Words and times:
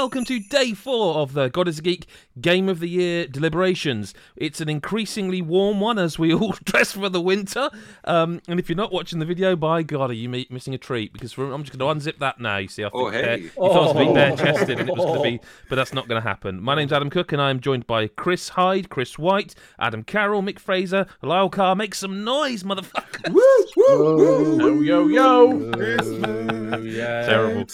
Hello 0.00 0.06
and 0.06 0.12
welcome 0.14 0.24
to 0.24 0.40
day 0.40 0.72
four 0.72 1.16
of 1.16 1.34
the 1.34 1.50
God 1.50 1.68
is 1.68 1.78
a 1.78 1.82
Geek 1.82 2.06
Game 2.40 2.70
of 2.70 2.80
the 2.80 2.88
Year 2.88 3.26
deliberations. 3.26 4.14
It's 4.34 4.58
an 4.62 4.70
increasingly 4.70 5.42
warm 5.42 5.78
one 5.78 5.98
as 5.98 6.18
we 6.18 6.32
all 6.34 6.52
dress 6.64 6.92
for 6.92 7.10
the 7.10 7.20
winter. 7.20 7.68
Um, 8.04 8.40
and 8.48 8.58
if 8.58 8.70
you're 8.70 8.76
not 8.76 8.94
watching 8.94 9.18
the 9.18 9.26
video, 9.26 9.56
by 9.56 9.82
God, 9.82 10.08
are 10.08 10.14
you 10.14 10.30
mi- 10.30 10.46
missing 10.48 10.72
a 10.72 10.78
treat? 10.78 11.12
Because 11.12 11.36
we're- 11.36 11.52
I'm 11.52 11.64
just 11.64 11.76
going 11.78 12.00
to 12.00 12.00
unzip 12.10 12.18
that 12.20 12.40
now. 12.40 12.56
You 12.56 12.68
see, 12.68 12.82
I 12.82 12.88
think 12.88 12.94
Oh, 12.94 13.10
hey. 13.10 13.32
uh, 13.32 13.36
you 13.36 13.48
thought 13.50 13.76
it 13.76 13.78
was 13.78 13.92
to 13.92 13.98
be 14.08 14.14
bare 14.14 14.36
chested 14.38 14.80
and 14.80 14.88
it 14.88 14.96
was 14.96 15.04
going 15.04 15.18
to 15.18 15.22
be, 15.38 15.40
but 15.68 15.76
that's 15.76 15.92
not 15.92 16.08
going 16.08 16.22
to 16.22 16.26
happen. 16.26 16.62
My 16.62 16.74
name's 16.74 16.94
Adam 16.94 17.10
Cook 17.10 17.32
and 17.32 17.42
I'm 17.42 17.60
joined 17.60 17.86
by 17.86 18.06
Chris 18.06 18.48
Hyde, 18.48 18.88
Chris 18.88 19.18
White, 19.18 19.54
Adam 19.78 20.02
Carroll, 20.02 20.40
Mick 20.42 20.58
Fraser, 20.60 21.04
Lyle 21.20 21.50
Carr. 21.50 21.76
Make 21.76 21.94
some 21.94 22.24
noise, 22.24 22.62
motherfucker! 22.62 23.34
Yo, 23.76 24.80
yo, 24.80 25.08
yo. 25.08 25.72
Terrible. 27.26 27.66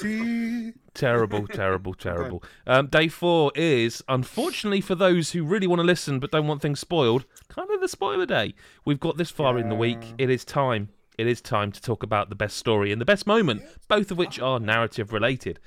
Terrible, 0.96 1.46
terrible, 1.46 1.94
terrible. 2.08 2.42
Um, 2.66 2.86
day 2.86 3.08
four 3.08 3.52
is, 3.54 4.02
unfortunately 4.08 4.80
for 4.80 4.94
those 4.94 5.32
who 5.32 5.44
really 5.44 5.66
want 5.66 5.80
to 5.80 5.84
listen 5.84 6.18
but 6.18 6.30
don't 6.30 6.46
want 6.46 6.62
things 6.62 6.80
spoiled, 6.80 7.26
kind 7.48 7.70
of 7.70 7.80
the 7.80 7.88
spoiler 7.88 8.26
day. 8.26 8.54
We've 8.84 9.00
got 9.00 9.16
this 9.18 9.30
far 9.30 9.58
in 9.58 9.68
the 9.68 9.74
week. 9.74 10.14
It 10.18 10.30
is 10.30 10.44
time. 10.44 10.88
It 11.18 11.26
is 11.26 11.40
time 11.40 11.72
to 11.72 11.80
talk 11.80 12.02
about 12.02 12.28
the 12.28 12.34
best 12.34 12.56
story 12.56 12.92
and 12.92 13.00
the 13.00 13.06
best 13.06 13.26
moment, 13.26 13.62
both 13.88 14.10
of 14.10 14.18
which 14.18 14.40
are 14.40 14.58
narrative 14.58 15.12
related. 15.12 15.58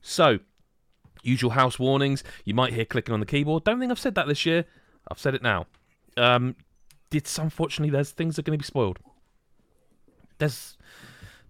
So, 0.00 0.38
usual 1.22 1.50
house 1.50 1.78
warnings. 1.78 2.24
You 2.44 2.54
might 2.54 2.72
hear 2.72 2.84
clicking 2.84 3.12
on 3.14 3.20
the 3.20 3.26
keyboard. 3.26 3.64
Don't 3.64 3.78
think 3.78 3.90
I've 3.90 3.98
said 3.98 4.14
that 4.14 4.26
this 4.26 4.46
year. 4.46 4.64
I've 5.10 5.18
said 5.18 5.34
it 5.34 5.42
now. 5.42 5.66
Um, 6.16 6.56
it's 7.12 7.38
unfortunately 7.38 7.90
there's 7.90 8.10
things 8.10 8.36
that 8.36 8.42
are 8.42 8.50
going 8.50 8.58
to 8.58 8.62
be 8.62 8.66
spoiled. 8.66 8.98
There's 10.38 10.76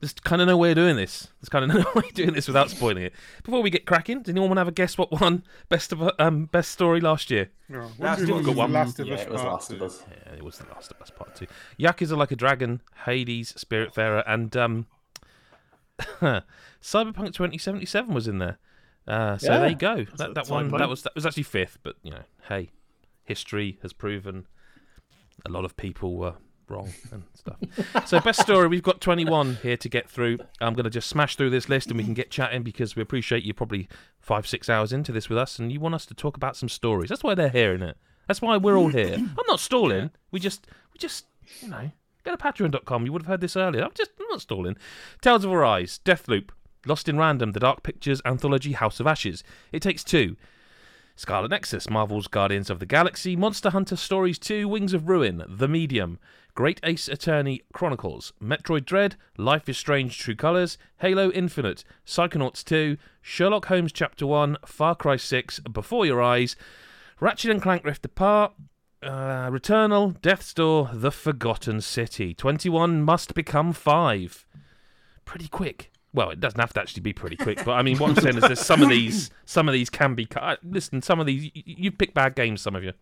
there's 0.00 0.12
kind 0.14 0.40
of 0.40 0.48
no 0.48 0.56
way 0.56 0.70
of 0.70 0.76
doing 0.76 0.96
this. 0.96 1.28
There's 1.40 1.48
kind 1.48 1.64
of 1.70 1.76
no 1.84 1.84
way 1.94 2.08
of 2.08 2.14
doing 2.14 2.32
this 2.32 2.46
without 2.46 2.70
spoiling 2.70 3.02
it. 3.04 3.12
Before 3.42 3.60
we 3.62 3.70
get 3.70 3.84
cracking, 3.86 4.22
does 4.22 4.30
anyone 4.30 4.50
want 4.50 4.56
to 4.58 4.60
have 4.60 4.68
a 4.68 4.72
guess 4.72 4.96
what 4.98 5.10
won 5.12 5.42
best 5.68 5.92
of 5.92 6.10
um 6.18 6.46
best 6.46 6.70
story 6.70 7.00
last 7.00 7.30
year? 7.30 7.50
Last 7.68 7.98
Last 8.00 8.20
of 8.22 8.30
Us. 8.30 8.46
got 8.46 8.54
one. 8.56 8.72
Last 8.72 8.98
of 9.00 9.06
Yeah, 9.06 9.14
it 9.16 9.30
was 9.30 9.40
Part 9.42 9.52
Last 9.52 9.72
of 9.72 9.82
Us. 9.82 10.04
Yeah, 10.10 10.34
it 10.34 10.42
was 10.44 10.58
the 10.58 10.66
Last 10.68 10.90
of 10.92 11.00
Us 11.02 11.10
Part 11.10 11.34
Two. 11.34 11.46
Yakuza 11.78 12.16
like 12.16 12.30
a 12.30 12.36
dragon, 12.36 12.80
Hades, 13.06 13.52
Spiritfarer, 13.54 14.22
and 14.26 14.56
um, 14.56 14.86
Cyberpunk 16.82 17.32
2077 17.34 18.14
was 18.14 18.28
in 18.28 18.38
there. 18.38 18.58
Uh, 19.06 19.36
so 19.38 19.52
Yeah. 19.52 19.58
there 19.60 19.68
you 19.70 19.74
go. 19.76 20.04
That 20.16 20.34
that 20.34 20.48
one 20.48 20.70
Cyberpunk. 20.70 20.78
that 20.78 20.88
was 20.88 21.02
that 21.02 21.14
was 21.14 21.26
actually 21.26 21.42
fifth, 21.44 21.78
but 21.82 21.96
you 22.02 22.10
know, 22.10 22.22
hey, 22.48 22.70
history 23.24 23.78
has 23.82 23.92
proven 23.92 24.46
a 25.46 25.50
lot 25.50 25.64
of 25.64 25.76
people 25.76 26.16
were 26.16 26.34
wrong 26.70 26.92
and 27.12 27.22
stuff. 27.34 27.56
so 28.06 28.20
best 28.20 28.40
story, 28.40 28.68
we've 28.68 28.82
got 28.82 29.00
21 29.00 29.58
here 29.62 29.76
to 29.76 29.88
get 29.88 30.08
through. 30.08 30.38
I'm 30.60 30.74
going 30.74 30.84
to 30.84 30.90
just 30.90 31.08
smash 31.08 31.36
through 31.36 31.50
this 31.50 31.68
list 31.68 31.88
and 31.88 31.98
we 31.98 32.04
can 32.04 32.14
get 32.14 32.30
chatting 32.30 32.62
because 32.62 32.96
we 32.96 33.02
appreciate 33.02 33.44
you 33.44 33.54
probably 33.54 33.88
five 34.20 34.46
six 34.46 34.68
hours 34.68 34.92
into 34.92 35.12
this 35.12 35.28
with 35.28 35.38
us 35.38 35.58
and 35.58 35.72
you 35.72 35.80
want 35.80 35.94
us 35.94 36.06
to 36.06 36.14
talk 36.14 36.36
about 36.36 36.56
some 36.56 36.68
stories. 36.68 37.08
That's 37.08 37.22
why 37.22 37.34
they're 37.34 37.48
hearing 37.48 37.82
it. 37.82 37.96
That's 38.26 38.42
why 38.42 38.56
we're 38.56 38.76
all 38.76 38.88
here. 38.88 39.14
I'm 39.14 39.46
not 39.48 39.60
stalling. 39.60 40.10
We 40.30 40.40
just 40.40 40.66
we 40.92 40.98
just 40.98 41.24
you 41.60 41.68
know 41.68 41.90
go 42.24 42.36
to 42.36 42.36
patreon.com. 42.36 43.06
You 43.06 43.12
would 43.12 43.22
have 43.22 43.28
heard 43.28 43.40
this 43.40 43.56
earlier. 43.56 43.82
I'm 43.84 43.94
just 43.94 44.10
I'm 44.20 44.26
not 44.30 44.42
stalling. 44.42 44.76
Tales 45.22 45.44
of 45.44 45.50
Our 45.50 45.60
Arise, 45.60 46.00
Deathloop, 46.04 46.50
Lost 46.86 47.08
in 47.08 47.16
Random, 47.18 47.52
The 47.52 47.60
Dark 47.60 47.82
Pictures 47.82 48.20
anthology 48.24 48.72
House 48.72 49.00
of 49.00 49.06
Ashes. 49.06 49.42
It 49.72 49.80
takes 49.80 50.04
two. 50.04 50.36
Scarlet 51.16 51.50
Nexus, 51.50 51.90
Marvel's 51.90 52.28
Guardians 52.28 52.70
of 52.70 52.78
the 52.78 52.86
Galaxy, 52.86 53.34
Monster 53.34 53.70
Hunter 53.70 53.96
Stories 53.96 54.38
2, 54.38 54.68
Wings 54.68 54.94
of 54.94 55.08
Ruin, 55.08 55.42
The 55.48 55.66
Medium, 55.66 56.20
Great 56.58 56.80
Ace 56.82 57.06
Attorney 57.06 57.62
Chronicles, 57.72 58.32
Metroid 58.42 58.84
Dread, 58.84 59.14
Life 59.36 59.68
is 59.68 59.78
Strange 59.78 60.18
True 60.18 60.34
Colors, 60.34 60.76
Halo 60.96 61.30
Infinite, 61.30 61.84
Psychonauts 62.04 62.64
2, 62.64 62.96
Sherlock 63.22 63.66
Holmes 63.66 63.92
Chapter 63.92 64.26
1, 64.26 64.56
Far 64.66 64.96
Cry 64.96 65.14
6, 65.14 65.60
Before 65.60 66.04
Your 66.04 66.20
Eyes, 66.20 66.56
Ratchet 67.20 67.52
and 67.52 67.62
Clank 67.62 67.84
Rift 67.84 68.04
Apart, 68.04 68.54
uh, 69.04 69.48
Returnal, 69.48 70.20
Death's 70.20 70.52
Door, 70.52 70.90
The 70.94 71.12
Forgotten 71.12 71.80
City. 71.80 72.34
21 72.34 73.02
must 73.02 73.34
become 73.34 73.72
5. 73.72 74.44
Pretty 75.24 75.46
quick. 75.46 75.92
Well, 76.12 76.30
it 76.30 76.40
doesn't 76.40 76.58
have 76.58 76.72
to 76.72 76.80
actually 76.80 77.02
be 77.02 77.12
pretty 77.12 77.36
quick, 77.36 77.64
but 77.64 77.74
I 77.74 77.82
mean, 77.82 77.98
what 77.98 78.10
I'm 78.10 78.16
saying 78.16 78.38
is, 78.38 78.42
there's 78.42 78.58
some 78.58 78.82
of 78.82 78.88
these, 78.88 79.30
some 79.44 79.68
of 79.68 79.74
these 79.74 79.90
can 79.90 80.16
be. 80.16 80.26
cut. 80.26 80.58
Listen, 80.64 81.02
some 81.02 81.20
of 81.20 81.26
these, 81.26 81.52
you, 81.54 81.62
you 81.64 81.92
pick 81.92 82.14
bad 82.14 82.34
games, 82.34 82.60
some 82.62 82.74
of 82.74 82.82
you. 82.82 82.94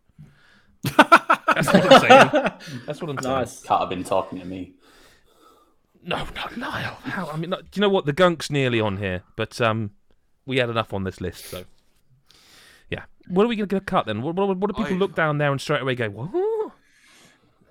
That's 1.57 1.73
what 1.73 1.93
I'm 1.93 2.01
saying. 2.01 2.53
That's 2.87 3.01
what 3.01 3.11
I'm 3.11 3.19
saying. 3.19 3.35
Nice. 3.35 3.63
Can't 3.63 3.81
have 3.81 3.89
been 3.89 4.05
talking 4.05 4.39
to 4.39 4.45
me. 4.45 4.75
No, 6.03 6.19
no, 6.19 6.43
Lyle. 6.57 6.99
How? 7.03 7.27
I 7.29 7.37
mean, 7.37 7.51
no, 7.51 7.57
do 7.57 7.67
you 7.75 7.81
know 7.81 7.89
what? 7.89 8.07
The 8.07 8.13
gunk's 8.13 8.51
nearly 8.51 8.81
on 8.81 8.99
here, 8.99 9.23
but 9.35 9.61
um, 9.61 9.91
we 10.45 10.59
had 10.59 10.71
enough 10.71 10.95
on 10.95 11.03
this 11.05 11.21
list, 11.21 11.47
so 11.47 11.65
yeah. 12.91 13.05
What 13.29 13.45
are 13.45 13.49
we 13.49 13.57
going 13.57 13.69
to 13.69 13.81
cut 13.81 14.07
then? 14.07 14.23
What, 14.23 14.37
what, 14.37 14.57
what 14.57 14.69
do 14.69 14.75
people 14.75 14.95
I- 14.95 14.99
look 14.99 15.17
down 15.17 15.39
there 15.39 15.51
and 15.51 15.61
straight 15.61 15.83
away 15.83 15.97
go, 15.97 16.09
"What?" 16.11 16.73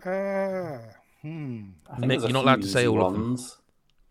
Uh, 0.06 0.80
hmm. 1.22 1.70
I 1.90 1.96
think 1.98 2.12
Mick, 2.12 2.22
you're 2.22 2.32
not 2.32 2.44
allowed 2.44 2.62
to 2.62 2.68
say 2.68 2.82
easy 2.82 2.88
all 2.88 3.06
of 3.06 3.14
them. 3.14 3.38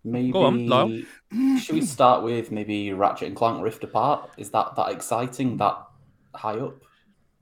Maybe. 0.04 0.32
Go 0.32 0.44
on, 0.44 0.66
Lyle. 0.66 1.02
Should 1.60 1.74
we 1.74 1.82
start 1.82 2.22
with 2.22 2.50
maybe 2.50 2.92
Ratchet 2.92 3.28
and 3.28 3.36
Clank 3.36 3.62
Rift 3.62 3.84
Apart? 3.84 4.30
Is 4.38 4.50
that 4.50 4.74
that 4.76 4.90
exciting? 4.90 5.58
That 5.58 5.76
high 6.34 6.58
up? 6.58 6.82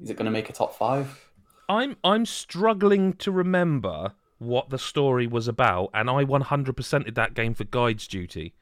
Is 0.01 0.11
it 0.11 0.17
going 0.17 0.27
to 0.27 0.33
make 0.33 0.51
a 0.51 0.53
top 0.53 0.75
five? 0.77 1.31
I'm 1.69 1.97
I'm 2.05 2.27
struggling 2.27 3.15
to 3.15 3.31
remember 3.33 4.13
what 4.39 4.71
the 4.71 4.79
story 4.79 5.27
was 5.27 5.47
about, 5.49 5.91
and 5.95 6.11
I 6.11 6.25
100%ed 6.25 7.15
that 7.15 7.35
game 7.35 7.55
for 7.55 7.65
guides 7.65 8.07
duty. 8.09 8.55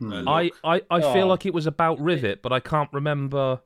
Uh, 0.00 0.22
I, 0.28 0.42
look, 0.44 0.52
I, 0.62 0.82
I 0.90 1.00
feel 1.00 1.24
Oh. 1.24 1.28
like 1.28 1.44
it 1.46 1.52
was 1.52 1.66
about 1.66 1.98
Rivet, 2.00 2.40
but 2.42 2.52
I 2.52 2.60
can't 2.60 2.88
remember 2.92 3.60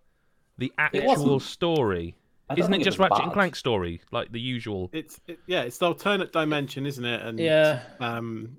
the 0.56 0.72
actual 0.78 1.38
story. 1.40 2.14
Isn't 2.56 2.72
it 2.72 2.82
just 2.82 2.98
was 2.98 3.10
Ratchet 3.10 3.24
and 3.24 3.30
bad. 3.30 3.34
Clank 3.34 3.56
story, 3.56 4.00
like 4.10 4.32
the 4.32 4.40
usual? 4.40 4.88
It's 4.92 5.20
it, 5.26 5.38
yeah, 5.46 5.62
it's 5.62 5.76
the 5.78 5.86
alternate 5.86 6.32
dimension, 6.32 6.86
isn't 6.86 7.04
it? 7.04 7.20
And 7.22 7.38
Yeah. 7.38 7.82
um, 8.00 8.56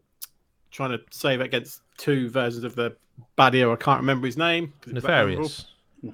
trying 0.71 0.91
to 0.91 1.01
save 1.11 1.41
against 1.41 1.81
two 1.97 2.29
versions 2.29 2.63
of 2.63 2.75
the 2.75 2.95
bad 3.35 3.53
hero. 3.55 3.73
I 3.73 3.75
can't 3.77 3.99
remember 3.99 4.25
his 4.27 4.37
name. 4.37 4.73
it's 4.87 5.03
very 5.03 5.31
memorable. 5.35 5.49
Nefarious. 5.49 5.65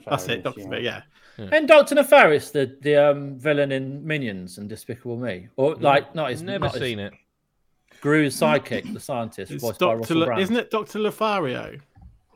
That's 0.09 0.24
it, 0.28 0.28
Nefarious, 0.38 0.44
Doctor 0.44 0.69
Fate, 0.69 0.84
yeah. 0.84 1.02
And 1.52 1.68
Doctor 1.68 1.96
Nefarious, 1.96 2.52
the 2.52 2.76
the 2.82 2.96
um, 2.98 3.38
villain 3.40 3.72
in 3.72 4.06
Minions 4.06 4.58
and 4.58 4.68
Despicable 4.70 5.18
Me, 5.18 5.48
or 5.56 5.76
like 5.76 6.14
not 6.16 6.30
his 6.32 6.42
Never 6.42 6.66
not 6.66 6.74
his- 6.74 6.82
seen 6.82 7.00
it. 7.00 7.14
Gru's 8.02 8.36
sidekick, 8.40 8.94
the 8.94 9.00
scientist, 9.00 9.52
It's 9.52 9.62
voiced 9.62 9.80
by 9.80 9.94
Russell 9.94 10.24
Brand. 10.26 10.42
isn't 10.42 10.56
it 10.56 10.72
Doctor 10.72 11.00
Lefario 11.00 11.82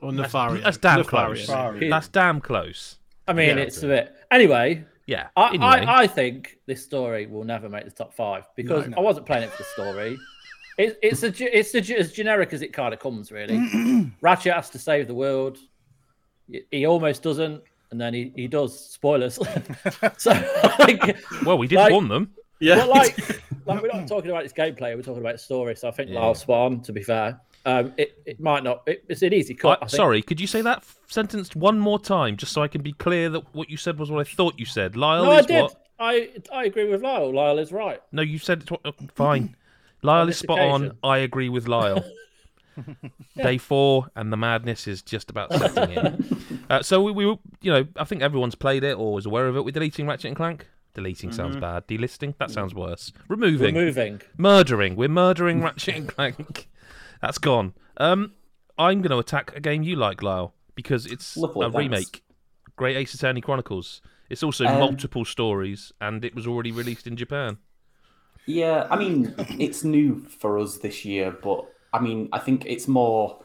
or 0.01 0.11
Nefario? 0.11 0.61
That's 0.61 0.77
damn 0.77 0.97
Nefarious. 0.99 1.45
close. 1.45 1.79
He- 1.79 1.89
That's 1.89 2.07
damn 2.09 2.41
close. 2.41 2.97
I 3.27 3.33
mean, 3.33 3.57
Yeah. 3.57 3.63
it's 3.63 3.81
a 3.81 3.87
bit. 3.87 4.13
Anyway, 4.29 4.83
Yeah. 5.07 5.27
I, 5.37 5.49
anyway. 5.49 5.63
I, 5.65 6.01
I 6.01 6.07
think 6.07 6.57
this 6.65 6.83
story 6.83 7.27
will 7.27 7.45
never 7.45 7.69
make 7.69 7.85
the 7.85 7.91
top 7.91 8.13
five 8.13 8.45
because 8.57 8.87
No, 8.87 8.91
no. 8.91 8.97
I 8.97 9.01
wasn't 9.01 9.25
playing 9.25 9.43
it 9.43 9.51
for 9.51 9.63
the 9.63 9.69
story. 9.69 10.17
It, 10.77 10.99
it's 11.01 11.23
a 11.23 11.27
it's 11.57 11.73
a, 11.75 11.97
as 11.97 12.11
generic 12.11 12.51
as 12.51 12.61
it 12.61 12.73
kind 12.73 12.93
of 12.93 12.99
comes, 12.99 13.31
really. 13.31 13.57
Ratchet 14.21 14.53
has 14.53 14.69
to 14.71 14.79
save 14.79 15.07
the 15.07 15.13
world. 15.15 15.59
He- 16.51 16.65
He 16.71 16.85
almost 16.85 17.23
doesn't, 17.23 17.61
and 17.93 18.01
then 18.01 18.11
he, 18.15 18.31
he 18.35 18.47
does. 18.47 18.77
Spoilers. 18.89 19.35
so, 20.17 20.31
like, 20.79 21.15
well, 21.45 21.59
we 21.59 21.67
did 21.67 21.75
like- 21.77 21.91
warn 21.91 22.07
them. 22.07 22.31
Yeah, 22.59 22.77
But 22.77 22.89
like, 22.89 23.17
like 23.65 23.81
we're 23.81 23.89
not 23.93 24.07
talking 24.07 24.31
about 24.31 24.43
its 24.45 24.53
gameplay, 24.53 24.95
we're 24.95 25.01
talking 25.01 25.19
about 25.21 25.35
its 25.35 25.43
story. 25.43 25.75
So 25.75 25.89
I 25.89 25.91
think 25.91 26.09
Yeah. 26.09 26.21
Lyle's 26.21 26.39
spot 26.39 26.71
on. 26.71 26.81
To 26.81 26.93
be 26.93 27.03
fair, 27.03 27.39
um, 27.65 27.93
it, 27.97 28.17
it 28.25 28.39
might 28.39 28.63
not. 28.63 28.81
It, 28.87 29.03
it's 29.09 29.21
an 29.21 29.33
easy 29.33 29.53
cut. 29.53 29.69
I- 29.81 29.85
I 29.85 29.87
think. 29.87 29.89
sorry, 29.91 30.21
could 30.21 30.39
you 30.39 30.47
say 30.47 30.61
that 30.61 30.77
f- 30.77 30.97
sentence 31.07 31.53
one 31.55 31.77
more 31.79 31.99
time, 31.99 32.35
just 32.37 32.51
so 32.53 32.61
I 32.63 32.67
can 32.67 32.81
be 32.81 32.93
clear 32.93 33.29
that 33.29 33.53
what 33.53 33.69
you 33.69 33.77
said 33.77 33.99
was 33.99 34.09
what 34.09 34.25
I 34.25 34.29
thought 34.29 34.57
you 34.57 34.65
said? 34.65 34.95
Lyle 34.95 35.25
No, 35.25 35.31
I 35.31 35.39
is 35.41 35.45
did. 35.45 35.61
what? 35.61 35.85
I 35.99 36.29
I 36.51 36.65
agree 36.65 36.89
with 36.89 37.01
Lyle. 37.03 37.31
Lyle 37.33 37.59
is 37.59 37.71
right. 37.71 38.01
No, 38.11 38.21
you 38.23 38.39
said 38.39 38.61
it. 38.63 38.67
tw- 38.67 38.85
uh, 38.85 38.91
Fine. 39.13 39.55
Lyle 40.01 40.21
On 40.23 40.29
is 40.29 40.35
this 40.35 40.39
spot 40.39 40.59
on. 40.59 40.97
I 41.03 41.19
agree 41.19 41.49
with 41.49 41.67
Lyle. 41.67 42.03
Day 43.37 43.57
four, 43.57 44.07
and 44.15 44.31
the 44.31 44.37
madness 44.37 44.87
is 44.87 45.01
just 45.01 45.29
about 45.29 45.51
setting 45.53 45.97
in. 45.97 46.65
uh, 46.69 46.81
so 46.81 47.01
we, 47.01 47.11
we, 47.11 47.23
you 47.61 47.71
know, 47.71 47.87
I 47.97 48.03
think 48.03 48.21
everyone's 48.21 48.55
played 48.55 48.83
it 48.83 48.93
or 48.97 49.13
was 49.13 49.25
aware 49.25 49.47
of 49.47 49.55
it. 49.55 49.65
We're 49.65 49.71
deleting 49.71 50.07
Ratchet 50.07 50.25
and 50.29 50.35
Clank. 50.35 50.67
Deleting 50.93 51.31
sounds 51.31 51.55
bad. 51.55 51.87
Delisting 51.87 52.35
that 52.37 52.51
sounds 52.51 52.75
worse. 52.75 53.11
Removing, 53.27 53.73
Removing. 53.73 54.21
murdering. 54.37 54.95
We're 54.95 55.09
murdering 55.09 55.61
Ratchet 55.61 55.95
and 55.95 56.07
Clank. 56.07 56.69
That's 57.21 57.39
gone. 57.39 57.73
Um, 57.97 58.33
I'm 58.77 59.01
going 59.01 59.09
to 59.11 59.17
attack 59.17 59.55
a 59.55 59.59
game 59.59 59.81
you 59.81 59.95
like, 59.95 60.21
Lyle, 60.21 60.53
because 60.75 61.07
it's 61.07 61.35
Lovely, 61.35 61.65
a 61.65 61.71
thanks. 61.71 61.77
remake. 61.77 62.23
Great 62.75 62.95
Ace 62.97 63.13
Attorney 63.15 63.41
Chronicles. 63.41 64.01
It's 64.29 64.43
also 64.43 64.65
Um, 64.65 64.79
multiple 64.79 65.25
stories, 65.25 65.91
and 65.99 66.23
it 66.23 66.35
was 66.35 66.45
already 66.45 66.71
released 66.71 67.07
in 67.07 67.15
Japan. 67.17 67.57
Yeah, 68.45 68.87
I 68.91 68.95
mean, 68.97 69.33
it's 69.59 69.83
new 69.83 70.25
for 70.27 70.59
us 70.59 70.77
this 70.77 71.05
year, 71.05 71.31
but 71.31 71.72
I 71.93 71.99
mean, 71.99 72.29
I 72.31 72.39
think 72.39 72.65
it's 72.65 72.87
more 72.87 73.43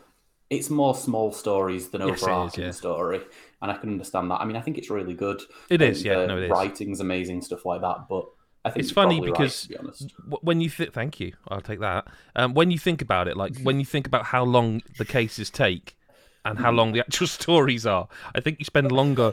it's 0.50 0.70
more 0.70 0.94
small 0.94 1.32
stories 1.32 1.90
than 1.90 2.00
Yes, 2.00 2.08
it 2.08 2.14
is, 2.14 2.22
overarching 2.22 2.64
yeah. 2.64 2.70
story, 2.70 3.20
and 3.60 3.70
I 3.70 3.76
can 3.76 3.90
understand 3.90 4.30
that. 4.30 4.40
I 4.40 4.44
mean, 4.46 4.56
I 4.56 4.60
think 4.60 4.78
it's 4.78 4.90
really 4.90 5.14
good. 5.14 5.42
It 5.68 5.82
is, 5.82 6.04
yeah, 6.04 6.20
the 6.20 6.26
no, 6.26 6.38
it 6.38 6.44
is. 6.44 6.50
Writing's 6.50 7.00
amazing, 7.00 7.42
stuff 7.42 7.66
like 7.66 7.82
that. 7.82 8.08
But 8.08 8.26
I 8.64 8.70
think 8.70 8.84
It's 8.84 8.92
funny 8.92 9.20
right, 9.20 9.26
because 9.26 9.62
to 9.62 9.68
be 9.68 9.76
honest. 9.76 10.14
when 10.40 10.60
you 10.60 10.70
th- 10.70 10.92
thank 10.92 11.20
you, 11.20 11.34
I'll 11.48 11.60
take 11.60 11.80
that. 11.80 12.08
Um, 12.34 12.54
when 12.54 12.70
you 12.70 12.78
think 12.78 13.02
about 13.02 13.28
it, 13.28 13.36
like 13.36 13.58
when 13.62 13.78
you 13.78 13.84
think 13.84 14.06
about 14.06 14.24
how 14.26 14.44
long 14.44 14.82
the 14.96 15.04
cases 15.04 15.50
take, 15.50 15.98
and 16.44 16.58
how 16.58 16.70
long 16.70 16.92
the 16.92 17.00
actual 17.00 17.26
stories 17.40 17.86
are. 17.86 18.08
I 18.34 18.40
think 18.40 18.58
you 18.58 18.64
spend 18.64 18.90
longer 18.90 19.32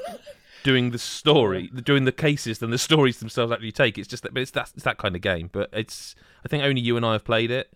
doing 0.63 0.91
the 0.91 0.99
story, 0.99 1.67
doing 1.67 2.05
the 2.05 2.11
cases 2.11 2.59
than 2.59 2.71
the 2.71 2.77
stories 2.77 3.19
themselves 3.19 3.51
actually 3.51 3.71
take. 3.71 3.97
It's 3.97 4.07
just 4.07 4.23
that, 4.23 4.33
but 4.33 4.41
it's 4.41 4.51
that, 4.51 4.71
it's 4.75 4.83
that 4.83 4.97
kind 4.97 5.15
of 5.15 5.21
game. 5.21 5.49
But 5.51 5.69
it's, 5.71 6.15
I 6.43 6.47
think 6.47 6.63
only 6.63 6.81
you 6.81 6.97
and 6.97 7.05
I 7.05 7.13
have 7.13 7.23
played 7.23 7.51
it. 7.51 7.71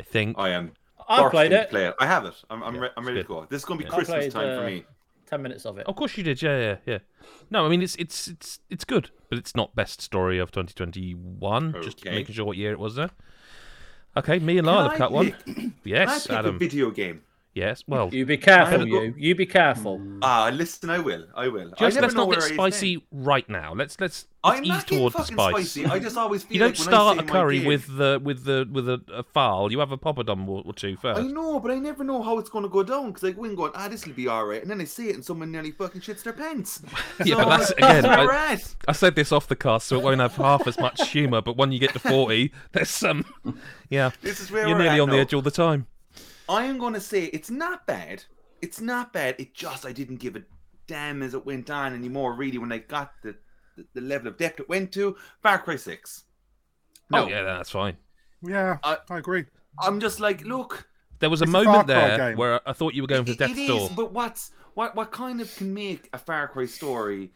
I 0.00 0.02
think. 0.02 0.38
I 0.38 0.50
am. 0.50 0.72
I 1.08 1.28
played 1.28 1.52
it. 1.52 1.70
Play 1.70 1.86
it. 1.86 1.94
I 2.00 2.06
have 2.06 2.24
it. 2.24 2.34
I'm, 2.50 2.62
I'm, 2.62 2.74
Yeah, 2.74 2.80
re- 2.80 2.88
I'm 2.96 3.04
ready 3.06 3.18
good. 3.18 3.22
to 3.22 3.28
go. 3.28 3.46
This 3.48 3.62
is 3.62 3.64
going 3.64 3.78
to 3.80 3.84
be 3.84 3.90
Yeah. 3.90 3.94
Christmas 3.96 4.18
played, 4.18 4.32
time 4.32 4.56
for 4.58 4.64
uh, 4.64 4.66
me. 4.66 4.84
Ten 5.26 5.42
minutes 5.42 5.64
of 5.66 5.78
it. 5.78 5.86
Of 5.86 5.96
course 5.96 6.16
you 6.16 6.22
did. 6.24 6.40
Yeah, 6.42 6.58
yeah, 6.58 6.76
yeah. 6.86 6.98
No, 7.50 7.64
I 7.64 7.68
mean 7.68 7.82
it's 7.82 7.96
it's 7.96 8.28
it's 8.28 8.60
it's 8.70 8.84
good, 8.84 9.10
but 9.28 9.38
it's 9.38 9.54
not 9.56 9.74
best 9.74 10.00
story 10.00 10.38
of 10.38 10.50
2021. 10.52 11.74
Just 11.82 12.04
making 12.04 12.34
sure 12.34 12.44
what 12.44 12.56
year 12.56 12.72
it 12.72 12.78
was 12.78 12.94
there. 12.96 13.10
Okay, 14.16 14.38
me 14.38 14.58
and 14.58 14.66
Can 14.66 14.74
Lyle 14.74 14.88
have 14.88 14.98
cut 14.98 15.12
one. 15.12 15.32
pick- 15.32 15.44
Can 15.44 15.74
I 15.76 15.80
Yes, 15.84 16.26
pick 16.26 16.32
a 16.32 16.38
Adam. 16.38 16.58
video 16.58 16.90
game? 16.90 17.22
Yes. 17.56 17.82
Well, 17.86 18.10
You 18.12 18.26
be 18.26 18.36
careful, 18.36 18.86
you. 18.86 19.14
You 19.16 19.34
be 19.34 19.46
careful. 19.46 19.98
Ah, 20.20 20.50
listen, 20.52 20.90
I 20.90 20.98
will. 20.98 21.24
I 21.34 21.48
will. 21.48 21.70
Just 21.78 21.94
never 21.94 22.02
let's 22.02 22.14
not 22.14 22.30
get 22.30 22.42
spicy 22.42 23.02
right 23.10 23.48
now. 23.48 23.72
Let's 23.72 23.98
let's, 23.98 24.26
let's 24.44 24.58
I'm 24.58 24.62
ease 24.62 24.68
not 24.68 24.86
getting 24.86 24.98
towards 24.98 25.14
the 25.14 25.22
fucking 25.22 25.36
spice. 25.38 25.70
spicy. 25.72 25.86
I 25.86 25.98
just 25.98 26.18
always 26.18 26.42
feel 26.44 26.52
You 26.52 26.58
don't 26.58 26.68
like 26.68 26.76
start 26.76 27.16
say 27.16 27.24
a 27.24 27.26
curry 27.26 27.64
with 27.64 27.86
the 27.96 28.20
with 28.22 28.44
the 28.44 28.68
with 28.70 28.86
a, 28.90 29.00
a 29.10 29.22
fowl. 29.22 29.72
You 29.72 29.78
have 29.78 29.90
a 29.90 29.96
poppadom 29.96 30.46
or, 30.46 30.64
or 30.66 30.74
two 30.74 30.98
first. 30.98 31.18
I 31.18 31.22
know, 31.28 31.58
but 31.58 31.70
I 31.70 31.76
never 31.76 32.04
know 32.04 32.22
how 32.22 32.36
it's 32.36 32.50
going 32.50 32.64
to 32.64 32.68
go 32.68 32.82
down 32.82 33.06
because 33.06 33.24
I 33.24 33.30
go 33.30 33.44
in 33.44 33.54
going, 33.54 33.72
ah, 33.74 33.88
this 33.88 34.04
will 34.04 34.12
be 34.12 34.28
all 34.28 34.44
right, 34.44 34.60
and 34.60 34.70
then 34.70 34.82
I 34.82 34.84
see 34.84 35.08
it 35.08 35.14
and 35.14 35.24
someone 35.24 35.50
nearly 35.50 35.70
fucking 35.70 36.02
shits 36.02 36.24
their 36.24 36.34
pants. 36.34 36.82
Yeah, 37.24 37.36
So, 37.36 37.44
but 37.44 37.56
that's 37.56 37.70
again. 37.78 38.04
I. 38.04 38.58
I 38.86 38.92
said 38.92 39.14
this 39.14 39.32
off 39.32 39.48
the 39.48 39.56
cast, 39.56 39.86
so 39.86 39.98
it 39.98 40.02
won't 40.02 40.20
have 40.20 40.36
half 40.36 40.66
as 40.66 40.78
much 40.78 41.08
humour. 41.08 41.40
But 41.40 41.56
when 41.56 41.72
you 41.72 41.78
get 41.78 41.94
to 41.94 42.00
forty, 42.00 42.52
there's 42.72 42.90
some. 42.90 43.24
Yeah, 43.88 44.10
This 44.20 44.40
is 44.40 44.50
where 44.50 44.68
you're 44.68 44.76
we're 44.76 44.82
nearly 44.82 44.96
at 44.96 45.00
on 45.00 45.08
the 45.08 45.16
edge 45.16 45.32
all 45.32 45.40
the 45.40 45.50
time. 45.50 45.86
I 46.48 46.64
am 46.64 46.78
going 46.78 46.94
to 46.94 47.00
say 47.00 47.24
it's 47.24 47.50
not 47.50 47.86
bad. 47.86 48.24
It's 48.62 48.80
not 48.80 49.12
bad. 49.12 49.36
It 49.38 49.54
just 49.54 49.84
I 49.86 49.92
didn't 49.92 50.16
give 50.16 50.36
a 50.36 50.42
damn 50.86 51.22
as 51.22 51.34
it 51.34 51.44
went 51.44 51.70
on 51.70 51.92
anymore. 51.94 52.34
Really, 52.34 52.58
when 52.58 52.72
I 52.72 52.78
got 52.78 53.12
the 53.22 53.36
the, 53.76 53.84
the 53.94 54.00
level 54.00 54.28
of 54.28 54.38
depth 54.38 54.60
it 54.60 54.68
went 54.68 54.92
to, 54.92 55.16
Far 55.42 55.58
Cry 55.58 55.76
Six. 55.76 56.24
No, 57.10 57.24
Oh 57.24 57.28
yeah, 57.28 57.42
that's 57.42 57.70
fine. 57.70 57.96
Yeah, 58.42 58.78
I- 58.82 58.98
I 59.10 59.18
agree. 59.18 59.44
I'm 59.78 60.00
just 60.00 60.18
like, 60.20 60.42
look, 60.46 60.88
There 61.18 61.28
was 61.30 61.40
a 61.40 61.44
It's 61.44 61.50
a 61.50 61.52
moment 61.52 61.86
there 61.86 62.16
game. 62.30 62.36
where 62.38 62.66
I 62.68 62.72
thought 62.72 62.94
you 62.94 63.02
were 63.02 63.08
going 63.08 63.24
for 63.26 63.32
It- 63.32 63.38
death's 63.38 63.58
it 63.58 63.66
door. 63.68 63.80
is, 63.82 63.88
but 63.90 64.12
what's 64.12 64.50
what 64.74 64.94
what 64.94 65.10
kind 65.12 65.40
of 65.40 65.54
can 65.56 65.74
make 65.74 66.08
a 66.12 66.18
Far 66.18 66.48
Cry 66.48 66.66
story 66.66 67.32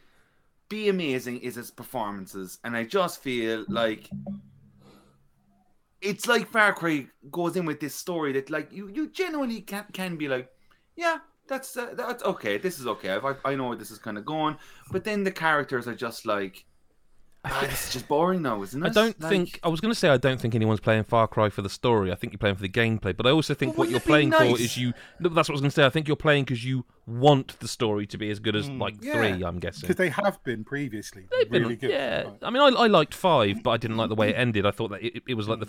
be 0.71 0.89
amazing 0.89 1.39
is 1.41 1.57
its 1.57 1.71
performances, 1.71 2.59
and 2.65 2.77
I 2.77 2.85
just 2.85 3.21
feel 3.23 3.65
like 3.69 4.09
it's 6.00 6.26
like 6.26 6.49
Far 6.49 6.73
Cry 6.73 7.06
goes 7.31 7.56
in 7.56 7.64
with 7.64 7.81
this 7.81 7.94
story 7.94 8.32
that 8.32 8.50
like 8.50 8.73
you 8.73 8.88
you 8.88 9.08
genuinely 9.08 9.61
can 9.61 9.87
can 9.93 10.17
be 10.17 10.29
like, 10.29 10.49
yeah. 10.97 11.19
That's 11.49 11.76
uh, 11.76 11.94
that's 11.97 12.23
okay. 12.23 12.58
This 12.58 12.79
is 12.79 12.87
okay. 12.87 13.11
I, 13.11 13.35
I 13.44 13.56
know 13.56 13.67
where 13.67 13.76
this 13.76 13.91
is 13.91 13.99
kind 13.99 14.17
of 14.17 14.25
going, 14.25 14.56
but 14.93 15.02
then 15.02 15.25
the 15.25 15.32
characters 15.32 15.88
are 15.88 15.97
just 15.97 16.25
like, 16.25 16.64
ah, 17.45 17.67
this 17.69 17.87
is 17.89 17.93
just 17.95 18.09
boring 18.09 18.43
now, 18.43 18.63
isn't 18.63 18.83
it? 18.83 18.87
I 18.87 18.91
don't 18.93 19.21
Like- 19.21 19.31
think 19.31 19.61
I 19.63 19.69
was 19.69 19.81
going 19.81 19.93
to 19.93 19.99
say 19.99 20.09
I 20.09 20.17
don't 20.17 20.41
think 20.41 20.55
anyone's 20.55 20.81
playing 20.81 21.05
Far 21.05 21.27
Cry 21.29 21.49
for 21.51 21.63
the 21.63 21.69
story. 21.71 22.13
I 22.13 22.15
think 22.15 22.33
you're 22.33 22.39
playing 22.39 22.57
for 22.57 22.63
the 22.63 22.69
gameplay. 22.69 23.17
But 23.17 23.27
I 23.27 23.31
also 23.31 23.55
think 23.55 23.73
But 23.73 23.79
what 23.79 23.89
you're 23.91 24.01
wouldn't 24.01 24.33
it 24.33 24.37
be 24.37 24.37
playing 24.37 24.57
for 24.57 24.61
is 24.63 24.77
you. 24.77 24.93
No, 25.21 25.29
that's 25.31 25.49
what 25.49 25.53
I 25.53 25.57
was 25.57 25.61
going 25.61 25.71
to 25.71 25.75
say. 25.75 25.85
I 25.87 25.91
think 25.91 26.07
you're 26.09 26.17
playing 26.17 26.45
because 26.45 26.65
you 26.65 26.85
want 27.07 27.59
the 27.61 27.69
story 27.69 28.07
to 28.07 28.19
be 28.19 28.31
as 28.31 28.39
good 28.39 28.55
as 28.57 28.69
like 28.69 28.95
Yeah. 29.01 29.15
three. 29.15 29.43
I'm 29.45 29.59
guessing. 29.59 29.83
Because 29.83 29.97
they 29.97 30.11
have 30.11 30.43
been 30.45 30.65
previously 30.65 31.27
They've 31.31 31.51
been- 31.51 31.63
really 31.63 31.77
good. 31.77 31.91
Yeah, 31.91 32.23
Right. 32.23 32.33
I 32.43 32.51
mean, 32.51 32.63
I, 32.63 32.67
I 32.67 32.87
liked 32.87 33.15
five, 33.15 33.63
but 33.63 33.71
I 33.71 33.77
didn't 33.77 33.97
like 33.97 34.09
the 34.09 34.15
way 34.15 34.31
it 34.31 34.35
ended. 34.37 34.67
I 34.67 34.71
thought 34.71 34.89
that 34.91 35.03
it, 35.03 35.23
it 35.29 35.35
was 35.35 35.49
like 35.49 35.61
the. 35.61 35.69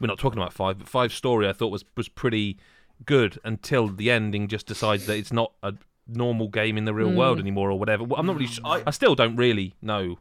We're 0.00 0.08
not 0.08 0.18
talking 0.18 0.38
about 0.38 0.52
five, 0.52 0.78
but 0.78 0.88
five 0.88 1.12
story 1.12 1.48
I 1.48 1.52
thought 1.52 1.68
was 1.70 1.84
was 1.96 2.08
pretty 2.08 2.58
good 3.06 3.38
until 3.44 3.88
the 3.88 4.10
ending 4.10 4.46
just 4.48 4.66
decides 4.66 5.06
that 5.06 5.16
it's 5.16 5.32
not 5.32 5.52
a 5.62 5.74
normal 6.06 6.48
game 6.48 6.76
in 6.76 6.84
the 6.84 6.92
real 6.94 7.10
world 7.12 7.38
anymore 7.38 7.70
or 7.70 7.78
whatever. 7.78 8.04
Well, 8.04 8.18
I'm 8.20 8.26
not 8.26 8.34
really. 8.36 8.46
Sure. 8.48 8.66
I- 8.66 8.82
I 8.86 8.90
still 8.90 9.14
don't 9.14 9.36
really 9.36 9.74
know, 9.80 10.18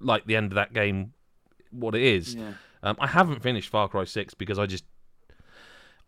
like 0.00 0.26
the 0.26 0.36
end 0.36 0.52
of 0.52 0.56
that 0.56 0.72
game, 0.72 1.12
what 1.70 1.94
it 1.94 2.02
is. 2.02 2.34
Yeah. 2.34 2.52
Um, 2.82 2.96
I 2.98 3.06
haven't 3.06 3.42
finished 3.42 3.68
Far 3.68 3.88
Cry 3.88 4.04
Six 4.04 4.34
because 4.34 4.58
I 4.58 4.66
just, 4.66 4.84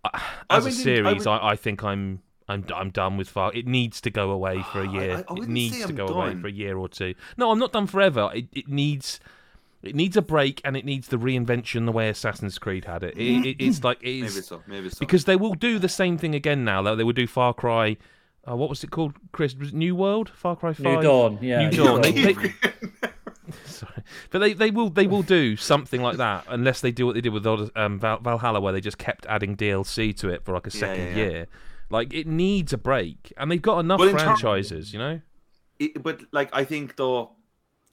I- 0.05 0.23
I 0.51 0.57
as 0.57 0.65
a 0.65 0.69
went 0.69 0.77
in- 0.77 0.81
I 0.81 0.85
series, 0.85 1.27
I, 1.27 1.39
I 1.49 1.57
think 1.57 1.83
I'm. 1.85 2.23
I'm, 2.49 2.67
I'm 2.75 2.91
done 2.91 3.17
with 3.17 3.29
Far. 3.29 3.53
It 3.55 3.69
needs 3.69 4.01
to 4.01 4.11
go 4.11 4.31
away 4.33 4.63
for 4.73 4.81
a 4.83 4.89
year. 4.93 5.13
I- 5.13 5.17
I 5.17 5.21
it 5.21 5.31
wouldn't 5.31 5.49
needs 5.51 5.77
say 5.77 5.83
to 5.85 5.89
I'm 5.91 5.95
go 5.95 6.07
away 6.09 6.35
for 6.35 6.49
a 6.49 6.53
year 6.53 6.77
or 6.77 6.89
two. 6.89 7.15
No, 7.37 7.51
I'm 7.53 7.59
not 7.59 7.73
done 7.73 7.87
forever. 7.87 8.31
It, 8.35 8.47
it 8.53 8.69
needs 8.69 9.21
it 9.83 9.95
needs 9.95 10.17
a 10.17 10.23
break, 10.23 10.61
and 10.65 10.77
it 10.77 10.85
needs 10.85 11.09
the 11.09 11.17
reinvention 11.19 11.87
the 11.87 11.93
way 11.93 12.09
Assassin's 12.09 12.59
Creed 12.59 12.85
had 12.85 13.05
it. 13.05 13.17
It, 13.17 13.47
it 13.47 13.57
it's 13.65 13.85
like 13.89 13.99
it 14.03 14.23
Maybe 14.23 14.29
so. 14.29 14.61
Maybe 14.67 14.89
so. 14.91 14.97
because 14.99 15.25
they 15.25 15.37
will 15.37 15.55
do 15.55 15.79
the 15.79 15.89
same 15.89 16.19
thing 16.19 16.35
again 16.35 16.65
now. 16.65 16.83
Like 16.83 16.99
they 16.99 17.05
will 17.05 17.13
do 17.13 17.27
Far 17.29 17.55
Cry. 17.55 17.97
Uh, 18.47 18.57
what 18.57 18.69
was 18.69 18.83
it 18.83 18.91
called, 18.91 19.15
Chris? 19.31 19.55
Was 19.55 19.69
it 19.69 19.75
New 19.75 19.95
World? 19.95 20.29
Far 20.35 20.57
Cry 20.57 20.73
Five. 20.73 20.83
New 20.85 21.01
Dawn, 21.03 21.39
yeah. 21.41 21.69
New 21.69 21.77
Dawn. 21.77 22.03
They, 22.03 22.11
they, 22.33 22.35
sorry, 23.65 24.03
but 24.31 24.39
they, 24.39 24.53
they 24.53 24.71
will 24.71 24.91
they 24.91 25.07
will 25.07 25.23
do 25.23 25.57
something 25.57 26.01
like 26.01 26.17
that 26.19 26.45
unless 26.49 26.81
they 26.81 26.93
do 26.93 27.07
what 27.07 27.15
they 27.15 27.21
did 27.21 27.33
with 27.33 27.47
um, 27.47 27.99
Val, 27.99 28.19
Valhalla, 28.21 28.61
where 28.61 28.73
they 28.73 28.81
just 28.81 28.99
kept 28.99 29.27
adding 29.27 29.57
DLC 29.57 30.17
to 30.19 30.29
it 30.29 30.45
for 30.45 30.53
like 30.55 30.67
a 30.67 30.71
second 30.71 31.09
yeah, 31.09 31.11
yeah. 31.11 31.31
year. 31.31 31.47
Like 31.91 32.15
it 32.15 32.27
needs 32.27 32.73
a 32.73 32.79
break, 32.79 33.33
and 33.37 33.51
they've 33.51 33.61
got 33.61 33.81
enough 33.81 34.01
in 34.01 34.09
term- 34.09 34.19
franchises, 34.19 34.93
you 34.93 34.99
know. 34.99 35.21
it, 35.79 36.03
but 36.03 36.23
like 36.33 36.49
I 36.53 36.65
think 36.65 36.97
though, 36.97 37.33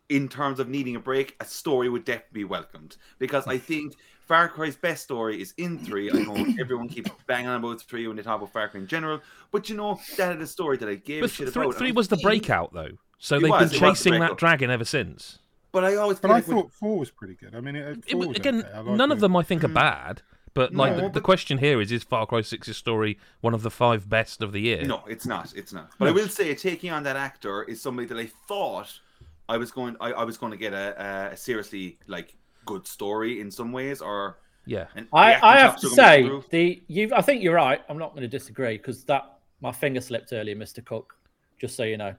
in 0.08 0.30
terms 0.30 0.60
of 0.60 0.70
needing 0.70 0.96
a 0.96 1.00
break, 1.00 1.36
a 1.40 1.46
story 1.46 1.90
would 1.90 2.06
definitely 2.06 2.42
be 2.42 2.46
welcomed 2.46 2.98
because 3.18 3.46
I 3.48 3.58
think 3.58 3.96
Far 4.28 4.48
Cry's 4.48 4.76
best 4.76 5.04
story 5.04 5.42
is 5.42 5.54
in 5.58 5.80
three. 5.80 6.12
I 6.12 6.20
know 6.22 6.46
everyone 6.60 6.88
keeps 6.88 7.10
banging 7.28 7.48
on 7.48 7.64
about 7.64 7.82
three 7.82 8.08
when 8.08 8.16
they 8.16 8.22
talk 8.24 8.38
about 8.38 8.54
Far 8.54 8.70
Cry 8.70 8.82
in 8.82 8.88
general, 8.88 9.22
but 9.52 9.68
you 9.70 9.76
know 9.76 10.00
that 10.18 10.38
is 10.38 10.44
a 10.44 10.48
story 10.52 10.78
that 10.78 10.88
I 10.88 10.96
gave 10.96 11.22
But 11.22 11.32
a 11.32 11.34
shit 11.34 11.48
th- 11.48 11.56
about. 11.56 11.76
three 11.76 11.92
was 11.92 12.08
the 12.08 12.18
breakout 12.18 12.72
though, 12.74 12.92
so 13.20 13.38
It 13.38 13.42
they've 13.42 13.50
was, 13.52 13.60
been 13.72 13.82
it 13.84 13.88
was 13.90 14.00
the 14.04 14.10
chasing 14.10 14.20
that 14.20 14.38
dragon 14.38 14.72
ever 14.72 14.86
since. 14.86 15.40
But 15.72 15.84
I 15.84 15.96
always 15.98 16.20
But 16.20 16.32
I 16.32 16.36
like 16.36 16.48
with- 16.48 16.56
thought 16.58 16.72
four 16.72 16.98
was 16.98 17.12
pretty 17.12 17.36
good. 17.36 17.54
I 17.54 17.62
mean, 17.62 17.76
it, 17.76 18.00
It 18.08 18.12
four 18.12 18.20
was- 18.20 18.28
was 18.30 18.38
again, 18.38 18.60
okay. 18.62 18.72
I 18.74 18.80
liked 18.80 18.98
none 18.98 19.12
of 19.12 19.20
them 19.20 19.36
I 19.36 19.44
think 19.44 19.64
are 19.64 19.68
mm. 19.70 19.76
bad. 19.76 20.24
But 20.56 20.74
like 20.74 20.98
No, 20.98 21.04
the, 21.04 21.10
the 21.10 21.22
question 21.22 21.60
here 21.60 21.80
is: 21.80 21.92
Is 21.92 22.04
Far 22.04 22.26
Cry 22.26 22.40
6's 22.40 22.76
story 22.76 23.20
one 23.42 23.54
of 23.54 23.62
the 23.62 23.70
five 23.70 24.10
best 24.10 24.42
of 24.42 24.52
the 24.52 24.60
year? 24.60 24.84
No, 24.84 25.04
it's 25.08 25.28
not. 25.28 25.54
It's 25.56 25.72
not. 25.72 25.92
But 26.00 26.08
I 26.08 26.12
will 26.12 26.28
say, 26.28 26.54
taking 26.56 26.92
on 26.92 27.04
that 27.04 27.16
actor 27.16 27.64
is 27.64 27.82
somebody 27.82 28.08
that 28.08 28.18
I 28.18 28.26
thought 28.48 29.00
I 29.48 29.58
was 29.58 29.72
going. 29.72 29.96
I, 30.02 30.12
I 30.12 30.24
was 30.24 30.38
going 30.38 30.52
to 30.52 30.58
get 30.58 30.74
a, 30.74 31.30
a 31.32 31.38
seriously 31.38 32.00
like 32.08 32.36
good 32.66 32.88
story 32.88 33.42
in 33.42 33.52
some 33.52 33.72
ways, 33.72 34.02
or 34.02 34.40
Yeah, 34.66 34.88
and 34.96 35.08
I, 35.14 35.36
I 35.36 35.60
have 35.60 35.80
to 35.82 35.90
say 35.90 36.28
the 36.50 36.82
you. 36.88 37.12
I 37.16 37.22
think 37.22 37.44
you're 37.44 37.56
right. 37.56 37.82
I'm 37.88 38.00
not 38.00 38.12
going 38.12 38.24
to 38.24 38.28
disagree 38.28 38.78
because 38.78 39.04
that 39.06 39.38
my 39.62 39.72
finger 39.72 40.02
slipped 40.02 40.34
earlier, 40.34 40.56
Mister 40.56 40.82
Cook. 40.82 41.16
Just 41.60 41.76
so 41.76 41.84
you 41.84 41.98
know, 41.98 42.16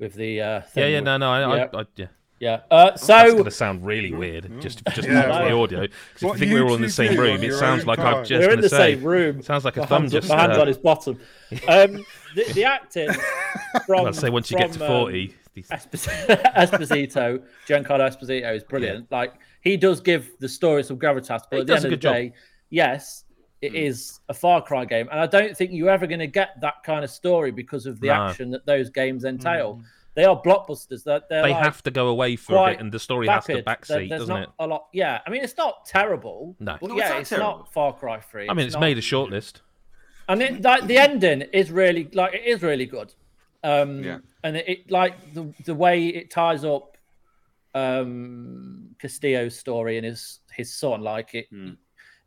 with 0.00 0.14
the 0.14 0.40
uh, 0.40 0.44
yeah, 0.44 0.60
thing 0.62 0.90
yeah. 0.92 0.98
with- 0.98 1.04
No, 1.04 1.16
no. 1.18 1.30
I, 1.30 1.56
yeah. 1.56 1.66
I, 1.72 1.78
I, 1.80 1.84
yeah. 1.96 2.06
yeah. 2.40 2.60
Uh, 2.70 2.84
That's 2.90 3.04
so 3.06 3.32
going 3.32 3.44
to 3.44 3.50
sound 3.52 3.86
really 3.86 4.12
weird, 4.12 4.50
just 4.60 4.84
just 4.94 5.06
Yeah. 5.06 5.22
for 5.22 5.48
the 5.48 5.54
audio. 5.54 5.80
'Cause 5.86 5.88
if 6.14 6.22
you 6.22 6.34
think 6.34 6.52
we 6.54 6.60
were 6.60 6.68
all 6.70 6.74
in 6.74 6.82
the 6.82 6.88
same 6.90 7.16
room, 7.18 7.42
it 7.42 7.52
sounds 7.54 7.86
like. 7.86 7.98
I've 8.00 8.26
just 8.26 8.46
we're 8.46 8.54
in 8.54 8.60
the 8.60 8.68
say. 8.68 8.94
same 8.96 9.04
room. 9.04 9.42
Sounds 9.42 9.64
like 9.64 9.76
a 9.76 9.80
My 9.80 9.86
thumb 9.86 10.02
hand's, 10.02 10.12
just. 10.14 10.28
my 10.28 10.40
hand's 10.40 10.56
uh, 10.58 10.60
on 10.62 10.66
his 10.66 10.78
bottom. 10.78 11.20
Um, 11.68 12.04
the, 12.34 12.44
the 12.54 12.64
acting 12.64 13.10
from. 13.86 14.06
I'd 14.06 14.14
say 14.16 14.30
once 14.30 14.50
you 14.50 14.56
get 14.58 14.72
to 14.72 14.80
um, 14.82 14.86
forty, 14.88 15.34
these- 15.54 15.68
Espos- 15.68 16.08
Esposito, 16.56 17.42
Giancarlo 17.68 18.08
Esposito 18.08 18.54
is 18.54 18.64
brilliant. 18.64 19.10
Like 19.12 19.34
he 19.62 19.76
does 19.76 20.00
give 20.00 20.30
the 20.40 20.48
story 20.48 20.82
some 20.82 20.98
gravitas, 20.98 21.42
but 21.50 21.56
He 21.56 21.60
at 21.60 21.66
the 21.66 21.74
end 21.76 21.84
of 21.84 21.90
the 21.90 21.96
job. 21.96 22.14
day, 22.14 22.32
yes, 22.70 23.24
it 23.62 23.74
is 23.74 24.20
a 24.28 24.34
Far 24.34 24.62
Cry 24.62 24.84
game, 24.84 25.08
and 25.10 25.20
I 25.20 25.26
don't 25.26 25.56
think 25.56 25.72
you're 25.72 25.90
ever 25.90 26.06
going 26.06 26.20
to 26.20 26.26
get 26.26 26.60
that 26.60 26.82
kind 26.84 27.04
of 27.04 27.10
story 27.10 27.50
because 27.50 27.86
of 27.86 28.00
the 28.00 28.06
No. 28.08 28.14
action 28.14 28.50
that 28.52 28.64
those 28.66 28.88
games 28.90 29.24
entail. 29.24 29.82
They 30.14 30.24
are 30.24 30.40
blockbusters. 30.42 31.04
They're, 31.04 31.20
they're 31.30 31.42
they 31.42 31.52
like 31.52 31.62
have 31.62 31.82
to 31.84 31.90
go 31.90 32.08
away 32.08 32.34
for 32.36 32.56
a 32.56 32.70
bit, 32.72 32.80
and 32.80 32.90
the 32.90 32.98
story 32.98 33.28
has 33.28 33.44
to 33.46 33.62
vapid. 33.62 33.64
There- 33.64 33.74
backseat, 34.00 34.08
doesn't 34.08 34.28
not 34.28 34.42
it? 34.42 34.48
A 34.58 34.66
lot. 34.66 34.88
Yeah, 34.92 35.20
I 35.26 35.30
mean 35.30 35.42
it's 35.44 35.56
not 35.56 35.86
terrible. 35.86 36.56
No. 36.58 36.76
but 36.80 36.88
No, 36.90 36.96
yeah, 36.96 37.18
it's 37.18 37.30
not 37.30 37.36
terrible. 37.38 37.58
not 37.58 37.72
Far 37.72 37.92
Cry 37.92 38.18
Three. 38.20 38.48
I 38.48 38.54
mean, 38.54 38.66
it's 38.66 38.74
not- 38.74 38.80
made 38.80 38.98
a 38.98 39.02
shortlist. 39.02 39.60
and 40.28 40.42
it, 40.42 40.62
like 40.62 40.86
the 40.86 40.98
ending 40.98 41.42
is 41.52 41.70
really 41.70 42.08
like 42.12 42.34
it 42.34 42.44
is 42.44 42.62
really 42.62 42.86
good 42.86 43.12
um 43.62 44.02
Yeah. 44.02 44.18
and 44.42 44.56
it, 44.56 44.68
it 44.68 44.90
like 44.90 45.34
the 45.34 45.52
the 45.64 45.74
way 45.74 46.06
it 46.08 46.30
ties 46.30 46.64
up 46.64 46.96
um 47.74 48.94
castillo's 48.98 49.56
story 49.58 49.96
and 49.96 50.04
his 50.06 50.40
his 50.52 50.74
son 50.74 51.00
like 51.02 51.34
it 51.34 51.46
Hmm. 51.50 51.70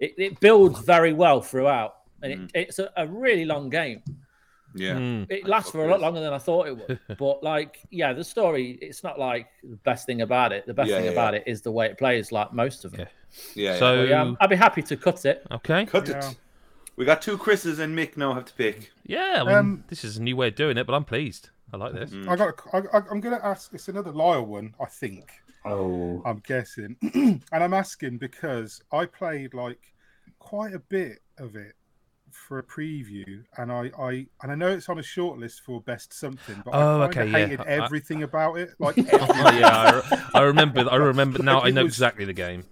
It, 0.03 0.13
it 0.17 0.39
builds 0.39 0.79
very 0.93 1.13
well 1.23 1.39
throughout 1.41 1.91
and 2.21 2.31
it, 2.33 2.51
it's 2.61 2.79
a, 2.79 2.87
a 2.97 3.05
really 3.07 3.45
long 3.53 3.69
game 3.69 4.01
Yeah. 4.75 4.97
Hmm. 4.97 5.23
it 5.29 5.47
lasts 5.47 5.71
for 5.71 5.85
a 5.85 5.89
lot 5.93 6.01
longer 6.05 6.19
than 6.25 6.33
i 6.33 6.37
thought 6.47 6.67
it 6.67 6.75
would 6.79 6.99
but 7.23 7.43
like 7.43 7.73
yeah 7.91 8.11
the 8.13 8.23
story 8.23 8.65
it's 8.87 9.03
not 9.03 9.15
like 9.29 9.47
the 9.63 9.75
best 9.89 10.05
thing 10.07 10.21
about 10.21 10.51
it 10.51 10.65
the 10.65 10.73
best 10.73 10.89
Yeah, 10.89 10.97
thing 10.97 11.05
yeah, 11.05 11.11
about 11.17 11.33
yeah. 11.33 11.39
it 11.41 11.43
is 11.53 11.61
the 11.61 11.71
way 11.77 11.85
it 11.91 11.97
plays 11.97 12.31
like 12.31 12.49
most 12.53 12.85
of 12.85 12.91
them 12.91 13.01
Yeah. 13.01 13.07
Yeah. 13.65 13.79
So- 13.79 14.03
yeah. 14.03 14.09
But 14.09 14.13
I'm- 14.23 14.37
i'd 14.41 14.49
be 14.49 14.55
happy 14.67 14.81
to 14.91 14.95
cut 14.97 15.25
it 15.25 15.37
Okay. 15.51 15.85
cut 15.85 16.07
Yeah. 16.07 16.29
it. 16.29 16.37
We 16.95 17.05
got 17.05 17.23
two 17.23 17.37
Chris's 17.39 17.79
and 17.79 17.97
Mick 17.97 18.17
now 18.17 18.35
have 18.35 18.45
to 18.45 18.53
pick. 18.53 18.91
Yeah, 19.15 19.37
I 19.41 19.43
mean, 19.43 19.55
Um, 19.55 19.83
this 19.87 20.03
is 20.03 20.17
a 20.17 20.21
new 20.21 20.35
way 20.35 20.49
of 20.49 20.55
doing 20.63 20.77
it, 20.77 20.85
but 20.85 20.93
I'm 20.93 21.05
pleased. 21.05 21.49
I 21.73 21.77
like 21.77 21.93
this. 21.93 22.11
Mm. 22.11 22.27
I 22.29 22.35
got. 22.35 22.53
I, 22.71 22.77
I, 22.95 23.01
I'm 23.09 23.19
going 23.19 23.35
to 23.35 23.43
ask. 23.43 23.73
It's 23.73 23.87
another 23.87 24.11
Lyle 24.11 24.45
one, 24.45 24.75
I 24.79 24.85
think. 24.85 25.25
Oh, 25.65 26.21
I'm 26.23 26.43
guessing, 26.45 26.95
and 27.15 27.41
I'm 27.51 27.73
asking 27.73 28.19
because 28.19 28.79
I 28.91 29.07
played 29.07 29.55
like 29.55 29.79
quite 30.43 30.73
a 30.73 30.79
bit 30.79 31.19
of 31.37 31.55
it 31.55 31.73
for 32.31 32.57
a 32.59 32.63
preview, 32.63 33.43
and 33.57 33.71
I, 33.71 33.91
I 33.99 34.25
and 34.41 34.51
I 34.51 34.55
know 34.55 34.67
it's 34.67 34.89
on 34.89 34.97
a 34.99 35.01
shortlist 35.03 35.61
for 35.61 35.81
best 35.81 36.13
something, 36.13 36.61
but 36.65 36.73
Oh, 36.73 37.01
I 37.01 37.05
okay, 37.05 37.15
kind 37.19 37.31
yeah. 37.31 37.37
of 37.37 37.49
hated 37.49 37.59
I- 37.61 37.63
I- 37.63 37.85
everything 37.85 38.23
about 38.23 38.57
it. 38.57 38.69
Like 38.79 38.97
Oh, 39.13 39.51
yeah, 39.57 40.01
I, 40.03 40.39
I 40.39 40.41
remember. 40.41 40.85
I 40.91 40.95
remember 40.95 41.41
now. 41.43 41.61
I 41.61 41.69
know 41.69 41.83
was- 41.83 41.93
exactly 41.93 42.25
the 42.25 42.33
game. 42.33 42.65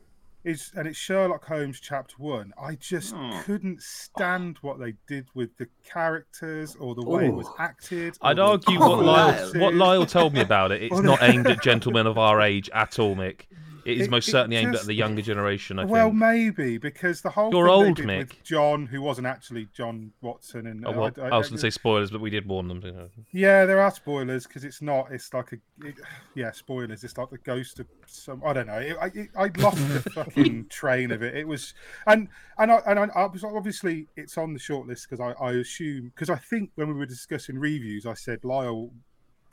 it's 0.43 0.71
and 0.75 0.87
it's 0.87 0.97
Sherlock 0.97 1.45
Holmes 1.45 1.79
Chapter 1.79 2.15
One. 2.17 2.51
I 2.59 2.73
just 2.75 3.13
Oh. 3.15 3.41
couldn't 3.45 3.81
stand 3.83 4.57
what 4.61 4.79
they 4.79 4.95
did 5.07 5.27
with 5.35 5.55
the 5.57 5.67
characters 5.87 6.75
or 6.79 6.95
the 6.95 7.05
way 7.05 7.27
it 7.27 7.33
was 7.33 7.47
oh. 7.47 7.55
acted. 7.59 8.17
I'd 8.21 8.39
argue 8.39 8.79
Oh, 8.81 8.89
what 8.97 9.05
Lyle, 9.05 9.51
what 9.61 9.73
Lyle 9.75 10.05
told 10.07 10.33
me 10.33 10.41
about 10.41 10.71
it. 10.71 10.81
It's 10.81 10.99
not 11.11 11.21
aimed 11.21 11.45
at 11.47 11.61
gentlemen 11.61 12.07
of 12.07 12.17
our 12.17 12.41
age 12.41 12.67
at 12.73 12.97
all, 12.99 13.15
Mick. 13.15 13.41
It 13.85 13.97
is 13.99 14.07
It- 14.07 14.11
most 14.11 14.29
certainly 14.29 14.57
aimed 14.57 14.75
at 14.75 14.83
the 14.85 14.93
younger 14.93 15.21
generation. 15.21 15.79
I 15.79 15.83
think. 15.83 15.91
well, 15.91 16.07
think. 16.09 16.19
maybe 16.19 16.77
because 16.77 17.21
the 17.21 17.29
whole 17.31 17.51
You're 17.51 17.69
old, 17.69 17.97
Mick. 17.97 18.17
with 18.17 18.43
John, 18.43 18.85
who 18.85 19.01
wasn't 19.01 19.27
actually 19.27 19.67
John 19.73 20.11
Watson, 20.21 20.67
and 20.67 20.85
Oh, 20.85 20.91
well, 20.91 21.11
I, 21.21 21.29
I 21.29 21.37
was 21.37 21.47
going 21.49 21.57
to 21.57 21.61
say 21.61 21.69
spoilers, 21.69 22.11
but 22.11 22.21
we 22.21 22.29
did 22.29 22.47
warn 22.47 22.67
them. 22.67 22.81
you 22.83 22.91
know. 22.91 23.09
Yeah, 23.31 23.65
there 23.65 23.81
are 23.81 23.91
spoilers 23.91 24.45
because 24.45 24.63
it's 24.63 24.81
not. 24.81 25.11
It's 25.11 25.33
like 25.33 25.51
a 25.53 25.57
it, 25.87 25.95
yeah, 26.35 26.51
spoilers. 26.51 27.03
It's 27.03 27.17
like 27.17 27.29
the 27.29 27.37
ghost 27.39 27.79
of 27.79 27.87
some. 28.05 28.41
I 28.45 28.53
don't 28.53 28.67
know. 28.67 28.77
It, 28.79 28.97
I 29.01 29.45
I 29.45 29.49
lost 29.57 29.77
the 29.89 30.09
fucking 30.13 30.67
train 30.69 31.11
of 31.11 31.23
it. 31.23 31.35
It 31.35 31.47
was 31.47 31.73
and 32.05 32.27
and 32.57 32.71
I 32.71 32.81
and 32.85 32.99
I, 32.99 33.07
I 33.15 33.25
was 33.25 33.43
obviously 33.43 34.07
it's 34.15 34.37
on 34.37 34.53
the 34.53 34.59
shortlist 34.59 35.09
because 35.09 35.19
I 35.19 35.31
I 35.43 35.53
assume 35.53 36.11
because 36.15 36.29
I 36.29 36.35
think 36.37 36.71
when 36.75 36.87
we 36.89 36.93
were 36.93 37.05
discussing 37.05 37.57
reviews, 37.57 38.05
I 38.05 38.13
said 38.13 38.43
Lyle 38.43 38.91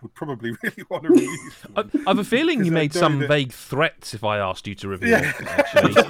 would 0.03 0.15
probably 0.15 0.51
really 0.63 0.83
want 0.91 1.05
to 1.05 1.11
review. 1.11 1.39
this 1.45 1.67
I. 1.77 1.81
I 2.07 2.11
have 2.11 2.19
a 2.19 2.25
feeling 2.25 2.65
you 2.65 2.73
made 2.73 2.93
some 2.93 3.19
that- 3.21 3.29
vague 3.29 3.53
threats 3.53 4.15
if 4.15 4.25
I 4.25 4.39
asked 4.39 4.67
you 4.67 4.75
to 4.77 4.89
review 4.89 5.11
Yeah. 5.11 5.33
it. 5.39 5.47
Actually, 5.47 5.95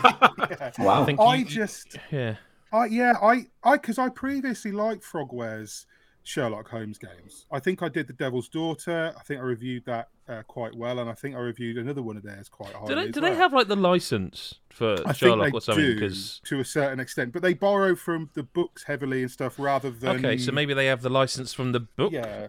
Yeah. 0.50 0.70
Wow. 0.78 1.02
I 1.02 1.06
think 1.06 1.20
I 1.20 1.34
you- 1.36 1.44
just 1.44 1.96
yeah. 2.10 2.36
I 2.72 2.86
yeah, 2.86 3.14
I 3.22 3.46
I 3.64 3.76
because 3.76 3.98
I 3.98 4.08
previously 4.10 4.72
liked 4.72 5.02
Frogware's 5.04 5.86
Sherlock 6.22 6.68
Holmes 6.68 6.98
games. 6.98 7.46
I 7.50 7.58
think 7.58 7.82
I 7.82 7.88
did 7.88 8.06
The 8.06 8.12
Devil's 8.12 8.48
Daughter. 8.50 9.14
I 9.18 9.22
think 9.22 9.40
I 9.40 9.42
reviewed 9.44 9.86
that 9.86 10.08
uh, 10.28 10.42
quite 10.46 10.74
well, 10.74 10.98
and 10.98 11.08
I 11.08 11.14
think 11.14 11.34
I 11.34 11.38
reviewed 11.38 11.78
another 11.78 12.02
one 12.02 12.18
of 12.18 12.22
theirs 12.22 12.50
quite 12.50 12.74
highly. 12.74 12.88
Do 12.88 12.94
they, 12.96 13.08
as 13.08 13.14
do 13.14 13.20
they 13.22 13.34
have 13.34 13.54
like 13.54 13.68
the 13.68 13.76
license 13.76 14.56
for 14.68 14.96
I 15.06 15.12
Sherlock 15.14 15.46
think 15.46 15.52
they 15.52 15.56
or 15.56 15.60
something? 15.62 15.94
Because 15.94 16.42
to 16.44 16.60
a 16.60 16.64
certain 16.66 17.00
extent, 17.00 17.32
but 17.32 17.40
they 17.40 17.54
borrow 17.54 17.94
from 17.96 18.28
the 18.34 18.42
books 18.42 18.82
heavily 18.82 19.22
and 19.22 19.30
stuff 19.30 19.58
rather 19.58 19.90
than. 19.90 20.16
okay, 20.22 20.36
so 20.36 20.52
maybe 20.52 20.74
they 20.74 20.84
have 20.86 21.00
the 21.00 21.08
license 21.08 21.54
from 21.54 21.72
the 21.72 21.80
book. 21.80 22.12
yeah, 22.12 22.48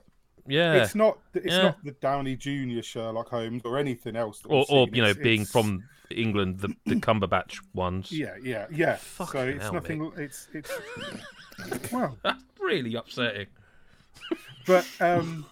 Yeah. 0.50 0.74
it's 0.84 0.96
not 0.96 1.18
it's 1.34 1.46
Yeah. 1.48 1.62
not 1.63 1.84
the 1.84 1.91
Downey 1.91 2.36
Junior 2.36 2.82
Sherlock 2.84 3.29
Holmes 3.29 3.62
or 3.65 3.77
anything 3.77 4.15
else. 4.15 4.41
Or, 4.46 4.65
or 4.70 4.88
you 4.91 5.01
know, 5.01 5.10
It's- 5.10 5.24
being 5.24 5.41
it's- 5.41 5.51
from 5.51 5.84
England, 6.12 6.60
the 6.60 6.70
the 6.86 6.96
Cumberbatch 7.08 7.60
ones. 7.74 8.12
Yeah, 8.12 8.36
yeah, 8.41 8.65
yeah. 8.72 8.98
so 8.98 9.24
it's 9.48 9.63
hell, 9.63 9.74
nothing. 9.74 10.12
It's 10.18 10.48
it's 10.53 10.72
well. 11.91 12.18
That's 12.24 12.44
really 12.60 12.96
upsetting. 12.96 13.48
but 14.65 14.86
um 15.00 15.46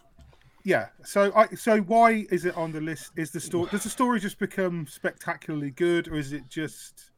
yeah 0.63 0.87
so 1.03 1.31
i 1.35 1.47
so 1.55 1.79
why 1.79 2.25
is 2.29 2.43
it 2.45 2.55
on 2.57 2.71
the 2.73 2.81
list 2.81 3.11
is 3.15 3.31
the 3.31 3.39
story 3.39 3.67
does 3.71 3.83
the 3.83 3.89
story 3.89 4.19
just 4.19 4.37
become 4.37 4.85
spectacularly 4.85 5.71
good 5.71 6.07
or 6.09 6.15
is 6.15 6.33
it 6.33 6.43
just 6.49 7.11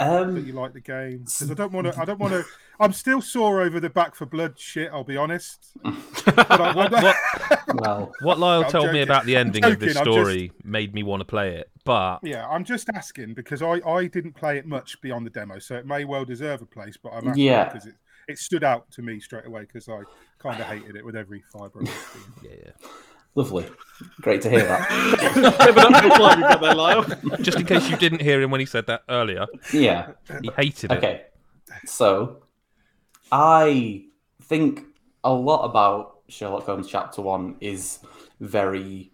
that 0.00 0.22
Um, 0.22 0.46
you 0.46 0.52
like 0.52 0.72
the 0.72 0.80
game 0.80 1.18
because 1.24 1.50
i 1.50 1.54
don't 1.54 1.72
want 1.72 1.86
to 1.92 2.00
i 2.00 2.04
don't 2.04 2.18
want 2.18 2.32
to 2.32 2.44
i'm 2.80 2.92
still 2.92 3.20
sore 3.20 3.60
over 3.60 3.78
the 3.80 3.90
Back 3.90 4.14
4 4.14 4.26
Blood 4.26 4.58
shit 4.58 4.90
i'll 4.92 5.04
be 5.04 5.16
honest 5.16 5.70
but 5.82 6.50
I, 6.50 6.74
What 6.74 6.92
well, 7.74 8.12
what 8.22 8.38
Lyle 8.38 8.64
I'm 8.64 8.70
told 8.70 8.92
me 8.92 9.02
about 9.02 9.24
the 9.26 9.36
I'm 9.36 9.46
ending 9.48 9.64
of 9.64 9.78
this 9.78 9.94
joking, 9.94 10.12
I'm 10.12 10.24
story 10.24 10.52
made 10.64 10.94
me 10.94 11.02
want 11.02 11.20
to 11.20 11.24
play 11.26 11.56
it, 11.56 11.70
but 11.84 12.18
yeah 12.22 12.46
i'm 12.48 12.64
just 12.64 12.88
asking 12.94 13.34
because 13.34 13.62
i 13.62 13.80
i 13.86 14.06
didn't 14.06 14.34
play 14.34 14.58
it 14.58 14.66
much 14.66 15.00
beyond 15.00 15.26
the 15.26 15.30
demo 15.30 15.58
so 15.58 15.76
it 15.76 15.86
may 15.86 16.04
well 16.04 16.24
deserve 16.24 16.62
a 16.62 16.66
place 16.66 16.96
but 17.02 17.10
i'm 17.12 17.28
asking 17.28 17.44
Yeah. 17.44 17.64
because 17.64 17.86
it 17.86 17.94
it 18.28 18.38
stood 18.38 18.62
out 18.64 18.90
to 18.92 19.02
me 19.02 19.18
straight 19.20 19.46
away 19.46 19.62
because 19.62 19.88
i 19.88 20.00
kind 20.38 20.60
of 20.60 20.66
hated 20.66 20.96
it 20.96 21.04
with 21.04 21.16
every 21.16 21.42
fiber 21.52 21.80
of 21.80 21.86
my 21.86 21.92
being. 22.42 22.58
yeah, 22.64 22.70
lovely. 23.34 23.66
Great 24.20 24.40
to 24.42 24.50
hear 24.50 24.64
that. 24.64 24.88
Give 25.34 25.76
it 25.76 25.78
up 25.78 26.02
for 26.02 26.10
Clive, 26.16 26.38
you 26.38 26.42
got 26.44 26.60
there, 26.60 26.74
Lyle. 26.74 27.04
yeah. 27.08 27.36
just 27.42 27.58
in 27.58 27.66
case 27.66 27.88
you 27.90 27.96
didn't 27.96 28.22
hear 28.22 28.40
him 28.40 28.50
when 28.50 28.60
he 28.60 28.66
said 28.66 28.86
that 28.86 29.02
earlier, 29.08 29.46
Yeah. 29.72 30.12
he 30.42 30.50
hated 30.56 30.92
it. 30.92 30.98
Okay. 30.98 31.22
So, 31.86 32.42
I 33.30 34.04
think 34.42 34.82
a 35.22 35.32
lot 35.32 35.64
about 35.64 36.20
Sherlock 36.28 36.64
Holmes 36.64 36.88
Chapter 36.88 37.22
1 37.22 37.56
is 37.60 37.98
very 38.40 39.12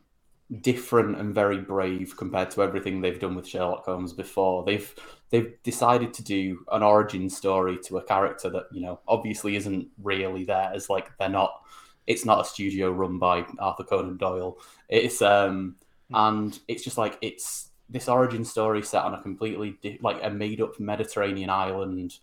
different 0.60 1.18
and 1.18 1.34
very 1.34 1.58
brave 1.58 2.16
compared 2.16 2.50
to 2.52 2.62
everything 2.62 3.00
they've 3.00 3.18
done 3.18 3.34
with 3.34 3.46
Sherlock 3.48 3.84
Holmes 3.84 4.12
before. 4.12 4.64
They've 4.64 4.94
they've 5.30 5.54
decided 5.64 6.14
to 6.14 6.22
do 6.22 6.64
an 6.70 6.84
origin 6.84 7.28
story 7.28 7.78
to 7.86 7.98
a 7.98 8.02
character 8.02 8.48
that, 8.50 8.66
you 8.70 8.80
know, 8.80 9.00
obviously 9.08 9.56
isn't 9.56 9.88
really 10.00 10.44
theirs. 10.44 10.88
Like 10.88 11.10
they're 11.18 11.28
not 11.28 11.62
it's 12.06 12.24
not 12.24 12.40
a 12.40 12.44
studio 12.48 12.90
run 12.90 13.18
by 13.18 13.44
Arthur 13.58 13.84
Conan 13.84 14.16
Doyle. 14.16 14.58
It's 14.88 15.22
um 15.22 15.76
and 16.12 16.58
it's 16.68 16.84
just 16.84 16.98
like 16.98 17.18
it's 17.20 17.70
this 17.88 18.08
origin 18.08 18.44
story 18.44 18.82
set 18.82 19.04
on 19.04 19.14
a 19.14 19.22
completely 19.22 19.76
di- 19.82 19.98
like 20.02 20.18
a 20.22 20.30
made 20.30 20.60
up 20.60 20.78
Mediterranean 20.80 21.50
island 21.50 22.18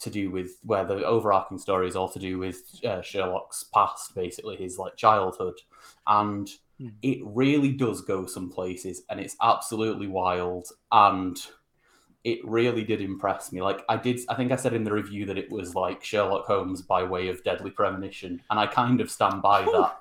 to 0.00 0.10
do 0.10 0.30
with 0.30 0.58
where 0.64 0.84
the 0.84 1.04
overarching 1.04 1.58
story 1.58 1.88
is 1.88 1.96
all 1.96 2.08
to 2.08 2.18
do 2.18 2.38
with 2.38 2.80
uh, 2.84 3.00
Sherlock's 3.00 3.64
past, 3.72 4.14
basically 4.14 4.56
his 4.56 4.78
like 4.78 4.96
childhood, 4.96 5.54
and 6.06 6.48
Hmm. 6.80 6.88
it 7.02 7.18
really 7.22 7.70
does 7.72 8.00
go 8.00 8.26
some 8.26 8.50
places, 8.50 9.04
and 9.08 9.20
it's 9.20 9.36
absolutely 9.40 10.08
wild, 10.08 10.66
and 10.90 11.36
it 12.24 12.40
really 12.44 12.84
did 12.84 13.00
impress 13.00 13.52
me. 13.52 13.60
Like 13.62 13.84
I 13.88 13.96
did, 13.96 14.18
I 14.28 14.34
think 14.34 14.50
I 14.50 14.56
said 14.56 14.72
in 14.72 14.82
the 14.84 14.92
review 14.92 15.26
that 15.26 15.38
it 15.38 15.50
was 15.50 15.74
like 15.74 16.02
Sherlock 16.02 16.46
Holmes 16.46 16.82
by 16.82 17.02
way 17.04 17.28
of 17.28 17.44
Deadly 17.44 17.70
Premonition, 17.70 18.42
and 18.50 18.58
I 18.58 18.66
kind 18.66 19.00
of 19.00 19.10
stand 19.10 19.42
by 19.42 19.62
that. 19.62 20.00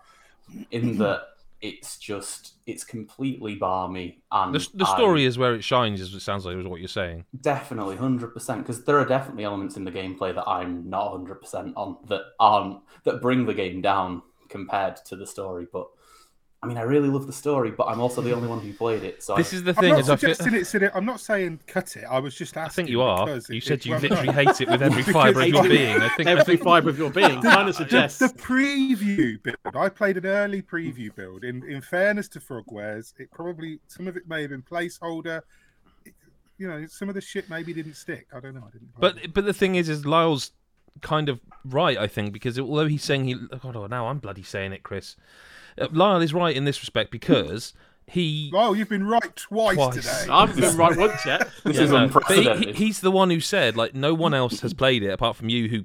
In 0.72 0.98
that 0.98 1.22
it's 1.62 1.98
just 1.98 2.56
it's 2.66 2.84
completely 2.84 3.56
barmy 3.56 4.22
and 4.34 4.54
The, 4.54 4.68
the 4.74 4.86
I- 4.86 4.96
story 4.96 5.24
is 5.24 5.38
where 5.38 5.56
it 5.56 5.64
shines, 5.64 6.02
as 6.02 6.14
it 6.14 6.20
sounds 6.20 6.46
like 6.46 6.58
is 6.58 6.68
what 6.68 6.80
you're 6.82 6.88
saying. 6.90 7.24
Definitely, 7.42 7.96
hundred 7.96 8.34
percent. 8.34 8.62
Because 8.62 8.84
there 8.84 9.00
are 9.00 9.06
definitely 9.06 9.46
elements 9.46 9.78
in 9.78 9.84
the 9.86 9.92
gameplay 9.92 10.36
that 10.36 10.48
I'm 10.48 10.90
not 10.90 11.12
hundred 11.12 11.36
percent 11.42 11.74
on 11.78 11.98
that 12.08 12.22
aren't 12.40 12.80
that 13.06 13.22
bring 13.22 13.46
the 13.46 13.54
game 13.54 13.82
down 13.82 14.22
compared 14.50 14.98
to 15.06 15.16
the 15.16 15.26
story. 15.26 15.68
But 15.72 15.88
I 16.64 16.66
mean, 16.66 16.78
I 16.78 16.84
really 16.84 17.10
love 17.10 17.28
the 17.28 17.34
story, 17.34 17.72
but 17.72 17.88
I'm 17.88 18.00
also 18.00 18.22
the 18.22 18.34
only 18.34 18.48
one 18.48 18.60
who 18.62 18.72
played 18.74 19.04
it. 19.04 19.22
So 19.22 19.36
This 19.36 19.54
I, 19.54 19.58
is 19.58 19.64
the 19.64 19.72
I'm 19.72 19.76
thing. 19.76 19.90
not 19.92 20.00
Is 20.00 20.10
I, 20.10 20.16
feel, 20.16 20.34
suggesting 20.34 20.54
it's 20.60 20.74
in 20.76 20.84
it. 20.84 20.92
I'm 20.96 21.06
not 21.06 21.20
saying 21.20 21.60
cut 21.68 21.96
it. 21.98 22.06
I 22.10 22.20
was 22.20 22.34
just 22.36 22.56
asking. 22.56 22.66
I 22.66 22.86
think 22.86 22.90
you 22.90 23.02
are. 23.02 23.30
You 23.50 23.60
said 23.62 23.80
it- 23.80 23.86
you 23.86 23.92
well, 23.92 24.02
literally 24.02 24.28
no. 24.28 24.32
hate 24.32 24.62
it 24.62 24.70
with 24.70 24.82
every 24.82 25.04
fibre 25.14 25.42
of 25.42 25.48
your 25.50 25.64
being. 25.68 25.98
I 26.02 26.10
think. 26.10 26.30
Every 26.30 26.56
fibre 26.58 26.90
of 26.90 26.98
your 26.98 27.10
being 27.12 27.42
kind 27.42 27.68
of 27.70 27.76
The, 27.78 27.84
suggests. 27.84 28.20
the 28.20 28.28
preview 28.30 29.42
build. 29.44 29.58
I 29.76 29.90
played 29.90 30.18
an 30.18 30.26
early 30.26 30.62
preview 30.62 31.14
build. 31.14 31.44
In 31.44 31.64
in 31.70 31.82
fairness 31.82 32.28
to 32.30 32.40
Frogwares, 32.40 33.14
it 33.20 33.30
probably 33.32 33.80
some 33.88 34.08
of 34.08 34.16
it 34.18 34.28
may 34.28 34.42
have 34.42 34.52
been 34.52 34.62
placeholder. 34.64 35.42
It- 36.06 36.14
you 36.58 36.68
know, 36.68 36.86
some 36.88 37.10
of 37.10 37.16
the 37.16 37.22
shit 37.22 37.50
maybe 37.50 37.74
didn't 37.74 37.96
stick. 37.96 38.28
I 38.34 38.40
don't 38.40 38.54
know. 38.54 38.64
I 38.66 38.72
didn't. 38.72 38.96
play 38.96 39.10
it. 39.10 39.16
But 39.16 39.34
but 39.34 39.46
the 39.46 39.54
thing 39.54 39.76
is, 39.76 39.90
is 39.90 40.06
Lyle's 40.06 40.52
kind 41.02 41.28
of 41.28 41.40
right. 41.66 41.98
I 41.98 42.08
think 42.08 42.32
because 42.32 42.58
although 42.60 42.86
he's 42.88 43.04
saying 43.04 43.26
he, 43.26 43.34
God, 43.34 43.76
oh, 43.76 43.88
now 43.88 44.08
I'm 44.08 44.20
bloody 44.20 44.44
saying 44.44 44.72
it, 44.72 44.84
Chris. 44.84 45.16
Uh, 45.80 45.88
Lyle 45.92 46.22
is 46.22 46.34
right 46.34 46.56
in 46.56 46.66
this 46.66 46.82
respect 46.82 47.12
because 47.12 47.74
he. 48.08 48.52
oh, 48.54 48.74
you've 48.74 48.90
been 48.90 49.06
right 49.08 49.36
twice, 49.36 49.76
Twice. 49.76 49.96
today. 49.96 50.32
I 50.32 50.46
haven't 50.46 50.60
been 50.62 50.78
right 50.78 50.98
once 50.98 51.26
yet. 51.26 51.50
this 51.64 51.78
Yeah, 51.78 51.84
is 51.84 51.92
no, 51.92 52.08
but 52.08 52.24
he- 52.28 52.36
unprecedented. 52.40 52.76
he- 52.76 52.86
he's 52.86 53.02
the 53.02 53.12
one 53.12 53.30
who 53.30 53.40
said 53.40 53.76
like 53.78 53.96
no 53.96 54.14
one 54.14 54.34
else 54.34 54.60
has 54.62 54.74
played 54.74 55.04
it 55.04 55.10
apart 55.10 55.36
from 55.36 55.50
you, 55.50 55.68
who 55.70 55.84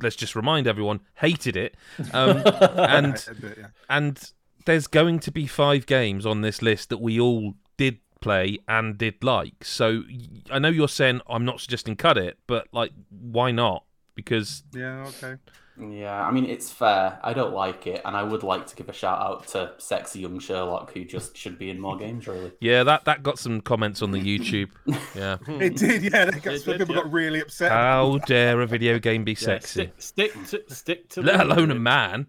let's 0.00 0.16
just 0.16 0.34
remind 0.34 0.66
everyone 0.66 1.00
hated 1.16 1.56
it, 1.56 1.76
um, 2.12 2.42
and 2.76 3.14
bit, 3.40 3.58
yeah. 3.58 3.66
and 3.88 4.32
there's 4.66 4.86
going 4.86 5.18
to 5.20 5.30
be 5.30 5.46
five 5.46 5.86
games 5.86 6.24
on 6.24 6.40
this 6.40 6.62
list 6.62 6.88
that 6.88 6.98
we 7.00 7.20
all 7.20 7.54
did 7.76 7.98
play 8.20 8.58
and 8.66 8.96
did 8.96 9.22
like. 9.22 9.64
So 9.64 10.02
I 10.50 10.58
know 10.58 10.68
you're 10.68 10.88
saying 10.88 11.20
I'm 11.28 11.44
not 11.44 11.60
suggesting 11.60 11.96
cut 11.96 12.16
it, 12.16 12.38
but 12.46 12.68
like 12.72 12.92
why 13.10 13.50
not? 13.50 13.84
Because 14.14 14.62
Yeah. 14.72 15.04
Okay. 15.08 15.36
Yeah, 15.80 16.24
I 16.24 16.30
mean 16.30 16.44
it's 16.44 16.70
fair. 16.70 17.18
I 17.24 17.32
don't 17.32 17.52
like 17.52 17.86
it, 17.88 18.00
and 18.04 18.16
I 18.16 18.22
would 18.22 18.44
like 18.44 18.66
to 18.68 18.76
give 18.76 18.88
a 18.88 18.92
shout 18.92 19.20
out 19.20 19.48
to 19.48 19.72
sexy 19.78 20.20
young 20.20 20.38
Sherlock, 20.38 20.92
who 20.92 21.04
just 21.04 21.36
should 21.36 21.58
be 21.58 21.68
in 21.68 21.80
more 21.80 21.96
games. 21.96 22.28
Really, 22.28 22.52
yeah, 22.60 22.84
that 22.84 23.04
that 23.06 23.24
got 23.24 23.40
some 23.40 23.60
comments 23.60 24.00
on 24.00 24.12
the 24.12 24.20
YouTube. 24.20 24.70
Yeah, 25.16 25.36
It 25.48 25.76
did. 25.76 26.02
Yeah. 26.04 26.26
They 26.26 26.38
got, 26.40 26.54
It 26.54 26.62
some 26.62 26.72
did, 26.72 26.80
people 26.80 26.94
yeah. 26.96 27.02
got 27.02 27.12
really 27.12 27.40
upset. 27.40 27.72
how 27.72 28.18
dare 28.26 28.60
a 28.60 28.66
video 28.66 28.98
game 29.00 29.24
be 29.24 29.34
sexy? 29.34 29.90
Stick, 29.98 30.32
stick 30.32 30.66
to 30.68 30.74
stick 30.74 31.08
to. 31.10 31.22
Let 31.22 31.38
the- 31.38 31.44
alone 31.44 31.70
a 31.72 31.74
man. 31.76 32.26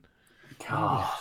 God, 0.67 1.11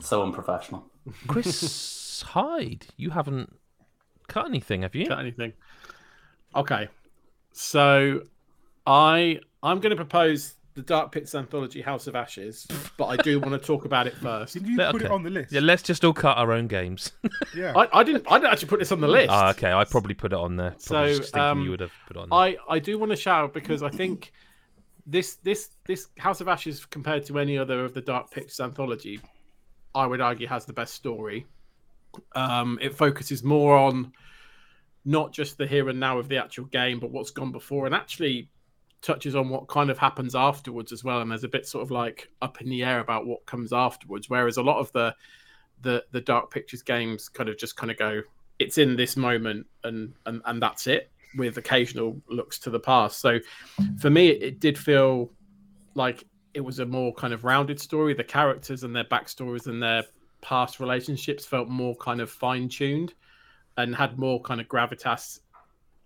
so 0.00 0.22
unprofessional. 0.22 0.86
Chris 1.26 2.22
Hyde, 2.26 2.86
you 2.96 3.10
haven't 3.10 3.54
cut 4.28 4.46
anything, 4.46 4.82
have 4.82 4.94
you? 4.94 5.06
cut 5.08 5.18
anything. 5.18 5.52
Okay, 6.54 6.88
so 7.52 8.22
I 8.86 9.40
I'm 9.62 9.80
going 9.80 9.90
to 9.90 9.96
propose 9.96 10.54
the 10.80 10.84
the 10.86 10.94
Dark 10.94 11.12
Pits 11.12 11.34
anthology, 11.34 11.80
House 11.82 12.06
of 12.06 12.14
Ashes, 12.16 12.66
but 12.96 13.06
I 13.06 13.16
do 13.16 13.38
want 13.38 13.52
to 13.52 13.58
talk 13.58 13.84
about 13.84 14.06
it 14.06 14.16
first. 14.16 14.54
Did 14.54 14.66
you 14.66 14.76
Yeah, 14.78 14.90
put 14.92 15.02
it 15.02 15.10
on 15.10 15.22
the 15.22 15.30
list? 15.30 15.52
Yeah, 15.52 15.60
let's 15.60 15.82
just 15.82 16.04
all 16.04 16.12
cut 16.12 16.36
our 16.38 16.52
own 16.52 16.66
games. 16.66 17.12
Yeah. 17.54 17.72
I, 17.76 18.00
I 18.00 18.04
didn't. 18.04 18.26
I 18.30 18.38
didn't 18.38 18.52
actually 18.52 18.68
put 18.68 18.78
this 18.78 18.92
on 18.92 19.00
the 19.00 19.08
list. 19.08 19.28
Ah, 19.30 19.50
okay, 19.50 19.72
I 19.72 19.84
probably 19.84 20.14
put 20.14 20.32
it 20.32 20.38
on 20.38 20.56
there. 20.56 20.76
Probably 20.86 21.14
So, 21.14 21.18
just 21.18 21.32
thinking 21.32 21.48
um, 21.48 21.62
you 21.62 21.70
would 21.70 21.80
have 21.80 21.90
put 22.06 22.16
it 22.16 22.20
on 22.20 22.28
there. 22.28 22.38
I, 22.38 22.56
I 22.68 22.78
do 22.78 22.96
want 22.96 23.10
to 23.10 23.16
shout 23.16 23.44
out 23.44 23.52
because 23.54 23.82
I 23.82 23.88
think 23.90 24.32
this 25.04 25.34
this 25.36 25.70
this 25.86 26.06
House 26.16 26.40
of 26.40 26.46
Ashes 26.48 26.86
compared 26.86 27.26
to 27.26 27.38
any 27.40 27.58
other 27.58 27.84
of 27.84 27.92
the 27.92 28.00
Dark 28.02 28.30
Pictures 28.30 28.60
anthology, 28.60 29.20
I 29.94 30.06
would 30.06 30.20
argue 30.20 30.46
has 30.46 30.64
the 30.64 30.72
best 30.72 30.94
story. 30.94 31.46
Um, 32.36 32.78
it 32.80 32.94
focuses 32.94 33.42
more 33.42 33.76
on 33.76 34.12
not 35.04 35.32
just 35.32 35.58
the 35.58 35.66
here 35.66 35.88
and 35.88 35.98
now 35.98 36.18
of 36.18 36.28
the 36.28 36.36
actual 36.36 36.66
game, 36.66 37.00
but 37.00 37.10
what's 37.10 37.30
gone 37.30 37.50
before, 37.50 37.86
and 37.86 37.94
actually 37.94 38.48
touches 39.02 39.34
on 39.34 39.48
what 39.48 39.68
kind 39.68 39.90
of 39.90 39.98
happens 39.98 40.34
afterwards 40.34 40.92
as 40.92 41.02
well. 41.02 41.20
And 41.20 41.30
there's 41.30 41.44
a 41.44 41.48
bit 41.48 41.66
sort 41.66 41.82
of 41.82 41.90
like 41.90 42.30
up 42.42 42.60
in 42.60 42.68
the 42.68 42.82
air 42.82 43.00
about 43.00 43.26
what 43.26 43.44
comes 43.46 43.72
afterwards, 43.72 44.28
whereas 44.28 44.56
a 44.56 44.62
lot 44.62 44.78
of 44.78 44.92
the 44.92 45.14
the 45.82 46.04
the 46.12 46.20
Dark 46.20 46.50
Pictures 46.50 46.82
games 46.82 47.28
kind 47.28 47.48
of 47.48 47.56
just 47.58 47.76
kind 47.76 47.90
of 47.90 47.96
go, 47.98 48.22
it's 48.58 48.78
in 48.78 48.96
this 48.96 49.16
moment, 49.16 49.66
and 49.84 50.14
and 50.26 50.42
and 50.44 50.62
that's 50.62 50.86
it 50.86 51.10
with 51.36 51.58
occasional 51.58 52.20
looks 52.28 52.58
to 52.58 52.70
the 52.70 52.80
past. 52.80 53.20
So 53.20 53.38
for 53.98 54.10
me, 54.10 54.28
it, 54.28 54.42
it 54.42 54.60
did 54.60 54.76
feel 54.76 55.30
like 55.94 56.24
it 56.54 56.60
was 56.60 56.80
a 56.80 56.86
more 56.86 57.14
kind 57.14 57.32
of 57.32 57.44
rounded 57.44 57.80
story. 57.80 58.14
The 58.14 58.24
characters 58.24 58.82
and 58.82 58.94
their 58.94 59.04
backstories 59.04 59.66
and 59.66 59.82
their 59.82 60.04
past 60.40 60.80
relationships 60.80 61.46
felt 61.46 61.68
more 61.68 61.94
kind 61.96 62.20
of 62.20 62.30
fine 62.30 62.68
tuned 62.68 63.14
and 63.76 63.94
had 63.94 64.18
more 64.18 64.40
kind 64.42 64.60
of 64.60 64.68
gravitas 64.68 65.40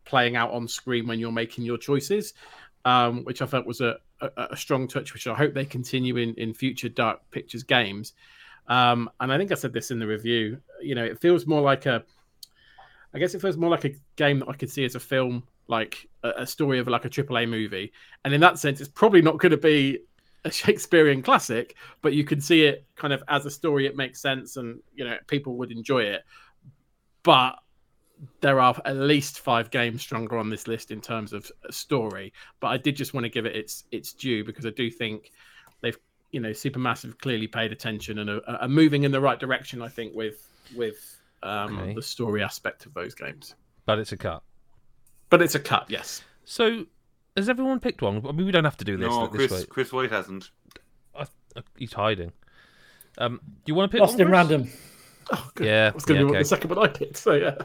playing 0.04 0.36
out 0.36 0.50
on 0.50 0.68
screen 0.68 1.06
when 1.06 1.18
you're 1.18 1.32
making 1.32 1.64
your 1.64 1.78
choices, 1.78 2.34
um, 2.84 3.24
which 3.24 3.42
I 3.42 3.46
felt 3.46 3.66
was 3.66 3.80
a, 3.80 3.96
a, 4.20 4.30
a 4.50 4.56
strong 4.56 4.88
touch, 4.88 5.12
which 5.14 5.26
I 5.26 5.34
hope 5.34 5.54
they 5.54 5.64
continue 5.64 6.16
in, 6.16 6.34
in 6.34 6.54
future 6.54 6.88
Dark 6.88 7.20
Pictures 7.30 7.62
games. 7.62 8.12
Um, 8.68 9.10
and 9.20 9.32
I 9.32 9.38
think 9.38 9.52
I 9.52 9.54
said 9.54 9.72
this 9.72 9.90
in 9.90 9.98
the 9.98 10.06
review. 10.06 10.58
You 10.80 10.94
know, 10.94 11.04
it 11.04 11.20
feels 11.20 11.46
more 11.46 11.60
like 11.60 11.86
a 11.86 12.04
I 13.14 13.18
guess 13.18 13.34
it 13.34 13.40
feels 13.40 13.56
more 13.56 13.70
like 13.70 13.84
a 13.84 13.94
game 14.16 14.40
that 14.40 14.48
I 14.48 14.54
could 14.54 14.70
see 14.70 14.84
as 14.84 14.96
a 14.96 15.00
film, 15.00 15.44
like 15.68 16.08
a, 16.24 16.30
a 16.38 16.46
story 16.46 16.80
of 16.80 16.88
like 16.88 17.04
a 17.04 17.08
AAA 17.08 17.48
movie. 17.48 17.92
And 18.24 18.34
in 18.34 18.40
that 18.40 18.58
sense, 18.58 18.80
it's 18.80 18.90
probably 18.90 19.22
not 19.22 19.38
going 19.38 19.52
to 19.52 19.56
be 19.56 20.00
a 20.44 20.50
Shakespearean 20.50 21.22
classic, 21.22 21.76
but 22.02 22.12
you 22.12 22.24
can 22.24 22.40
see 22.40 22.64
it 22.64 22.84
kind 22.96 23.12
of 23.12 23.22
as 23.28 23.46
a 23.46 23.50
story. 23.50 23.86
It 23.86 23.96
makes 23.96 24.20
sense, 24.20 24.56
and 24.56 24.80
you 24.94 25.04
know 25.04 25.16
people 25.28 25.56
would 25.56 25.70
enjoy 25.70 26.02
it. 26.02 26.22
But 27.22 27.56
there 28.40 28.61
are 28.61 28.80
at 28.85 28.97
least 28.97 29.40
five 29.40 29.71
games 29.71 30.00
stronger 30.02 30.38
on 30.38 30.49
this 30.49 30.66
list 30.68 30.90
in 30.90 31.00
terms 31.00 31.33
of 31.33 31.50
story. 31.71 32.33
But 32.61 32.68
I 32.68 32.76
did 32.76 32.97
just 32.97 33.14
want 33.14 33.25
to 33.25 33.30
give 33.30 33.47
it 33.47 33.56
its 33.56 33.85
its 33.92 34.12
due 34.12 34.44
because 34.44 34.66
I 34.66 34.71
do 34.71 34.90
think 34.90 35.33
they've 35.80 35.99
you 36.30 36.40
know 36.40 36.50
Supermassive 36.50 37.18
clearly 37.18 37.47
paid 37.47 37.73
attention 37.73 38.18
and 38.21 38.30
are, 38.30 38.40
are 38.47 38.68
moving 38.68 39.04
in 39.04 39.12
the 39.12 39.21
right 39.21 39.38
direction. 39.38 39.83
I 39.83 39.88
think 39.88 40.14
with 40.14 40.49
with 40.76 41.16
um, 41.42 41.78
Okay. 41.78 41.94
the 41.94 42.02
story 42.02 42.42
aspect 42.42 42.87
of 42.87 42.94
those 42.94 43.14
games. 43.14 43.54
but 43.87 43.99
it's 43.99 44.12
a 44.12 44.16
cut. 44.16 44.42
But 45.30 45.42
it's 45.42 45.54
a 45.54 45.61
cut, 45.61 45.87
yes. 45.90 46.23
So, 46.44 46.87
has 47.37 47.49
everyone 47.49 47.80
picked 47.80 48.00
one? 48.00 48.25
I 48.26 48.33
mean, 48.33 48.47
we 48.47 48.52
don't 48.52 48.64
have 48.64 48.76
to 48.78 48.85
do 48.85 48.97
this. 48.97 49.09
no, 49.09 49.21
like, 49.23 49.33
this 49.33 49.38
Chris 49.49 49.52
way. 49.52 49.66
Chris 49.66 49.92
White 49.92 50.10
hasn't. 50.10 50.50
Uh, 51.15 51.25
He's 51.76 51.93
hiding. 51.93 52.32
Um, 53.19 53.41
do 53.45 53.50
you 53.71 53.75
want 53.75 53.91
to 53.91 53.95
pick 53.95 54.00
Lost 54.00 54.15
one, 54.15 54.21
in 54.23 54.26
Chris? 54.28 54.32
random. 54.36 54.71
Oh, 55.32 55.50
good. 55.54 55.67
Yeah, 55.67 55.91
I 55.93 55.95
was 55.95 56.04
going 56.04 56.17
yeah, 56.21 56.23
to 56.23 56.26
be 56.26 56.30
okay. 56.32 56.38
the 56.43 56.45
second 56.49 56.71
one 56.71 56.78
I 56.78 56.88
picked. 56.88 57.17
So 57.17 57.32
yeah, 57.34 57.56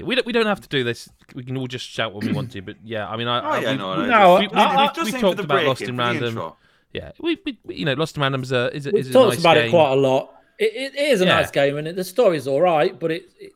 We 0.00 0.14
don't. 0.14 0.26
We 0.26 0.32
don't 0.32 0.46
have 0.46 0.60
to 0.60 0.68
do 0.68 0.84
this. 0.84 1.08
We 1.34 1.44
can 1.44 1.56
all 1.56 1.66
just 1.66 1.86
shout 1.86 2.14
when 2.14 2.26
we 2.26 2.32
want 2.32 2.52
to. 2.52 2.62
But 2.62 2.76
yeah, 2.84 3.08
I 3.08 3.16
mean, 3.16 3.28
I, 3.28 3.40
Oh 3.40 3.50
I- 3.50 3.58
yeah, 3.60 3.70
we- 3.72 3.76
no, 3.78 3.90
we- 4.00 4.06
No, 4.06 4.38
we, 4.38 4.48
I- 4.54 4.76
we, 4.76 4.82
we, 4.88 4.92
just 4.94 5.12
we 5.14 5.20
talked 5.20 5.36
the 5.36 5.42
about 5.44 5.64
Lost 5.66 5.82
in, 5.82 5.90
in 5.90 5.96
for 5.96 6.02
the 6.14 6.20
Random. 6.26 6.52
Yeah, 6.92 7.12
we, 7.20 7.38
we, 7.44 7.58
you 7.74 7.84
know, 7.84 7.94
Lost 7.94 8.16
in 8.16 8.22
Random 8.22 8.42
is 8.42 8.52
a 8.52 8.74
is 8.74 8.86
a, 8.86 8.90
We've 8.90 9.00
is 9.04 9.10
a 9.10 9.12
talked 9.12 9.30
nice 9.30 9.40
about 9.40 9.54
game. 9.54 9.66
it 9.66 9.70
quite 9.70 9.92
a 9.92 9.96
lot. 9.96 10.34
It, 10.58 10.94
it 10.94 10.96
is 10.96 11.20
a 11.20 11.24
Yeah. 11.26 11.34
nice 11.36 11.50
game, 11.50 11.76
and 11.78 11.88
it, 11.88 11.96
the 11.96 12.04
story's 12.04 12.46
all 12.46 12.60
right, 12.60 12.98
but 12.98 13.10
it, 13.10 13.30
it 13.40 13.52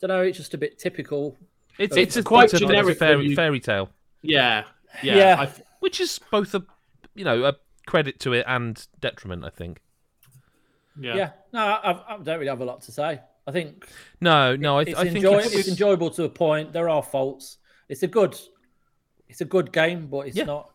don't 0.00 0.08
know. 0.08 0.22
It's 0.22 0.38
just 0.38 0.54
a 0.54 0.58
bit 0.58 0.78
typical. 0.78 1.36
It's 1.78 1.96
It's 1.96 2.16
it's, 2.16 2.16
a, 2.16 2.22
quite 2.22 2.44
it's 2.44 2.54
a, 2.54 2.56
a 2.56 2.60
generic 2.60 2.98
fairy, 2.98 3.26
you- 3.28 3.36
fairy 3.36 3.60
tale, 3.60 3.90
yeah, 4.22 4.64
yeah. 5.02 5.16
Yeah. 5.16 5.40
I 5.40 5.50
which 5.80 6.00
is 6.00 6.18
both 6.30 6.54
a 6.54 6.62
you 7.14 7.24
know 7.24 7.44
a 7.44 7.54
credit 7.86 8.20
to 8.20 8.32
it 8.34 8.44
and 8.46 8.86
detriment. 9.00 9.44
I 9.44 9.50
think. 9.50 9.80
yeah. 11.00 11.14
Yeah, 11.16 11.30
no, 11.52 11.60
I, 11.60 12.14
I 12.14 12.18
don't 12.18 12.38
really 12.38 12.48
have 12.48 12.60
a 12.60 12.64
lot 12.64 12.82
to 12.82 12.92
say. 12.92 13.20
I 13.50 13.52
think 13.52 13.86
No, 14.20 14.54
no, 14.56 14.78
I, 14.78 14.82
it's, 14.82 14.94
I 14.98 15.04
think 15.04 15.16
enjoy- 15.16 15.38
it's, 15.38 15.54
it's 15.54 15.68
enjoyable 15.68 16.10
to 16.10 16.24
a 16.24 16.28
point. 16.28 16.72
There 16.72 16.88
are 16.88 17.02
faults. 17.02 17.58
It's 17.88 18.02
a 18.02 18.06
good, 18.06 18.38
it's 19.28 19.40
a 19.40 19.44
good 19.44 19.72
game, 19.72 20.06
but 20.06 20.28
it's 20.28 20.36
Yeah. 20.36 20.44
not. 20.44 20.70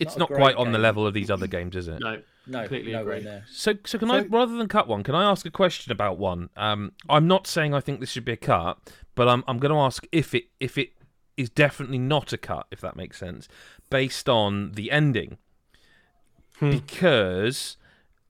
it's 0.00 0.14
a 0.14 0.18
not 0.20 0.28
great 0.28 0.38
quite 0.38 0.54
on 0.56 0.66
the 0.72 0.78
game. 0.78 0.82
level 0.82 1.06
of 1.06 1.14
these 1.14 1.30
other 1.30 1.48
games, 1.48 1.74
is 1.74 1.88
it? 1.88 1.98
No, 2.00 2.22
No, 2.46 2.60
completely 2.60 2.92
nowhere 2.92 3.14
agree. 3.14 3.28
near. 3.28 3.44
So, 3.50 3.74
so 3.84 3.98
can 3.98 4.10
I, 4.10 4.22
So- 4.22 4.28
rather 4.28 4.56
than 4.56 4.68
cut 4.68 4.86
one, 4.86 5.02
can 5.02 5.14
I 5.16 5.24
ask 5.28 5.44
a 5.46 5.50
question 5.50 5.90
about 5.90 6.16
one? 6.18 6.48
Um, 6.56 6.92
I'm 7.08 7.26
not 7.26 7.46
saying 7.48 7.74
I 7.74 7.80
think 7.80 7.98
this 8.00 8.10
should 8.10 8.24
be 8.24 8.32
a 8.32 8.36
cut, 8.36 8.78
but 9.16 9.26
I'm 9.28 9.42
I'm 9.48 9.58
going 9.58 9.72
to 9.72 9.78
ask 9.80 10.06
if 10.12 10.32
it 10.34 10.44
if 10.60 10.78
it 10.78 10.90
is 11.36 11.50
definitely 11.50 11.98
not 11.98 12.32
a 12.32 12.38
cut, 12.38 12.66
if 12.70 12.80
that 12.82 12.94
makes 12.96 13.18
sense, 13.18 13.48
based 13.88 14.28
on 14.28 14.72
the 14.72 14.90
ending, 14.92 15.38
because 16.60 17.76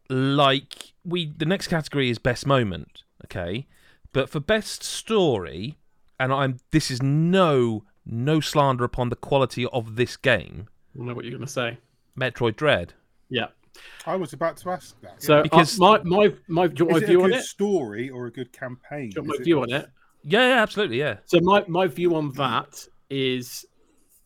like 0.08 0.92
we 1.04 1.26
the 1.36 1.44
next 1.46 1.66
category 1.68 2.10
is 2.10 2.18
best 2.18 2.46
moment, 2.46 3.02
okay, 3.26 3.66
but 4.12 4.28
for 4.28 4.40
best 4.40 4.82
story, 4.82 5.76
and 6.18 6.32
I'm 6.32 6.58
this 6.70 6.90
is 6.90 7.02
no 7.02 7.84
no 8.06 8.40
slander 8.40 8.84
upon 8.84 9.08
the 9.10 9.16
quality 9.16 9.66
of 9.66 9.96
this 9.96 10.16
game, 10.16 10.68
I 10.98 11.04
know 11.04 11.14
what 11.14 11.24
you're 11.24 11.32
going 11.36 11.46
to 11.46 11.52
say. 11.52 11.78
Metroid 12.18 12.56
Dread. 12.56 12.92
Yeah. 13.28 13.46
I 14.04 14.16
was 14.16 14.32
about 14.32 14.56
to 14.58 14.70
ask 14.70 15.00
that. 15.02 15.22
So 15.22 15.42
Because- 15.42 15.80
uh, 15.80 15.84
my 15.84 16.02
my 16.02 16.34
my 16.48 16.66
do 16.66 16.84
you 16.84 16.86
want 16.86 16.96
is 16.96 17.02
my 17.02 17.04
it 17.04 17.06
view 17.06 17.20
a 17.20 17.24
on 17.24 17.30
good 17.30 17.38
it? 17.38 17.44
story 17.44 18.10
or 18.10 18.26
a 18.26 18.32
good 18.32 18.52
campaign? 18.52 19.10
Do 19.10 19.16
you 19.16 19.22
want 19.22 19.26
Is 19.26 19.38
my 19.38 19.40
it- 19.40 19.44
view 19.44 19.62
on 19.62 19.72
it? 19.72 19.86
Yeah, 20.24 20.48
yeah, 20.56 20.62
absolutely, 20.62 20.98
yeah. 20.98 21.18
So 21.24 21.38
my, 21.40 21.64
my 21.68 21.86
view 21.86 22.14
on 22.16 22.32
that 22.32 22.86
is 23.08 23.64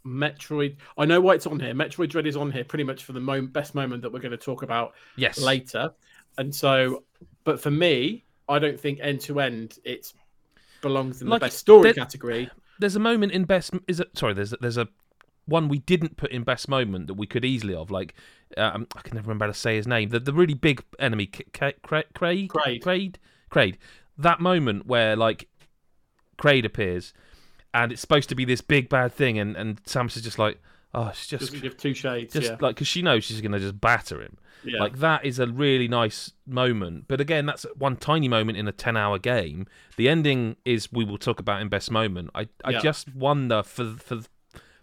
Metroid. 0.06 0.76
I 0.98 1.04
know 1.04 1.20
why 1.20 1.34
it's 1.34 1.46
on 1.46 1.60
here. 1.60 1.72
Metroid 1.74 2.08
Dread 2.10 2.26
is 2.26 2.36
on 2.36 2.50
here 2.50 2.64
pretty 2.64 2.84
much 2.84 3.04
for 3.04 3.12
the 3.12 3.20
moment, 3.20 3.52
best 3.52 3.74
moment 3.74 4.02
that 4.02 4.12
we're 4.12 4.18
going 4.20 4.32
to 4.32 4.36
talk 4.36 4.62
about 4.62 4.94
Yes. 5.16 5.40
later. 5.40 5.92
And 6.36 6.52
so, 6.54 7.04
but 7.44 7.60
for 7.60 7.70
me, 7.70 8.23
I 8.48 8.58
don't 8.58 8.78
think 8.78 8.98
end 9.02 9.20
to 9.22 9.40
end 9.40 9.78
it 9.84 10.12
belongs 10.82 11.22
in 11.22 11.28
Like, 11.28 11.40
the 11.40 11.46
best 11.46 11.58
story 11.58 11.84
there- 11.84 11.94
category. 11.94 12.50
there's 12.78 12.96
a 12.96 13.00
moment 13.00 13.32
in 13.32 13.44
best 13.44 13.72
is 13.88 14.00
it 14.00 14.16
sorry 14.16 14.34
there's 14.34 14.52
a, 14.52 14.56
there's 14.60 14.76
a 14.76 14.88
one 15.46 15.68
we 15.68 15.78
didn't 15.78 16.16
put 16.16 16.30
in 16.30 16.42
best 16.42 16.68
moment 16.68 17.06
that 17.06 17.14
we 17.14 17.26
could 17.26 17.44
easily 17.44 17.74
have 17.76 17.90
like 17.90 18.14
um, 18.56 18.86
I 18.96 19.00
can 19.00 19.14
never 19.14 19.28
remember 19.28 19.46
how 19.46 19.52
to 19.52 19.58
say 19.58 19.76
his 19.76 19.86
name 19.86 20.08
the 20.10 20.18
the 20.20 20.32
really 20.32 20.54
big 20.54 20.82
enemy 20.98 21.26
K- 21.26 21.44
K- 21.52 21.74
Cra- 21.82 22.04
Craig. 22.14 22.48
Craig? 22.82 23.18
Craig. 23.50 23.78
That 24.18 24.40
moment 24.40 24.86
where 24.86 25.16
like 25.16 25.48
Craig 26.36 26.64
appears 26.64 27.12
and 27.72 27.92
it's 27.92 28.00
supposed 28.00 28.28
to 28.28 28.34
be 28.34 28.44
this 28.44 28.60
big 28.60 28.88
bad 28.88 29.12
thing 29.12 29.38
and 29.38 29.56
and 29.56 29.82
Samus 29.84 30.16
is 30.16 30.22
just 30.22 30.38
like 30.38 30.60
oh 30.94 31.08
it's 31.08 31.26
just 31.26 31.40
Doesn't 31.46 31.60
give 31.60 31.76
two 31.76 31.94
shades. 31.94 32.32
just 32.32 32.50
yeah. 32.50 32.56
like 32.60 32.76
because 32.76 32.86
she 32.88 33.02
knows 33.02 33.24
she's 33.24 33.40
gonna 33.40 33.58
just 33.60 33.80
batter 33.80 34.22
him 34.22 34.38
yeah. 34.64 34.80
like 34.80 34.98
that 35.00 35.24
is 35.24 35.38
a 35.38 35.46
really 35.46 35.88
nice 35.88 36.32
moment. 36.46 37.04
But 37.06 37.20
again, 37.20 37.44
that's 37.46 37.66
one 37.76 37.96
tiny 37.96 38.28
moment 38.28 38.56
in 38.56 38.66
a 38.66 38.72
ten-hour 38.72 39.18
game. 39.18 39.66
The 39.98 40.08
ending 40.08 40.56
is 40.64 40.90
we 40.90 41.04
will 41.04 41.18
talk 41.18 41.38
about 41.38 41.60
in 41.60 41.68
best 41.68 41.90
moment. 41.90 42.30
I 42.34 42.48
I 42.64 42.70
Yeah. 42.70 42.80
just 42.80 43.14
wonder 43.14 43.62
for 43.62 43.84
for 43.98 44.22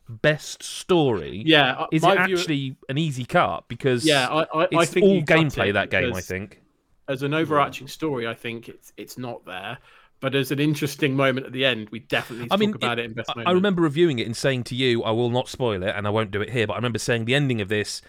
best 0.08 0.62
story. 0.62 1.41
yeah. 1.45 1.71
uh, 1.74 1.88
Is 1.91 2.04
it 2.04 2.08
my 2.08 2.26
view- 2.28 2.38
actually 2.38 2.76
an 2.89 2.97
easy 2.97 3.26
cut? 3.26 3.67
Because 3.67 4.06
Yeah, 4.06 4.28
I, 4.28 4.63
I, 4.63 4.67
I 4.78 4.86
think 4.86 5.04
all 5.06 5.21
gameplay 5.21 5.74
that 5.74 5.89
game. 5.89 6.13
I 6.13 6.21
think. 6.21 6.62
as 7.08 7.24
an 7.24 7.34
overarching 7.34 7.88
story, 7.88 8.28
I 8.28 8.34
think 8.34 8.69
it's 8.69 8.93
it's 8.97 9.17
not 9.17 9.45
there. 9.45 9.78
But 10.22 10.36
as 10.36 10.52
an 10.52 10.60
interesting 10.60 11.16
moment 11.16 11.48
at 11.48 11.52
the 11.52 11.66
end, 11.66 11.90
we 11.90 12.00
definitely 12.00 12.48
I 12.52 12.56
mean, 12.58 12.70
talk 12.74 12.76
about 12.84 13.00
it- 13.00 13.04
it, 13.04 13.06
in 13.06 13.14
best 13.14 13.30
I- 13.32 13.34
moment. 13.34 13.48
I 13.50 13.52
remember 13.52 13.82
reviewing 13.82 14.20
it 14.20 14.26
and 14.28 14.38
saying 14.38 14.64
to 14.66 14.76
you, 14.76 15.04
I 15.04 15.12
will 15.12 15.30
not 15.32 15.50
spoil 15.50 15.82
it, 15.84 15.94
and 15.96 16.06
I 16.08 16.10
won't 16.12 16.32
do 16.32 16.42
it 16.42 16.52
here. 16.52 16.68
But 16.68 16.74
I 16.74 16.76
remember 16.78 17.00
saying 17.00 17.26
the 17.26 17.36
ending 17.36 17.60
of 17.60 17.68
this 17.70 18.02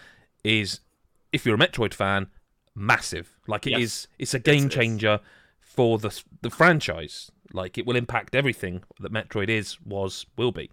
is, 0.44 0.80
if 1.32 1.44
you're 1.46 1.54
a 1.54 1.58
Metroid 1.58 1.94
fan, 1.94 2.28
massive. 2.74 3.38
Like 3.46 3.66
it 3.66 3.70
Yes. 3.70 3.80
is, 3.80 4.08
it's 4.18 4.34
a 4.34 4.38
game 4.38 4.66
is. 4.68 4.74
changer 4.74 5.20
for 5.60 5.98
the 5.98 6.22
the 6.42 6.50
franchise. 6.50 7.30
Like 7.52 7.76
it 7.78 7.86
will 7.86 7.96
impact 7.96 8.34
everything 8.34 8.82
that 9.00 9.12
Metroid 9.12 9.48
is, 9.48 9.80
was, 9.82 10.24
will 10.36 10.52
be. 10.52 10.70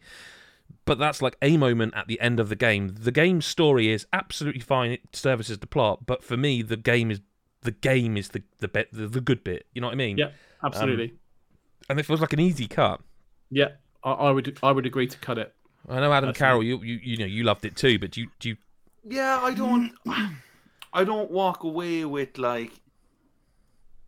But 0.86 0.98
that's 1.00 1.22
like 1.22 1.36
a 1.42 1.58
moment 1.58 1.94
at 1.96 2.08
the 2.08 2.20
end 2.22 2.40
of 2.40 2.50
the 2.50 2.56
game. 2.56 2.96
The 3.00 3.12
game's 3.12 3.46
story 3.46 3.90
is 3.92 4.06
absolutely 4.14 4.62
fine. 4.62 4.92
It 4.92 5.02
services 5.14 5.60
the 5.60 5.68
plot, 5.68 6.06
but 6.06 6.24
for 6.24 6.38
me, 6.38 6.62
the 6.62 6.78
game 6.78 7.12
is 7.12 7.22
the 7.62 7.72
game 7.72 8.16
is 8.16 8.30
the 8.30 8.44
the 8.60 8.68
bit 8.70 8.90
the, 8.94 9.08
the 9.08 9.20
good 9.22 9.44
bit. 9.44 9.66
You 9.74 9.82
know 9.82 9.88
what 9.88 9.94
I 9.94 9.98
mean? 9.98 10.18
Yeah, 10.18 10.32
absolutely. 10.64 11.14
And 11.90 12.00
it 12.00 12.06
feels 12.06 12.22
like 12.22 12.34
an 12.34 12.40
easy 12.40 12.68
cut. 12.68 13.02
yeah, 13.50 13.70
I, 14.04 14.12
I 14.12 14.32
would 14.32 14.58
I 14.64 14.72
would 14.72 14.86
agree 14.86 15.08
to 15.08 15.18
cut 15.18 15.38
it. 15.38 15.54
I 15.88 16.00
know 16.00 16.14
Adam 16.14 16.30
Personally. 16.30 16.34
Carroll, 16.34 16.64
you, 16.64 16.82
you 16.84 17.00
you 17.04 17.18
know 17.18 17.26
you 17.26 17.44
loved 17.44 17.66
it 17.66 17.76
too, 17.76 17.98
but 18.00 18.12
do 18.12 18.22
you 18.22 18.28
do 18.40 18.50
you 18.50 18.58
Yeah, 19.08 19.40
I 19.42 19.54
don't. 19.54 19.92
I 20.94 21.04
don't 21.04 21.30
walk 21.32 21.64
away 21.64 22.06
with 22.06 22.38
like 22.38 22.72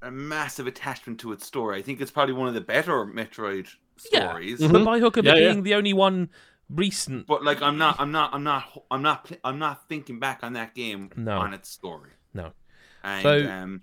a 0.01 0.09
massive 0.11 0.65
attachment 0.67 1.19
to 1.21 1.31
its 1.31 1.45
story. 1.45 1.77
I 1.77 1.81
think 1.81 2.01
it's 2.01 2.11
probably 2.11 2.33
one 2.33 2.47
of 2.47 2.53
the 2.53 2.61
better 2.61 3.05
Metroid 3.05 3.67
Yeah. 4.11 4.29
stories. 4.29 4.59
Mhm. 4.59 4.71
but 4.73 4.85
by 4.85 4.99
hook 4.99 5.17
of 5.17 5.25
Yeah, 5.25 5.35
it 5.35 5.41
yeah. 5.41 5.51
being 5.51 5.63
the 5.63 5.75
only 5.75 5.93
one 5.93 6.29
recent. 6.69 7.27
But 7.27 7.43
like, 7.43 7.61
I'm 7.61 7.77
not, 7.77 7.99
I'm 7.99 8.11
not, 8.11 8.33
I'm 8.33 8.43
not, 8.43 8.83
I'm 8.89 9.01
not, 9.03 9.25
pl- 9.25 9.37
I'm 9.43 9.59
not 9.59 9.87
thinking 9.89 10.19
back 10.19 10.39
on 10.43 10.53
that 10.53 10.73
game 10.73 11.11
No. 11.15 11.37
on 11.37 11.53
its 11.53 11.69
story. 11.69 12.11
No. 12.33 12.53
And 13.03 13.21
So, 13.23 13.47
um, 13.49 13.81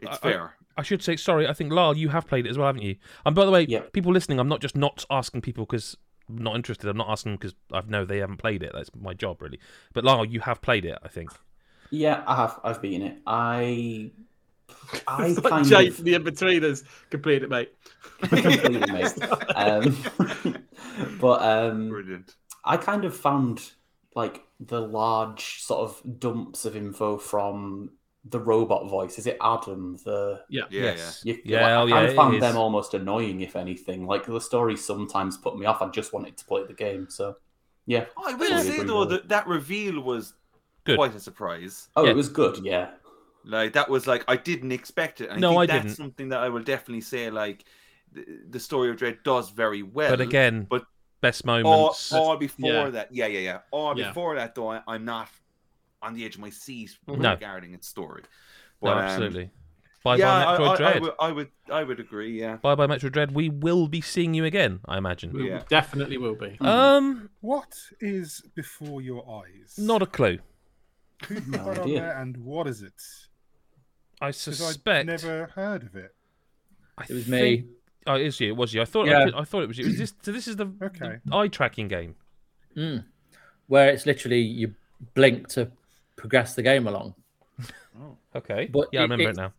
it's 0.00 0.10
I- 0.10 0.14
I- 0.14 0.16
fair. 0.18 0.56
I 0.80 0.82
should 0.82 1.02
say 1.02 1.16
sorry. 1.16 1.46
I 1.46 1.52
think 1.52 1.72
Lyle, 1.72 1.96
you 1.96 2.08
have 2.08 2.26
played 2.26 2.46
it 2.46 2.50
as 2.50 2.58
well, 2.58 2.66
haven't 2.68 2.82
you? 2.82 2.96
And 3.24 3.34
by 3.34 3.44
the 3.44 3.50
way, 3.50 3.66
Yeah. 3.68 3.82
people 3.92 4.12
listening, 4.12 4.38
I'm 4.40 4.48
not 4.48 4.60
just 4.60 4.76
not 4.76 5.04
asking 5.10 5.42
people 5.42 5.64
because 5.66 5.96
I'm 6.28 6.38
not 6.38 6.56
interested. 6.56 6.88
I'm 6.88 6.96
not 6.96 7.08
asking 7.10 7.36
because 7.36 7.54
I 7.72 7.82
know 7.86 8.04
they 8.04 8.18
haven't 8.18 8.38
played 8.38 8.62
it. 8.62 8.72
That's 8.74 8.90
my 8.94 9.14
job, 9.14 9.42
really. 9.42 9.60
But 9.92 10.04
Lyle, 10.04 10.24
you 10.24 10.40
have 10.40 10.60
played 10.62 10.84
it. 10.84 10.98
I 11.02 11.08
think. 11.08 11.30
Yeah, 11.90 12.22
I 12.26 12.36
have. 12.36 12.60
I've 12.64 12.80
beaten 12.82 13.06
it. 13.06 13.18
I. 13.26 14.10
I 15.08 15.26
It's 15.26 15.38
like 15.38 15.50
kind 15.50 15.66
Jay 15.66 15.88
of 15.88 15.96
from 15.96 16.04
the 16.04 16.14
Inbetweeners. 16.14 16.84
Complete 17.10 17.42
it, 17.42 17.50
mate. 17.50 17.72
completely 18.22 18.92
mate. 18.92 19.12
Um, 19.54 19.96
but 21.20 21.42
um, 21.42 21.88
Brilliant. 21.88 22.34
I 22.64 22.76
kind 22.76 23.04
of 23.04 23.16
found 23.16 23.72
like 24.14 24.42
the 24.60 24.80
large 24.80 25.62
sort 25.62 25.80
of 25.90 26.20
dumps 26.20 26.64
of 26.64 26.76
info 26.76 27.16
from 27.18 27.90
the 28.24 28.38
robot 28.38 28.88
voice. 28.88 29.18
Is 29.18 29.26
it 29.26 29.38
Adam? 29.40 29.96
The 30.04 30.42
Yeah. 30.50 30.64
Yeah, 30.70 30.82
yes. 30.82 31.22
you, 31.24 31.38
Yeah. 31.44 31.62
like, 31.62 31.92
oh, 31.92 31.96
I 31.96 32.00
yeah. 32.02 32.06
kind 32.06 32.16
found 32.16 32.42
them 32.42 32.56
almost 32.56 32.92
annoying, 32.94 33.40
if 33.40 33.56
anything. 33.56 34.06
Like 34.06 34.26
the 34.26 34.40
story 34.40 34.76
sometimes 34.76 35.36
put 35.38 35.58
me 35.58 35.64
off. 35.66 35.80
I 35.80 35.88
just 35.88 36.12
wanted 36.12 36.36
to 36.36 36.44
play 36.44 36.64
the 36.66 36.74
game. 36.74 37.08
So 37.08 37.36
yeah. 37.86 38.04
Oh, 38.16 38.24
I 38.30 38.34
will 38.34 38.48
Totally 38.50 38.62
say 38.78 38.82
though 38.84 39.04
that 39.06 39.28
that 39.30 39.46
reveal 39.46 40.00
was 40.02 40.34
Good. 40.84 40.96
quite 40.96 41.14
a 41.14 41.20
surprise. 41.20 41.88
Oh, 41.96 42.04
Yeah. 42.04 42.10
it 42.10 42.16
was 42.16 42.28
good. 42.28 42.58
Yeah. 42.62 42.90
Like 43.44 43.72
that 43.72 43.88
was 43.88 44.06
like 44.06 44.22
I 44.28 44.36
didn't 44.36 44.72
expect 44.72 45.22
it. 45.22 45.30
And 45.30 45.40
No, 45.40 45.56
I 45.56 45.62
I 45.62 45.66
that's 45.66 45.82
didn't. 45.84 45.96
something 45.96 46.28
that 46.28 46.40
I 46.40 46.50
will 46.50 46.62
definitely 46.62 47.00
say 47.00 47.30
like 47.30 47.64
the, 48.12 48.24
the 48.50 48.60
story 48.60 48.90
of 48.90 48.98
Dread 48.98 49.18
does 49.24 49.48
very 49.48 49.82
well. 49.82 50.10
But 50.10 50.20
again, 50.20 50.66
but 50.68 50.84
best 51.22 51.46
moments. 51.46 52.12
all 52.12 52.36
before 52.36 52.68
Yeah. 52.70 52.90
that, 52.90 53.14
yeah, 53.14 53.26
yeah, 53.28 53.38
yeah. 53.38 53.58
All 53.70 53.98
Yeah. 53.98 54.08
before 54.08 54.34
that 54.34 54.54
though, 54.54 54.72
I, 54.72 54.82
I'm 54.86 55.06
not 55.06 55.28
on 56.02 56.14
the 56.14 56.24
edge 56.24 56.34
of 56.36 56.40
my 56.40 56.50
seat 56.50 56.96
No. 57.06 57.14
regarding 57.32 57.74
its 57.74 57.88
story. 57.88 58.22
no, 58.22 58.28
But, 58.88 58.96
um, 58.96 58.98
absolutely. 59.04 59.50
Bye 60.02 60.16
yeah, 60.16 60.44
bye 60.44 60.54
I, 60.54 60.58
Metroid 60.58 60.68
I, 60.68 60.72
I, 60.72 60.76
Dread. 60.76 61.02
would, 61.02 61.12
I 61.20 61.32
would, 61.32 61.48
I 61.70 61.84
would 61.84 62.00
agree. 62.00 62.40
Yeah. 62.40 62.56
Bye 62.56 62.74
bye 62.74 62.86
Metroid 62.86 63.12
Dread. 63.12 63.32
We 63.32 63.50
will 63.50 63.86
be 63.86 64.00
seeing 64.00 64.32
you 64.32 64.46
again. 64.46 64.80
I 64.86 64.96
imagine. 64.96 65.32
We 65.34 65.48
Yeah. 65.50 65.62
definitely 65.68 66.16
will 66.16 66.34
be. 66.36 66.56
Um, 66.60 67.28
What 67.42 67.74
is 68.00 68.42
before 68.54 69.02
your 69.02 69.28
eyes? 69.44 69.74
not 69.78 70.00
a 70.00 70.06
clue. 70.06 70.38
Who 71.28 71.34
No 71.48 71.58
that 71.64 71.78
on 71.78 71.84
idea. 71.84 72.00
there 72.00 72.16
and 72.16 72.36
what 72.38 72.66
is 72.66 72.80
it? 72.82 72.94
I 74.22 74.30
suspect. 74.30 75.00
I've 75.10 75.22
never 75.22 75.50
heard 75.54 75.82
of 75.82 75.94
it. 75.96 76.14
I 76.96 77.04
It 77.08 77.10
was 77.14 77.26
think- 77.26 77.66
me. 77.66 77.70
Oh, 78.06 78.14
it 78.14 78.22
is 78.22 78.40
you. 78.40 78.48
It 78.52 78.56
was 78.56 78.72
you. 78.72 78.80
I 78.80 78.86
thought. 78.86 79.06
Yeah. 79.06 79.28
I, 79.34 79.40
I 79.40 79.44
thought 79.44 79.62
it 79.62 79.68
was 79.68 79.76
you. 79.76 79.84
Is 79.86 79.98
this, 79.98 80.14
so 80.22 80.32
this 80.32 80.48
is 80.48 80.56
the, 80.56 80.72
Okay. 80.82 81.18
the 81.26 81.36
eye 81.36 81.48
tracking 81.48 81.88
game. 81.88 82.14
Mm. 82.74 83.04
Where 83.66 83.90
it's 83.90 84.06
literally 84.06 84.40
you 84.40 84.74
blink 85.14 85.48
to 85.48 85.70
progress 86.20 86.54
the 86.54 86.62
game 86.62 86.86
along. 86.86 87.14
Okay. 88.36 88.68
But 88.70 88.88
yeah, 88.92 89.00
I 89.00 89.02
remember 89.02 89.24
it, 89.24 89.30
it's- 89.30 89.36
now. 89.36 89.52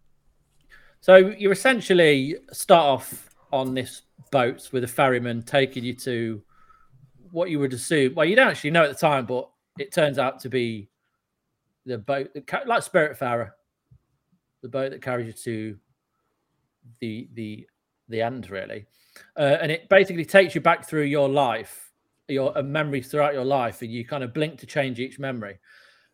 So 1.02 1.16
you 1.16 1.52
essentially 1.52 2.36
start 2.52 2.86
off 2.86 3.30
on 3.52 3.74
this 3.74 4.04
boat 4.32 4.70
with 4.72 4.84
a 4.84 4.88
ferryman 4.88 5.42
taking 5.42 5.84
you 5.84 5.96
to 5.96 6.42
what 7.32 7.50
you 7.50 7.60
would 7.60 7.74
assume. 7.74 8.14
Well, 8.14 8.26
you 8.26 8.36
don't 8.36 8.48
actually 8.48 8.70
know 8.70 8.84
at 8.84 8.90
the 8.90 8.96
time, 8.96 9.26
but 9.26 9.50
it 9.80 9.92
turns 9.92 10.20
out 10.20 10.40
to 10.42 10.50
be 10.50 10.90
the 11.88 11.98
boat 11.98 12.30
like 12.68 12.84
Spiritfarer, 12.84 13.52
the 14.62 14.70
boat 14.70 14.92
that 14.92 15.02
carries 15.02 15.26
you 15.26 15.34
to 15.34 15.78
the 17.00 17.28
the 17.34 17.68
the 18.08 18.22
end, 18.22 18.52
really. 18.52 18.86
Uh, 19.36 19.58
and 19.60 19.72
it 19.72 19.90
basically 19.90 20.26
takes 20.26 20.54
you 20.54 20.62
back 20.62 20.88
through 20.88 21.04
your 21.04 21.28
life, 21.28 21.92
your 22.28 22.62
memories 22.62 23.08
throughout 23.10 23.34
your 23.34 23.46
life, 23.46 23.82
and 23.82 23.92
you 23.92 24.06
kind 24.06 24.24
of 24.24 24.34
blink 24.36 24.60
to 24.60 24.68
change 24.68 25.00
each 25.00 25.18
memory. 25.18 25.60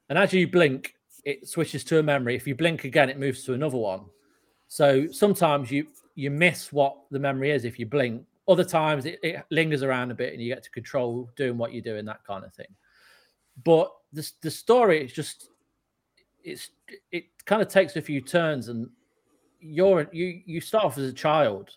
And 0.10 0.18
as 0.18 0.34
you 0.34 0.48
blink, 0.48 0.96
it 1.26 1.48
switches 1.48 1.84
to 1.86 2.00
a 2.00 2.04
memory. 2.04 2.36
If 2.36 2.48
you 2.48 2.56
blink 2.56 2.84
again, 2.84 3.10
it 3.10 3.20
moves 3.20 3.44
to 3.44 3.54
another 3.54 3.78
one. 3.78 4.06
So 4.68 5.08
sometimes 5.12 5.72
you 5.72 5.88
you 6.16 6.32
miss 6.32 6.74
what 6.74 6.98
the 7.12 7.20
memory 7.20 7.52
is 7.52 7.64
if 7.64 7.78
you 7.78 7.86
blink. 7.86 8.24
Other 8.48 8.64
times 8.64 9.06
it, 9.06 9.20
it 9.22 9.44
lingers 9.52 9.84
around 9.84 10.10
a 10.10 10.16
bit 10.16 10.34
and 10.34 10.42
you 10.42 10.54
get 10.54 10.64
to 10.64 10.72
control 10.72 11.30
doing 11.36 11.58
what 11.58 11.74
you 11.74 11.82
do 11.82 11.98
and 11.98 12.08
that 12.08 12.24
kind 12.26 12.44
of 12.44 12.54
thing. 12.54 12.74
But 13.64 13.92
the 14.14 14.30
the 14.42 14.52
story 14.52 15.04
is 15.04 15.14
just 15.14 15.50
it's 16.44 16.70
it 17.12 17.26
kind 17.46 17.62
of 17.62 17.68
takes 17.68 17.96
a 17.96 18.02
few 18.02 18.22
turns 18.22 18.70
and 18.70 18.90
you're 19.60 20.08
you 20.12 20.42
you 20.46 20.62
start 20.62 20.86
off 20.86 20.98
as 20.98 21.10
a 21.10 21.14
child 21.14 21.72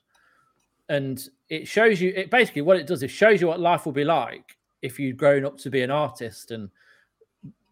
and 0.89 1.29
it 1.49 1.67
shows 1.67 2.01
you 2.01 2.13
it 2.15 2.31
basically 2.31 2.63
what 2.63 2.77
it 2.77 2.87
does 2.87 3.03
is 3.03 3.11
shows 3.11 3.41
you 3.41 3.47
what 3.47 3.59
life 3.59 3.85
will 3.85 3.93
be 3.93 4.05
like 4.05 4.57
if 4.83 4.99
you'd 4.99 5.17
grown 5.17 5.45
up 5.45 5.59
to 5.59 5.71
be 5.71 5.83
an 5.83 5.91
artist 5.91 6.51
and 6.51 6.71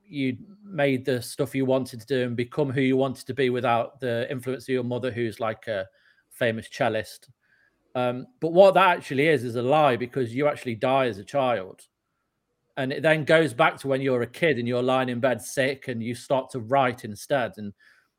you 0.09 0.37
made 0.65 1.05
the 1.05 1.21
stuff 1.21 1.55
you 1.55 1.65
wanted 1.65 2.01
to 2.01 2.07
do 2.07 2.25
and 2.25 2.37
become 2.37 2.71
who 2.71 2.81
you 2.81 2.97
wanted 2.97 3.27
to 3.27 3.35
be 3.35 3.51
without 3.51 4.01
the 4.01 4.31
influence 4.31 4.65
of 4.65 4.73
your 4.73 4.85
mother, 4.85 5.11
who's 5.11 5.41
like 5.41 5.67
a 5.67 5.87
famous 6.31 6.69
cellist. 6.69 7.29
Um, 7.95 8.27
but 8.41 8.53
what 8.53 8.75
that 8.75 8.97
actually 8.97 9.29
is 9.29 9.45
is 9.45 9.57
a 9.57 9.63
lie 9.63 9.97
because 9.97 10.35
you 10.35 10.47
actually 10.47 10.77
die 10.77 11.07
as 11.07 11.19
a 11.19 11.25
child, 11.25 11.81
and 12.77 12.93
it 12.93 13.03
then 13.03 13.25
goes 13.25 13.53
back 13.53 13.77
to 13.79 13.89
when 13.89 14.01
you're 14.01 14.23
a 14.23 14.27
kid 14.27 14.59
and 14.59 14.69
you're 14.69 14.83
lying 14.83 15.09
in 15.09 15.21
bed 15.21 15.43
sick 15.43 15.89
and 15.89 16.03
you 16.03 16.15
start 16.15 16.51
to 16.51 16.61
write 16.61 17.05
instead, 17.05 17.53
and 17.57 17.73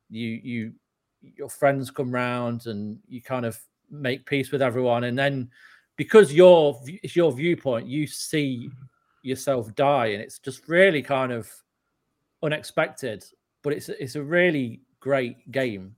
you 0.09 0.39
you 0.43 0.73
your 1.21 1.49
friends 1.49 1.91
come 1.91 2.11
round 2.11 2.65
and 2.67 2.97
you 3.07 3.21
kind 3.21 3.45
of 3.45 3.59
make 3.89 4.25
peace 4.25 4.51
with 4.51 4.61
everyone, 4.61 5.05
and 5.05 5.17
then 5.17 5.49
because 5.95 6.33
your 6.33 6.81
it's 7.03 7.15
your 7.15 7.31
viewpoint, 7.31 7.87
you 7.87 8.05
see 8.07 8.69
yourself 9.21 9.73
die, 9.75 10.07
and 10.07 10.21
it's 10.21 10.39
just 10.39 10.67
really 10.67 11.01
kind 11.01 11.31
of 11.31 11.49
unexpected, 12.43 13.23
but 13.63 13.73
it's 13.73 13.89
it's 13.89 14.15
a 14.15 14.23
really 14.23 14.81
great 14.99 15.51
game, 15.51 15.95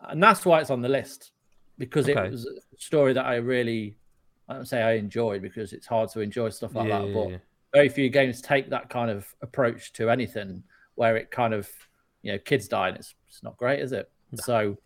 and 0.00 0.22
that's 0.22 0.44
why 0.44 0.60
it's 0.60 0.70
on 0.70 0.82
the 0.82 0.88
list 0.88 1.32
because 1.78 2.08
Okay. 2.08 2.26
it 2.26 2.30
was 2.30 2.46
a 2.46 2.76
story 2.78 3.12
that 3.14 3.24
I 3.24 3.36
really 3.36 3.96
I 4.48 4.54
don't 4.54 4.66
say 4.66 4.82
I 4.82 4.92
enjoyed 4.94 5.42
because 5.42 5.72
it's 5.72 5.86
hard 5.86 6.10
to 6.10 6.20
enjoy 6.20 6.50
stuff 6.50 6.74
like 6.74 6.88
yeah, 6.88 6.98
that, 7.00 7.14
but 7.14 7.30
yeah. 7.30 7.36
very 7.72 7.88
few 7.88 8.08
games 8.10 8.40
take 8.42 8.68
that 8.70 8.90
kind 8.90 9.10
of 9.10 9.26
approach 9.40 9.92
to 9.94 10.10
anything 10.10 10.62
where 10.94 11.16
it 11.16 11.30
kind 11.30 11.54
of 11.54 11.68
you 12.22 12.32
know 12.32 12.38
kids 12.38 12.68
die 12.68 12.88
and 12.88 12.96
it's 12.98 13.14
it's 13.28 13.42
not 13.42 13.56
great, 13.56 13.80
is 13.80 13.92
it? 13.92 14.10
So 14.34 14.76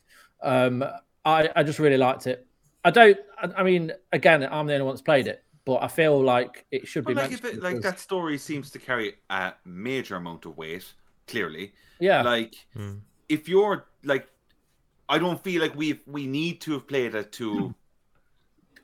um 0.43 0.85
I 1.25 1.51
I 1.57 1.63
just 1.63 1.79
really 1.79 1.97
liked 1.97 2.27
it. 2.27 2.47
I 2.85 2.91
don't 2.91 3.19
I, 3.37 3.51
I 3.59 3.63
mean 3.63 3.93
again 4.13 4.43
I'm 4.45 4.67
the 4.67 4.75
only 4.75 4.85
one 4.85 4.95
that's 4.95 5.03
played 5.03 5.27
it, 5.27 5.43
but 5.67 5.83
I 5.83 5.89
feel 5.89 6.19
like 6.23 6.65
it 6.71 6.89
should 6.89 7.05
be 7.05 7.13
But 7.13 7.25
like, 7.25 7.33
if 7.33 7.45
it, 7.45 7.63
like 7.63 7.81
that 7.83 8.01
story 8.01 8.39
seems 8.39 8.71
to 8.71 8.79
carry 8.79 9.17
a 9.29 9.53
major 9.67 10.17
amount 10.17 10.47
of 10.47 10.57
weight. 10.57 10.87
Clearly, 11.27 11.73
yeah 11.99 12.23
like 12.23 12.55
Hmm. 12.73 12.99
if 13.29 13.49
you're 13.49 13.87
like, 14.05 14.29
I 15.09 15.19
don't 15.19 15.43
feel 15.43 15.61
like 15.61 15.75
we 15.75 16.01
we 16.07 16.27
need 16.27 16.61
to 16.63 16.73
have 16.75 16.87
played 16.87 17.15
it 17.17 17.33
to 17.33 17.75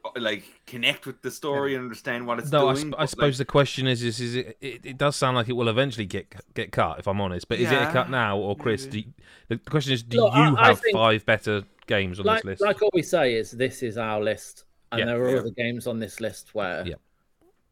uh, 0.05 0.11
like 0.17 0.43
connect 0.67 1.07
with 1.07 1.23
the 1.23 1.31
story 1.31 1.77
and 1.77 1.85
understand 1.85 2.27
what 2.27 2.41
it's 2.41 2.51
No, 2.51 2.69
I, 2.69 2.75
doing. 2.75 2.91
sp- 2.91 2.99
I 2.99 3.07
suppose 3.07 3.35
like, 3.39 3.47
the 3.47 3.51
question 3.53 3.87
is, 3.87 4.03
is, 4.03 4.19
is 4.21 4.35
it, 4.35 4.57
it? 4.61 4.81
It 4.85 4.99
does 4.99 5.15
sound 5.15 5.37
like 5.37 5.49
it 5.49 5.53
will 5.53 5.69
eventually 5.69 6.07
get 6.07 6.35
get 6.55 6.73
cut, 6.73 6.99
if 6.99 7.07
I'm 7.07 7.21
honest. 7.21 7.47
But 7.49 7.61
is 7.61 7.71
it 7.71 7.81
a 7.81 7.93
cut 7.93 8.11
now, 8.11 8.37
or 8.39 8.57
Chris? 8.57 8.87
Do 8.87 8.99
you, 8.99 9.13
the 9.47 9.59
question 9.59 9.93
is, 9.93 10.03
do 10.03 10.17
Look, 10.23 10.35
you 10.35 10.41
I- 10.41 10.61
I 10.65 10.67
have 10.69 10.81
think- 10.81 10.97
five 10.97 11.25
better 11.25 11.63
games 11.87 12.19
on 12.19 12.27
like, 12.27 12.39
this 12.43 12.45
list? 12.45 12.63
like 12.63 12.83
all 12.83 12.91
we 12.93 13.03
say 13.03 13.35
is 13.35 13.53
this 13.53 13.85
is 13.85 13.97
our 13.97 14.21
list, 14.21 14.65
and 14.93 15.01
Yeah. 15.01 15.05
there 15.07 15.23
are 15.25 15.31
Yeah. 15.31 15.39
other 15.41 15.51
games 15.51 15.87
on 15.87 15.99
this 15.99 16.21
list 16.21 16.55
where 16.55 16.87
Yeah. 16.87 16.95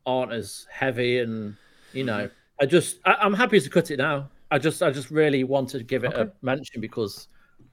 aren't 0.06 0.32
as 0.32 0.66
heavy, 0.70 1.18
and 1.20 1.56
you 1.92 2.04
know, 2.04 2.28
I 2.60 2.66
just 2.66 2.98
I, 3.04 3.14
I'm 3.20 3.34
happy 3.34 3.60
to 3.60 3.70
cut 3.70 3.90
it 3.90 3.98
now. 3.98 4.28
I 4.50 4.58
just 4.58 4.82
I 4.82 4.90
just 4.90 5.10
really 5.10 5.44
wanted 5.44 5.78
to 5.78 5.84
give 5.84 6.02
it 6.04 6.12
Okay. 6.14 6.22
a 6.22 6.32
mention 6.44 6.80
because 6.80 7.28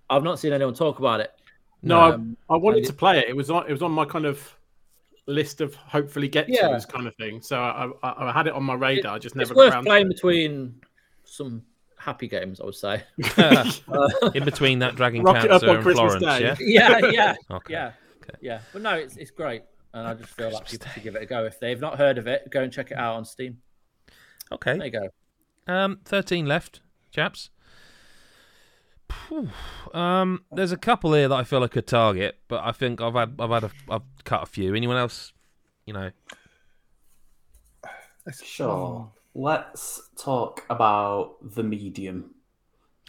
I've 0.09 0.23
not 0.23 0.37
seen 0.39 0.53
anyone 0.53 0.73
talk 0.75 0.99
about 0.99 1.19
it. 1.21 1.31
No, 1.81 1.99
Um, 2.13 2.37
I, 2.49 2.53
I 2.53 2.57
wanted 2.57 2.79
and 2.79 2.87
to 2.87 2.93
play 2.93 3.19
it. 3.19 3.29
It 3.29 3.35
was 3.35 3.49
on. 3.49 3.65
It 3.67 3.71
was 3.71 3.81
on 3.81 3.91
my 3.91 4.05
kind 4.05 4.25
of 4.25 4.55
list 5.25 5.59
of 5.61 5.75
hopefully 5.75 6.27
get 6.27 6.47
Yeah. 6.47 6.77
to 6.77 6.87
kind 6.87 7.05
of 7.07 7.15
thing. 7.15 7.41
So 7.41 7.59
I, 7.59 7.89
I, 8.03 8.29
I 8.29 8.31
had 8.31 8.47
it 8.47 8.53
on 8.53 8.63
my 8.63 8.73
radar. 8.75 9.15
I 9.15 9.19
just 9.19 9.35
It's 9.35 9.49
never 9.49 9.53
got 9.53 9.59
worth 9.59 9.73
around 9.73 9.83
playing 9.85 10.07
to 10.07 10.13
between 10.13 10.79
some 11.25 11.63
happy 11.97 12.27
games, 12.29 12.61
I 12.61 12.65
would 12.65 12.75
say. 12.75 13.03
it. 13.17 13.81
In 14.35 14.45
between 14.45 14.79
that 14.79 14.95
Dragon 14.95 15.23
Rock 15.23 15.43
it 15.43 15.51
up 15.51 15.61
Cancer 15.61 15.69
on 15.69 15.75
and 15.75 15.83
Christmas 15.83 16.15
Florence, 16.15 16.39
Day. 16.39 16.55
yeah. 16.61 16.99
yeah, 17.01 17.09
yeah, 17.11 17.35
Okay. 17.51 17.73
yeah, 17.73 17.91
Okay. 18.29 18.37
yeah. 18.41 18.59
But 18.73 18.81
no, 18.81 18.93
it's 18.95 19.17
it's 19.17 19.31
great, 19.31 19.63
and 19.93 20.07
I 20.07 20.13
just 20.13 20.29
feel 20.33 20.51
like 20.51 20.67
people 20.69 20.85
Day. 20.87 20.91
should 20.93 21.03
give 21.03 21.15
it 21.15 21.21
a 21.23 21.25
go. 21.25 21.45
If 21.45 21.59
they've 21.59 21.79
not 21.79 21.97
heard 21.97 22.17
of 22.17 22.27
it, 22.27 22.49
go 22.51 22.61
and 22.61 22.71
check 22.71 22.91
it 22.91 22.97
out 22.97 23.15
on 23.15 23.25
Steam. 23.25 23.57
Okay, 24.51 24.77
there 24.77 24.85
you 24.87 24.91
go. 24.91 25.09
Um, 25.73 25.99
thirteen 26.05 26.45
left, 26.45 26.81
chaps. 27.11 27.49
Phew. 29.09 29.49
Um, 29.93 30.43
there's 30.51 30.71
a 30.71 30.77
couple 30.77 31.13
here 31.13 31.27
that 31.29 31.35
I 31.35 31.43
feel 31.43 31.63
I 31.63 31.67
could 31.67 31.87
target, 31.87 32.37
but 32.47 32.63
I 32.63 32.71
think 32.71 33.01
I've 33.01 33.13
had 33.15 33.35
I've 33.39 33.49
had 33.49 33.63
a, 33.65 33.71
I've 33.89 34.01
cut 34.23 34.43
a 34.43 34.45
few. 34.45 34.75
Anyone 34.75 34.97
else? 34.97 35.33
You 35.85 35.93
know, 35.93 36.11
Sure. 38.43 39.09
Let's 39.33 40.01
talk 40.17 40.65
about 40.69 41.35
the 41.41 41.63
medium 41.63 42.31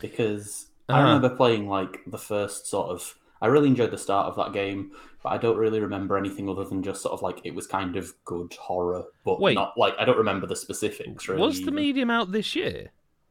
because 0.01 0.67
I 0.89 0.93
Uh-huh. 0.95 1.03
remember 1.03 1.35
playing 1.35 1.69
like 1.69 2.01
the 2.07 2.19
first 2.19 2.67
sort 2.67 2.91
of 2.91 3.17
I 3.41 3.47
really 3.47 3.69
enjoyed 3.69 3.91
the 3.91 3.99
start 3.99 4.27
of 4.27 4.37
that 4.37 4.53
game, 4.53 4.93
but 5.23 5.31
I 5.31 5.39
don't 5.39 5.57
really 5.57 5.81
remember 5.81 6.17
anything 6.19 6.49
other 6.49 6.65
than 6.65 6.83
just 6.83 7.03
sort 7.03 7.13
of 7.13 7.23
like 7.23 7.41
it 7.45 7.55
was 7.55 7.67
kind 7.67 7.97
of 7.97 8.13
good 8.25 8.53
horror, 8.55 9.05
but 9.25 9.41
Wait. 9.41 9.55
not 9.55 9.77
like 9.77 9.95
I 9.99 10.05
don't 10.05 10.19
remember 10.19 10.47
the 10.47 10.57
specifics. 10.57 11.29
Really, 11.29 11.41
Was 11.41 11.63
the 11.63 11.71
medium 11.71 12.11
out 12.11 12.33
this 12.33 12.57
year? 12.57 12.91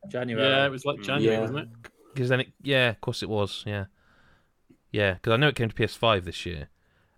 January. 0.09 0.47
Yeah, 0.47 0.65
it 0.65 0.69
was 0.71 0.85
like 0.85 1.01
January, 1.01 1.35
Yeah. 1.35 1.41
wasn't 1.41 1.59
it? 1.59 1.67
Because 2.13 2.29
then 2.29 2.39
it, 2.41 2.47
yeah, 2.61 2.89
of 2.89 3.01
course 3.01 3.21
it 3.21 3.29
was. 3.29 3.63
Yeah, 3.67 3.85
yeah. 4.91 5.15
Because 5.15 5.33
I 5.33 5.37
know 5.37 5.49
it 5.49 5.55
came 5.55 5.69
to 5.69 5.75
PS5 5.75 6.23
this 6.25 6.45
year. 6.45 6.69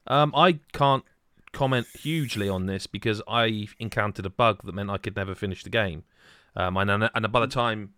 Um, 0.07 0.33
I 0.35 0.59
can't 0.73 1.03
comment 1.51 1.87
hugely 1.99 2.49
on 2.49 2.65
this 2.65 2.87
because 2.87 3.21
I 3.27 3.67
encountered 3.79 4.25
a 4.25 4.29
bug 4.29 4.61
that 4.63 4.73
meant 4.73 4.89
I 4.89 4.97
could 4.97 5.15
never 5.15 5.35
finish 5.35 5.63
the 5.63 5.69
game. 5.69 6.03
Um, 6.55 6.77
and 6.77 6.89
and, 6.89 7.09
and 7.13 7.31
by 7.31 7.39
the 7.41 7.47
time, 7.47 7.93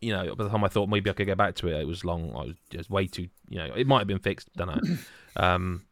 you 0.00 0.12
know, 0.12 0.34
by 0.34 0.44
the 0.44 0.50
time 0.50 0.64
I 0.64 0.68
thought 0.68 0.88
maybe 0.88 1.10
I 1.10 1.12
could 1.12 1.26
get 1.26 1.36
back 1.38 1.54
to 1.56 1.68
it, 1.68 1.80
it 1.80 1.86
was 1.86 2.04
long. 2.04 2.30
I 2.34 2.44
was 2.46 2.54
just 2.70 2.90
way 2.90 3.06
too, 3.06 3.28
you 3.48 3.58
know, 3.58 3.66
it 3.74 3.86
might 3.86 3.98
have 3.98 4.08
been 4.08 4.18
fixed. 4.18 4.48
Don't 4.56 4.68
know. 4.68 4.96
Um, 5.36 5.82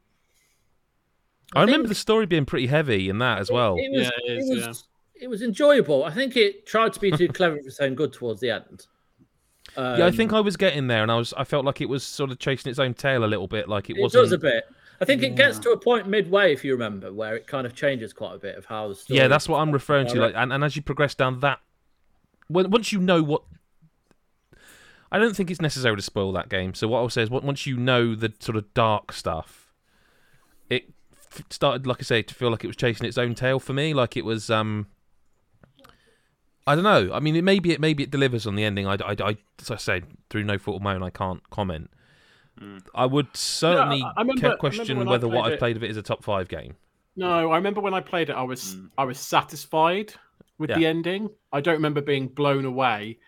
I, 1.55 1.61
I 1.61 1.65
remember 1.65 1.87
the 1.87 1.95
story 1.95 2.27
being 2.27 2.45
pretty 2.45 2.67
heavy 2.67 3.09
in 3.09 3.19
that 3.19 3.39
as 3.39 3.53
well. 3.53 3.77
It 3.79 3.91
was, 3.93 4.03
Yeah, 4.07 4.11
it 4.27 4.39
is, 4.39 4.51
it, 4.51 4.59
yeah. 4.59 4.67
was 4.67 4.85
it 5.15 5.29
was 5.31 5.43
enjoyable. 5.43 6.05
I 6.05 6.11
think 6.11 6.37
it 6.37 6.67
tried 6.67 6.93
to 6.95 7.01
be 7.01 7.13
too 7.13 7.29
clever 7.29 7.57
for 7.63 7.71
saying 7.71 7.95
good 7.95 8.13
towards 8.13 8.41
the 8.41 8.51
end. 8.51 8.87
yeah, 9.77 10.07
I 10.07 10.11
think 10.11 10.33
Um, 10.33 10.39
I 10.39 10.41
was 10.41 10.57
getting 10.57 10.89
there, 10.89 11.03
and 11.03 11.11
I 11.11 11.17
was 11.17 11.33
I 11.35 11.45
felt 11.45 11.65
like 11.65 11.81
it 11.81 11.89
was 11.89 12.03
sort 12.03 12.33
of 12.33 12.41
chasing 12.41 12.69
its 12.71 12.81
own 12.81 12.95
tail 12.95 13.25
a 13.25 13.27
little 13.27 13.47
bit. 13.47 13.69
Like 13.69 13.91
it, 13.91 13.97
it 13.97 14.03
wasn't. 14.03 14.25
does 14.25 14.33
a 14.33 14.39
bit. 14.39 14.65
I 15.01 15.05
think 15.05 15.23
it 15.23 15.37
gets 15.37 15.61
to 15.61 15.71
a 15.71 15.79
point 15.79 16.09
midway, 16.09 16.53
if 16.53 16.65
you 16.65 16.73
remember, 16.73 17.13
where 17.13 17.37
it 17.37 17.47
kind 17.47 17.65
of 17.65 17.75
changes 17.75 18.13
quite 18.13 18.35
a 18.35 18.39
bit 18.39 18.57
of 18.59 18.65
how 18.65 18.89
the 18.89 18.97
story. 18.97 19.19
Yeah, 19.19 19.29
that's 19.29 19.49
what 19.49 19.59
I'm 19.59 19.71
referring 19.71 20.09
to. 20.09 20.19
Like, 20.21 20.35
and, 20.35 20.53
and 20.53 20.65
as 20.65 20.75
you 20.75 20.83
progress 20.83 21.15
down 21.15 21.39
that, 21.41 21.61
when, 22.49 22.69
once 22.71 22.91
you 22.93 22.99
know 22.99 23.23
what, 23.23 23.43
I 25.11 25.19
don't 25.19 25.35
think 25.35 25.51
it's 25.51 25.61
necessary 25.61 25.97
to 25.97 26.03
spoil 26.03 26.33
that 26.33 26.49
game. 26.49 26.75
So 26.75 26.87
what 26.89 26.99
I'll 26.99 27.09
say 27.09 27.23
is, 27.23 27.31
once 27.31 27.67
you 27.67 27.77
know 27.77 28.15
the 28.15 28.33
sort 28.41 28.57
of 28.57 28.73
dark 28.75 29.13
stuff, 29.13 29.73
it 30.69 30.91
started, 31.51 31.87
like 31.87 31.99
I 32.01 32.03
say, 32.03 32.23
to 32.23 32.35
feel 32.35 32.51
like 32.51 32.63
it 32.65 32.67
was 32.67 32.77
chasing 32.77 33.07
its 33.07 33.17
own 33.19 33.35
tail 33.35 33.59
for 33.59 33.73
me. 33.73 33.95
Like 33.95 34.17
it 34.17 34.25
was, 34.25 34.51
um, 34.51 34.87
I 36.67 36.75
don't 36.75 36.85
know. 36.85 37.11
I 37.13 37.21
mean, 37.21 37.37
it 37.37 37.43
maybe 37.45 37.73
it 37.73 37.81
maybe 37.81 38.03
it 38.03 38.11
delivers 38.11 38.47
on 38.47 38.55
the 38.55 38.65
ending. 38.65 38.87
I, 38.87 38.95
I, 38.95 39.17
I 39.21 39.37
as 39.61 39.71
I 39.71 39.77
said, 39.77 40.05
through 40.29 40.45
no 40.45 40.59
fault 40.59 40.77
of 40.77 40.83
my 40.83 40.95
own, 40.95 41.03
I 41.03 41.11
can't 41.11 41.49
comment. 41.51 41.91
I 42.93 43.07
would 43.07 43.29
certainly 43.37 43.99
remember- 44.03 44.13
I 44.17 44.21
remember 44.23 44.57
question 44.57 44.99
when 44.99 45.09
I 45.09 45.11
whether 45.13 45.29
what 45.29 45.45
I've 45.53 45.59
played 45.61 45.77
of 45.77 45.85
it 45.85 45.91
is 45.91 45.97
a 45.97 46.03
top 46.03 46.25
five 46.25 46.49
game. 46.49 46.75
No, 47.15 47.51
I 47.53 47.57
remember 47.57 47.81
when 47.81 47.95
I 47.95 48.01
played 48.01 48.31
it, 48.31 48.35
I 48.35 48.43
was 48.43 48.77
I 48.99 49.05
was 49.05 49.19
satisfied 49.19 50.13
with 50.59 50.71
the 50.77 50.87
ending. 50.87 51.31
I 51.53 51.61
don't 51.61 51.75
remember 51.75 52.01
being 52.03 52.27
blown 52.29 52.65
away. 52.65 53.19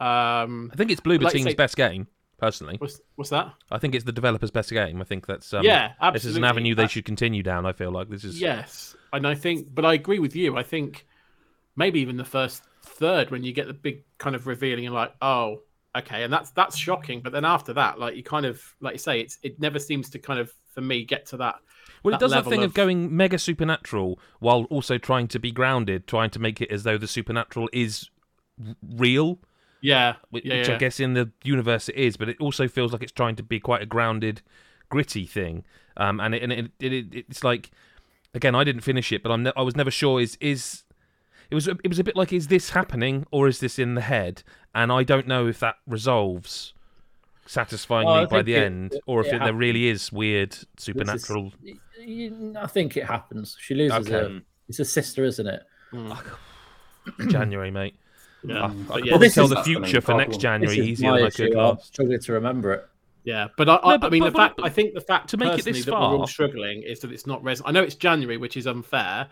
Um, 0.00 0.70
I 0.72 0.76
think 0.76 0.90
it's 0.90 1.00
Bloober 1.00 1.22
Like 1.22 1.32
Team's 1.32 1.46
say- 1.50 1.54
best 1.54 1.76
game, 1.76 2.06
personally. 2.38 2.76
what's 2.78 3.00
what's 3.16 3.30
that? 3.30 3.54
I 3.70 3.78
think 3.78 3.94
it's 3.94 4.04
the 4.04 4.12
developer's 4.12 4.50
best 4.50 4.70
game. 4.70 5.00
I 5.00 5.04
think 5.04 5.26
that's 5.26 5.52
um, 5.54 5.64
yeah, 5.64 5.92
This 6.12 6.24
is 6.24 6.36
an 6.36 6.44
avenue 6.44 6.74
they 6.74 6.84
Uh, 6.84 6.88
should 6.88 7.04
continue 7.04 7.42
down. 7.42 7.64
I 7.66 7.72
feel 7.72 7.90
like 7.90 8.08
this 8.10 8.24
is 8.24 8.40
Yes, 8.40 8.96
and 9.12 9.26
I 9.26 9.34
think, 9.34 9.74
but 9.74 9.84
I 9.84 9.94
agree 9.94 10.18
with 10.18 10.34
you. 10.36 10.56
I 10.56 10.62
think 10.62 11.06
maybe 11.76 12.00
even 12.00 12.16
the 12.16 12.24
first 12.24 12.62
third 12.82 13.30
when 13.30 13.42
you 13.44 13.52
get 13.52 13.66
the 13.66 13.72
big 13.72 14.04
kind 14.18 14.36
of 14.36 14.46
revealing 14.46 14.84
and 14.86 14.94
like, 14.94 15.12
oh, 15.22 15.62
okay, 15.96 16.22
and 16.24 16.32
that's 16.32 16.50
that's 16.50 16.76
shocking. 16.76 17.20
But 17.20 17.32
then 17.32 17.44
after 17.44 17.72
that, 17.74 17.98
like 18.00 18.16
you 18.16 18.22
kind 18.24 18.46
of 18.46 18.60
like 18.80 18.94
you 18.94 18.98
say, 18.98 19.20
it's 19.20 19.38
it 19.42 19.60
never 19.60 19.78
seems 19.78 20.10
to 20.10 20.18
kind 20.18 20.40
of 20.40 20.52
for 20.74 20.80
me 20.80 21.04
get 21.04 21.24
to 21.26 21.36
that. 21.36 21.54
well. 22.02 22.14
It 22.14 22.20
does 22.20 22.32
that 22.32 22.44
thing 22.46 22.58
of... 22.64 22.70
of- 22.70 22.74
going 22.74 23.16
mega 23.16 23.38
supernatural 23.38 24.18
while 24.40 24.64
also 24.64 24.98
trying 24.98 25.28
to 25.28 25.38
be 25.38 25.52
grounded, 25.52 26.08
trying 26.08 26.30
to 26.30 26.40
make 26.40 26.60
it 26.60 26.70
as 26.72 26.82
though 26.82 26.98
the 26.98 27.06
supernatural 27.08 27.68
is 27.72 28.10
real, 28.96 29.38
Yeah, 29.84 30.14
which, 30.30 30.44
yeah, 30.46 30.58
which 30.58 30.68
yeah. 30.68 30.74
I 30.74 30.78
guess 30.78 30.98
in 30.98 31.12
the 31.12 31.30
universe 31.42 31.88
it 31.90 31.96
is. 31.96 32.16
But 32.16 32.28
it 32.30 32.38
also 32.40 32.68
feels 32.68 32.92
like 32.92 33.02
it's 33.02 33.12
trying 33.12 33.36
to 33.36 33.42
be 33.42 33.60
quite 33.60 33.82
a 33.82 33.86
grounded, 33.86 34.40
gritty 34.88 35.26
thing. 35.26 35.64
Um, 35.96 36.20
and 36.20 36.34
it, 36.34 36.42
and 36.42 36.52
it, 36.52 36.70
it, 36.80 36.92
it 36.92 37.24
it's 37.28 37.44
like 37.44 37.70
again, 38.32 38.54
I 38.54 38.64
didn't 38.64 38.80
finish 38.80 39.12
it, 39.12 39.22
but 39.22 39.30
I'm 39.30 39.42
ne- 39.42 39.52
I 39.56 39.62
was 39.62 39.76
never 39.76 39.90
sure 39.90 40.20
is 40.20 40.38
is 40.40 40.84
it 41.50 41.54
was 41.54 41.68
it 41.68 41.88
was 41.88 41.98
a 41.98 42.04
bit 42.04 42.16
like 42.16 42.32
is 42.32 42.48
this 42.48 42.70
happening 42.70 43.26
or 43.30 43.46
is 43.46 43.60
this 43.60 43.78
in 43.78 43.94
the 43.94 44.00
head? 44.00 44.42
And 44.74 44.90
I 44.90 45.02
don't 45.04 45.26
know 45.26 45.46
if 45.46 45.60
that 45.60 45.76
resolves 45.86 46.72
satisfyingly 47.46 48.22
I 48.22 48.24
by 48.24 48.40
the 48.42 48.54
it- 48.54 48.62
end, 48.62 49.00
or 49.06 49.20
if 49.20 49.26
it 49.26 49.34
it, 49.36 49.40
there 49.44 49.52
really 49.52 49.88
is 49.88 50.10
weird 50.10 50.56
supernatural. 50.78 51.52
I 52.00 52.66
think 52.68 52.96
it 52.96 53.04
happens. 53.04 53.56
She 53.60 53.74
loses 53.74 54.08
Okay. 54.08 54.36
it. 54.36 54.42
It's 54.68 54.78
a 54.80 54.84
sister, 54.84 55.24
isn't 55.24 55.46
it? 55.46 55.62
January, 57.28 57.70
mate. 57.70 57.94
Yeah. 58.46 58.62
I, 58.62 58.64
I 58.64 58.68
But 58.68 58.94
could 58.94 59.06
yeah, 59.06 59.10
probably 59.12 59.28
tell 59.30 59.48
the 59.48 59.62
future 59.62 59.80
main 59.94 60.00
for 60.02 60.14
next. 60.14 60.38
January 60.40 60.76
This 60.76 60.84
is 60.84 60.90
easier 60.90 61.10
my 61.10 61.16
than 61.18 61.26
I 61.26 61.30
could 61.30 61.48
issue. 61.50 61.58
I'm 61.58 61.66
last. 61.76 61.86
struggling 61.86 62.20
to 62.20 62.32
remember 62.32 62.72
it. 62.72 62.88
Yeah, 63.24 63.48
but 63.56 63.68
I, 63.68 63.76
I, 63.76 63.76
No, 63.92 63.98
but- 63.98 64.06
I 64.06 64.10
mean, 64.10 64.20
but- 64.22 64.26
the 64.26 64.30
but- 64.32 64.38
fact 64.38 64.60
I 64.62 64.68
think 64.68 64.94
the 64.94 65.00
fact 65.00 65.28
to 65.30 65.36
make 65.38 65.46
it 65.48 65.50
personally 65.56 65.72
this 65.78 65.84
that 65.86 65.92
we're 65.92 65.98
all 65.98 66.18
far- 66.18 66.26
struggling 66.26 66.82
is 66.82 67.00
that 67.00 67.10
it's 67.12 67.26
not 67.26 67.42
res. 67.42 67.62
I 67.64 67.72
know 67.72 67.82
it's 67.82 67.94
January, 67.94 68.36
which 68.36 68.56
is 68.58 68.66
unfair, 68.66 69.28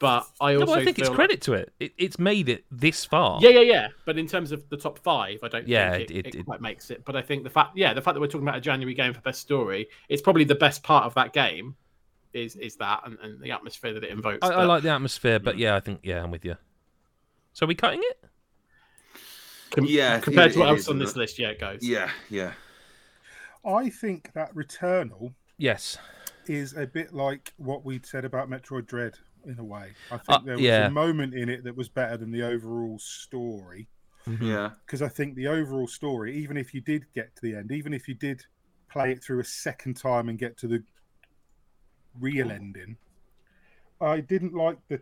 but 0.00 0.26
I 0.40 0.54
No, 0.54 0.62
also 0.62 0.72
but 0.74 0.80
I 0.80 0.84
think 0.84 0.98
it's 0.98 1.08
feel 1.08 1.14
credit 1.14 1.40
to 1.42 1.52
it. 1.52 1.72
it. 1.78 1.92
It's 1.96 2.18
made 2.18 2.48
it 2.48 2.64
this 2.72 3.04
far. 3.04 3.38
Yeah, 3.40 3.50
yeah, 3.50 3.60
yeah. 3.60 3.88
But 4.04 4.18
in 4.18 4.26
terms 4.26 4.50
of 4.50 4.68
the 4.68 4.76
top 4.76 4.98
five, 4.98 5.38
I 5.44 5.48
don't 5.48 5.68
Yeah, 5.68 5.92
think 5.92 6.10
it, 6.10 6.16
it- 6.16 6.26
it, 6.26 6.34
it- 6.36 6.44
quite 6.46 6.60
makes 6.60 6.90
it. 6.90 7.04
But 7.04 7.14
I 7.16 7.22
think 7.22 7.44
the 7.44 7.50
fact, 7.50 7.76
yeah, 7.76 7.92
the 7.94 8.02
fact 8.02 8.14
that 8.14 8.20
we're 8.20 8.26
talking 8.26 8.48
about 8.48 8.56
a 8.58 8.60
January 8.62 8.94
game 8.94 9.12
for 9.14 9.20
best 9.20 9.40
story, 9.40 9.88
it's 10.08 10.22
probably 10.22 10.44
the 10.44 10.54
best 10.56 10.82
part 10.82 11.04
of 11.04 11.14
that 11.14 11.32
game. 11.32 11.76
Is 12.32 12.54
is 12.56 12.76
that 12.76 13.02
and, 13.04 13.18
and 13.22 13.40
the 13.40 13.50
atmosphere 13.50 13.92
that 13.92 14.04
it 14.04 14.10
invokes? 14.10 14.38
I, 14.48 14.52
I 14.54 14.64
like 14.64 14.82
the 14.84 14.90
atmosphere, 14.90 15.38
but 15.40 15.58
yeah, 15.58 15.74
I 15.76 15.80
think 15.80 16.00
yeah, 16.04 16.22
I'm 16.22 16.30
with 16.30 16.44
you. 16.44 16.56
So 17.52 17.64
are 17.64 17.68
we 17.68 17.74
cutting 17.74 18.00
it? 18.04 18.24
Com- 19.70 19.84
Yeah, 19.86 20.20
compared 20.20 20.50
it- 20.50 20.54
to 20.54 20.60
what 20.60 20.68
else 20.68 20.88
on 20.88 20.98
this 20.98 21.12
it? 21.12 21.16
list, 21.16 21.38
yeah, 21.38 21.48
it 21.48 21.58
goes. 21.60 21.82
Yeah, 21.82 22.10
yeah. 22.28 22.52
I 23.64 23.90
think 23.90 24.32
that 24.32 24.54
Returnal 24.54 25.34
Yes. 25.58 25.98
is 26.46 26.74
a 26.76 26.86
bit 26.86 27.12
like 27.12 27.52
what 27.58 27.84
we'd 27.84 28.06
said 28.06 28.24
about 28.24 28.48
Metroid 28.48 28.86
Dread 28.86 29.18
in 29.44 29.58
a 29.58 29.64
way. 29.64 29.92
I 30.10 30.16
think 30.16 30.28
Uh, 30.28 30.38
there 30.40 30.54
was 30.54 30.62
yeah. 30.62 30.86
a 30.86 30.90
moment 30.90 31.34
in 31.34 31.48
it 31.48 31.64
that 31.64 31.76
was 31.76 31.88
better 31.88 32.16
than 32.16 32.30
the 32.30 32.42
overall 32.42 32.98
story. 32.98 33.88
Yeah. 34.40 34.70
Because 34.86 35.02
I 35.02 35.08
think 35.08 35.34
the 35.34 35.46
overall 35.48 35.86
story, 35.86 36.34
even 36.36 36.56
if 36.56 36.74
you 36.74 36.80
did 36.80 37.10
get 37.14 37.34
to 37.36 37.42
the 37.42 37.54
end, 37.54 37.72
even 37.72 37.92
if 37.94 38.06
you 38.08 38.14
did 38.14 38.44
play 38.90 39.12
it 39.12 39.22
through 39.22 39.40
a 39.40 39.44
second 39.44 39.94
time 39.96 40.28
and 40.28 40.38
get 40.38 40.56
to 40.58 40.68
the 40.68 40.82
real 42.18 42.50
ending, 42.50 42.96
I 44.00 44.20
didn't 44.20 44.54
like 44.54 44.78
the. 44.88 45.00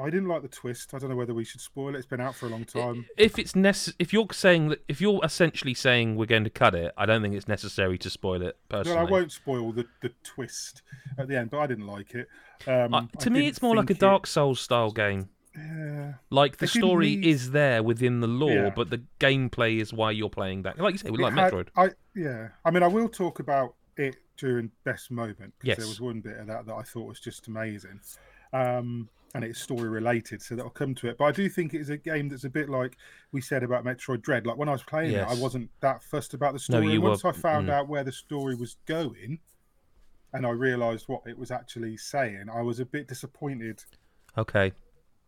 I 0.00 0.10
didn't 0.10 0.28
like 0.28 0.42
the 0.42 0.48
twist. 0.48 0.94
I 0.94 0.98
don't 0.98 1.10
know 1.10 1.16
whether 1.16 1.34
we 1.34 1.44
should 1.44 1.60
spoil 1.60 1.94
it. 1.94 1.98
It's 1.98 2.06
been 2.06 2.20
out 2.20 2.34
for 2.34 2.46
a 2.46 2.48
long 2.48 2.64
time. 2.64 3.06
If 3.16 3.38
it's 3.38 3.52
necess- 3.52 3.94
if 3.98 4.12
you're 4.12 4.26
saying 4.32 4.68
that, 4.70 4.82
if 4.88 5.00
you're 5.00 5.20
essentially 5.24 5.74
saying 5.74 6.16
we're 6.16 6.26
going 6.26 6.44
to 6.44 6.50
cut 6.50 6.74
it, 6.74 6.92
I 6.96 7.06
don't 7.06 7.22
think 7.22 7.34
it's 7.34 7.48
necessary 7.48 7.98
to 7.98 8.10
spoil 8.10 8.42
it 8.42 8.58
personally. 8.68 8.96
Well, 8.98 9.06
I 9.06 9.10
won't 9.10 9.32
spoil 9.32 9.72
the, 9.72 9.86
the 10.02 10.12
twist 10.24 10.82
at 11.18 11.28
the 11.28 11.36
end, 11.38 11.50
but 11.50 11.58
I 11.58 11.66
didn't 11.66 11.86
like 11.86 12.14
it. 12.14 12.28
Um, 12.66 12.94
Uh, 12.94 13.02
I 13.02 13.06
to 13.20 13.30
me, 13.30 13.46
it's 13.46 13.62
more 13.62 13.74
like 13.76 13.90
a 13.90 13.94
Dark 13.94 14.26
Souls 14.26 14.60
style 14.60 14.90
game. 14.90 15.28
Yeah. 15.56 16.14
Like 16.30 16.58
the 16.58 16.66
story 16.68 17.16
need- 17.16 17.26
is 17.26 17.50
there 17.50 17.82
within 17.82 18.20
the 18.20 18.28
lore, 18.28 18.52
Yeah. 18.52 18.70
but 18.70 18.90
the 18.90 19.02
gameplay 19.18 19.80
is 19.80 19.92
why 19.92 20.12
you're 20.12 20.30
playing 20.30 20.62
that. 20.62 20.78
Like 20.78 20.92
you 20.94 20.98
say, 20.98 21.08
like 21.10 21.34
had- 21.34 21.52
Metroid. 21.52 21.68
I 21.76 21.90
yeah. 22.14 22.48
I 22.64 22.70
mean, 22.70 22.82
I 22.82 22.86
will 22.86 23.08
talk 23.08 23.40
about 23.40 23.74
it 23.96 24.16
during 24.36 24.70
best 24.84 25.10
moment 25.10 25.52
because 25.58 25.68
Yes. 25.68 25.76
there 25.78 25.86
was 25.88 26.00
one 26.00 26.20
bit 26.20 26.38
of 26.38 26.46
that 26.46 26.66
that 26.66 26.74
I 26.74 26.82
thought 26.82 27.06
was 27.06 27.20
just 27.20 27.48
amazing, 27.48 28.00
um, 28.52 29.08
and 29.34 29.44
it's 29.44 29.60
story 29.60 29.88
related, 29.88 30.42
so 30.42 30.56
that'll 30.56 30.70
come 30.70 30.94
to 30.96 31.08
it. 31.08 31.16
But 31.18 31.24
I 31.26 31.32
do 31.32 31.48
think 31.48 31.72
it 31.74 31.80
is 31.80 31.90
a 31.90 31.96
game 31.96 32.28
that's 32.28 32.44
a 32.44 32.50
bit 32.50 32.68
like 32.68 32.96
we 33.32 33.40
said 33.40 33.62
about 33.62 33.84
Metroid 33.84 34.22
Dread. 34.22 34.46
Like 34.46 34.56
when 34.56 34.68
I 34.68 34.72
was 34.72 34.82
playing 34.82 35.12
it, 35.12 35.26
I 35.26 35.34
wasn't 35.34 35.70
that 35.80 36.02
fussed 36.02 36.34
about 36.34 36.52
the 36.52 36.56
No, 36.70 36.78
story. 36.78 36.86
you 36.86 36.92
and 36.94 37.02
once 37.04 37.22
were- 37.24 37.30
I 37.30 37.32
found 37.32 37.68
mm. 37.68 37.72
out 37.72 37.88
where 37.88 38.02
the 38.04 38.12
story 38.12 38.54
was 38.56 38.76
going, 38.86 39.38
and 40.32 40.46
I 40.46 40.50
realised 40.50 41.06
what 41.08 41.22
it 41.26 41.38
was 41.38 41.50
actually 41.50 41.96
saying, 41.96 42.46
I 42.52 42.62
was 42.62 42.80
a 42.80 42.84
bit 42.84 43.06
disappointed 43.08 43.84
Okay. 44.36 44.72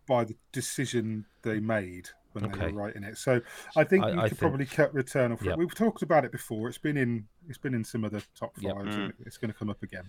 by 0.09 0.25
the 0.25 0.37
decision 0.53 1.25
they 1.43 1.61
made 1.61 2.09
when 2.33 2.51
they 2.51 2.59
were 2.59 2.73
writing 2.73 3.05
it. 3.05 3.19
So 3.19 3.41
I 3.77 3.85
think 3.85 4.05
I- 4.05 4.11
you 4.13 4.19
I 4.19 4.23
could 4.23 4.31
think- 4.31 4.39
probably 4.41 4.67
cut 4.67 4.93
Returnal 4.95 5.39
for 5.39 5.45
Yep. 5.45 5.53
it. 5.53 5.59
We've 5.59 5.75
talked 5.75 6.03
about 6.03 6.25
it 6.25 6.33
before. 6.33 6.69
It's 6.69 6.79
been 6.79 6.97
in 6.97 7.29
it's 7.49 7.59
been 7.59 7.75
in 7.75 7.85
some 7.85 8.03
of 8.05 8.11
the 8.13 8.23
top 8.35 8.53
Yep. 8.59 8.75
fives. 8.77 8.97
and 8.97 9.13
It's 9.21 9.37
going 9.37 9.53
to 9.53 9.59
come 9.59 9.69
up 9.71 9.83
again. 9.83 10.09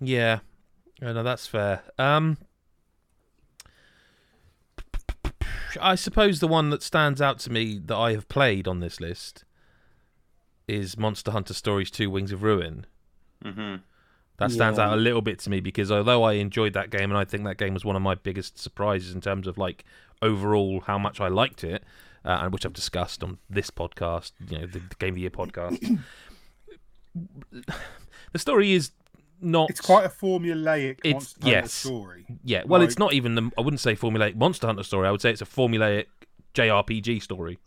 Yeah. 0.00 0.40
Oh, 1.02 1.12
no, 1.12 1.22
that's 1.22 1.46
fair. 1.46 1.82
Um, 1.98 2.36
I 5.80 5.94
suppose 5.94 6.40
the 6.40 6.48
one 6.48 6.70
that 6.70 6.82
stands 6.82 7.20
out 7.20 7.38
to 7.40 7.52
me 7.52 7.78
that 7.86 7.96
I 7.96 8.12
have 8.12 8.28
played 8.28 8.66
on 8.68 8.80
this 8.80 9.00
list 9.00 9.44
is 10.68 10.96
Monster 10.98 11.30
Hunter 11.30 11.54
Stories 11.54 11.90
2 11.90 12.10
Wings 12.10 12.32
of 12.32 12.42
Ruin. 12.42 12.86
hmm 13.42 13.76
That 14.38 14.50
stands 14.50 14.78
Yeah. 14.78 14.86
out 14.88 14.94
a 14.94 15.00
little 15.00 15.22
bit 15.22 15.38
to 15.40 15.50
me 15.50 15.60
because 15.60 15.90
although 15.92 16.22
I 16.24 16.34
enjoyed 16.34 16.72
that 16.74 16.90
game 16.90 17.10
and 17.10 17.16
I 17.18 17.24
think 17.24 17.44
that 17.44 17.56
game 17.58 17.74
was 17.74 17.84
one 17.84 17.96
of 17.96 18.02
my 18.02 18.14
biggest 18.14 18.58
surprises 18.58 19.14
in 19.14 19.20
terms 19.20 19.46
of 19.46 19.56
like 19.58 19.84
overall 20.22 20.80
how 20.86 20.98
much 20.98 21.20
I 21.20 21.28
liked 21.28 21.62
it, 21.64 21.84
uh, 22.24 22.40
and 22.42 22.52
which 22.52 22.66
I've 22.66 22.72
discussed 22.72 23.22
on 23.22 23.38
this 23.48 23.70
podcast, 23.70 24.32
you 24.50 24.58
know, 24.58 24.66
the, 24.66 24.80
the 24.80 24.94
Game 24.98 25.10
of 25.10 25.14
the 25.14 25.20
Year 25.22 25.30
podcast. 25.30 26.00
the 28.32 28.38
story 28.38 28.72
is 28.72 28.90
not. 29.40 29.70
It's 29.70 29.80
quite 29.80 30.04
a 30.04 30.08
formulaic 30.08 30.98
It's- 31.04 31.12
Monster 31.14 31.40
Hunter 31.42 31.56
yes. 31.56 31.72
story. 31.72 32.26
Yeah, 32.44 32.62
well, 32.66 32.82
it's 32.82 32.98
not 32.98 33.12
even 33.12 33.34
the. 33.34 33.50
I 33.58 33.60
wouldn't 33.60 33.80
say 33.80 33.94
formulaic 33.94 34.36
Monster 34.36 34.66
Hunter 34.66 34.82
story. 34.82 35.06
I 35.08 35.10
would 35.10 35.20
say 35.20 35.30
it's 35.30 35.42
a 35.42 35.46
formulaic 35.46 36.06
JRPG 36.54 37.22
story. 37.22 37.58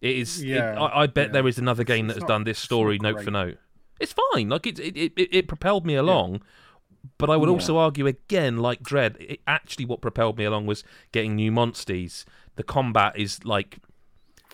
It 0.00 0.16
is. 0.16 0.40
it- 0.42 0.48
Yeah, 0.48 0.80
I, 0.80 1.02
I 1.02 1.06
bet 1.06 1.28
yeah. 1.28 1.32
there 1.32 1.48
is 1.48 1.58
another 1.58 1.84
game 1.84 2.06
It's 2.06 2.14
that 2.14 2.20
has 2.22 2.28
not- 2.28 2.34
done 2.34 2.44
this 2.44 2.58
story 2.58 2.98
note 3.00 3.22
for 3.22 3.30
note. 3.30 3.58
It's 4.00 4.14
fine. 4.32 4.48
Like 4.48 4.66
it, 4.66 4.78
it, 4.80 4.96
it, 4.96 5.12
it 5.16 5.48
propelled 5.48 5.86
me 5.86 5.94
along. 5.94 6.42
But 7.18 7.30
I 7.30 7.36
would 7.36 7.48
Yeah. 7.48 7.54
also 7.54 7.78
argue 7.78 8.06
again, 8.06 8.58
like 8.58 8.82
Dread, 8.82 9.16
it, 9.20 9.40
actually 9.46 9.84
what 9.84 10.00
propelled 10.00 10.38
me 10.38 10.44
along 10.44 10.66
was 10.66 10.84
getting 11.10 11.34
new 11.36 11.50
monsters. 11.52 12.24
The 12.56 12.62
combat 12.62 13.14
is 13.16 13.44
like 13.44 13.78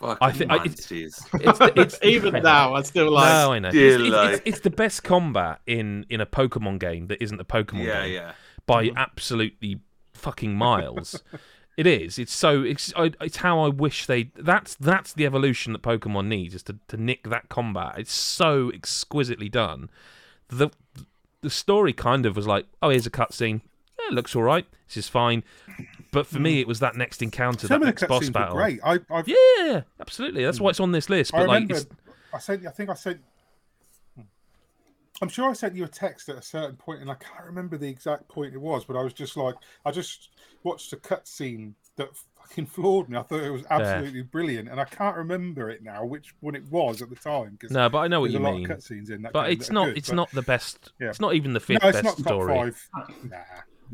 Fucking 0.01 0.19
I 0.21 0.33
thi- 0.33 0.47
I- 0.49 0.57
monsters. 0.59 1.21
it's 1.35 1.59
it's 1.61 1.99
Even 2.03 2.43
now, 2.43 2.75
I 2.75 2.83
still 2.83 3.11
like. 3.11 3.29
no, 3.29 3.53
I 3.53 3.59
know. 3.59 3.69
It's, 3.69 3.77
it's, 3.77 4.03
like- 4.03 4.33
it's, 4.35 4.43
it's 4.45 4.61
the 4.61 4.71
best 4.71 5.03
combat 5.03 5.61
in 5.67 6.07
in 6.09 6.21
a 6.21 6.27
Pokemon 6.27 6.79
game 6.79 7.09
that 7.09 7.23
isn't 7.23 7.41
a 7.41 7.45
Pokemon 7.45 7.85
yeah, 7.85 8.05
game 8.05 8.15
yeah. 8.15 8.33
by 8.67 8.87
mm-hmm. 8.87 8.97
absolutely 8.97 9.81
fucking 10.15 10.55
miles. 10.55 11.21
it 11.77 11.87
is. 11.87 12.19
It's 12.19 12.33
so. 12.33 12.63
It's. 12.63 12.93
I, 12.97 13.13
it's 13.21 13.39
how 13.39 13.61
I 13.61 13.69
wish 13.69 14.07
they. 14.07 14.31
That's 14.37 14.77
that's 14.77 15.13
the 15.13 15.27
evolution 15.27 15.73
that 15.73 15.83
Pokemon 15.83 16.27
needs 16.27 16.55
is 16.55 16.63
to, 16.65 16.77
to 16.89 16.97
nick 16.97 17.29
that 17.29 17.49
combat. 17.49 17.95
It's 17.99 18.15
so 18.15 18.71
exquisitely 18.73 19.49
done. 19.49 19.91
The 20.49 20.71
the 21.41 21.51
story 21.51 21.93
kind 21.93 22.27
of 22.27 22.37
was 22.37 22.47
like, 22.47 22.67
oh, 22.83 22.91
here's 22.91 23.07
a 23.07 23.11
cutscene. 23.11 23.63
Yeah, 23.99 24.09
it 24.09 24.15
looks 24.15 24.37
all 24.37 24.43
right. 24.43 24.67
This 24.87 24.97
is 24.97 25.09
fine. 25.09 25.43
But 26.11 26.27
for 26.27 26.39
me, 26.39 26.55
hmm. 26.55 26.61
it 26.61 26.67
was 26.69 26.81
that 26.81 26.97
next 26.97 27.23
encounter, 27.23 27.67
Some 27.67 27.81
that 27.81 27.87
next 27.87 28.07
boss 28.09 28.29
battle. 28.31 28.57
great. 28.57 28.81
I, 28.83 28.99
I've, 29.11 29.29
Yeah, 29.29 29.83
absolutely. 30.01 30.45
That's 30.45 30.61
why 30.61 30.69
hmm. 30.69 30.71
it's 30.71 30.81
on 30.81 30.93
this 30.93 31.11
list. 31.11 31.35
I 31.35 31.39
But 31.41 31.49
like, 31.49 31.55
remember. 31.57 31.75
it's, 31.77 31.87
I 32.33 32.39
sent. 32.39 32.67
I 32.67 32.71
think 32.71 32.91
I 32.91 32.95
sent. 32.95 33.21
I'm 35.21 35.29
sure 35.29 35.51
I 35.51 35.53
sent 35.53 35.75
you 35.75 35.85
a 35.85 35.89
text 35.89 36.29
at 36.29 36.37
a 36.37 36.43
certain 36.43 36.77
point, 36.77 37.01
and 37.01 37.11
I 37.11 37.15
can't 37.15 37.45
remember 37.45 37.77
the 37.77 37.89
exact 37.89 38.29
point 38.29 38.55
it 38.55 38.61
was, 38.61 38.85
but 38.85 38.97
I 38.97 39.03
was 39.03 39.13
just 39.13 39.37
like, 39.37 39.57
I 39.85 39.91
just 39.91 40.29
watched 40.63 40.93
a 40.93 40.97
cutscene 40.97 41.73
that 41.97 42.09
fucking 42.41 42.67
floored 42.75 43.09
me. 43.09 43.19
I 43.19 43.23
thought 43.23 43.43
it 43.43 43.51
was 43.51 43.65
absolutely 43.69 44.23
brilliant, 44.23 44.69
and 44.69 44.81
I 44.81 44.85
can't 44.85 45.17
remember 45.17 45.71
it 45.71 45.83
now, 45.83 46.05
which 46.05 46.35
one 46.41 46.55
it 46.55 46.65
was 46.71 47.03
at 47.03 47.11
the 47.11 47.17
time. 47.17 47.59
'cause 47.61 47.73
no, 47.73 47.89
but 47.89 47.99
I 47.99 48.09
know 48.09 48.21
what 48.21 48.31
you 48.31 48.39
a 48.39 48.41
lot 48.41 48.55
mean. 48.55 48.69
cutscenes 48.69 49.11
in 49.11 49.23
that. 49.23 49.33
But 49.33 49.51
it's 49.51 49.71
not. 49.71 49.87
good, 49.87 49.99
it's 49.99 50.09
but- 50.11 50.17
not 50.17 50.31
the 50.31 50.43
best. 50.43 50.93
Yeah. 51.01 51.09
It's 51.09 51.21
not 51.21 51.35
even 51.35 51.53
the 51.53 51.61
fifth 51.61 51.83
No, 51.83 51.89
it's 51.89 52.01
best 52.03 52.19
story. 52.21 52.71
five. 52.71 52.89
Nah. 53.29 53.37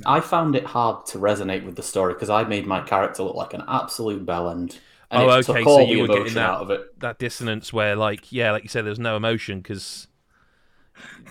I 0.07 0.21
found 0.21 0.57
it 0.57 0.65
hard 0.65 1.07
to 1.07 1.19
resonate 1.19 1.65
with 1.65 1.77
the 1.77 1.83
story 1.83 2.15
because 2.15 2.31
I 2.31 2.45
made 2.45 2.67
my 2.67 2.81
character 2.81 3.23
look 3.23 3.37
like 3.37 3.55
an 3.55 3.63
absolute 3.69 4.25
bellend. 4.27 4.79
And 5.11 5.23
Oh, 5.23 5.29
it 5.31 5.49
okay, 5.49 5.61
Took 5.61 5.65
so 5.65 5.71
all 5.71 5.87
you 5.87 5.97
the 5.97 6.01
were 6.03 6.07
getting 6.09 6.21
emotion 6.23 6.35
that- 6.37 6.51
out 6.51 6.61
of 6.63 6.71
it. 6.71 7.01
that 7.01 7.19
dissonance 7.19 7.73
where 7.73 7.95
like 7.95 8.33
yeah 8.33 8.51
like 8.53 8.63
you 8.65 8.69
said 8.69 8.85
there's 8.85 8.99
no 8.99 9.17
emotion 9.17 9.61
because 9.61 10.09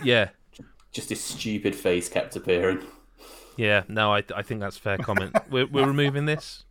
yeah 0.04 0.30
Just 0.92 1.10
his 1.10 1.22
stupid 1.22 1.76
face 1.76 2.08
kept 2.08 2.36
appearing. 2.38 2.80
yeah 3.58 3.84
no 3.90 4.14
I, 4.14 4.24
I 4.36 4.42
think 4.44 4.62
that's 4.62 4.78
a 4.78 4.82
fair 4.82 4.98
comment 5.00 5.36
we're, 5.50 5.66
we're 5.66 5.86
removing 5.88 6.26
this 6.26 6.64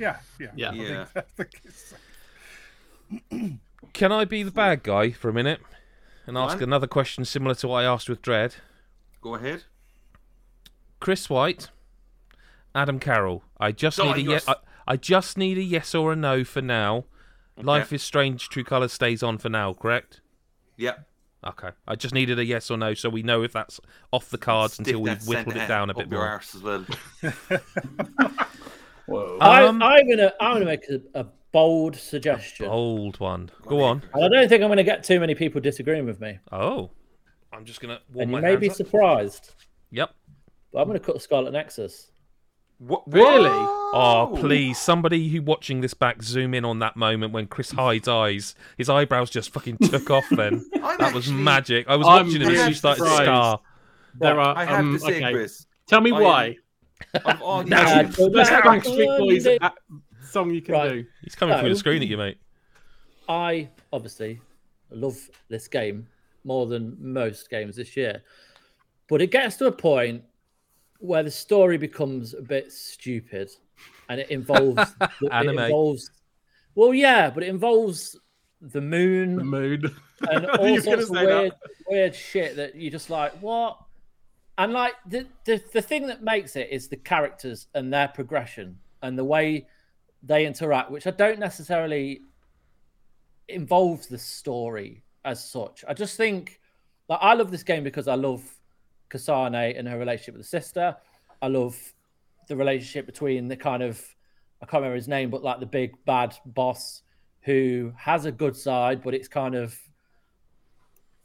Yeah, 0.00 0.16
yeah, 0.40 0.48
Yeah. 0.54 1.06
I 1.14 1.20
think- 1.36 1.50
Yeah. 1.64 3.32
I 3.32 3.58
can 3.92 4.10
i 4.12 4.24
be 4.24 4.42
the 4.42 4.50
bad 4.50 4.82
guy 4.82 5.10
for 5.10 5.28
a 5.28 5.32
minute 5.32 5.60
and 6.26 6.38
ask 6.38 6.56
on. 6.56 6.62
another 6.62 6.86
question 6.86 7.24
similar 7.24 7.54
to 7.56 7.68
what 7.68 7.84
i 7.84 7.84
asked 7.84 8.08
with 8.08 8.22
dread 8.22 8.54
Go 9.20 9.34
ahead. 9.36 9.64
Chris 11.04 11.28
white 11.28 11.68
adam 12.74 12.98
carroll 12.98 13.44
i 13.60 13.70
just 13.70 14.00
Oh, 14.00 14.04
need 14.12 14.16
a 14.16 14.20
you're 14.22 14.32
yes 14.32 14.48
s- 14.48 14.56
I, 14.88 14.92
I 14.94 14.96
just 14.96 15.36
need 15.36 15.58
a 15.58 15.62
yes 15.62 15.94
or 15.94 16.12
a 16.12 16.16
no 16.16 16.44
for 16.44 16.62
now 16.62 17.04
life 17.62 17.92
is 17.92 18.02
strange 18.02 18.48
true 18.48 18.64
colors 18.64 18.92
stays 18.94 19.22
on 19.22 19.36
for 19.38 19.50
now 19.50 19.74
correct 19.74 20.22
Yeah. 20.78 20.94
okay 21.46 21.68
i 21.86 21.94
just 21.94 22.14
needed 22.14 22.38
a 22.38 22.44
yes 22.44 22.70
or 22.70 22.78
no 22.78 22.94
so 22.94 23.10
we 23.10 23.22
know 23.22 23.42
if 23.42 23.52
that's 23.52 23.80
off 24.12 24.30
the 24.30 24.38
cards 24.38 24.74
Stick 24.74 24.86
until 24.86 25.02
we've 25.02 25.22
whittled 25.26 25.56
it 25.56 25.68
down 25.68 25.90
a 25.90 25.94
bit 25.94 26.10
more 26.10 26.40
as 26.40 26.54
well. 26.62 26.86
Whoa. 29.06 29.36
I, 29.40 29.64
Um, 29.66 29.82
I'm 29.82 30.08
gonna 30.08 30.32
I'm 30.40 30.54
gonna 30.54 30.64
make 30.64 30.88
a, 30.88 31.00
a 31.20 31.26
bold 31.52 31.94
suggestion, 31.96 32.66
Bold 32.66 33.20
one 33.20 33.50
go 33.66 33.82
on 33.82 34.02
and 34.14 34.24
I 34.24 34.28
don't 34.28 34.48
think 34.48 34.62
I'm 34.62 34.68
gonna 34.70 34.82
get 34.82 35.04
too 35.04 35.20
many 35.20 35.34
people 35.34 35.60
disagreeing 35.60 36.06
with 36.06 36.20
me. 36.20 36.38
Oh, 36.50 36.90
I'm 37.52 37.66
just 37.66 37.80
gonna 37.82 38.00
warm 38.12 38.22
And 38.22 38.32
my 38.32 38.38
you 38.38 38.42
may 38.42 38.50
hands 38.52 38.60
be 38.62 38.70
up. 38.70 38.76
surprised, 38.76 39.54
Yep. 39.90 40.10
But 40.74 40.80
I'm 40.80 40.86
gonna 40.88 40.98
cut 41.00 41.22
Scarlet 41.22 41.52
Nexus. 41.52 42.10
What? 42.78 43.04
Really? 43.06 43.48
Oh, 43.96 44.36
please, 44.40 44.76
somebody 44.78 45.28
who 45.28 45.40
watching 45.40 45.80
this 45.80 45.94
back, 45.94 46.20
zoom 46.22 46.52
in 46.54 46.64
on 46.64 46.80
that 46.80 46.96
moment 46.96 47.32
when 47.32 47.46
Chris 47.46 47.70
Hyde's 47.70 48.08
eyes, 48.08 48.56
his 48.76 48.90
eyebrows 48.90 49.30
just 49.30 49.50
fucking 49.52 49.78
took 49.78 50.10
off. 50.10 50.24
Then 50.30 50.66
I'm 50.82 50.98
that 50.98 51.14
was 51.14 51.28
actually- 51.28 51.42
magic. 51.42 51.86
I 51.88 51.94
was 51.96 52.06
I'm 52.08 52.26
watching 52.26 52.42
it 52.42 52.46
as 52.48 52.52
really 52.52 52.68
you 52.70 52.74
started 52.74 53.02
to 53.04 53.08
surprised. 53.08 53.24
star. 53.28 53.60
There 54.18 54.40
are. 54.40 54.58
I 54.58 54.64
have 54.64 54.80
um, 54.80 54.92
to 54.94 54.98
say, 54.98 55.16
okay. 55.22 55.32
Chris. 55.32 55.66
Tell 55.86 56.00
me 56.00 56.10
I 56.12 56.16
am- 56.16 56.22
why. 56.24 56.56
Of 57.24 57.42
all 57.42 57.62
the 57.62 57.70
Nah, 57.70 57.76
actions- 57.78 58.16
go 58.16 58.28
Best 58.30 58.50
back 58.50 58.64
Backstreet 58.64 59.18
Boys 59.18 59.44
Monday. 59.44 59.58
uh, 59.60 59.70
song 60.28 60.50
you 60.52 60.60
can 60.60 60.74
Right. 60.74 60.88
do. 60.90 61.04
He's 61.22 61.36
coming 61.36 61.54
through 61.56 61.68
No. 61.68 61.74
the 61.74 61.78
screen 61.78 62.02
at 62.02 62.08
you, 62.08 62.16
mate. 62.16 62.38
I 63.28 63.68
obviously 63.92 64.40
love 64.90 65.16
this 65.48 65.68
game 65.68 66.08
more 66.44 66.66
than 66.66 66.96
most 67.00 67.48
games 67.50 67.76
this 67.76 67.96
year, 67.96 68.22
but 69.08 69.22
it 69.22 69.30
gets 69.30 69.56
to 69.56 69.66
a 69.66 69.72
point 69.72 70.24
where 71.04 71.22
the 71.22 71.30
story 71.30 71.76
becomes 71.76 72.34
a 72.34 72.42
bit 72.42 72.72
stupid, 72.72 73.50
and 74.08 74.20
it 74.20 74.30
involves 74.30 74.94
it 75.00 75.32
Anime. 75.32 75.58
involves. 75.58 76.10
Well, 76.74 76.94
yeah, 76.94 77.30
but 77.30 77.42
it 77.42 77.48
involves 77.50 78.18
the 78.60 78.80
moon 78.80 79.36
The 79.36 79.44
mood. 79.44 79.94
and 80.30 80.46
all 80.58 80.68
you 80.68 80.80
sorts 80.80 81.04
of 81.04 81.08
gonna 81.14 81.26
that. 81.26 81.38
weird, 81.40 81.52
weird 81.88 82.14
shit 82.14 82.56
that 82.56 82.74
you 82.74 82.90
just 82.90 83.10
like 83.10 83.32
what. 83.40 83.78
And 84.56 84.72
like 84.72 84.94
the, 85.06 85.26
the 85.44 85.62
the 85.72 85.82
thing 85.82 86.06
that 86.06 86.22
makes 86.22 86.56
it 86.56 86.68
is 86.70 86.88
the 86.88 86.96
characters 86.96 87.66
and 87.74 87.92
their 87.92 88.08
progression 88.08 88.78
and 89.02 89.18
the 89.18 89.24
way 89.24 89.66
they 90.22 90.46
interact, 90.46 90.90
which 90.90 91.06
I 91.06 91.10
don't 91.10 91.38
necessarily 91.40 92.22
involves 93.48 94.06
the 94.06 94.18
story 94.18 95.02
as 95.24 95.44
such. 95.44 95.84
I 95.86 95.92
just 95.94 96.16
think 96.16 96.60
like 97.08 97.18
I 97.20 97.34
love 97.34 97.50
this 97.50 97.62
game 97.62 97.84
because 97.84 98.08
I 98.08 98.14
love 98.14 98.42
Kasane 99.14 99.78
and 99.78 99.88
her 99.88 99.98
relationship 99.98 100.34
with 100.34 100.42
the 100.42 100.48
sister. 100.48 100.96
I 101.40 101.48
love 101.48 101.76
the 102.48 102.56
relationship 102.56 103.06
between 103.06 103.48
the 103.48 103.56
kind 103.56 103.82
of 103.82 104.02
I 104.62 104.66
can't 104.66 104.80
remember 104.80 104.96
his 104.96 105.08
name, 105.08 105.30
but 105.30 105.42
like 105.42 105.60
the 105.60 105.66
big 105.66 105.92
bad 106.06 106.34
boss 106.46 107.02
who 107.42 107.92
has 107.98 108.24
a 108.24 108.32
good 108.32 108.56
side, 108.56 109.02
but 109.02 109.14
it's 109.14 109.28
kind 109.28 109.54
of 109.54 109.78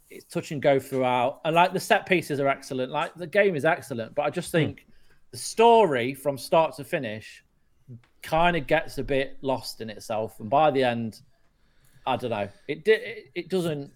it's 0.09 0.25
touch 0.25 0.51
and 0.51 0.61
go 0.61 0.79
throughout. 0.79 1.39
And 1.45 1.55
like 1.55 1.71
the 1.71 1.79
set 1.79 2.05
pieces 2.05 2.39
are 2.39 2.47
excellent. 2.47 2.91
Like 2.91 3.15
the 3.15 3.27
game 3.27 3.55
is 3.55 3.63
excellent, 3.63 4.15
but 4.15 4.23
I 4.23 4.29
just 4.29 4.51
hmm. 4.51 4.57
think 4.57 4.87
the 5.31 5.37
story 5.37 6.13
from 6.13 6.37
start 6.37 6.75
to 6.77 6.83
finish 6.83 7.43
kind 8.21 8.57
of 8.57 8.67
gets 8.67 8.97
a 8.97 9.03
bit 9.03 9.37
lost 9.41 9.81
in 9.81 9.89
itself. 9.89 10.39
And 10.39 10.49
by 10.49 10.71
the 10.71 10.83
end, 10.83 11.21
I 12.05 12.17
don't 12.17 12.31
know. 12.31 12.49
It 12.67 12.87
it, 12.87 13.31
it 13.35 13.49
doesn't. 13.49 13.91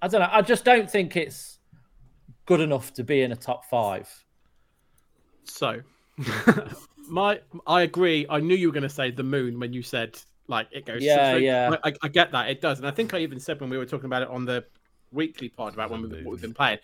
I 0.00 0.08
don't 0.08 0.20
know. 0.20 0.30
I 0.30 0.42
just 0.42 0.64
don't 0.64 0.90
think 0.90 1.16
it's 1.16 1.57
good 2.48 2.60
enough 2.60 2.94
to 2.94 3.04
be 3.04 3.20
in 3.20 3.30
a 3.30 3.36
top 3.36 3.66
five. 3.66 4.08
So, 5.44 5.82
my 7.08 7.40
I 7.66 7.82
agree. 7.82 8.26
I 8.28 8.40
knew 8.40 8.56
you 8.56 8.68
were 8.68 8.72
going 8.72 8.82
to 8.82 8.88
say 8.88 9.10
the 9.10 9.22
moon 9.22 9.60
when 9.60 9.74
you 9.74 9.82
said 9.82 10.18
like 10.46 10.66
it 10.72 10.86
goes. 10.86 11.02
Yeah, 11.02 11.32
so- 11.32 11.36
yeah. 11.36 11.76
I, 11.84 11.92
I 12.02 12.08
get 12.08 12.32
that 12.32 12.48
it 12.48 12.62
does, 12.62 12.78
and 12.78 12.88
I 12.88 12.90
think 12.90 13.12
I 13.12 13.18
even 13.18 13.38
said 13.38 13.60
when 13.60 13.68
we 13.68 13.76
were 13.76 13.84
talking 13.84 14.06
about 14.06 14.22
it 14.22 14.28
on 14.28 14.46
the 14.46 14.64
weekly 15.12 15.50
pod 15.50 15.74
about 15.74 15.90
when 15.90 16.02
we, 16.02 16.08
what 16.22 16.32
we've 16.32 16.40
been 16.40 16.54
playing. 16.54 16.78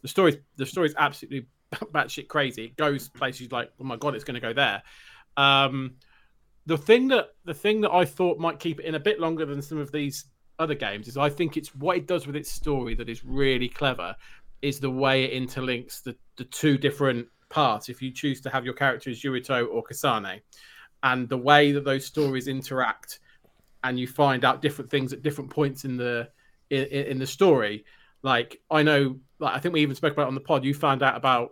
The 0.00 0.08
story, 0.08 0.40
the 0.56 0.64
story's 0.66 0.94
absolutely 0.96 1.46
batshit 1.74 2.28
crazy. 2.28 2.64
It 2.64 2.76
goes 2.76 3.10
places 3.10 3.52
like, 3.52 3.70
oh 3.78 3.84
my 3.84 3.96
god, 3.96 4.14
it's 4.14 4.24
going 4.24 4.34
to 4.34 4.40
go 4.40 4.54
there. 4.54 4.82
Um, 5.36 5.96
the 6.64 6.78
thing 6.78 7.08
that 7.08 7.34
the 7.44 7.54
thing 7.54 7.82
that 7.82 7.92
I 7.92 8.06
thought 8.06 8.38
might 8.38 8.58
keep 8.58 8.80
it 8.80 8.86
in 8.86 8.94
a 8.94 9.00
bit 9.00 9.20
longer 9.20 9.44
than 9.44 9.60
some 9.60 9.76
of 9.76 9.92
these 9.92 10.24
other 10.58 10.74
games 10.74 11.08
is 11.08 11.18
I 11.18 11.28
think 11.28 11.58
it's 11.58 11.74
what 11.74 11.98
it 11.98 12.06
does 12.06 12.26
with 12.26 12.36
its 12.36 12.50
story 12.50 12.94
that 12.94 13.08
is 13.10 13.24
really 13.24 13.68
clever 13.68 14.14
is 14.62 14.80
the 14.80 14.90
way 14.90 15.24
it 15.24 15.42
interlinks 15.42 16.02
the, 16.02 16.16
the 16.36 16.44
two 16.44 16.78
different 16.78 17.26
parts 17.50 17.88
if 17.88 18.00
you 18.00 18.10
choose 18.12 18.40
to 18.40 18.50
have 18.50 18.64
your 18.64 18.74
character 18.74 19.10
as 19.10 19.22
Yuito 19.22 19.66
or 19.70 19.82
Kasane 19.84 20.40
and 21.02 21.28
the 21.28 21.36
way 21.38 21.72
that 21.72 21.84
those 21.84 22.06
stories 22.06 22.48
interact 22.48 23.20
and 23.84 23.98
you 23.98 24.06
find 24.06 24.44
out 24.44 24.62
different 24.62 24.90
things 24.90 25.12
at 25.12 25.22
different 25.22 25.50
points 25.50 25.84
in 25.84 25.96
the 25.96 26.28
in, 26.70 26.84
in 26.84 27.18
the 27.18 27.26
story 27.26 27.84
like 28.22 28.60
I 28.70 28.82
know 28.82 29.18
like 29.38 29.54
I 29.54 29.58
think 29.58 29.74
we 29.74 29.82
even 29.82 29.96
spoke 29.96 30.12
about 30.12 30.24
it 30.24 30.28
on 30.28 30.34
the 30.34 30.40
pod 30.40 30.64
you 30.64 30.74
found 30.74 31.02
out 31.02 31.16
about 31.16 31.50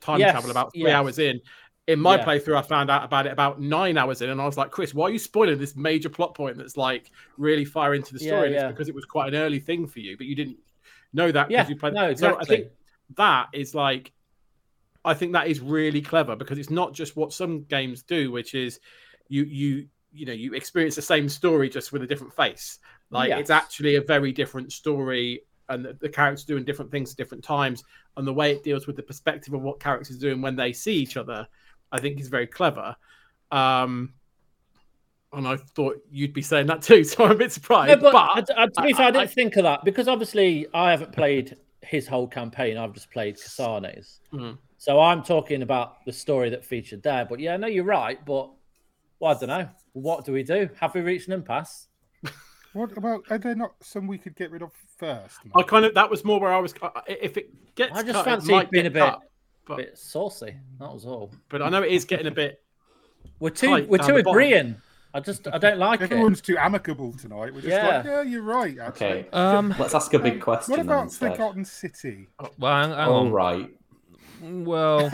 time 0.00 0.20
Yes, 0.20 0.32
travel 0.32 0.50
about 0.50 0.72
three 0.78 0.90
yes. 0.90 0.98
hours 0.98 1.18
in 1.18 1.40
in 1.86 1.98
my 1.98 2.18
Yeah. 2.18 2.24
playthrough, 2.24 2.54
I 2.54 2.60
found 2.60 2.90
out 2.90 3.02
about 3.02 3.26
it 3.26 3.32
about 3.32 3.62
nine 3.62 3.96
hours 3.96 4.20
in, 4.20 4.28
and 4.28 4.42
I 4.42 4.44
was 4.44 4.58
like, 4.58 4.70
"Chris, 4.70 4.92
why 4.92 5.06
are 5.06 5.10
you 5.10 5.18
spoiling 5.18 5.58
this 5.58 5.74
major 5.74 6.10
plot 6.10 6.34
point 6.34 6.58
that's 6.58 6.76
like 6.76 7.10
really 7.38 7.64
far 7.64 7.94
into 7.94 8.12
the 8.12 8.20
Yeah, 8.20 8.26
story?" 8.26 8.46
And 8.48 8.54
yeah. 8.54 8.56
It's 8.56 8.64
because 8.64 8.88
it 8.90 8.94
was 8.94 9.06
quite 9.06 9.28
an 9.32 9.40
early 9.40 9.58
thing 9.58 9.86
for 9.86 10.00
you, 10.00 10.14
but 10.18 10.26
you 10.26 10.34
didn't 10.34 10.58
know 11.12 11.30
that 11.32 11.50
Yeah, 11.50 11.62
because 11.62 11.70
you 11.70 11.76
played. 11.76 11.94
no, 11.94 12.14
So 12.14 12.36
I 12.38 12.44
think 12.44 12.66
that 13.16 13.48
is 13.52 13.74
like, 13.74 14.12
I 15.04 15.14
think 15.14 15.32
that 15.32 15.48
is 15.48 15.60
really 15.60 16.02
clever 16.02 16.36
because 16.36 16.58
it's 16.58 16.70
not 16.70 16.92
just 16.92 17.16
what 17.16 17.32
some 17.32 17.64
games 17.64 18.02
do, 18.02 18.30
which 18.30 18.54
is 18.54 18.80
you 19.28 19.44
you 19.44 19.88
you 20.12 20.26
know 20.26 20.32
you 20.32 20.54
experience 20.54 20.94
the 20.94 21.02
same 21.02 21.28
story 21.28 21.68
just 21.68 21.92
with 21.92 22.02
a 22.02 22.06
different 22.06 22.34
face. 22.34 22.78
Like 23.10 23.30
it's 23.30 23.50
actually 23.50 23.96
a 23.96 24.02
very 24.02 24.32
different 24.32 24.72
story. 24.72 25.42
And 25.70 25.84
the, 25.84 25.92
the 26.00 26.08
characters 26.08 26.44
doing 26.46 26.64
different 26.64 26.90
things 26.90 27.10
at 27.10 27.18
different 27.18 27.44
times, 27.44 27.84
and 28.16 28.26
the 28.26 28.32
way 28.32 28.52
it 28.52 28.64
deals 28.64 28.86
with 28.86 28.96
the 28.96 29.02
perspective 29.02 29.52
of 29.52 29.60
what 29.60 29.78
characters 29.78 30.16
are 30.16 30.20
doing 30.20 30.40
when 30.40 30.56
they 30.56 30.72
see 30.72 30.94
each 30.94 31.18
other, 31.18 31.46
I 31.92 32.00
think 32.00 32.18
is 32.20 32.28
very 32.28 32.46
clever. 32.46 32.96
Um, 33.50 34.14
and 35.32 35.46
I 35.46 35.56
thought 35.56 35.96
you'd 36.10 36.32
be 36.32 36.42
saying 36.42 36.66
that 36.68 36.82
too, 36.82 37.04
so 37.04 37.24
I'm 37.24 37.32
a 37.32 37.34
bit 37.34 37.52
surprised. 37.52 37.88
No, 38.00 38.10
but, 38.10 38.12
but 38.12 38.56
I- 38.58 38.62
I- 38.64 38.66
to 38.66 38.82
be 38.82 38.92
fair, 38.92 39.06
I, 39.06 39.08
I- 39.08 39.12
didn't 39.12 39.30
think 39.32 39.56
of 39.56 39.64
that 39.64 39.84
because 39.84 40.08
obviously 40.08 40.66
I 40.74 40.90
haven't 40.90 41.12
played 41.12 41.56
his 41.82 42.06
whole 42.06 42.26
campaign. 42.26 42.76
I've 42.76 42.92
just 42.92 43.10
played 43.10 43.36
Kasane's. 43.36 44.20
Mm. 44.32 44.58
So 44.78 45.00
I'm 45.00 45.22
talking 45.22 45.62
about 45.62 46.04
the 46.04 46.12
story 46.12 46.50
that 46.50 46.64
featured 46.64 47.02
there. 47.02 47.24
But 47.24 47.40
yeah, 47.40 47.56
no, 47.56 47.66
you're 47.66 47.84
right. 47.84 48.24
But 48.24 48.50
well, 49.18 49.34
I 49.34 49.38
don't 49.38 49.48
know. 49.48 49.68
What 49.92 50.24
do 50.24 50.32
we 50.32 50.42
do? 50.42 50.68
Have 50.78 50.94
we 50.94 51.00
reached 51.00 51.26
an 51.28 51.34
impasse? 51.34 51.88
What 52.74 52.96
about? 52.96 53.24
Are 53.30 53.38
there 53.38 53.54
not 53.54 53.72
some 53.80 54.06
we 54.06 54.18
could 54.18 54.36
get 54.36 54.50
rid 54.50 54.60
of 54.62 54.70
first? 54.98 55.38
I 55.56 55.62
kind 55.62 55.86
of 55.86 55.94
that 55.94 56.08
was 56.08 56.22
more 56.24 56.38
where 56.38 56.52
I 56.52 56.58
was. 56.58 56.74
If 57.08 57.38
it 57.38 57.74
gets, 57.74 57.92
I 57.96 58.02
just 58.02 58.12
cut, 58.12 58.20
it 58.20 58.30
fancy 58.30 58.52
might 58.52 58.70
being 58.70 58.86
a 58.86 58.90
bit, 58.90 59.00
cut, 59.00 59.14
a 59.14 59.20
but 59.66 59.76
bit 59.78 59.98
saucy. 59.98 60.54
That 60.78 60.92
was 60.92 61.06
all. 61.06 61.32
but 61.48 61.62
I 61.62 61.70
know 61.70 61.82
it 61.82 61.90
is 61.90 62.04
getting 62.04 62.26
a 62.26 62.30
bit. 62.30 62.60
We're 63.40 63.50
too, 63.50 63.86
we're 63.88 63.98
too 63.98 64.14
the 64.18 64.22
bottom. 64.22 64.82
Agreeing. 65.12 65.14
I 65.14 65.20
just, 65.20 65.48
I 65.48 65.58
don't 65.58 65.78
like 65.78 66.00
it. 66.00 66.04
Everyone's 66.12 66.40
too 66.40 66.56
amicable 66.58 67.12
tonight. 67.12 67.54
We're 67.54 67.60
just 67.62 67.66
Yeah. 67.68 67.96
like, 67.98 68.04
yeah, 68.04 68.22
you're 68.22 68.42
right. 68.42 68.78
Actually. 68.78 69.06
Okay, 69.06 69.28
Um, 69.32 69.74
let's 69.78 69.94
ask 69.94 70.12
a 70.14 70.18
big 70.18 70.40
question. 70.40 70.72
What 70.72 70.80
about 70.80 71.04
instead. 71.04 71.32
Forgotten 71.32 71.64
City? 71.64 72.28
well, 72.58 72.82
hang, 72.82 72.90
hang 72.90 73.08
All 73.08 73.26
on. 73.26 73.30
right. 73.32 73.70
Well, 74.42 75.10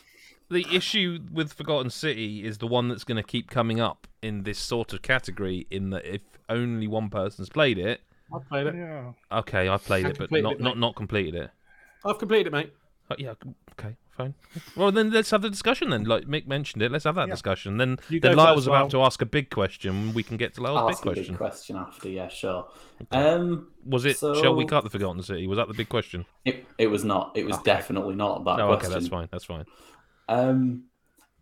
the 0.50 0.66
issue 0.74 1.20
with 1.32 1.52
Forgotten 1.52 1.90
City 1.90 2.44
is 2.44 2.58
the 2.58 2.66
one 2.66 2.88
that's 2.88 3.04
going 3.04 3.16
to 3.16 3.22
keep 3.22 3.50
coming 3.50 3.80
up 3.80 4.06
in 4.22 4.42
this 4.42 4.58
sort 4.58 4.92
of 4.92 5.02
category. 5.02 5.66
In 5.70 5.90
that, 5.90 6.04
if 6.04 6.22
only 6.48 6.86
one 6.86 7.08
person's 7.10 7.48
played 7.48 7.78
it, 7.78 8.00
I 8.34 8.38
played 8.48 8.66
it. 8.66 8.74
Yeah. 8.74 9.12
okay, 9.32 9.68
I've 9.68 9.84
played 9.84 10.06
I 10.06 10.10
it, 10.10 10.18
but 10.18 10.30
not 10.32 10.54
it, 10.54 10.60
not 10.60 10.76
not 10.78 10.96
completed 10.96 11.34
it. 11.34 11.50
I've 12.04 12.18
completed 12.18 12.48
it, 12.48 12.52
mate. 12.52 12.72
Uh, 13.10 13.14
yeah, 13.18 13.32
okay, 13.72 13.96
fine. 14.18 14.34
Well, 14.76 14.92
then 14.92 15.10
let's 15.10 15.30
have 15.30 15.40
the 15.42 15.48
discussion. 15.48 15.90
Then, 15.90 16.04
like 16.04 16.24
Mick 16.24 16.46
mentioned 16.46 16.82
it, 16.82 16.92
let's 16.92 17.04
have 17.04 17.14
that 17.14 17.28
Yeah. 17.28 17.34
discussion. 17.34 17.78
Then, 17.78 17.98
You 18.10 18.20
then 18.20 18.32
go 18.32 18.36
Lyle 18.36 18.46
first, 18.48 18.56
was 18.56 18.66
about 18.66 18.80
Lyle. 18.80 18.88
to 18.90 19.02
ask 19.02 19.22
a 19.22 19.26
big 19.26 19.48
question. 19.50 20.12
We 20.12 20.22
can 20.22 20.36
get 20.36 20.54
to 20.54 20.60
Lyle's 20.62 20.78
I'll 20.80 20.86
big 20.88 20.96
ask 20.96 21.06
a 21.06 21.08
question. 21.14 21.26
big 21.34 21.36
question 21.38 21.76
after. 21.76 22.08
Yeah, 22.10 22.28
sure. 22.28 22.68
Um, 23.10 23.68
Was 23.86 24.04
it? 24.04 24.18
Shall 24.18 24.54
we 24.54 24.66
cut 24.66 24.84
the 24.84 24.90
Forgotten 24.90 25.22
City? 25.22 25.46
Was 25.46 25.56
that 25.56 25.68
the 25.68 25.74
big 25.74 25.88
question? 25.88 26.26
it, 26.44 26.66
it 26.76 26.88
was 26.88 27.04
not. 27.04 27.32
It 27.34 27.46
was 27.46 27.54
Okay. 27.56 27.64
definitely 27.64 28.14
not 28.16 28.44
that 28.44 28.60
Oh, 28.60 28.72
okay, 28.72 28.88
that's 28.88 29.08
fine. 29.08 29.28
That's 29.30 29.44
fine. 29.44 29.64
Um, 30.28 30.84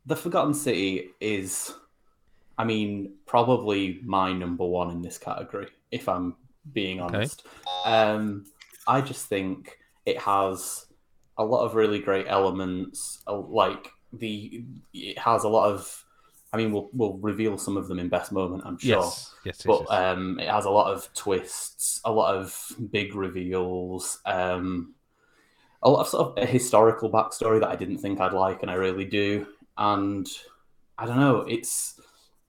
the 0.04 0.14
Forgotten 0.16 0.54
City 0.54 1.10
is, 1.20 1.74
I 2.58 2.64
mean, 2.64 3.14
probably 3.26 4.00
my 4.04 4.32
number 4.32 4.64
one 4.64 4.90
in 4.90 5.02
this 5.02 5.18
category, 5.18 5.68
if 5.90 6.08
I'm 6.08 6.36
being 6.72 7.00
Okay. 7.00 7.16
honest. 7.16 7.46
Um, 7.84 8.44
I 8.86 9.00
just 9.00 9.26
think 9.26 9.78
it 10.04 10.18
has 10.20 10.85
a 11.38 11.44
lot 11.44 11.64
of 11.64 11.74
really 11.74 11.98
great 11.98 12.26
elements. 12.28 13.22
uh, 13.26 13.38
Like 13.38 13.90
the, 14.12 14.64
it 14.92 15.18
has 15.18 15.44
a 15.44 15.48
lot 15.48 15.70
of. 15.72 16.04
I 16.52 16.58
mean, 16.58 16.72
we'll 16.72 16.88
we'll 16.92 17.18
reveal 17.18 17.58
some 17.58 17.76
of 17.76 17.88
them 17.88 17.98
in 17.98 18.08
best 18.08 18.32
moment, 18.32 18.62
I'm 18.64 18.78
sure. 18.78 19.02
Yes, 19.02 19.34
yes, 19.44 19.56
yes. 19.56 19.62
But 19.66 19.80
yes. 19.80 19.90
um, 19.90 20.40
it 20.40 20.48
has 20.48 20.64
a 20.64 20.70
lot 20.70 20.92
of 20.92 21.12
twists, 21.12 22.00
a 22.04 22.12
lot 22.12 22.34
of 22.34 22.72
big 22.90 23.14
reveals, 23.14 24.20
um, 24.24 24.94
a 25.82 25.90
lot 25.90 26.00
of 26.00 26.08
sort 26.08 26.38
of 26.38 26.42
a 26.42 26.46
historical 26.46 27.10
backstory 27.10 27.60
that 27.60 27.68
I 27.68 27.76
didn't 27.76 27.98
think 27.98 28.20
I'd 28.20 28.32
like, 28.32 28.62
and 28.62 28.70
I 28.70 28.74
really 28.74 29.04
do. 29.04 29.46
And 29.76 30.26
I 30.96 31.04
don't 31.04 31.20
know, 31.20 31.40
it's 31.40 32.00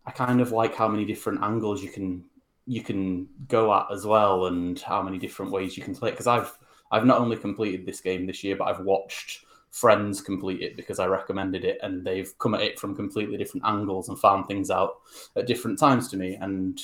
I 0.05 0.11
kind 0.11 0.39
of 0.39 0.51
like 0.51 0.75
how 0.75 0.87
many 0.87 1.03
different 1.03 1.43
angles 1.43 1.83
you 1.83 1.89
can 1.89 2.23
you 2.65 2.83
can 2.83 3.27
go 3.47 3.73
at 3.73 3.87
as 3.91 4.05
well, 4.05 4.45
and 4.45 4.79
how 4.79 5.01
many 5.01 5.17
different 5.17 5.51
ways 5.51 5.75
you 5.75 5.83
can 5.83 5.95
play 5.95 6.09
it. 6.09 6.13
Because 6.13 6.27
I've 6.27 6.57
I've 6.91 7.05
not 7.05 7.19
only 7.19 7.37
completed 7.37 7.85
this 7.85 8.01
game 8.01 8.25
this 8.25 8.43
year, 8.43 8.55
but 8.55 8.65
I've 8.65 8.85
watched 8.85 9.45
friends 9.71 10.21
complete 10.21 10.61
it 10.61 10.77
because 10.77 10.99
I 10.99 11.07
recommended 11.07 11.65
it, 11.65 11.77
and 11.83 12.05
they've 12.05 12.33
come 12.39 12.55
at 12.55 12.61
it 12.61 12.79
from 12.79 12.95
completely 12.95 13.37
different 13.37 13.65
angles 13.65 14.09
and 14.09 14.19
found 14.19 14.47
things 14.47 14.71
out 14.71 14.95
at 15.35 15.47
different 15.47 15.77
times 15.79 16.07
to 16.09 16.17
me. 16.17 16.35
And 16.35 16.81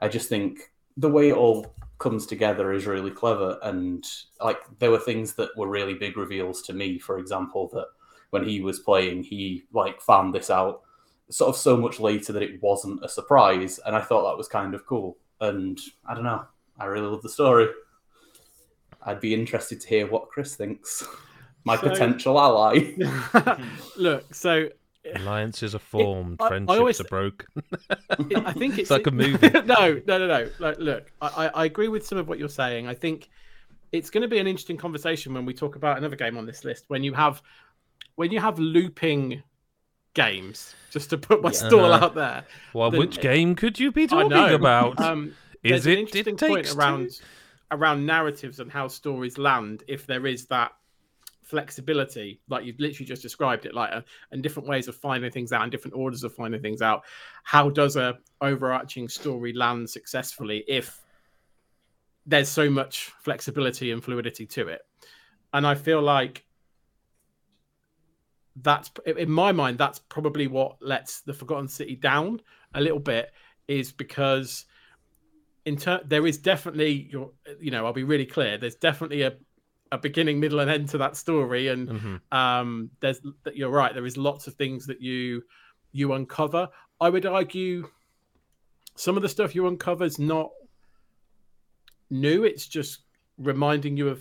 I 0.00 0.08
just 0.08 0.28
think 0.28 0.72
the 0.96 1.08
way 1.08 1.30
it 1.30 1.36
all 1.36 1.74
comes 1.98 2.26
together 2.26 2.72
is 2.72 2.86
really 2.86 3.10
clever. 3.10 3.58
And 3.62 4.04
like 4.42 4.58
there 4.78 4.90
were 4.90 4.98
things 4.98 5.34
that 5.34 5.56
were 5.56 5.68
really 5.68 5.94
big 5.94 6.16
reveals 6.16 6.62
to 6.62 6.72
me. 6.72 6.98
For 6.98 7.18
example, 7.18 7.68
that 7.72 7.86
when 8.30 8.44
he 8.44 8.60
was 8.60 8.80
playing, 8.80 9.24
he 9.24 9.64
like 9.72 10.00
found 10.00 10.34
this 10.34 10.50
out 10.50 10.82
sort 11.30 11.50
of 11.50 11.56
so 11.56 11.76
much 11.76 12.00
later 12.00 12.32
that 12.32 12.42
it 12.42 12.62
wasn't 12.62 13.04
a 13.04 13.08
surprise. 13.08 13.78
And 13.84 13.94
I 13.94 14.00
thought 14.00 14.28
that 14.28 14.38
was 14.38 14.48
kind 14.48 14.74
of 14.74 14.86
cool. 14.86 15.16
And 15.40 15.78
I 16.06 16.14
don't 16.14 16.24
know, 16.24 16.44
I 16.78 16.86
really 16.86 17.06
love 17.06 17.22
the 17.22 17.28
story. 17.28 17.68
I'd 19.04 19.20
be 19.20 19.34
interested 19.34 19.80
to 19.80 19.88
hear 19.88 20.06
what 20.06 20.28
Chris 20.28 20.56
thinks. 20.56 21.06
My 21.64 21.76
So- 21.76 21.88
potential 21.90 22.38
ally. 22.40 22.94
Look, 23.96 24.32
so 24.34 24.68
Alliances 25.14 25.74
are 25.74 25.78
formed, 25.80 26.36
I- 26.40 26.44
I 26.44 26.48
friendships 26.48 26.78
always- 26.78 27.00
are 27.00 27.04
broken. 27.04 27.46
I 28.46 28.52
think 28.52 28.78
it's, 28.78 28.90
like 28.90 29.06
a 29.06 29.10
movie. 29.10 29.50
no, 29.50 30.00
no, 30.06 30.18
no, 30.18 30.26
no. 30.26 30.50
Like, 30.58 30.78
look, 30.78 31.10
I, 31.20 31.28
I 31.28 31.46
I 31.48 31.64
agree 31.64 31.88
with 31.88 32.06
some 32.06 32.18
of 32.18 32.28
what 32.28 32.38
you're 32.38 32.48
saying. 32.48 32.86
I 32.86 32.94
think 32.94 33.28
it's 33.92 34.10
going 34.10 34.22
to 34.22 34.28
be 34.28 34.38
an 34.38 34.46
interesting 34.46 34.76
conversation 34.76 35.32
when 35.34 35.44
we 35.46 35.54
talk 35.54 35.76
about 35.76 35.96
another 35.98 36.16
game 36.16 36.36
on 36.36 36.44
this 36.46 36.64
list. 36.64 36.84
When 36.88 37.02
you 37.02 37.12
have 37.14 37.42
when 38.16 38.30
you 38.32 38.40
have 38.40 38.58
looping 38.58 39.42
games, 40.14 40.74
just 40.90 41.10
to 41.10 41.18
put 41.18 41.42
my 41.42 41.50
Yeah. 41.50 41.56
stall 41.68 41.92
Uh-huh. 41.92 42.06
out 42.06 42.14
there. 42.14 42.44
Well, 42.74 42.90
the- 42.90 42.98
which 42.98 43.20
game 43.20 43.54
could 43.54 43.78
you 43.78 43.92
be 43.92 44.04
I 44.04 44.06
talking 44.06 44.30
know. 44.30 44.54
about? 44.54 45.00
Um, 45.00 45.34
Is 45.62 45.86
it? 45.86 45.98
interesting 45.98 46.34
It 46.34 46.40
point 46.40 46.64
takes 46.64 46.74
around 46.76 47.10
two? 47.10 47.24
Around 47.70 48.04
narratives 48.04 48.60
and 48.60 48.70
how 48.70 48.88
stories 48.88 49.38
land 49.38 49.82
if 49.88 50.06
there 50.06 50.26
is 50.26 50.46
that 50.46 50.72
flexibility 51.42 52.40
like 52.50 52.66
you've 52.66 52.78
literally 52.78 53.06
just 53.06 53.22
described 53.22 53.64
it 53.64 53.74
like 53.74 53.90
uh, 53.90 54.02
and 54.32 54.42
different 54.42 54.68
ways 54.68 54.86
of 54.86 54.94
finding 54.94 55.30
things 55.30 55.50
out 55.50 55.62
and 55.62 55.72
different 55.72 55.96
orders 55.96 56.22
of 56.22 56.34
finding 56.34 56.60
things 56.60 56.82
out. 56.82 57.04
How 57.42 57.70
does 57.70 57.96
a 57.96 58.18
overarching 58.42 59.08
story 59.08 59.54
land 59.54 59.88
successfully 59.88 60.62
if 60.68 61.00
there's 62.26 62.50
so 62.50 62.68
much 62.68 63.12
flexibility 63.22 63.92
and 63.92 64.04
fluidity 64.04 64.44
to 64.46 64.68
it? 64.68 64.82
And 65.54 65.66
i 65.66 65.74
feel 65.74 66.02
like 66.02 66.44
that's 68.56 68.90
in 69.06 69.30
my 69.30 69.52
mind 69.52 69.78
that's 69.78 70.00
probably 70.00 70.48
what 70.48 70.76
lets 70.82 71.20
the 71.22 71.32
forgotten 71.32 71.68
city 71.68 71.96
down 71.96 72.40
a 72.74 72.80
little 72.80 72.98
bit 72.98 73.32
is 73.68 73.92
because 73.92 74.66
in 75.68 75.76
ter- 75.76 76.02
there 76.04 76.26
is 76.26 76.38
definitely 76.38 76.92
your 77.12 77.30
you 77.60 77.70
know 77.70 77.84
i'll 77.86 77.92
be 77.92 78.04
really 78.14 78.26
clear 78.26 78.58
there's 78.58 78.74
definitely 78.88 79.22
a, 79.22 79.32
a 79.92 79.98
beginning 79.98 80.40
middle 80.40 80.60
and 80.60 80.70
end 80.70 80.88
to 80.88 80.98
that 80.98 81.14
story 81.16 81.68
and 81.68 81.88
Mhm. 81.88 82.20
um 82.32 82.90
there's 83.00 83.20
you're 83.58 83.70
right 83.82 83.92
there 83.94 84.06
is 84.06 84.16
lots 84.16 84.46
of 84.48 84.54
things 84.54 84.86
that 84.86 85.00
you 85.08 85.42
you 85.92 86.12
uncover 86.14 86.68
i 87.00 87.08
would 87.08 87.26
argue 87.26 87.88
some 88.96 89.16
of 89.16 89.22
the 89.22 89.28
stuff 89.28 89.54
you 89.54 89.66
uncover 89.68 90.04
is 90.04 90.18
not 90.18 90.48
new 92.10 92.44
it's 92.44 92.66
just 92.66 93.00
reminding 93.38 93.96
you 93.96 94.08
of 94.08 94.20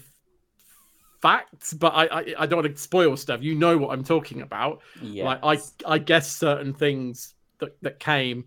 facts 1.22 1.74
but 1.74 1.94
i 1.96 2.06
i, 2.20 2.34
I 2.40 2.46
don't 2.46 2.62
want 2.64 2.76
to 2.76 2.82
spoil 2.82 3.18
stuff 3.18 3.42
you 3.42 3.56
know 3.56 3.78
what 3.78 3.92
i'm 3.94 4.04
talking 4.04 4.42
about 4.42 4.82
Yeah. 5.02 5.26
like 5.26 5.40
I 5.44 5.94
I 5.96 5.98
guess 5.98 6.32
certain 6.32 6.74
things 6.74 7.34
that, 7.60 7.76
that 7.82 8.00
came 8.00 8.46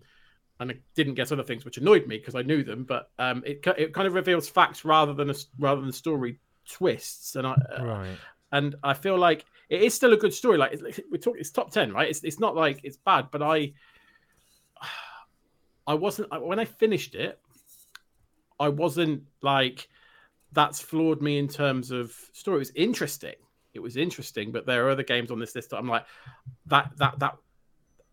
and 0.61 0.71
I 0.71 0.75
didn't 0.95 1.15
guess 1.15 1.31
other 1.31 1.43
things 1.43 1.65
which 1.65 1.77
annoyed 1.77 2.05
me 2.07 2.17
because 2.17 2.35
I 2.35 2.43
knew 2.43 2.63
them 2.63 2.85
but 2.85 3.09
um 3.19 3.43
it 3.45 3.65
it 3.77 3.93
kind 3.93 4.07
of 4.07 4.13
reveals 4.13 4.47
facts 4.47 4.85
rather 4.85 5.13
than 5.13 5.29
a 5.29 5.33
rather 5.59 5.81
than 5.81 5.91
story 5.91 6.39
twists 6.69 7.35
and 7.35 7.45
I 7.47 7.53
uh, 7.53 7.83
Right. 7.83 8.17
and 8.51 8.75
I 8.83 8.93
feel 8.93 9.17
like 9.17 9.43
it 9.69 9.81
is 9.81 9.93
still 9.93 10.13
a 10.13 10.17
good 10.17 10.33
story 10.33 10.57
like 10.57 10.73
it's, 10.73 10.99
we 11.11 11.17
talk 11.17 11.35
it's 11.37 11.49
top 11.49 11.71
10 11.71 11.91
right? 11.91 12.09
It's 12.09 12.23
it's 12.23 12.39
not 12.39 12.55
like 12.55 12.81
it's 12.83 12.97
bad 12.97 13.29
but 13.31 13.41
I 13.41 13.73
I 15.87 15.95
wasn't 15.95 16.29
when 16.45 16.59
I 16.59 16.65
finished 16.65 17.15
it 17.15 17.39
I 18.59 18.69
wasn't 18.69 19.23
like 19.41 19.89
that's 20.51 20.79
flawed 20.79 21.21
me 21.21 21.39
in 21.39 21.47
terms 21.47 21.89
of 21.91 22.13
story. 22.33 22.57
It 22.57 22.59
was 22.59 22.71
interesting. 22.75 23.35
It 23.73 23.79
was 23.79 23.97
interesting 23.97 24.51
but 24.51 24.67
there 24.67 24.85
are 24.85 24.91
other 24.91 25.03
games 25.03 25.31
on 25.31 25.39
this 25.39 25.55
list 25.55 25.71
that 25.71 25.77
I'm 25.77 25.87
like 25.87 26.05
that 26.67 26.91
that 26.97 27.17
that 27.19 27.35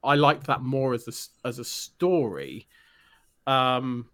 I 0.02 0.14
liked 0.14 0.46
that 0.46 0.62
more 0.62 0.94
as 0.94 1.08
a 1.08 1.46
as 1.48 1.58
a 1.58 1.64
story 1.64 2.68
um 3.46 4.06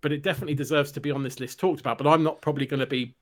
but 0.00 0.12
it 0.12 0.22
definitely 0.22 0.54
deserves 0.54 0.92
to 0.92 1.00
be 1.00 1.10
on 1.10 1.22
this 1.22 1.40
list 1.40 1.58
talked 1.58 1.80
about 1.80 1.98
but 1.98 2.06
I'm 2.06 2.22
not 2.22 2.40
probably 2.40 2.66
going 2.66 2.80
to 2.80 2.86
be 2.86 3.16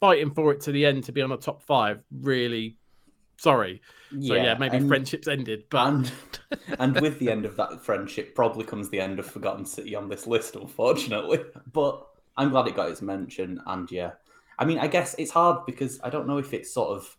fighting 0.00 0.30
for 0.32 0.52
it 0.52 0.60
to 0.62 0.72
the 0.72 0.84
end 0.86 1.04
to 1.04 1.12
be 1.12 1.22
on 1.22 1.32
a 1.32 1.36
top 1.36 1.62
5 1.62 2.02
really 2.20 2.76
sorry 3.36 3.80
so 4.20 4.34
yeah, 4.34 4.56
maybe 4.58 4.78
and- 4.78 4.88
friendships 4.88 5.28
ended 5.28 5.64
but 5.70 5.86
And 5.86 6.12
and 6.78 7.00
with 7.00 7.18
the 7.18 7.30
end 7.30 7.44
of 7.44 7.56
that 7.56 7.84
friendship, 7.84 8.34
probably 8.34 8.64
comes 8.64 8.88
the 8.88 9.00
end 9.00 9.18
of 9.18 9.26
Forgotten 9.26 9.66
City 9.66 9.94
on 9.94 10.08
this 10.08 10.26
list, 10.26 10.56
unfortunately. 10.56 11.40
But 11.72 12.06
I'm 12.38 12.48
glad 12.48 12.66
it 12.68 12.74
got 12.74 12.90
its 12.90 13.02
mention. 13.02 13.60
And 13.66 13.90
yeah, 13.90 14.12
I 14.58 14.64
mean, 14.64 14.78
I 14.78 14.86
guess 14.86 15.14
it's 15.18 15.30
hard 15.30 15.66
because 15.66 16.00
I 16.02 16.08
don't 16.08 16.26
know 16.26 16.38
if 16.38 16.54
it's 16.54 16.72
sort 16.72 16.96
of. 16.96 17.16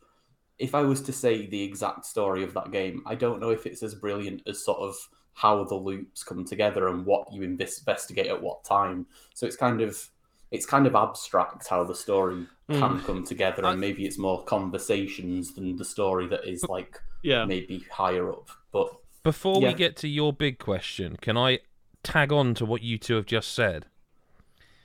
If 0.60 0.76
I 0.76 0.82
was 0.82 1.02
to 1.04 1.14
say 1.14 1.48
the 1.48 1.64
exact 1.64 2.06
story 2.06 2.44
of 2.44 2.54
that 2.54 2.72
game, 2.72 3.02
I 3.06 3.16
don't 3.16 3.40
know 3.40 3.50
if 3.50 3.66
it's 3.66 3.82
as 3.82 3.96
brilliant 3.96 4.44
as 4.46 4.64
sort 4.64 4.80
of 4.80 4.96
how 5.34 5.64
the 5.64 5.76
loops 5.76 6.24
come 6.24 6.44
together 6.44 6.90
and 6.90 7.06
what 7.06 7.32
you 7.32 7.44
investigate 7.44 8.28
at 8.28 8.42
what 8.42 8.66
time. 8.66 9.06
So 9.34 9.48
it's 9.48 9.56
kind 9.56 9.82
of 9.82 10.10
it's 10.52 10.66
kind 10.66 10.88
of 10.88 10.96
abstract 10.96 11.68
how 11.68 11.84
the 11.84 11.96
story 11.96 12.48
can 12.70 12.98
hmm. 12.98 13.06
come 13.06 13.24
together, 13.24 13.66
and 13.66 13.80
maybe 13.80 14.06
it's 14.06 14.18
more 14.18 14.44
conversations 14.44 15.54
than 15.54 15.76
the 15.76 15.86
story 15.86 16.28
that 16.28 16.46
is 16.46 16.64
like 16.66 17.00
yeah 17.24 17.46
maybe 17.46 17.86
higher 17.92 18.30
up. 18.30 18.50
But 18.72 18.90
Before 19.24 19.62
Yeah. 19.62 19.70
we 19.70 19.74
get 19.76 19.96
to 19.98 20.08
your 20.08 20.34
big 20.34 20.60
question, 20.60 21.18
can 21.18 21.38
I 21.38 21.60
tag 22.04 22.32
on 22.32 22.54
to 22.56 22.66
what 22.66 22.82
you 22.82 22.98
two 22.98 23.16
have 23.16 23.26
just 23.26 23.54
said? 23.54 23.86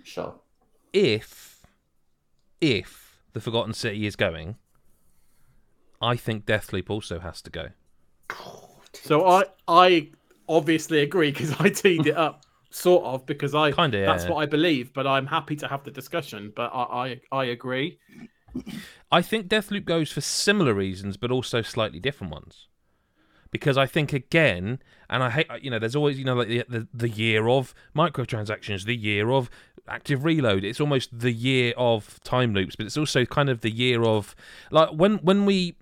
Sure. 0.03 0.35
If, 0.93 1.66
if 2.61 3.22
the 3.33 3.41
Forgotten 3.41 3.75
City 3.75 4.07
is 4.07 4.16
going, 4.16 4.57
I 6.05 6.16
think 6.16 6.44
Deathloop 6.44 6.90
also 6.90 7.18
has 7.20 7.40
to 7.42 7.50
go. 7.50 7.68
So 8.92 9.26
I 9.26 9.44
I 9.66 10.11
obviously 10.48 11.00
agree 11.00 11.30
because 11.32 11.52
I 11.59 11.68
teed 11.70 12.07
it 12.07 12.16
up 12.16 12.44
sort 12.70 13.05
of 13.05 13.24
because 13.24 13.55
I 13.55 13.72
Kinda, 13.72 13.98
yeah, 13.98 14.07
that's 14.07 14.28
what 14.28 14.36
I 14.36 14.46
believe, 14.46 14.92
but 14.92 15.07
I'm 15.07 15.26
happy 15.26 15.57
to 15.57 15.68
have 15.68 15.84
the 15.84 15.90
discussion. 15.90 16.52
But 16.55 16.70
I 16.74 16.82
I, 17.32 17.40
I 17.40 17.44
agree. 17.44 17.98
I 19.11 19.22
think 19.22 19.48
Deathloop 19.48 19.84
goes 19.84 20.12
for 20.12 20.20
similar 20.20 20.74
reasons, 20.74 21.16
but 21.16 21.30
also 21.30 21.62
slightly 21.62 22.00
different 22.00 22.32
ones. 22.32 22.68
Because 23.50 23.78
I 23.78 23.86
think 23.86 24.12
again, 24.12 24.80
and 25.09 25.22
I 25.22 25.30
hate, 25.30 25.46
you 25.62 25.70
know, 25.70 25.78
there's 25.78 25.94
always, 25.94 26.18
you 26.18 26.24
know, 26.24 26.34
like 26.34 26.48
the, 26.48 26.64
the 26.68 26.88
the 26.92 27.09
year 27.09 27.48
of 27.48 27.74
microtransactions, 27.96 28.84
the 28.84 28.96
year 28.96 29.30
of 29.30 29.48
active 29.88 30.24
reload. 30.24 30.64
It's 30.64 30.80
almost 30.80 31.16
the 31.18 31.32
year 31.32 31.72
of 31.76 32.20
time 32.24 32.52
loops, 32.52 32.76
but 32.76 32.84
it's 32.86 32.96
also 32.96 33.24
kind 33.24 33.48
of 33.48 33.61
the 33.61 33.70
year 33.70 34.02
of 34.05 34.34
like 34.70 34.90
when 34.90 35.18
when 35.18 35.46
we 35.46 35.76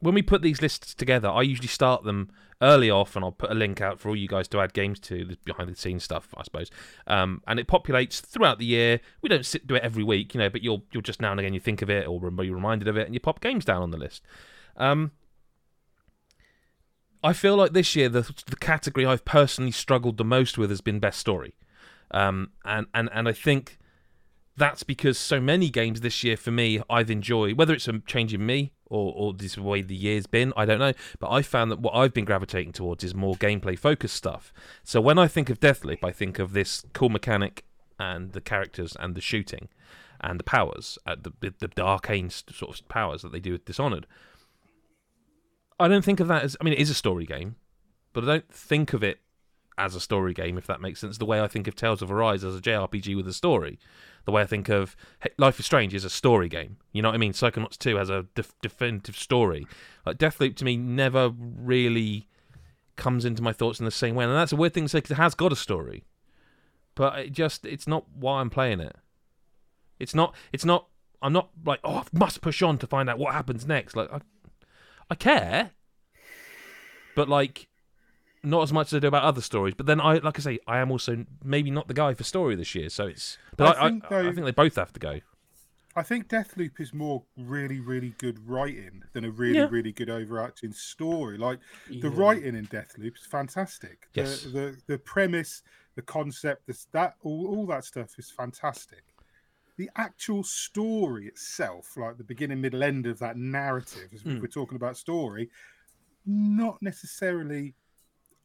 when 0.00 0.14
we 0.14 0.22
put 0.22 0.42
these 0.42 0.60
lists 0.60 0.94
together, 0.94 1.28
I 1.28 1.42
usually 1.42 1.68
start 1.68 2.04
them 2.04 2.30
early 2.62 2.90
off, 2.90 3.16
and 3.16 3.24
I'll 3.24 3.32
put 3.32 3.50
a 3.50 3.54
link 3.54 3.80
out 3.80 4.00
for 4.00 4.08
all 4.08 4.16
you 4.16 4.28
guys 4.28 4.48
to 4.48 4.60
add 4.60 4.72
games 4.72 4.98
to 5.00 5.24
the 5.24 5.38
behind 5.44 5.70
the 5.70 5.76
scenes 5.76 6.04
stuff, 6.04 6.28
I 6.36 6.42
suppose. 6.42 6.70
Um, 7.06 7.42
and 7.46 7.58
it 7.58 7.66
populates 7.66 8.20
throughout 8.20 8.58
the 8.58 8.66
year. 8.66 9.00
We 9.22 9.28
don't 9.28 9.44
sit 9.44 9.66
do 9.66 9.74
it 9.74 9.82
every 9.82 10.04
week, 10.04 10.34
you 10.34 10.40
know, 10.40 10.50
but 10.50 10.62
you'll 10.62 10.84
you'll 10.92 11.02
just 11.02 11.20
now 11.20 11.30
and 11.30 11.40
again 11.40 11.54
you 11.54 11.60
think 11.60 11.82
of 11.82 11.90
it 11.90 12.06
or 12.06 12.20
you're 12.42 12.54
reminded 12.54 12.88
of 12.88 12.96
it, 12.96 13.06
and 13.06 13.14
you 13.14 13.20
pop 13.20 13.40
games 13.40 13.64
down 13.64 13.82
on 13.82 13.90
the 13.90 13.98
list. 13.98 14.22
Um, 14.76 15.12
I 17.22 17.32
feel 17.32 17.56
like 17.56 17.72
this 17.72 17.96
year 17.96 18.08
the 18.08 18.22
the 18.46 18.56
category 18.56 19.06
I've 19.06 19.24
personally 19.24 19.72
struggled 19.72 20.16
the 20.18 20.24
most 20.24 20.58
with 20.58 20.70
has 20.70 20.80
been 20.80 21.00
best 21.00 21.18
story, 21.18 21.56
um, 22.10 22.50
and 22.64 22.86
and 22.94 23.08
and 23.12 23.28
I 23.28 23.32
think 23.32 23.78
that's 24.58 24.82
because 24.82 25.18
so 25.18 25.40
many 25.40 25.68
games 25.68 26.00
this 26.00 26.22
year 26.24 26.36
for 26.36 26.50
me 26.50 26.82
I've 26.88 27.10
enjoyed. 27.10 27.56
Whether 27.58 27.74
it's 27.74 27.88
a 27.88 27.98
change 28.00 28.32
in 28.32 28.44
me 28.44 28.72
or 28.88 29.12
or 29.14 29.32
this 29.32 29.58
way 29.58 29.82
the 29.82 29.94
year's 29.94 30.26
been, 30.26 30.52
I 30.56 30.64
don't 30.64 30.78
know. 30.78 30.92
But 31.18 31.30
I 31.30 31.42
found 31.42 31.70
that 31.70 31.80
what 31.80 31.94
I've 31.94 32.14
been 32.14 32.24
gravitating 32.24 32.72
towards 32.72 33.04
is 33.04 33.14
more 33.14 33.34
gameplay 33.36 33.78
focused 33.78 34.16
stuff. 34.16 34.52
So 34.84 35.00
when 35.00 35.18
I 35.18 35.28
think 35.28 35.50
of 35.50 35.60
Deathloop, 35.60 36.02
I 36.02 36.12
think 36.12 36.38
of 36.38 36.52
this 36.52 36.84
cool 36.92 37.08
mechanic 37.08 37.64
and 37.98 38.32
the 38.32 38.40
characters 38.40 38.96
and 38.98 39.14
the 39.14 39.20
shooting 39.20 39.68
and 40.20 40.38
the 40.38 40.44
powers, 40.44 40.98
uh, 41.06 41.16
the, 41.20 41.32
the 41.40 41.70
the 41.74 41.82
arcane 41.82 42.30
sort 42.30 42.78
of 42.78 42.88
powers 42.88 43.22
that 43.22 43.32
they 43.32 43.40
do 43.40 43.52
with 43.52 43.64
Dishonored. 43.64 44.06
I 45.78 45.88
don't 45.88 46.04
think 46.04 46.20
of 46.20 46.28
that 46.28 46.42
as. 46.42 46.56
I 46.60 46.64
mean, 46.64 46.72
it 46.72 46.80
is 46.80 46.90
a 46.90 46.94
story 46.94 47.26
game, 47.26 47.56
but 48.12 48.24
I 48.24 48.26
don't 48.26 48.52
think 48.52 48.92
of 48.92 49.02
it 49.02 49.20
as 49.78 49.94
a 49.94 50.00
story 50.00 50.32
game, 50.32 50.56
if 50.56 50.66
that 50.66 50.80
makes 50.80 51.00
sense. 51.00 51.18
The 51.18 51.26
way 51.26 51.40
I 51.40 51.48
think 51.48 51.68
of 51.68 51.74
Tales 51.74 52.00
of 52.00 52.10
Arise 52.10 52.44
as 52.44 52.56
a 52.56 52.60
JRPG 52.60 53.14
with 53.16 53.28
a 53.28 53.32
story, 53.32 53.78
the 54.26 54.32
way 54.32 54.42
I 54.42 54.46
think 54.46 54.68
of 54.68 54.94
Life 55.38 55.58
is 55.58 55.66
Strange 55.66 55.94
is 55.94 56.04
a 56.04 56.10
story 56.10 56.48
game. 56.48 56.76
You 56.92 57.00
know 57.00 57.08
what 57.08 57.14
I 57.14 57.18
mean? 57.18 57.32
Psychonauts 57.32 57.78
2 57.78 57.96
has 57.96 58.10
a 58.10 58.26
def- 58.34 58.54
definitive 58.60 59.16
story. 59.16 59.66
Like 60.04 60.18
Deathloop 60.18 60.56
to 60.56 60.64
me 60.64 60.76
never 60.76 61.30
really 61.30 62.28
comes 62.96 63.24
into 63.24 63.42
my 63.42 63.52
thoughts 63.52 63.78
in 63.78 63.84
the 63.84 63.90
same 63.90 64.14
way, 64.14 64.24
and 64.24 64.34
that's 64.34 64.52
a 64.52 64.56
weird 64.56 64.74
thing 64.74 64.84
to 64.84 64.88
say 64.88 64.98
because 64.98 65.12
it 65.12 65.22
has 65.22 65.34
got 65.34 65.52
a 65.52 65.56
story, 65.56 66.04
but 66.94 67.18
it 67.18 67.32
just 67.32 67.64
it's 67.64 67.86
not 67.86 68.04
why 68.14 68.40
I'm 68.40 68.50
playing 68.50 68.80
it. 68.80 68.96
It's 69.98 70.14
not. 70.14 70.34
It's 70.52 70.64
not. 70.64 70.88
I'm 71.22 71.32
not 71.32 71.50
like 71.64 71.80
oh 71.84 71.98
I 71.98 72.02
must 72.12 72.40
push 72.40 72.62
on 72.62 72.78
to 72.78 72.86
find 72.86 73.08
out 73.08 73.18
what 73.18 73.32
happens 73.32 73.66
next. 73.66 73.96
Like 73.96 74.12
I, 74.12 74.20
I 75.08 75.14
care, 75.14 75.70
but 77.14 77.28
like 77.28 77.68
not 78.46 78.62
as 78.62 78.72
much 78.72 78.88
as 78.88 78.94
I 78.96 78.98
do 79.00 79.08
about 79.08 79.24
other 79.24 79.40
stories. 79.42 79.74
But 79.74 79.86
then 79.86 80.00
I, 80.00 80.14
like 80.18 80.38
I 80.38 80.42
say, 80.42 80.58
I 80.66 80.78
am 80.78 80.90
also 80.90 81.24
maybe 81.44 81.70
not 81.70 81.88
the 81.88 81.94
guy 81.94 82.14
for 82.14 82.24
story 82.24 82.54
this 82.54 82.74
year. 82.74 82.88
So 82.88 83.06
it's. 83.08 83.36
But 83.56 83.76
I 83.76 83.80
I, 83.80 83.84
I, 83.86 83.88
think, 83.90 84.04
I, 84.04 84.22
though- 84.22 84.32
think 84.32 84.44
they 84.46 84.50
both 84.52 84.76
have 84.76 84.92
to 84.94 85.00
go. 85.00 85.20
I 85.98 86.02
think 86.02 86.28
Deathloop 86.28 86.78
is 86.78 86.92
more 86.92 87.22
really, 87.38 87.80
really 87.80 88.14
good 88.18 88.38
writing 88.46 89.02
than 89.14 89.24
a 89.24 89.30
really, 89.30 89.56
Yeah. 89.60 89.68
really 89.70 89.92
good 89.92 90.10
overarching 90.10 90.72
story. 90.74 91.38
Like 91.38 91.58
the 91.90 92.10
writing 92.10 92.54
in 92.54 92.66
Deathloop 92.66 93.16
is 93.16 93.24
fantastic. 93.26 94.06
The, 94.12 94.20
Yes. 94.20 94.42
The 94.42 94.76
the 94.86 94.98
premise, 94.98 95.62
the 95.94 96.02
concept, 96.02 96.66
this, 96.66 96.86
that 96.92 97.14
all, 97.22 97.46
all 97.48 97.66
that 97.68 97.84
stuff 97.86 98.10
is 98.18 98.30
fantastic. 98.30 99.04
The 99.78 99.88
actual 99.96 100.42
story 100.44 101.28
itself, 101.28 101.96
like 101.96 102.18
the 102.18 102.24
beginning, 102.24 102.60
middle, 102.60 102.82
end 102.82 103.06
of 103.06 103.18
that 103.20 103.38
narrative, 103.38 104.08
as 104.14 104.22
Mm. 104.22 104.40
we're 104.42 104.48
talking 104.48 104.76
about 104.76 104.98
story, 104.98 105.48
not 106.26 106.76
necessarily 106.82 107.74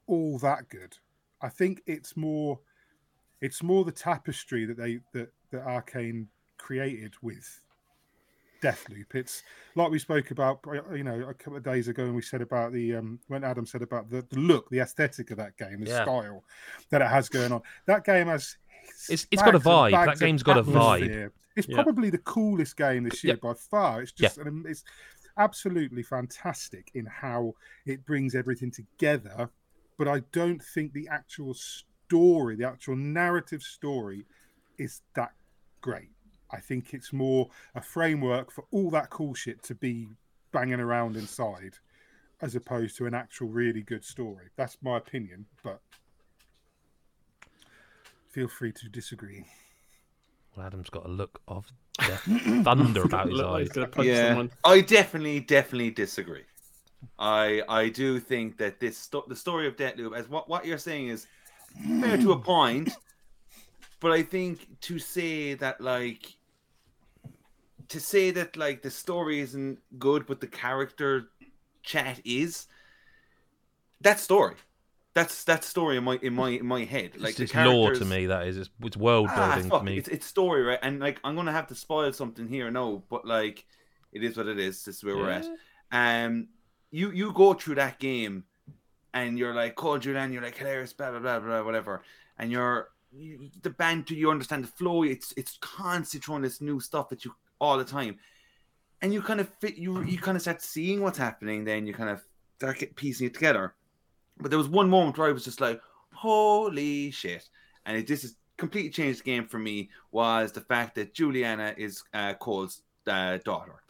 all 0.07 0.37
that 0.39 0.69
good. 0.69 0.97
I 1.41 1.49
think 1.49 1.81
it's 1.85 2.15
more 2.17 2.59
it's 3.41 3.63
more 3.63 3.83
the 3.83 3.91
tapestry 3.91 4.65
that 4.65 4.77
they 4.77 4.99
that 5.13 5.31
that 5.51 5.61
Arcane 5.63 6.27
created 6.57 7.13
with 7.21 7.59
Deathloop. 8.61 9.15
It's 9.15 9.41
like 9.75 9.89
we 9.89 9.97
spoke 9.97 10.29
about, 10.29 10.59
you 10.93 11.03
know, 11.03 11.21
a 11.29 11.33
couple 11.33 11.57
of 11.57 11.63
days 11.63 11.87
ago, 11.87 12.03
and 12.03 12.15
we 12.15 12.21
said 12.21 12.41
about 12.41 12.71
the 12.71 12.95
um, 12.95 13.19
when 13.27 13.43
Adam 13.43 13.65
said 13.65 13.81
about 13.81 14.09
the, 14.11 14.21
the 14.29 14.39
look, 14.39 14.69
the 14.69 14.79
aesthetic 14.79 15.31
of 15.31 15.37
that 15.37 15.57
game, 15.57 15.79
the 15.83 15.89
Yeah. 15.89 16.03
style 16.03 16.43
that 16.89 17.01
it 17.01 17.07
has 17.07 17.27
going 17.27 17.51
on. 17.51 17.61
That 17.87 18.05
game 18.05 18.27
has 18.27 18.57
It's- 19.09 19.27
it's 19.31 19.41
got 19.41 19.55
a 19.55 19.59
vibe. 19.59 19.91
That 19.91 20.19
game's 20.19 20.43
got 20.43 20.57
a 20.57 20.63
vibe. 20.63 21.31
It's 21.55 21.67
Yeah. 21.67 21.81
probably 21.81 22.09
the 22.11 22.19
coolest 22.19 22.77
game 22.77 23.03
this 23.03 23.23
year 23.23 23.33
Yeah. 23.33 23.39
by 23.49 23.53
far. 23.55 24.03
It's 24.03 24.11
just 24.11 24.37
it's 24.37 24.83
absolutely 25.37 26.03
fantastic 26.03 26.91
in 26.93 27.05
how 27.07 27.55
it 27.85 28.05
brings 28.05 28.35
everything 28.35 28.69
together. 28.69 29.49
But 30.01 30.07
I 30.07 30.21
don't 30.31 30.63
think 30.63 30.93
the 30.93 31.07
actual 31.11 31.53
story, 31.53 32.55
the 32.55 32.67
actual 32.67 32.95
narrative 32.95 33.61
story, 33.61 34.25
is 34.79 35.01
that 35.13 35.33
great. 35.79 36.09
I 36.49 36.59
think 36.59 36.95
it's 36.95 37.13
more 37.13 37.49
a 37.75 37.81
framework 37.83 38.49
for 38.49 38.65
all 38.71 38.89
that 38.89 39.11
cool 39.11 39.35
shit 39.35 39.61
to 39.61 39.75
be 39.75 40.07
banging 40.51 40.79
around 40.79 41.17
inside, 41.17 41.75
as 42.41 42.55
opposed 42.55 42.97
to 42.97 43.05
an 43.05 43.13
actual 43.13 43.49
really 43.49 43.83
good 43.83 44.03
story. 44.03 44.47
That's 44.55 44.75
my 44.81 44.97
opinion, 44.97 45.45
but 45.63 45.81
feel 48.31 48.47
free 48.47 48.71
to 48.71 48.89
disagree. 48.89 49.45
Well, 50.55 50.65
Adam's 50.65 50.89
got 50.89 51.05
a 51.05 51.09
look 51.09 51.41
of 51.47 51.71
thunder 51.99 53.03
about 53.03 53.27
his 53.27 53.37
Look 53.37 53.45
like 53.45 53.53
eyes. 53.53 53.67
he's 53.67 53.69
gonna 53.75 53.87
punch 53.87 54.07
yeah. 54.07 54.47
I 54.63 54.81
definitely, 54.81 55.41
definitely 55.41 55.91
disagree. 55.91 56.45
I 57.19 57.61
I 57.67 57.89
do 57.89 58.19
think 58.19 58.57
that 58.57 58.79
this 58.79 58.97
sto- 58.97 59.25
the 59.27 59.35
story 59.35 59.67
of 59.67 59.75
Deathloop, 59.75 60.15
as 60.17 60.27
what 60.29 60.49
what 60.49 60.65
you're 60.65 60.77
saying 60.77 61.07
is 61.09 61.27
fair 61.99 62.17
to 62.17 62.31
a 62.31 62.39
point, 62.53 62.89
but 63.99 64.11
I 64.11 64.23
think 64.23 64.79
to 64.81 64.99
say 64.99 65.53
that 65.55 65.81
like 65.81 66.37
to 67.89 67.99
say 67.99 68.31
that 68.31 68.55
like 68.55 68.81
the 68.81 68.89
story 68.89 69.39
isn't 69.41 69.79
good, 69.99 70.25
but 70.25 70.39
the 70.39 70.47
character 70.47 71.29
chat 71.83 72.21
is 72.25 72.67
that 74.01 74.19
story. 74.19 74.55
That's 75.13 75.43
that 75.43 75.65
story 75.65 75.97
in 75.97 76.05
my 76.05 76.17
in 76.21 76.33
my 76.33 76.49
in 76.51 76.65
my 76.65 76.85
head. 76.85 77.11
Like 77.19 77.31
It's, 77.31 77.41
it's 77.41 77.55
lore 77.55 77.93
to 77.93 78.05
me. 78.05 78.27
That 78.27 78.47
is, 78.47 78.57
it's, 78.57 78.69
it's 78.81 78.95
world 78.95 79.27
Ah, 79.29 79.53
building 79.55 79.69
fuck, 79.69 79.81
to 79.81 79.85
me. 79.85 79.97
It's, 79.97 80.07
it's 80.07 80.25
story, 80.25 80.63
right? 80.63 80.79
And 80.81 81.01
like, 81.01 81.19
I'm 81.23 81.35
gonna 81.35 81.51
have 81.51 81.67
to 81.67 81.75
spoil 81.75 82.13
something 82.13 82.47
here, 82.47 82.71
no, 82.71 83.03
but 83.09 83.25
like, 83.25 83.65
it 84.13 84.23
is 84.23 84.37
what 84.37 84.47
it 84.47 84.57
is. 84.57 84.85
This 84.85 84.97
is 84.97 85.03
where 85.03 85.17
we're 85.17 85.29
at. 85.29 85.47
Um, 85.91 86.47
you 86.91 87.11
you 87.11 87.31
go 87.33 87.53
through 87.53 87.75
that 87.75 87.99
game, 87.99 88.45
and 89.13 89.37
you're 89.37 89.53
like 89.53 89.75
Colt 89.75 90.01
Julian, 90.01 90.31
you're 90.31 90.41
like 90.41 90.57
hilarious, 90.57 90.93
blah 90.93 91.11
blah 91.11 91.19
blah 91.19 91.39
blah, 91.39 91.63
whatever, 91.63 92.03
and 92.37 92.51
you're 92.51 92.89
you, 93.11 93.49
the 93.61 93.69
banter, 93.69 94.13
you 94.13 94.31
understand 94.31 94.63
the 94.63 94.69
flow. 94.69 95.03
It's 95.03 95.33
it's 95.37 95.57
constantly 95.61 96.25
throwing 96.25 96.41
this 96.43 96.61
new 96.61 96.79
stuff 96.79 97.11
at 97.11 97.25
you 97.25 97.33
all 97.59 97.77
the 97.77 97.85
time, 97.85 98.17
and 99.01 99.13
you 99.13 99.21
kind 99.21 99.39
of 99.39 99.49
fit 99.59 99.75
you 99.75 100.03
you 100.03 100.17
kind 100.17 100.35
of 100.35 100.41
start 100.41 100.61
seeing 100.61 101.01
what's 101.01 101.17
happening. 101.17 101.65
Then 101.65 101.87
you 101.87 101.93
kind 101.93 102.09
of 102.09 102.21
start 102.57 102.83
piecing 102.95 103.27
it 103.27 103.33
together. 103.33 103.73
But 104.37 104.49
there 104.49 104.57
was 104.57 104.69
one 104.69 104.89
moment 104.89 105.17
where 105.17 105.27
I 105.27 105.31
was 105.31 105.43
just 105.43 105.61
like, 105.61 105.81
holy 106.13 107.11
shit. 107.11 107.49
And 107.85 107.97
it 107.97 108.07
just 108.07 108.23
has 108.23 108.35
completely 108.57 108.91
changed 108.91 109.21
the 109.21 109.23
game 109.23 109.47
for 109.47 109.59
me 109.59 109.89
was 110.11 110.51
the 110.51 110.61
fact 110.61 110.95
that 110.95 111.13
Julianna 111.13 111.73
is 111.77 112.03
uh, 112.13 112.33
Colt's 112.35 112.81
uh, 113.07 113.37
daughter. 113.43 113.81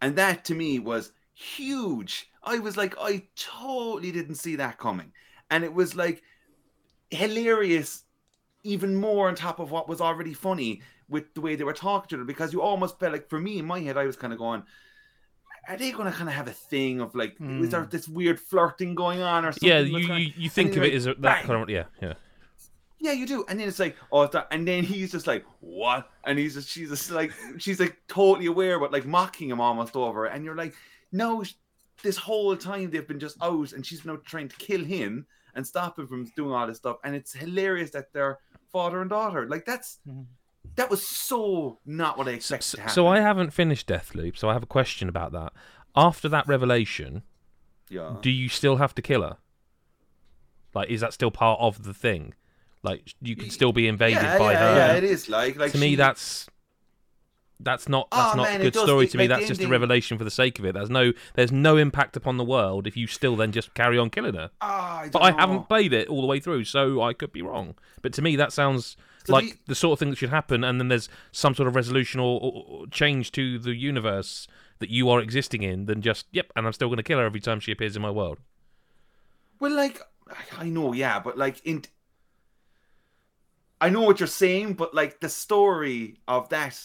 And 0.00 0.16
that 0.16 0.44
to 0.46 0.54
me 0.54 0.78
was 0.78 1.12
huge. 1.38 2.30
I 2.42 2.58
was 2.58 2.76
like, 2.76 2.94
I 3.00 3.22
totally 3.36 4.10
didn't 4.12 4.36
see 4.36 4.56
that 4.56 4.78
coming. 4.78 5.12
And 5.50 5.64
it 5.64 5.72
was 5.72 5.94
like 5.94 6.22
hilarious, 7.10 8.04
even 8.64 8.96
more 8.96 9.28
on 9.28 9.34
top 9.34 9.60
of 9.60 9.70
what 9.70 9.88
was 9.88 10.00
already 10.00 10.34
funny 10.34 10.82
with 11.08 11.32
the 11.34 11.40
way 11.40 11.56
they 11.56 11.64
were 11.64 11.72
talking 11.72 12.08
to 12.10 12.18
her 12.18 12.24
because 12.24 12.52
you 12.52 12.60
almost 12.60 12.98
felt 12.98 13.12
like, 13.12 13.28
for 13.30 13.40
me 13.40 13.58
in 13.58 13.64
my 13.66 13.80
head, 13.80 13.96
I 13.96 14.04
was 14.04 14.16
kind 14.16 14.32
of 14.32 14.38
going, 14.38 14.62
are 15.68 15.76
they 15.76 15.90
going 15.90 16.10
to 16.10 16.16
kind 16.16 16.28
of 16.28 16.34
have 16.34 16.48
a 16.48 16.52
thing 16.52 17.00
of 17.00 17.14
like, 17.14 17.36
is 17.40 17.70
there 17.70 17.82
Hmm. 17.82 17.88
this 17.90 18.08
weird 18.08 18.40
flirting 18.40 18.94
going 18.94 19.22
on 19.22 19.44
or 19.44 19.52
something? 19.52 19.68
yeah, 19.68 19.80
you, 19.80 19.98
you, 19.98 20.32
you 20.36 20.50
think 20.50 20.76
of 20.76 20.82
it 20.82 20.94
as 20.94 21.06
a, 21.06 21.14
that 21.14 21.20
bang! 21.20 21.44
kind 21.44 21.62
of 21.62 21.70
yeah 21.70 21.84
yeah. 22.02 22.14
Yeah, 23.00 23.12
you 23.12 23.26
do. 23.26 23.44
And 23.48 23.60
then 23.60 23.68
it's 23.68 23.78
like, 23.78 23.96
oh, 24.10 24.22
it's 24.22 24.34
and 24.50 24.66
then 24.66 24.82
he's 24.82 25.12
just 25.12 25.26
like, 25.26 25.44
what? 25.60 26.10
And 26.24 26.36
he's 26.38 26.54
just, 26.54 26.68
she's 26.68 26.88
just 26.88 27.10
like, 27.12 27.32
she's 27.58 27.78
like 27.78 27.96
totally 28.08 28.46
aware, 28.46 28.78
but 28.80 28.92
like 28.92 29.06
mocking 29.06 29.50
him 29.50 29.60
almost 29.60 29.94
over. 29.94 30.26
And 30.26 30.44
you're 30.44 30.56
like, 30.56 30.74
no, 31.12 31.44
this 32.02 32.16
whole 32.16 32.56
time 32.56 32.90
they've 32.90 33.06
been 33.06 33.18
just 33.20 33.36
out, 33.42 33.72
and 33.72 33.84
she's 33.84 34.02
been 34.02 34.12
out 34.12 34.24
trying 34.24 34.48
to 34.48 34.56
kill 34.56 34.84
him 34.84 35.26
and 35.54 35.66
stop 35.66 35.98
him 35.98 36.06
from 36.06 36.26
doing 36.36 36.52
all 36.52 36.66
this 36.66 36.76
stuff. 36.76 36.98
And 37.04 37.14
it's 37.14 37.32
hilarious 37.32 37.90
that 37.90 38.12
they're 38.12 38.38
father 38.70 39.00
and 39.00 39.10
daughter. 39.10 39.48
Like 39.48 39.64
that's 39.64 39.98
Mhm. 40.08 40.26
that 40.76 40.90
was 40.90 41.06
so 41.06 41.80
not 41.84 42.18
what 42.18 42.28
I 42.28 42.32
expected 42.32 42.66
so, 42.68 42.76
to 42.76 42.82
happen. 42.82 42.94
so 42.94 43.06
I 43.06 43.20
haven't 43.20 43.50
finished 43.52 43.88
Deathloop, 43.88 44.36
so 44.36 44.48
I 44.48 44.52
have 44.52 44.62
a 44.62 44.66
question 44.66 45.08
about 45.08 45.32
that. 45.32 45.52
After 45.96 46.28
that 46.28 46.46
revelation, 46.46 47.22
yeah. 47.88 48.16
do 48.20 48.30
you 48.30 48.48
still 48.48 48.76
have 48.76 48.94
to 48.94 49.02
kill 49.02 49.22
her? 49.22 49.38
Like, 50.74 50.90
is 50.90 51.00
that 51.00 51.12
still 51.12 51.30
part 51.30 51.58
of 51.60 51.82
the 51.84 51.94
thing? 51.94 52.34
Like, 52.82 53.14
you 53.20 53.34
can 53.34 53.50
still 53.50 53.72
be 53.72 53.88
invaded 53.88 54.22
yeah, 54.22 54.38
by 54.38 54.52
yeah, 54.52 54.58
her. 54.58 54.76
Yeah, 54.76 54.92
it 54.94 55.04
is 55.04 55.28
like 55.28 55.56
like 55.56 55.72
to 55.72 55.78
me, 55.78 55.96
that's 55.96 56.46
that's 57.60 57.88
not 57.88 58.08
that's 58.10 58.34
Oh, 58.34 58.36
not 58.36 58.42
man, 58.44 58.60
a 58.60 58.64
good 58.64 58.72
does- 58.74 58.84
story 58.84 59.08
to 59.08 59.18
me. 59.18 59.26
That's 59.26 59.48
just 59.48 59.60
a 59.62 59.68
revelation 59.68 60.16
for 60.18 60.24
the 60.24 60.30
sake 60.30 60.58
of 60.58 60.64
it. 60.64 60.74
There's 60.74 60.90
no 60.90 61.12
there's 61.34 61.50
no 61.52 61.76
impact 61.76 62.16
upon 62.16 62.36
the 62.36 62.44
world 62.44 62.86
if 62.86 62.96
you 62.96 63.06
still 63.06 63.34
then 63.36 63.52
just 63.52 63.74
carry 63.74 63.98
on 63.98 64.10
killing 64.10 64.34
her. 64.34 64.50
Ah, 64.60 65.00
I 65.00 65.08
But 65.08 65.20
don't 65.20 65.34
I 65.34 65.40
haven't 65.40 65.68
played 65.68 65.92
it 65.92 66.08
all 66.08 66.20
the 66.20 66.26
way 66.26 66.40
through, 66.40 66.64
so 66.64 67.02
I 67.02 67.12
could 67.14 67.32
be 67.32 67.42
wrong. 67.42 67.74
But 68.02 68.12
to 68.14 68.22
me, 68.22 68.36
that 68.36 68.52
sounds 68.52 68.96
like 69.26 69.58
the 69.66 69.74
sort 69.74 69.92
of 69.94 69.98
thing 69.98 70.08
that 70.10 70.16
should 70.16 70.30
happen, 70.30 70.64
and 70.64 70.80
then 70.80 70.88
there's 70.88 71.08
some 71.32 71.54
sort 71.54 71.68
of 71.68 71.76
resolution 71.76 72.18
or, 72.18 72.40
or, 72.40 72.64
or 72.66 72.86
change 72.86 73.30
to 73.32 73.58
the 73.58 73.74
universe 73.74 74.48
that 74.78 74.88
you 74.88 75.10
are 75.10 75.20
existing 75.20 75.62
in 75.62 75.84
than 75.84 76.00
just 76.00 76.26
yep, 76.32 76.50
and 76.56 76.66
I'm 76.66 76.72
still 76.72 76.88
going 76.88 76.96
to 76.96 77.02
kill 77.02 77.18
her 77.18 77.26
every 77.26 77.40
time 77.40 77.60
she 77.60 77.70
appears 77.72 77.94
in 77.94 78.00
my 78.00 78.10
world. 78.10 78.38
Well, 79.60 79.72
like 79.74 80.00
I 80.56 80.68
know, 80.70 80.92
yeah, 80.94 81.18
but 81.18 81.36
like 81.36 81.60
in, 81.66 81.84
I 83.80 83.90
know 83.90 84.00
what 84.02 84.18
you're 84.20 84.26
saying, 84.26 84.74
but 84.74 84.94
like 84.94 85.20
the 85.20 85.28
story 85.28 86.16
of 86.26 86.48
that 86.48 86.80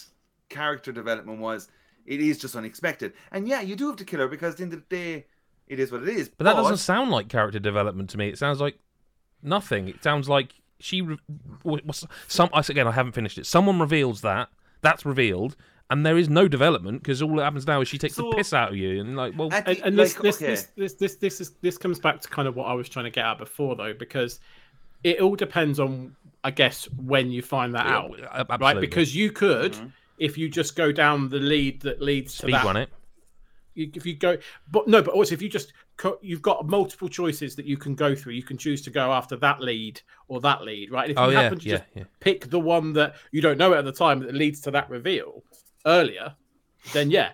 character 0.48 0.92
development 0.92 1.40
was, 1.40 1.68
it 2.06 2.20
is 2.20 2.38
just 2.38 2.54
unexpected, 2.56 3.12
and 3.32 3.48
yeah, 3.48 3.60
you 3.60 3.76
do 3.76 3.86
have 3.88 3.96
to 3.96 4.04
kill 4.04 4.20
her 4.20 4.28
because 4.28 4.52
at 4.54 4.56
the 4.58 4.62
end 4.64 4.72
of 4.74 4.82
the 4.88 4.96
day, 4.96 5.26
it 5.66 5.80
is 5.80 5.90
what 5.90 6.02
it 6.02 6.08
is. 6.08 6.28
But 6.28 6.44
that 6.44 6.54
doesn't 6.56 6.76
sound 6.78 7.10
like 7.10 7.28
character 7.28 7.58
development 7.58 8.10
to 8.10 8.18
me. 8.18 8.28
It 8.28 8.38
sounds 8.38 8.60
like 8.60 8.78
nothing. 9.42 9.88
It 9.88 10.02
sounds 10.02 10.28
like 10.28 10.54
she 10.78 11.00
re- 11.00 11.18
was 11.64 12.04
some. 12.28 12.50
I 12.52 12.60
again, 12.60 12.86
I 12.86 12.92
haven't 12.92 13.12
finished 13.12 13.38
it. 13.38 13.46
Someone 13.46 13.78
reveals 13.80 14.20
that 14.20 14.50
that's 14.82 15.06
revealed, 15.06 15.56
and 15.88 16.04
there 16.04 16.18
is 16.18 16.28
no 16.28 16.46
development 16.46 17.02
because 17.02 17.22
all 17.22 17.34
that 17.36 17.44
happens 17.44 17.66
now 17.66 17.80
is 17.80 17.88
she 17.88 17.96
takes 17.96 18.16
So- 18.16 18.28
the 18.30 18.36
piss 18.36 18.52
out 18.52 18.70
of 18.72 18.76
you, 18.76 19.00
and 19.00 19.16
like, 19.16 19.32
well, 19.38 19.48
and, 19.52 19.66
and 19.78 19.98
this, 19.98 20.14
like, 20.16 20.22
this, 20.22 20.36
okay. 20.36 20.46
this, 20.46 20.68
this, 20.76 20.92
this, 20.94 21.14
this 21.16 21.40
is 21.40 21.52
this 21.62 21.78
comes 21.78 21.98
back 21.98 22.20
to 22.20 22.28
kind 22.28 22.46
of 22.46 22.54
what 22.56 22.66
I 22.66 22.74
was 22.74 22.88
trying 22.90 23.06
to 23.06 23.10
get 23.10 23.24
at 23.24 23.38
before, 23.38 23.74
though, 23.76 23.94
because 23.94 24.40
it 25.02 25.20
all 25.20 25.36
depends 25.36 25.80
on, 25.80 26.14
I 26.44 26.50
guess, 26.50 26.84
when 27.06 27.30
you 27.30 27.40
find 27.40 27.74
that 27.74 27.86
out, 27.86 28.18
yeah, 28.18 28.44
ab- 28.50 28.60
right? 28.60 28.78
Because 28.78 29.16
you 29.16 29.30
could, 29.32 29.72
Mhm. 29.72 29.92
If 30.18 30.38
you 30.38 30.48
just 30.48 30.76
go 30.76 30.92
down 30.92 31.28
the 31.28 31.38
lead 31.38 31.82
that 31.82 32.00
leads 32.02 32.38
to 32.38 32.48
speed 32.48 32.50
that, 32.50 32.64
run 32.64 32.76
it. 32.76 32.90
you- 33.74 33.90
if 33.94 34.06
you 34.06 34.14
go, 34.14 34.38
but 34.70 34.86
no, 34.86 35.02
but 35.02 35.14
also 35.14 35.34
if 35.34 35.42
you 35.42 35.48
just 35.48 35.72
co- 35.96 36.18
you've 36.22 36.42
got 36.42 36.66
multiple 36.68 37.08
choices 37.08 37.56
that 37.56 37.66
you 37.66 37.76
can 37.76 37.94
go 37.94 38.14
through. 38.14 38.34
You 38.34 38.42
can 38.42 38.56
choose 38.56 38.82
to 38.82 38.90
go 38.90 39.12
after 39.12 39.36
that 39.36 39.60
lead 39.60 40.00
or 40.28 40.40
that 40.42 40.62
lead, 40.62 40.90
right? 40.90 41.08
And 41.08 41.12
if 41.18 41.18
Oh 41.18 41.28
you 41.28 41.32
yeah, 41.32 41.40
happen 41.40 41.58
to 41.58 41.64
yeah, 41.64 41.78
just 41.78 41.84
yeah. 41.94 42.04
pick 42.20 42.50
the 42.50 42.60
one 42.60 42.92
that 42.94 43.16
you 43.32 43.40
don't 43.40 43.58
know 43.58 43.74
at 43.74 43.84
the 43.84 43.92
time 43.92 44.20
that 44.20 44.34
leads 44.34 44.60
to 44.62 44.70
that 44.72 44.90
reveal 44.90 45.42
earlier, 45.86 46.36
then 46.92 47.10
yeah, 47.10 47.32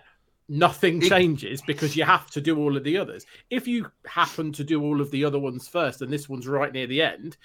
nothing 0.49 0.99
changes 0.99 1.61
because 1.61 1.95
you 1.95 2.03
have 2.03 2.29
to 2.31 2.41
do 2.41 2.57
all 2.57 2.75
of 2.75 2.83
the 2.83 2.97
others. 2.97 3.25
If 3.49 3.67
you 3.67 3.91
happen 4.05 4.51
to 4.53 4.63
do 4.63 4.81
all 4.81 4.99
of 4.99 5.11
the 5.11 5.25
other 5.25 5.39
ones 5.39 5.67
first 5.67 6.01
and 6.01 6.11
this 6.11 6.27
one's 6.27 6.47
right 6.47 6.71
near 6.73 6.87
the 6.87 7.01
end, 7.03 7.37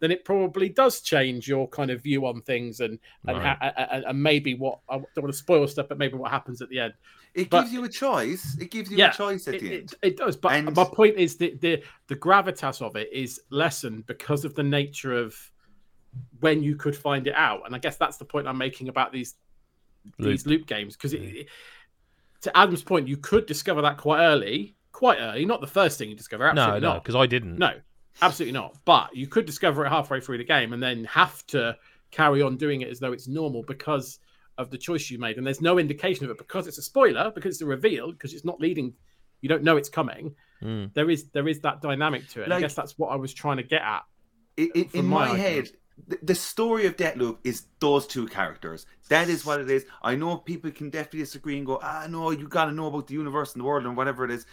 then 0.00 0.10
it 0.10 0.24
probably 0.24 0.68
does 0.68 1.00
change 1.02 1.46
your 1.46 1.68
kind 1.68 1.90
of 1.90 2.02
view 2.02 2.26
on 2.26 2.40
things 2.42 2.80
and 2.80 2.98
and, 3.28 3.38
Right. 3.38 3.56
ha- 3.60 3.86
and, 3.92 4.04
and 4.04 4.22
maybe 4.22 4.54
what 4.54 4.80
I 4.88 4.94
don't 4.96 5.06
want 5.18 5.32
to 5.32 5.38
spoil 5.38 5.66
stuff, 5.68 5.86
but 5.88 5.98
maybe 5.98 6.14
what 6.16 6.30
happens 6.30 6.60
at 6.62 6.68
the 6.68 6.80
end. 6.80 6.94
It 7.34 7.48
but- 7.50 7.60
gives 7.62 7.72
you 7.72 7.84
a 7.84 7.88
choice. 7.88 8.56
It 8.60 8.70
gives 8.70 8.90
you 8.90 8.96
Yeah, 8.96 9.10
a 9.10 9.14
choice 9.14 9.46
at 9.46 9.54
It, 9.54 9.60
the 9.60 9.74
end. 9.78 9.94
it 10.02 10.16
does, 10.16 10.36
but 10.36 10.52
And- 10.52 10.74
my 10.74 10.84
point 10.84 11.16
is 11.16 11.36
that 11.36 11.60
the 11.60 11.82
the 12.08 12.16
gravitas 12.16 12.82
of 12.82 12.96
it 12.96 13.12
is 13.12 13.40
lessened 13.50 14.06
because 14.06 14.44
of 14.44 14.54
the 14.54 14.62
nature 14.64 15.12
of 15.12 15.36
when 16.40 16.60
you 16.62 16.74
could 16.74 16.96
find 16.96 17.26
it 17.28 17.34
out, 17.36 17.62
and 17.66 17.74
I 17.74 17.78
guess 17.78 17.96
that's 17.96 18.16
the 18.16 18.24
point 18.24 18.48
I'm 18.48 18.58
making 18.58 18.88
about 18.88 19.12
these 19.12 19.36
these 20.18 20.46
loop 20.46 20.66
games 20.66 20.96
because 20.96 21.12
it, 21.12 21.46
to 22.40 22.56
Adam's 22.56 22.82
point, 22.82 23.06
you 23.06 23.18
could 23.18 23.44
discover 23.44 23.82
that 23.82 23.98
quite 23.98 24.20
early, 24.24 24.74
quite 24.92 25.18
early, 25.20 25.44
not 25.44 25.60
the 25.60 25.66
first 25.66 25.98
thing 25.98 26.08
you 26.08 26.16
discover. 26.16 26.44
No, 26.44 26.62
Absolutely 26.62 26.80
no, 26.80 26.92
not. 26.94 27.02
because 27.04 27.14
I 27.16 27.26
didn't. 27.26 27.58
No, 27.58 27.74
absolutely 28.22 28.52
not. 28.52 28.76
But 28.84 29.14
you 29.16 29.26
could 29.26 29.46
discover 29.46 29.84
it 29.84 29.88
halfway 29.90 30.20
through 30.20 30.38
the 30.38 30.44
game 30.44 30.72
and 30.72 30.82
then 30.82 31.04
have 31.04 31.46
to 31.48 31.76
carry 32.10 32.42
on 32.42 32.56
doing 32.56 32.80
it 32.82 32.88
as 32.88 32.98
though 33.00 33.12
it's 33.12 33.28
normal 33.28 33.62
because 33.62 34.18
of 34.58 34.70
the 34.70 34.78
choice 34.78 35.10
you 35.10 35.18
made. 35.18 35.38
And 35.38 35.46
there's 35.46 35.60
no 35.60 35.78
indication 35.78 36.24
of 36.24 36.30
it 36.30 36.38
because 36.38 36.66
it's 36.66 36.78
a 36.78 36.82
spoiler, 36.82 37.30
because 37.30 37.54
it's 37.56 37.62
a 37.62 37.66
reveal, 37.66 38.12
because 38.12 38.34
it's 38.34 38.44
not 38.44 38.60
leading. 38.60 38.92
You 39.40 39.48
don't 39.48 39.62
know 39.62 39.76
it's 39.76 39.88
coming. 39.88 40.34
Mm. 40.62 40.92
There 40.92 41.08
is 41.08 41.28
there 41.32 41.48
is 41.48 41.60
that 41.60 41.80
dynamic 41.80 42.28
to 42.30 42.40
it. 42.40 42.44
And 42.44 42.52
I 42.52 42.60
guess 42.60 42.74
that's 42.74 42.98
what 42.98 43.08
I 43.08 43.16
was 43.16 43.32
trying 43.32 43.56
to 43.56 43.62
get 43.62 43.80
at. 43.82 44.02
I- 44.58 44.70
I- 44.76 44.88
in 44.92 45.06
my 45.06 45.28
my 45.28 45.36
head, 45.38 45.70
the, 46.06 46.18
the 46.22 46.34
story 46.34 46.84
of 46.86 46.96
Deathloop 46.96 47.38
is 47.44 47.64
those 47.78 48.06
two 48.06 48.26
characters. 48.26 48.84
That 49.08 49.28
is 49.30 49.46
what 49.46 49.60
it 49.60 49.70
is. 49.70 49.86
I 50.02 50.14
know 50.16 50.36
people 50.36 50.70
can 50.70 50.90
definitely 50.90 51.20
disagree 51.20 51.56
and 51.56 51.64
go, 51.66 51.78
ah, 51.82 52.06
no, 52.10 52.30
you 52.30 52.48
got 52.48 52.66
to 52.66 52.72
know 52.72 52.86
about 52.88 53.06
the 53.06 53.14
universe 53.14 53.54
and 53.54 53.60
the 53.62 53.64
world 53.66 53.86
and 53.86 53.96
whatever 53.96 54.24
it 54.24 54.30
is. 54.30 54.44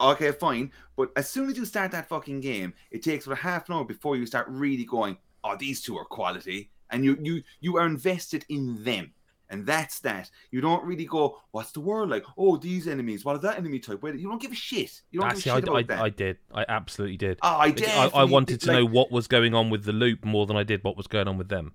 Okay, 0.00 0.30
fine. 0.32 0.70
But 0.96 1.10
as 1.16 1.28
soon 1.28 1.50
as 1.50 1.56
you 1.56 1.64
start 1.64 1.90
that 1.92 2.08
fucking 2.08 2.40
game, 2.40 2.74
it 2.90 3.02
takes 3.02 3.26
about 3.26 3.38
half 3.38 3.68
an 3.68 3.74
hour 3.74 3.84
before 3.84 4.16
you 4.16 4.26
start 4.26 4.46
really 4.48 4.84
going, 4.84 5.16
oh, 5.44 5.56
these 5.56 5.80
two 5.82 5.96
are 5.96 6.04
quality. 6.04 6.70
And 6.90 7.04
you 7.04 7.18
you 7.20 7.42
you 7.60 7.76
are 7.76 7.86
invested 7.86 8.44
in 8.48 8.82
them. 8.84 9.12
And 9.50 9.64
that's 9.66 10.00
that. 10.00 10.30
You 10.50 10.60
don't 10.60 10.84
really 10.84 11.06
go, 11.06 11.38
what's 11.52 11.72
the 11.72 11.80
world 11.80 12.10
like? 12.10 12.22
Oh, 12.36 12.58
these 12.58 12.86
enemies. 12.86 13.24
What 13.24 13.36
is 13.36 13.42
that 13.42 13.56
enemy 13.56 13.78
type? 13.78 14.02
Wait, 14.02 14.16
You 14.16 14.28
don't 14.28 14.40
give 14.42 14.52
a 14.52 14.54
shit. 14.54 15.00
You 15.10 15.20
don't 15.20 15.30
Actually, 15.30 15.42
give 15.42 15.54
a 15.54 15.56
shit 15.56 15.68
I, 15.68 15.72
about 15.72 15.76
I, 15.76 15.82
that. 15.82 16.04
I 16.04 16.08
did. 16.10 16.36
I 16.54 16.64
absolutely 16.68 17.16
did. 17.16 17.38
oh, 17.42 17.56
I, 17.56 17.70
Because 17.70 18.12
I, 18.12 18.18
I 18.18 18.24
wanted 18.24 18.60
to 18.60 18.66
like, 18.68 18.76
know 18.78 18.84
what 18.84 19.10
was 19.10 19.26
going 19.26 19.54
on 19.54 19.70
with 19.70 19.84
the 19.84 19.92
loop 19.92 20.22
more 20.24 20.44
than 20.44 20.56
I 20.58 20.64
did 20.64 20.84
what 20.84 20.98
was 20.98 21.06
going 21.06 21.28
on 21.28 21.38
with 21.38 21.48
them. 21.48 21.72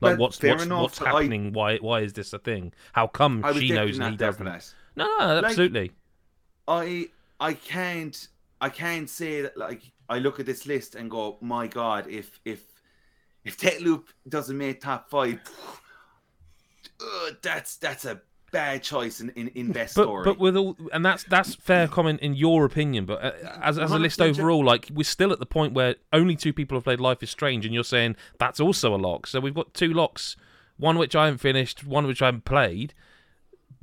Like 0.00 0.18
what's 0.18 0.42
what's, 0.42 0.64
enough, 0.64 0.82
what's 0.82 0.98
but 0.98 1.08
I- 1.08 1.12
happening? 1.12 1.52
Why 1.52 1.76
why 1.78 2.00
is 2.00 2.12
this 2.14 2.32
a 2.32 2.38
thing? 2.38 2.72
How 2.92 3.06
come 3.06 3.44
she 3.54 3.70
knows 3.70 3.96
and 3.96 4.04
he 4.04 4.10
not 4.10 4.18
there 4.18 4.32
for 4.32 4.44
doesn't? 4.44 4.74
No, 4.96 5.06
no, 5.18 5.34
Like- 5.36 5.44
absolutely. 5.44 5.92
I 6.66 7.08
I 7.44 7.52
can't 7.52 8.28
I 8.62 8.70
can't 8.70 9.10
say 9.10 9.42
that 9.42 9.58
like 9.58 9.82
I 10.08 10.18
look 10.18 10.40
at 10.40 10.46
this 10.46 10.64
list 10.64 10.94
and 10.94 11.10
go, 11.10 11.36
my 11.42 11.66
God, 11.66 12.06
if 12.08 12.40
if 12.46 12.62
if 13.44 13.80
Loop 13.82 14.08
doesn't 14.26 14.56
make 14.56 14.80
top 14.80 15.10
five, 15.10 15.40
uh, 17.00 17.30
that's 17.42 17.76
that's 17.76 18.06
a 18.06 18.22
bad 18.50 18.82
choice 18.82 19.20
in 19.20 19.28
in, 19.30 19.48
in 19.48 19.72
best 19.72 19.94
but 19.94 20.04
story. 20.04 20.24
but 20.24 20.38
with 20.38 20.56
all 20.56 20.74
and 20.92 21.04
that's 21.04 21.24
that's 21.24 21.54
fair 21.56 21.86
comment 21.86 22.20
in 22.20 22.34
your 22.34 22.64
opinion 22.64 23.04
but 23.04 23.22
uh, 23.22 23.32
as, 23.60 23.76
as 23.78 23.90
a 23.90 23.98
list 23.98 24.20
overall 24.20 24.64
like 24.64 24.88
we're 24.94 25.02
still 25.02 25.32
at 25.32 25.40
the 25.40 25.46
point 25.46 25.74
where 25.74 25.96
only 26.12 26.36
two 26.36 26.52
people 26.52 26.76
have 26.76 26.84
played 26.84 27.00
life 27.00 27.20
is 27.20 27.28
strange 27.28 27.66
and 27.66 27.74
you're 27.74 27.82
saying 27.82 28.14
that's 28.38 28.60
also 28.60 28.94
a 28.94 28.96
lock. 28.96 29.26
So 29.26 29.40
we've 29.40 29.54
got 29.54 29.74
two 29.74 29.92
locks 29.92 30.36
one 30.76 30.96
which 30.98 31.14
i 31.14 31.26
haven't 31.26 31.38
finished 31.38 31.84
one 31.84 32.06
which 32.06 32.22
i 32.22 32.26
haven't 32.26 32.44
played 32.44 32.94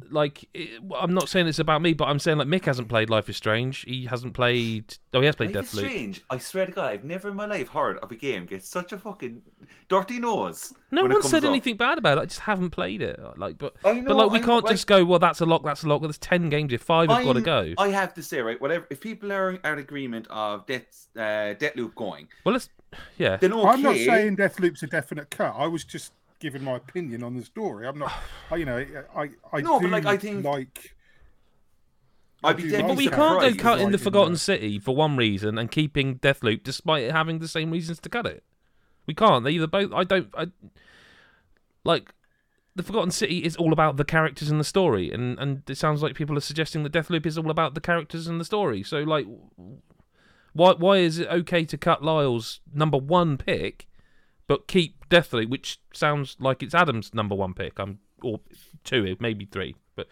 like 0.09 0.47
it, 0.53 0.81
i'm 0.99 1.13
not 1.13 1.29
saying 1.29 1.47
it's 1.47 1.59
about 1.59 1.81
me 1.81 1.93
but 1.93 2.05
i'm 2.05 2.19
saying 2.19 2.37
like 2.37 2.47
mick 2.47 2.65
hasn't 2.65 2.87
played 2.89 3.09
life 3.09 3.29
is 3.29 3.37
strange 3.37 3.81
he 3.81 4.05
hasn't 4.05 4.33
played 4.33 4.97
oh 5.13 5.19
he 5.19 5.25
has 5.25 5.35
played 5.35 5.53
Life 5.55 5.65
is 5.65 5.71
deathloop 5.79 5.87
strange. 5.89 6.21
I 6.29 6.37
swear 6.37 6.65
to 6.65 6.71
God, 6.71 6.85
I've 6.91 7.03
never 7.03 7.29
in 7.29 7.35
my 7.35 7.45
life 7.45 7.69
heard 7.69 7.97
of 7.99 8.11
a 8.11 8.15
game 8.15 8.45
get 8.45 8.63
such 8.63 8.91
a 8.91 8.97
fucking 8.97 9.41
dirty 9.89 10.19
nose. 10.19 10.73
no 10.91 11.03
one 11.03 11.21
said 11.23 11.43
up. 11.43 11.49
anything 11.49 11.77
bad 11.77 11.97
about 11.97 12.17
it 12.17 12.21
i 12.21 12.25
just 12.25 12.39
haven't 12.41 12.71
played 12.71 13.01
it 13.01 13.19
like 13.37 13.57
but 13.57 13.75
I 13.85 14.01
but 14.01 14.15
like 14.15 14.31
we 14.31 14.37
I 14.37 14.41
know, 14.41 14.45
can't 14.47 14.63
like- 14.65 14.73
just 14.73 14.87
go 14.87 15.03
well 15.05 15.19
that's 15.19 15.41
a 15.41 15.45
lock 15.45 15.63
that's 15.63 15.83
a 15.83 15.87
lock 15.87 16.01
well, 16.01 16.07
there's 16.07 16.17
10 16.17 16.49
games 16.49 16.71
here 16.71 16.79
five 16.79 17.09
have 17.09 17.23
got 17.23 17.33
to 17.33 17.41
go 17.41 17.73
I 17.77 17.89
have 17.89 18.13
to 18.15 18.23
say, 18.23 18.39
right, 18.41 18.59
whatever. 18.59 18.87
If 18.89 19.01
people 19.01 19.31
are 19.31 19.51
in 19.51 19.59
agreement 19.63 20.27
of 20.29 20.65
Death, 20.65 21.07
uh, 21.15 21.53
Deathloop 21.59 21.95
going, 21.95 22.27
well 22.45 22.53
let's 22.53 22.69
yeah 23.17 23.37
then 23.37 23.53
okay. 23.53 23.67
I'm 23.67 23.81
not 23.81 23.95
saying 23.95 24.37
Deathloop's 24.37 24.83
a 24.83 24.87
definite 24.87 25.29
cut. 25.29 25.53
I 25.57 25.67
was 25.67 25.83
just 25.83 26.11
giving 26.41 26.63
my 26.65 26.75
opinion 26.75 27.23
on 27.23 27.35
the 27.37 27.45
story. 27.45 27.87
I'm 27.87 27.97
not, 27.97 28.11
I, 28.51 28.55
you 28.57 28.65
know, 28.65 28.85
I 29.15 29.29
I 29.53 29.61
No, 29.61 29.79
do 29.79 29.85
but, 29.87 29.91
like, 29.91 30.05
I 30.05 30.17
think- 30.17 30.43
like. 30.43 30.95
I'd 32.43 32.57
be 32.57 32.63
I 32.69 32.69
dead 32.71 32.87
but 32.87 32.97
we 32.97 33.03
can't 33.07 33.15
go 33.17 33.39
surprised. 33.49 33.59
cutting 33.59 33.85
the 33.91 33.91
Like 33.91 33.99
in 34.01 34.03
Forgotten 34.03 34.33
the- 34.33 34.39
City 34.39 34.79
for 34.79 34.95
one 34.95 35.15
reason 35.15 35.59
and 35.59 35.69
keeping 35.69 36.17
Deathloop 36.17 36.63
despite 36.63 37.03
it 37.03 37.11
having 37.11 37.37
the 37.37 37.47
same 37.47 37.69
reasons 37.69 37.99
to 37.99 38.09
cut 38.09 38.25
it. 38.25 38.43
We 39.05 39.13
can't. 39.13 39.43
They 39.43 39.51
either 39.51 39.67
both. 39.67 39.93
I 39.93 40.03
don't. 40.03 40.27
I 40.35 40.47
like 41.83 42.13
the 42.75 42.81
Forgotten 42.83 43.11
City 43.11 43.39
is 43.43 43.55
all 43.57 43.71
about 43.73 43.97
the 43.97 44.03
characters 44.05 44.49
and 44.49 44.59
the 44.59 44.63
story, 44.63 45.11
and 45.11 45.37
and 45.37 45.61
it 45.69 45.77
sounds 45.77 46.01
like 46.01 46.15
people 46.15 46.35
are 46.35 46.41
suggesting 46.41 46.81
that 46.83 46.93
Deathloop 46.93 47.25
is 47.27 47.37
all 47.37 47.51
about 47.51 47.75
the 47.75 47.81
characters 47.81 48.25
and 48.27 48.39
the 48.39 48.45
story. 48.45 48.81
So 48.81 48.99
like, 48.99 49.27
why 50.53 50.73
why 50.73 50.97
is 50.97 51.19
it 51.19 51.27
okay 51.27 51.63
to 51.65 51.77
cut 51.77 52.03
Lyle's 52.03 52.59
number 52.73 52.97
one 52.97 53.37
pick, 53.37 53.87
but 54.47 54.67
keep 54.67 55.00
Deathloop, 55.11 55.49
which 55.49 55.79
sounds 55.93 56.37
like 56.39 56.63
it's 56.63 56.73
Adam's 56.73 57.13
number 57.13 57.35
one 57.35 57.53
pick? 57.53 57.77
I'm 57.77 57.99
or 58.23 58.39
two, 58.83 59.15
maybe 59.19 59.45
three, 59.45 59.75
but 59.95 60.07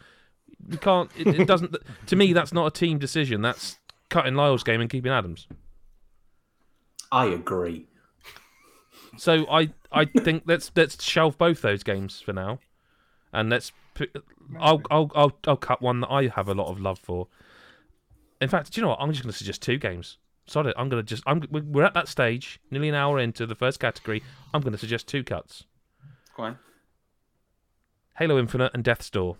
we 0.67 0.77
can't. 0.77 1.09
It, 1.17 1.27
it 1.27 1.47
doesn't. 1.47 1.75
To 2.07 2.15
me, 2.15 2.33
that's 2.33 2.53
not 2.53 2.67
a 2.67 2.71
team 2.71 2.99
decision. 2.99 3.41
That's 3.41 3.77
cutting 4.09 4.35
Lyle's 4.35 4.63
game 4.63 4.81
and 4.81 4.89
keeping 4.89 5.11
Adams. 5.11 5.47
I 7.11 7.25
agree. 7.25 7.87
So 9.17 9.45
I 9.49 9.71
I 9.91 10.05
think 10.05 10.43
let's 10.45 10.71
let's 10.75 11.03
shelve 11.03 11.37
both 11.37 11.61
those 11.61 11.83
games 11.83 12.19
for 12.21 12.33
now, 12.33 12.59
and 13.33 13.49
let's. 13.49 13.71
Put, 13.95 14.15
I'll, 14.59 14.81
I'll 14.91 15.11
I'll 15.15 15.37
I'll 15.47 15.57
cut 15.57 15.81
one 15.81 16.01
that 16.01 16.09
I 16.09 16.27
have 16.27 16.47
a 16.47 16.53
lot 16.53 16.67
of 16.67 16.79
love 16.79 16.99
for. 16.99 17.27
In 18.41 18.47
fact, 18.47 18.71
do 18.71 18.79
you 18.79 18.83
know 18.83 18.89
what? 18.89 18.99
I'm 19.01 19.11
just 19.11 19.23
going 19.23 19.31
to 19.31 19.37
suggest 19.37 19.61
two 19.61 19.77
games. 19.77 20.17
Sorry, 20.49 20.73
I'm 20.75 20.89
going 20.89 21.03
to 21.03 21.07
just. 21.07 21.23
I'm. 21.27 21.43
we- 21.51 21.61
We're 21.61 21.83
at 21.83 21.93
that 21.93 22.07
stage, 22.07 22.59
nearly 22.71 22.89
an 22.89 22.95
hour 22.95 23.19
into 23.19 23.45
the 23.45 23.55
first 23.55 23.79
category. 23.79 24.23
I'm 24.53 24.61
going 24.61 24.71
to 24.73 24.79
suggest 24.79 25.07
two 25.07 25.23
cuts: 25.23 25.65
Go 26.35 26.43
on. 26.43 26.57
Halo 28.17 28.37
Infinite 28.39 28.71
and 28.73 28.83
Death's 28.83 29.09
Door. 29.09 29.37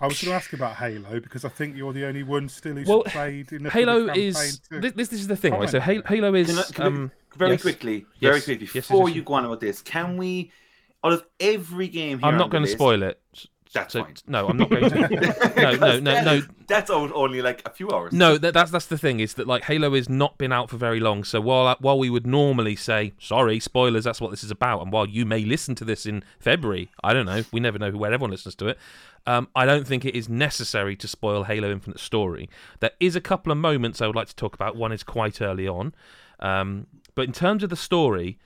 I 0.00 0.06
was 0.06 0.20
going 0.20 0.30
to 0.30 0.36
ask 0.36 0.52
about 0.52 0.76
Halo 0.76 1.20
because 1.20 1.44
I 1.44 1.48
think 1.50 1.76
you're 1.76 1.92
the 1.92 2.06
only 2.06 2.22
one 2.22 2.48
still 2.48 2.74
who's 2.76 2.88
Well, 2.88 3.02
played 3.02 3.52
in 3.52 3.64
the 3.64 3.70
Halo 3.70 4.08
is 4.08 4.60
too. 4.60 4.80
this, 4.80 4.92
this. 4.92 5.08
This 5.08 5.20
is 5.20 5.26
the 5.28 5.36
thing, 5.36 5.52
right? 5.52 5.68
So 5.68 5.78
Halo, 5.80 6.02
Halo 6.06 6.34
is 6.34 6.46
Can 6.48 6.58
I- 6.58 6.62
can 6.72 6.84
we- 6.84 6.98
um, 7.00 7.12
Very 7.36 7.50
yes. 7.52 7.62
quickly, 7.62 8.06
very 8.20 8.36
Yes. 8.36 8.44
quickly, 8.44 8.66
Yes, 8.66 8.74
yes, 8.74 8.88
before 8.88 9.08
yes. 9.08 9.16
you 9.16 9.22
go 9.22 9.34
on 9.34 9.44
about 9.44 9.60
this, 9.60 9.82
can 9.82 10.16
we, 10.16 10.50
out 11.04 11.12
of 11.12 11.24
every 11.38 11.88
game 11.88 12.18
here 12.18 12.26
I'm 12.28 12.38
not 12.38 12.50
going 12.50 12.64
to 12.64 12.70
spoil 12.70 13.02
it. 13.02 13.20
That's 13.72 13.92
so, 13.92 14.02
fine. 14.02 14.16
No, 14.26 14.48
I'm 14.48 14.56
not 14.56 14.68
going 14.68 14.90
to. 14.90 14.98
no, 15.56 15.76
no, 15.76 16.00
no, 16.00 16.22
no. 16.22 16.42
That's 16.66 16.90
only 16.90 17.40
like 17.40 17.62
a 17.64 17.70
few 17.70 17.88
hours. 17.90 18.12
No, 18.12 18.36
that, 18.36 18.52
that's 18.52 18.72
that's 18.72 18.86
the 18.86 18.98
thing 18.98 19.20
is 19.20 19.34
that 19.34 19.46
like 19.46 19.64
Halo 19.64 19.94
has 19.94 20.08
not 20.08 20.38
been 20.38 20.52
out 20.52 20.70
for 20.70 20.76
very 20.76 20.98
long. 20.98 21.22
So 21.22 21.40
while 21.40 21.76
while 21.78 21.98
we 21.98 22.10
would 22.10 22.26
normally 22.26 22.74
say 22.74 23.12
sorry, 23.20 23.60
spoilers, 23.60 24.04
that's 24.04 24.20
what 24.20 24.32
this 24.32 24.42
is 24.42 24.50
about, 24.50 24.82
and 24.82 24.90
while 24.90 25.06
you 25.06 25.24
may 25.24 25.44
listen 25.44 25.76
to 25.76 25.84
this 25.84 26.04
in 26.04 26.24
February, 26.40 26.90
I 27.04 27.12
don't 27.12 27.26
know, 27.26 27.44
we 27.52 27.60
never 27.60 27.78
know 27.78 27.92
where 27.92 28.12
everyone 28.12 28.32
listens 28.32 28.56
to 28.56 28.68
it. 28.68 28.78
Um, 29.26 29.48
I 29.54 29.66
don't 29.66 29.86
think 29.86 30.04
it 30.04 30.16
is 30.16 30.28
necessary 30.28 30.96
to 30.96 31.06
spoil 31.06 31.44
Halo 31.44 31.70
Infinite 31.70 32.00
story. 32.00 32.48
There 32.80 32.92
is 32.98 33.14
a 33.14 33.20
couple 33.20 33.52
of 33.52 33.58
moments 33.58 34.00
I 34.00 34.06
would 34.08 34.16
like 34.16 34.28
to 34.28 34.36
talk 34.36 34.54
about. 34.54 34.74
One 34.74 34.90
is 34.90 35.04
quite 35.04 35.40
early 35.40 35.68
on, 35.68 35.94
um, 36.40 36.88
but 37.14 37.26
in 37.26 37.32
terms 37.32 37.62
of 37.62 37.70
the 37.70 37.76
story, 37.76 38.38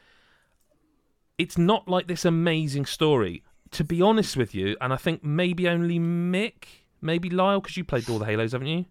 it's 1.39 1.57
not 1.57 1.89
like 1.89 2.09
this 2.09 2.27
amazing 2.27 2.85
story. 2.85 3.43
To 3.75 3.85
be 3.85 4.01
honest 4.01 4.37
with 4.37 4.55
you, 4.55 4.77
and 4.81 4.93
I 4.93 4.97
think 4.97 5.25
maybe 5.25 5.68
only 5.68 5.99
Mick, 5.99 6.66
maybe 7.01 7.29
Lyle, 7.29 7.61
because 7.61 7.77
you 7.77 7.85
played 7.85 8.09
all 8.09 8.18
the 8.20 8.25
Halos, 8.25 8.53
haven't 8.53 8.68
you? 8.68 8.85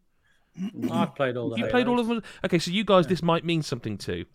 I've 0.91 1.15
played 1.15 1.37
all 1.37 1.49
the. 1.49 1.57
You 1.57 1.67
played 1.67 1.87
all 1.87 1.99
of 1.99 2.07
them. 2.07 2.21
Okay, 2.45 2.59
so 2.59 2.69
you 2.69 2.83
guys, 2.83 3.07
this 3.07 3.23
might 3.23 3.45
mean 3.45 3.61
something 3.61 3.97
too. 3.97 4.25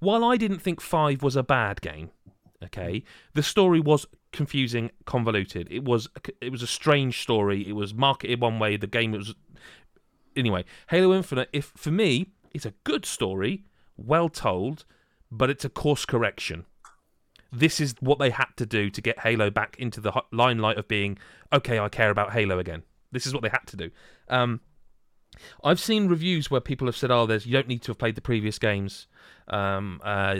While 0.00 0.22
I 0.22 0.36
didn't 0.36 0.58
think 0.58 0.80
five 0.80 1.22
was 1.22 1.36
a 1.36 1.42
bad 1.42 1.80
game, 1.80 2.10
okay, 2.62 3.02
the 3.32 3.42
story 3.42 3.80
was 3.80 4.06
confusing, 4.30 4.90
convoluted. 5.06 5.68
It 5.70 5.84
was 5.84 6.08
it 6.40 6.52
was 6.52 6.62
a 6.62 6.66
strange 6.66 7.22
story. 7.22 7.66
It 7.66 7.72
was 7.72 7.94
marketed 7.94 8.40
one 8.40 8.58
way. 8.58 8.76
The 8.76 8.86
game 8.86 9.12
was 9.12 9.34
anyway. 10.36 10.64
Halo 10.90 11.14
Infinite, 11.14 11.48
if 11.52 11.72
for 11.76 11.90
me, 11.90 12.26
it's 12.52 12.66
a 12.66 12.74
good 12.84 13.06
story, 13.06 13.64
well 13.96 14.28
told, 14.28 14.84
but 15.30 15.48
it's 15.48 15.64
a 15.64 15.70
course 15.70 16.04
correction. 16.04 16.66
This 17.54 17.80
is 17.80 17.94
what 18.00 18.18
they 18.18 18.30
had 18.30 18.48
to 18.56 18.66
do 18.66 18.90
to 18.90 19.00
get 19.00 19.20
Halo 19.20 19.50
back 19.50 19.76
into 19.78 20.00
the 20.00 20.12
limelight 20.32 20.78
of 20.78 20.88
being 20.88 21.18
okay. 21.52 21.78
I 21.78 21.88
care 21.88 22.10
about 22.10 22.32
Halo 22.32 22.58
again. 22.58 22.82
This 23.12 23.26
is 23.26 23.32
what 23.32 23.42
they 23.42 23.48
had 23.48 23.66
to 23.68 23.76
do. 23.76 23.90
Um, 24.28 24.60
I've 25.62 25.80
seen 25.80 26.08
reviews 26.08 26.50
where 26.50 26.60
people 26.60 26.86
have 26.86 26.96
said, 26.96 27.10
"Oh, 27.10 27.26
there's 27.26 27.46
you 27.46 27.52
don't 27.52 27.68
need 27.68 27.82
to 27.82 27.90
have 27.90 27.98
played 27.98 28.14
the 28.14 28.20
previous 28.20 28.58
games." 28.58 29.06
Um, 29.48 30.00
uh, 30.02 30.36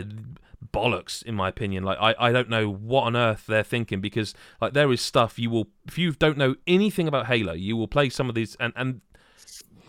bollocks, 0.73 1.23
in 1.23 1.35
my 1.35 1.49
opinion. 1.49 1.83
Like 1.83 1.97
I, 1.99 2.15
I 2.17 2.31
don't 2.31 2.49
know 2.49 2.69
what 2.69 3.03
on 3.03 3.15
earth 3.15 3.45
they're 3.47 3.63
thinking 3.63 4.01
because 4.01 4.33
like 4.61 4.73
there 4.73 4.91
is 4.91 5.01
stuff 5.01 5.37
you 5.39 5.49
will 5.49 5.67
if 5.85 5.97
you 5.97 6.11
don't 6.11 6.37
know 6.37 6.55
anything 6.67 7.07
about 7.07 7.27
Halo, 7.27 7.53
you 7.53 7.77
will 7.77 7.87
play 7.87 8.09
some 8.09 8.29
of 8.29 8.35
these 8.35 8.55
and 8.59 8.73
and 8.75 9.01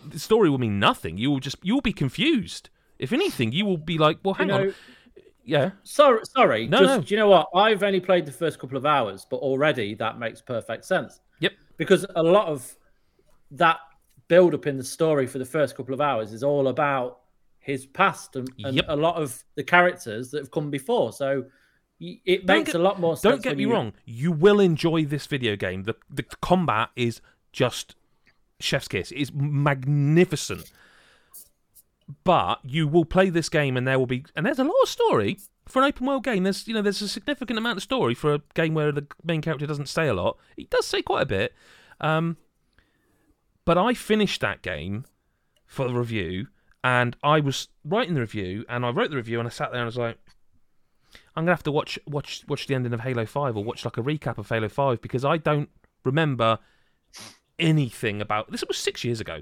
the 0.05 0.19
story 0.19 0.49
will 0.49 0.57
mean 0.59 0.79
nothing. 0.79 1.17
You 1.17 1.31
will 1.31 1.39
just 1.39 1.57
you 1.63 1.73
will 1.73 1.81
be 1.81 1.93
confused. 1.93 2.69
If 2.99 3.13
anything, 3.13 3.51
you 3.51 3.65
will 3.65 3.77
be 3.77 3.97
like, 3.97 4.19
"Well, 4.23 4.33
You 4.33 4.37
hang 4.39 4.47
know, 4.47 4.67
on, 4.69 4.73
yeah." 5.47 5.71
sorry, 5.83 6.19
sorry. 6.25 6.67
No, 6.67 6.79
just, 6.79 6.89
no. 6.95 7.01
Do 7.01 7.13
you 7.15 7.19
know 7.19 7.29
what? 7.29 7.47
I've 7.55 7.81
only 7.81 7.99
played 7.99 8.25
the 8.27 8.31
first 8.31 8.59
couple 8.59 8.77
of 8.77 8.85
hours, 8.85 9.25
but 9.29 9.37
already 9.37 9.95
that 9.95 10.19
makes 10.19 10.41
perfect 10.41 10.85
sense. 10.85 11.19
Yep. 11.39 11.53
Because 11.77 12.05
a 12.15 12.21
lot 12.21 12.47
of 12.47 12.75
that 13.51 13.77
build 14.27 14.53
up 14.53 14.67
in 14.67 14.77
the 14.77 14.83
story 14.83 15.25
for 15.25 15.39
the 15.39 15.45
first 15.45 15.75
couple 15.75 15.93
of 15.93 16.01
hours 16.01 16.33
is 16.33 16.43
all 16.43 16.67
about 16.67 17.19
his 17.59 17.85
past 17.85 18.35
and, 18.35 18.49
and 18.63 18.75
Yep. 18.75 18.85
a 18.89 18.95
lot 18.95 19.15
of 19.15 19.43
the 19.55 19.63
characters 19.63 20.29
that 20.31 20.39
have 20.39 20.51
come 20.51 20.69
before. 20.69 21.11
So 21.13 21.45
it 21.99 22.45
Don't 22.45 22.57
makes 22.57 22.73
get- 22.73 22.75
a 22.79 22.83
lot 22.83 22.99
more 22.99 23.15
sense. 23.17 23.33
Don't 23.35 23.43
get 23.43 23.57
me 23.57 23.63
you- 23.63 23.71
wrong. 23.71 23.93
You 24.05 24.31
will 24.31 24.59
enjoy 24.59 25.05
this 25.05 25.25
video 25.25 25.55
game. 25.55 25.83
The, 25.83 25.95
the 26.09 26.23
combat 26.41 26.89
is 26.95 27.21
just 27.51 27.95
chef's 28.59 28.87
kiss. 28.87 29.11
It's 29.15 29.31
magnificent. 29.33 30.71
But 32.23 32.59
you 32.63 32.87
will 32.87 33.05
play 33.05 33.29
this 33.29 33.49
game, 33.49 33.75
and 33.75 33.87
there 33.87 33.99
will 33.99 34.05
be, 34.05 34.25
and 34.35 34.45
there's 34.45 34.59
a 34.59 34.63
lot 34.63 34.75
of 34.81 34.89
story 34.89 35.39
for 35.67 35.81
an 35.81 35.87
open 35.89 36.05
world 36.05 36.23
game. 36.23 36.43
There's, 36.43 36.67
you 36.67 36.73
know, 36.73 36.81
there's 36.81 37.01
a 37.01 37.07
significant 37.07 37.59
amount 37.59 37.77
of 37.77 37.83
story 37.83 38.13
for 38.13 38.35
a 38.35 38.41
game 38.53 38.73
where 38.73 38.91
the 38.91 39.07
main 39.23 39.41
character 39.41 39.67
doesn't 39.67 39.89
say 39.89 40.07
a 40.07 40.13
lot. 40.13 40.37
He 40.55 40.65
does 40.65 40.85
say 40.85 41.01
quite 41.01 41.23
a 41.23 41.25
bit. 41.25 41.53
Um, 41.99 42.37
but 43.65 43.77
I 43.77 43.93
finished 43.93 44.39
that 44.41 44.61
game 44.61 45.05
for 45.65 45.87
the 45.87 45.93
review, 45.93 46.47
and 46.83 47.17
I 47.21 47.41
was 47.41 47.67
writing 47.83 48.13
the 48.13 48.21
review, 48.21 48.63
and 48.69 48.85
I 48.85 48.89
wrote 48.89 49.09
the 49.09 49.17
review, 49.17 49.39
and 49.39 49.47
I 49.47 49.51
sat 49.51 49.71
there 49.71 49.81
and 49.81 49.85
I 49.85 49.87
was 49.87 49.97
like, 49.97 50.17
I'm 51.35 51.43
gonna 51.43 51.51
have 51.51 51.63
to 51.63 51.71
watch 51.71 51.99
watch 52.07 52.43
watch 52.47 52.67
the 52.67 52.75
ending 52.75 52.93
of 52.93 53.01
Halo 53.01 53.25
Five 53.25 53.55
or 53.55 53.63
watch 53.63 53.85
like 53.85 53.97
a 53.97 54.01
recap 54.01 54.37
of 54.37 54.49
Halo 54.49 54.69
Five 54.69 55.01
because 55.01 55.23
I 55.23 55.37
don't 55.37 55.69
remember 56.03 56.59
anything 57.59 58.21
about 58.21 58.51
this. 58.51 58.63
It 58.63 58.67
was 58.67 58.77
six 58.77 59.03
years 59.03 59.19
ago, 59.19 59.41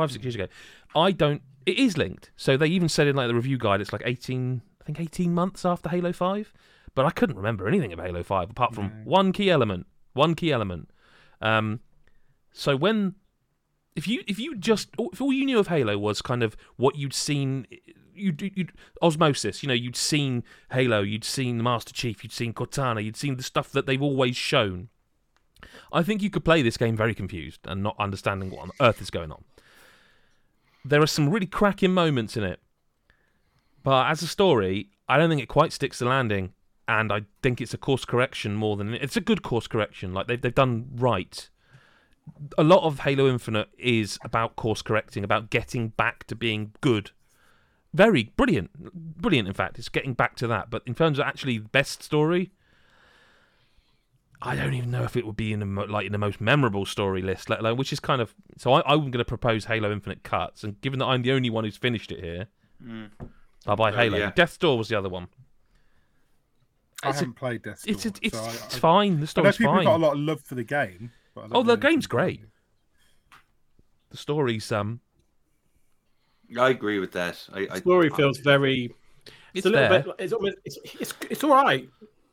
five 0.00 0.12
six 0.12 0.24
years 0.24 0.34
ago. 0.34 0.46
I 0.94 1.12
don't. 1.12 1.42
It 1.66 1.78
is 1.78 1.98
linked, 1.98 2.30
so 2.36 2.56
they 2.56 2.66
even 2.68 2.88
said 2.88 3.06
in 3.06 3.16
like 3.16 3.28
the 3.28 3.34
review 3.34 3.58
guide 3.58 3.80
it's 3.80 3.92
like 3.92 4.02
eighteen, 4.04 4.62
I 4.80 4.84
think 4.84 5.00
eighteen 5.00 5.34
months 5.34 5.64
after 5.64 5.88
Halo 5.88 6.12
Five, 6.12 6.52
but 6.94 7.04
I 7.04 7.10
couldn't 7.10 7.36
remember 7.36 7.68
anything 7.68 7.92
of 7.92 7.98
Halo 7.98 8.22
Five 8.22 8.50
apart 8.50 8.74
from 8.74 9.04
one 9.04 9.32
key 9.32 9.50
element. 9.50 9.86
One 10.14 10.34
key 10.34 10.52
element. 10.52 10.90
Um, 11.40 11.80
so 12.52 12.76
when 12.76 13.14
if 13.98 14.06
you 14.06 14.22
if 14.26 14.38
you 14.38 14.56
just 14.56 14.90
if 14.98 15.20
all 15.20 15.32
you 15.32 15.44
knew 15.44 15.58
of 15.58 15.68
Halo 15.68 15.98
was 15.98 16.22
kind 16.22 16.42
of 16.42 16.56
what 16.76 16.96
you'd 16.96 17.12
seen 17.12 17.66
you'd, 18.14 18.40
you'd 18.54 18.72
osmosis 19.02 19.62
you 19.62 19.66
know 19.68 19.74
you'd 19.74 19.96
seen 19.96 20.44
Halo 20.70 21.00
you'd 21.00 21.24
seen 21.24 21.58
the 21.58 21.64
Master 21.64 21.92
Chief 21.92 22.22
you'd 22.22 22.32
seen 22.32 22.52
Cortana 22.52 23.02
you'd 23.02 23.16
seen 23.16 23.36
the 23.36 23.42
stuff 23.42 23.70
that 23.72 23.86
they've 23.86 24.02
always 24.02 24.36
shown 24.36 24.88
I 25.92 26.02
think 26.04 26.22
you 26.22 26.30
could 26.30 26.44
play 26.44 26.62
this 26.62 26.76
game 26.76 26.96
very 26.96 27.14
confused 27.14 27.60
and 27.66 27.82
not 27.82 27.96
understanding 27.98 28.50
what 28.50 28.62
on 28.62 28.70
earth 28.80 29.02
is 29.02 29.10
going 29.10 29.32
on 29.32 29.44
there 30.84 31.02
are 31.02 31.06
some 31.06 31.28
really 31.28 31.46
cracking 31.46 31.92
moments 31.92 32.36
in 32.36 32.44
it 32.44 32.60
but 33.82 34.10
as 34.10 34.22
a 34.22 34.26
story 34.26 34.90
I 35.08 35.16
don't 35.16 35.30
think 35.30 35.42
it 35.42 35.48
quite 35.48 35.72
sticks 35.72 35.98
the 35.98 36.06
landing 36.06 36.52
and 36.86 37.12
I 37.12 37.22
think 37.42 37.60
it's 37.60 37.74
a 37.74 37.78
course 37.78 38.04
correction 38.04 38.54
more 38.54 38.76
than 38.76 38.94
it's 38.94 39.16
a 39.16 39.20
good 39.20 39.42
course 39.42 39.66
correction 39.66 40.14
like 40.14 40.26
they've, 40.26 40.40
they've 40.40 40.54
done 40.54 40.88
right 40.94 41.48
a 42.56 42.62
lot 42.62 42.84
of 42.84 43.00
Halo 43.00 43.28
Infinite 43.28 43.68
is 43.78 44.18
about 44.24 44.56
course 44.56 44.82
correcting, 44.82 45.24
about 45.24 45.50
getting 45.50 45.88
back 45.88 46.24
to 46.24 46.34
being 46.34 46.72
good. 46.80 47.10
Very 47.94 48.32
brilliant, 48.36 48.70
brilliant. 49.20 49.48
In 49.48 49.54
fact, 49.54 49.78
it's 49.78 49.88
getting 49.88 50.14
back 50.14 50.36
to 50.36 50.46
that. 50.48 50.70
But 50.70 50.82
in 50.86 50.94
terms 50.94 51.18
of 51.18 51.26
actually 51.26 51.58
the 51.58 51.68
best 51.68 52.02
story, 52.02 52.52
I 54.40 54.54
don't 54.54 54.74
even 54.74 54.90
know 54.92 55.02
if 55.02 55.16
it 55.16 55.26
would 55.26 55.36
be 55.36 55.52
in 55.52 55.58
the 55.60 55.66
mo- 55.66 55.84
like 55.84 56.06
in 56.06 56.12
the 56.12 56.18
most 56.18 56.40
memorable 56.40 56.86
story 56.86 57.22
list. 57.22 57.50
Let 57.50 57.58
alone, 57.60 57.76
which 57.76 57.92
is 57.92 57.98
kind 58.00 58.22
of 58.22 58.34
so. 58.56 58.72
I, 58.72 58.82
I'm 58.86 59.00
going 59.10 59.12
to 59.12 59.24
propose 59.24 59.64
Halo 59.64 59.90
Infinite 59.90 60.22
cuts, 60.22 60.62
and 60.62 60.80
given 60.80 60.98
that 61.00 61.06
I'm 61.06 61.22
the 61.22 61.32
only 61.32 61.50
one 61.50 61.64
who's 61.64 61.76
finished 61.76 62.12
it 62.12 62.20
here, 62.22 62.46
I'll 63.66 63.74
buy 63.76 63.90
Uh, 63.90 63.96
Halo. 63.96 64.18
yeah. 64.18 64.30
Death's 64.34 64.56
Door 64.56 64.78
was 64.78 64.88
the 64.88 64.96
other 64.96 65.08
one. 65.08 65.26
I 67.02 67.10
It's 67.10 67.18
haven't 67.20 67.34
played 67.34 67.62
Death 67.62 67.82
It's 67.86 68.04
Door, 68.04 68.12
it's, 68.22 68.36
so 68.38 68.44
I- 68.44 68.48
it's 68.50 68.76
I- 68.76 68.78
fine. 68.78 69.12
The 69.14 69.16
I 69.16 69.20
know 69.20 69.26
story's 69.26 69.56
people 69.56 69.74
fine. 69.74 69.84
got 69.84 69.96
a 69.96 69.98
lot 70.04 70.12
of 70.14 70.18
love 70.20 70.40
for 70.42 70.54
the 70.54 70.64
game. 70.64 71.10
But 71.34 71.48
Oh, 71.52 71.62
the 71.62 71.76
game's 71.76 72.06
great. 72.06 72.42
it. 72.42 72.48
The 74.10 74.16
story's 74.16 74.70
um, 74.72 75.00
I 76.58 76.70
agree 76.70 76.98
with 76.98 77.12
that. 77.12 77.44
I, 77.52 77.66
I 77.70 77.78
Story 77.80 78.08
feels 78.10 78.38
very. 78.38 78.94
it's, 79.26 79.32
It's, 79.54 79.66
a 79.66 79.70
little 79.70 79.88
there. 79.88 80.02
bit. 80.02 80.14
It's 80.18 80.32
almost. 80.32 80.56
It's 80.64 80.78
it's, 81.00 81.14
it's 81.28 81.44
all 81.44 81.50
right, 81.50 81.88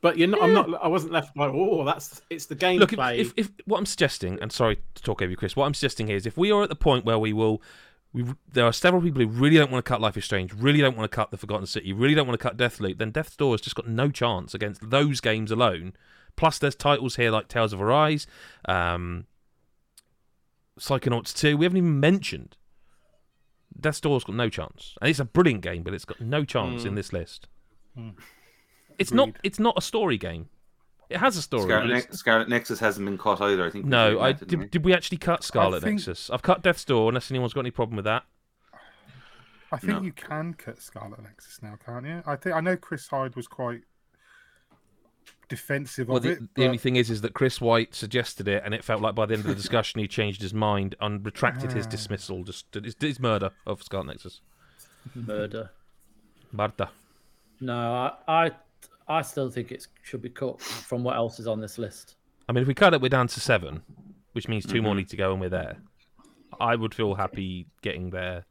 but 0.06 0.16
you're 0.18 0.28
not. 0.28 0.40
I'm 0.40 0.54
not. 0.54 0.68
I 0.80 0.86
wasn't 0.86 1.10
left 1.10 1.36
like, 1.36 1.50
oh, 1.52 1.84
that's. 1.84 2.22
It's 2.30 2.46
the 2.46 2.54
gameplay. 2.54 2.78
Look, 2.78 2.92
if, 2.92 3.00
if, 3.00 3.32
if 3.36 3.50
what 3.64 3.78
I'm 3.78 3.86
suggesting, 3.86 4.38
and 4.40 4.52
sorry 4.52 4.78
to 4.94 5.02
talk 5.02 5.20
over 5.20 5.28
you, 5.28 5.36
Chris, 5.36 5.56
what 5.56 5.66
I'm 5.66 5.74
suggesting 5.74 6.06
here 6.06 6.14
is 6.14 6.26
if 6.26 6.36
we 6.36 6.52
are 6.52 6.62
at 6.62 6.68
the 6.68 6.76
point 6.76 7.04
where 7.04 7.18
we 7.18 7.32
will, 7.32 7.60
we 8.12 8.24
there 8.48 8.64
are 8.64 8.72
several 8.72 9.02
people 9.02 9.20
who 9.20 9.26
really 9.26 9.56
don't 9.56 9.72
want 9.72 9.84
to 9.84 9.88
cut 9.88 10.00
Life 10.00 10.16
is 10.16 10.24
Strange, 10.24 10.52
really 10.52 10.80
don't 10.80 10.96
want 10.96 11.10
to 11.10 11.14
cut 11.14 11.32
The 11.32 11.36
Forgotten 11.36 11.66
City, 11.66 11.92
really 11.92 12.14
don't 12.14 12.28
want 12.28 12.38
to 12.38 12.42
cut 12.42 12.56
Deathloop, 12.56 12.98
then 12.98 13.10
Death's 13.10 13.34
Door 13.34 13.54
has 13.54 13.60
just 13.60 13.74
got 13.74 13.88
no 13.88 14.08
chance 14.08 14.54
against 14.54 14.90
those 14.90 15.20
games 15.20 15.50
alone. 15.50 15.92
Plus, 16.36 16.56
there's 16.60 16.76
titles 16.76 17.16
here 17.16 17.32
like 17.32 17.48
Tales 17.48 17.72
of 17.72 17.82
Arise, 17.82 18.28
um, 18.66 19.26
Psychonauts 20.78 21.36
2. 21.36 21.56
We 21.56 21.64
haven't 21.64 21.78
even 21.78 21.98
mentioned. 21.98 22.56
Death's 23.80 24.00
Door's 24.00 24.22
got 24.22 24.36
no 24.36 24.48
chance, 24.48 24.94
and 25.00 25.10
it's 25.10 25.18
a 25.18 25.24
brilliant 25.24 25.62
game, 25.62 25.82
but 25.82 25.94
it's 25.94 26.04
got 26.04 26.20
no 26.20 26.44
chance 26.44 26.84
in 26.84 26.94
this 26.94 27.12
list. 27.12 27.48
It's 28.98 29.12
not. 29.12 29.30
It's 29.42 29.58
not 29.58 29.74
a 29.76 29.80
story 29.80 30.18
game. 30.18 30.48
It 31.08 31.18
has 31.18 31.36
a 31.36 31.42
story. 31.42 31.64
Scarlet, 31.64 31.86
but 31.86 31.92
Nex- 31.94 32.18
Scarlet 32.18 32.48
Nexus 32.48 32.80
hasn't 32.80 33.06
been 33.06 33.16
cut 33.18 33.40
either. 33.40 33.64
I 33.66 33.70
think. 33.70 33.84
no, 33.84 34.20
I 34.20 34.32
that, 34.32 34.40
didn't 34.48 34.58
we? 34.58 34.64
did, 34.66 34.70
did. 34.72 34.84
we 34.84 34.92
actually 34.94 35.18
cut 35.18 35.44
Scarlet 35.44 35.82
think- 35.82 35.98
Nexus? 36.00 36.30
I've 36.30 36.42
cut 36.42 36.62
Death's 36.62 36.84
Door. 36.84 37.10
Unless 37.10 37.30
anyone's 37.30 37.52
got 37.52 37.60
any 37.60 37.70
problem 37.70 37.96
with 37.96 38.06
that. 38.06 38.24
I 39.72 39.78
think 39.78 39.92
No. 39.94 40.00
you 40.02 40.12
can 40.12 40.54
cut 40.54 40.80
Scarlet 40.80 41.22
Nexus 41.22 41.60
now, 41.62 41.76
can't 41.84 42.06
you? 42.06 42.22
I 42.26 42.36
think 42.36 42.54
I 42.56 42.60
know 42.60 42.76
Chris 42.76 43.06
Hyde 43.08 43.34
was 43.36 43.46
quite 43.48 43.82
defensive 45.48 46.08
Well, 46.08 46.16
of 46.18 46.22
the, 46.24 46.30
it. 46.30 46.40
the 46.40 46.48
but- 46.56 46.64
only 46.64 46.78
thing 46.78 46.96
is, 46.96 47.10
is 47.10 47.20
that 47.22 47.34
Chris 47.34 47.60
White 47.60 47.94
suggested 47.94 48.48
it, 48.48 48.62
and 48.64 48.74
it 48.74 48.82
felt 48.84 49.00
like 49.00 49.14
by 49.14 49.26
the 49.26 49.34
end 49.34 49.42
of 49.44 49.48
the 49.48 49.54
discussion 49.54 50.00
he 50.00 50.08
changed 50.08 50.42
his 50.42 50.52
mind 50.54 50.94
and 51.00 51.24
retracted 51.24 51.72
his 51.72 51.86
Ah. 51.86 51.90
dismissal, 51.90 52.42
just 52.44 52.66
his, 52.74 52.96
his 53.00 53.20
murder 53.20 53.50
of 53.66 53.82
Scarlet 53.82 54.06
Nexus. 54.08 54.40
Murder. 55.14 55.70
Murder. 56.52 56.88
No, 57.60 57.74
I, 58.26 58.46
I, 58.46 58.50
I 59.08 59.22
still 59.22 59.50
think 59.50 59.70
it 59.72 59.86
should 60.02 60.22
be 60.22 60.30
cut 60.30 60.60
from 60.60 61.04
what 61.04 61.16
else 61.16 61.38
is 61.38 61.46
on 61.46 61.60
this 61.60 61.78
list. 61.78 62.16
I 62.48 62.52
mean, 62.52 62.62
if 62.62 62.68
we 62.68 62.74
cut 62.74 62.92
it, 62.94 63.00
we're 63.00 63.08
down 63.08 63.28
to 63.28 63.40
seven, 63.40 63.82
which 64.32 64.48
means 64.48 64.66
2 64.66 64.82
more 64.82 64.90
Mm-hmm. 64.92 64.98
need 64.98 65.08
to 65.10 65.16
go, 65.16 65.32
and 65.32 65.40
we're 65.40 65.48
there. 65.48 65.76
I 66.60 66.74
would 66.76 66.94
feel 66.94 67.14
happy 67.14 67.66
getting 67.82 68.10
there 68.10 68.44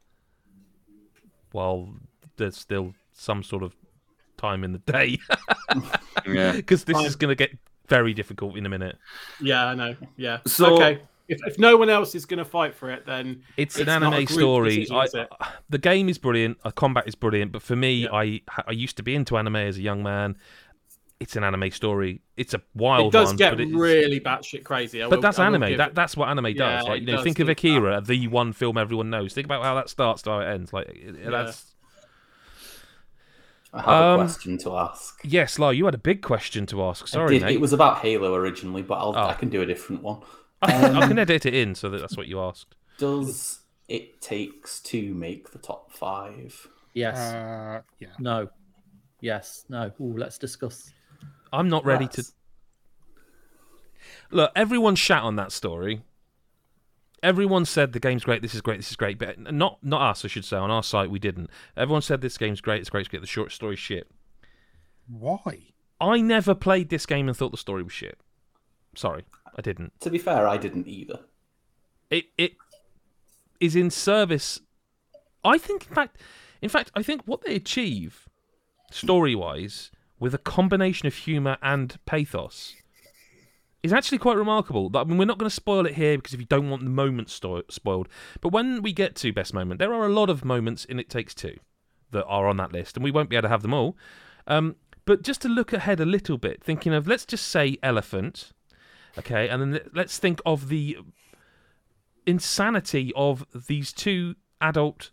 while 1.52 1.88
there's 2.36 2.56
still 2.56 2.94
some 3.12 3.42
sort 3.42 3.62
of 3.62 3.74
time 4.36 4.64
in 4.64 4.72
the 4.72 4.78
day, 4.80 5.18
Yeah. 6.26 6.52
because 6.52 6.84
this 6.84 6.96
Fine. 6.96 7.06
is 7.06 7.16
going 7.16 7.30
to 7.30 7.34
get 7.34 7.56
very 7.88 8.12
difficult 8.14 8.56
in 8.56 8.66
a 8.66 8.68
minute. 8.68 8.96
Yeah, 9.40 9.66
I 9.66 9.74
know. 9.74 9.96
Yeah. 10.16 10.38
So- 10.46 10.74
okay. 10.76 11.00
If, 11.28 11.40
if 11.46 11.58
no 11.58 11.76
one 11.76 11.90
else 11.90 12.14
is 12.14 12.24
going 12.24 12.38
to 12.38 12.44
fight 12.44 12.74
for 12.74 12.90
it, 12.90 13.04
then 13.06 13.42
It's, 13.56 13.76
It's 13.76 13.88
an 13.88 14.00
not 14.00 14.12
a 14.12 14.16
anime 14.16 14.26
story. 14.28 14.76
decision, 14.76 14.96
I, 14.96 15.26
the 15.68 15.78
game 15.78 16.08
is 16.08 16.18
brilliant. 16.18 16.62
The 16.62 16.70
combat 16.72 17.08
is 17.08 17.14
brilliant. 17.14 17.50
But 17.52 17.62
for 17.62 17.74
me, 17.76 18.04
Yeah. 18.04 18.12
I 18.12 18.42
I 18.66 18.72
used 18.72 18.96
to 18.98 19.02
be 19.02 19.14
into 19.14 19.36
anime 19.36 19.56
as 19.56 19.76
a 19.78 19.82
young 19.82 20.02
man. 20.02 20.36
It's 21.18 21.34
an 21.34 21.44
anime 21.44 21.70
story. 21.70 22.20
It's 22.36 22.52
a 22.52 22.60
wild 22.74 23.04
one. 23.04 23.08
it 23.08 23.12
does 23.12 23.28
one, 23.30 23.36
get 23.36 23.56
but 23.56 23.66
really 23.68 24.20
batshit 24.20 24.64
crazy. 24.64 25.02
I 25.02 25.08
But 25.08 25.16
will- 25.16 25.22
that's 25.22 25.38
I 25.38 25.46
anime. 25.46 25.76
That 25.78 25.94
that's 25.94 26.16
what 26.16 26.28
anime 26.28 26.46
Yeah, 26.48 26.52
does. 26.80 26.88
Like 26.88 27.00
you 27.00 27.06
know, 27.06 27.12
does 27.14 27.24
think 27.24 27.38
of 27.40 27.46
do 27.46 27.52
Akira, 27.52 28.00
the 28.02 28.28
one 28.28 28.52
film 28.52 28.76
everyone 28.78 29.08
knows. 29.10 29.32
Think 29.32 29.46
about 29.46 29.62
how 29.62 29.74
that 29.76 29.88
starts 29.88 30.22
to 30.22 30.30
how 30.30 30.38
it 30.40 30.46
ends. 30.48 30.72
Like 30.72 30.88
it- 30.90 31.16
Yeah. 31.24 31.30
that's 31.30 31.72
I 33.72 33.80
have 33.80 33.88
Um, 33.88 34.20
a 34.20 34.24
question 34.24 34.58
to 34.58 34.76
ask. 34.76 35.20
yes, 35.24 35.58
Lar. 35.58 35.72
You 35.72 35.84
had 35.86 35.94
a 35.94 35.98
big 35.98 36.22
question 36.22 36.66
to 36.66 36.82
ask. 36.84 37.08
Sorry, 37.08 37.38
did- 37.38 37.44
mate. 37.46 37.54
It 37.56 37.60
was 37.60 37.72
about 37.72 37.98
Halo 37.98 38.34
originally, 38.34 38.82
but 38.82 38.94
I'll, 38.94 39.14
Oh. 39.16 39.26
I 39.28 39.34
can 39.34 39.48
do 39.48 39.60
a 39.60 39.66
different 39.66 40.02
one. 40.02 40.20
I, 40.62 40.72
Um, 40.72 40.96
I 40.96 41.06
can 41.08 41.18
edit 41.18 41.46
it 41.46 41.54
in 41.54 41.74
so 41.74 41.90
that 41.90 42.00
that's 42.00 42.16
what 42.16 42.26
you 42.26 42.40
asked. 42.40 42.74
Does 42.98 43.60
It 43.88 44.20
Takes 44.20 44.80
Two 44.80 45.14
make 45.14 45.50
the 45.52 45.58
top 45.58 45.92
five? 45.92 46.68
Yes. 46.94 47.18
uh, 47.18 47.82
yeah. 47.98 48.08
no. 48.18 48.48
Yes. 49.20 49.64
No. 49.68 49.92
Ooh, 50.00 50.16
let's 50.16 50.38
discuss. 50.38 50.92
I'm 51.52 51.68
not 51.68 51.84
ready 51.84 52.08
to 52.08 52.24
look. 54.30 54.50
Everyone 54.56 54.94
shat 54.94 55.22
on 55.22 55.36
that 55.36 55.52
story. 55.52 56.02
Everyone 57.22 57.64
said 57.64 57.92
the 57.92 58.00
game's 58.00 58.24
great. 58.24 58.42
This 58.42 58.54
is 58.54 58.60
great. 58.60 58.78
This 58.78 58.90
is 58.90 58.96
great. 58.96 59.18
But 59.18 59.38
not 59.52 59.78
not 59.82 60.10
us, 60.10 60.24
I 60.24 60.28
should 60.28 60.44
say. 60.44 60.56
On 60.56 60.70
our 60.70 60.82
site, 60.82 61.10
we 61.10 61.18
didn't. 61.18 61.50
Everyone 61.76 62.02
said 62.02 62.20
this 62.20 62.38
game's 62.38 62.60
great. 62.60 62.80
It's 62.80 62.90
great. 62.90 63.00
It's 63.00 63.08
great. 63.08 63.20
The 63.20 63.26
short 63.26 63.52
story 63.52 63.76
shit. 63.76 64.10
Why? 65.08 65.72
I 66.00 66.20
never 66.20 66.54
played 66.54 66.88
this 66.90 67.06
game 67.06 67.28
and 67.28 67.36
thought 67.36 67.52
the 67.52 67.56
story 67.56 67.82
was 67.82 67.92
shit. 67.92 68.18
Sorry, 68.94 69.24
I 69.56 69.62
didn't. 69.62 69.98
To 70.00 70.10
be 70.10 70.18
fair, 70.18 70.46
I 70.46 70.58
didn't 70.58 70.86
either. 70.86 71.20
It 72.10 72.26
it 72.36 72.52
is 73.58 73.74
in 73.74 73.90
service. 73.90 74.60
I 75.42 75.58
think, 75.58 75.86
in 75.88 75.94
fact, 75.94 76.18
in 76.60 76.68
fact, 76.68 76.90
I 76.94 77.02
think 77.02 77.22
what 77.24 77.42
they 77.44 77.54
achieve, 77.54 78.28
story 78.90 79.34
wise, 79.34 79.90
with 80.20 80.34
a 80.34 80.38
combination 80.38 81.06
of 81.06 81.14
humor 81.14 81.56
and 81.62 81.96
pathos, 82.04 82.74
is 83.82 83.92
actually 83.92 84.18
quite 84.18 84.36
remarkable. 84.36 84.90
I 84.94 85.04
mean, 85.04 85.16
we're 85.16 85.24
not 85.24 85.38
going 85.38 85.48
to 85.48 85.54
spoil 85.54 85.86
it 85.86 85.94
here 85.94 86.18
because 86.18 86.34
if 86.34 86.40
you 86.40 86.46
don't 86.46 86.68
want 86.68 86.82
the 86.82 86.90
moment 86.90 87.30
sto- 87.30 87.62
spoiled, 87.70 88.08
but 88.40 88.52
when 88.52 88.82
we 88.82 88.92
get 88.92 89.14
to 89.16 89.32
best 89.32 89.54
moment, 89.54 89.78
there 89.78 89.94
are 89.94 90.06
a 90.06 90.12
lot 90.12 90.28
of 90.28 90.44
moments 90.44 90.84
in 90.84 90.98
It 90.98 91.08
Takes 91.08 91.34
Two 91.34 91.56
that 92.10 92.24
are 92.26 92.48
on 92.48 92.56
that 92.58 92.72
list, 92.72 92.96
and 92.96 93.04
we 93.04 93.10
won't 93.10 93.30
be 93.30 93.36
able 93.36 93.44
to 93.44 93.48
have 93.48 93.62
them 93.62 93.74
all. 93.74 93.96
Um, 94.46 94.76
but 95.04 95.22
just 95.22 95.40
to 95.42 95.48
look 95.48 95.72
ahead 95.72 96.00
a 96.00 96.04
little 96.04 96.36
bit, 96.38 96.62
thinking 96.62 96.92
of 96.92 97.06
let's 97.06 97.24
just 97.24 97.46
say 97.46 97.78
elephant, 97.82 98.52
okay, 99.18 99.48
and 99.48 99.60
then 99.62 99.72
let- 99.72 99.94
let's 99.94 100.18
think 100.18 100.40
of 100.44 100.68
the 100.68 100.98
insanity 102.26 103.12
of 103.14 103.46
these 103.68 103.92
two 103.92 104.34
adult 104.60 105.10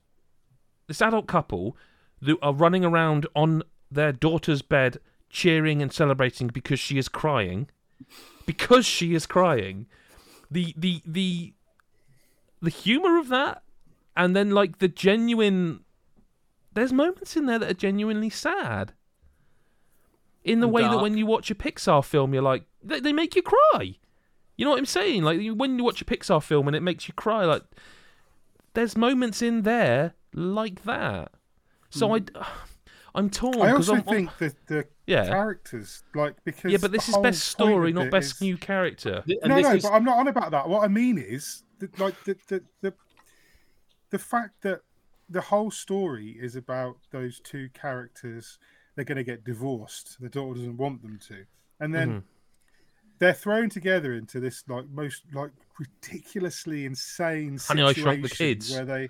this 0.87 1.01
adult 1.01 1.27
couple 1.27 1.77
that 2.21 2.37
are 2.41 2.53
running 2.53 2.83
around 2.83 3.27
on 3.35 3.63
their 3.91 4.11
daughter's 4.11 4.61
bed 4.61 4.97
cheering 5.29 5.81
and 5.81 5.91
celebrating 5.93 6.47
because 6.47 6.79
she 6.79 6.97
is 6.97 7.07
crying. 7.07 7.69
Because 8.45 8.85
she 8.85 9.13
is 9.13 9.25
crying. 9.25 9.87
The 10.49 10.73
the 10.77 11.01
the 11.05 11.53
the 12.61 12.69
humor 12.69 13.17
of 13.19 13.29
that 13.29 13.63
and 14.15 14.35
then 14.35 14.51
like 14.51 14.79
the 14.79 14.87
genuine 14.87 15.81
there's 16.73 16.93
moments 16.93 17.35
in 17.35 17.45
there 17.45 17.59
that 17.59 17.69
are 17.69 17.73
genuinely 17.73 18.29
sad 18.29 18.93
in 20.43 20.59
the 20.59 20.67
And 20.67 20.73
way 20.73 20.81
that 20.83 21.01
when 21.01 21.17
you 21.17 21.25
watch 21.25 21.49
a 21.51 21.55
Pixar 21.55 22.03
film 22.03 22.33
you're 22.33 22.43
like 22.43 22.63
they, 22.83 22.99
they 22.99 23.13
make 23.13 23.35
you 23.35 23.41
cry 23.41 23.95
you 24.55 24.65
know 24.65 24.71
what 24.71 24.79
I'm 24.79 24.85
saying? 24.85 25.23
Like 25.23 25.39
when 25.55 25.77
you 25.77 25.83
watch 25.83 26.01
a 26.01 26.05
Pixar 26.05 26.41
film 26.41 26.67
and 26.67 26.75
it 26.75 26.81
makes 26.81 27.07
you 27.07 27.13
cry, 27.13 27.45
like 27.45 27.63
there's 28.73 28.95
moments 28.95 29.41
in 29.41 29.63
there 29.63 30.13
like 30.33 30.83
that. 30.83 31.31
So 31.89 32.07
hmm. 32.07 32.13
I, 32.35 32.45
I'm 33.15 33.29
torn 33.29 33.61
I 33.61 33.71
because 33.71 33.89
also 33.89 34.01
I'm 34.01 34.03
think 34.03 34.37
that 34.39 34.67
the 34.67 34.85
yeah, 35.05 35.27
characters, 35.27 36.03
like, 36.15 36.35
because 36.43 36.71
yeah, 36.71 36.79
but 36.81 36.91
this 36.91 37.09
is 37.09 37.17
best 37.17 37.43
story, 37.43 37.93
not 37.93 38.09
best 38.09 38.35
is- 38.35 38.41
new 38.41 38.57
character. 38.57 39.23
Th- 39.27 39.37
no, 39.43 39.59
no, 39.59 39.71
is- 39.73 39.83
but 39.83 39.91
I'm 39.91 40.03
not 40.03 40.17
on 40.17 40.27
about 40.27 40.51
that. 40.51 40.67
What 40.67 40.83
I 40.83 40.87
mean 40.87 41.19
is, 41.19 41.63
that, 41.77 41.99
like, 41.99 42.15
the, 42.23 42.35
the 42.47 42.63
the 42.81 42.93
the 44.09 44.17
fact 44.17 44.61
that 44.61 44.81
the 45.29 45.41
whole 45.41 45.69
story 45.69 46.37
is 46.39 46.55
about 46.55 46.97
those 47.11 47.39
two 47.39 47.69
characters. 47.73 48.57
They're 48.95 49.05
going 49.05 49.17
to 49.17 49.23
get 49.23 49.43
divorced. 49.43 50.17
The 50.21 50.29
daughter 50.29 50.59
doesn't 50.59 50.77
want 50.77 51.01
them 51.01 51.19
to, 51.27 51.45
and 51.79 51.93
then 51.95 52.09
Mhm. 52.09 52.23
they're 53.19 53.33
thrown 53.33 53.69
together 53.69 54.13
into 54.13 54.39
this 54.39 54.63
like 54.67 54.87
most 54.89 55.23
like 55.33 55.51
ridiculously 55.79 56.85
insane 56.85 57.57
Honey, 57.59 57.81
I 57.83 57.93
Shrunk 57.93 58.21
the 58.23 58.29
Kids. 58.29 58.71
where 58.71 58.85
they, 58.85 59.09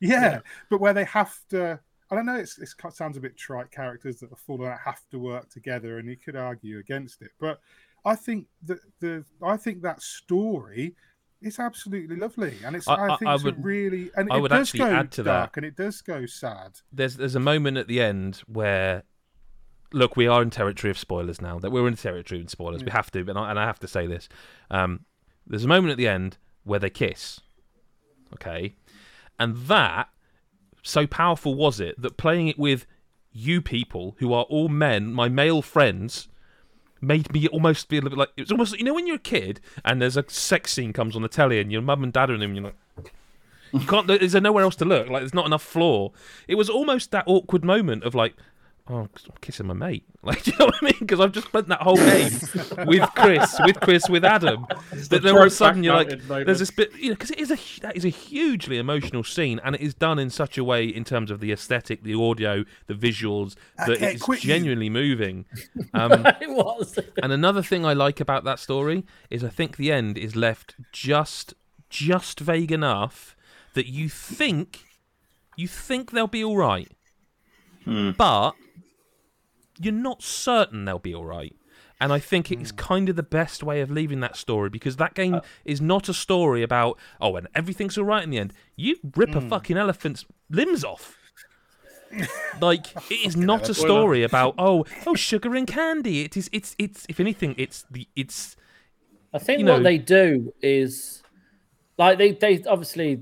yeah, 0.00 0.40
but 0.68 0.80
where 0.80 0.94
they 0.94 1.04
have 1.04 1.34
to. 1.50 1.80
I 2.10 2.16
don't 2.16 2.26
know. 2.26 2.36
It's, 2.36 2.58
it's 2.58 2.74
it 2.84 2.92
sounds 2.94 3.16
a 3.16 3.20
bit 3.20 3.36
trite. 3.36 3.70
Characters 3.70 4.18
that 4.20 4.32
are 4.32 4.36
fallen 4.36 4.66
out 4.72 4.80
have 4.84 5.08
to 5.10 5.18
work 5.18 5.48
together, 5.48 5.98
and 5.98 6.08
you 6.08 6.16
could 6.16 6.34
argue 6.34 6.78
against 6.78 7.22
it. 7.22 7.30
But 7.38 7.60
I 8.04 8.16
think 8.16 8.48
that 8.64 8.80
the 8.98 9.24
I 9.42 9.56
think 9.56 9.82
that 9.82 10.02
story 10.02 10.96
is 11.40 11.58
absolutely 11.60 12.16
lovely, 12.16 12.56
and 12.64 12.74
it's 12.74 12.88
I- 12.88 12.94
I, 13.14 13.16
think 13.16 13.28
I 13.28 13.34
it's 13.34 13.42
a 13.42 13.46
would- 13.46 13.64
really 13.64 14.10
and 14.16 14.30
I 14.32 14.38
it 14.38 14.40
would 14.40 14.48
does 14.50 14.68
actually 14.68 14.80
go 14.80 14.86
add 14.96 15.12
to 15.12 15.22
that. 15.22 15.52
and 15.56 15.64
it 15.64 15.76
does 15.76 16.02
go 16.02 16.26
sad. 16.26 16.80
There's 16.92 17.16
there's 17.16 17.36
a 17.36 17.40
moment 17.40 17.76
at 17.78 17.86
the 17.86 18.00
end 18.02 18.42
where, 18.46 19.04
look, 19.92 20.16
we 20.16 20.26
are 20.26 20.42
in 20.42 20.50
territory 20.50 20.90
of 20.90 20.98
spoilers 20.98 21.40
now. 21.40 21.58
That 21.58 21.70
we're 21.70 21.86
in 21.88 21.96
territory 21.96 22.40
of 22.40 22.50
spoilers. 22.50 22.84
We 22.84 22.90
have 22.90 23.10
to, 23.12 23.20
and 23.20 23.38
I, 23.38 23.50
and 23.50 23.58
I 23.58 23.66
have 23.66 23.80
to 23.80 23.88
say 23.88 24.06
this. 24.06 24.28
Um, 24.70 25.04
there's 25.46 25.64
a 25.64 25.68
moment 25.68 25.92
at 25.92 25.96
the 25.96 26.08
end 26.08 26.38
where 26.64 26.78
they 26.78 26.90
kiss. 26.90 27.40
Okay, 28.34 28.74
and 29.38 29.56
that 29.56 30.08
so 30.82 31.06
powerful 31.06 31.54
was 31.54 31.80
it 31.80 32.00
that 32.00 32.16
playing 32.16 32.48
it 32.48 32.58
with 32.58 32.86
you 33.32 33.60
people 33.60 34.16
who 34.18 34.32
are 34.32 34.44
all 34.44 34.68
men, 34.68 35.12
my 35.12 35.28
male 35.28 35.62
friends, 35.62 36.28
made 37.00 37.32
me 37.32 37.48
almost 37.48 37.88
feel 37.88 38.06
a 38.06 38.10
bit 38.10 38.18
like 38.18 38.30
it 38.36 38.42
was 38.42 38.52
almost 38.52 38.78
you 38.78 38.84
know 38.84 38.94
when 38.94 39.06
you're 39.06 39.16
a 39.16 39.18
kid 39.18 39.60
and 39.84 40.00
there's 40.02 40.16
a 40.16 40.24
sex 40.28 40.72
scene 40.72 40.92
comes 40.92 41.16
on 41.16 41.22
the 41.22 41.28
telly 41.28 41.58
and 41.58 41.72
your 41.72 41.80
mum 41.80 42.04
and 42.04 42.12
dad 42.12 42.30
are 42.30 42.34
in 42.34 42.40
them 42.40 42.50
and 42.50 42.56
you're 42.58 42.64
like 42.66 43.12
you 43.72 43.86
can't 43.86 44.06
there's 44.06 44.34
nowhere 44.34 44.64
else 44.64 44.76
to 44.76 44.84
look 44.84 45.08
like 45.08 45.22
there's 45.22 45.32
not 45.32 45.46
enough 45.46 45.62
floor 45.62 46.12
it 46.46 46.56
was 46.56 46.68
almost 46.68 47.10
that 47.10 47.24
awkward 47.26 47.64
moment 47.64 48.04
of 48.04 48.14
like 48.14 48.34
oh 48.90 48.96
I'm 49.02 49.08
kissing 49.40 49.66
my 49.66 49.74
mate 49.74 50.04
like 50.22 50.42
do 50.42 50.50
you 50.50 50.58
know 50.58 50.66
what 50.66 50.74
I 50.82 50.84
mean 50.84 50.94
because 50.98 51.20
I've 51.20 51.32
just 51.32 51.46
spent 51.46 51.68
that 51.68 51.80
whole 51.80 51.96
game 51.96 52.30
with 52.86 53.08
Chris 53.14 53.56
with 53.64 53.80
Chris 53.80 54.08
with 54.08 54.24
Adam 54.24 54.66
that 55.08 55.22
then 55.22 55.34
all 55.34 55.42
of 55.42 55.46
a 55.46 55.50
sudden 55.50 55.82
you're 55.84 55.94
like 55.94 56.26
there's 56.26 56.58
this 56.58 56.70
bit 56.70 56.92
you 56.96 57.08
know 57.10 57.14
because 57.14 57.30
it 57.30 57.38
is 57.38 57.50
a 57.50 57.80
that 57.82 57.96
is 57.96 58.04
a 58.04 58.08
hugely 58.10 58.76
emotional 58.78 59.22
scene 59.24 59.60
and 59.64 59.74
it 59.76 59.80
is 59.80 59.94
done 59.94 60.18
in 60.18 60.28
such 60.28 60.58
a 60.58 60.64
way 60.64 60.84
in 60.86 61.04
terms 61.04 61.30
of 61.30 61.40
the 61.40 61.52
aesthetic 61.52 62.02
the 62.02 62.14
audio 62.14 62.64
the 62.86 62.94
visuals 62.94 63.54
that 63.86 64.02
it's 64.02 64.22
quit 64.22 64.42
you. 64.44 64.48
genuinely 64.48 64.90
moving 64.90 65.46
um 65.94 66.26
it 66.40 66.50
was. 66.50 66.98
and 67.22 67.32
another 67.32 67.62
thing 67.62 67.86
I 67.86 67.92
like 67.92 68.20
about 68.20 68.44
that 68.44 68.58
story 68.58 69.06
is 69.30 69.44
I 69.44 69.48
think 69.48 69.76
the 69.76 69.92
end 69.92 70.18
is 70.18 70.34
left 70.34 70.74
just 70.92 71.54
just 71.88 72.40
vague 72.40 72.72
enough 72.72 73.36
that 73.74 73.86
you 73.86 74.08
think 74.08 74.80
you 75.56 75.68
think 75.68 76.10
they'll 76.10 76.26
be 76.26 76.42
all 76.44 76.56
right, 76.56 76.90
Hmm. 77.84 78.10
but 78.12 78.52
you're 79.80 79.92
not 79.94 80.22
certain 80.22 80.84
they'll 80.84 80.98
be 80.98 81.14
all 81.14 81.24
right. 81.24 81.54
And 82.02 82.12
I 82.12 82.18
think 82.18 82.48
Hmm. 82.48 82.60
it's 82.60 82.72
kind 82.72 83.08
of 83.08 83.16
the 83.16 83.22
best 83.22 83.62
way 83.62 83.80
of 83.80 83.90
leaving 83.90 84.20
that 84.20 84.36
story 84.36 84.68
because 84.70 84.96
that 84.96 85.14
game 85.14 85.40
is 85.64 85.80
not 85.80 86.08
a 86.08 86.14
story 86.14 86.62
about 86.62 86.98
oh 87.20 87.36
and 87.36 87.48
everything's 87.54 87.96
all 87.98 88.04
right 88.04 88.22
in 88.22 88.30
the 88.30 88.38
end. 88.38 88.52
You 88.76 88.96
rip 89.16 89.30
Hmm. 89.30 89.38
a 89.38 89.40
fucking 89.48 89.76
elephant's 89.76 90.24
limbs 90.48 90.84
off. 90.84 91.16
like 92.60 92.86
it 93.10 93.26
is 93.26 93.36
not 93.36 93.68
a 93.68 93.74
Spoiler. 93.74 93.88
story 93.88 94.22
about 94.24 94.54
oh 94.58 94.84
oh 95.06 95.14
sugar 95.14 95.54
and 95.54 95.66
candy. 95.66 96.22
It 96.22 96.36
is 96.36 96.50
it's 96.52 96.74
it's 96.78 97.06
if 97.08 97.20
anything 97.20 97.54
it's 97.56 97.84
the 97.90 98.08
it's 98.16 98.56
I 99.32 99.38
think 99.38 99.60
you 99.60 99.66
what 99.66 99.78
know- 99.78 99.82
they 99.84 99.98
do 99.98 100.52
is 100.60 101.22
like 101.98 102.18
they, 102.18 102.32
they 102.32 102.62
obviously 102.64 103.20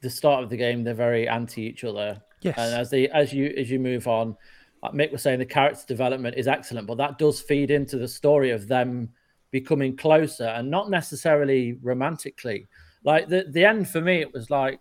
the 0.00 0.10
start 0.10 0.42
of 0.42 0.50
the 0.50 0.56
game 0.56 0.82
they're 0.84 0.94
very 0.94 1.28
anti 1.28 1.62
each 1.62 1.84
other. 1.84 2.22
yes 2.40 2.56
And 2.58 2.74
as 2.74 2.90
they 2.90 3.08
as 3.08 3.32
you 3.32 3.54
as 3.56 3.70
you 3.70 3.78
move 3.78 4.08
on, 4.08 4.36
like 4.84 4.92
Mick 4.92 5.12
was 5.12 5.22
saying, 5.22 5.38
the 5.38 5.46
character 5.46 5.84
development 5.88 6.36
is 6.36 6.46
excellent, 6.46 6.86
but 6.86 6.98
that 6.98 7.16
does 7.18 7.40
feed 7.40 7.70
into 7.70 7.96
the 7.96 8.06
story 8.06 8.50
of 8.50 8.68
them 8.68 9.08
becoming 9.50 9.96
closer 9.96 10.44
and 10.44 10.70
not 10.70 10.90
necessarily 10.90 11.78
romantically. 11.82 12.66
Like 13.02 13.28
the 13.28 13.46
the 13.48 13.64
end 13.64 13.88
for 13.88 14.02
me, 14.02 14.20
it 14.20 14.32
was 14.32 14.50
like 14.50 14.80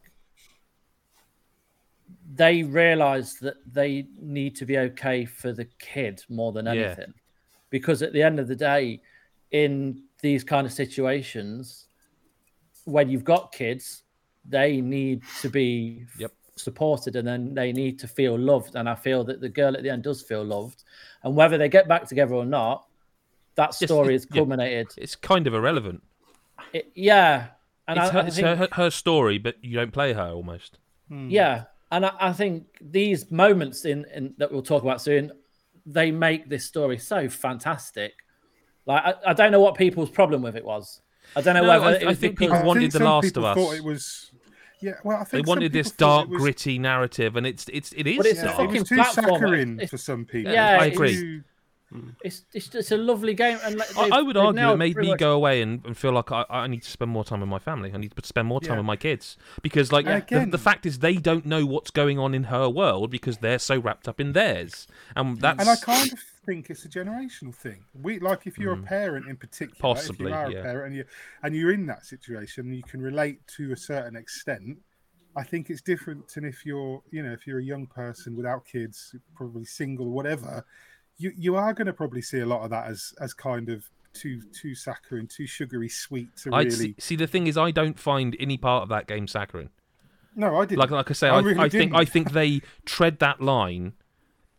they 2.36 2.64
realized 2.64 3.40
that 3.42 3.56
they 3.72 4.08
need 4.20 4.56
to 4.58 4.66
be 4.66 4.78
okay 4.78 5.24
for 5.26 5.54
the 5.54 5.66
kid 5.80 6.22
more 6.30 6.52
than 6.52 6.66
Yeah. 6.66 6.72
anything, 6.72 7.14
because 7.70 8.02
at 8.02 8.12
the 8.12 8.24
end 8.24 8.40
of 8.40 8.48
the 8.48 8.56
day, 8.56 9.02
in 9.52 10.04
these 10.22 10.44
kind 10.44 10.66
of 10.68 10.74
situations, 10.74 11.88
when 12.86 13.10
you've 13.10 13.24
got 13.24 13.54
kids, 13.54 14.04
they 14.46 14.82
need 14.82 15.22
to 15.42 15.50
be 15.50 16.06
Yep. 16.18 16.32
Supported 16.56 17.16
and 17.16 17.28
then 17.28 17.54
they 17.54 17.72
need 17.72 18.00
to 18.00 18.08
feel 18.08 18.38
loved. 18.38 18.76
And 18.76 18.88
I 18.88 18.96
feel 18.96 19.24
that 19.26 19.42
the 19.42 19.50
girl 19.50 19.76
at 19.76 19.84
the 19.84 19.90
end 19.90 20.04
does 20.04 20.22
feel 20.22 20.44
loved. 20.44 20.84
And 21.24 21.36
whether 21.36 21.58
they 21.58 21.70
get 21.70 21.88
back 21.88 22.08
together 22.08 22.34
or 22.36 22.46
not, 22.46 22.86
that 23.56 23.70
Just- 23.72 23.86
story 23.86 24.16
is 24.16 24.28
yeah. 24.32 24.38
culminated. 24.38 24.88
It's 24.98 25.16
kind 25.16 25.48
of 25.48 25.54
irrelevant. 25.54 26.04
It- 26.74 26.92
yeah. 26.96 27.48
And 27.88 28.00
it's 28.00 28.10
I, 28.10 28.14
her, 28.14 28.20
I 28.20 28.26
it's 28.28 28.36
think, 28.38 28.48
her, 28.60 28.68
her 28.74 28.90
story, 28.90 29.38
but 29.38 29.56
you 29.62 29.76
don't 29.76 29.92
play 29.92 30.14
her 30.14 30.30
almost. 30.30 30.78
Hmm. 31.10 31.30
yeah. 31.30 31.66
And 31.92 32.06
I, 32.08 32.12
I 32.20 32.34
think 32.34 32.66
these 32.82 33.30
moments 33.30 33.86
in, 33.86 34.06
in 34.14 34.34
that 34.38 34.52
we'll 34.52 34.64
talk 34.64 34.82
about 34.84 35.02
soon, 35.02 35.32
they 35.86 36.10
make 36.12 36.50
this 36.50 36.66
story 36.66 36.98
so 36.98 37.30
fantastic. 37.30 38.14
Like 38.86 39.04
I, 39.04 39.32
I 39.32 39.34
don't 39.34 39.52
know 39.52 39.60
what 39.60 39.76
people's 39.76 40.10
problem 40.10 40.42
with 40.42 40.56
it 40.56 40.66
was. 40.66 41.02
I 41.36 41.42
don't 41.42 41.54
know 41.56 41.62
No, 41.64 41.70
whether 41.70 41.86
I- 41.86 41.94
it 41.94 42.08
I 42.08 42.14
think 42.16 42.38
because 42.40 42.54
people 42.58 42.68
wanted 42.68 42.80
think 42.82 42.94
The 42.94 42.98
some 43.00 43.08
Last 43.08 43.24
people 43.26 43.46
of 43.46 43.56
Thought 43.58 43.72
Us. 43.74 43.78
it 43.78 43.84
was, 43.84 44.32
yeah. 44.84 44.94
Well, 45.04 45.18
I 45.18 45.24
think 45.24 45.46
They 45.46 45.50
wanted 45.50 45.72
this 45.74 45.92
dark, 45.92 46.30
was, 46.30 46.42
gritty 46.42 46.78
narrative, 46.78 47.36
and 47.36 47.48
it's 47.48 47.66
it's 47.72 47.92
it 47.94 48.06
is. 48.08 48.18
But 48.18 48.26
it's 48.28 48.40
a 48.42 48.46
dark. 48.46 48.60
It 48.74 48.80
was 48.80 48.90
too 48.90 48.98
saccharine 49.04 49.88
for 49.88 49.98
some 49.98 50.26
people. 50.26 50.52
Yeah, 50.52 50.78
I 50.80 50.86
it's- 50.88 50.94
agree. 50.94 51.42
Too- 51.94 52.16
it's, 52.24 52.46
it's 52.54 52.74
it's 52.76 52.92
a 52.92 52.98
lovely 52.98 53.34
game. 53.34 53.60
And 53.64 53.78
like, 53.78 53.98
I, 53.98 54.20
I 54.20 54.22
would 54.22 54.38
argue 54.38 54.70
it 54.70 54.78
made 54.78 54.98
me 54.98 55.10
much- 55.10 55.20
go 55.20 55.34
away 55.34 55.62
and, 55.62 55.86
and 55.86 55.98
feel 55.98 56.12
like 56.12 56.32
I, 56.32 56.46
I 56.50 56.68
need 56.68 56.84
to 56.84 56.90
spend 56.90 57.12
more 57.12 57.24
time 57.24 57.40
with 57.42 57.50
my 57.50 57.60
family. 57.60 57.92
I 57.94 57.98
need 57.98 58.16
to 58.16 58.28
spend 58.28 58.48
more 58.48 58.60
time 58.60 58.74
Yeah. 58.74 58.78
with 58.78 58.86
my 58.86 58.96
kids 58.96 59.38
because, 59.62 59.92
like, 59.92 60.06
And 60.06 60.28
the, 60.28 60.58
the 60.58 60.64
fact 60.64 60.86
is 60.86 61.00
they 61.00 61.16
don't 61.16 61.46
know 61.46 61.66
what's 61.66 61.92
going 61.92 62.20
on 62.20 62.34
in 62.34 62.46
her 62.46 62.70
world 62.70 63.12
because 63.12 63.38
they're 63.38 63.60
so 63.60 63.80
wrapped 63.80 64.08
up 64.08 64.20
in 64.20 64.34
theirs, 64.34 64.88
and 65.16 65.38
mm. 65.38 65.42
that's 65.42 65.60
And 65.60 65.70
I 65.70 65.76
kind 65.76 66.12
of 66.12 66.20
think 66.46 66.70
it's 66.70 66.86
a 66.86 66.90
generational 66.90 67.56
thing. 67.56 67.86
We 67.94 68.20
like 68.20 68.48
if 68.48 68.58
you're 68.58 68.74
a 68.74 68.78
mm. 68.78 68.86
parent 68.86 69.28
in 69.28 69.38
particular. 69.38 69.80
Possibly, 69.80 70.32
if 70.32 70.36
you 70.36 70.36
are 70.36 70.52
yeah. 70.52 70.60
a 70.60 70.64
parent 70.64 70.88
and 70.88 70.96
you 70.96 71.06
and 71.44 71.56
you're 71.56 71.72
in 71.72 71.86
that 71.88 72.06
situation, 72.06 72.74
you 72.74 72.84
can 72.84 73.02
relate 73.02 73.46
to 73.58 73.72
a 73.72 73.78
certain 73.78 74.16
extent. 74.16 74.78
I 75.36 75.44
think 75.44 75.70
it's 75.72 75.82
different 75.82 76.28
than 76.28 76.46
if 76.46 76.64
you're, 76.64 77.02
you 77.10 77.24
know, 77.24 77.34
if 77.34 77.48
you're 77.48 77.60
a 77.60 77.64
young 77.64 77.88
person 77.88 78.36
without 78.36 78.66
kids, 78.66 79.16
probably 79.36 79.66
single 79.66 80.06
or 80.08 80.12
whatever. 80.12 80.64
You 81.18 81.32
you 81.36 81.56
are 81.56 81.74
going 81.74 81.88
to 81.88 81.94
probably 81.94 82.22
see 82.22 82.40
a 82.40 82.46
lot 82.46 82.64
of 82.64 82.70
that 82.72 82.88
as 82.88 83.14
as 83.20 83.34
kind 83.34 83.70
of 83.70 83.90
too 84.14 84.42
too 84.54 84.76
saccharine, 84.76 85.28
too 85.28 85.48
sugary 85.48 85.90
sweet 85.90 86.36
to 86.38 86.52
really. 86.52 86.70
see, 86.70 86.96
see. 87.00 87.16
The 87.16 87.28
thing 87.28 87.48
is, 87.48 87.58
I 87.58 87.72
don't 87.72 88.00
find 88.00 88.36
any 88.40 88.58
part 88.58 88.84
of 88.84 88.90
that 88.90 89.08
game 89.08 89.28
saccharine. 89.28 89.70
No, 90.36 90.58
I 90.58 90.66
didn't. 90.66 90.80
Like 90.80 90.92
like 90.92 91.10
I 91.10 91.14
say, 91.14 91.30
I 91.30 91.38
I, 91.38 91.42
really 91.42 91.60
I 91.60 91.70
think. 91.70 91.94
I 91.94 92.06
think 92.06 92.32
they 92.32 92.62
tread 92.86 93.20
that 93.20 93.42
line 93.42 93.94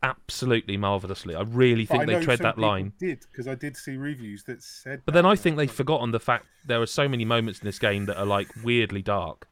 absolutely 0.03 0.77
marvelously. 0.77 1.35
I 1.35 1.43
really 1.43 1.87
But 1.87 1.95
I 1.95 1.99
think 1.99 2.19
they 2.19 2.25
tread 2.25 2.39
that 2.41 2.59
line. 2.59 2.93
Did 2.99 3.25
because 3.31 3.49
I 3.49 3.55
did 3.55 3.77
see 3.77 3.97
reviews 3.97 4.45
that 4.45 4.63
said. 4.63 5.03
But 5.05 5.15
that, 5.15 5.23
then 5.23 5.27
I 5.27 5.35
think 5.35 5.57
they've 5.57 5.71
forgotten 5.71 6.11
the 6.11 6.21
fact 6.21 6.47
there 6.67 6.81
are 6.81 6.87
so 6.87 7.09
many 7.09 7.25
moments 7.25 7.61
in 7.61 7.65
this 7.67 7.79
game 7.79 8.07
that 8.07 8.19
are 8.19 8.27
like 8.27 8.49
weirdly 8.63 9.03
dark. 9.03 9.49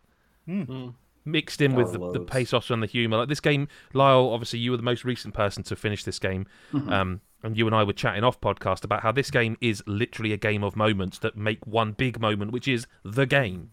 Hmm. 0.47 0.91
Mixed 1.25 1.61
in 1.61 1.75
with 1.75 1.89
Oh, 1.89 1.93
the, 1.93 1.99
the 1.99 2.05
loads. 2.19 2.31
pathos 2.31 2.71
and 2.71 2.83
the 2.83 2.87
humour. 2.87 3.19
Like 3.19 3.29
this 3.29 3.41
game, 3.41 3.69
Lyle, 3.93 4.31
obviously 4.33 4.59
you 4.59 4.71
were 4.73 4.77
the 4.77 4.83
most 4.83 5.05
recent 5.05 5.35
person 5.35 5.63
to 5.65 5.77
finish 5.77 6.03
this 6.05 6.19
game. 6.19 6.47
Mm-hmm. 6.73 6.93
Um, 6.93 7.21
and 7.45 7.57
you 7.57 7.67
and 7.67 7.75
I 7.75 7.85
were 7.85 7.93
chatting 7.93 8.25
off 8.25 8.41
podcast 8.41 8.85
about 8.85 9.03
how 9.03 9.13
this 9.13 9.31
game 9.31 9.57
is 9.61 9.83
literally 9.87 10.33
a 10.33 10.37
game 10.37 10.63
of 10.65 10.75
moments 10.77 11.19
that 11.21 11.37
make 11.37 11.65
one 11.67 11.93
big 11.93 12.21
moment, 12.21 12.51
which 12.53 12.67
is 12.69 12.87
the 13.05 13.27
game. 13.27 13.71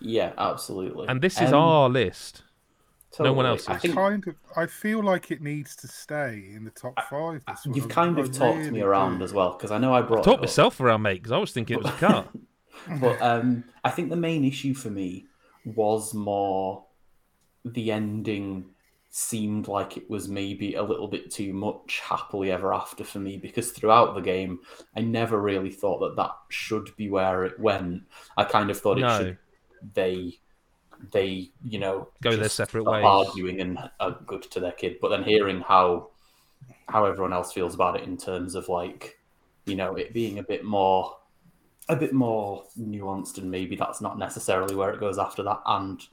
Yeah, 0.00 0.32
absolutely. 0.36 1.06
And 1.08 1.20
this 1.22 1.40
is 1.40 1.52
Um, 1.52 1.54
our 1.60 1.88
list. 1.88 2.42
no 3.18 3.32
one 3.32 3.44
totally. 3.44 3.48
else's. 3.48 3.68
I 3.68 3.78
think 3.78 3.94
kind 3.94 4.26
of. 4.26 4.34
I 4.56 4.66
feel 4.66 5.02
like 5.02 5.30
it 5.30 5.40
needs 5.40 5.76
to 5.76 5.88
stay 5.88 6.50
in 6.54 6.64
the 6.64 6.70
top 6.70 6.98
five. 7.08 7.42
This 7.46 7.64
one. 7.64 7.74
you've 7.74 7.86
I- 7.86 7.94
kind 7.94 8.18
I 8.18 8.20
of 8.22 8.32
talked 8.32 8.58
really 8.58 8.70
me 8.72 8.80
around 8.82 9.18
do. 9.18 9.24
as 9.24 9.32
well 9.32 9.52
because 9.52 9.70
I 9.70 9.78
know 9.78 9.94
I 9.94 10.02
brought 10.02 10.24
Talk 10.24 10.34
it 10.34 10.38
up. 10.38 10.40
myself 10.42 10.80
around, 10.80 11.02
mate, 11.02 11.14
because 11.22 11.32
I 11.32 11.38
was 11.38 11.52
thinking 11.52 11.78
it 11.78 11.82
was 11.84 11.92
a 11.92 11.96
car. 11.98 12.24
But 13.00 13.22
um, 13.22 13.64
I 13.84 13.90
think 13.90 14.10
the 14.10 14.16
main 14.16 14.44
issue 14.44 14.74
for 14.74 14.90
me 14.90 15.26
was 15.64 16.14
more 16.14 16.84
the 17.64 17.90
ending 17.90 18.66
seemed 19.10 19.68
like 19.68 19.96
it 19.96 20.10
was 20.10 20.28
maybe 20.28 20.74
a 20.74 20.82
little 20.82 21.06
bit 21.06 21.30
too 21.30 21.52
much 21.52 22.00
happily 22.02 22.50
ever 22.50 22.74
after 22.74 23.04
for 23.04 23.20
me 23.20 23.36
because 23.36 23.70
throughout 23.70 24.14
the 24.14 24.20
game 24.20 24.58
I 24.96 25.02
never 25.02 25.40
really 25.40 25.70
thought 25.70 26.00
that 26.00 26.16
that 26.16 26.32
should 26.48 26.90
be 26.96 27.08
where 27.08 27.44
it 27.44 27.58
went. 27.60 28.02
I 28.36 28.42
kind 28.42 28.70
of 28.70 28.80
thought 28.80 28.98
it 28.98 29.08
should 29.08 29.38
they 29.92 30.38
they 31.12 31.50
you 31.62 31.78
know 31.78 32.08
Go 32.22 32.36
their 32.36 32.48
separate 32.48 32.84
ways. 32.84 33.04
arguing 33.04 33.60
and 33.60 33.78
are 34.00 34.18
good 34.26 34.42
to 34.42 34.60
their 34.60 34.72
kid, 34.72 34.96
but 35.00 35.10
then 35.10 35.22
hearing 35.22 35.60
how 35.60 36.10
how 36.88 37.04
everyone 37.04 37.32
else 37.32 37.52
feels 37.52 37.74
about 37.74 37.96
it 37.96 38.04
in 38.04 38.16
terms 38.16 38.54
of 38.54 38.68
like 38.68 39.18
you 39.66 39.76
know 39.76 39.94
it 39.94 40.12
being 40.12 40.38
a 40.38 40.42
bit 40.42 40.64
more 40.64 41.16
a 41.88 41.96
bit 41.96 42.12
more 42.12 42.64
nuanced 42.78 43.38
and 43.38 43.50
maybe 43.50 43.76
that's 43.76 44.00
not 44.00 44.18
necessarily 44.18 44.74
where 44.74 44.90
it 44.90 44.98
goes 45.00 45.18
after 45.18 45.42
that 45.42 45.60
and 45.66 46.06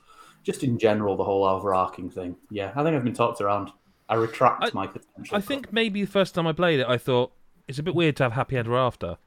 just 0.43 0.63
in 0.63 0.77
general 0.77 1.15
the 1.15 1.23
whole 1.23 1.45
overarching 1.45 2.09
thing 2.09 2.35
yeah 2.49 2.71
i 2.75 2.83
think 2.83 2.95
i've 2.95 3.03
been 3.03 3.13
talked 3.13 3.39
around 3.39 3.71
i 4.09 4.15
retract 4.15 4.63
I- 4.63 4.71
my 4.73 4.87
potential 4.87 5.37
I 5.37 5.39
think 5.41 5.71
maybe 5.71 6.01
the 6.01 6.11
first 6.11 6.35
time 6.35 6.45
I 6.47 6.51
played 6.51 6.79
it, 6.81 6.87
I 6.87 6.97
thought 6.97 7.31
it's 7.67 7.79
a 7.79 7.83
bit 7.83 7.95
weird 7.95 8.17
to 8.17 8.23
have 8.23 8.33
happy 8.33 8.57
ever 8.57 8.75
after. 8.77 9.17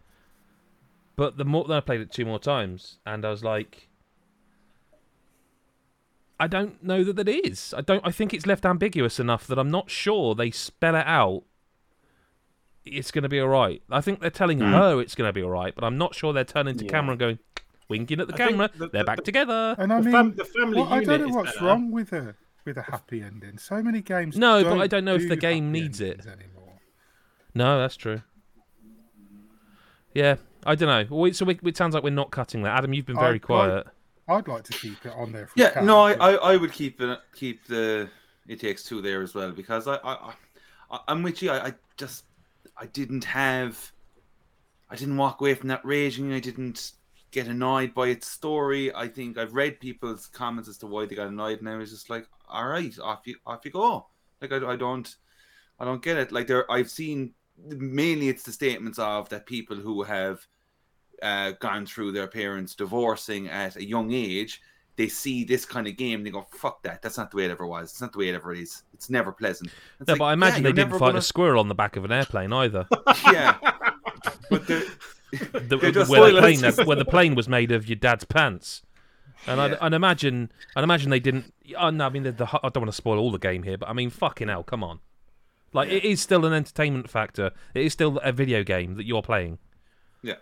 But 1.16 1.38
the 1.38 1.44
more 1.46 1.64
then 1.64 1.76
I 1.78 1.80
played 1.80 2.00
it 2.02 2.10
two 2.12 2.24
more 2.26 2.38
times, 2.40 2.98
and 3.06 3.24
I 3.24 3.30
was 3.30 3.42
like, 3.44 3.88
I 6.38 6.46
don't 6.48 6.82
know 6.82 7.04
that 7.04 7.16
that 7.16 7.28
is. 7.28 7.72
I 7.76 7.80
don't. 7.80 8.04
I 8.04 8.10
think 8.10 8.34
it's 8.34 8.46
left 8.46 8.66
ambiguous 8.66 9.20
enough 9.20 9.46
that 9.46 9.58
I'm 9.58 9.70
not 9.70 9.88
sure 9.90 10.34
they 10.34 10.50
spell 10.50 10.96
it 10.96 11.06
out. 11.06 11.44
It's 12.84 13.10
going 13.10 13.22
to 13.22 13.28
be 13.28 13.40
all 13.40 13.48
right. 13.48 13.82
I 13.90 14.00
think 14.00 14.20
they're 14.20 14.30
telling 14.30 14.58
hmm. 14.58 14.72
her 14.72 15.00
it's 15.00 15.14
going 15.14 15.28
to 15.28 15.32
be 15.32 15.42
all 15.42 15.50
right, 15.50 15.74
but 15.74 15.84
I'm 15.84 15.96
not 15.96 16.14
sure 16.14 16.32
they're 16.32 16.44
turning 16.44 16.76
to 16.78 16.84
Yeah. 16.84 16.90
camera 16.90 17.12
and 17.12 17.18
going, 17.20 17.38
winking 17.88 18.20
at 18.20 18.28
the 18.28 18.34
I 18.34 18.36
camera. 18.36 18.70
the- 18.76 18.88
they're 18.88 19.02
the- 19.02 19.04
back 19.04 19.16
the- 19.18 19.22
together. 19.22 19.74
And 19.78 19.92
I 19.92 19.98
The, 19.98 20.02
mean, 20.04 20.12
fam- 20.12 20.34
the 20.34 20.44
family 20.44 20.80
well, 20.82 20.92
I 20.92 21.02
don't 21.04 21.20
know 21.22 21.34
what's 21.34 21.52
better. 21.54 21.64
wrong 21.66 21.90
with 21.90 22.12
a 22.12 22.34
with 22.64 22.76
a 22.78 22.82
happy 22.82 23.20
ending. 23.22 23.58
So 23.58 23.82
many 23.82 24.00
games. 24.00 24.36
No, 24.38 24.62
but 24.62 24.70
don't 24.70 24.80
I 24.80 24.86
don't 24.86 25.04
know 25.04 25.14
if 25.16 25.28
the 25.28 25.36
game 25.36 25.70
needs 25.70 26.00
it. 26.00 26.20
anymore. 26.26 26.80
No, 27.54 27.78
that's 27.78 27.96
true. 27.96 28.22
Yeah, 30.14 30.36
I 30.64 30.74
don't 30.74 30.88
know. 31.10 31.16
We, 31.16 31.32
so 31.32 31.44
we, 31.44 31.58
it 31.64 31.76
sounds 31.76 31.94
like 31.94 32.02
we're 32.04 32.10
not 32.10 32.30
cutting 32.30 32.62
that. 32.62 32.76
Adam, 32.78 32.92
you've 32.94 33.06
been 33.06 33.18
very 33.18 33.36
I- 33.36 33.38
quiet. 33.38 33.86
I'd 34.26 34.48
like 34.48 34.64
to 34.64 34.72
keep 34.72 35.04
it 35.04 35.12
on 35.14 35.32
there. 35.32 35.44
If 35.44 35.50
Yeah, 35.54 35.70
can, 35.70 35.84
no, 35.84 36.00
I, 36.00 36.12
I, 36.14 36.32
I 36.52 36.56
would 36.56 36.72
keep 36.72 36.98
it, 37.02 37.18
keep 37.34 37.66
the 37.66 38.08
it 38.48 38.58
takes 38.58 38.82
two 38.82 39.02
there 39.02 39.20
as 39.20 39.34
well 39.34 39.52
because 39.52 39.86
I, 39.86 39.96
I, 39.96 40.32
I 40.90 40.98
I'm 41.08 41.22
with 41.22 41.42
you. 41.42 41.50
I, 41.50 41.66
I 41.66 41.74
just 41.98 42.24
I 42.76 42.86
didn't 42.86 43.24
have 43.24 43.92
I 44.90 44.96
didn't 44.96 45.16
walk 45.16 45.40
away 45.40 45.54
from 45.54 45.68
that 45.68 45.84
raging. 45.84 46.32
I 46.32 46.40
didn't 46.40 46.92
get 47.30 47.48
annoyed 47.48 47.94
by 47.94 48.08
its 48.08 48.28
story. 48.28 48.94
I 48.94 49.08
think 49.08 49.38
I've 49.38 49.54
read 49.54 49.80
people's 49.80 50.26
comments 50.26 50.68
as 50.68 50.78
to 50.78 50.86
why 50.86 51.06
they 51.06 51.16
got 51.16 51.28
annoyed, 51.28 51.60
and 51.60 51.68
I 51.68 51.76
was 51.76 51.90
just 51.90 52.10
like, 52.10 52.26
all 52.48 52.68
right, 52.68 52.96
off 53.02 53.26
you 53.26 53.36
off 53.46 53.64
you 53.64 53.70
go. 53.70 54.06
Like 54.40 54.52
I, 54.52 54.72
I 54.72 54.76
don't 54.76 55.14
I 55.78 55.84
don't 55.84 56.02
get 56.02 56.18
it. 56.18 56.32
Like 56.32 56.46
there, 56.46 56.70
I've 56.70 56.90
seen 56.90 57.34
mainly 57.66 58.28
it's 58.28 58.42
the 58.42 58.52
statements 58.52 58.98
of 58.98 59.28
that 59.30 59.46
people 59.46 59.76
who 59.76 60.02
have 60.02 60.46
uh, 61.22 61.52
gone 61.52 61.86
through 61.86 62.12
their 62.12 62.26
parents 62.26 62.74
divorcing 62.74 63.48
at 63.48 63.76
a 63.76 63.84
young 63.84 64.12
age, 64.12 64.60
they 64.96 65.08
see 65.08 65.44
this 65.44 65.64
kind 65.64 65.86
of 65.86 65.96
game, 65.96 66.22
they 66.24 66.30
go, 66.30 66.46
"Fuck 66.52 66.82
that! 66.84 67.02
That's 67.02 67.18
not 67.18 67.30
the 67.30 67.36
way 67.38 67.44
it 67.44 67.50
ever 67.50 67.66
was. 67.66 67.90
It's 67.90 68.00
not 68.00 68.12
the 68.12 68.18
way 68.18 68.28
it 68.28 68.34
ever 68.34 68.52
is. 68.52 68.82
It's 68.92 69.10
never 69.10 69.32
pleasant." 69.32 69.70
It's 70.00 70.06
No, 70.08 70.12
like, 70.14 70.18
but 70.18 70.24
I 70.26 70.30
yeah, 70.30 70.34
imagine 70.34 70.62
they 70.62 70.72
didn't 70.72 70.92
fight 70.92 71.00
gonna- 71.00 71.18
a 71.18 71.22
squirrel 71.22 71.60
on 71.60 71.68
the 71.68 71.74
back 71.74 71.96
of 71.96 72.04
an 72.04 72.12
airplane 72.12 72.52
either. 72.52 72.86
Yeah, 73.32 73.58
but 74.50 74.66
the, 74.66 74.90
the, 75.32 75.76
They're 75.76 76.04
where, 76.06 76.32
the 76.32 76.40
plane, 76.40 76.86
where 76.86 76.96
the 76.96 77.04
plane 77.04 77.34
was 77.34 77.48
made 77.48 77.72
of 77.72 77.88
your 77.88 77.96
dad's 77.96 78.24
pants. 78.24 78.82
And 79.46 79.60
I'd, 79.60 79.74
I'd 79.74 79.92
imagine, 79.92 80.50
I'd 80.74 80.84
imagine 80.84 81.10
they 81.10 81.20
didn't. 81.20 81.52
Oh, 81.76 81.90
no, 81.90 82.06
I 82.06 82.08
mean, 82.08 82.22
the, 82.22 82.32
the, 82.32 82.46
I 82.46 82.68
don't 82.70 82.78
want 82.82 82.86
to 82.86 82.92
spoil 82.92 83.18
all 83.18 83.30
the 83.30 83.38
game 83.38 83.62
here, 83.62 83.76
but 83.76 83.88
I 83.88 83.92
mean, 83.92 84.08
fucking 84.10 84.48
hell, 84.48 84.62
come 84.62 84.82
on. 84.82 85.00
Like, 85.74 85.90
it 85.90 86.04
is 86.04 86.20
still 86.22 86.46
an 86.46 86.52
entertainment 86.52 87.10
factor. 87.10 87.50
It 87.74 87.84
is 87.84 87.92
still 87.92 88.18
a 88.18 88.30
video 88.32 88.62
game 88.62 88.94
that 88.94 89.04
you're 89.04 89.22
playing. 89.22 89.58
yeah, 90.22 90.34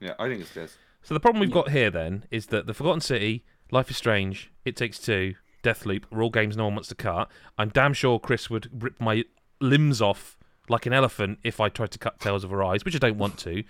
yeah. 0.00 0.14
I 0.18 0.28
think 0.28 0.40
it's 0.42 0.52
this. 0.52 0.76
So 1.02 1.14
the 1.14 1.20
problem 1.20 1.40
we've 1.40 1.50
got 1.50 1.70
here 1.70 1.90
then 1.90 2.24
is 2.30 2.46
that 2.46 2.66
the 2.66 2.74
Forgotten 2.74 3.00
City, 3.00 3.44
Life 3.70 3.90
is 3.90 3.96
Strange, 3.96 4.50
It 4.64 4.76
Takes 4.76 4.98
Two, 4.98 5.34
Deathloop 5.62 6.04
are 6.12 6.22
all 6.22 6.30
games 6.30 6.56
no 6.56 6.64
one 6.64 6.74
wants 6.74 6.88
to 6.90 6.94
cut. 6.94 7.30
I'm 7.58 7.68
damn 7.70 7.92
sure 7.92 8.18
Chris 8.20 8.48
would 8.50 8.68
rip 8.82 9.00
my 9.00 9.24
limbs 9.60 10.00
off 10.00 10.36
like 10.68 10.86
an 10.86 10.92
elephant 10.92 11.38
if 11.42 11.60
I 11.60 11.68
tried 11.68 11.90
to 11.92 11.98
cut 11.98 12.20
Tales 12.20 12.44
of 12.44 12.52
Arise, 12.52 12.84
which 12.84 12.94
I 12.94 12.98
don't 12.98 13.18
want 13.18 13.38
to. 13.38 13.64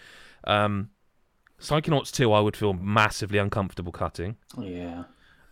Um, 0.45 0.91
Psychonauts 1.61 2.11
2 2.13 2.33
I 2.33 2.41
would 2.41 2.57
feel 2.57 2.73
massively 2.73 3.39
uncomfortable 3.39 3.93
cutting. 3.93 4.37
yeah 4.59 5.05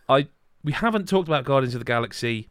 I 0.09 0.27
we 0.63 0.73
haven't 0.73 1.07
talked 1.07 1.27
about 1.29 1.45
Guardians 1.45 1.73
of 1.73 1.79
the 1.79 1.85
Galaxy. 1.85 2.49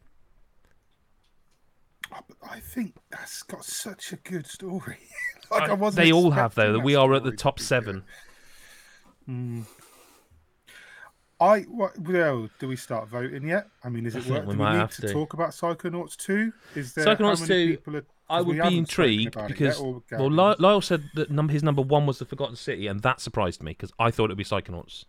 I 2.49 2.59
think 2.59 2.95
that's 3.09 3.43
got 3.43 3.63
such 3.63 4.11
a 4.11 4.17
good 4.17 4.45
story. 4.47 4.97
like 5.51 5.63
I 5.63 5.67
I- 5.71 5.73
wasn't 5.73 6.03
they 6.05 6.11
all 6.11 6.31
have 6.31 6.55
though. 6.55 6.73
that 6.73 6.79
We 6.79 6.95
are 6.95 7.13
at 7.13 7.23
the 7.23 7.31
top 7.31 7.59
seven. 7.59 7.95
good. 7.99 8.03
Seven. 9.31 9.65
Mm. 9.65 9.65
I 11.39 11.61
what, 11.61 11.97
well, 11.97 12.49
do 12.59 12.67
we 12.67 12.75
start 12.75 13.09
voting 13.09 13.47
yet? 13.47 13.67
I 13.83 13.89
mean, 13.89 14.05
is 14.05 14.15
I 14.15 14.19
it 14.19 14.23
think 14.23 14.35
worth? 14.35 14.45
we 14.45 14.53
Do 14.53 14.57
might 14.59 14.69
we 14.71 14.73
need 14.75 14.81
have 14.81 14.91
to, 14.95 15.01
to. 15.07 15.13
talk 15.13 15.33
about 15.33 15.49
Psychonauts 15.51 16.15
two? 16.15 16.53
Is 16.75 16.93
there 16.93 17.05
Psychonauts 17.05 17.47
2, 17.47 17.69
people 17.77 17.97
are, 17.97 18.05
I 18.29 18.37
'cause 18.37 18.45
we 18.45 18.59
would 18.59 18.69
be 18.69 18.77
intrigued 18.77 19.37
because 19.47 19.79
yet, 19.81 20.19
well, 20.19 20.29
Lyle, 20.31 20.55
Lyle 20.59 20.81
said 20.81 21.03
that 21.15 21.31
num- 21.31 21.49
his 21.49 21.63
number 21.63 21.81
one 21.81 22.05
was 22.05 22.19
the 22.19 22.25
Forgotten 22.25 22.55
City, 22.55 22.85
and 22.87 23.01
that 23.01 23.19
surprised 23.19 23.63
me 23.63 23.71
because 23.71 23.91
I 23.97 24.11
thought 24.11 24.25
it'd 24.25 24.37
be 24.37 24.43
Psychonauts. 24.43 25.05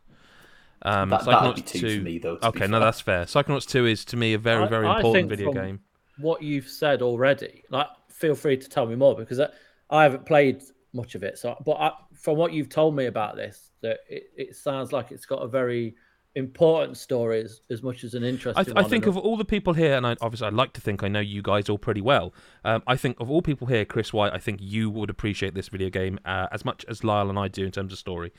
Um, 0.84 1.10
That, 1.10 1.24
that'd 1.26 1.54
be 1.56 1.62
Psychonauts 1.62 1.66
two, 1.66 1.78
two. 1.80 1.98
for 1.98 2.04
me, 2.04 2.18
though. 2.18 2.36
to 2.38 2.46
okay, 2.48 2.66
no, 2.66 2.80
that's 2.80 3.00
fair. 3.02 3.24
Psychonauts 3.26 3.68
two 3.68 3.84
is 3.86 4.04
to 4.06 4.16
me 4.16 4.32
a 4.32 4.38
very, 4.38 4.66
very 4.68 4.86
I 4.86 4.96
important 4.96 5.14
think 5.14 5.28
video 5.28 5.52
from- 5.52 5.62
game. 5.62 5.80
what 6.16 6.42
you've 6.42 6.66
said 6.68 7.02
already, 7.02 7.62
like 7.68 7.88
feel 8.08 8.34
free 8.34 8.56
to 8.56 8.68
tell 8.70 8.86
me 8.86 8.94
more 8.94 9.14
because 9.16 9.38
I, 9.38 9.48
I 9.90 10.02
haven't 10.04 10.24
played 10.24 10.62
much 10.94 11.14
of 11.14 11.22
it. 11.22 11.36
So, 11.38 11.56
but 11.66 11.72
I, 11.72 11.90
from 12.14 12.36
what 12.38 12.52
you've 12.54 12.68
told 12.70 12.96
me 12.96 13.04
about 13.06 13.36
this, 13.36 13.70
that 13.82 13.98
it, 14.08 14.24
it 14.36 14.56
sounds 14.56 14.92
like 14.92 15.10
it's 15.10 15.26
got 15.26 15.42
a 15.42 15.48
very 15.48 15.94
important 16.34 16.96
story 16.96 17.42
as, 17.42 17.60
as 17.70 17.82
much 17.82 18.04
as 18.04 18.14
an 18.14 18.24
I, 18.24 18.28
interesting. 18.28 18.64
th- 18.64 18.76
I 18.76 18.80
one, 18.80 18.90
think 18.90 19.06
of 19.06 19.18
all 19.18 19.36
the 19.36 19.44
people 19.44 19.74
here, 19.74 19.94
and 19.96 20.06
I, 20.06 20.16
obviously 20.20 20.46
I'd 20.46 20.54
like 20.54 20.72
to 20.74 20.80
think 20.80 21.02
I 21.02 21.08
know 21.08 21.20
you 21.20 21.42
guys 21.42 21.68
all 21.68 21.78
pretty 21.78 22.00
well. 22.00 22.32
Um, 22.64 22.82
I 22.86 22.96
think 22.96 23.20
of 23.20 23.30
all 23.30 23.42
people 23.42 23.66
here, 23.66 23.84
Chris 23.84 24.12
White, 24.12 24.32
I 24.32 24.38
think 24.38 24.60
you 24.62 24.88
would 24.88 25.10
appreciate 25.10 25.54
this 25.54 25.68
video 25.68 25.90
game 25.90 26.18
uh, 26.24 26.46
as 26.50 26.64
much 26.64 26.84
as 26.88 27.04
Lyle 27.04 27.28
and 27.28 27.38
I 27.38 27.48
do 27.48 27.64
in 27.64 27.70
terms 27.70 27.92
of 27.92 27.98
story. 27.98 28.32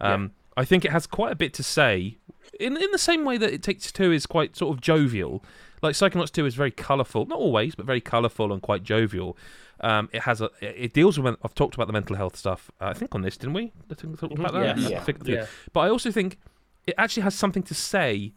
Um, 0.00 0.32
I 0.56 0.64
think 0.64 0.84
it 0.84 0.92
has 0.92 1.06
quite 1.06 1.32
a 1.32 1.36
bit 1.36 1.52
to 1.54 1.62
say, 1.62 2.18
in 2.58 2.76
in 2.76 2.90
the 2.92 2.98
same 2.98 3.24
way 3.24 3.36
that 3.38 3.52
It 3.52 3.62
Takes 3.62 3.90
Two 3.90 4.12
is 4.12 4.26
quite 4.26 4.56
sort 4.56 4.76
of 4.76 4.80
jovial. 4.80 5.44
Like 5.82 5.94
Psychonauts 5.94 6.30
Two 6.30 6.46
is 6.46 6.54
very 6.54 6.70
colourful, 6.70 7.26
not 7.26 7.38
always, 7.38 7.74
but 7.74 7.86
very 7.86 8.00
colourful 8.00 8.52
and 8.52 8.60
quite 8.60 8.82
jovial. 8.82 9.36
Um, 9.80 10.10
it 10.12 10.22
has 10.22 10.40
a, 10.42 10.50
it 10.60 10.74
it 10.76 10.92
deals 10.92 11.18
with. 11.18 11.36
I've 11.42 11.54
talked 11.54 11.74
about 11.74 11.86
the 11.86 11.92
mental 11.94 12.16
health 12.16 12.36
stuff. 12.36 12.70
Uh, 12.80 12.86
I 12.86 12.92
think 12.92 13.14
on 13.14 13.22
this, 13.22 13.36
didn't 13.38 13.54
we? 13.54 13.72
I 13.90 13.94
think 13.94 14.12
we 14.12 14.16
talked 14.16 14.38
about 14.38 14.52
that. 14.52 14.76
Yeah. 14.78 14.86
I 14.86 14.90
Yeah. 14.90 15.04
think- 15.04 15.26
Yeah. 15.26 15.46
But 15.72 15.80
I 15.80 15.88
also 15.88 16.10
think 16.10 16.38
it 16.86 16.94
actually 16.98 17.22
has 17.22 17.34
something 17.34 17.62
to 17.64 17.74
say 17.74 18.32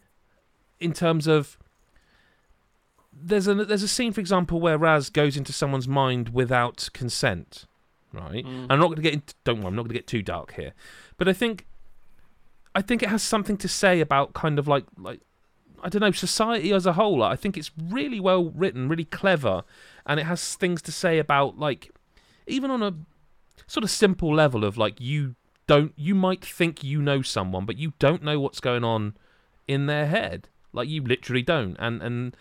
in 0.80 0.92
terms 0.92 1.26
of 1.26 1.58
there's 3.12 3.46
a 3.46 3.54
there's 3.54 3.82
a 3.82 3.88
scene, 3.88 4.12
for 4.12 4.20
example, 4.20 4.60
where 4.60 4.76
Raz 4.78 5.10
goes 5.10 5.36
into 5.36 5.52
someone's 5.52 5.86
mind 5.88 6.30
without 6.30 6.88
consent, 6.92 7.66
right? 8.12 8.44
Mm. 8.44 8.66
I'm 8.70 8.78
not 8.78 8.86
going 8.86 8.96
to 8.96 9.02
get 9.02 9.12
into, 9.14 9.34
don't 9.44 9.58
worry, 9.58 9.68
I'm 9.68 9.76
not 9.76 9.82
going 9.82 9.90
to 9.90 9.94
get 9.94 10.06
too 10.06 10.22
dark 10.22 10.54
here, 10.54 10.72
but 11.16 11.28
I 11.28 11.32
think 11.32 11.66
I 12.74 12.82
think 12.82 13.02
it 13.02 13.08
has 13.10 13.22
something 13.22 13.56
to 13.58 13.68
say 13.68 14.00
about 14.00 14.32
kind 14.34 14.58
of 14.58 14.66
like 14.66 14.84
like 14.98 15.20
I 15.82 15.88
don't 15.88 16.00
know 16.00 16.10
society 16.12 16.72
as 16.72 16.86
a 16.86 16.94
whole. 16.94 17.22
I 17.22 17.36
think 17.36 17.56
it's 17.56 17.70
really 17.78 18.20
well 18.20 18.50
written, 18.50 18.88
really 18.88 19.04
clever, 19.04 19.64
and 20.06 20.18
it 20.18 20.24
has 20.24 20.54
things 20.54 20.80
to 20.82 20.92
say 20.92 21.18
about 21.18 21.58
like 21.58 21.90
even 22.46 22.70
on 22.70 22.82
a 22.82 22.94
sort 23.66 23.84
of 23.84 23.90
simple 23.90 24.34
level 24.34 24.64
of 24.64 24.76
like 24.76 25.00
you 25.00 25.36
don't 25.66 25.92
you 25.96 26.14
might 26.14 26.44
think 26.44 26.84
you 26.84 27.00
know 27.00 27.22
someone, 27.22 27.64
but 27.64 27.78
you 27.78 27.92
don't 27.98 28.22
know 28.22 28.40
what's 28.40 28.60
going 28.60 28.84
on 28.84 29.16
in 29.66 29.86
their 29.86 30.06
head. 30.06 30.48
Like 30.72 30.88
you 30.88 31.02
literally 31.02 31.42
don't, 31.42 31.76
and 31.78 32.02
and 32.02 32.36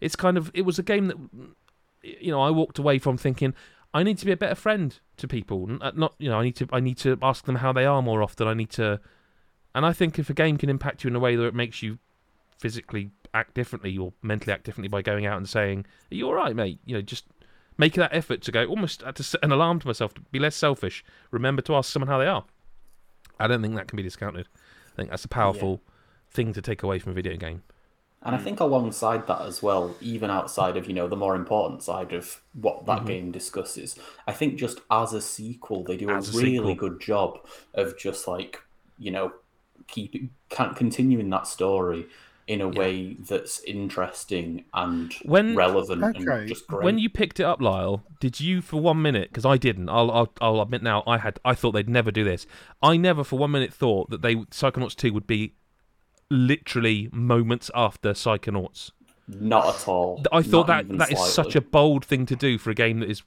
it's 0.00 0.16
kind 0.16 0.36
of 0.36 0.50
it 0.54 0.62
was 0.62 0.78
a 0.78 0.82
game 0.82 1.06
that 1.06 1.16
you 2.02 2.30
know 2.30 2.40
I 2.40 2.50
walked 2.50 2.78
away 2.78 2.98
from 2.98 3.16
thinking 3.16 3.54
I 3.92 4.02
need 4.02 4.18
to 4.18 4.26
be 4.26 4.32
a 4.32 4.36
better 4.36 4.54
friend 4.54 4.98
to 5.16 5.26
people. 5.26 5.68
Uh, 5.80 5.92
Not 5.94 6.14
you 6.18 6.28
know 6.28 6.38
I 6.38 6.44
need 6.44 6.56
to 6.56 6.68
I 6.72 6.80
need 6.80 6.98
to 6.98 7.18
ask 7.22 7.44
them 7.44 7.56
how 7.56 7.72
they 7.72 7.84
are 7.84 8.02
more 8.02 8.22
often. 8.22 8.46
I 8.46 8.54
need 8.54 8.70
to, 8.70 9.00
and 9.74 9.84
I 9.84 9.92
think 9.92 10.18
if 10.18 10.30
a 10.30 10.34
game 10.34 10.56
can 10.56 10.70
impact 10.70 11.04
you 11.04 11.08
in 11.08 11.16
a 11.16 11.20
way 11.20 11.36
that 11.36 11.44
it 11.44 11.54
makes 11.54 11.82
you 11.82 11.98
physically 12.60 13.10
act 13.32 13.54
differently 13.54 13.96
or 13.96 14.12
mentally 14.22 14.52
act 14.52 14.64
differently 14.64 14.88
by 14.88 15.02
going 15.02 15.24
out 15.26 15.38
and 15.38 15.48
saying, 15.48 15.86
"Are 16.12 16.14
you 16.14 16.26
all 16.26 16.34
right, 16.34 16.54
mate?" 16.54 16.78
You 16.84 16.94
know, 16.96 17.02
just 17.02 17.24
make 17.78 17.94
that 17.94 18.14
effort 18.14 18.42
to 18.42 18.52
go. 18.52 18.66
Almost 18.66 19.02
had 19.02 19.16
to 19.16 19.22
set 19.22 19.42
an 19.42 19.50
alarm 19.52 19.80
to 19.80 19.86
myself 19.86 20.12
to 20.14 20.20
be 20.30 20.38
less 20.38 20.54
selfish. 20.56 21.02
Remember 21.30 21.62
to 21.62 21.74
ask 21.74 21.90
someone 21.90 22.08
how 22.08 22.18
they 22.18 22.26
are. 22.26 22.44
I 23.38 23.46
don't 23.46 23.62
think 23.62 23.74
that 23.76 23.88
can 23.88 23.96
be 23.96 24.02
discounted. 24.02 24.48
I 24.92 24.96
think 24.96 25.10
that's 25.10 25.24
a 25.24 25.28
powerful 25.28 25.80
thing 26.30 26.52
to 26.52 26.60
take 26.60 26.82
away 26.82 26.98
from 26.98 27.12
a 27.12 27.14
video 27.14 27.36
game. 27.36 27.62
And 28.22 28.34
I 28.34 28.38
think 28.38 28.60
alongside 28.60 29.26
that 29.28 29.40
as 29.40 29.62
well, 29.62 29.96
even 30.02 30.28
outside 30.30 30.76
of 30.76 30.86
you 30.86 30.92
know 30.92 31.08
the 31.08 31.16
more 31.16 31.34
important 31.34 31.82
side 31.82 32.12
of 32.12 32.42
what 32.52 32.84
that 32.84 33.02
Mhm. 33.02 33.06
game 33.06 33.30
discusses, 33.32 33.98
I 34.26 34.32
think 34.34 34.58
just 34.58 34.80
as 34.90 35.14
a 35.14 35.22
sequel, 35.22 35.84
they 35.84 35.96
do 35.96 36.10
a 36.10 36.16
As 36.16 36.34
a 36.34 36.38
really 36.38 36.74
sequel. 36.74 36.74
good 36.74 37.00
job 37.00 37.38
of 37.72 37.96
just 37.96 38.28
like 38.28 38.62
you 38.98 39.10
know 39.10 39.32
keeping 39.86 40.28
can 40.50 40.74
continuing 40.74 41.30
that 41.30 41.46
story 41.46 42.06
in 42.50 42.60
a 42.60 42.68
way 42.68 43.14
that's 43.28 43.60
interesting 43.60 44.64
and 44.74 45.12
When- 45.24 45.54
relevant 45.54 46.02
Okay. 46.02 46.24
and 46.40 46.48
just 46.48 46.66
great. 46.66 46.82
When 46.84 46.98
you 46.98 47.08
picked 47.08 47.38
it 47.38 47.44
up, 47.44 47.60
Lyle, 47.60 48.02
did 48.18 48.40
you 48.40 48.60
for 48.60 48.80
one 48.80 49.00
minute? 49.00 49.28
Because 49.30 49.46
I 49.46 49.56
didn't. 49.56 49.88
I'll, 49.88 50.10
I'll 50.10 50.32
I'll 50.40 50.60
admit 50.60 50.82
now. 50.82 51.04
I 51.06 51.18
had. 51.18 51.38
I 51.44 51.54
thought 51.54 51.72
they'd 51.72 51.88
never 51.88 52.10
do 52.10 52.24
this. 52.24 52.46
I 52.82 52.96
never 52.96 53.22
for 53.22 53.38
one 53.38 53.52
minute 53.52 53.72
thought 53.72 54.10
that 54.10 54.22
they 54.22 54.34
Psychonauts 54.34 54.96
two 54.96 55.12
would 55.12 55.26
be 55.28 55.54
literally 56.28 57.08
moments 57.12 57.70
after 57.74 58.12
Psychonauts. 58.12 58.90
Not 59.28 59.66
at 59.76 59.88
all. 59.88 60.22
I 60.32 60.42
thought 60.42 60.66
Not 60.66 60.66
that 60.68 60.84
even 60.86 60.98
that 60.98 61.12
is 61.12 61.24
such 61.32 61.54
a 61.54 61.60
bold 61.60 62.04
thing 62.04 62.26
to 62.26 62.36
do 62.36 62.58
for 62.58 62.70
a 62.70 62.74
game 62.74 62.98
that 63.00 63.08
is, 63.08 63.22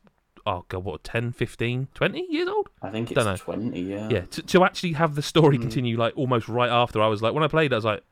oh 0.45 0.65
god, 0.67 0.83
what 0.83 1.03
10, 1.05 1.31
15, 1.31 1.87
20 1.93 2.27
years 2.29 2.47
old? 2.49 2.69
I 2.81 2.89
think 2.89 3.09
it's 3.11 3.15
Dunno. 3.23 3.37
twenty. 3.37 3.81
Yeah. 3.81 4.09
Yeah, 4.09 4.21
to, 4.31 4.41
to 4.41 4.63
actually 4.65 4.93
have 4.93 5.15
the 5.15 5.21
story 5.21 5.57
Mm. 5.57 5.61
continue 5.61 5.97
like 5.97 6.13
almost 6.17 6.49
right 6.49 6.69
after. 6.69 7.01
I 7.01 7.07
was 7.07 7.21
like, 7.21 7.33
when 7.33 7.43
I 7.43 7.47
played, 7.47 7.71
it, 7.71 7.75
I 7.75 7.77
was 7.77 7.85
like, 7.85 8.03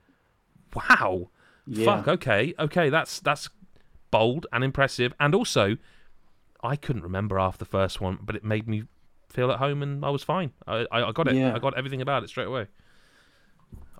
wow, 0.75 1.29
Yeah. 1.65 1.85
fuck, 1.85 2.07
okay, 2.07 2.53
okay, 2.59 2.89
that's 2.89 3.19
that's 3.19 3.49
bold 4.11 4.45
and 4.51 4.63
impressive, 4.63 5.13
and 5.19 5.33
also, 5.35 5.77
I 6.63 6.75
couldn't 6.75 7.03
remember 7.03 7.39
after 7.39 7.59
the 7.59 7.69
first 7.69 8.01
one, 8.01 8.19
but 8.21 8.35
it 8.35 8.43
made 8.43 8.67
me 8.67 8.83
feel 9.29 9.51
at 9.51 9.59
home, 9.59 9.81
and 9.81 10.03
I 10.05 10.09
was 10.09 10.23
fine. 10.23 10.51
I 10.67 10.85
I, 10.91 11.09
I 11.09 11.11
got 11.11 11.27
it. 11.27 11.35
Yeah. 11.35 11.55
I 11.55 11.59
got 11.59 11.77
everything 11.77 12.01
about 12.01 12.23
it 12.23 12.29
straight 12.29 12.47
away. 12.47 12.67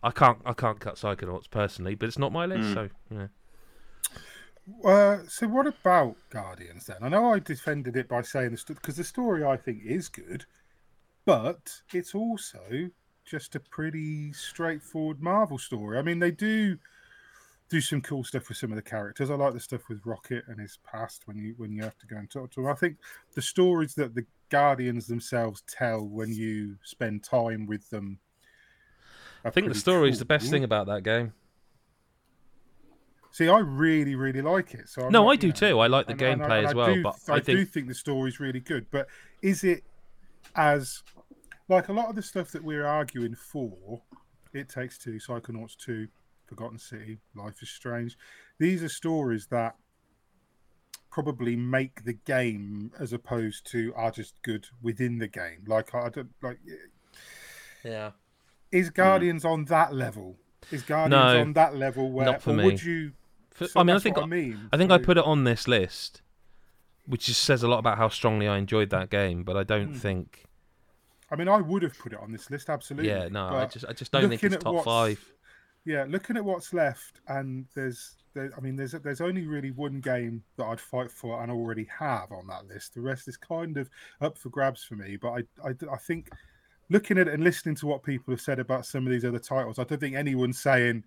I 0.04 0.12
can't 0.12 0.40
I 0.46 0.54
can't 0.54 0.80
cut 0.80 0.96
Psychonauts 0.96 1.50
personally, 1.50 1.96
but 1.96 2.08
it's 2.08 2.18
not 2.20 2.32
my 2.32 2.46
list, 2.46 2.70
Mm. 2.70 2.74
so 2.74 2.90
yeah. 3.12 3.28
Uh, 4.84 5.20
so 5.28 5.48
what 5.48 5.68
about 5.68 6.16
Guardians 6.30 6.86
then? 6.86 6.98
I 7.02 7.10
know 7.10 7.34
I 7.34 7.40
defended 7.40 7.96
it 7.98 8.08
by 8.08 8.22
saying 8.22 8.52
the 8.52 8.64
because 8.74 8.96
the 8.98 9.04
story 9.04 9.44
I 9.44 9.58
think 9.58 9.82
is 9.84 10.08
good, 10.10 10.46
but 11.26 11.82
it's 11.94 12.14
also 12.16 12.90
just 13.32 13.56
a 13.56 13.60
pretty 13.62 14.34
straightforward 14.34 15.22
Marvel 15.22 15.58
story. 15.58 15.98
I 15.98 16.02
mean, 16.02 16.20
they 16.20 16.32
do 16.32 16.78
do 17.70 17.80
some 17.80 18.02
cool 18.02 18.26
stuff 18.26 18.50
with 18.50 18.58
some 18.58 18.70
of 18.72 18.76
the 18.76 18.82
characters. 18.82 19.32
I 19.32 19.36
like 19.36 19.54
the 19.54 19.60
stuff 19.62 19.88
with 19.88 20.06
Rocket 20.06 20.44
and 20.50 20.60
his 20.60 20.78
past 20.84 21.22
when 21.26 21.38
you 21.38 21.54
when 21.58 21.72
you 21.72 21.82
have 21.84 21.98
to 22.00 22.06
go 22.08 22.18
and 22.18 22.30
talk 22.30 22.52
to 22.52 22.60
him. 22.62 22.68
I 22.68 22.74
think 22.74 22.98
the 23.34 23.42
stories 23.42 23.96
that 23.96 24.14
the 24.14 24.26
Guardians 24.50 25.08
themselves 25.08 25.64
tell 25.66 26.06
when 26.06 26.30
you 26.34 26.76
spend 26.84 27.24
time 27.24 27.66
with 27.66 27.90
them. 27.90 28.20
I 29.46 29.50
think 29.50 29.70
the 29.70 29.76
story 29.76 30.10
is 30.10 30.20
the 30.20 30.26
best 30.26 30.50
thing 30.52 30.66
about 30.66 30.88
that 30.88 31.04
game. 31.04 31.32
See, 33.32 33.48
I 33.48 33.60
really, 33.60 34.16
really 34.16 34.42
like 34.42 34.74
it. 34.74 34.90
So 34.90 35.04
I'm 35.04 35.12
No, 35.14 35.30
I 35.30 35.38
do 35.38 35.48
know, 35.48 35.54
too. 35.54 35.80
I 35.80 35.88
like 35.88 36.06
the 36.08 36.12
and- 36.12 36.22
and 36.22 36.44
I- 36.44 36.48
gameplay 36.48 36.58
and 36.58 36.68
as 36.68 36.74
I 36.74 36.76
well, 36.76 36.94
do- 36.96 37.04
but 37.04 37.16
I, 37.30 37.34
I 37.36 37.40
do 37.40 37.56
think 37.60 37.70
think 37.70 37.88
the 37.88 37.94
story's 37.96 38.42
really 38.42 38.60
good. 38.60 38.86
But 38.92 39.08
is 39.42 39.64
it 39.64 39.84
as 40.54 41.02
like 41.72 41.88
a 41.90 41.94
lot 41.94 42.10
of 42.10 42.16
the 42.16 42.22
stuff 42.22 42.52
that 42.52 42.64
we're 42.64 42.86
arguing 42.86 43.34
for? 43.36 44.02
It 44.54 44.70
takes 44.70 44.98
two, 44.98 45.18
Psychonauts 45.26 45.76
two, 45.78 46.08
Forgotten 46.48 46.78
City, 46.78 47.18
Life 47.36 47.62
is 47.62 47.70
Strange. 47.70 48.18
These 48.60 48.84
are 48.84 48.90
stories 48.90 49.48
that 49.52 49.76
probably 51.10 51.56
make 51.56 52.04
the 52.06 52.14
game 52.14 52.92
as 53.00 53.12
opposed 53.14 53.70
to 53.72 53.94
are 53.96 54.12
just 54.12 54.34
good 54.44 54.68
within 54.82 55.18
the 55.18 55.28
game. 55.28 55.64
Like 55.68 55.94
I 55.96 56.10
don't 56.10 56.32
like. 56.42 56.60
yeah. 57.84 58.12
Is 58.72 58.90
Guardians 58.90 59.44
on 59.44 59.66
that 59.66 59.94
level? 59.94 60.38
Is 60.72 60.84
Guardians 60.84 61.12
No, 61.34 61.42
on 61.42 61.54
that 61.54 61.76
level 61.76 62.12
where, 62.12 62.26
not 62.26 62.42
for 62.42 62.54
me. 62.54 62.64
would 62.64 62.84
you? 62.84 63.12
For- 63.52 63.68
so 63.68 63.80
I 63.80 63.84
mean, 63.84 63.96
I 63.96 64.00
think 64.00 64.18
I 64.18 64.26
mean. 64.26 64.70
I 64.72 64.78
think 64.78 64.92
I 64.92 64.98
put 64.98 65.18
it 65.18 65.26
on 65.26 65.44
this 65.44 65.68
list, 65.68 66.22
which 67.06 67.26
just 67.26 67.42
says 67.44 67.64
a 67.64 67.68
lot 67.68 67.80
about 67.80 67.98
how 67.98 68.08
strongly 68.10 68.48
I 68.48 68.58
enjoyed 68.58 68.90
that 68.92 69.10
game. 69.10 69.44
But 69.44 69.58
I 69.58 69.64
don't 69.64 69.90
Hmm. 69.90 69.94
think, 69.96 70.46
I 71.32 71.36
mean, 71.36 71.48
I 71.48 71.62
would 71.62 71.82
have 71.84 71.98
put 71.98 72.14
it 72.14 72.20
on 72.20 72.32
this 72.32 72.52
list 72.52 72.70
absolutely. 72.70 73.10
yeah, 73.10 73.30
no, 73.30 73.48
I 73.48 73.66
just, 73.66 73.86
I 73.88 73.94
just 73.94 74.12
don't 74.12 74.30
think 74.30 74.44
it's 74.44 74.58
top 74.58 74.84
five. 74.84 75.24
Yeah, 75.86 76.06
looking 76.08 76.38
at 76.38 76.46
what's 76.46 76.74
left, 76.74 77.22
and 77.28 77.66
there's, 77.74 78.18
there, 78.34 78.52
I 78.56 78.62
mean, 78.62 78.76
there's 78.76 78.92
there's 78.92 79.22
only 79.22 79.48
really 79.48 79.72
one 79.72 80.00
game 80.00 80.44
that 80.58 80.66
I'd 80.66 80.80
fight 80.80 81.10
for 81.10 81.42
and 81.42 81.52
already 81.52 81.88
have 81.98 82.32
on 82.32 82.46
that 82.48 82.68
list. 82.68 82.94
The 82.94 83.02
rest 83.02 83.28
is 83.28 83.36
kind 83.38 83.78
of 83.78 83.90
up 84.20 84.38
for 84.38 84.50
grabs 84.50 84.84
for 84.84 84.96
me. 84.96 85.16
But 85.16 85.30
I, 85.32 85.70
I, 85.70 85.74
I 85.92 85.98
think 85.98 86.30
looking 86.90 87.18
at 87.18 87.28
it 87.28 87.34
and 87.34 87.44
listening 87.44 87.76
to 87.76 87.88
what 87.88 88.04
people 88.04 88.32
have 88.32 88.42
said 88.42 88.60
about 88.60 88.86
some 88.86 89.08
of 89.08 89.12
these 89.12 89.26
other 89.26 89.40
titles, 89.40 89.80
I 89.80 89.86
don't 89.86 90.00
think 90.00 90.16
anyone's 90.16 90.60
saying 90.60 91.04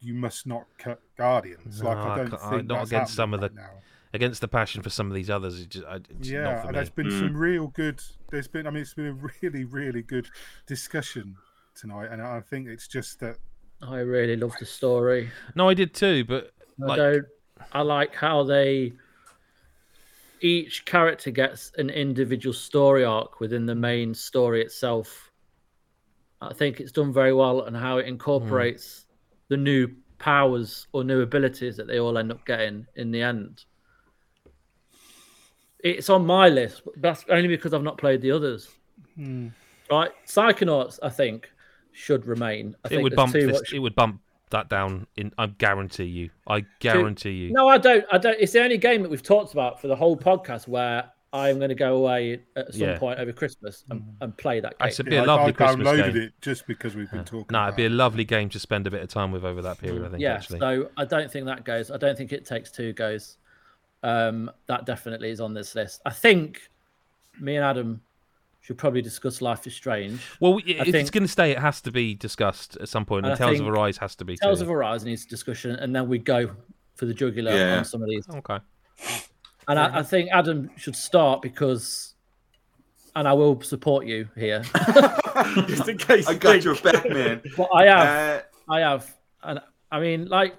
you 0.00 0.14
must 0.14 0.46
not 0.46 0.64
cut 0.78 1.00
Guardians. 1.16 1.82
No, 1.82 1.88
like 1.88 1.98
I 1.98 2.16
don't 2.16 2.34
I- 2.34 2.50
think 2.50 2.66
not 2.66 2.86
against 2.86 3.14
some 3.14 3.34
of 3.34 3.42
right 3.42 3.54
now. 3.54 3.70
Against 4.14 4.40
the 4.40 4.48
passion 4.48 4.82
for 4.82 4.88
some 4.90 5.08
of 5.08 5.14
these 5.14 5.28
others, 5.28 5.60
it 5.60 5.68
just, 5.68 5.84
it's 6.18 6.30
yeah, 6.30 6.42
not 6.42 6.60
for 6.60 6.68
and 6.68 6.70
me. 6.70 6.74
there's 6.76 6.90
been 6.90 7.06
Mm. 7.08 7.18
some 7.18 7.36
real 7.36 7.66
good. 7.68 8.00
There's 8.30 8.48
been, 8.48 8.66
I 8.66 8.70
mean, 8.70 8.82
it's 8.82 8.94
been 8.94 9.06
a 9.06 9.28
really, 9.42 9.64
really 9.64 10.02
good 10.02 10.28
discussion 10.66 11.36
tonight, 11.74 12.08
and 12.10 12.22
I 12.22 12.40
think 12.40 12.68
it's 12.68 12.88
just 12.88 13.20
that 13.20 13.36
I 13.82 13.98
really 13.98 14.36
love 14.36 14.54
the 14.58 14.66
story. 14.66 15.30
No, 15.54 15.68
I 15.68 15.74
did 15.74 15.94
too, 15.94 16.24
but 16.24 16.52
I 16.82 16.86
like, 16.86 16.96
don't. 16.96 17.26
I 17.72 17.82
like 17.82 18.14
how 18.14 18.44
they 18.44 18.92
each 20.40 20.84
character 20.84 21.30
gets 21.30 21.72
an 21.78 21.90
individual 21.90 22.52
story 22.52 23.04
arc 23.04 23.40
within 23.40 23.66
the 23.66 23.74
main 23.74 24.14
story 24.14 24.62
itself. 24.62 25.30
I 26.40 26.54
think 26.54 26.80
it's 26.80 26.92
done 26.92 27.12
very 27.12 27.34
well 27.34 27.62
and 27.62 27.76
how 27.76 27.98
it 27.98 28.06
incorporates 28.06 29.06
the 29.48 29.56
new 29.56 29.88
powers 30.18 30.86
or 30.92 31.02
new 31.04 31.22
abilities 31.22 31.76
that 31.76 31.88
they 31.88 31.98
all 31.98 32.16
end 32.18 32.30
up 32.30 32.44
getting 32.46 32.86
in 32.96 33.10
the 33.10 33.22
end. 33.22 33.64
It's 35.84 36.10
on 36.10 36.26
my 36.26 36.48
list, 36.48 36.82
but 36.84 36.94
that's 37.00 37.24
only 37.28 37.48
because 37.48 37.72
I've 37.72 37.82
not 37.82 37.98
played 37.98 38.20
the 38.20 38.32
others. 38.32 38.68
Hmm. 39.14 39.48
Right, 39.90 40.10
Psychonauts, 40.26 40.98
I 41.02 41.08
think, 41.08 41.50
should 41.92 42.26
remain. 42.26 42.76
I 42.84 42.88
It 42.88 42.90
think 42.90 43.02
would 43.04 43.16
bump. 43.16 43.32
This, 43.32 43.46
much- 43.46 43.72
It 43.72 43.78
would 43.78 43.94
bump 43.94 44.20
that 44.50 44.68
down. 44.68 45.06
In 45.16 45.32
I 45.38 45.46
guarantee 45.46 46.04
you. 46.04 46.30
I 46.46 46.64
guarantee 46.80 47.30
you. 47.30 47.52
No, 47.52 47.68
I 47.68 47.78
don't. 47.78 48.04
I 48.12 48.18
don't. 48.18 48.36
It's 48.40 48.52
the 48.52 48.62
only 48.62 48.78
game 48.78 49.02
that 49.02 49.10
we've 49.10 49.22
talked 49.22 49.52
about 49.52 49.80
for 49.80 49.88
the 49.88 49.96
whole 49.96 50.16
podcast 50.16 50.68
where 50.68 51.10
I'm 51.32 51.58
going 51.58 51.68
to 51.68 51.74
go 51.74 51.96
away 51.96 52.40
at 52.56 52.72
some 52.72 52.80
Yeah. 52.80 52.98
point 52.98 53.18
over 53.18 53.32
Christmas 53.32 53.84
and, 53.90 54.00
hmm. 54.00 54.08
and 54.22 54.36
play 54.36 54.60
that 54.60 54.78
game. 54.78 54.88
It's 54.88 54.98
a 54.98 55.04
be 55.04 55.16
a 55.16 55.22
I, 55.22 55.26
lovely 55.26 55.48
I 55.48 55.52
Christmas 55.52 55.88
downloaded 55.88 56.12
game. 56.14 56.22
it 56.22 56.32
just 56.40 56.66
because 56.66 56.96
we've 56.96 57.10
been 57.10 57.24
talking. 57.24 57.46
No, 57.50 57.58
about 57.58 57.68
it'd 57.68 57.76
be 57.76 57.86
a 57.86 57.90
lovely 57.90 58.24
game 58.24 58.48
to 58.50 58.58
spend 58.58 58.86
a 58.86 58.90
bit 58.90 59.02
of 59.02 59.08
time 59.08 59.30
with 59.30 59.44
over 59.44 59.60
that 59.62 59.78
period. 59.78 60.02
I 60.02 60.06
hmm. 60.06 60.12
think. 60.12 60.22
yeah, 60.22 60.34
actually. 60.34 60.60
so 60.60 60.90
I 60.96 61.04
don't 61.04 61.30
think 61.30 61.46
that 61.46 61.64
goes. 61.64 61.90
I 61.90 61.98
don't 61.98 62.16
think 62.16 62.32
it 62.32 62.46
takes 62.46 62.70
two 62.70 62.92
goes. 62.92 63.36
Um, 64.02 64.50
that 64.66 64.86
definitely 64.86 65.30
is 65.30 65.40
on 65.40 65.54
this 65.54 65.74
list. 65.74 66.00
I 66.06 66.10
think 66.10 66.70
me 67.40 67.56
and 67.56 67.64
Adam 67.64 68.00
should 68.60 68.78
probably 68.78 69.02
discuss 69.02 69.40
Life 69.40 69.66
is 69.66 69.74
Strange. 69.74 70.20
Well, 70.40 70.54
we- 70.54 70.62
if 70.64 70.94
it's 70.94 71.10
going 71.10 71.24
to 71.24 71.28
stay, 71.28 71.50
it 71.52 71.58
has 71.58 71.80
to 71.82 71.90
be 71.90 72.14
discussed 72.14 72.76
at 72.80 72.88
some 72.88 73.04
point, 73.04 73.24
and, 73.26 73.32
And 73.32 73.38
Tales 73.38 73.52
of 73.60 73.66
think 73.66 73.70
Arise 73.76 73.96
has 73.98 74.14
to 74.16 74.24
be 74.24 74.36
Tales 74.36 74.58
too. 74.60 74.64
of 74.66 74.70
Arise 74.70 75.04
needs 75.04 75.24
discussion, 75.24 75.72
and 75.76 75.94
then 75.94 76.08
we 76.08 76.18
go 76.18 76.50
for 76.94 77.06
the 77.06 77.14
jugular 77.14 77.52
Yeah. 77.52 77.78
on 77.78 77.84
some 77.84 78.02
of 78.02 78.08
these. 78.08 78.28
Okay. 78.28 78.58
And 79.68 79.78
I, 79.78 79.98
I 79.98 80.02
think 80.02 80.30
Adam 80.32 80.70
should 80.76 80.96
start 80.96 81.42
because, 81.42 82.14
and 83.16 83.26
I 83.28 83.32
will 83.32 83.60
support 83.62 84.06
you 84.06 84.28
here. 84.36 84.62
Just 85.66 85.88
in 85.88 85.98
case. 85.98 86.26
I 86.26 86.32
you 86.32 86.38
got 86.38 86.52
think- 86.52 86.64
your 86.64 86.74
back, 86.76 87.08
man. 87.08 87.42
But 87.56 87.68
I 87.74 87.84
have, 87.86 88.42
Uh, 88.68 88.72
I 88.72 88.80
have, 88.80 89.16
and 89.42 89.60
I 89.90 90.00
mean, 90.00 90.26
like, 90.28 90.54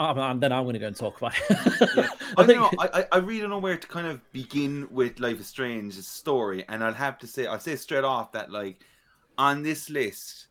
and 0.00 0.40
then 0.40 0.52
I'm 0.52 0.64
going 0.64 0.74
to 0.74 0.78
go 0.78 0.86
and 0.86 0.96
talk 0.96 1.18
about 1.18 1.34
it. 1.36 1.44
I 1.50 2.08
I 2.38 2.46
think 2.46 2.58
know. 2.58 2.70
I, 2.78 3.06
I 3.12 3.18
really 3.18 3.40
don't 3.40 3.50
know 3.50 3.58
where 3.58 3.76
to 3.76 3.86
kind 3.86 4.06
of 4.06 4.20
begin 4.32 4.88
with 4.90 5.20
Life 5.20 5.40
is 5.40 5.46
Strange's 5.46 6.06
story, 6.06 6.64
and 6.68 6.82
I'll 6.82 6.94
have 6.94 7.18
to 7.18 7.26
say, 7.26 7.46
I'll 7.46 7.60
say 7.60 7.76
straight 7.76 8.04
off 8.04 8.32
that 8.32 8.50
like 8.50 8.84
on 9.36 9.62
this 9.62 9.90
list, 9.90 10.46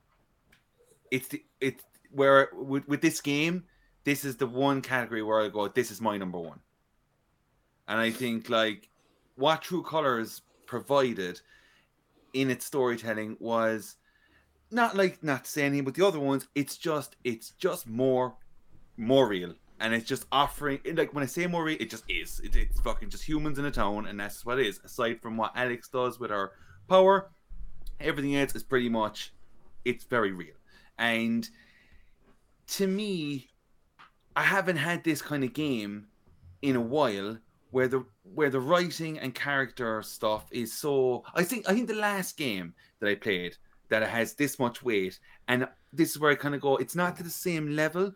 it's 1.11 1.27
the 1.29 1.43
it's 1.59 1.83
where 2.11 2.49
with, 2.53 2.87
with 2.87 3.01
this 3.01 3.21
game, 3.21 3.63
this 4.03 4.23
is 4.23 4.37
the 4.37 4.47
one 4.47 4.81
category 4.81 5.23
where 5.23 5.41
I 5.41 5.49
go, 5.49 5.67
this 5.67 5.91
is 5.91 5.99
my 5.99 6.17
number 6.17 6.39
one, 6.39 6.59
and 7.87 7.99
I 7.99 8.11
think 8.11 8.49
like 8.49 8.89
what 9.35 9.63
True 9.63 9.83
Colors 9.83 10.41
provided 10.67 11.41
in 12.33 12.51
its 12.51 12.65
storytelling 12.65 13.35
was 13.39 13.95
not 14.69 14.95
like 14.95 15.23
not 15.23 15.45
to 15.45 15.49
say 15.49 15.63
anything, 15.63 15.85
but 15.85 15.95
the 15.95 16.05
other 16.05 16.19
ones, 16.19 16.47
it's 16.53 16.77
just 16.77 17.15
it's 17.23 17.51
just 17.51 17.87
more 17.87 18.35
more 18.99 19.27
real. 19.27 19.53
And 19.81 19.93
it's 19.93 20.05
just 20.05 20.25
offering 20.31 20.79
like 20.93 21.13
when 21.13 21.23
i 21.23 21.27
say 21.27 21.47
more 21.47 21.63
real 21.63 21.77
it 21.79 21.89
just 21.89 22.03
is. 22.09 22.41
It, 22.41 22.55
it's 22.55 22.81
fucking 22.81 23.09
just 23.09 23.23
humans 23.23 23.59
in 23.59 23.65
a 23.65 23.71
town 23.71 24.07
and 24.07 24.19
that's 24.19 24.45
what 24.45 24.59
it 24.59 24.67
is. 24.67 24.79
Aside 24.83 25.21
from 25.21 25.37
what 25.37 25.53
alex 25.55 25.87
does 25.87 26.19
with 26.19 26.31
her 26.31 26.51
power 26.87 27.31
everything 27.99 28.35
else 28.35 28.55
is 28.55 28.63
pretty 28.63 28.89
much 28.89 29.33
it's 29.85 30.03
very 30.03 30.31
real. 30.31 30.55
And 30.97 31.49
to 32.67 32.87
me 32.87 33.49
i 34.35 34.43
haven't 34.43 34.77
had 34.77 35.03
this 35.03 35.21
kind 35.21 35.43
of 35.43 35.53
game 35.53 36.07
in 36.61 36.75
a 36.75 36.81
while 36.81 37.37
where 37.71 37.87
the 37.87 38.05
where 38.23 38.49
the 38.49 38.59
writing 38.59 39.17
and 39.19 39.33
character 39.33 40.01
stuff 40.01 40.45
is 40.51 40.71
so 40.71 41.23
i 41.35 41.43
think 41.43 41.67
i 41.67 41.73
think 41.73 41.87
the 41.87 41.93
last 41.93 42.37
game 42.37 42.73
that 42.99 43.09
i 43.09 43.15
played 43.15 43.55
that 43.89 44.03
has 44.03 44.35
this 44.35 44.59
much 44.59 44.83
weight 44.83 45.19
and 45.47 45.67
this 45.91 46.11
is 46.11 46.19
where 46.19 46.31
i 46.31 46.35
kind 46.35 46.53
of 46.53 46.61
go 46.61 46.77
it's 46.77 46.95
not 46.95 47.17
to 47.17 47.23
the 47.23 47.29
same 47.29 47.75
level 47.75 48.13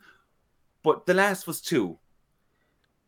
but 0.84 1.05
The 1.05 1.14
Last 1.14 1.47
was 1.47 1.61
two. 1.61 1.97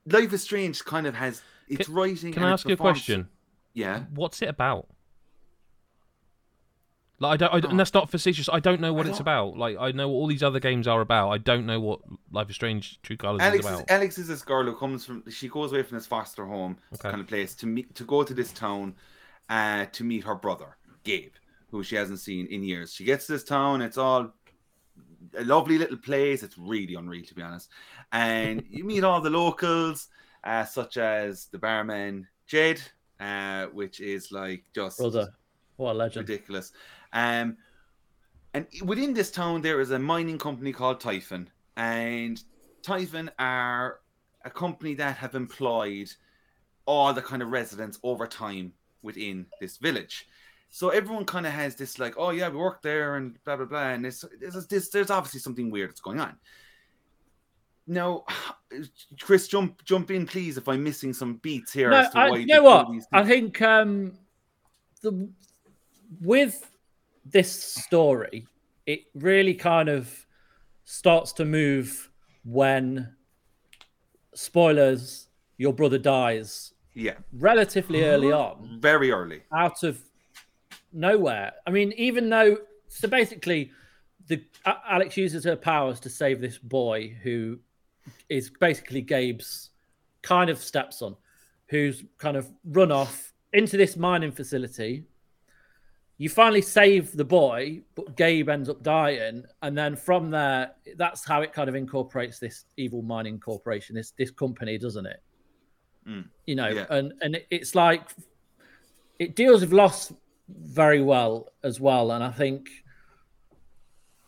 Life 0.06 0.34
is 0.34 0.41
Strange 0.43 0.84
kind 0.85 1.07
of 1.07 1.15
has 1.15 1.41
its 1.68 1.89
writing. 1.89 2.31
Can 2.34 2.43
I 2.43 2.52
ask 2.52 2.68
you 2.68 2.73
a 2.73 2.77
question? 2.77 3.27
Yeah. 3.73 4.03
What's 4.14 4.41
it 4.41 4.49
about? 4.49 4.88
Like 7.18 7.34
I 7.34 7.38
don't, 7.38 7.53
I 7.53 7.60
don't- 7.60 7.65
Oh. 7.65 7.69
and 7.72 7.80
that's 7.80 7.93
not 7.93 8.10
facetious. 8.10 8.49
I 8.52 8.60
don't 8.60 8.81
know 8.81 8.93
what 8.93 9.07
it's 9.07 9.22
about. 9.22 9.57
Like 9.57 9.77
I 9.80 9.91
know 9.93 10.10
what 10.10 10.15
all 10.15 10.27
these 10.27 10.43
other 10.43 10.60
games 10.60 10.85
are 10.88 10.99
about. 10.99 11.30
I 11.30 11.38
don't 11.38 11.65
know 11.65 11.80
what 11.80 12.02
Life 12.31 12.49
is 12.49 12.56
Strange 12.56 13.02
True 13.03 13.15
Colors 13.15 13.41
Alex 13.41 13.65
is 13.65 13.72
is, 13.72 13.77
about. 13.80 13.89
Alex 13.91 14.18
is 14.18 14.27
this 14.27 14.41
girl 14.41 14.64
who 14.65 14.76
comes 14.76 15.06
from. 15.06 15.23
She 15.30 15.47
goes 15.47 15.72
away 15.72 15.84
from 15.84 15.97
this 15.97 16.06
foster 16.07 16.45
home 16.45 16.77
Okay. 16.93 17.10
kind 17.10 17.22
of 17.22 17.27
place 17.27 17.56
to 17.56 17.68
meet 17.68 17.95
to 17.95 18.03
go 18.03 18.23
to 18.23 18.34
this 18.34 18.52
town, 18.52 18.95
uh, 19.49 19.85
to 19.93 20.03
meet 20.03 20.26
her 20.26 20.35
brother 20.35 20.76
Gabe, 21.03 21.31
who 21.72 21.84
she 21.84 21.95
hasn't 21.95 22.19
seen 22.19 22.47
in 22.47 22.64
years. 22.64 22.93
She 22.93 23.06
gets 23.06 23.27
to 23.27 23.31
this 23.31 23.45
town. 23.45 23.81
It's 23.81 23.97
all 23.97 24.34
a 25.38 25.44
lovely 25.44 25.78
little 25.78 25.98
place. 25.98 26.44
It's 26.44 26.57
really 26.57 26.95
unreal 26.95 27.26
to 27.26 27.36
be 27.36 27.41
honest. 27.41 27.70
And 28.12 28.64
you 28.70 28.84
meet 28.84 29.03
all 29.03 29.22
the 29.22 29.30
locals, 29.30 30.07
uh, 30.44 30.66
such 30.66 30.98
as 30.98 31.45
the 31.48 31.57
barman 31.57 32.28
Jed, 32.48 32.82
uh, 33.20 33.66
which 33.68 33.99
is 33.99 34.32
like 34.32 34.64
just 34.74 34.99
Brother, 34.99 35.30
what 35.78 35.94
a 35.94 35.98
legend. 35.98 36.30
ridiculous. 36.30 36.72
Um, 37.14 37.57
and 38.53 38.68
within 38.84 39.14
this 39.14 39.32
town, 39.32 39.62
there 39.62 39.82
is 39.82 39.91
a 39.91 39.99
mining 39.99 40.38
company 40.38 40.72
called 40.72 41.02
Typhon, 41.02 41.49
and 41.76 42.41
Typhon 42.82 43.30
are 43.38 43.99
a 44.45 44.49
company 44.49 44.94
that 44.94 45.18
have 45.18 45.36
employed 45.36 46.10
all 46.86 47.14
the 47.14 47.22
kind 47.22 47.41
of 47.41 47.49
residents 47.49 47.99
over 48.03 48.28
time 48.28 48.74
within 49.02 49.48
this 49.60 49.78
village. 49.78 50.28
So 50.76 50.89
everyone 50.89 51.23
kind 51.23 51.45
of 51.45 51.53
has 51.53 51.76
this 51.76 51.99
like, 51.99 52.15
oh 52.18 52.31
yeah, 52.31 52.49
we 52.49 52.57
work 52.57 52.81
there 52.81 53.15
and 53.15 53.41
blah 53.45 53.56
blah 53.56 53.65
blah, 53.65 53.91
and 53.91 54.03
there's 54.03 54.26
there's, 54.91 55.10
obviously 55.10 55.39
something 55.39 55.72
weird 55.72 55.89
that's 55.89 56.02
going 56.02 56.19
on. 56.19 56.35
Now, 57.88 58.26
Chris, 59.22 59.47
jump 59.47 59.85
jump 59.85 60.11
in, 60.11 60.26
please, 60.26 60.57
if 60.57 60.68
I'm 60.68 60.84
missing 60.84 61.14
some 61.14 61.35
beats 61.35 61.72
here. 61.72 61.91
No, 61.91 61.99
as 61.99 62.10
to 62.10 62.19
I, 62.19 62.30
why 62.30 62.38
you 62.39 62.47
know 62.47 62.64
what? 62.64 62.89
I 63.14 63.23
think 63.23 63.61
um, 63.61 64.18
the 65.02 65.30
with 66.19 66.69
this 67.23 67.53
story, 67.64 68.45
it 68.85 69.03
really 69.14 69.53
kind 69.53 69.88
of 69.88 70.14
starts 70.84 71.31
to 71.34 71.45
move 71.45 72.11
when 72.43 73.15
spoilers. 74.34 75.30
Your 75.57 75.72
brother 75.72 75.99
dies 75.99 76.73
yeah, 76.93 77.14
relatively 77.31 78.03
early 78.03 78.31
on, 78.34 78.80
very 78.81 79.10
early. 79.10 79.43
out 79.53 79.84
of 79.84 80.02
nowhere. 80.95 81.51
I 81.67 81.72
mean, 81.72 81.91
even 81.97 82.30
though 82.30 82.57
so 82.88 83.07
basically, 83.07 83.72
the 84.27 84.43
Alex 84.65 85.17
uses 85.17 85.43
her 85.43 85.55
powers 85.55 85.99
to 86.01 86.09
save 86.09 86.41
this 86.41 86.57
boy 86.57 87.15
who 87.22 87.59
is 88.30 88.51
basically 88.59 89.01
Gabe's 89.01 89.72
kind 90.22 90.49
of 90.49 90.57
stepson, 90.59 91.15
who's 91.67 92.03
kind 92.17 92.38
of 92.38 92.51
run 92.65 92.91
off 92.91 93.34
into 93.53 93.77
this 93.77 93.95
mining 93.97 94.31
facility. 94.31 95.03
You 96.17 96.30
finally 96.30 96.61
save 96.61 97.15
the 97.17 97.26
boy, 97.26 97.81
but 97.93 98.15
Gabe 98.15 98.47
ends 98.47 98.69
up 98.69 98.81
dying, 98.81 99.43
and 99.61 99.77
then 99.77 99.97
from 99.97 100.31
there, 100.31 100.72
that's 100.95 101.26
how 101.26 101.41
it 101.41 101.51
kind 101.51 101.67
of 101.67 101.76
incorporates 101.76 102.39
this 102.39 102.65
evil 102.77 103.01
mining 103.01 103.39
corporation, 103.39 103.95
this 103.95 104.11
this 104.11 104.31
company, 104.31 104.77
doesn't 104.77 105.05
it? 105.05 105.22
Mm. 106.07 106.26
You 106.45 106.55
know, 106.55 106.69
Yeah. 106.69 106.85
and 106.89 107.13
and 107.22 107.41
it's 107.51 107.76
like 107.76 108.11
it 109.19 109.35
deals 109.35 109.61
with 109.61 109.73
loss 109.73 110.13
very 110.49 111.01
well 111.01 111.51
as 111.63 111.80
well, 111.80 112.11
and 112.11 112.23
I 112.23 112.31
think 112.31 112.69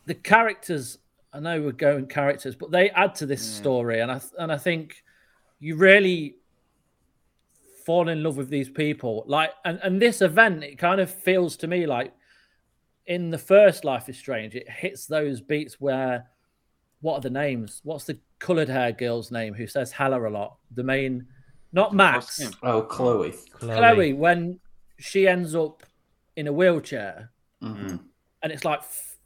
the 0.06 0.14
characters. 0.14 0.98
I 1.30 1.40
know 1.40 1.60
we're 1.60 1.72
going 1.72 2.06
characters, 2.06 2.56
but 2.56 2.70
they 2.70 2.88
add 2.90 3.14
to 3.16 3.26
this 3.26 3.42
story, 3.42 4.00
and 4.00 4.10
I 4.10 4.20
and 4.38 4.50
I 4.50 4.56
think 4.56 5.04
you 5.60 5.76
really 5.76 6.36
fall 7.84 8.08
in 8.08 8.22
love 8.22 8.36
with 8.36 8.48
these 8.48 8.70
people. 8.70 9.24
Like, 9.26 9.50
and 9.64 9.78
and 9.82 10.00
this 10.00 10.22
event, 10.22 10.64
it 10.64 10.78
kind 10.78 11.00
of 11.00 11.10
feels 11.10 11.56
to 11.58 11.66
me 11.66 11.86
like 11.86 12.14
in 13.08 13.30
the 13.30 13.38
first 13.38 13.84
Life 13.84 14.08
is 14.08 14.18
Strange, 14.18 14.54
it 14.54 14.68
hits 14.68 15.06
those 15.06 15.40
beats 15.40 15.80
where 15.80 16.26
what 17.00 17.14
are 17.14 17.20
the 17.20 17.30
names? 17.30 17.80
What's 17.82 18.04
the 18.04 18.18
coloured 18.38 18.68
hair 18.68 18.92
girl's 18.92 19.30
name 19.30 19.54
who 19.54 19.66
says 19.66 19.92
hello 19.92 20.26
a 20.26 20.30
lot? 20.30 20.56
The 20.72 20.82
main, 20.82 21.26
not 21.72 21.94
Max, 21.94 22.38
game. 22.38 22.50
Oh, 22.62 22.82
Chloe. 22.82 23.34
Chloe, 23.52 24.12
when 24.12 24.60
she 24.98 25.26
ends 25.26 25.54
up 25.54 25.82
in 26.38 26.46
a 26.46 26.52
wheelchair 26.52 27.30
Mhm. 27.62 28.00
and 28.42 28.52
it's 28.52 28.64
like 28.64 28.80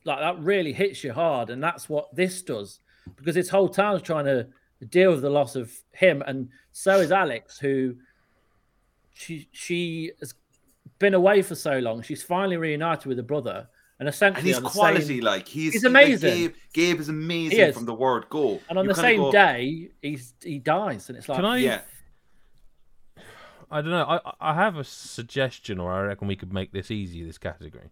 like 0.05 0.19
that 0.27 0.39
really 0.41 0.73
hits 0.73 1.05
you 1.05 1.13
hard 1.13 1.51
and 1.51 1.63
that's 1.63 1.89
what 1.89 2.07
this 2.17 2.43
does 2.43 2.81
because 3.17 3.35
this 3.35 3.51
whole 3.51 3.69
town's 3.69 4.03
trying 4.03 4.25
to 4.25 4.39
deal 4.89 5.11
with 5.13 5.23
the 5.23 5.31
loss 5.39 5.55
of 5.55 5.71
him 5.93 6.23
and 6.27 6.49
so 6.73 6.99
is 6.99 7.13
alex 7.13 7.59
who 7.59 7.95
she 9.13 9.49
she 9.53 10.11
has 10.21 10.35
been 10.99 11.15
away 11.15 11.43
for 11.43 11.55
so 11.55 11.79
long 11.79 12.03
she's 12.03 12.23
finally 12.23 12.57
reunited 12.57 13.07
with 13.07 13.19
her 13.19 13.23
brother 13.23 13.69
and 13.99 14.09
And 14.09 14.09
essentially 14.09 14.49
he's 14.49 14.57
on 14.57 14.63
the 14.65 14.69
quality, 14.71 15.05
same, 15.17 15.21
like 15.21 15.47
he's, 15.47 15.73
He's 15.75 15.83
he's 15.83 15.85
like 15.85 15.91
amazing. 16.07 16.35
Gabe, 16.35 16.55
Gabe 16.73 16.99
is 17.01 17.09
amazing 17.09 17.61
is. 17.61 17.75
from 17.77 17.85
the 17.85 17.95
word 17.95 18.25
go. 18.31 18.59
and 18.69 18.77
on 18.79 18.85
You 18.87 18.93
the 18.95 19.01
same 19.01 19.21
go, 19.21 19.31
day 19.31 19.91
he's 20.01 20.35
he 20.43 20.59
dies 20.59 21.09
and 21.09 21.17
it's 21.19 21.29
like 21.29 21.37
Can 21.37 21.45
I? 21.45 21.59
Yeah, 21.59 21.81
I 23.73 23.81
don't 23.81 23.91
know. 23.91 24.05
I 24.05 24.51
I 24.51 24.55
have 24.55 24.77
a 24.77 24.85
suggestion, 24.85 25.81
or 25.81 25.93
I 25.93 26.03
reckon 26.03 26.29
we 26.29 26.37
could 26.37 26.53
make 26.53 26.73
this 26.73 26.91
easy. 26.91 27.25
This 27.25 27.39
category. 27.39 27.91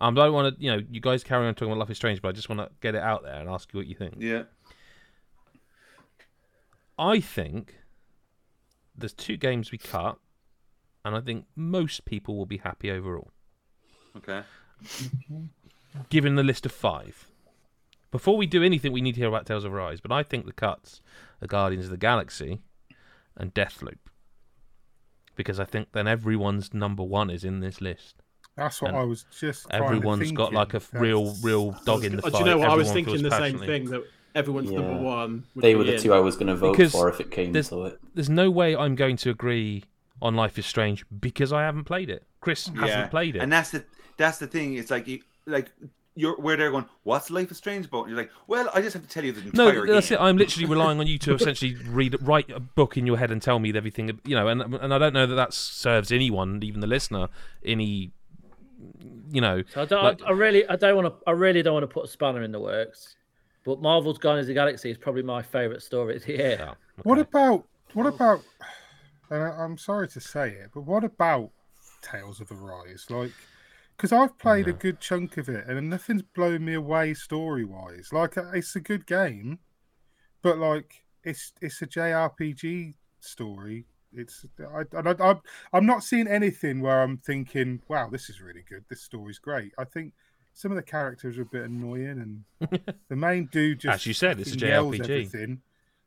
Um, 0.00 0.18
I 0.18 0.24
don't 0.24 0.34
want 0.34 0.56
to, 0.56 0.62
you 0.62 0.70
know, 0.70 0.82
you 0.90 1.00
guys 1.00 1.24
carry 1.24 1.46
on 1.46 1.54
talking 1.54 1.72
about 1.72 1.78
Life 1.78 1.90
is 1.90 1.96
Strange, 1.96 2.20
but 2.20 2.28
I 2.28 2.32
just 2.32 2.50
want 2.50 2.60
to 2.60 2.68
get 2.82 2.94
it 2.94 3.02
out 3.02 3.22
there 3.22 3.40
and 3.40 3.48
ask 3.48 3.72
you 3.72 3.78
what 3.78 3.86
you 3.86 3.94
think. 3.94 4.16
Yeah. 4.18 4.42
I 6.98 7.20
think 7.20 7.76
there's 8.96 9.14
two 9.14 9.36
games 9.36 9.72
we 9.72 9.78
cut, 9.78 10.18
and 11.04 11.14
I 11.14 11.20
think 11.20 11.46
most 11.54 12.04
people 12.04 12.36
will 12.36 12.46
be 12.46 12.58
happy 12.58 12.90
overall. 12.90 13.30
Okay. 14.16 14.42
Given 16.10 16.34
the 16.34 16.42
list 16.42 16.66
of 16.66 16.72
five. 16.72 17.28
Before 18.10 18.36
we 18.36 18.46
do 18.46 18.62
anything, 18.62 18.92
we 18.92 19.00
need 19.00 19.14
to 19.14 19.20
hear 19.20 19.28
about 19.28 19.46
Tales 19.46 19.64
of 19.64 19.72
Arise, 19.72 20.00
but 20.00 20.12
I 20.12 20.22
think 20.22 20.46
the 20.46 20.52
cuts 20.52 21.00
are 21.40 21.46
Guardians 21.46 21.86
of 21.86 21.90
the 21.90 21.96
Galaxy 21.96 22.60
and 23.36 23.54
Deathloop. 23.54 23.98
Because 25.36 25.60
I 25.60 25.64
think 25.64 25.88
then 25.92 26.08
everyone's 26.08 26.74
number 26.74 27.02
one 27.04 27.30
is 27.30 27.44
in 27.44 27.60
this 27.60 27.80
list. 27.80 28.16
That's 28.56 28.80
what 28.80 28.88
And 28.88 28.98
I 28.98 29.04
was 29.04 29.26
just. 29.38 29.66
Everyone's 29.70 30.32
got 30.32 30.52
like 30.52 30.72
a 30.74 30.80
thinking. 30.80 31.00
real, 31.00 31.34
real 31.42 31.72
dog 31.84 32.04
in 32.04 32.16
the 32.16 32.22
Oh, 32.24 32.30
fight. 32.30 32.32
do 32.32 32.38
you 32.38 32.44
know 32.46 32.58
what? 32.58 32.70
I 32.70 32.74
was 32.74 32.90
thinking 32.90 33.18
feels 33.18 33.22
the 33.22 33.30
same 33.38 33.58
thing 33.58 33.84
that 33.90 34.02
everyone's 34.34 34.70
number 34.70 34.96
one. 34.96 35.44
They 35.54 35.74
were 35.74 35.84
the 35.84 35.96
in. 35.96 36.00
two 36.00 36.14
I 36.14 36.20
was 36.20 36.36
going 36.36 36.46
to 36.46 36.56
vote 36.56 36.72
Because 36.72 36.92
for 36.92 37.08
if 37.10 37.20
it 37.20 37.30
came 37.30 37.52
there's- 37.52 37.68
to 37.68 37.84
it. 37.84 38.00
There's 38.14 38.30
no 38.30 38.50
way 38.50 38.74
I'm 38.74 38.94
going 38.94 39.16
to 39.18 39.30
agree 39.30 39.84
on 40.22 40.34
Life 40.34 40.58
is 40.58 40.64
Strange 40.64 41.04
because 41.20 41.52
I 41.52 41.62
haven't 41.62 41.84
played 41.84 42.08
it. 42.08 42.24
Chris 42.40 42.70
Yeah. 42.74 42.80
hasn't 42.86 43.10
played 43.10 43.36
it. 43.36 43.42
And 43.42 43.52
that's 43.52 43.70
the 43.72 43.84
that's 44.16 44.38
the 44.38 44.46
thing. 44.46 44.74
It's 44.74 44.90
like 44.90 45.06
you 45.06 45.20
like 45.46 45.70
you're 46.16 46.36
where 46.40 46.56
they're 46.56 46.70
going. 46.72 46.86
What's 47.04 47.30
Life 47.30 47.50
is 47.52 47.58
Strange 47.58 47.86
about? 47.86 48.02
And 48.02 48.10
you're 48.10 48.18
like, 48.18 48.30
well, 48.48 48.68
I 48.74 48.80
just 48.80 48.94
have 48.94 49.02
to 49.02 49.08
tell 49.08 49.24
you 49.24 49.32
the 49.32 49.42
entire 49.42 49.52
No, 49.54 49.68
entire 49.68 49.86
that's 49.94 50.08
game. 50.08 50.18
it. 50.18 50.22
I'm 50.22 50.36
literally 50.36 50.66
relying 50.74 50.98
on 50.98 51.06
you 51.06 51.18
to 51.18 51.34
essentially 51.34 51.76
read, 51.86 52.16
write 52.22 52.50
a 52.50 52.58
book 52.58 52.96
in 52.96 53.06
your 53.06 53.18
head 53.18 53.30
and 53.30 53.40
tell 53.40 53.58
me 53.58 53.72
everything. 53.76 54.18
You 54.24 54.34
know, 54.34 54.48
and 54.48 54.62
and 54.74 54.92
I 54.92 54.98
don't 54.98 55.12
know 55.12 55.26
that 55.26 55.34
that 55.36 55.52
serves 55.54 56.10
anyone, 56.10 56.60
even 56.64 56.80
the 56.80 56.86
listener, 56.86 57.28
any. 57.64 58.10
You 59.30 59.40
know, 59.40 59.62
So 59.72 59.82
I, 59.82 59.84
don't, 59.86 60.04
Like- 60.04 60.22
I, 60.22 60.26
I 60.28 60.30
really, 60.32 60.68
I 60.68 60.76
don't 60.76 60.96
want 61.02 61.08
to, 61.08 61.14
I 61.26 61.32
really 61.32 61.62
don't 61.62 61.72
want 61.74 61.84
to 61.84 61.92
put 61.92 62.04
a 62.04 62.08
spanner 62.08 62.42
in 62.42 62.52
the 62.52 62.60
works. 62.60 63.16
But 63.64 63.80
Marvel's 63.82 64.18
Guardians 64.18 64.44
of 64.44 64.48
the 64.48 64.54
Galaxy 64.54 64.90
is 64.90 64.98
probably 64.98 65.22
my 65.22 65.42
favourite 65.42 65.82
story 65.82 66.16
of 66.16 66.24
the 66.24 66.32
year. 66.34 66.56
yeah, 66.60 66.74
What 67.02 67.18
about 67.18 67.64
what 67.94 68.06
about? 68.06 68.42
And 69.30 69.42
I, 69.42 69.48
I'm 69.48 69.76
sorry 69.78 70.08
to 70.08 70.20
say 70.20 70.50
it, 70.50 70.70
but 70.74 70.82
what 70.82 71.02
about 71.04 71.50
Tales 72.02 72.40
of 72.40 72.52
Arise? 72.52 73.06
Like, 73.10 73.32
because 73.96 74.12
I've 74.12 74.36
played 74.38 74.68
a 74.68 74.72
good 74.72 75.00
chunk 75.00 75.36
of 75.38 75.48
it, 75.48 75.66
and 75.66 75.88
nothing's 75.88 76.22
blown 76.22 76.64
me 76.64 76.74
away 76.74 77.14
story 77.14 77.64
wise. 77.64 78.10
Like, 78.12 78.36
uh, 78.36 78.50
it's 78.52 78.76
a 78.76 78.80
good 78.80 79.06
game, 79.06 79.58
but 80.42 80.58
like, 80.58 81.04
it's 81.24 81.52
it's 81.60 81.80
a 81.82 81.86
JRPG 81.86 82.94
story. 83.20 83.86
It's 84.12 84.44
I, 84.60 84.82
I, 84.96 85.30
I 85.30 85.34
I'm 85.72 85.86
not 85.86 86.04
seeing 86.04 86.28
anything 86.28 86.80
where 86.80 87.02
I'm 87.02 87.18
thinking, 87.18 87.80
wow, 87.88 88.08
this 88.10 88.28
is 88.28 88.40
really 88.40 88.64
good. 88.68 88.84
This 88.88 89.02
story's 89.02 89.38
great. 89.38 89.72
I 89.78 89.84
think 89.84 90.12
some 90.52 90.70
of 90.70 90.76
the 90.76 90.82
characters 90.82 91.38
are 91.38 91.42
a 91.42 91.46
bit 91.46 91.64
annoying, 91.64 92.44
and 92.60 92.80
the 93.08 93.16
main 93.16 93.46
dude 93.46 93.80
just 93.80 93.94
As 93.94 94.06
you 94.06 94.14
said, 94.14 94.40
it's 94.40 94.52
a 94.52 94.56
JRPG. 94.56 95.00
everything. 95.00 95.62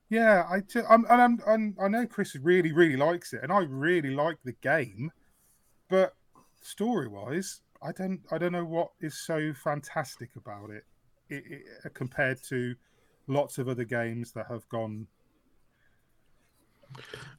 Yeah, 0.09 0.47
I, 0.49 0.63
I'm, 0.89 1.05
and 1.07 1.21
I'm, 1.21 1.39
I'm, 1.45 1.77
I 1.79 1.87
know 1.87 2.07
Chris 2.07 2.35
really, 2.35 2.71
really 2.71 2.95
likes 2.95 3.31
it, 3.33 3.41
and 3.43 3.51
I 3.51 3.59
really 3.59 4.09
like 4.09 4.37
the 4.43 4.53
game, 4.53 5.11
but 5.87 6.15
story-wise, 6.61 7.61
I 7.81 7.91
don't, 7.91 8.19
I 8.31 8.37
don't 8.37 8.51
know 8.51 8.65
what 8.65 8.89
is 8.99 9.17
so 9.17 9.53
fantastic 9.53 10.29
about 10.35 10.69
it, 10.69 10.83
it, 11.29 11.43
it 11.85 11.93
compared 11.93 12.41
to 12.49 12.75
lots 13.27 13.57
of 13.57 13.69
other 13.69 13.83
games 13.83 14.31
that 14.33 14.47
have 14.49 14.67
gone 14.69 15.07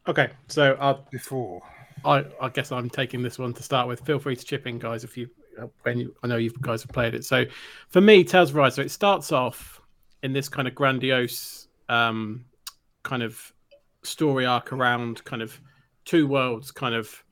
Okay, 0.08 0.30
so 0.48 0.76
I'll, 0.80 1.06
before. 1.10 1.62
I, 2.04 2.24
I 2.40 2.48
guess 2.48 2.72
I'm 2.72 2.88
taking 2.88 3.22
this 3.22 3.38
one 3.38 3.52
to 3.54 3.62
start 3.62 3.88
with. 3.88 4.00
Feel 4.00 4.18
free 4.18 4.36
to 4.36 4.44
chip 4.44 4.66
in, 4.66 4.78
guys, 4.78 5.04
if 5.04 5.16
you 5.16 5.28
uh, 5.60 5.66
when 5.82 5.98
you, 5.98 6.14
I 6.22 6.26
know 6.26 6.36
you 6.36 6.50
guys 6.60 6.82
have 6.82 6.92
played 6.92 7.14
it. 7.14 7.24
So, 7.24 7.44
for 7.88 8.00
me, 8.00 8.24
Tales 8.24 8.50
of 8.50 8.56
Arise. 8.56 8.76
So 8.76 8.82
it 8.82 8.90
starts 8.90 9.32
off 9.32 9.80
in 10.22 10.32
this 10.32 10.48
kind 10.48 10.66
of 10.66 10.74
grandiose 10.74 11.68
um, 11.88 12.44
kind 13.02 13.22
of 13.22 13.52
story 14.02 14.46
arc 14.46 14.72
around 14.72 15.22
kind 15.24 15.42
of 15.42 15.60
two 16.04 16.26
worlds, 16.26 16.70
kind 16.70 16.94
of 16.94 17.22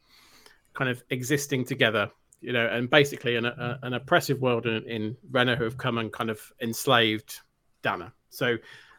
kind 0.75 0.91
of 0.91 1.03
existing 1.11 1.65
together. 1.65 2.11
You 2.41 2.53
know, 2.53 2.67
and 2.67 2.89
basically 2.89 3.37
an 3.37 3.47
a, 3.47 3.79
an 3.83 3.95
oppressive 3.95 4.41
world 4.41 4.67
in, 4.67 4.85
in 4.85 5.17
Rena 5.31 5.57
who 5.57 5.65
have 5.65 5.77
come 5.77 5.99
and 5.99 6.13
kind 6.13 6.31
of 6.31 6.41
enslaved 6.61 7.41
Dahna. 7.83 8.13
So 8.31 8.57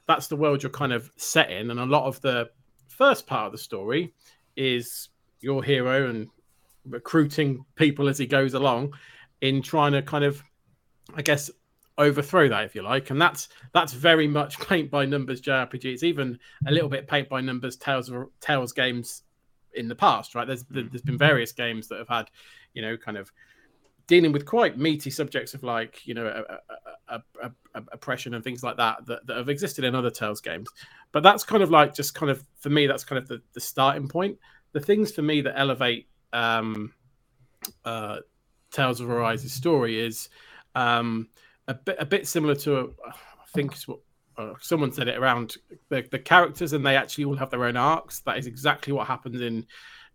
that's 0.07 0.27
the 0.27 0.35
world 0.35 0.61
you're 0.63 0.71
kind 0.71 0.91
of 0.93 1.09
set 1.17 1.51
in, 1.51 1.71
and 1.71 1.79
a 1.79 1.85
lot 1.85 2.05
of 2.05 2.19
the 2.21 2.49
first 2.87 3.27
part 3.27 3.45
of 3.45 3.51
the 3.51 3.57
story 3.57 4.13
is 4.57 5.09
your 5.39 5.63
hero 5.63 6.09
and 6.09 6.27
recruiting 6.85 7.63
people 7.75 8.09
as 8.09 8.17
he 8.17 8.25
goes 8.25 8.55
along 8.55 8.93
in 9.41 9.61
trying 9.61 9.93
to 9.93 10.01
kind 10.01 10.25
of 10.25 10.43
i 11.15 11.21
guess 11.21 11.49
overthrow 11.99 12.47
that 12.47 12.63
if 12.63 12.73
you 12.73 12.81
like. 12.81 13.11
And 13.11 13.21
that's 13.21 13.49
that's 13.73 13.93
very 13.93 14.27
much 14.27 14.57
paint 14.67 14.89
by 14.89 15.05
numbers 15.05 15.41
jrpg. 15.41 15.85
It's 15.85 16.03
even 16.03 16.39
a 16.65 16.71
little 16.71 16.89
bit 16.89 17.07
paint 17.07 17.29
by 17.29 17.41
numbers 17.41 17.75
tales 17.75 18.09
tales 18.39 18.71
games 18.71 19.23
in 19.75 19.87
the 19.87 19.95
past 19.95 20.33
right? 20.33 20.47
There's 20.47 20.63
there's 20.63 21.03
been 21.03 21.17
various 21.17 21.51
games 21.51 21.87
that 21.89 21.99
have 21.99 22.07
had 22.07 22.31
you 22.73 22.81
know 22.81 22.97
kind 22.97 23.17
of 23.17 23.31
dealing 24.07 24.31
with 24.31 24.43
quite 24.43 24.77
meaty 24.77 25.11
subjects 25.11 25.53
of 25.53 25.61
like 25.61 26.05
you 26.07 26.15
know 26.15 26.25
a, 26.25 27.15
a, 27.15 27.21
a, 27.43 27.51
oppression 27.91 28.33
and 28.33 28.43
things 28.43 28.63
like 28.63 28.77
that, 28.77 29.05
that 29.05 29.25
that 29.27 29.37
have 29.37 29.49
existed 29.49 29.85
in 29.85 29.93
other 29.93 30.09
tales 30.09 30.41
games. 30.41 30.67
But 31.11 31.21
that's 31.21 31.43
kind 31.43 31.61
of 31.61 31.69
like 31.69 31.93
just 31.93 32.15
kind 32.15 32.31
of 32.31 32.43
for 32.59 32.69
me 32.69 32.87
that's 32.87 33.03
kind 33.03 33.21
of 33.21 33.27
the, 33.27 33.41
the 33.53 33.61
starting 33.61 34.07
point. 34.07 34.37
The 34.73 34.79
things 34.79 35.11
for 35.11 35.21
me 35.21 35.41
that 35.41 35.57
elevate 35.57 36.07
um 36.33 36.93
uh 37.85 38.17
tales 38.71 39.01
of 39.01 39.09
arise's 39.09 39.51
story 39.51 39.99
is 39.99 40.29
um 40.75 41.27
a 41.67 41.73
bit 41.73 41.97
a 41.99 42.05
bit 42.05 42.27
similar 42.27 42.53
to 42.53 42.77
a, 42.77 42.83
i 42.83 43.45
think 43.51 43.73
it's 43.73 43.87
what 43.87 43.99
uh, 44.39 44.53
someone 44.61 44.91
said 44.91 45.09
it 45.09 45.17
around 45.17 45.57
the, 45.89 46.07
the 46.11 46.19
characters 46.19 46.71
and 46.71 46.85
they 46.85 46.95
actually 46.95 47.25
all 47.25 47.35
have 47.35 47.49
their 47.49 47.65
own 47.65 47.75
arcs. 47.75 48.21
That 48.21 48.37
is 48.37 48.47
exactly 48.47 48.93
what 48.93 49.05
happens 49.05 49.41
in 49.41 49.65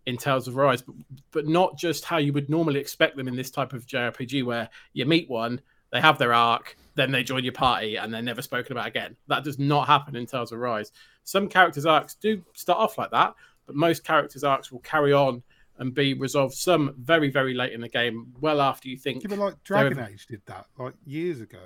in 0.05 0.17
Tales 0.17 0.47
of 0.47 0.57
Arise, 0.57 0.81
but, 0.81 0.95
but 1.31 1.47
not 1.47 1.77
just 1.77 2.05
how 2.05 2.17
you 2.17 2.33
would 2.33 2.49
normally 2.49 2.79
expect 2.79 3.17
them 3.17 3.27
in 3.27 3.35
this 3.35 3.49
type 3.49 3.73
of 3.73 3.85
JRPG 3.87 4.43
where 4.43 4.69
you 4.93 5.05
meet 5.05 5.29
one, 5.29 5.61
they 5.91 6.01
have 6.01 6.17
their 6.17 6.33
arc, 6.33 6.77
then 6.95 7.11
they 7.11 7.23
join 7.23 7.43
your 7.43 7.53
party, 7.53 7.95
and 7.95 8.13
they're 8.13 8.21
never 8.21 8.41
spoken 8.41 8.71
about 8.73 8.87
again. 8.87 9.15
That 9.27 9.43
does 9.43 9.59
not 9.59 9.87
happen 9.87 10.15
in 10.15 10.25
Tales 10.25 10.51
of 10.51 10.59
Arise. 10.59 10.91
Some 11.23 11.47
characters' 11.47 11.85
arcs 11.85 12.15
do 12.15 12.43
start 12.53 12.79
off 12.79 12.97
like 12.97 13.11
that, 13.11 13.33
but 13.65 13.75
most 13.75 14.03
characters' 14.03 14.43
arcs 14.43 14.71
will 14.71 14.79
carry 14.79 15.13
on 15.13 15.41
and 15.77 15.93
be 15.93 16.13
resolved 16.13 16.53
some 16.53 16.95
very, 16.97 17.29
very 17.29 17.53
late 17.53 17.73
in 17.73 17.81
the 17.81 17.89
game, 17.89 18.33
well 18.39 18.61
after 18.61 18.87
you 18.87 18.97
think. 18.97 19.23
Yeah, 19.23 19.29
but 19.29 19.39
like 19.39 19.63
Dragon 19.63 19.99
Age 19.99 20.25
did 20.27 20.41
that 20.45 20.67
like 20.77 20.93
years 21.05 21.41
ago. 21.41 21.59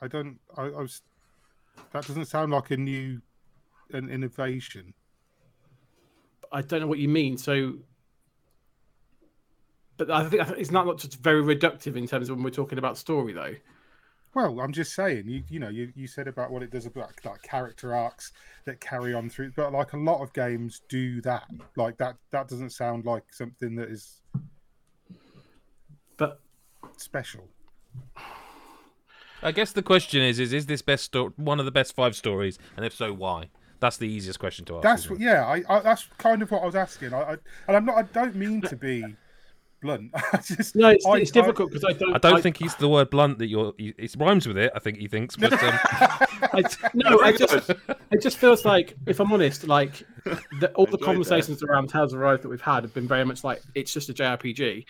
I 0.00 0.08
don't. 0.08 0.38
I, 0.56 0.64
I 0.64 0.80
was. 0.80 1.02
That 1.92 2.06
doesn't 2.06 2.26
sound 2.26 2.52
like 2.52 2.70
a 2.70 2.76
new, 2.76 3.20
an 3.92 4.10
innovation. 4.10 4.94
I 6.52 6.62
don't 6.62 6.80
know 6.80 6.86
what 6.86 6.98
you 6.98 7.08
mean. 7.08 7.36
So, 7.38 7.74
but 9.96 10.10
I 10.10 10.28
think 10.28 10.42
it's 10.58 10.70
not 10.70 10.86
not 10.86 10.98
just 10.98 11.20
very 11.20 11.42
reductive 11.42 11.96
in 11.96 12.06
terms 12.06 12.28
of 12.28 12.36
when 12.36 12.44
we're 12.44 12.50
talking 12.50 12.78
about 12.78 12.98
story, 12.98 13.32
though. 13.32 13.54
Well, 14.34 14.60
I'm 14.60 14.72
just 14.72 14.94
saying, 14.94 15.24
you 15.28 15.44
you 15.48 15.58
know, 15.58 15.70
you, 15.70 15.92
you 15.96 16.06
said 16.06 16.28
about 16.28 16.50
what 16.50 16.62
it 16.62 16.70
does 16.70 16.84
about 16.84 17.12
like 17.24 17.40
character 17.42 17.94
arcs 17.94 18.32
that 18.66 18.80
carry 18.80 19.14
on 19.14 19.30
through, 19.30 19.52
but 19.56 19.72
like 19.72 19.94
a 19.94 19.96
lot 19.96 20.20
of 20.22 20.32
games 20.34 20.82
do 20.88 21.22
that. 21.22 21.44
Like 21.76 21.96
that 21.98 22.16
that 22.32 22.48
doesn't 22.48 22.70
sound 22.70 23.06
like 23.06 23.24
something 23.32 23.76
that 23.76 23.88
is 23.88 24.20
But 26.18 26.40
special. 26.98 27.48
I 29.42 29.52
guess 29.52 29.72
the 29.72 29.82
question 29.82 30.22
is: 30.22 30.38
is 30.38 30.52
is 30.52 30.66
this 30.66 30.82
best 30.82 31.04
sto- 31.04 31.32
one 31.36 31.58
of 31.58 31.64
the 31.64 31.72
best 31.72 31.94
five 31.94 32.14
stories, 32.14 32.58
and 32.76 32.84
if 32.84 32.94
so, 32.94 33.12
why? 33.12 33.48
That's 33.80 33.96
the 33.98 34.08
easiest 34.08 34.38
question 34.38 34.64
to 34.66 34.76
ask. 34.76 34.82
That's 34.82 35.10
what, 35.10 35.20
yeah. 35.20 35.46
I, 35.46 35.62
I 35.68 35.80
that's 35.80 36.08
kind 36.18 36.42
of 36.42 36.50
what 36.50 36.62
I 36.62 36.66
was 36.66 36.74
asking. 36.76 37.12
I, 37.14 37.20
I 37.20 37.36
and 37.68 37.76
I'm 37.76 37.84
not. 37.84 37.96
I 37.96 38.02
don't 38.02 38.34
mean 38.34 38.60
to 38.62 38.76
be 38.76 39.04
blunt. 39.82 40.10
I 40.14 40.38
just 40.38 40.74
no, 40.74 40.88
it's, 40.88 41.04
I- 41.06 41.18
it's 41.18 41.30
I- 41.30 41.34
difficult 41.40 41.70
because 41.70 41.84
I 41.84 41.92
don't. 41.92 42.14
I 42.14 42.18
don't 42.18 42.42
think 42.42 42.56
he's 42.56 42.74
the 42.76 42.88
word 42.88 43.10
blunt 43.10 43.38
that 43.38 43.46
you're. 43.48 43.74
you- 43.78 43.94
It 43.98 44.14
rhymes 44.18 44.46
with 44.48 44.56
it. 44.58 44.72
I 44.74 44.78
think 44.78 44.98
he 44.98 45.08
thinks, 45.08 45.36
but 45.36 45.52
um, 45.52 45.58
I, 46.52 46.62
no, 46.94 47.20
I 47.20 47.32
just 47.32 47.70
it 48.10 48.22
just 48.22 48.38
feels 48.38 48.64
like, 48.64 48.94
if 49.06 49.20
I'm 49.20 49.32
honest, 49.32 49.66
like 49.66 50.02
the, 50.24 50.70
all 50.74 50.86
the 50.86 50.92
enjoyed 50.92 51.00
that. 51.00 51.04
conversations 51.04 51.62
around 51.62 51.88
Tales 51.88 52.12
of 52.12 52.20
Arise 52.20 52.40
that 52.40 52.48
we've 52.48 52.60
had 52.60 52.82
have 52.84 52.94
been 52.94 53.08
very 53.08 53.24
much 53.24 53.44
like 53.44 53.62
it's 53.74 53.92
just 53.92 54.08
a 54.08 54.14
JRPG, 54.14 54.84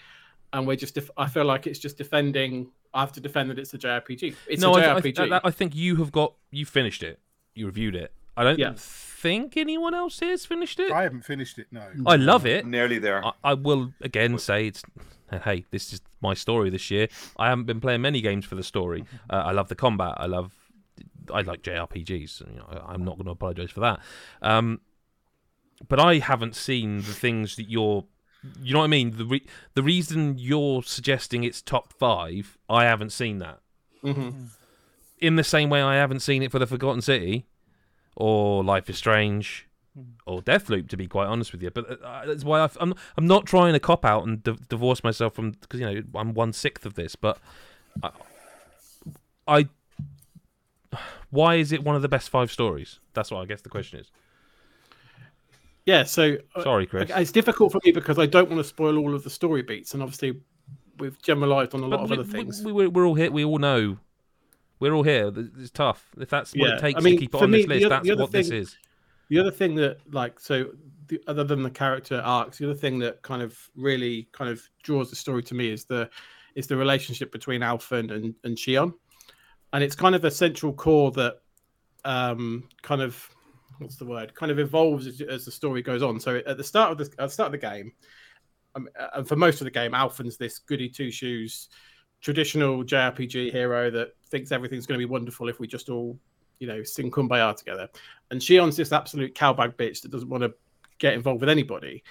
and 0.53 0.67
we're 0.67 0.77
just. 0.77 0.95
Def- 0.95 1.11
I 1.17 1.27
feel 1.29 1.45
like 1.45 1.67
it's 1.67 1.79
just 1.79 1.99
defending. 1.99 2.71
I 2.95 3.01
have 3.01 3.13
to 3.13 3.21
defend 3.21 3.51
that 3.51 3.59
it's 3.59 3.75
a 3.75 3.79
JRPG. 3.79 4.35
It's 4.49 4.63
no, 4.63 4.75
a 4.75 4.81
I, 4.81 4.95
I, 4.97 5.01
JRPG. 5.01 5.33
I, 5.33 5.41
I 5.45 5.51
think 5.51 5.75
you 5.75 5.97
have 5.97 6.13
got 6.13 6.35
you 6.51 6.65
finished 6.65 7.03
it. 7.03 7.19
You 7.55 7.67
reviewed 7.67 7.95
it. 7.97 8.13
I 8.37 8.45
don't 8.45 8.59
Yeah. 8.59 8.73
think 8.77 9.57
anyone 9.57 9.95
else 9.95 10.19
here's 10.21 10.45
finished 10.47 10.79
it. 10.79 10.93
I 10.93 11.03
haven't 11.03 11.23
finished 11.25 11.59
it. 11.59 11.67
No. 11.71 11.83
I 12.07 12.17
love 12.17 12.47
it. 12.47 12.67
Nearly 12.67 12.99
there. 12.99 13.25
I, 13.25 13.33
I 13.45 13.55
will 13.55 13.93
again 14.01 14.39
say 14.39 14.67
it's 14.69 14.83
hey, 15.45 15.65
this 15.71 15.93
is 15.93 16.01
my 16.21 16.35
story 16.35 16.71
this 16.71 16.91
year. 16.91 17.09
I 17.37 17.49
haven't 17.49 17.65
been 17.65 17.81
playing 17.81 18.01
many 18.03 18.21
games 18.21 18.45
for 18.45 18.55
the 18.55 18.63
story. 18.63 19.05
Uh, 19.29 19.37
I 19.47 19.53
love 19.53 19.69
the 19.69 19.75
combat. 19.75 20.15
I 20.19 20.27
love 20.27 20.53
I 21.33 21.41
like 21.41 21.63
JRPGs. 21.63 22.41
You 22.53 22.57
know, 22.59 22.67
I, 22.69 22.93
I'm 22.93 23.05
not 23.05 23.17
going 23.17 23.25
to 23.27 23.33
apologize 23.33 23.71
for 23.71 23.81
that. 23.81 24.01
Um, 24.43 24.81
but 25.89 25.99
I 25.99 26.19
haven't 26.19 26.55
seen 26.57 26.99
the 26.99 27.13
things 27.13 27.57
that 27.57 27.69
you're. 27.69 28.05
You 28.63 28.75
know 28.75 28.79
what 28.79 28.85
I 28.85 28.89
mean? 28.89 29.17
The 29.17 29.25
re- 29.25 29.47
the 29.75 29.83
reason 29.83 30.37
you're 30.39 30.83
suggesting 30.85 31.43
it's 31.43 31.61
top 31.61 31.93
five, 31.93 32.57
I 32.69 32.85
haven't 32.85 33.11
seen 33.11 33.39
that. 33.39 33.59
Mm-hmm. 34.05 34.45
In 35.19 35.37
the 35.37 35.43
same 35.43 35.69
way, 35.69 35.83
I 35.83 35.97
haven't 35.97 36.21
seen 36.21 36.43
it 36.45 36.53
for 36.53 36.59
the 36.61 36.67
Forgotten 36.67 37.01
City, 37.03 37.47
or 38.17 38.65
Life 38.65 38.91
is 38.91 38.97
Strange, 38.99 39.69
or 40.27 40.43
Deathloop. 40.43 40.89
To 40.89 40.97
be 40.97 41.07
quite 41.07 41.27
honest 41.27 41.53
with 41.53 41.63
you, 41.63 41.71
but 41.71 42.03
uh, 42.03 42.27
that's 42.27 42.45
why 42.45 42.61
I've, 42.61 42.77
I'm 42.81 42.95
I'm 43.17 43.27
not 43.27 43.47
trying 43.47 43.73
to 43.75 43.81
cop 43.81 44.05
out 44.05 44.27
and 44.27 44.43
di- 44.43 44.57
divorce 44.69 45.05
myself 45.05 45.35
from 45.35 45.53
because 45.53 45.79
you 45.81 45.87
know 45.87 46.03
I'm 46.15 46.35
one 46.35 46.53
sixth 46.53 46.85
of 46.85 46.95
this, 46.95 47.15
but 47.15 47.39
I, 48.03 48.11
I 49.47 49.69
why 51.31 51.57
is 51.57 51.73
it 51.73 51.85
one 51.85 51.95
of 51.95 52.03
the 52.03 52.09
best 52.09 52.31
five 52.31 52.51
stories? 52.51 52.99
That's 53.15 53.31
what 53.31 53.41
I 53.41 53.45
guess 53.45 53.61
the 53.61 53.69
question 53.69 54.01
is. 54.01 54.11
Yeah, 55.85 56.03
so 56.03 56.37
uh, 56.57 56.63
Sorry, 56.65 56.85
Chris. 56.87 57.11
it's 57.15 57.31
difficult 57.31 57.71
for 57.71 57.81
me 57.85 57.93
because 57.93 58.19
I 58.19 58.27
don't 58.27 58.51
want 58.51 58.59
to 58.59 58.65
spoil 58.65 58.99
all 58.99 59.15
of 59.15 59.23
the 59.23 59.31
story 59.31 59.63
beats, 59.63 59.95
and 59.95 60.03
obviously 60.03 60.41
we've 60.99 61.21
generalised 61.23 61.75
on 61.75 61.81
a 61.81 61.87
lot 61.87 61.99
But 61.99 62.05
of 62.05 62.11
we, 62.11 62.17
other 62.17 62.25
things. 62.25 62.63
We, 62.65 62.73
we, 62.73 62.87
we're 62.89 63.07
all 63.07 63.15
here. 63.15 63.31
We 63.31 63.45
all 63.45 63.59
know. 63.59 63.99
We're 64.79 64.93
all 64.95 65.03
here. 65.03 65.33
It's 65.59 65.71
tough. 65.71 66.07
If 66.19 66.29
that's 66.29 66.53
what 66.53 66.69
Yeah, 66.69 66.77
it 66.77 66.81
takes 66.81 66.99
I 66.99 67.03
mean, 67.03 67.15
to 67.15 67.21
keep 67.21 67.35
it 67.35 67.43
on 67.43 67.51
me, 67.51 67.59
this 67.59 67.67
list, 67.67 67.87
other- 67.87 68.03
that's 68.05 68.21
what 68.21 68.33
this 68.33 68.51
is. 68.51 68.77
The 69.29 69.39
other 69.41 69.51
thing 69.51 69.75
that, 69.77 69.99
like, 70.13 70.39
so 70.39 70.67
the, 71.09 71.21
other 71.27 71.43
than 71.43 71.63
the 71.63 71.71
character 71.71 72.21
arcs, 72.25 72.59
the 72.59 72.67
other 72.67 72.79
thing 72.79 72.99
that 73.01 73.23
kind 73.23 73.43
of 73.43 73.59
really 73.75 74.29
kind 74.33 74.51
of 74.51 74.63
draws 74.83 75.11
the 75.11 75.17
story 75.17 75.43
to 75.45 75.55
me 75.55 75.71
is 75.71 75.85
the 75.85 76.09
is 76.55 76.67
the 76.67 76.77
relationship 76.77 77.33
between 77.33 77.61
Alphen 77.61 77.99
and 77.99 78.11
and, 78.13 78.35
and 78.45 78.57
Shionne, 78.57 78.95
and 79.73 79.83
it's 79.83 79.97
kind 79.97 80.15
of 80.15 80.25
a 80.25 80.31
central 80.31 80.73
core 80.73 81.11
that 81.13 81.39
um 82.05 82.69
kind 82.83 83.03
of 83.03 83.29
what's 83.79 83.97
the 83.97 84.05
word 84.07 84.33
kind 84.35 84.53
of 84.53 84.59
evolves 84.59 85.07
as, 85.07 85.21
as 85.21 85.45
the 85.45 85.51
story 85.51 85.83
goes 85.83 86.03
on. 86.03 86.21
So 86.21 86.41
at 86.47 86.57
the 86.57 86.65
start 86.65 86.93
of 86.93 86.99
the 86.99 87.05
at 87.21 87.27
the 87.27 87.33
start 87.33 87.47
of 87.49 87.61
the 87.61 87.67
game, 87.67 87.93
um, 88.77 88.89
and 89.15 89.27
for 89.27 89.37
most 89.37 89.61
of 89.61 89.65
the 89.65 89.71
game, 89.71 89.93
Alphen's 89.93 90.37
this 90.37 90.61
goody 90.61 90.89
two 90.89 91.11
shoes, 91.11 91.69
traditional 92.21 92.85
JRPG 92.85 93.51
hero 93.51 93.91
that 93.91 94.11
thinks 94.29 94.53
everything's 94.53 94.87
going 94.87 94.99
to 95.01 95.07
be 95.07 95.11
wonderful 95.11 95.49
if 95.49 95.61
we 95.61 95.67
just 95.67 95.89
all, 95.89 96.19
you 96.59 96.67
know, 96.67 96.83
sing 96.83 97.11
kumbaya 97.11 97.57
together. 97.57 97.89
And 98.31 98.41
Shionne's 98.41 98.77
this 98.77 98.93
absolute 98.93 99.35
cowbag 99.35 99.75
bitch 99.77 100.03
that 100.03 100.11
doesn't 100.11 100.29
want 100.29 100.43
to 100.43 100.55
get 100.99 101.15
involved 101.15 101.41
with 101.41 101.51
anybody. 101.51 102.03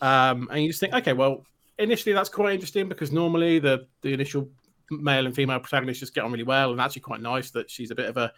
Um, 0.00 0.48
and 0.50 0.62
you 0.62 0.68
just 0.68 0.80
think, 0.80 0.94
okay, 0.94 1.12
well, 1.12 1.44
initially 1.78 2.12
that's 2.12 2.28
quite 2.28 2.54
interesting 2.54 2.88
because 2.88 3.12
normally 3.12 3.58
the 3.58 3.86
the 4.02 4.12
initial 4.12 4.48
male 4.90 5.26
and 5.26 5.34
female 5.34 5.60
protagonists 5.60 6.00
just 6.00 6.14
get 6.14 6.24
on 6.24 6.32
really 6.32 6.44
well, 6.44 6.72
and 6.72 6.80
actually 6.80 7.02
quite 7.02 7.20
nice 7.20 7.50
that 7.50 7.70
she's 7.70 7.90
a 7.90 7.94
bit 7.94 8.08
of 8.08 8.16
a 8.16 8.32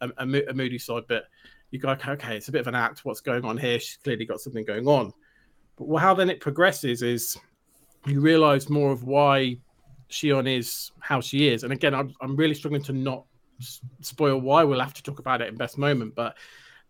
a, 0.00 0.10
a, 0.48 0.54
moody 0.54 0.78
side, 0.78 1.02
but 1.08 1.24
you 1.70 1.78
go, 1.78 1.90
okay, 1.90 2.12
okay, 2.12 2.36
it's 2.36 2.48
a 2.48 2.52
bit 2.52 2.62
of 2.62 2.66
an 2.66 2.74
act. 2.74 3.04
What's 3.04 3.20
going 3.20 3.44
on 3.44 3.58
here? 3.58 3.78
She's 3.78 3.98
clearly 3.98 4.24
got 4.24 4.40
something 4.40 4.64
going 4.64 4.86
on. 4.88 5.12
But 5.76 5.88
well, 5.88 6.02
how 6.02 6.14
then 6.14 6.30
it 6.30 6.40
progresses 6.40 7.02
is 7.02 7.36
you 8.06 8.20
realize 8.20 8.68
more 8.68 8.92
of 8.92 9.04
why 9.04 9.58
Shionne 10.10 10.58
is 10.58 10.92
how 11.00 11.20
she 11.20 11.48
is. 11.48 11.64
And 11.64 11.72
again, 11.72 11.94
I'm, 11.94 12.14
I'm 12.20 12.36
really 12.36 12.54
struggling 12.54 12.82
to 12.84 12.92
not 12.92 13.24
spoil 14.00 14.40
why. 14.40 14.64
We'll 14.64 14.80
have 14.80 14.94
to 14.94 15.02
talk 15.02 15.18
about 15.18 15.40
it 15.40 15.48
in 15.48 15.56
best 15.56 15.78
moment, 15.78 16.14
but 16.14 16.36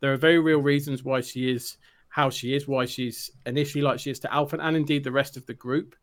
there 0.01 0.13
are 0.13 0.17
very 0.17 0.39
real 0.39 0.61
reasons 0.61 1.05
why 1.05 1.21
she 1.21 1.51
is 1.51 1.77
how 2.09 2.29
she 2.29 2.55
is, 2.55 2.67
why 2.67 2.87
she's 2.87 3.31
initially 3.47 3.83
like 3.83 4.01
she 4.01 4.11
is 4.11 4.19
to 4.21 4.29
Alphen 4.29 4.61
and 4.61 4.77
indeed 4.77 5.05
the 5.05 5.13
rest 5.13 5.37
of 5.37 5.47
the 5.47 5.55
group. 5.55 5.95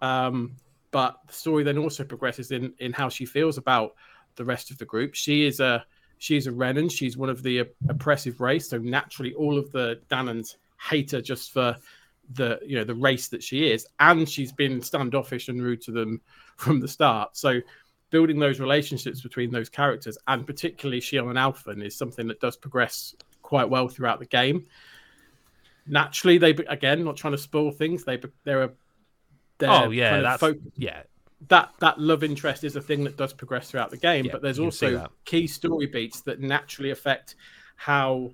Um, 0.00 0.56
but 0.92 1.16
the 1.26 1.32
story 1.32 1.64
then 1.64 1.78
also 1.78 2.04
progresses 2.04 2.52
in 2.52 2.72
in 2.78 2.92
how 2.92 3.08
she 3.08 3.24
feels 3.24 3.58
about 3.58 3.94
the 4.36 4.44
rest 4.44 4.70
of 4.70 4.78
the 4.78 4.84
group. 4.84 5.14
She 5.14 5.46
is 5.46 5.60
a 5.60 5.84
she's 6.18 6.46
a 6.46 6.52
Renan. 6.52 6.88
She's 6.88 7.16
one 7.16 7.30
of 7.30 7.42
the 7.42 7.64
oppressive 7.88 8.40
race, 8.40 8.68
so 8.68 8.78
naturally 8.78 9.34
all 9.34 9.58
of 9.58 9.72
the 9.72 10.00
Dahnans 10.08 10.56
hate 10.80 11.10
her 11.12 11.20
just 11.20 11.52
for 11.52 11.76
the 12.32 12.58
you 12.64 12.76
know 12.76 12.84
the 12.84 12.94
race 12.94 13.28
that 13.28 13.42
she 13.42 13.70
is, 13.70 13.86
and 14.00 14.28
she's 14.28 14.52
been 14.52 14.80
standoffish 14.82 15.48
and 15.48 15.62
rude 15.62 15.80
to 15.82 15.92
them 15.92 16.20
from 16.56 16.80
the 16.80 16.88
start. 16.88 17.36
So 17.36 17.60
building 18.10 18.38
those 18.38 18.60
relationships 18.60 19.20
between 19.20 19.50
those 19.50 19.68
characters, 19.68 20.16
and 20.28 20.46
particularly 20.46 21.00
Shionne 21.00 21.30
and 21.30 21.38
Alphen, 21.38 21.84
is 21.84 21.96
something 21.96 22.28
that 22.28 22.40
does 22.40 22.56
progress 22.56 23.14
quite 23.42 23.68
well 23.68 23.88
throughout 23.88 24.18
the 24.18 24.26
game. 24.26 24.66
Naturally, 25.86 26.38
they 26.38 26.50
again 26.50 27.04
not 27.04 27.16
trying 27.16 27.32
to 27.32 27.38
spoil 27.38 27.70
things. 27.70 28.04
They 28.04 28.20
they're 28.44 28.64
a 28.64 28.70
they're 29.58 29.70
Oh 29.70 29.90
yeah, 29.90 30.10
kind 30.10 30.26
of 30.26 30.40
that's 30.40 30.58
yeah. 30.76 31.02
that 31.48 31.70
that 31.78 32.00
love 32.00 32.24
interest 32.24 32.64
is 32.64 32.76
a 32.76 32.80
thing 32.80 33.04
that 33.04 33.16
does 33.16 33.32
progress 33.32 33.70
throughout 33.70 33.90
the 33.90 33.96
game, 33.96 34.26
Yeah, 34.26 34.32
but 34.32 34.42
there's 34.42 34.58
you 34.58 34.64
can 34.64 34.72
see 34.72 34.96
also 34.96 35.08
key 35.24 35.46
story 35.46 35.86
beats 35.86 36.22
that 36.22 36.40
naturally 36.40 36.90
affect 36.90 37.36
how 37.76 38.32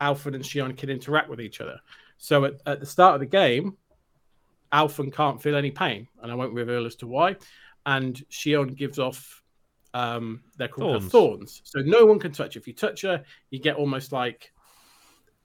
Alphen 0.00 0.34
and 0.34 0.44
Shionne 0.44 0.76
can 0.76 0.90
interact 0.90 1.28
with 1.28 1.40
each 1.40 1.60
other. 1.60 1.80
So 2.20 2.44
at, 2.44 2.54
at 2.66 2.80
the 2.80 2.86
start 2.86 3.14
of 3.14 3.20
the 3.20 3.26
game, 3.26 3.76
Alphen 4.72 5.12
can't 5.12 5.42
feel 5.42 5.56
any 5.56 5.70
pain, 5.70 6.06
and 6.22 6.30
I 6.30 6.34
won't 6.34 6.52
reveal 6.52 6.86
as 6.86 6.94
to 6.96 7.06
why. 7.06 7.36
And 7.86 8.14
Shionne 8.30 8.76
gives 8.76 8.98
off 8.98 9.42
um 9.92 10.42
they're 10.56 10.68
called 10.68 11.00
Thorns. 11.00 11.10
thorns. 11.10 11.62
So 11.64 11.80
no 11.80 12.06
one 12.06 12.20
can 12.20 12.30
touch. 12.30 12.54
Her. 12.54 12.60
If 12.60 12.68
you 12.68 12.74
touch 12.74 13.02
her, 13.02 13.24
you 13.50 13.58
get 13.58 13.76
almost 13.76 14.12
like 14.12 14.52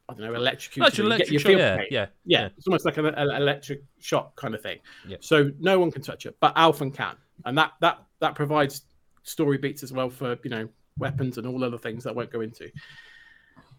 I 0.08 0.14
don't 0.14 0.28
know, 0.28 0.36
electrocuted. 0.36 0.98
You 0.98 1.04
get 1.04 1.30
electric 1.30 1.42
feel 1.42 1.58
yeah, 1.58 1.78
pain. 1.78 1.88
yeah, 1.90 2.06
Yeah, 2.26 2.50
it's 2.58 2.68
almost 2.68 2.86
like 2.86 2.98
an, 2.98 3.08
an 3.08 3.30
electric 3.30 3.82
shock 4.00 4.36
kind 4.36 4.54
of 4.54 4.62
thing. 4.62 4.80
Yeah. 5.08 5.18
So 5.22 5.52
no 5.60 5.80
one 5.80 5.92
can 5.92 6.04
touch 6.04 6.28
it, 6.28 6.36
but 6.40 6.54
Alphen 6.56 6.94
can, 6.94 7.16
and 7.46 7.58
that 7.58 7.72
that 7.82 8.04
that 8.20 8.36
provides 8.36 8.84
story 9.24 9.58
beats 9.58 9.82
as 9.82 9.92
well 9.94 10.10
for 10.10 10.38
you 10.44 10.50
know 10.50 10.68
weapons 11.00 11.38
and 11.38 11.48
all 11.48 11.64
other 11.64 11.78
things 11.78 12.04
that 12.04 12.12
I 12.12 12.14
won't 12.14 12.32
go 12.32 12.42
into. 12.42 12.70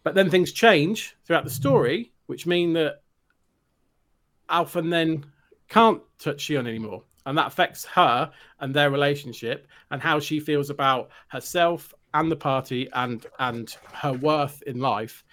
But 0.03 0.15
then 0.15 0.31
things 0.31 0.53
change 0.53 1.17
throughout 1.25 1.45
the 1.45 1.51
story, 1.51 2.13
which 2.27 2.47
mean 2.47 2.73
that 2.75 3.03
Alphen 4.49 4.91
then 4.91 5.25
can't 5.69 6.03
touch 6.19 6.47
Shionne 6.47 6.69
anymore, 6.69 7.03
and 7.25 7.37
that 7.37 7.49
affects 7.49 7.85
her 7.87 8.31
and 8.61 8.75
their 8.75 8.91
relationship 8.91 9.67
and 9.91 10.01
how 10.01 10.21
she 10.21 10.39
feels 10.41 10.71
about 10.71 11.11
herself 11.29 11.93
and 12.15 12.31
the 12.31 12.37
party 12.37 12.89
and 12.95 13.27
and 13.39 13.77
her 13.93 14.13
worth 14.13 14.63
in 14.63 14.81
life. 14.81 15.25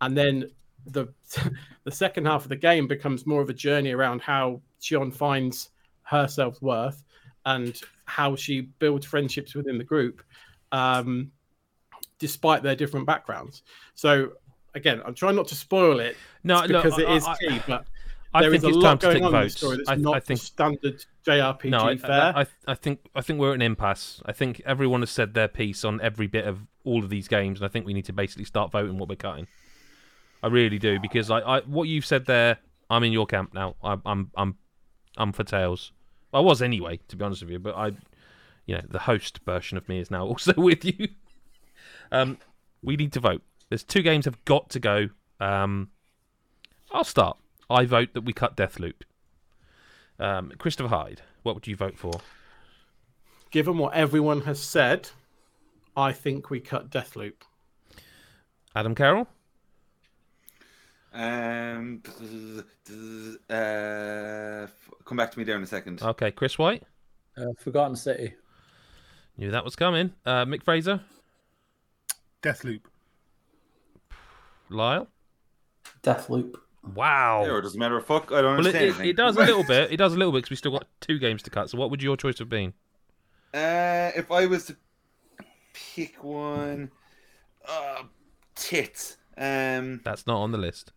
And 0.00 0.16
then 0.16 0.50
the 0.86 1.08
the 1.84 1.90
second 1.90 2.26
half 2.26 2.44
of 2.44 2.48
the 2.48 2.56
game 2.56 2.86
becomes 2.86 3.26
more 3.26 3.42
of 3.42 3.50
a 3.50 3.54
journey 3.54 3.92
around 3.92 4.22
how 4.22 4.62
Shionne 4.80 5.12
finds 5.12 5.70
her 6.02 6.26
self 6.26 6.60
worth 6.62 7.02
and 7.46 7.80
how 8.04 8.36
she 8.36 8.60
builds 8.60 9.06
friendships 9.06 9.54
within 9.54 9.78
the 9.78 9.84
group, 9.84 10.22
um, 10.72 11.30
despite 12.18 12.62
their 12.62 12.76
different 12.76 13.06
backgrounds. 13.06 13.62
So 13.94 14.32
again, 14.74 15.02
I'm 15.04 15.14
trying 15.14 15.36
not 15.36 15.48
to 15.48 15.54
spoil 15.54 16.00
it 16.00 16.16
No, 16.44 16.66
because 16.66 16.98
it 16.98 17.06
I- 17.08 17.16
is 17.16 17.26
I- 17.26 17.62
but 17.66 17.86
I 18.32 18.42
there 18.42 18.50
think 18.52 18.60
is 18.60 18.64
a 18.64 18.68
it's 18.68 18.76
lot 18.76 18.82
time 18.90 18.98
to 18.98 19.06
going 19.06 19.14
take 19.16 19.24
on 19.24 19.34
in 19.34 19.42
the 19.42 19.50
story 19.50 19.76
that's 19.78 19.88
I, 19.88 19.94
not 19.96 20.14
I 20.16 20.20
think 20.20 20.40
standard 20.40 21.04
JRPG 21.26 21.70
no, 21.70 21.80
I, 21.80 21.96
fare. 21.96 22.32
I, 22.36 22.46
I 22.68 22.74
think 22.74 23.00
I 23.14 23.20
think 23.22 23.40
we're 23.40 23.50
at 23.50 23.56
an 23.56 23.62
impasse. 23.62 24.22
I 24.24 24.32
think 24.32 24.62
everyone 24.64 25.00
has 25.00 25.10
said 25.10 25.34
their 25.34 25.48
piece 25.48 25.84
on 25.84 26.00
every 26.00 26.28
bit 26.28 26.46
of 26.46 26.60
all 26.84 27.02
of 27.02 27.10
these 27.10 27.26
games, 27.28 27.58
and 27.60 27.66
I 27.66 27.68
think 27.68 27.86
we 27.86 27.92
need 27.94 28.04
to 28.04 28.12
basically 28.12 28.44
start 28.44 28.70
voting 28.70 28.98
what 28.98 29.08
we're 29.08 29.16
cutting. 29.16 29.48
I 30.42 30.46
really 30.46 30.78
do 30.78 31.00
because 31.00 31.30
I, 31.30 31.40
I 31.40 31.60
what 31.62 31.88
you've 31.88 32.06
said 32.06 32.26
there, 32.26 32.58
I'm 32.88 33.02
in 33.02 33.12
your 33.12 33.26
camp 33.26 33.52
now. 33.52 33.74
I, 33.82 33.96
I'm 34.06 34.30
I'm 34.36 34.56
I'm 35.16 35.32
for 35.32 35.42
Tales. 35.44 35.90
I 36.32 36.38
was 36.38 36.62
anyway, 36.62 37.00
to 37.08 37.16
be 37.16 37.24
honest 37.24 37.42
with 37.42 37.50
you, 37.50 37.58
but 37.58 37.74
I, 37.76 37.86
you 38.66 38.76
know, 38.76 38.82
the 38.88 39.00
host 39.00 39.40
version 39.44 39.76
of 39.76 39.88
me 39.88 39.98
is 39.98 40.08
now 40.10 40.24
also 40.26 40.52
with 40.56 40.84
you. 40.84 41.08
Um, 42.12 42.38
we 42.82 42.94
need 42.96 43.12
to 43.14 43.20
vote. 43.20 43.42
There's 43.70 43.84
two 43.84 44.02
games 44.02 44.26
have 44.26 44.44
got 44.44 44.68
to 44.70 44.80
go. 44.80 45.08
Um, 45.40 45.90
I'll 46.92 47.04
start. 47.04 47.38
I 47.70 47.86
vote 47.86 48.10
that 48.12 48.22
we 48.22 48.32
cut 48.32 48.56
Deathloop. 48.56 49.02
Um, 50.18 50.52
Christopher 50.58 50.88
Hyde, 50.88 51.22
what 51.44 51.54
would 51.54 51.66
you 51.66 51.76
vote 51.76 51.96
for? 51.96 52.20
Given 53.50 53.78
what 53.78 53.94
everyone 53.94 54.42
has 54.42 54.60
said, 54.60 55.10
I 55.96 56.12
think 56.12 56.50
we 56.50 56.60
cut 56.60 56.90
Deathloop. 56.90 57.34
Adam 58.74 58.94
Carroll? 58.94 59.28
Um, 61.12 62.02
uh, 63.48 64.66
come 65.04 65.16
back 65.16 65.30
to 65.32 65.38
me 65.38 65.44
there 65.44 65.56
in 65.56 65.62
a 65.62 65.66
second. 65.66 66.02
Okay, 66.02 66.30
Chris 66.30 66.58
White. 66.58 66.82
Uh, 67.36 67.46
Forgotten 67.58 67.96
City. 67.96 68.34
Knew 69.36 69.50
that 69.50 69.64
was 69.64 69.74
coming. 69.74 70.12
Uh, 70.26 70.44
Mick 70.44 70.62
Fraser, 70.62 71.00
Deathloop. 72.42 72.82
Lyle. 74.70 75.08
Deathloop. 76.02 76.56
Wow. 76.94 77.42
There, 77.44 77.58
it 77.58 77.62
doesn't 77.62 77.78
matter 77.78 77.98
a 77.98 78.02
fuck. 78.02 78.32
I 78.32 78.36
don't 78.40 78.44
Well, 78.44 78.58
understand 78.58 78.84
it, 78.84 78.88
anything. 78.88 79.08
it 79.10 79.16
does 79.16 79.36
a 79.36 79.40
little 79.44 79.64
bit. 79.64 79.92
It 79.92 79.96
does 79.98 80.14
a 80.14 80.16
little 80.16 80.32
bit 80.32 80.38
because 80.38 80.50
we 80.50 80.56
still 80.56 80.72
got 80.72 80.86
two 81.00 81.18
games 81.18 81.42
to 81.42 81.50
cut. 81.50 81.68
So, 81.70 81.78
what 81.78 81.90
would 81.90 82.02
your 82.02 82.16
choice 82.16 82.38
have 82.38 82.48
been? 82.48 82.72
Uh, 83.52 84.10
if 84.16 84.30
I 84.30 84.46
was 84.46 84.66
to 84.66 84.76
pick 85.74 86.22
one, 86.22 86.90
uh, 87.68 88.02
tits. 88.54 89.16
Um, 89.36 90.00
That's 90.04 90.26
not 90.26 90.40
on 90.40 90.52
the 90.52 90.58
list. 90.58 90.92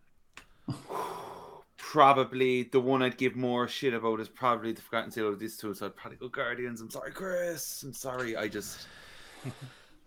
probably 1.76 2.64
the 2.64 2.80
one 2.80 3.02
I'd 3.02 3.16
give 3.18 3.36
more 3.36 3.68
shit 3.68 3.94
about 3.94 4.20
is 4.20 4.28
probably 4.28 4.72
the 4.72 4.82
Forgotten 4.82 5.10
City 5.10 5.26
of 5.26 5.38
these 5.38 5.56
two. 5.56 5.74
So 5.74 5.86
I'd 5.86 5.96
probably 5.96 6.18
go 6.18 6.28
Guardians. 6.28 6.80
I'm 6.80 6.90
sorry, 6.90 7.12
Chris. 7.12 7.82
I'm 7.82 7.92
sorry. 7.94 8.36
I 8.36 8.48
just. 8.48 8.86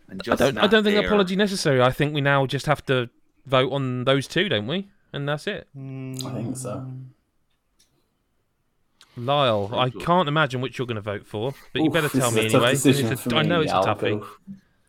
I'm 0.09 0.19
I 0.31 0.35
don't. 0.35 0.57
I 0.57 0.67
don't 0.67 0.83
think 0.83 0.95
there. 0.97 1.05
apology 1.07 1.35
necessary. 1.35 1.81
I 1.81 1.91
think 1.91 2.13
we 2.13 2.21
now 2.21 2.45
just 2.45 2.65
have 2.65 2.85
to 2.85 3.09
vote 3.47 3.71
on 3.71 4.03
those 4.03 4.27
two, 4.27 4.47
don't 4.49 4.67
we? 4.67 4.89
and 5.13 5.27
that's 5.27 5.47
it. 5.47 5.67
I 5.75 6.31
think 6.33 6.57
so. 6.57 6.85
Mm. 6.85 7.05
Lyle, 9.15 9.71
I 9.73 9.89
can't 9.89 10.27
imagine 10.27 10.61
which 10.61 10.77
you're 10.77 10.85
going 10.85 10.95
to 10.95 11.01
vote 11.01 11.25
for, 11.25 11.53
but 11.73 11.81
you 11.81 11.87
Oof, 11.87 11.93
better 11.93 12.09
tell 12.09 12.29
me 12.29 12.45
a 12.45 12.49
tough 12.49 12.61
anyway. 12.61 12.73
It's 12.73 12.85
a- 12.85 13.17
for 13.17 13.35
I 13.35 13.41
know 13.41 13.59
me. 13.59 13.63
it's 13.63 13.73
a 13.73 13.75
I'll 13.77 13.85
toughie. 13.95 14.19
Go, 14.19 14.27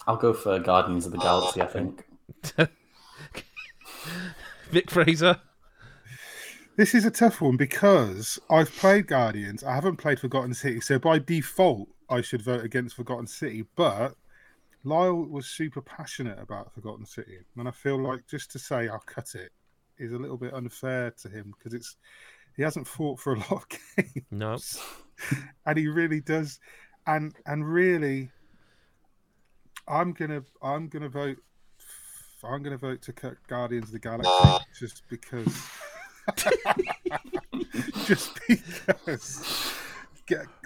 I'll 0.06 0.16
go 0.16 0.32
for 0.34 0.58
Guardians 0.58 1.06
of 1.06 1.12
the 1.12 1.18
Galaxy. 1.18 1.62
I 1.62 1.66
think. 1.66 2.04
Vic 4.70 4.90
Fraser. 4.90 5.40
This 6.76 6.94
is 6.94 7.04
a 7.06 7.10
tough 7.10 7.40
one 7.40 7.56
because 7.56 8.38
I've 8.50 8.70
played 8.76 9.06
Guardians. 9.06 9.64
I 9.64 9.74
haven't 9.74 9.96
played 9.96 10.20
Forgotten 10.20 10.52
City, 10.54 10.80
so 10.80 10.98
by 10.98 11.18
default, 11.18 11.88
I 12.10 12.20
should 12.20 12.42
vote 12.42 12.64
against 12.64 12.96
Forgotten 12.96 13.26
City. 13.26 13.64
But 13.76 14.14
Lyle 14.88 15.26
was 15.26 15.46
super 15.46 15.80
passionate 15.82 16.38
about 16.40 16.72
Forgotten 16.74 17.04
City, 17.06 17.38
and 17.56 17.68
I 17.68 17.70
feel 17.72 17.98
like 18.02 18.26
just 18.26 18.50
to 18.52 18.58
say 18.58 18.88
I'll 18.88 18.98
cut 19.06 19.34
it 19.34 19.50
is 19.98 20.12
a 20.12 20.18
little 20.18 20.36
bit 20.36 20.54
unfair 20.54 21.10
to 21.22 21.28
him 21.28 21.52
because 21.58 21.74
it's 21.74 21.96
he 22.56 22.62
hasn't 22.62 22.86
fought 22.88 23.20
for 23.20 23.34
a 23.34 23.38
lot 23.38 23.52
of 23.52 23.66
games, 23.96 24.24
No. 24.30 24.58
and 25.66 25.78
he 25.78 25.86
really 25.88 26.20
does. 26.20 26.58
And 27.06 27.34
and 27.46 27.66
really, 27.70 28.30
I'm 29.86 30.12
gonna 30.12 30.42
I'm 30.62 30.88
gonna 30.88 31.08
vote. 31.08 31.38
I'm 32.44 32.62
gonna 32.62 32.76
vote 32.78 33.02
to 33.02 33.12
cut 33.12 33.34
Guardians 33.48 33.86
of 33.86 33.92
the 33.92 33.98
Galaxy 33.98 34.64
just 34.78 35.02
because. 35.08 35.54
just 38.04 38.38
because 38.44 39.72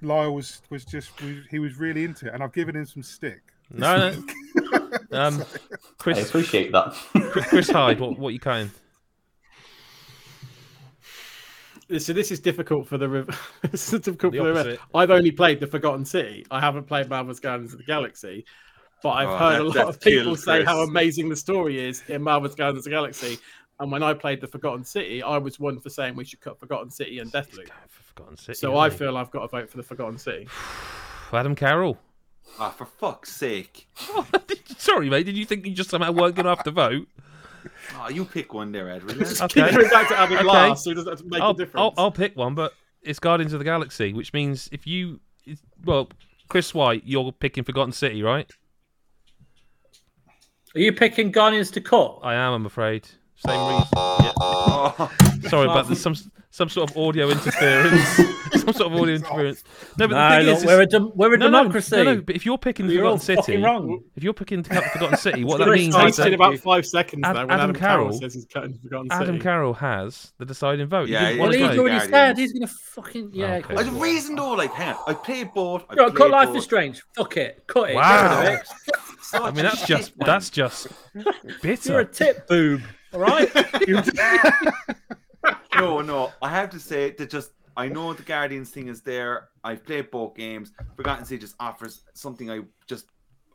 Lyle 0.02 0.34
was 0.34 0.60
was 0.70 0.84
just 0.84 1.10
he 1.50 1.58
was 1.58 1.76
really 1.78 2.04
into 2.04 2.26
it, 2.26 2.34
and 2.34 2.42
I've 2.42 2.52
given 2.52 2.74
him 2.76 2.84
some 2.86 3.02
stick. 3.02 3.51
No, 3.72 4.10
no. 4.10 4.22
Um, 5.12 5.42
I 6.06 6.10
appreciate 6.12 6.72
that. 6.72 6.94
Chris 7.48 7.70
Hyde, 7.70 8.00
what, 8.00 8.18
what 8.18 8.32
you 8.32 8.38
cutting? 8.40 8.70
So 11.98 12.12
this 12.12 12.30
is 12.30 12.40
difficult 12.40 12.86
for 12.86 12.96
the 12.98 13.08
rev- 13.08 13.52
this 13.70 13.92
is 13.92 14.00
difficult 14.00 14.32
The 14.32 14.38
for 14.38 14.44
the 14.44 14.60
opposite. 14.60 14.80
I've 14.94 15.10
only 15.10 15.30
played 15.30 15.60
the 15.60 15.66
Forgotten 15.66 16.04
City. 16.04 16.46
I 16.50 16.60
haven't 16.60 16.84
played 16.86 17.08
Marvel's 17.08 17.40
Guardians 17.40 17.72
of 17.72 17.78
the 17.78 17.84
Galaxy, 17.84 18.44
but 19.02 19.10
I've 19.10 19.28
Oh, 19.28 19.36
heard 19.36 19.52
that- 19.58 19.60
a 19.62 19.64
lot 19.84 19.88
of 19.88 20.00
people 20.00 20.22
killed 20.24 20.40
say 20.40 20.64
how 20.64 20.80
amazing 20.82 21.28
the 21.28 21.36
story 21.36 21.78
is 21.86 22.02
in 22.08 22.22
Marvel's 22.22 22.54
Guardians 22.54 22.86
of 22.86 22.90
the 22.90 22.96
Galaxy. 22.96 23.38
And 23.80 23.90
when 23.90 24.02
I 24.02 24.14
played 24.14 24.40
the 24.40 24.46
Forgotten 24.46 24.84
City, 24.84 25.22
I 25.22 25.38
was 25.38 25.58
one 25.58 25.80
for 25.80 25.90
saying 25.90 26.14
we 26.14 26.24
should 26.24 26.40
cut 26.40 26.58
Forgotten 26.60 26.90
City 26.90 27.18
and 27.18 27.32
Deathloop. 27.32 27.68
For 27.88 28.02
Forgotten 28.14 28.36
City. 28.36 28.54
So 28.54 28.76
I 28.76 28.88
feel 28.90 29.16
I've 29.16 29.30
got 29.30 29.42
to 29.42 29.48
vote 29.48 29.68
for 29.70 29.76
the 29.78 29.82
Forgotten 29.82 30.18
City. 30.18 30.46
Adam 31.32 31.54
Carroll. 31.54 31.98
Ah, 32.58 32.70
for 32.70 32.86
fuck's 32.86 33.32
sake. 33.32 33.88
Sorry, 34.78 35.08
mate. 35.08 35.24
Did 35.26 35.36
you 35.36 35.44
think 35.46 35.66
you 35.66 35.72
just 35.72 35.90
somehow 35.90 36.12
weren't 36.12 36.34
going 36.36 36.44
to 36.44 36.50
have 36.50 36.62
to 36.64 36.70
vote? 36.70 37.08
Ah, 37.94 38.08
you 38.08 38.24
pick 38.24 38.52
one 38.54 38.72
there, 38.72 38.88
Ed. 38.90 39.04
will 39.04 39.16
you? 39.16 39.22
Okay. 39.26 39.46
Keep 39.48 39.74
going 39.74 39.90
back 39.90 40.08
to 40.08 40.18
Adam 40.18 40.38
Okay. 40.38 40.46
last, 40.46 40.84
so 40.84 40.90
he 40.90 40.94
doesn't 40.94 41.10
have 41.10 41.18
to 41.20 41.24
make 41.26 41.40
a 41.40 41.44
I'll, 41.44 41.54
difference. 41.54 41.94
I'll, 41.98 42.04
I'll 42.04 42.10
pick 42.10 42.36
one, 42.36 42.54
but 42.54 42.72
it's 43.02 43.18
Guardians 43.18 43.52
of 43.52 43.58
the 43.58 43.64
Galaxy, 43.64 44.12
which 44.12 44.32
means 44.32 44.68
if 44.72 44.86
you, 44.86 45.20
well, 45.84 46.08
Chris 46.48 46.74
White, 46.74 47.02
you're 47.04 47.32
picking 47.32 47.64
Forgotten 47.64 47.92
City, 47.92 48.22
right? 48.22 48.50
Are 50.74 50.80
you 50.80 50.92
picking 50.92 51.30
Guardians 51.30 51.70
to 51.72 51.80
cut? 51.80 52.18
I 52.22 52.34
am, 52.34 52.52
I'm 52.52 52.66
afraid. 52.66 53.08
Same 53.46 53.68
reason. 53.68 53.88
Yeah. 53.94 54.32
Oh, 54.40 55.10
Sorry, 55.48 55.66
but 55.66 55.82
there's 55.84 56.00
some 56.00 56.14
some 56.50 56.68
sort 56.68 56.90
of 56.90 56.96
audio 56.98 57.30
interference. 57.30 58.08
some 58.60 58.72
sort 58.74 58.92
of 58.92 59.00
audio 59.00 59.14
interference. 59.16 59.64
No, 59.98 60.06
but 60.06 60.14
the 60.14 60.28
No, 60.28 60.36
thing 60.36 60.46
look, 60.46 60.58
is, 60.58 60.64
we're 60.66 60.80
a 60.82 60.86
dem- 60.86 61.12
we're 61.14 61.34
a 61.34 61.38
no, 61.38 61.48
no, 61.48 61.58
democracy. 61.62 61.96
No, 61.96 62.02
no, 62.04 62.20
but 62.20 62.36
if 62.36 62.44
you're 62.46 62.58
picking 62.58 62.88
You're 62.90 63.06
all 63.06 63.16
Forgotten 63.18 63.42
City, 63.44 63.58
fucking 63.58 63.62
wrong. 63.62 64.02
if 64.14 64.22
you're 64.22 64.34
picking 64.34 64.62
to 64.62 64.70
cut 64.70 64.84
Forgotten 64.84 65.16
City, 65.16 65.44
what 65.44 65.58
that 65.58 65.64
Chris 65.64 65.80
means 65.80 65.94
Hyde 65.94 66.02
is 66.10 66.18
Wasted 66.18 66.24
that 66.26 66.34
about 66.34 66.58
five 66.58 66.84
seconds 66.86 67.22
Ad- 67.24 67.36
there 67.36 67.46
when 67.46 67.54
Adam 67.58 67.70
Adam, 67.70 67.80
Carroll 67.80 68.04
Carroll- 68.08 68.20
says 68.20 68.34
he's 68.34 68.44
cutting 68.44 68.74
Forgotten 68.74 69.08
Adam 69.10 69.26
City. 69.28 69.38
Carroll 69.40 69.74
has 69.74 70.32
the 70.38 70.44
deciding 70.44 70.86
vote. 70.86 71.08
You 71.08 71.14
Yeah, 71.14 71.20
didn't 71.20 71.34
yeah, 71.36 71.40
want 71.40 71.50
Well, 71.50 71.52
to 71.52 71.58
he's 71.58 71.66
vote. 71.68 71.76
Guardians. 71.76 72.02
already 72.02 72.10
said 72.12 72.38
he's 72.38 72.52
gonna 72.52 72.66
fucking 72.66 73.30
yeah. 73.32 73.54
Okay. 73.54 73.74
I 73.76 73.80
it. 73.80 73.84
the 73.84 73.90
reason 73.92 74.36
though, 74.36 74.52
like, 74.52 74.72
hang 74.72 74.94
on, 74.94 75.02
I 75.08 75.14
played 75.14 75.52
both. 75.54 75.84
I 75.88 75.94
Go, 75.96 76.04
played 76.10 76.16
cut 76.16 76.30
Life 76.30 76.54
is. 76.54 76.64
Strange. 76.64 77.02
Fuck 77.16 77.36
it. 77.38 77.64
Cut 77.66 77.90
it. 77.90 77.94
Wow. 77.96 78.42
Get 78.42 78.50
rid 78.50 78.58
of 78.58 78.60
it. 78.60 78.68
I 79.40 79.50
mean, 79.52 79.64
that's 79.64 79.86
just 79.86 80.12
that's 80.18 80.50
just 80.50 80.86
You're 81.14 81.24
bitter. 81.62 82.00
a 82.00 82.04
tip 82.04 82.46
boob. 82.46 82.82
All 83.12 83.20
right. 83.20 83.50
no, 85.74 86.00
no. 86.00 86.32
I 86.40 86.48
have 86.48 86.70
to 86.70 86.78
say 86.78 87.10
that 87.12 87.30
just 87.30 87.52
I 87.76 87.88
know 87.88 88.12
the 88.12 88.22
Guardians 88.22 88.70
thing 88.70 88.88
is 88.88 89.00
there. 89.00 89.48
I've 89.64 89.84
played 89.84 90.10
both 90.10 90.34
games. 90.34 90.72
Forgotten 90.96 91.24
City 91.24 91.40
just 91.40 91.56
offers 91.58 92.02
something 92.14 92.50
I 92.50 92.60
just 92.86 93.06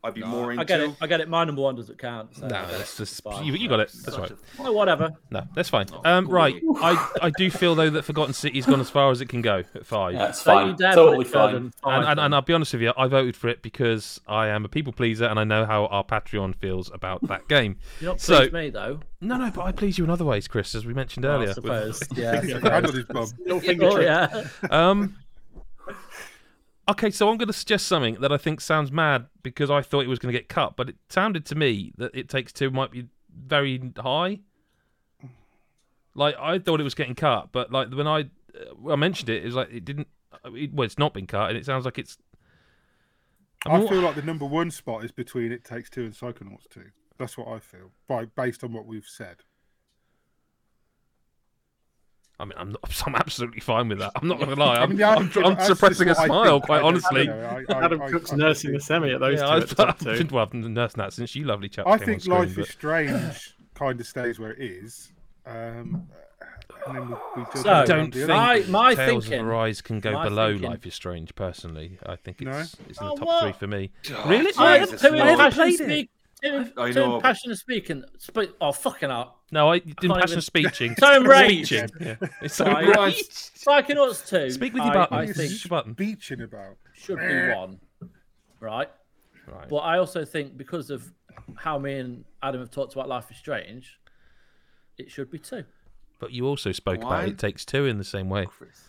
I'd 0.04 0.14
be 0.14 0.24
more 0.24 0.52
into. 0.52 0.62
I 0.62 0.66
get 0.66 0.80
it. 0.80 0.92
I 1.02 1.08
get 1.08 1.22
it. 1.22 1.28
My 1.30 1.44
number 1.44 1.62
one 1.62 1.76
doesn't 1.76 1.98
count. 1.98 2.36
So 2.36 2.44
No, 2.48 2.66
that's 2.68 2.96
just 2.98 3.22
Fine. 3.24 3.44
you, 3.46 3.54
you 3.54 3.68
got 3.68 3.80
it. 3.82 3.90
Such 3.92 4.06
That's 4.06 4.18
right. 4.18 4.32
a- 4.32 4.38
Oh, 4.68 4.72
whatever. 4.72 5.12
No, 5.32 5.44
that's 5.56 5.70
fine. 5.70 5.88
Oh, 5.92 6.02
Um, 6.06 6.26
cool. 6.26 6.34
right, 6.36 6.56
I 6.82 7.10
I 7.24 7.30
do 7.32 7.50
feel 7.52 7.76
though 7.76 7.90
that 7.90 8.04
Forgotten 8.04 8.34
City's 8.34 8.66
gone 8.66 8.80
as 8.80 8.90
far 8.90 9.12
as 9.12 9.20
it 9.22 9.28
can 9.30 9.42
go 9.42 9.64
at 9.76 9.86
five. 9.86 10.14
That's 10.14 10.44
Don't 10.44 10.78
fine. 10.78 10.94
Totally 10.96 11.26
put 11.26 11.34
fine. 11.34 11.56
And, 11.56 11.74
and, 11.84 12.20
and 12.20 12.36
I'll 12.36 12.42
be 12.42 12.54
honest 12.54 12.74
with 12.74 12.82
you, 12.84 12.94
I 12.96 13.08
voted 13.08 13.36
for 13.36 13.48
it 13.50 13.62
because 13.62 14.22
I 14.28 14.48
am 14.48 14.64
a 14.66 14.70
people 14.70 14.94
pleaser 14.94 15.26
and 15.26 15.40
I 15.40 15.44
know 15.44 15.66
how 15.66 15.88
our 15.88 16.04
Patreon 16.04 16.56
feels 16.56 16.92
about 16.94 17.28
that 17.28 17.48
game. 17.50 17.78
You're 18.00 18.12
not 18.12 18.22
so- 18.22 18.38
pleased 18.40 18.54
me 18.54 18.70
though. 18.70 19.00
No, 19.20 19.36
no, 19.38 19.50
but 19.50 19.64
I 19.64 19.72
please 19.72 19.98
you 19.98 20.04
in 20.04 20.12
other 20.12 20.26
ways, 20.26 20.48
Chris, 20.48 20.76
as 20.76 20.86
we 20.86 20.94
mentioned 20.94 21.26
I 21.26 21.30
earlier. 21.30 21.48
with- 21.48 21.56
suppose. 21.56 22.04
Yeah. 22.16 22.32
I 22.32 22.34
Yeah, 22.44 22.56
suppose. 22.56 22.72
hand 22.72 22.86
on 22.88 22.94
his 22.96 23.06
bum. 23.06 23.28
Little 23.40 23.60
finger 23.60 23.86
Oh 23.88 24.00
yeah. 24.00 24.48
Um. 24.70 25.16
Okay, 26.90 27.12
so 27.12 27.30
I'm 27.30 27.38
going 27.38 27.48
to 27.48 27.54
suggest 27.54 27.88
something 27.88 28.16
that 28.22 28.32
I 28.32 28.38
think 28.38 28.62
sounds 28.62 28.92
mad 28.92 29.28
because 29.44 29.70
I 29.70 29.82
thought 29.82 30.02
it 30.02 30.08
was 30.08 30.20
going 30.20 30.34
to 30.34 30.40
get 30.40 30.48
cut, 30.48 30.78
but 30.78 30.90
it 30.90 30.96
sounded 31.10 31.46
to 31.48 31.56
me 31.56 31.92
that 31.98 32.16
it 32.16 32.30
takes 32.30 32.54
two 32.54 32.72
might 32.72 32.92
be 32.92 33.08
very 33.30 33.92
high. 33.98 34.40
Like 36.16 36.36
I 36.40 36.60
thought 36.60 36.80
it 36.80 36.86
was 36.86 36.96
getting 36.96 37.14
cut, 37.14 37.50
but 37.52 37.72
like 37.72 37.94
when 37.94 38.08
I 38.08 38.22
uh, 38.56 38.92
I 38.92 38.96
mentioned 38.96 39.30
it, 39.30 39.44
it 39.44 39.46
was 39.46 39.56
like 39.56 39.72
it 39.72 39.86
didn't. 39.86 40.08
It, 40.46 40.74
well, 40.74 40.86
it's 40.86 40.98
not 40.98 41.14
been 41.14 41.28
cut, 41.28 41.50
and 41.50 41.58
it 41.58 41.66
sounds 41.66 41.86
like 41.86 42.00
it's. 42.00 42.18
I 43.66 43.72
I 43.72 43.80
mean, 43.80 43.88
feel 43.88 44.02
like 44.02 44.16
the 44.16 44.22
number 44.22 44.46
one 44.46 44.72
spot 44.72 45.04
is 45.04 45.12
between 45.12 45.52
It 45.52 45.64
Takes 45.64 45.90
Two 45.90 46.06
and 46.06 46.14
Psychonauts 46.14 46.68
Two. 46.70 46.86
That's 47.20 47.38
what 47.38 47.50
I 47.50 47.60
feel, 47.60 47.92
by 48.08 48.26
based 48.26 48.64
on 48.64 48.72
what 48.74 48.86
we've 48.86 49.06
said. 49.06 49.38
I 52.40 52.46
mean, 52.46 52.54
I'm 52.58 52.70
not, 52.72 53.04
I'm 53.08 53.16
absolutely 53.16 53.60
fine 53.62 53.88
with 53.90 54.00
that. 54.00 54.12
I'm 54.16 54.28
not 54.28 54.38
going 54.38 54.50
to 54.50 54.56
lie. 54.56 54.76
I 54.78 54.82
I'm, 54.84 54.90
mean, 54.90 55.00
yeah, 55.00 55.16
I'm, 55.16 55.32
I'm 55.44 55.60
suppressing 55.60 56.08
a 56.08 56.12
just 56.12 56.20
what 56.20 56.24
I 56.32 56.44
smile, 56.44 56.52
think. 56.60 56.66
quite 56.66 56.80
I 56.82 56.84
honestly. 56.84 57.30
I- 57.30 57.58
I- 57.70 57.84
Adam 57.86 58.02
I- 58.02 58.10
Cook's 58.12 58.34
I 58.34 58.36
nursing 58.36 58.72
think- 58.72 58.82
the 58.82 58.86
semi 58.86 59.12
at 59.14 59.20
those 59.20 59.40
Yeah, 59.40 59.46
two. 59.46 59.52
I, 59.52 59.58
at 59.58 59.70
the 59.70 59.76
top 59.76 59.88
I've 59.90 60.00
two. 60.00 60.18
been, 60.18 60.28
well, 60.28 60.44
I've 60.44 60.52
been 60.52 60.74
nursing 60.74 60.98
that 61.00 61.14
since 61.14 61.36
you 61.36 61.46
lovely 61.46 61.70
chap. 61.70 61.88
I 61.88 61.98
came 61.98 62.06
think 62.06 62.16
on 62.18 62.20
screen, 62.22 62.40
Life 62.40 62.56
but- 62.56 62.62
is 62.68 62.70
Strange 62.70 63.56
kind 63.74 64.00
of 64.00 64.08
stays 64.08 64.40
where 64.40 64.52
it 64.52 64.60
is. 64.62 65.12
Um, 65.46 66.08
and 66.86 66.96
then 66.96 67.08
we, 67.10 67.16
we 67.44 67.46
So, 67.62 67.70
I 67.72 67.86
don't 67.86 68.12
think 68.14 68.24
other- 68.26 68.34
My- 68.34 68.64
my 68.68 68.96
Tales 68.96 69.24
thinking- 69.26 69.40
of 69.42 69.48
Arise 69.48 69.82
can 69.82 70.00
go 70.00 70.22
below 70.24 70.52
thinking- 70.52 70.70
Life 70.70 70.86
is 70.86 70.94
Strange. 70.94 71.34
Personally, 71.36 71.98
I 72.06 72.16
think 72.18 72.42
No? 72.42 72.52
it's 72.52 72.76
it's 72.88 73.00
in 73.02 73.08
the 73.08 73.12
Oh, 73.14 73.16
top 73.18 73.28
what? 73.28 73.42
three 73.44 73.54
for 73.54 73.68
me. 73.68 73.92
Oh, 74.12 74.30
Really? 74.30 74.52
I 74.58 74.80
Jesus, 74.80 75.02
two 75.02 75.08
in 75.08 75.14
no. 75.18 75.24
haven't 75.26 75.38
passion 75.40 75.56
played 75.58 75.74
it. 75.74 75.78
speak. 75.84 76.10
Two, 76.44 76.72
I 76.78 76.92
two 76.92 77.00
know, 77.00 77.04
in 77.06 77.10
but- 77.14 77.22
passion 77.24 77.56
speaking. 77.56 78.04
Spe- 78.20 78.54
oh 78.62 78.72
fucking 78.72 79.10
up. 79.10 79.37
No, 79.52 79.70
I 79.70 79.80
didn't 79.80 80.00
can't 80.02 80.14
passion 80.14 80.32
even- 80.34 80.42
speeching. 80.42 80.96
So 80.98 81.16
enraged. 81.16 81.72
Yeah. 81.72 82.16
It's 82.42 82.56
so 82.56 82.66
Right. 82.66 82.84
enraged. 82.84 83.32
Psychonauts 83.32 84.28
two. 84.28 84.50
Speak 84.52 84.74
with 84.74 84.84
your 84.84 84.92
I, 84.92 84.94
button. 84.94 85.18
I 85.18 85.24
Use 85.24 85.38
think 85.38 85.64
your 85.64 85.70
button. 85.70 85.94
Beaching 85.94 86.42
about. 86.42 86.76
should 86.94 87.18
be 87.20 87.24
eh. 87.26 87.56
one. 87.56 87.80
Right. 88.60 88.90
Right. 89.48 89.70
But 89.70 89.78
I 89.78 89.98
also 90.00 90.26
think 90.26 90.58
because 90.58 90.90
of 90.90 91.10
how 91.56 91.80
me 91.80 91.98
and 92.00 92.26
Adam 92.44 92.60
have 92.60 92.72
talked 92.72 92.94
about 92.94 93.08
Life 93.08 93.32
is 93.32 93.38
Strange, 93.38 93.98
it 94.98 95.10
should 95.10 95.32
be 95.32 95.40
two. 95.40 95.64
But 96.20 96.32
you 96.34 96.46
also 96.46 96.72
spoke 96.74 97.02
Why? 97.04 97.20
about 97.20 97.30
It 97.30 97.38
Takes 97.38 97.64
Two 97.64 97.86
in 97.86 97.98
the 97.98 98.04
same 98.04 98.30
way. 98.30 98.48
Chris. 98.48 98.82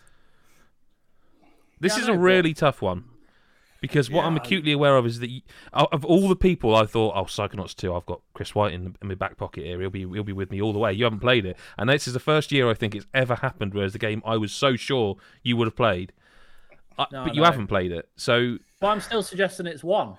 This 1.79 1.93
Yeah, 1.95 2.01
is 2.01 2.07
know, 2.07 2.13
a 2.13 2.17
but- 2.17 2.21
really 2.23 2.53
tough 2.53 2.81
one. 2.81 3.05
Because 3.81 4.09
what 4.09 4.25
I'm 4.25 4.35
Yeah. 4.35 4.41
acutely 4.41 4.71
aware 4.73 4.97
of 4.97 5.05
is 5.05 5.19
that 5.19 5.29
you, 5.29 5.41
of 5.73 5.87
of 5.93 6.03
all 6.05 6.27
the 6.27 6.35
people 6.35 6.75
I 6.75 6.85
thought, 6.85 7.13
oh, 7.15 7.23
Psychonauts 7.25 7.75
2, 7.75 7.93
I've 7.95 8.05
got 8.05 8.21
Chris 8.33 8.53
White 8.53 8.73
in, 8.73 8.95
in 9.01 9.07
my 9.07 9.15
back 9.15 9.37
pocket 9.37 9.63
here. 9.65 9.79
He'll 9.79 9.89
be 9.89 10.01
he'll 10.01 10.23
be 10.23 10.33
with 10.33 10.51
me 10.51 10.61
all 10.61 10.73
the 10.73 10.79
way. 10.79 10.91
You 10.93 11.05
haven't 11.05 11.19
played 11.21 11.45
it, 11.45 11.57
and 11.77 11.89
this 11.89 12.07
is 12.07 12.13
the 12.13 12.19
first 12.19 12.51
year 12.51 12.69
I 12.69 12.73
think 12.73 12.93
it's 12.95 13.07
ever 13.13 13.35
happened. 13.35 13.73
Whereas 13.73 13.93
the 13.93 13.99
game 13.99 14.21
I 14.25 14.35
was 14.37 14.51
so 14.51 14.75
sure 14.75 15.15
you 15.43 15.55
would 15.57 15.67
have 15.67 15.75
played, 15.77 16.11
I, 16.97 17.05
No, 17.11 17.23
but 17.23 17.31
I 17.31 17.33
you 17.35 17.43
haven't 17.43 17.67
played 17.67 17.91
it. 17.91 18.09
So 18.17 18.57
But 18.81 18.87
I'm 18.87 18.99
still 19.01 19.23
suggesting 19.23 19.65
it's 19.65 19.83
one. 19.83 20.17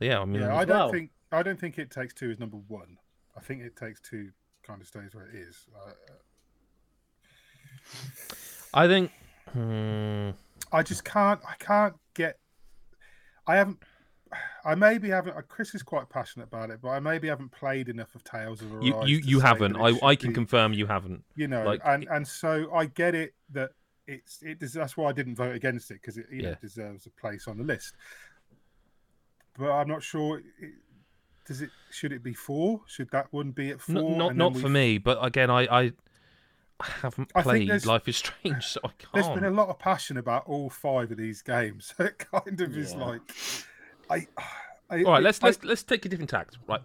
yeah, 0.00 0.20
I 0.20 0.24
mean, 0.26 0.42
Yeah, 0.42 0.54
I 0.54 0.64
don't 0.64 0.76
well. 0.76 0.90
think 0.92 1.10
I 1.30 1.42
don't 1.42 1.58
think 1.58 1.78
It 1.78 1.90
Takes 1.90 2.12
Two 2.12 2.30
is 2.30 2.38
number 2.38 2.58
one. 2.68 2.98
I 3.36 3.40
think 3.40 3.62
It 3.62 3.74
Takes 3.74 4.00
Two 4.02 4.32
kind 4.62 4.82
of 4.82 4.86
stays 4.86 5.14
where 5.14 5.24
it 5.28 5.34
is. 5.34 5.66
Uh, 5.74 5.92
I 8.74 8.86
think. 8.86 9.10
Hmm, 9.52 10.30
I 10.70 10.82
just 10.82 11.04
can't. 11.04 11.40
I 11.48 11.54
can't 11.58 11.94
get. 12.14 12.38
I 13.46 13.56
haven't. 13.56 13.78
I 14.64 14.74
maybe 14.74 15.08
haven't. 15.10 15.36
uh, 15.36 15.42
Chris 15.42 15.74
is 15.74 15.82
quite 15.82 16.08
passionate 16.08 16.44
about 16.44 16.70
it, 16.70 16.80
but 16.80 16.88
I 16.90 17.00
maybe 17.00 17.28
haven't 17.28 17.50
played 17.50 17.88
enough 17.88 18.14
of 18.14 18.22
Tales 18.24 18.62
of 18.62 18.72
Arise. 18.72 18.84
you 18.84 18.94
you, 19.06 19.18
you 19.24 19.40
haven't. 19.40 19.76
I, 19.76 19.98
I 20.02 20.14
can 20.16 20.30
be- 20.30 20.34
confirm 20.34 20.72
you 20.72 20.86
haven't. 20.86 21.24
You 21.34 21.48
know, 21.48 21.64
like- 21.64 21.80
and 21.84 22.06
and 22.10 22.26
so 22.26 22.72
I 22.72 22.86
get 22.86 23.14
it 23.14 23.34
that 23.50 23.70
it's 24.06 24.40
it. 24.42 24.58
does- 24.60 24.72
That's 24.72 24.96
why 24.96 25.10
I 25.10 25.12
didn't 25.12 25.34
vote 25.34 25.54
against 25.54 25.90
it 25.90 25.94
because 25.94 26.16
it 26.18 26.26
you 26.30 26.42
know, 26.42 26.54
deserves 26.60 27.06
a 27.06 27.10
place 27.10 27.46
on 27.48 27.58
the 27.58 27.64
list. 27.64 27.94
But 29.58 29.70
I'm 29.70 29.88
not 29.88 30.02
sure. 30.02 30.38
It, 30.38 30.72
does 31.46 31.60
it? 31.60 31.70
Should 31.90 32.12
it 32.12 32.22
be 32.22 32.32
four? 32.34 32.80
Should 32.86 33.10
that 33.10 33.26
one 33.32 33.50
be 33.50 33.70
at 33.70 33.80
four? 33.80 34.16
Not 34.16 34.36
not 34.36 34.56
for 34.56 34.68
me, 34.68 34.98
but 34.98 35.18
again, 35.24 35.50
I 35.50 35.62
I 35.66 35.92
haven't 37.02 37.32
played 37.34 37.86
Life 37.86 38.08
is 38.08 38.16
Strange, 38.16 38.64
so 38.64 38.80
I 38.84 38.88
can't. 38.98 39.12
There's 39.14 39.28
been 39.28 39.44
a 39.44 39.50
lot 39.50 39.68
of 39.68 39.78
passion 39.78 40.16
about 40.16 40.46
all 40.46 40.70
five 40.70 41.10
of 41.10 41.18
these 41.18 41.42
games. 41.42 41.92
So 41.96 42.04
it 42.06 42.18
kind 42.18 42.60
of 42.60 42.76
is 42.76 42.94
like, 42.94 43.20
I, 44.10 44.26
I 44.90 45.02
All 45.04 45.12
right, 45.12 45.22
let's 45.22 45.42
I- 45.42 45.46
let's 45.48 45.64
let's 45.64 45.82
take 45.82 46.04
a 46.04 46.08
different 46.08 46.30
tact. 46.30 46.58
Right, 46.68 46.82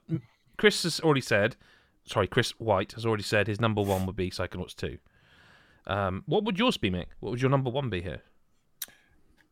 Chris 0.58 0.84
has 0.84 1.00
already 1.00 1.22
said. 1.22 1.56
Sorry, 2.06 2.28
Chris 2.28 2.52
White 2.52 2.94
has 2.94 3.06
already 3.06 3.24
said 3.24 3.48
his 3.48 3.60
number 3.60 3.82
one 3.82 4.06
would 4.06 4.16
be 4.16 4.30
Psychonauts 4.32 4.76
two. 4.76 4.98
Um, 5.88 6.24
what 6.26 6.44
would 6.46 6.58
yours 6.58 6.78
be, 6.78 6.90
Mick? 6.90 7.08
What 7.20 7.32
would 7.32 7.42
your 7.42 7.52
number 7.52 7.70
one 7.70 7.90
be 7.90 8.02
here? 8.02 8.22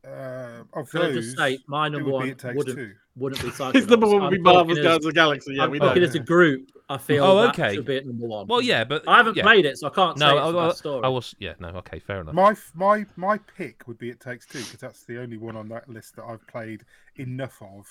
Uh, 0.07 0.63
of 0.79 0.89
Can 0.91 1.01
I 1.01 1.05
those, 1.11 1.25
just 1.25 1.37
say, 1.37 1.59
my 1.67 1.87
number 1.89 2.05
would 2.05 2.13
one 2.13 2.29
It 2.29 2.43
wouldn't 2.55 2.77
Two. 2.77 2.91
wouldn't 3.15 3.41
be 3.41 3.49
Psychonauts. 3.51 3.73
His 3.75 3.87
number 3.87 4.07
one 4.07 4.21
would 4.23 4.31
be 4.31 4.39
Marvel's 4.39 4.77
Guardians 4.79 4.95
of 4.97 5.01
the 5.03 5.11
Galaxy. 5.13 5.53
Yeah, 5.55 5.63
I'm 5.63 5.71
we 5.71 5.79
know. 5.79 5.87
talking 5.87 6.03
as 6.03 6.15
a 6.15 6.19
group. 6.19 6.69
I 6.87 6.97
feel 6.99 7.23
Oh, 7.23 7.41
that 7.41 7.57
okay. 7.59 7.73
should 7.75 7.85
be 7.85 7.97
at 7.97 8.05
number 8.05 8.27
one. 8.27 8.45
Well, 8.47 8.61
yeah, 8.61 8.83
but 8.83 9.07
I 9.07 9.17
haven't 9.17 9.35
yeah. 9.37 9.43
played 9.43 9.65
it, 9.65 9.77
so 9.79 9.87
I 9.87 9.89
can't 9.89 10.19
say 10.19 10.25
No, 10.25 10.37
it's 10.37 10.51
the 10.53 10.59
I, 10.59 10.71
story. 10.73 11.03
I 11.03 11.07
was. 11.07 11.33
Yeah, 11.39 11.53
no. 11.59 11.69
Okay, 11.69 11.97
fair 11.99 12.21
enough. 12.21 12.35
My 12.35 12.55
my 12.75 13.05
my 13.15 13.39
pick 13.57 13.87
would 13.87 13.97
be 13.97 14.09
It 14.11 14.19
Takes 14.19 14.45
Two 14.45 14.59
because 14.59 14.79
that's 14.79 15.03
the 15.05 15.19
only 15.19 15.37
one 15.37 15.55
on 15.55 15.67
that 15.69 15.89
list 15.89 16.15
that 16.17 16.25
I've 16.25 16.45
played 16.47 16.83
enough 17.15 17.59
of. 17.61 17.87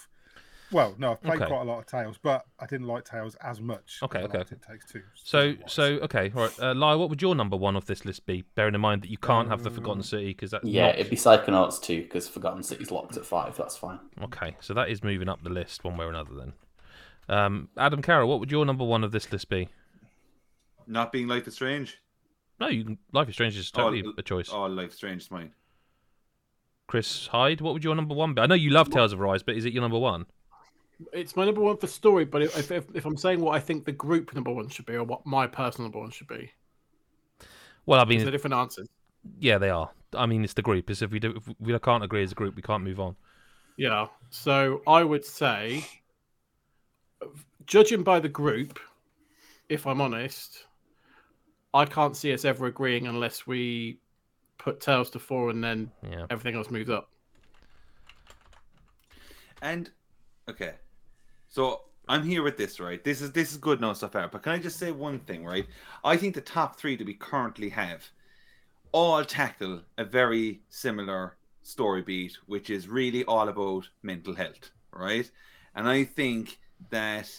Well, 0.75 0.97
no, 0.99 1.13
I've 1.13 1.23
played 1.23 1.37
Okay. 1.41 1.47
quite 1.47 1.61
a 1.61 1.65
lot 1.65 1.79
of 1.79 1.87
Tales, 1.87 2.19
but 2.21 2.45
I 2.59 2.67
didn't 2.67 2.89
like 2.89 3.05
Tales 3.05 3.37
as 3.37 3.61
much. 3.61 3.99
as 4.01 4.07
Okay, 4.07 4.19
I 4.19 4.23
okay. 4.25 4.39
liked 4.39 4.51
It 4.51 4.61
Takes 4.69 4.91
Two. 4.91 5.03
So, 5.15 5.55
so 5.69 5.85
okay, 6.03 6.33
all 6.35 6.43
right. 6.43 6.61
Uh, 6.61 6.75
Lyle, 6.75 6.99
what 6.99 7.11
would 7.11 7.23
your 7.23 7.37
number 7.37 7.57
one 7.57 7.77
of 7.77 7.87
this 7.87 8.05
list 8.05 8.27
be? 8.27 8.43
Bearing 8.57 8.75
in 8.75 8.81
mind 8.81 9.03
that 9.03 9.09
you 9.11 9.17
can't 9.17 9.49
have 9.49 9.63
the 9.63 9.71
Forgotten 9.71 10.01
Um, 10.01 10.03
City 10.03 10.27
because 10.31 10.51
that's 10.51 10.65
Yeah, 10.65 10.87
not- 10.87 10.95
it'd 10.97 11.11
be 11.11 11.17
Psychonauts 11.17 11.81
2 11.81 12.03
because 12.03 12.29
Forgotten 12.29 12.65
City's 12.65 12.91
locked 12.91 13.17
at 13.17 13.25
5. 13.25 13.57
That's 13.57 13.77
fine. 13.77 14.01
Okay, 14.21 14.57
so 14.61 14.75
that 14.75 14.91
is 14.91 15.05
moving 15.05 15.29
up 15.29 15.45
the 15.45 15.49
list 15.51 15.85
one 15.85 15.97
way 15.97 16.07
or 16.07 16.11
another. 16.11 16.35
Then, 16.35 16.53
um, 17.29 17.69
Adam 17.77 18.03
Carroll, 18.03 18.29
what 18.29 18.41
would 18.41 18.51
your 18.51 18.67
number 18.67 18.85
one 18.85 19.05
of 19.05 19.13
this 19.13 19.31
list 19.31 19.49
be? 19.49 19.69
Not 20.89 21.13
being 21.13 21.29
Life 21.29 21.47
is 21.47 21.55
Strange. 21.55 21.99
No, 22.59 22.67
you 22.67 22.85
can, 22.85 22.99
Life 23.13 23.29
is 23.29 23.35
Strange 23.37 23.57
is 23.57 23.71
totally 23.71 24.03
Oh, 24.05 24.13
a 24.19 24.23
choice. 24.23 24.51
Oh, 24.53 24.67
Life 24.67 24.91
is 24.91 24.97
Strange 24.97 25.23
is 25.23 25.31
mine. 25.31 25.53
Chris 26.89 27.29
Hyde, 27.29 27.61
what 27.61 27.73
would 27.75 27.85
your 27.85 27.95
number 27.95 28.15
one 28.15 28.35
be? 28.35 28.43
I 28.43 28.47
know 28.47 28.55
you 28.57 28.71
love 28.71 28.91
Tales 28.91 29.13
of 29.13 29.21
Arise, 29.21 29.43
but 29.45 29.57
is 29.57 29.65
it 29.65 29.73
your 29.73 29.81
number 29.83 29.99
one? 29.99 30.27
It's 31.13 31.37
my 31.37 31.45
number 31.45 31.61
one 31.61 31.77
for 31.77 31.87
story, 31.87 32.25
but 32.25 32.43
if, 32.43 32.71
if, 32.71 32.87
if 32.95 33.05
I'm 33.05 33.17
saying 33.17 33.41
what 33.41 33.55
I 33.55 33.61
think 33.61 33.85
the 33.85 33.93
group 33.93 34.35
number 34.35 34.53
one 34.53 34.69
should 34.69 34.87
be, 34.87 34.95
or 34.95 35.05
what 35.05 35.27
my 35.27 35.47
personal 35.47 35.87
number 35.87 36.01
one 36.01 36.11
should 36.11 36.29
be, 36.29 36.51
Well, 37.87 38.01
I 38.01 38.05
these 38.05 38.21
mean, 38.21 38.29
are 38.29 38.31
different 38.31 38.55
answers. 38.55 38.89
yeah, 39.39 39.59
they 39.59 39.71
are. 39.71 39.91
I 40.15 40.27
mean, 40.27 40.45
it's 40.45 40.55
the 40.55 40.63
group. 40.63 40.91
It's 40.91 41.03
if 41.03 41.11
we 41.11 41.19
do, 41.19 41.35
if 41.37 41.49
we 41.59 41.77
can't 41.79 42.05
agree 42.05 42.23
as 42.23 42.33
a 42.33 42.37
group, 42.37 42.55
we 42.57 42.63
can't 42.63 42.85
move 42.85 43.01
on. 43.01 43.17
Yeah. 43.77 44.07
So 44.31 44.83
I 44.87 45.03
would 45.03 45.25
say, 45.25 45.85
judging 47.67 48.03
by 48.03 48.21
the 48.21 48.29
group, 48.29 48.79
if 49.69 49.87
I'm 49.87 50.01
honest, 50.01 50.67
I 51.73 51.85
can't 51.85 52.17
see 52.17 52.33
us 52.33 52.45
ever 52.45 52.67
agreeing 52.67 53.09
unless 53.09 53.47
we 53.47 53.99
put 54.59 54.81
Tales 54.81 55.11
to 55.11 55.19
four 55.19 55.51
and 55.51 55.63
then 55.63 55.91
Yeah. 56.09 56.27
everything 56.31 56.55
else 56.55 56.71
moves 56.71 56.91
up. 56.91 57.11
And 59.63 59.91
okay, 60.49 60.75
so 61.55 61.83
I'm 62.09 62.25
here 62.25 62.43
with 62.43 62.57
this, 62.57 62.81
right? 62.81 63.03
This 63.05 63.23
is 63.23 63.31
this 63.31 63.53
is 63.53 63.59
good 63.59 63.79
enough 63.79 63.99
so 63.99 64.09
far. 64.09 64.27
But 64.27 64.43
can 64.43 64.51
I 64.51 64.59
just 64.59 64.77
say 64.77 64.91
one 64.91 65.21
thing, 65.21 65.45
right? 65.45 65.65
I 66.03 66.17
think 66.17 66.35
the 66.35 66.41
top 66.41 66.75
three 66.75 66.97
that 66.97 67.07
we 67.07 67.15
currently 67.15 67.69
have 67.69 68.03
all 68.91 69.25
tackle 69.25 69.83
a 69.97 70.05
very 70.05 70.63
similar 70.69 71.37
story 71.63 72.03
beat, 72.03 72.37
which 72.47 72.71
is 72.71 72.89
really 72.89 73.23
all 73.27 73.49
about 73.49 73.89
mental 74.03 74.35
health, 74.35 74.73
right? 74.93 75.31
And 75.77 75.89
I 75.89 76.03
think 76.03 76.59
that 76.91 77.31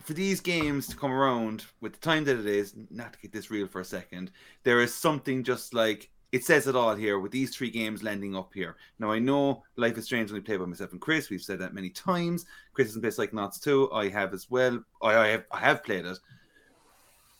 for 0.00 0.14
these 0.14 0.40
games 0.40 0.88
to 0.88 0.96
come 0.96 1.12
around 1.12 1.64
with 1.80 1.92
the 1.92 2.00
time 2.00 2.24
that 2.24 2.40
it 2.40 2.46
is, 2.46 2.74
not 2.90 3.12
to 3.12 3.20
get 3.20 3.30
this 3.30 3.52
real 3.52 3.68
for 3.68 3.80
a 3.80 3.84
second, 3.84 4.32
there 4.64 4.80
is 4.80 4.92
something 4.92 5.44
just 5.44 5.74
like 5.74 6.10
it 6.30 6.44
says 6.44 6.66
it 6.66 6.76
all 6.76 6.94
here 6.94 7.18
with 7.18 7.32
these 7.32 7.54
three 7.54 7.70
games 7.70 8.02
landing 8.02 8.36
up 8.36 8.52
here. 8.52 8.76
Now 8.98 9.10
I 9.10 9.18
know 9.18 9.62
Life 9.76 9.96
is 9.96 10.04
Strange 10.04 10.30
only 10.30 10.42
played 10.42 10.58
by 10.58 10.66
myself 10.66 10.92
and 10.92 11.00
Chris. 11.00 11.30
We've 11.30 11.40
said 11.40 11.58
that 11.60 11.74
many 11.74 11.90
times. 11.90 12.44
Chris 12.74 12.88
hasn't 12.88 13.02
played 13.02 13.14
Psychonauts 13.14 13.60
2. 13.62 13.92
I 13.92 14.08
have 14.08 14.34
as 14.34 14.50
well. 14.50 14.82
I, 15.02 15.16
I 15.16 15.28
have 15.28 15.44
I 15.50 15.58
have 15.60 15.84
played 15.84 16.04
it. 16.04 16.18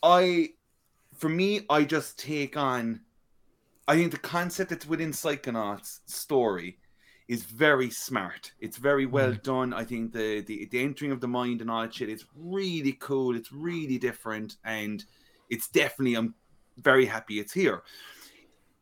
I 0.01 0.49
for 1.15 1.29
me, 1.29 1.65
I 1.69 1.83
just 1.83 2.17
take 2.17 2.57
on 2.57 3.01
I 3.87 3.95
think 3.95 4.11
the 4.11 4.19
concept 4.19 4.69
that's 4.69 4.87
within 4.87 5.11
Psychonauts 5.11 5.99
story 6.05 6.79
is 7.27 7.43
very 7.43 7.91
smart. 7.91 8.51
It's 8.59 8.77
very 8.77 9.05
mm. 9.05 9.11
well 9.11 9.33
done. 9.33 9.71
I 9.71 9.83
think 9.83 10.13
the, 10.13 10.41
the 10.41 10.65
the 10.71 10.83
entering 10.83 11.11
of 11.11 11.21
the 11.21 11.27
mind 11.27 11.61
and 11.61 11.69
all 11.69 11.83
that 11.83 11.93
shit 11.93 12.09
is 12.09 12.25
really 12.35 12.93
cool. 12.93 13.35
It's 13.35 13.51
really 13.51 13.99
different, 13.99 14.57
and 14.65 15.05
it's 15.49 15.67
definitely 15.67 16.15
I'm 16.15 16.33
very 16.77 17.05
happy 17.05 17.39
it's 17.39 17.53
here. 17.53 17.83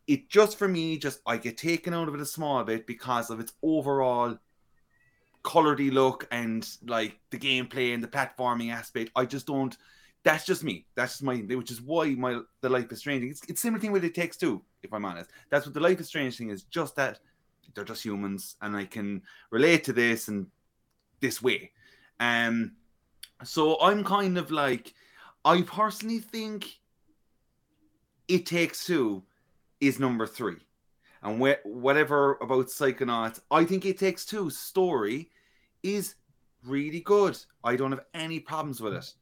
It 0.07 0.29
just 0.29 0.57
for 0.57 0.67
me, 0.67 0.97
just 0.97 1.19
I 1.25 1.37
get 1.37 1.57
taken 1.57 1.93
out 1.93 2.07
of 2.07 2.15
it 2.15 2.21
a 2.21 2.25
small 2.25 2.63
bit 2.63 2.87
because 2.87 3.29
of 3.29 3.39
its 3.39 3.53
overall 3.61 4.37
coloredy 5.43 5.91
look 5.91 6.27
and 6.31 6.67
like 6.85 7.17
the 7.29 7.37
gameplay 7.37 7.93
and 7.93 8.03
the 8.03 8.07
platforming 8.07 8.71
aspect. 8.71 9.11
I 9.15 9.25
just 9.25 9.47
don't. 9.47 9.75
That's 10.23 10.45
just 10.45 10.63
me. 10.63 10.85
That's 10.95 11.13
just 11.13 11.23
my. 11.23 11.35
Which 11.35 11.71
is 11.71 11.81
why 11.81 12.09
my 12.11 12.39
the 12.61 12.69
Life 12.69 12.91
is 12.91 12.99
Strange. 12.99 13.23
It's 13.23 13.41
it's 13.49 13.61
similar 13.61 13.79
thing 13.81 13.91
with 13.91 14.03
it 14.03 14.15
takes 14.15 14.37
two. 14.37 14.61
If 14.81 14.93
I'm 14.93 15.05
honest, 15.05 15.29
that's 15.49 15.65
what 15.65 15.73
the 15.73 15.79
Life 15.79 15.99
is 15.99 16.07
Strange 16.07 16.37
thing 16.37 16.49
is. 16.49 16.63
Just 16.63 16.95
that 16.95 17.19
they're 17.75 17.83
just 17.83 18.03
humans, 18.03 18.55
and 18.61 18.75
I 18.75 18.85
can 18.85 19.21
relate 19.51 19.83
to 19.85 19.93
this 19.93 20.29
and 20.29 20.47
this 21.19 21.41
way. 21.41 21.71
Um, 22.19 22.73
so 23.43 23.79
I'm 23.81 24.03
kind 24.03 24.37
of 24.37 24.51
like, 24.51 24.93
I 25.45 25.61
personally 25.61 26.19
think 26.19 26.79
it 28.27 28.45
takes 28.45 28.85
two 28.85 29.23
is 29.79 29.99
number 29.99 30.25
three, 30.27 30.57
and 31.23 31.41
wh- 31.41 31.65
whatever 31.65 32.37
about 32.41 32.67
Psychonauts, 32.67 33.39
I 33.51 33.65
think 33.65 33.85
it 33.85 33.97
takes 33.99 34.25
two 34.25 34.49
story 34.49 35.29
is 35.83 36.15
really 36.63 37.01
good. 37.01 37.37
I 37.63 37.75
don't 37.75 37.91
have 37.91 38.05
any 38.13 38.39
problems 38.39 38.81
with 38.81 38.93
it. 38.93 39.13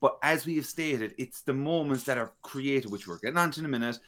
But 0.00 0.18
as 0.22 0.46
we 0.46 0.56
have 0.56 0.66
stated, 0.66 1.14
it's 1.18 1.42
the 1.42 1.52
moments 1.52 2.04
that 2.04 2.18
are 2.18 2.32
created, 2.42 2.90
which 2.90 3.06
we're 3.06 3.18
getting 3.18 3.36
on 3.36 3.50
to 3.52 3.60
in 3.60 3.66
a 3.66 3.68
minute, 3.68 3.98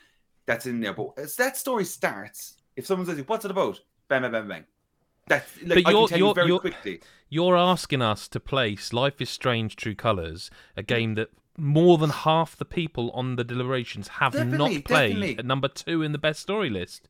that's 0.47 0.67
in 0.67 0.81
there. 0.81 0.95
But 0.95 1.13
as 1.19 1.37
that 1.37 1.57
story 1.57 1.85
starts, 1.85 2.55
if 2.77 2.87
someone 2.87 3.07
says, 3.07 3.23
What's 3.27 3.45
it 3.45 3.51
about? 3.51 3.79
Bang, 4.09 4.23
bang, 4.23 4.33
bang, 4.33 4.49
bang. 4.49 4.65
That's 5.29 5.63
like 5.63 5.85
But 5.85 5.87
I 5.87 5.91
you're- 5.91 6.07
tell 6.09 6.19
you 6.19 6.25
you're- 6.25 6.35
very 6.35 6.47
you're- 6.49 6.61
quickly. 6.61 7.01
You're 7.29 7.57
asking 7.57 8.03
us 8.03 8.29
to 8.29 8.41
place 8.41 8.93
Life 8.93 9.21
is 9.21 9.31
Strange 9.31 9.77
True 9.77 9.95
Colors, 9.95 10.51
a 10.77 10.81
hmm. 10.83 10.87
game 10.87 11.15
that 11.15 11.31
more 11.59 11.99
than 11.99 12.11
half 12.11 12.57
the 12.57 12.65
people 12.65 13.11
on 13.13 13.37
the 13.37 13.45
deliberations 13.45 14.09
have 14.09 14.33
Definitely, 14.33 14.77
not 14.77 14.85
played, 14.85 15.09
definitely. 15.15 15.39
at 15.39 15.45
number 15.47 15.69
two 15.69 16.03
in 16.03 16.13
the 16.13 16.19
best 16.19 16.41
story 16.41 16.71
list. 16.71 17.09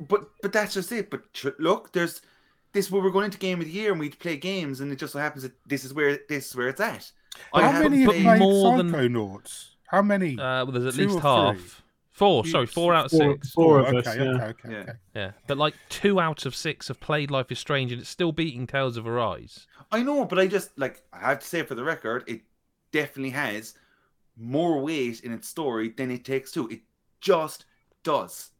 But 0.00 0.28
but 0.42 0.52
that's 0.52 0.74
just 0.74 0.92
it. 0.92 1.10
But 1.10 1.32
tr- 1.32 1.50
look, 1.58 1.92
there's 1.92 2.20
this 2.72 2.90
where 2.90 3.02
we're 3.02 3.10
going 3.10 3.24
into 3.26 3.38
game 3.38 3.60
of 3.60 3.66
the 3.66 3.72
year 3.72 3.90
and 3.92 4.00
we 4.00 4.10
play 4.10 4.36
games, 4.36 4.80
and 4.80 4.92
it 4.92 4.96
just 4.98 5.12
so 5.12 5.18
happens 5.18 5.42
that 5.44 5.52
this 5.66 5.84
is 5.84 5.94
where 5.94 6.18
this 6.28 6.50
is 6.50 6.56
where 6.56 6.68
it's 6.68 6.80
at. 6.80 7.10
I 7.54 7.62
How 7.62 7.72
haven't 7.72 7.92
many 7.92 8.02
have 8.02 8.12
played 8.24 8.38
more 8.40 8.76
than- 8.76 8.90
Psychonauts? 8.90 9.66
How 9.86 10.02
many? 10.02 10.34
Uh, 10.34 10.64
well, 10.64 10.66
there's 10.72 10.86
at 10.86 10.94
Two 10.94 11.08
least 11.08 11.20
half. 11.20 11.56
three? 11.56 11.64
Four, 12.12 12.44
sorry, 12.44 12.66
four 12.66 12.92
out 12.92 13.06
of 13.06 13.10
Four- 13.12 13.32
six. 13.32 13.50
four 13.52 13.78
of 13.80 13.86
okay, 13.86 13.98
us, 13.98 14.06
okay, 14.08 14.24
yeah. 14.24 14.44
okay, 14.44 14.68
Yeah. 14.70 14.76
okay. 14.80 14.92
Yeah, 15.14 15.30
but 15.46 15.56
like 15.56 15.74
two 15.88 16.20
out 16.20 16.44
of 16.44 16.54
six 16.54 16.88
have 16.88 17.00
played 17.00 17.30
Life 17.30 17.50
is 17.50 17.58
Strange, 17.58 17.92
and 17.92 18.00
it's 18.02 18.10
still 18.10 18.30
beating 18.32 18.66
Tales 18.66 18.98
of 18.98 19.06
Arise. 19.06 19.66
I 19.90 20.02
know, 20.02 20.26
but 20.26 20.38
I 20.38 20.46
just 20.46 20.78
like 20.78 21.02
I 21.14 21.30
have 21.30 21.40
to 21.40 21.46
say 21.46 21.62
for 21.62 21.74
the 21.74 21.82
record, 21.84 22.24
it 22.26 22.42
definitely 22.92 23.30
has 23.30 23.74
more 24.36 24.80
weight 24.80 25.20
in 25.20 25.32
its 25.32 25.48
story 25.48 25.90
than 25.90 26.10
it 26.10 26.24
takes 26.24 26.52
two. 26.52 26.68
It 26.68 26.80
just 27.20 27.66
does. 28.02 28.50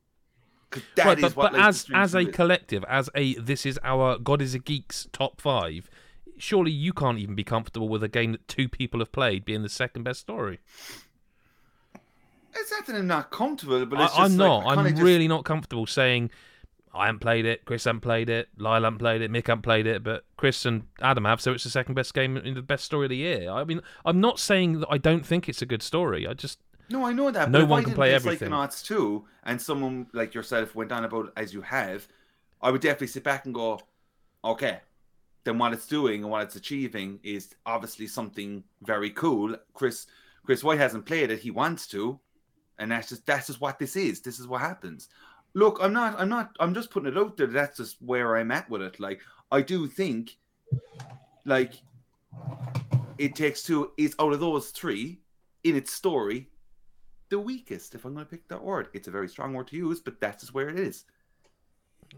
Right, 0.96 1.18
is 1.18 1.22
but, 1.22 1.36
what 1.36 1.52
but 1.52 1.60
as 1.60 1.86
as 1.92 2.14
a 2.14 2.24
collective, 2.26 2.84
as 2.84 3.10
a 3.16 3.34
this 3.34 3.66
is 3.66 3.78
our 3.82 4.18
God 4.18 4.40
is 4.40 4.54
a 4.54 4.60
Geek's 4.60 5.08
top 5.12 5.40
five. 5.40 5.90
Surely 6.38 6.70
you 6.70 6.92
can't 6.92 7.18
even 7.18 7.34
be 7.34 7.42
comfortable 7.42 7.88
with 7.88 8.04
a 8.04 8.08
game 8.08 8.32
that 8.32 8.46
two 8.46 8.68
people 8.68 9.00
have 9.00 9.10
played 9.10 9.44
being 9.44 9.62
the 9.62 9.68
second 9.68 10.04
best 10.04 10.20
story. 10.20 10.60
It's 12.54 12.70
not 12.70 12.86
that 12.86 12.96
I'm 12.96 13.06
not 13.06 13.30
comfortable, 13.30 13.84
but 13.84 13.98
I, 13.98 14.06
just, 14.06 14.18
I'm 14.18 14.36
like, 14.36 14.48
not. 14.64 14.78
I'm 14.78 14.88
just- 14.90 15.02
really 15.02 15.28
not 15.28 15.44
comfortable 15.44 15.86
saying 15.86 16.30
I 16.92 17.06
haven't 17.06 17.20
played 17.20 17.46
it. 17.46 17.64
Chris 17.64 17.84
hasn't 17.84 18.02
played 18.02 18.28
it. 18.28 18.48
Lyle 18.56 18.82
hasn't 18.82 18.98
played 18.98 19.22
it. 19.22 19.30
Mick 19.30 19.46
hasn't 19.46 19.62
played 19.62 19.86
it. 19.86 20.02
But 20.02 20.24
Chris 20.36 20.66
and 20.66 20.84
Adam 21.00 21.24
have, 21.24 21.40
so 21.40 21.52
it's 21.52 21.64
the 21.64 21.70
second 21.70 21.94
best 21.94 22.14
game 22.14 22.36
in 22.36 22.54
the 22.54 22.62
best 22.62 22.84
story 22.84 23.06
of 23.06 23.10
the 23.10 23.16
year. 23.16 23.50
I 23.50 23.64
mean, 23.64 23.80
I'm 24.04 24.20
not 24.20 24.38
saying 24.38 24.80
that 24.80 24.88
I 24.90 24.98
don't 24.98 25.24
think 25.24 25.48
it's 25.48 25.62
a 25.62 25.66
good 25.66 25.82
story. 25.82 26.26
I 26.26 26.34
just 26.34 26.58
No, 26.88 27.04
I 27.04 27.12
know 27.12 27.30
that. 27.30 27.50
No 27.50 27.60
but 27.60 27.68
one 27.68 27.84
can 27.84 27.94
play 27.94 28.12
everything. 28.12 28.50
Psychonauts 28.50 28.84
2 28.84 29.24
and 29.44 29.60
someone 29.60 30.06
like 30.12 30.34
yourself 30.34 30.74
went 30.74 30.92
on 30.92 31.04
about 31.04 31.26
it 31.26 31.32
as 31.36 31.54
you 31.54 31.62
have, 31.62 32.08
I 32.60 32.70
would 32.70 32.80
definitely 32.80 33.06
sit 33.06 33.24
back 33.24 33.44
and 33.46 33.54
go, 33.54 33.80
okay, 34.44 34.80
then 35.44 35.58
what 35.58 35.72
it's 35.72 35.86
doing 35.86 36.22
and 36.22 36.30
what 36.30 36.42
it's 36.42 36.56
achieving 36.56 37.20
is 37.22 37.54
obviously 37.64 38.06
something 38.06 38.64
very 38.82 39.10
cool. 39.10 39.56
Chris 39.74 40.06
Chris 40.44 40.64
White 40.64 40.78
hasn't 40.78 41.06
played 41.06 41.30
it, 41.30 41.40
he 41.40 41.50
wants 41.50 41.86
to, 41.88 42.18
and 42.78 42.90
that's 42.90 43.08
just 43.08 43.26
that's 43.26 43.46
just 43.46 43.60
what 43.60 43.78
this 43.78 43.96
is. 43.96 44.20
This 44.20 44.40
is 44.40 44.46
what 44.46 44.60
happens. 44.60 45.08
Look, 45.54 45.78
I'm 45.80 45.92
not 45.92 46.18
I'm 46.18 46.28
not 46.28 46.54
I'm 46.60 46.74
just 46.74 46.90
putting 46.90 47.12
it 47.12 47.18
out 47.18 47.36
there. 47.36 47.46
That's 47.46 47.76
just 47.78 48.00
where 48.00 48.36
I'm 48.36 48.50
at 48.50 48.70
with 48.70 48.82
it. 48.82 49.00
Like 49.00 49.20
I 49.50 49.62
do 49.62 49.86
think 49.86 50.36
like 51.44 51.74
it 53.18 53.34
takes 53.34 53.62
two 53.62 53.90
is 53.96 54.14
out 54.18 54.32
of 54.32 54.40
those 54.40 54.70
three 54.70 55.20
in 55.64 55.76
its 55.76 55.92
story 55.92 56.48
the 57.28 57.38
weakest. 57.38 57.94
If 57.94 58.04
I'm 58.04 58.14
going 58.14 58.26
to 58.26 58.30
pick 58.30 58.48
that 58.48 58.62
word, 58.62 58.88
it's 58.92 59.08
a 59.08 59.10
very 59.10 59.28
strong 59.28 59.54
word 59.54 59.68
to 59.68 59.76
use, 59.76 60.00
but 60.00 60.20
that's 60.20 60.42
just 60.42 60.54
where 60.54 60.68
it 60.68 60.78
is. 60.78 61.04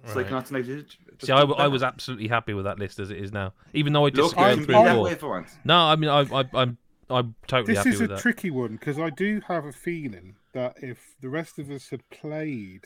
It's 0.04 0.16
like 0.16 0.24
Right. 0.26 0.32
not 0.32 0.46
tonight. 0.46 0.64
just 0.64 0.96
See, 1.20 1.32
I, 1.32 1.42
I 1.42 1.68
was 1.68 1.82
absolutely 1.82 2.28
happy 2.28 2.54
with 2.54 2.64
that 2.64 2.78
list 2.78 2.98
as 2.98 3.10
it 3.10 3.18
is 3.18 3.30
now, 3.32 3.52
even 3.74 3.92
though 3.92 4.06
I 4.06 4.10
Look, 4.10 4.32
disagree 4.32 4.44
I 4.46 4.52
on 4.52 4.60
three 4.60 4.66
be 4.76 4.82
that 4.82 4.96
four. 4.96 5.04
way 5.04 5.14
for 5.14 5.28
once. 5.28 5.54
No, 5.64 5.76
I 5.76 5.96
mean, 5.96 6.08
I, 6.08 6.20
I, 6.20 6.44
I'm, 6.54 6.78
I'm 7.10 7.34
totally 7.46 7.74
This 7.74 7.78
happy 7.78 7.90
is 7.90 8.00
a 8.00 8.08
that. 8.08 8.20
tricky 8.20 8.50
one 8.50 8.72
because 8.72 8.98
I 8.98 9.10
do 9.10 9.42
have 9.48 9.66
a 9.66 9.72
feeling 9.72 10.36
that 10.54 10.76
if 10.82 11.14
the 11.20 11.28
rest 11.28 11.58
of 11.58 11.70
us 11.70 11.90
had 11.90 12.08
played 12.10 12.84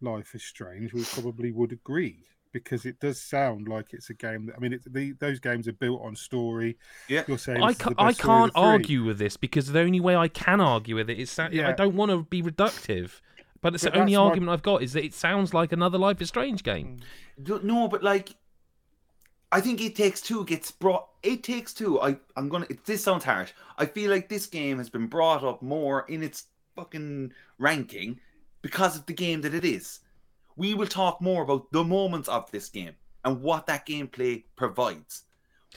Life 0.00 0.34
is 0.34 0.42
Strange, 0.42 0.92
we 0.92 1.04
probably 1.04 1.52
would 1.52 1.72
agree 1.72 2.24
because 2.52 2.84
it 2.84 2.98
does 2.98 3.20
sound 3.20 3.68
like 3.68 3.92
it's 3.92 4.10
a 4.10 4.14
game 4.14 4.46
that 4.46 4.56
I 4.56 4.58
mean, 4.58 4.72
it, 4.72 4.92
the, 4.92 5.12
those 5.20 5.38
games 5.38 5.68
are 5.68 5.72
built 5.72 6.02
on 6.02 6.16
story. 6.16 6.76
Yeah. 7.08 7.22
You're 7.28 7.38
saying 7.38 7.62
I, 7.62 7.74
ca- 7.74 7.92
I 7.96 8.08
best 8.08 8.18
story 8.20 8.34
of 8.34 8.40
can't 8.40 8.52
argue 8.56 9.04
with 9.04 9.18
this 9.18 9.36
because 9.36 9.68
the 9.68 9.80
only 9.80 10.00
way 10.00 10.16
I 10.16 10.28
can 10.28 10.60
argue 10.60 10.96
with 10.96 11.08
it 11.10 11.18
is 11.18 11.30
sa- 11.30 11.44
I 11.52 11.72
don't 11.72 11.94
want 11.94 12.10
to 12.10 12.24
be 12.24 12.42
reductive, 12.42 13.20
but 13.60 13.74
it's 13.74 13.84
But 13.84 13.92
the 13.92 14.00
only 14.00 14.12
that's 14.14 14.18
my- 14.18 14.24
argument 14.24 14.50
I've 14.52 14.62
got 14.62 14.82
is 14.82 14.94
that 14.94 15.04
it 15.04 15.14
sounds 15.14 15.54
like 15.54 15.70
another 15.72 15.98
Life 15.98 16.20
is 16.20 16.28
Strange 16.28 16.62
game. 16.64 16.98
Mm. 17.38 17.62
No, 17.62 17.86
but 17.88 18.02
like, 18.02 18.34
I 19.52 19.60
think 19.60 19.80
It 19.80 19.94
Takes 19.96 20.20
Two 20.20 20.44
gets 20.44 20.70
brought. 20.70 21.08
It 21.22 21.42
Takes 21.44 21.72
Two. 21.74 22.00
I 22.00 22.16
I'm 22.36 22.48
gonna. 22.48 22.66
It, 22.70 22.84
this 22.84 23.02
sounds 23.04 23.24
harsh. 23.24 23.52
I 23.78 23.86
feel 23.86 24.10
like 24.10 24.28
this 24.28 24.46
game 24.46 24.78
has 24.78 24.90
been 24.90 25.06
brought 25.06 25.44
up 25.44 25.62
more 25.62 26.04
in 26.08 26.22
its 26.22 26.46
fucking 26.76 27.32
ranking 27.58 28.20
because 28.62 28.96
of 28.96 29.06
the 29.06 29.12
game 29.12 29.40
that 29.42 29.54
it 29.54 29.64
is. 29.64 30.00
We 30.56 30.74
will 30.74 30.86
talk 30.86 31.20
more 31.22 31.42
about 31.42 31.70
the 31.72 31.84
moments 31.84 32.28
of 32.28 32.50
this 32.50 32.68
game 32.68 32.92
and 33.24 33.40
what 33.40 33.66
that 33.66 33.86
gameplay 33.86 34.44
provides. 34.56 35.22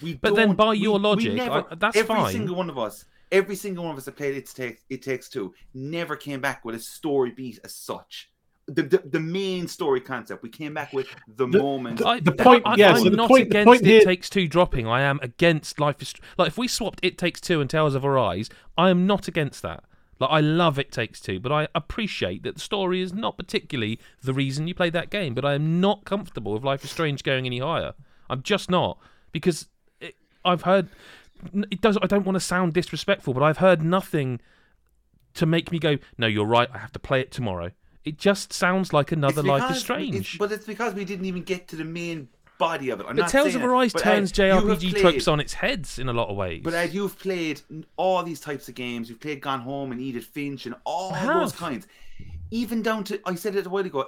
We 0.02 0.16
But 0.16 0.36
then 0.36 0.56
by 0.56 0.74
your 0.74 0.98
we 0.98 1.04
logic, 1.04 1.34
never- 1.34 1.66
I- 1.72 1.76
that's 1.76 1.96
every 1.96 2.16
fine. 2.16 2.32
single 2.34 2.56
one 2.56 2.70
of 2.70 2.78
us, 2.78 3.06
every 3.32 3.56
single 3.56 3.84
one 3.86 3.94
of 3.94 3.98
us 3.98 4.06
that 4.06 4.16
played 4.18 4.36
It 4.36 4.48
Takes 4.48 4.82
It 4.90 5.02
Takes 5.04 5.30
Two, 5.30 5.54
never 5.74 6.16
came 6.16 6.42
back 6.42 6.66
with 6.66 6.76
a 6.76 6.80
story 6.80 7.32
beat 7.32 7.60
as 7.64 7.76
such. 7.76 8.30
The, 8.66 8.82
the, 8.84 8.98
the 9.06 9.20
main 9.20 9.68
story 9.68 10.00
concept. 10.00 10.42
We 10.42 10.48
came 10.50 10.74
back 10.74 10.94
with 10.94 11.08
the, 11.28 11.46
The- 11.48 11.60
moment. 11.60 11.98
the- 12.00 12.08
I, 12.08 12.20
the 12.22 12.32
point- 12.32 12.64
I, 12.66 12.76
yeah, 12.76 12.92
I'm 12.92 12.98
so 13.04 13.10
the 13.10 13.16
not 13.18 13.28
point- 13.30 13.50
the 13.50 13.60
against 13.60 13.68
point 13.68 13.82
It 13.82 13.88
here- 13.88 14.02
Takes 14.06 14.30
Two 14.30 14.48
dropping. 14.48 14.88
I 14.88 15.02
am 15.02 15.20
against 15.22 15.80
Life 15.80 16.02
is 16.02 16.14
like 16.38 16.48
if 16.48 16.58
we 16.58 16.68
swapped 16.68 17.00
It 17.04 17.18
Takes 17.18 17.40
Two 17.42 17.62
and 17.62 17.70
Tales 17.70 17.94
of 17.94 18.04
Arise, 18.04 18.50
I 18.78 18.90
am 18.90 19.06
not 19.06 19.28
against 19.28 19.62
that. 19.62 19.84
Like 20.24 20.32
I 20.32 20.40
love 20.41 20.78
It 20.80 20.91
Takes 20.91 21.20
Two, 21.20 21.40
but 21.40 21.52
I 21.52 21.68
appreciate 21.76 22.44
that 22.44 22.56
the 22.56 22.62
story 22.62 23.02
is 23.02 23.14
not 23.14 23.38
particularly 23.38 24.00
the 24.22 24.34
reason 24.34 24.68
you 24.68 24.74
play 24.76 24.90
that 24.90 25.10
game. 25.10 25.34
But 25.34 25.45
I 25.45 25.54
am 25.54 25.80
not 25.82 26.06
comfortable 26.06 26.54
with 26.54 26.64
Life 26.64 26.84
is 26.84 26.91
Strange 26.91 27.24
going 27.24 27.45
any 27.45 27.60
higher. 27.60 27.94
I'm 28.30 28.41
just 28.41 28.70
not 28.70 28.98
because 29.32 29.68
it, 30.00 30.16
I've 30.45 30.64
heard 30.64 30.90
it 31.72 31.82
does. 31.82 31.98
I 32.02 32.08
don't 32.08 32.26
want 32.26 32.36
to 32.36 32.40
sound 32.40 32.74
disrespectful, 32.74 33.34
but 33.34 33.44
I've 33.44 33.58
heard 33.58 33.82
nothing 33.84 34.40
to 35.36 35.45
make 35.45 35.72
me 35.72 35.80
go, 35.80 35.98
"No, 36.18 36.28
you're 36.28 36.45
right. 36.45 36.70
I 36.74 36.78
have 36.78 36.91
to 36.94 37.00
play 37.00 37.20
it 37.20 37.32
tomorrow." 37.32 37.72
It 38.06 38.18
just 38.18 38.52
sounds 38.54 38.91
like 38.94 39.12
another 39.12 39.41
Life 39.44 39.72
is 39.72 39.80
Strange. 39.80 40.16
it's- 40.16 40.36
but 40.38 40.52
it's 40.52 40.66
because 40.66 40.94
we 40.94 41.06
didn't 41.06 41.26
even 41.26 41.44
get 41.44 41.68
to 41.70 41.76
the 41.76 41.86
main 41.86 42.28
body 42.68 42.90
of 42.90 42.99
it. 42.99 43.06
I'm 43.07 43.15
But 43.15 43.30
Tales 43.30 43.56
of 43.56 43.64
Arise 43.64 43.94
turns 43.94 44.31
Ed, 44.31 44.35
JRPG 44.35 44.91
played- 44.91 45.02
tropes 45.02 45.27
on 45.27 45.40
its 45.40 45.53
heads 45.53 45.99
in 45.99 46.07
a 46.10 46.14
lot 46.14 46.30
of 46.30 46.35
ways. 46.38 46.61
But 46.64 46.73
Ed, 46.73 46.94
you've 46.94 47.18
played 47.19 47.61
all 47.98 48.23
these 48.23 48.40
types 48.40 48.68
of 48.69 48.76
games. 48.76 49.10
You've 49.10 49.19
played 49.19 49.41
Gone 49.41 49.61
Home 49.61 49.91
and 49.91 49.99
Edith 50.02 50.26
Finch 50.26 50.65
and 50.65 50.76
all 50.85 51.11
those 51.14 51.52
kinds. 51.53 51.88
Even 52.52 52.81
down 52.81 53.03
to 53.06 53.19
I 53.26 53.35
said 53.35 53.56
it 53.56 53.65
a 53.65 53.69
while 53.69 53.85
ago. 53.85 54.06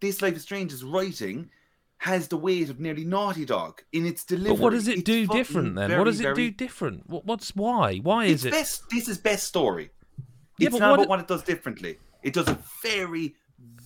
This 0.00 0.20
Life 0.22 0.36
is 0.36 0.42
Strange's 0.42 0.84
writing 0.84 1.50
has 1.98 2.28
the 2.28 2.36
weight 2.36 2.68
of 2.68 2.78
nearly 2.80 3.04
Naughty 3.04 3.44
Dog 3.46 3.82
in 3.92 4.04
its 4.04 4.24
delivery. 4.24 4.56
But 4.56 4.62
what 4.62 4.70
does 4.70 4.88
it 4.88 4.98
It's 4.98 5.02
do 5.04 5.26
different 5.26 5.74
then? 5.76 5.88
very, 5.88 5.98
what 6.00 6.04
does 6.04 6.20
it 6.20 6.24
very- 6.24 6.34
do 6.36 6.50
different? 6.50 7.08
What, 7.08 7.24
what's 7.24 7.54
why? 7.56 7.98
Why 7.98 8.26
is 8.26 8.44
it? 8.44 8.50
best. 8.50 8.82
This 8.90 9.08
is 9.08 9.16
best 9.18 9.44
story. 9.48 9.90
Yeah, 10.58 10.66
it's 10.68 10.74
but 10.74 10.80
not 10.80 10.90
what 10.90 10.94
about 10.94 11.02
it- 11.04 11.08
what 11.08 11.20
it 11.20 11.28
does 11.28 11.42
differently. 11.42 11.98
It 12.22 12.32
does 12.34 12.48
a 12.48 12.58
very, 12.82 13.34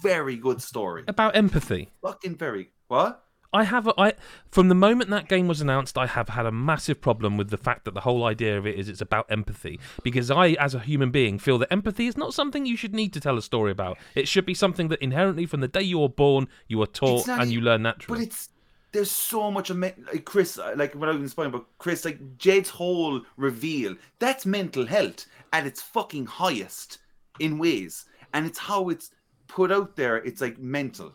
very 0.03 0.37
good 0.37 0.61
story. 0.63 1.05
About 1.07 1.37
empathy. 1.37 1.91
Fucking 2.03 2.37
very. 2.37 2.71
What? 2.89 3.23
I 3.53 3.65
have 3.65 3.87
a, 3.87 3.95
I 3.99 4.13
from 4.51 4.69
the 4.69 4.75
moment 4.75 5.11
that 5.11 5.29
game 5.29 5.49
was 5.49 5.61
announced, 5.61 5.97
I 5.97 6.07
have 6.07 6.31
had 6.31 6.45
a 6.45 6.53
massive 6.53 7.01
problem 7.01 7.37
with 7.37 7.51
the 7.51 7.57
fact 7.57 7.85
that 7.87 7.95
the 7.95 8.01
whole 8.01 8.25
idea 8.25 8.59
of 8.59 8.67
it 8.67 8.79
is 8.79 8.89
it's 8.89 9.01
about 9.01 9.31
empathy. 9.31 9.81
Because 10.03 10.31
I, 10.31 10.49
as 10.51 10.75
a 10.75 10.81
human 10.81 11.11
being, 11.11 11.39
feel 11.39 11.59
that 11.59 11.73
empathy 11.73 12.07
is 12.07 12.17
not 12.17 12.35
something 12.35 12.67
you 12.67 12.77
should 12.77 12.95
need 12.95 13.13
to 13.15 13.21
tell 13.21 13.39
a 13.39 13.43
story 13.43 13.73
about. 13.73 13.97
It 14.15 14.29
should 14.29 14.45
be 14.45 14.55
something 14.55 14.89
that 14.89 15.01
inherently, 15.01 15.47
from 15.47 15.61
the 15.61 15.69
day 15.69 15.83
you 15.83 15.99
were 16.01 16.09
born, 16.09 16.49
you 16.67 16.81
are 16.83 16.87
taught 16.87 17.29
and 17.29 17.51
you 17.51 17.61
learn 17.61 17.83
naturally. 17.83 18.21
But 18.21 18.27
it's 18.27 18.51
there's 18.93 19.11
so 19.11 19.51
much 19.51 19.71
of 19.71 19.77
me- 19.77 19.93
like 20.13 20.25
Chris, 20.25 20.59
uh, 20.59 20.75
like 20.77 20.95
what 20.95 21.09
I 21.09 21.13
was 21.13 21.31
spoiling, 21.31 21.53
but 21.53 21.65
Chris, 21.79 22.05
like 22.05 22.39
Jed's 22.39 22.71
whole 22.71 23.23
reveal, 23.37 23.97
that's 24.19 24.47
mental 24.47 24.87
health 24.87 25.27
at 25.53 25.67
its 25.67 25.83
fucking 25.83 26.27
highest 26.27 26.99
in 27.39 27.59
ways, 27.59 28.07
and 28.33 28.47
it's 28.47 28.59
how 28.59 28.89
it's 28.89 29.11
put 29.47 29.73
out 29.73 29.97
there. 29.97 30.17
It's 30.17 30.41
like 30.41 30.59
mental. 30.59 31.15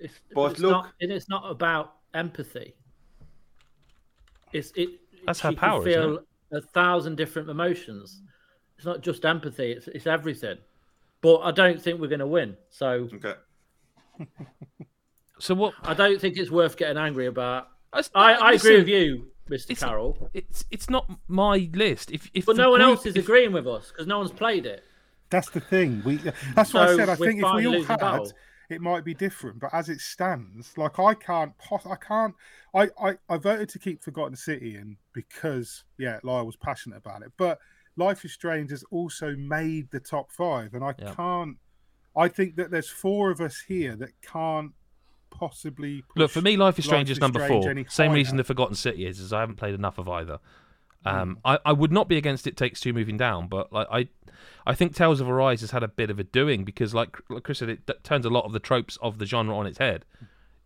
It's, 0.00 0.14
But 0.34 0.52
it's 0.52 0.60
look- 0.60 0.70
not, 0.72 0.92
and 1.00 1.10
it's 1.12 1.28
not 1.28 1.50
about 1.50 1.94
empathy. 2.14 2.74
It's 4.52 4.72
it. 4.76 4.90
That's 5.26 5.40
her 5.40 5.50
can 5.50 5.56
power, 5.58 5.88
isn't 5.88 6.00
Feel 6.02 6.18
a 6.52 6.60
thousand 6.60 7.16
different 7.16 7.48
emotions. 7.50 8.22
It's 8.76 8.86
not 8.86 9.00
just 9.00 9.24
empathy. 9.24 9.72
It's 9.72 9.88
it's 9.88 10.06
everything. 10.06 10.58
But 11.22 11.38
I 11.40 11.50
don't 11.50 11.80
think 11.80 12.00
we're 12.00 12.08
going 12.08 12.20
to 12.20 12.26
win. 12.26 12.56
So 12.70 13.08
Okay. 13.14 13.34
so 15.38 15.54
what? 15.54 15.74
I 15.82 15.94
don't 15.94 16.20
think 16.20 16.36
it's 16.36 16.50
worth 16.50 16.76
getting 16.76 16.96
angry 16.98 17.26
about. 17.26 17.68
It's- 17.94 18.10
I, 18.14 18.34
I 18.34 18.50
listen, 18.52 18.70
agree 18.72 18.78
with 18.80 18.88
you, 18.88 19.30
Mr. 19.50 19.70
it's- 19.70 19.80
Carroll. 19.80 20.30
It's 20.34 20.64
it's 20.70 20.88
not 20.90 21.10
my 21.28 21.68
list. 21.72 22.10
If 22.12 22.30
if 22.34 22.46
But 22.46 22.56
no 22.56 22.70
one 22.70 22.80
group- 22.80 22.90
else 22.98 23.06
is 23.06 23.16
if- 23.16 23.24
agreeing 23.24 23.52
with 23.52 23.66
us 23.66 23.90
because 23.90 24.06
no 24.06 24.18
one's 24.18 24.32
played 24.32 24.66
it. 24.66 24.84
That's 25.30 25.50
the 25.50 25.60
thing. 25.60 26.02
We 26.04 26.16
that's 26.54 26.72
what 26.72 26.88
I 26.90 26.96
said. 26.96 27.08
I 27.08 27.16
think 27.16 27.42
if 27.42 27.54
we 27.54 27.66
all 27.66 27.82
had, 27.82 27.98
battle. 28.00 28.30
It 28.68 28.80
might 28.80 29.04
be 29.04 29.14
different. 29.14 29.60
But 29.60 29.72
as 29.72 29.88
it 29.88 30.00
stands, 30.00 30.76
like 30.76 30.98
I 30.98 31.14
can't, 31.14 31.56
pos- 31.58 31.86
I 31.86 31.96
can't. 31.96 32.34
I, 32.74 32.88
I 33.00 33.14
I 33.28 33.36
voted 33.38 33.68
to 33.70 33.78
keep 33.78 34.02
Forgotten 34.02 34.36
City 34.36 34.76
in 34.76 34.96
because 35.12 35.84
yeah, 35.98 36.18
Lyle 36.22 36.46
was 36.46 36.56
passionate 36.56 36.96
about 36.96 37.22
it. 37.22 37.32
But 37.36 37.58
Life 37.96 38.24
is 38.24 38.32
Strange 38.32 38.70
has 38.70 38.84
also 38.90 39.34
made 39.36 39.90
the 39.90 40.00
top 40.00 40.30
five, 40.32 40.74
and 40.74 40.84
I 40.84 40.94
Yeah. 40.98 41.14
can't. 41.14 41.56
I 42.16 42.28
think 42.28 42.56
that 42.56 42.70
there's 42.70 42.88
four 42.88 43.30
of 43.30 43.40
us 43.40 43.60
here 43.66 43.94
that 43.96 44.10
can't 44.22 44.72
possibly 45.30 46.02
Look 46.16 46.30
for 46.30 46.40
me, 46.40 46.56
Life 46.56 46.78
is 46.78 46.84
Strange 46.86 47.10
is 47.10 47.20
number 47.20 47.40
Strange 47.44 47.64
four. 47.64 47.84
Same 47.90 48.08
higher. 48.08 48.14
reason 48.14 48.36
the 48.36 48.44
Forgotten 48.44 48.74
City 48.74 49.06
is, 49.06 49.20
is 49.20 49.32
I 49.32 49.40
haven't 49.40 49.56
played 49.56 49.74
enough 49.74 49.98
of 49.98 50.08
either. 50.08 50.38
Um, 51.04 51.38
I, 51.44 51.58
I 51.64 51.72
would 51.72 51.92
not 51.92 52.08
be 52.08 52.16
against 52.16 52.46
it 52.46 52.56
takes 52.56 52.80
two 52.80 52.92
moving 52.92 53.16
down, 53.16 53.46
but 53.48 53.72
like 53.72 53.86
I, 53.92 54.08
I 54.66 54.74
think 54.74 54.94
Tales 54.94 55.20
of 55.20 55.28
Arise 55.28 55.60
has 55.60 55.70
had 55.70 55.82
a 55.84 55.88
bit 55.88 56.10
of 56.10 56.18
a 56.18 56.24
doing 56.24 56.64
because, 56.64 56.92
like, 56.94 57.16
like 57.30 57.44
Chris 57.44 57.58
said, 57.58 57.68
it 57.68 57.86
d- 57.86 57.94
turns 58.02 58.26
a 58.26 58.30
lot 58.30 58.44
of 58.44 58.52
the 58.52 58.58
tropes 58.58 58.98
of 59.00 59.18
the 59.18 59.26
genre 59.26 59.56
on 59.56 59.66
its 59.66 59.78
head. 59.78 60.04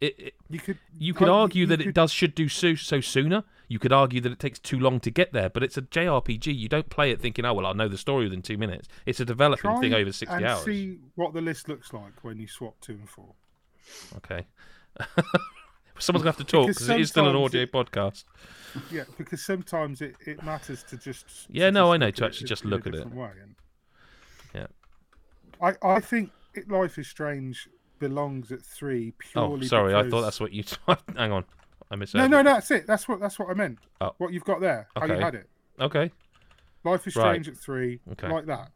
It, 0.01 0.15
it 0.19 0.35
You 0.49 0.59
could 0.59 0.79
you 0.99 1.13
could 1.13 1.29
I- 1.29 1.33
argue 1.33 1.61
you 1.61 1.67
that 1.67 1.83
it 1.83 1.93
does 1.95 2.11
should 2.11 2.35
do 2.35 2.49
so, 2.49 2.75
so 2.75 3.01
sooner. 3.03 3.45
You 3.69 3.79
could 3.79 3.93
argue 3.93 4.21
that 4.23 4.33
it 4.33 4.39
takes 4.41 4.59
too 4.59 4.81
long 4.81 4.99
to 5.01 5.11
get 5.11 5.33
there, 5.35 5.51
but 5.51 5.63
it's 5.63 5.77
a 5.77 5.83
JRPG. 5.83 6.57
You 6.57 6.69
don't 6.71 6.89
play 6.89 7.11
it 7.11 7.21
thinking, 7.21 7.45
"Oh 7.45 7.53
well, 7.53 7.67
I'll 7.67 7.75
know 7.75 7.87
the 7.87 7.99
story 7.99 8.25
within 8.25 8.41
two 8.43 8.57
minutes." 8.57 8.89
It's 9.07 9.21
a 9.21 9.25
developing 9.27 9.71
try 9.71 9.79
thing 9.81 9.93
over 9.95 10.11
sixty 10.11 10.35
and 10.35 10.47
hours. 10.47 10.65
see 10.65 10.99
what 11.17 11.35
the 11.35 11.41
list 11.43 11.69
looks 11.69 11.93
like 11.93 12.25
when 12.25 12.39
you 12.41 12.49
swap 12.49 12.81
two 12.81 12.95
and 12.95 13.09
four. 13.09 13.35
Okay. 14.17 14.47
Someone's 16.01 16.23
gonna 16.25 16.31
have 16.33 16.37
to 16.39 16.45
talk 16.45 16.67
Because 16.67 16.77
because 16.83 16.89
it 16.91 17.01
is 17.01 17.09
still 17.11 17.29
an 17.29 17.37
audio 17.37 17.63
it- 17.63 17.73
podcast. 17.73 18.25
Yeah, 18.93 19.03
because 19.19 19.45
sometimes 19.45 20.01
it, 20.01 20.15
it 20.25 20.45
matters 20.45 20.85
to 20.85 20.97
just. 20.97 21.27
Yeah, 21.51 21.67
to 21.67 21.73
no, 21.73 21.87
just 21.87 21.95
I 21.95 21.97
know, 21.97 22.11
to 22.13 22.25
actually 22.25 22.47
just 22.47 22.65
look 22.65 22.87
at 22.87 22.95
it. 22.95 23.05
And 23.05 23.55
Yeah. 24.55 24.67
I 25.61 25.75
I 25.83 25.99
think 26.01 26.31
it, 26.55 26.71
Life 26.71 26.97
is 26.97 27.09
Strange 27.09 27.69
belongs 27.99 28.53
at 28.53 28.63
three 28.63 29.13
oh, 29.35 29.49
purely. 29.49 29.65
Oh, 29.65 29.67
sorry, 29.67 29.95
I 29.97 30.09
thought 30.09 30.21
that's 30.23 30.39
what 30.39 30.53
you. 30.53 30.63
Hang 31.17 31.33
on, 31.33 31.45
I 31.91 31.97
misheard. 31.97 32.21
No, 32.21 32.27
no, 32.29 32.43
no, 32.43 32.55
that's 32.55 32.71
it. 32.71 32.87
That's 32.87 33.09
what 33.09 33.19
that's 33.19 33.41
what 33.41 33.51
I 33.51 33.55
meant. 33.55 33.79
Oh. 34.01 34.13
What 34.19 34.33
you've 34.33 34.45
got 34.45 34.61
there, 34.61 34.87
how 34.97 35.07
you 35.07 35.15
had 35.15 35.35
it. 35.35 35.49
Okay. 35.81 36.13
Life 36.85 37.07
is 37.09 37.17
Right. 37.17 37.25
Strange 37.25 37.49
at 37.49 37.57
three, 37.57 37.99
Okay. 38.13 38.29
like 38.29 38.47
that. 38.47 38.71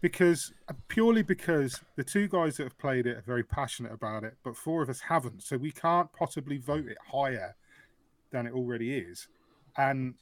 Because 0.00 0.52
uh, 0.68 0.74
purely 0.86 1.22
because 1.22 1.80
the 1.96 2.04
two 2.04 2.28
guys 2.28 2.56
that 2.56 2.64
have 2.64 2.78
played 2.78 3.06
it 3.06 3.16
are 3.16 3.24
very 3.26 3.42
passionate 3.42 3.92
about 3.92 4.22
it, 4.22 4.36
but 4.44 4.56
four 4.56 4.82
of 4.82 4.88
us 4.88 5.00
haven't, 5.00 5.42
so 5.42 5.56
we 5.56 5.72
can't 5.72 6.12
possibly 6.12 6.58
vote 6.58 6.86
it 6.86 6.98
higher 7.12 7.56
than 8.30 8.46
it 8.46 8.52
already 8.52 8.96
is. 8.96 9.26
And 9.76 10.14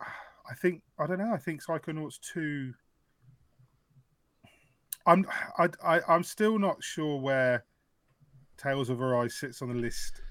I 0.00 0.54
think 0.54 0.82
I 0.98 1.06
don't 1.06 1.18
know. 1.18 1.32
I 1.32 1.36
think 1.36 1.62
Psychonauts 1.62 2.18
two. 2.20 2.72
I'm 5.06 5.26
I, 5.58 5.68
I 5.84 6.00
I'm 6.08 6.22
still 6.22 6.58
not 6.58 6.82
sure 6.82 7.20
where 7.20 7.64
Tales 8.56 8.88
of 8.88 9.00
Arise 9.00 9.34
sits 9.34 9.60
on 9.62 9.68
the 9.68 9.74
list. 9.74 10.22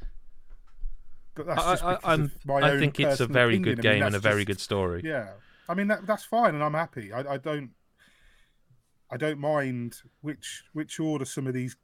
But 1.36 1.46
that's 1.46 1.64
just 1.64 1.84
I, 1.84 1.96
because 1.96 2.10
I'm, 2.10 2.22
of 2.24 2.46
my 2.46 2.56
I 2.56 2.72
own 2.72 2.80
think 2.80 3.00
it's 3.00 3.20
a 3.20 3.28
very 3.28 3.60
good 3.60 3.80
I 3.80 3.82
mean, 3.82 3.82
game 3.82 4.04
and 4.04 4.16
a 4.16 4.20
that's 4.20 4.24
very 4.24 4.44
good 4.44 4.60
story. 4.60 5.02
yeah, 5.04 5.34
I 5.70 5.76
mean 5.76 5.88
that 5.88 6.08
that's 6.08 6.24
fine, 6.24 6.56
and 6.56 6.64
I'm 6.64 6.74
happy. 6.74 7.14
I, 7.14 7.34
I 7.34 7.38
don't, 7.38 7.70
I 9.10 9.18
don't 9.18 9.40
mind 9.40 9.98
which 10.22 10.64
which 10.74 11.00
order 11.00 11.26
some 11.26 11.48
of 11.48 11.54
these 11.54 11.76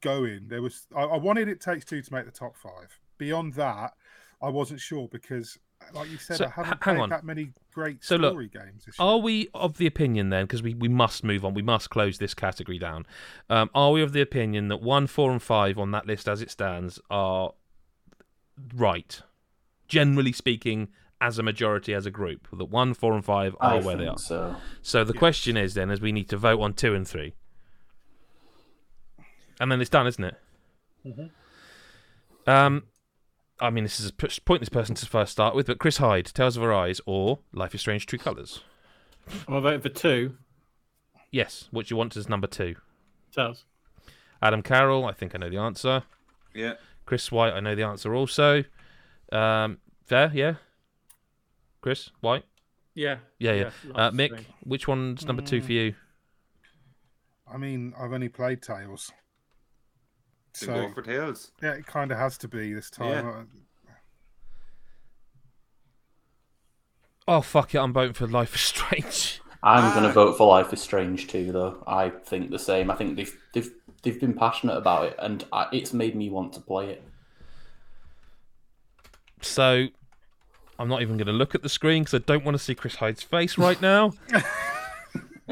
go 0.00 0.24
in. 0.24 0.48
There 0.48 0.62
was 0.62 0.86
I, 0.96 1.02
I 1.02 1.16
wanted 1.16 1.48
it 1.48 1.60
takes 1.60 1.84
two 1.84 2.02
to 2.02 2.12
make 2.12 2.24
the 2.24 2.30
top 2.30 2.56
five. 2.56 2.98
Beyond 3.18 3.54
that, 3.54 3.92
I 4.42 4.48
wasn't 4.48 4.80
sure 4.80 5.08
because 5.08 5.58
like 5.94 6.10
you 6.10 6.18
said, 6.18 6.36
So, 6.36 6.44
I 6.46 6.50
haven't 6.50 6.80
played 6.80 6.98
on. 6.98 7.10
that 7.10 7.24
many 7.24 7.52
great 7.72 8.04
So 8.04 8.16
look, 8.16 8.32
story 8.32 8.48
games. 8.48 8.84
This 8.84 8.98
year. 8.98 9.08
Are 9.08 9.18
we 9.18 9.48
of 9.54 9.78
the 9.78 9.86
opinion 9.86 10.28
then, 10.30 10.44
because 10.44 10.62
we, 10.62 10.74
we 10.74 10.88
must 10.88 11.24
move 11.24 11.44
on, 11.44 11.54
we 11.54 11.62
must 11.62 11.90
close 11.90 12.18
this 12.18 12.34
category 12.34 12.78
down. 12.78 13.06
Um, 13.48 13.70
are 13.74 13.92
we 13.92 14.02
of 14.02 14.12
the 14.12 14.20
opinion 14.20 14.68
that 14.68 14.82
one, 14.82 15.06
four, 15.06 15.32
and 15.32 15.42
five 15.42 15.78
on 15.78 15.90
that 15.92 16.06
list 16.06 16.28
as 16.28 16.42
it 16.42 16.50
stands 16.50 17.00
are 17.10 17.54
right? 18.74 19.22
Generally 19.88 20.32
speaking, 20.32 20.88
as 21.20 21.38
a 21.38 21.42
majority, 21.42 21.92
as 21.92 22.06
a 22.06 22.10
group, 22.10 22.48
that 22.52 22.64
one, 22.66 22.94
four, 22.94 23.12
and 23.14 23.24
five 23.24 23.54
are 23.60 23.74
I 23.74 23.80
where 23.80 23.96
they 23.96 24.06
are. 24.06 24.18
so. 24.18 24.56
So 24.82 25.04
the 25.04 25.12
question 25.12 25.56
is 25.56 25.74
then, 25.74 25.90
as 25.90 26.00
we 26.00 26.12
need 26.12 26.28
to 26.30 26.36
vote 26.36 26.60
on 26.60 26.72
two 26.72 26.94
and 26.94 27.06
three, 27.06 27.34
and 29.60 29.70
then 29.70 29.80
it's 29.80 29.90
done, 29.90 30.06
isn't 30.06 30.24
it? 30.24 30.34
Um, 32.46 32.84
I 33.60 33.70
mean, 33.70 33.84
this 33.84 34.00
is 34.00 34.10
a 34.10 34.40
pointless 34.40 34.70
person 34.70 34.94
to 34.94 35.06
first 35.06 35.32
start 35.32 35.54
with, 35.54 35.66
but 35.66 35.78
Chris 35.78 35.98
Hyde, 35.98 36.26
Tales 36.26 36.56
of 36.56 36.62
Arise, 36.62 37.00
or 37.04 37.40
Life 37.52 37.74
is 37.74 37.82
Strange: 37.82 38.06
True 38.06 38.18
Colors. 38.18 38.62
I'm 39.46 39.62
voting 39.62 39.80
for 39.80 39.90
two. 39.90 40.36
Yes, 41.30 41.68
what 41.70 41.86
do 41.86 41.92
you 41.92 41.96
want 41.96 42.16
as 42.16 42.28
number 42.28 42.46
two? 42.46 42.76
Tells. 43.32 43.64
Adam 44.42 44.62
Carroll, 44.62 45.04
I 45.04 45.12
think 45.12 45.34
I 45.34 45.38
know 45.38 45.50
the 45.50 45.58
answer. 45.58 46.02
Yeah. 46.54 46.74
Chris 47.06 47.30
White, 47.30 47.52
I 47.52 47.60
know 47.60 47.74
the 47.74 47.82
answer 47.82 48.14
also. 48.14 48.64
Um, 49.30 49.78
fair, 50.06 50.30
yeah. 50.34 50.54
Chris 51.80 52.10
White, 52.20 52.44
Yeah. 52.94 53.18
yeah, 53.38 53.52
yeah. 53.52 53.70
Yeah, 53.86 53.92
Uh, 53.94 54.10
Mick, 54.10 54.44
which 54.64 54.86
one's 54.86 55.24
number 55.26 55.42
two 55.42 55.60
for 55.62 55.72
you? 55.72 55.94
I 57.52 57.56
mean, 57.56 57.94
I've 57.98 58.12
only 58.12 58.28
played 58.28 58.62
Tales, 58.62 59.10
So 60.54 60.66
so 60.66 60.72
go 60.88 60.94
for 60.94 61.02
Tales. 61.02 61.52
yeah, 61.62 61.72
it 61.72 61.86
kind 61.86 62.12
of 62.12 62.18
has 62.18 62.36
to 62.38 62.48
be 62.48 62.72
this 62.74 62.90
time. 62.90 63.26
Uh, 63.26 63.42
Oh 67.28 67.40
fuck 67.42 67.74
it, 67.74 67.78
I'm 67.78 67.92
voting 67.92 68.12
for 68.14 68.26
Life 68.26 68.54
is 68.54 68.60
Strange. 68.60 69.40
I'm 69.62 69.92
going 69.92 70.04
Ah. 70.04 70.08
to 70.08 70.12
vote 70.12 70.36
for 70.36 70.48
Life 70.48 70.72
is 70.72 70.80
Strange 70.82 71.28
too, 71.28 71.52
though. 71.52 71.82
I 71.86 72.08
think 72.10 72.50
the 72.50 72.58
same. 72.58 72.90
I 72.90 72.96
think 72.96 73.16
they've 73.16 73.38
they've 73.52 73.70
they've 74.02 74.18
been 74.20 74.34
passionate 74.34 74.76
about 74.76 75.04
it, 75.06 75.16
and 75.18 75.44
I, 75.52 75.66
it's 75.72 75.92
made 75.92 76.16
me 76.16 76.28
want 76.30 76.54
to 76.54 76.60
play 76.60 76.90
it. 76.90 77.04
So 79.42 79.88
I'm 80.80 80.88
not 80.88 81.02
even 81.02 81.18
going 81.18 81.26
to 81.26 81.32
look 81.32 81.54
at 81.54 81.62
the 81.62 81.68
screen 81.68 82.04
because 82.04 82.14
I 82.14 82.24
don't 82.24 82.42
want 82.42 82.56
to 82.56 82.58
see 82.58 82.74
Chris 82.74 82.94
Hyde's 82.96 83.22
face 83.22 83.58
right 83.58 83.80
now. 83.82 84.14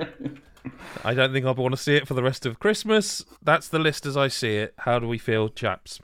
I 1.05 1.13
don't 1.13 1.35
think 1.35 1.45
I'll 1.45 1.55
want 1.55 1.75
to 1.75 1.81
see 1.81 1.97
it 1.97 2.09
for 2.09 2.15
the 2.15 2.23
rest 2.23 2.47
of 2.47 2.59
Christmas. 2.59 3.23
That's 3.43 3.69
the 3.69 3.79
list 3.79 4.07
as 4.07 4.17
I 4.17 4.29
see 4.29 4.57
it. 4.57 4.73
How 4.79 4.99
do 4.99 5.07
we 5.07 5.19
feel, 5.19 5.51
chaps? 5.51 6.01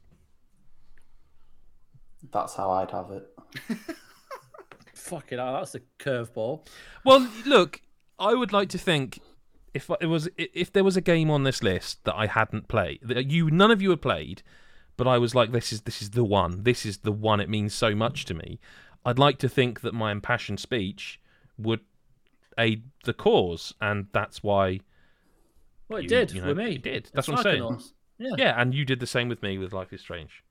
That's 2.30 2.54
how 2.54 2.70
I'd 2.72 2.90
have 2.90 3.12
it. 3.12 3.26
Fucking 4.94 5.38
hell, 5.38 5.54
that's 5.54 5.74
a 5.74 5.80
curveball. 5.98 6.66
Well, 7.02 7.26
look, 7.46 7.80
I 8.18 8.34
would 8.34 8.52
like 8.52 8.68
to 8.70 8.78
think 8.78 9.20
if 9.72 9.90
it 10.02 10.06
was 10.06 10.28
if 10.36 10.70
there 10.70 10.84
was 10.84 10.98
a 10.98 11.00
game 11.00 11.30
on 11.30 11.44
this 11.44 11.62
list 11.62 12.04
that 12.04 12.14
I 12.14 12.26
hadn't 12.26 12.68
played, 12.68 13.00
that 13.02 13.30
you 13.30 13.50
none 13.50 13.70
of 13.70 13.80
you 13.80 13.88
had 13.88 14.02
played, 14.02 14.42
but 14.98 15.06
I 15.06 15.16
was 15.16 15.34
like, 15.34 15.50
this 15.52 15.72
is 15.72 15.82
this 15.82 16.02
is 16.02 16.10
the 16.10 16.24
one. 16.24 16.64
This 16.64 16.84
is 16.84 16.98
the 16.98 17.12
one. 17.12 17.40
It 17.40 17.48
means 17.48 17.72
so 17.72 17.94
much 17.94 18.24
to 18.26 18.34
me. 18.34 18.60
I'd 19.04 19.18
like 19.18 19.38
to 19.38 19.48
think 19.48 19.80
that 19.82 19.92
my 19.94 20.12
impassioned 20.12 20.60
speech 20.60 21.20
would 21.58 21.80
aid 22.58 22.84
the 23.04 23.12
cause, 23.12 23.74
and 23.80 24.06
that's 24.12 24.42
why. 24.42 24.80
Well, 25.88 25.98
it 25.98 26.04
You- 26.04 26.08
did 26.08 26.32
you 26.32 26.40
know, 26.40 26.48
with 26.48 26.56
me. 26.58 26.74
it 26.76 26.82
did. 26.82 27.10
That's 27.12 27.28
what 27.28 27.38
I'm 27.38 27.42
saying. 27.42 27.80
Yeah. 28.18 28.30
Yeah, 28.38 28.60
and 28.60 28.74
you 28.74 28.84
did 28.84 29.00
the 29.00 29.06
same 29.06 29.28
with 29.28 29.42
me 29.42 29.58
with 29.58 29.72
Life 29.72 29.92
is 29.92 30.00
Strange. 30.00 30.42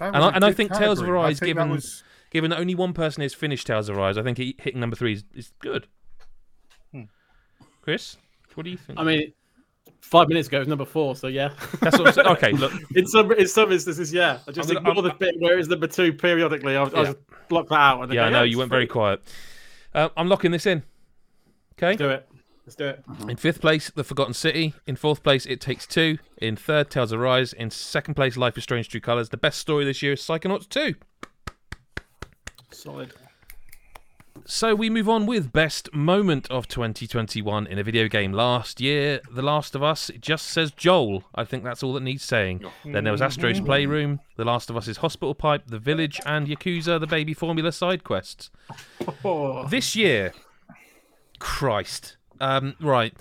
And 0.00 0.14
was 0.14 0.24
I- 0.24 0.28
a 0.28 0.32
and 0.32 0.44
I 0.44 0.48
good 0.48 0.56
think 0.56 0.72
Tales 0.72 0.98
of 0.98 1.04
category. 1.06 1.10
Arise, 1.18 1.38
think 1.40 1.56
that 1.56 1.62
given- 1.62 1.70
was- 1.70 2.04
Given 2.30 2.50
that 2.50 2.58
only 2.60 2.74
one 2.74 2.92
person 2.92 3.22
has 3.22 3.32
finished 3.32 3.66
Tales 3.66 3.88
of 3.88 3.96
Arise, 3.96 4.18
I 4.18 4.22
think 4.22 4.36
hitting 4.36 4.80
number 4.80 4.94
three 4.96 5.14
is, 5.14 5.24
is 5.34 5.52
good. 5.60 5.86
Hmm. 6.92 7.04
Chris, 7.80 8.18
what 8.54 8.64
do 8.64 8.70
you 8.70 8.76
think? 8.76 8.98
I 8.98 9.02
mean, 9.04 9.32
five 10.00 10.28
minutes 10.28 10.48
ago 10.48 10.58
it 10.58 10.60
was 10.60 10.68
number 10.68 10.84
four, 10.84 11.16
so 11.16 11.26
yeah. 11.28 11.50
That's 11.80 11.98
what 11.98 12.08
I'm 12.08 12.12
saying. 12.14 12.28
Okay, 12.28 12.52
look, 12.52 12.72
in 12.96 13.06
some 13.06 13.30
in 13.32 13.46
some 13.46 13.72
instances, 13.72 14.12
yeah. 14.12 14.38
I 14.46 14.52
just 14.52 14.68
I'm 14.70 14.76
gonna- 14.76 14.90
ignore 14.90 15.02
the 15.02 15.14
bit 15.14 15.34
where 15.38 15.58
it's 15.58 15.68
number 15.68 15.86
two 15.86 16.12
periodically. 16.12 16.76
I'll, 16.76 16.94
I'll 16.96 17.04
just 17.04 17.18
block 17.48 17.68
that 17.68 17.74
out. 17.80 18.02
And 18.02 18.12
yeah, 18.12 18.22
go, 18.22 18.26
I 18.26 18.30
know 18.30 18.42
it's 18.44 18.52
you 18.52 18.58
went 18.58 18.70
very 18.70 18.86
quiet. 18.86 19.22
Uh, 19.94 20.08
I'm 20.16 20.28
locking 20.28 20.50
this 20.50 20.66
in. 20.66 20.82
Okay. 21.74 21.88
Let's 21.88 21.98
do 21.98 22.08
it. 22.10 22.28
Let's 22.66 22.76
do 22.76 22.86
it. 22.86 23.04
In 23.30 23.36
fifth 23.36 23.60
place, 23.62 23.88
The 23.90 24.04
Forgotten 24.04 24.34
City. 24.34 24.74
In 24.86 24.94
fourth 24.96 25.22
place, 25.22 25.46
It 25.46 25.60
Takes 25.60 25.86
Two. 25.86 26.18
In 26.36 26.54
third, 26.54 26.90
Tales 26.90 27.12
of 27.12 27.20
Arise. 27.20 27.52
In 27.54 27.70
second 27.70 28.14
place, 28.14 28.36
Life 28.36 28.58
is 28.58 28.64
Strange: 28.64 28.88
True 28.90 29.00
Colors. 29.00 29.30
The 29.30 29.38
best 29.38 29.58
story 29.58 29.84
this 29.86 30.02
year 30.02 30.12
is 30.12 30.20
Psychonauts 30.20 30.68
2. 30.68 30.94
Solid. 32.70 33.12
So 34.44 34.74
we 34.74 34.88
move 34.90 35.08
on 35.08 35.26
with 35.26 35.52
best 35.52 35.92
moment 35.94 36.46
of 36.50 36.68
2021 36.68 37.66
in 37.66 37.78
a 37.78 37.82
video 37.82 38.08
game 38.08 38.32
last 38.32 38.80
year. 38.80 39.20
The 39.30 39.42
Last 39.42 39.74
of 39.74 39.82
Us. 39.82 40.08
It 40.10 40.20
just 40.20 40.46
says 40.46 40.70
Joel. 40.70 41.24
I 41.34 41.44
think 41.44 41.64
that's 41.64 41.82
all 41.82 41.92
that 41.94 42.02
needs 42.02 42.24
saying. 42.24 42.64
Then 42.84 43.04
there 43.04 43.12
was 43.12 43.22
Astro's 43.22 43.60
Playroom, 43.60 44.20
The 44.36 44.44
Last 44.44 44.70
of 44.70 44.76
Us's 44.76 44.98
Hospital 44.98 45.34
Pipe, 45.34 45.64
The 45.66 45.78
Village, 45.78 46.20
and 46.26 46.46
Yakuza: 46.46 46.98
The 46.98 47.06
Baby 47.06 47.34
Formula 47.34 47.72
side 47.72 48.04
quests. 48.04 48.50
This 49.68 49.94
year, 49.96 50.32
Christ. 51.38 52.16
Um, 52.40 52.74
right. 52.80 53.14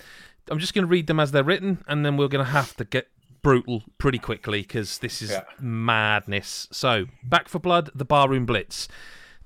I'm 0.50 0.60
just 0.60 0.74
going 0.74 0.84
to 0.84 0.90
read 0.90 1.08
them 1.08 1.20
as 1.20 1.32
they're 1.32 1.44
written, 1.44 1.84
and 1.88 2.06
then 2.06 2.18
we're 2.18 2.28
going 2.30 2.46
to 2.46 2.52
have 2.52 2.76
to 2.78 2.86
get 2.86 3.10
brutal 3.42 3.84
pretty 3.98 4.18
quickly 4.18 4.62
because 4.62 5.00
this 5.00 5.22
is 5.22 5.32
Yeah. 5.32 5.44
madness. 5.60 6.68
So, 6.72 7.06
Back 7.24 7.50
4 7.50 7.60
Blood, 7.60 7.90
The 7.94 8.06
Barroom 8.06 8.46
Blitz. 8.46 8.88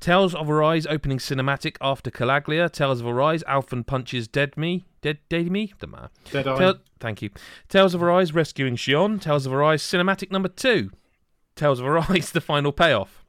Tales 0.02 0.34
of 0.34 0.49
Arise 0.49 0.88
opening 0.88 1.19
cinematic 1.19 1.78
after 1.80 2.10
Calaglia. 2.10 2.69
Tales 2.72 3.02
of 3.02 3.07
Arise, 3.07 3.44
Alphen 3.44 3.86
punches 3.86 4.28
Dead 4.28 4.57
Me. 4.57 4.84
Dead, 5.02 5.19
dead 5.30 5.52
Me? 5.52 5.68
Doesn't 5.80 5.91
matter. 5.91 6.10
Dead 6.32 6.48
Eye. 6.48 6.57
Tale- 6.57 6.80
thank 6.99 7.22
you. 7.22 7.30
Tales 7.69 7.94
of 7.94 8.02
Arise 8.02 8.34
rescuing 8.34 8.76
Shionne. 8.76 9.22
Tales 9.22 9.45
of 9.45 9.53
Arise 9.53 9.84
cinematic 9.84 10.32
number 10.32 10.49
two. 10.49 10.90
Tales 11.56 11.80
of 11.80 11.86
Arise 11.86 12.32
the 12.34 12.41
final 12.41 12.72
payoff. 12.72 13.23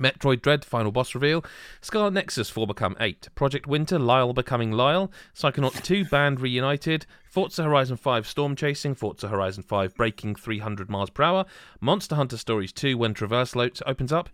Metroid 0.00 0.40
Dread 0.40 0.64
final 0.64 0.92
boss 0.92 1.14
reveal. 1.14 1.44
Scarlet 1.82 2.12
Nexus 2.12 2.48
4 2.48 2.66
become 2.66 2.96
8. 2.98 3.28
Project 3.34 3.66
Winter 3.66 3.98
Lyle 3.98 4.32
becoming 4.32 4.72
Lyle. 4.72 5.12
Psychonauts 5.34 5.82
2 5.82 6.06
band 6.06 6.40
reunited. 6.40 7.04
Forza 7.28 7.62
Horizon 7.62 7.98
5 7.98 8.26
storm 8.26 8.56
chasing. 8.56 8.94
Forza 8.94 9.28
Horizon 9.28 9.62
5 9.62 9.94
breaking 9.94 10.36
300 10.36 10.88
miles 10.88 11.10
per 11.10 11.22
hour. 11.22 11.44
Monster 11.80 12.14
Hunter 12.14 12.38
Stories 12.38 12.72
2 12.72 12.96
when 12.96 13.12
Traverse 13.12 13.54
Loads 13.54 13.82
opens 13.86 14.12
up. 14.12 14.30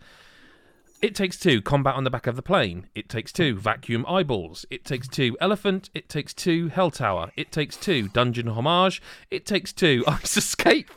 It 1.03 1.17
Takes 1.17 1.37
Two, 1.37 1.61
Combat 1.61 1.97
on 1.97 2.05
the 2.05 2.11
Back 2.11 2.29
of 2.29 2.37
the 2.37 2.43
Plane. 2.43 2.87
It 2.95 3.09
Takes 3.09 3.33
Two, 3.33 3.57
Vacuum 3.57 4.07
Eyeballs. 4.07 4.65
It 4.71 4.85
Takes 4.85 5.09
Two, 5.09 5.37
Elephant. 5.41 5.91
It 5.95 6.09
Takes 6.09 6.33
Two, 6.33 6.69
Hell 6.69 6.93
Tower. 6.93 7.33
It 7.37 7.51
Takes 7.51 7.77
Two, 7.77 8.07
Dungeon 8.07 8.47
Homage. 8.47 9.03
It 9.29 9.45
Takes 9.45 9.73
Two, 9.73 10.05
Ice 10.07 10.37
Escape. 10.37 10.89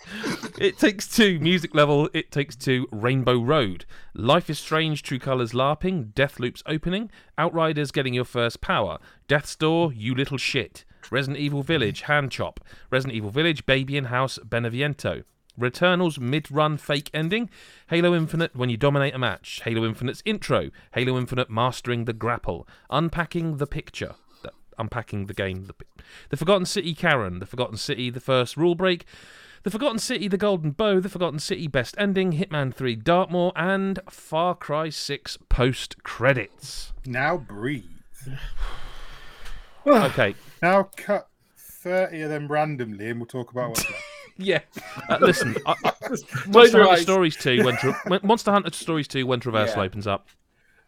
It 0.60 0.78
Takes 0.78 1.08
Two, 1.08 1.40
Music 1.40 1.74
Level. 1.74 2.08
It 2.14 2.32
Takes 2.32 2.56
Two, 2.56 2.88
Rainbow 2.92 3.40
Road. 3.40 3.86
Life 4.14 4.48
is 4.48 4.60
Strange, 4.60 5.02
True 5.02 5.18
Colors 5.18 5.54
LARPing. 5.54 6.14
Deathloop's 6.14 6.62
Opening. 6.68 7.10
Outriders 7.40 7.90
Getting 7.90 8.14
Your 8.14 8.26
First 8.26 8.62
Power. 8.62 9.00
Death's 9.28 9.56
Door, 9.56 9.94
You 9.94 10.14
Little 10.14 10.38
Shit. 10.38 10.86
Resident 11.10 11.40
Evil 11.40 11.64
Village, 11.64 12.02
Hand 12.02 12.32
Chop. 12.32 12.60
Resident 12.92 13.16
Evil 13.16 13.32
Village, 13.32 13.66
Baby 13.66 13.98
in 13.98 14.06
House, 14.06 14.38
Beneviento. 14.48 15.24
Returnal's 15.58 16.20
mid-run 16.20 16.78
fake 16.78 17.10
ending, 17.14 17.50
Halo 17.90 18.14
Infinite 18.14 18.56
when 18.56 18.70
you 18.70 18.78
dominate 18.78 19.14
a 19.16 19.20
match, 19.20 19.62
Halo 19.64 19.86
Infinite's 19.86 20.22
intro, 20.26 20.70
Halo 20.94 21.18
Infinite 21.18 21.50
mastering 21.50 22.06
the 22.06 22.14
grapple, 22.14 22.68
unpacking 22.90 23.58
the 23.58 23.68
picture, 23.68 24.16
unpacking 24.78 25.28
the 25.28 25.34
game, 25.34 25.66
the, 25.66 25.74
the 26.30 26.38
Forgotten 26.38 26.66
City 26.66 26.94
Karen, 26.94 27.40
the 27.40 27.46
Forgotten 27.46 27.78
City 27.78 28.10
the 28.10 28.20
first 28.20 28.58
rule 28.58 28.76
break, 28.76 29.06
the 29.64 29.72
Forgotten 29.72 30.00
City 30.00 30.28
the 30.28 30.38
Golden 30.38 30.72
Bow, 30.72 31.00
the 31.00 31.10
Forgotten 31.10 31.40
City 31.40 31.68
best 31.68 31.96
ending, 31.98 32.34
Hitman 32.34 32.74
3 32.74 32.96
Dartmoor, 32.98 33.52
and 33.56 34.00
Far 34.10 34.54
Cry 34.56 34.90
6 34.90 35.38
post 35.50 36.04
credits. 36.04 36.92
now 37.06 37.38
breathe. 37.38 37.84
Okay, 39.88 40.34
Now 40.64 40.90
cut 40.98 41.28
thirty 41.56 42.22
of 42.22 42.30
them 42.32 42.48
randomly, 42.48 43.08
and 43.10 43.20
we'll 43.20 43.28
talk 43.28 43.52
about 43.52 43.70
what's 43.70 43.88
left. 43.88 44.04
yeah. 44.38 44.60
Uh, 45.10 45.18
listen, 45.22 45.56
I, 45.66 45.76
I, 45.84 45.92
Monster 46.48 46.84
Hunter. 46.84 47.02
Stories 47.02 47.36
2 47.38 47.64
when, 47.64 47.76
tra- 47.78 48.00
when 48.08 48.20
Monster 48.24 48.52
Hunter 48.52 48.72
Stories 48.74 49.08
2 49.08 49.26
when 49.26 49.40
Traversal 49.40 49.76
Yeah. 49.78 49.82
opens 49.84 50.08
up. 50.08 50.28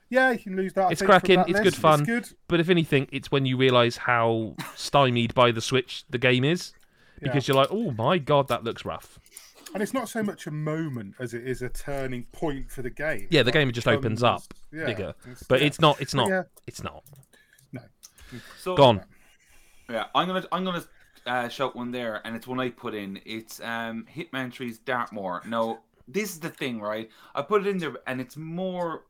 Yeah, 0.10 0.32
you 0.32 0.40
can 0.40 0.56
lose 0.56 0.74
that. 0.74 0.92
It's 0.92 1.02
cracking, 1.02 1.38
that 1.38 1.50
it's 1.50 1.60
good 1.60 1.76
fun. 1.76 2.02
It's 2.02 2.08
good. 2.08 2.38
But 2.48 2.60
if 2.62 2.70
anything, 2.70 3.08
it's 3.12 3.30
when 3.30 3.46
you 3.46 3.58
realise 3.58 3.98
how 3.98 4.56
stymied 4.76 5.34
by 5.34 5.52
the 5.52 5.60
Switch 5.62 6.06
the 6.10 6.18
game 6.18 6.44
is. 6.46 6.72
Because 7.22 7.48
you're 7.48 7.58
like, 7.58 7.70
oh 7.72 7.92
my 7.92 8.20
god, 8.20 8.48
that 8.50 8.64
looks 8.64 8.86
rough. 8.86 9.20
And 9.74 9.84
it's 9.84 9.94
not 9.94 10.08
so 10.08 10.24
much 10.24 10.48
a 10.48 10.52
moment 10.52 11.16
as 11.20 11.34
it 11.34 11.46
is 11.46 11.62
a 11.62 11.68
turning 11.70 12.24
point 12.32 12.72
for 12.72 12.84
the 12.84 12.90
game. 12.90 13.28
Yeah, 13.32 13.42
the 13.42 13.48
Like, 13.48 13.54
game 13.56 13.72
just 13.74 13.88
opens 13.88 14.24
up 14.24 14.44
yeah, 14.72 14.86
bigger. 14.86 15.14
it's- 15.26 15.44
But 15.50 15.60
yeah. 15.62 15.68
it's 15.68 15.82
not, 15.82 16.00
it's 16.00 16.14
not, 16.14 16.30
yeah. 16.30 16.44
it's 16.68 16.84
not. 16.84 17.04
No. 17.74 17.82
So 18.60 18.76
Gone. 18.78 19.04
Yeah, 19.90 20.06
I'm 20.16 20.28
gonna 20.28 20.44
I'm 20.52 20.64
gonna 20.64 20.84
uh, 21.28 21.50
shout 21.50 21.76
one 21.76 21.92
there, 21.92 22.22
and 22.26 22.36
it's 22.36 22.48
one 22.48 22.60
I 22.60 22.70
put 22.70 22.96
in. 22.96 23.20
It's 23.26 23.60
um, 23.62 24.06
Hitman 24.16 24.52
3's 24.52 24.80
Dartmoor. 24.80 25.44
Now, 25.46 25.80
this 26.08 26.32
is 26.32 26.40
the 26.40 26.50
thing, 26.50 26.80
right? 26.80 27.10
I 27.36 27.42
put 27.42 27.66
it 27.66 27.70
in 27.70 27.78
there, 27.80 27.94
and 28.08 28.20
it's 28.22 28.38
more 28.38 29.04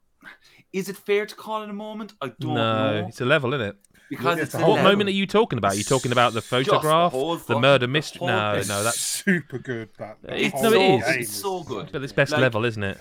is 0.74 0.90
it 0.90 0.98
fair 0.98 1.26
to 1.26 1.36
call 1.36 1.64
it 1.64 1.70
a 1.70 1.74
moment? 1.74 2.14
I 2.22 2.28
don't 2.40 2.56
no, 2.56 3.02
know 3.02 3.08
it's 3.08 3.22
a 3.22 3.26
level, 3.26 3.54
isn't 3.54 3.68
it? 3.68 3.76
because 4.10 4.38
it's 4.40 4.54
it's 4.54 4.56
a 4.56 4.58
a 4.60 4.62
What 4.62 4.76
level. 4.78 4.92
moment 4.92 5.10
are 5.10 5.14
you 5.14 5.28
talking 5.28 5.58
about? 5.58 5.74
Are 5.74 5.78
you 5.78 5.84
talking 5.84 6.12
about 6.12 6.34
the 6.34 6.40
Just 6.40 6.50
the 6.50 6.64
photograph, 6.66 7.12
whole 7.12 7.36
the 7.38 7.60
murder 7.60 7.88
mystery? 7.88 8.26
No, 8.28 8.54
no, 8.56 8.84
that's 8.84 9.00
super 9.00 9.58
good. 9.60 9.90
That, 9.98 10.18
that 10.24 10.38
It's- 10.40 10.62
no, 10.62 10.70
it 10.72 10.78
game. 10.80 11.02
It's 11.06 11.32
so 11.32 11.64
good. 11.64 11.90
but 11.92 12.02
it's 12.04 12.14
best 12.14 12.32
Like- 12.32 12.42
level, 12.42 12.66
isn't 12.66 12.84
it? 12.84 12.98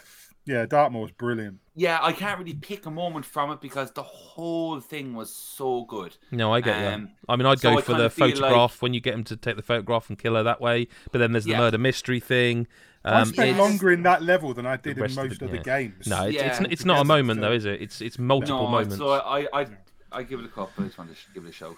Yeah, 0.46 0.64
Dartmoor's 0.64 1.10
brilliant. 1.10 1.58
Yeah, 1.74 1.98
I 2.00 2.12
can't 2.12 2.38
really 2.38 2.54
pick 2.54 2.86
a 2.86 2.90
moment 2.90 3.26
from 3.26 3.50
it 3.50 3.60
because 3.60 3.90
the 3.92 4.02
whole 4.04 4.78
thing 4.80 5.12
was 5.14 5.28
so 5.34 5.84
good. 5.84 6.16
No, 6.30 6.52
I 6.54 6.60
get 6.60 6.80
you. 6.80 6.86
Um, 6.88 7.10
I 7.28 7.34
mean, 7.36 7.46
I'd 7.46 7.58
so 7.58 7.72
go 7.72 7.78
I 7.78 7.82
for 7.82 7.94
the 7.94 8.08
feel 8.08 8.28
photograph 8.30 8.80
when 8.80 8.94
you 8.94 9.00
get 9.00 9.14
him 9.14 9.24
to 9.24 9.36
take 9.36 9.56
the 9.56 9.62
photograph 9.62 10.08
and 10.08 10.16
kill 10.18 10.36
her 10.36 10.42
that 10.44 10.60
way. 10.60 10.86
But 11.10 11.18
then 11.18 11.32
there's 11.32 11.44
the 11.44 11.50
Yeah. 11.50 11.58
murder 11.58 11.78
mystery 11.78 12.20
thing. 12.20 12.68
I 13.04 13.20
Um, 13.22 13.28
spent 13.28 13.50
it's- 13.50 13.58
longer 13.60 13.90
in 13.92 14.02
that 14.04 14.22
level 14.22 14.54
than 14.54 14.66
I 14.66 14.76
did 14.76 14.96
in 14.96 15.02
rest 15.02 15.18
of 15.18 15.24
most 15.24 15.32
it, 15.36 15.42
of 15.42 15.50
the 15.50 15.56
yeah. 15.58 15.62
games. 15.62 16.06
no, 16.06 16.26
it's, 16.26 16.36
it's, 16.42 16.60
Yeah. 16.60 16.66
it's 16.70 16.84
not 16.84 17.00
a 17.00 17.04
moment 17.04 17.38
so- 17.38 17.40
though, 17.42 17.52
is 17.52 17.64
it? 17.64 17.82
It's 17.82 18.00
it's 18.00 18.18
multiple 18.18 18.64
no, 18.64 18.70
moments. 18.70 18.96
so 18.96 19.10
I 19.10 19.46
I 19.52 19.66
I 20.12 20.22
give 20.22 20.38
it 20.40 20.46
a 20.46 20.48
couple. 20.48 20.84
I 20.84 20.86
just 20.86 20.96
want 20.98 21.10
to 21.10 21.16
give 21.34 21.44
it 21.44 21.48
a 21.48 21.52
shout. 21.52 21.76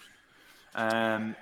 Um, 0.74 1.34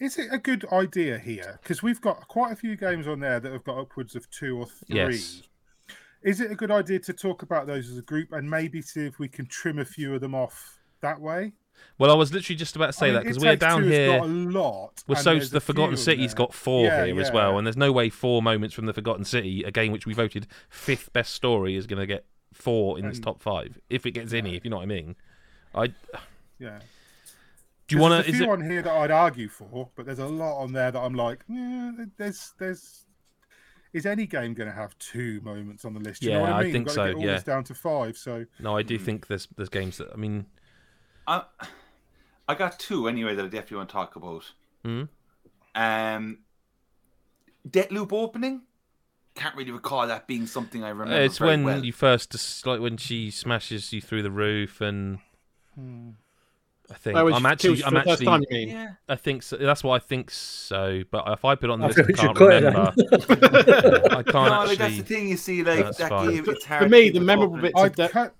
Is 0.00 0.18
it 0.18 0.28
a 0.30 0.38
good 0.38 0.66
idea 0.72 1.18
here? 1.18 1.58
Because 1.62 1.82
we've 1.82 2.00
got 2.00 2.26
quite 2.28 2.52
a 2.52 2.56
few 2.56 2.76
games 2.76 3.06
on 3.08 3.20
there 3.20 3.40
that 3.40 3.50
have 3.52 3.64
got 3.64 3.78
upwards 3.78 4.14
of 4.16 4.28
two 4.30 4.58
or 4.58 4.66
three. 4.66 4.96
Yes. 4.96 5.42
Is 6.24 6.40
it 6.40 6.50
a 6.50 6.54
good 6.54 6.70
idea 6.70 6.98
to 7.00 7.12
talk 7.12 7.42
about 7.42 7.66
those 7.66 7.88
as 7.90 7.98
a 7.98 8.02
group 8.02 8.32
and 8.32 8.48
maybe 8.50 8.80
see 8.82 9.06
if 9.06 9.18
we 9.18 9.28
can 9.28 9.46
trim 9.46 9.78
a 9.78 9.84
few 9.84 10.14
of 10.14 10.20
them 10.20 10.34
off 10.34 10.78
that 11.00 11.20
way? 11.20 11.52
well, 11.98 12.10
I 12.10 12.14
was 12.14 12.32
literally 12.32 12.56
just 12.56 12.76
about 12.76 12.86
to 12.86 12.92
say 12.92 13.06
I 13.06 13.08
mean, 13.08 13.14
that 13.14 13.22
because 13.24 13.38
we're 13.44 13.56
down 13.56 13.82
here. 13.84 14.18
Got 14.18 14.26
a 14.26 14.32
lot. 14.32 15.04
Well, 15.06 15.22
there's 15.22 15.50
the 15.50 15.60
Forgotten 15.60 15.96
City's 15.96 16.32
got 16.34 16.54
four 16.54 16.84
Yeah, 16.84 17.04
here 17.04 17.20
as 17.20 17.30
well, 17.30 17.58
and 17.58 17.66
there's 17.66 17.76
no 17.76 17.92
way 17.92 18.08
four 18.10 18.42
moments 18.42 18.74
from 18.74 18.86
the 18.86 18.92
Forgotten 18.94 19.24
City, 19.24 19.62
a 19.64 19.70
game 19.70 19.92
which 19.92 20.06
we 20.06 20.14
voted 20.14 20.46
fifth 20.70 21.12
best 21.12 21.34
story, 21.34 21.76
is 21.76 21.86
going 21.86 22.00
to 22.00 22.06
get 22.06 22.24
four 22.52 22.98
in 22.98 23.06
this 23.08 23.18
And- 23.18 23.24
top 23.24 23.42
five 23.42 23.78
if 23.90 24.06
it 24.06 24.12
gets 24.12 24.32
any. 24.32 24.56
If 24.56 24.64
you 24.64 24.70
know 24.70 24.76
what 24.76 24.84
I 24.84 24.86
mean. 24.86 25.16
I 25.74 25.92
Yeah. 26.58 26.78
do 27.88 27.96
you 27.96 28.00
want 28.00 28.12
There's 28.12 28.26
to? 28.26 28.32
Is 28.32 28.40
it? 28.40 28.48
on 28.48 28.62
here 28.70 28.80
that 28.80 28.92
I'd 28.92 29.10
argue 29.10 29.48
for, 29.48 29.90
but 29.96 30.06
there's 30.06 30.20
a 30.20 30.26
lot 30.26 30.62
on 30.62 30.72
there 30.72 30.90
that 30.92 30.98
I'm 31.00 31.14
like, 31.14 31.44
yeah, 31.48 31.90
there's 32.16 32.54
there's. 32.58 33.04
Is 33.94 34.04
any 34.06 34.26
game 34.26 34.52
going 34.54 34.68
to 34.68 34.74
have 34.74 34.98
two 34.98 35.40
moments 35.42 35.84
on 35.84 35.94
the 35.94 36.00
list? 36.00 36.20
Do 36.20 36.26
you 36.26 36.32
know 36.34 36.40
Yeah, 36.40 36.50
what 36.50 36.52
I 36.52 36.58
I 36.58 36.62
mean? 36.64 36.72
think 36.72 36.88
We've 36.88 36.96
got 36.96 37.02
to 37.04 37.08
so, 37.08 37.14
Get 37.14 37.16
all 37.16 37.26
yeah. 37.26 37.32
this 37.34 37.42
down 37.44 37.64
to 37.64 37.74
five. 37.74 38.16
So 38.18 38.44
No, 38.58 38.76
I 38.76 38.82
do 38.82 38.98
think 38.98 39.28
there's 39.28 39.48
there's 39.56 39.68
games 39.70 39.98
that 39.98 40.08
I 40.12 40.16
mean. 40.16 40.46
I 41.26 41.44
I 42.48 42.54
got 42.54 42.78
two 42.78 43.08
anyway 43.08 43.34
that 43.34 43.44
I 43.44 43.48
definitely 43.48 43.78
want 43.78 43.88
to 43.88 43.92
talk 43.94 44.16
about. 44.16 44.52
Hmm? 44.84 45.04
Um, 45.74 46.38
Deathloop 47.66 48.12
opening. 48.12 48.62
Can't 49.34 49.56
really 49.56 49.70
recall 49.72 50.06
that 50.06 50.26
being 50.26 50.46
something 50.46 50.84
I 50.84 50.90
remember. 50.90 51.14
It's 51.20 51.38
very 51.38 51.50
when 51.50 51.64
well. 51.64 51.84
you 51.84 51.92
first 51.92 52.66
like 52.66 52.80
when 52.80 52.96
she 52.96 53.30
smashes 53.30 53.92
you 53.92 54.00
through 54.00 54.22
the 54.22 54.30
roof, 54.30 54.80
and 54.80 55.18
I 56.90 56.94
think 56.94 57.16
Oh, 57.16 57.32
I'm 57.32 57.46
actually 57.46 57.82
I'm 57.82 57.94
first 57.94 58.08
actually 58.08 58.26
time, 58.26 58.42
you 58.50 58.56
mean? 58.56 58.68
Yeah. 58.68 58.88
I 59.08 59.16
think 59.16 59.42
so, 59.42 59.56
that's 59.56 59.82
what 59.82 59.94
I 60.02 60.04
think 60.04 60.30
so. 60.30 61.02
But 61.10 61.24
if 61.28 61.44
I 61.44 61.54
put 61.54 61.70
on 61.70 61.80
the 61.80 61.86
I 61.86 61.88
list, 61.88 61.98
I 62.00 62.02
think 62.02 62.18
we 62.18 62.22
should 62.26 62.36
can't 62.36 62.64
remember. 62.64 62.92
I 64.16 64.22
can't 64.22 64.34
No, 64.34 64.64
like 64.66 64.78
that's 64.78 64.96
the 64.98 65.02
thing. 65.02 65.28
You 65.28 65.36
see, 65.38 65.62
like 65.64 65.84
That's 65.84 65.98
that 65.98 66.08
fine. 66.10 66.30
game. 66.30 66.44
It's 66.46 66.64
hard 66.64 66.82
For 66.84 66.88
me, 66.90 67.10
the 67.10 67.20
memorable 67.20 67.56
bit. 67.58 67.72
I'd 67.76 67.94
Death. 67.94 68.10
cut. 68.10 68.34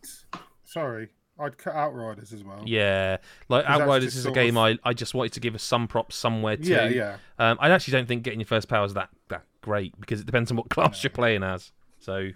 Sorry, 0.64 1.08
I'd 1.38 1.56
cut 1.56 1.74
Outriders 1.74 2.32
as 2.34 2.44
well. 2.44 2.62
Yeah, 2.66 3.16
like 3.48 3.64
Outriders 3.64 4.14
is 4.14 4.26
a 4.26 4.30
game 4.30 4.56
of- 4.58 4.78
I, 4.84 4.90
I 4.90 4.92
just 4.92 5.14
wanted 5.14 5.32
to 5.34 5.40
give 5.40 5.54
us 5.54 5.62
some 5.62 5.88
props 5.88 6.14
somewhere 6.16 6.56
too. 6.58 6.64
yeah, 6.70 6.88
yeah. 6.88 7.16
Um, 7.38 7.56
I 7.60 7.70
actually 7.70 7.92
don't 7.92 8.06
think 8.08 8.24
getting 8.24 8.40
your 8.40 8.46
first 8.46 8.68
power 8.68 8.84
is 8.84 8.94
that 8.94 9.08
that 9.28 9.44
great 9.62 9.98
because 9.98 10.20
it 10.20 10.26
depends 10.26 10.50
on 10.50 10.56
what 10.58 10.68
class 10.68 11.02
you're 11.02 11.10
playing 11.10 11.42
as. 11.42 11.72
So, 11.98 12.28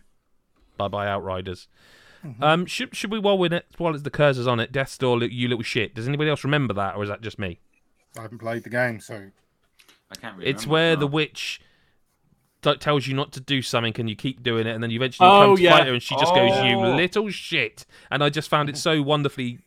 bye 0.79 0.89
bye 0.89 1.07
Outriders. 1.07 1.69
Mm-hmm. 2.25 2.43
Um, 2.43 2.67
should 2.67 2.95
should 2.97 3.11
we 3.13 3.19
while 3.19 3.39
we're 3.39 3.53
it 3.55 3.67
while 3.79 3.95
it's 3.95 4.03
the 4.03 4.11
cursors 4.11 4.47
on 4.47 4.59
it, 4.61 4.73
Death's 4.73 4.99
Door, 4.99 5.25
you 5.25 5.49
little 5.49 5.63
shit. 5.63 5.95
Does 5.95 6.09
anybody 6.09 6.31
else 6.31 6.43
remember 6.45 6.75
that, 6.75 6.97
or 6.97 7.03
is 7.03 7.09
that 7.09 7.21
just 7.21 7.39
me? 7.39 7.61
I 8.19 8.23
haven't 8.23 8.39
played 8.39 8.65
the 8.65 8.71
game, 8.71 8.99
so 9.01 9.31
I 10.11 10.15
can't 10.17 10.37
really 10.37 10.51
It's 10.51 10.67
where 10.67 10.95
no. 10.95 11.01
the 11.01 11.07
witch 11.07 11.61
t- 12.63 12.75
tells 12.77 13.07
you 13.07 13.15
not 13.15 13.33
to 13.33 13.41
do 13.41 13.63
something, 13.63 13.95
and 13.99 14.09
you 14.11 14.17
keep 14.17 14.43
doing 14.43 14.67
it, 14.67 14.75
and 14.75 14.83
then 14.83 14.91
you 14.91 14.99
eventually 14.99 15.29
Oh, 15.29 15.41
come 15.47 15.57
to 15.57 15.63
yeah. 15.63 15.71
fight 15.79 15.87
her, 15.87 15.93
and 15.93 16.03
she 16.03 16.17
just 16.17 16.35
goes, 16.35 16.51
"You 16.65 16.77
Oh. 16.79 16.97
little 16.97 17.31
shit!" 17.31 17.87
And 18.11 18.25
I 18.25 18.31
just 18.31 18.49
found 18.49 18.69
it 18.69 18.77
so 18.77 19.01
wonderfully 19.03 19.51
Is 19.51 19.59
that 19.61 19.65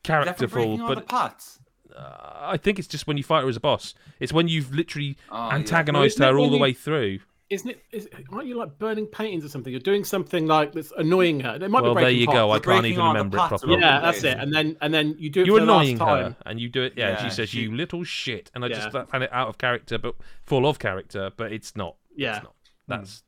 for 0.00 0.02
characterful. 0.02 0.48
breaking 0.78 0.86
the 0.86 0.94
But 1.08 1.58
uh, 1.94 2.38
I 2.52 2.56
think 2.56 2.78
it's 2.78 2.88
just 2.88 3.06
when 3.06 3.18
you 3.18 3.22
fight 3.22 3.42
her 3.42 3.48
as 3.50 3.56
a 3.56 3.60
boss. 3.60 3.92
It's 4.18 4.32
when 4.32 4.48
you've 4.48 4.72
literally 4.72 5.16
Oh, 5.30 5.50
antagonized 5.50 6.18
Well, 6.18 6.28
isn't 6.30 6.34
her 6.36 6.38
all 6.38 6.48
the 6.48 6.56
you- 6.56 6.62
way 6.62 6.72
through. 6.72 7.18
Isn't 7.52 7.68
it? 7.70 7.84
Is, 7.92 8.08
aren't 8.32 8.46
you 8.46 8.56
like 8.56 8.78
burning 8.78 9.06
paintings 9.06 9.44
or 9.44 9.48
something? 9.48 9.70
You're 9.70 9.80
doing 9.80 10.04
something 10.04 10.46
like 10.46 10.72
that's 10.72 10.90
annoying 10.96 11.40
her. 11.40 11.56
It 11.56 11.70
might 11.70 11.82
Well, 11.82 11.94
be 11.94 12.00
there 12.00 12.10
you 12.10 12.24
pots. 12.26 12.36
go. 12.36 12.50
I 12.50 12.54
We're 12.56 12.60
can't 12.60 12.86
even 12.86 13.04
remember 13.04 13.36
it 13.36 13.48
properly. 13.48 13.78
Yeah, 13.78 14.00
that's 14.00 14.24
it. 14.24 14.38
And 14.38 14.52
then 14.54 14.76
and 14.80 14.92
then 14.94 15.14
you 15.18 15.28
do 15.28 15.42
it 15.42 15.46
You're 15.46 15.60
for 15.60 15.66
the 15.66 15.72
last 15.72 15.82
annoying 15.82 15.98
time. 15.98 16.24
her, 16.32 16.36
and 16.46 16.58
you 16.58 16.68
do 16.70 16.82
it. 16.82 16.94
Yeah, 16.96 17.22
she 17.22 17.28
says, 17.30 17.50
she- 17.50 17.60
"You 17.60 17.76
little 17.76 18.04
shit," 18.04 18.50
and 18.54 18.64
I 18.64 18.68
just 18.68 18.92
Yeah. 18.94 19.04
found 19.04 19.22
it 19.24 19.30
out 19.32 19.48
of 19.48 19.58
character, 19.58 19.98
but 19.98 20.14
full 20.44 20.66
of 20.66 20.78
character. 20.78 21.30
But 21.36 21.52
it's 21.52 21.76
not. 21.76 21.96
Yeah. 22.16 22.36
It's 22.36 22.44
not. 22.44 22.54
That's 22.88 23.22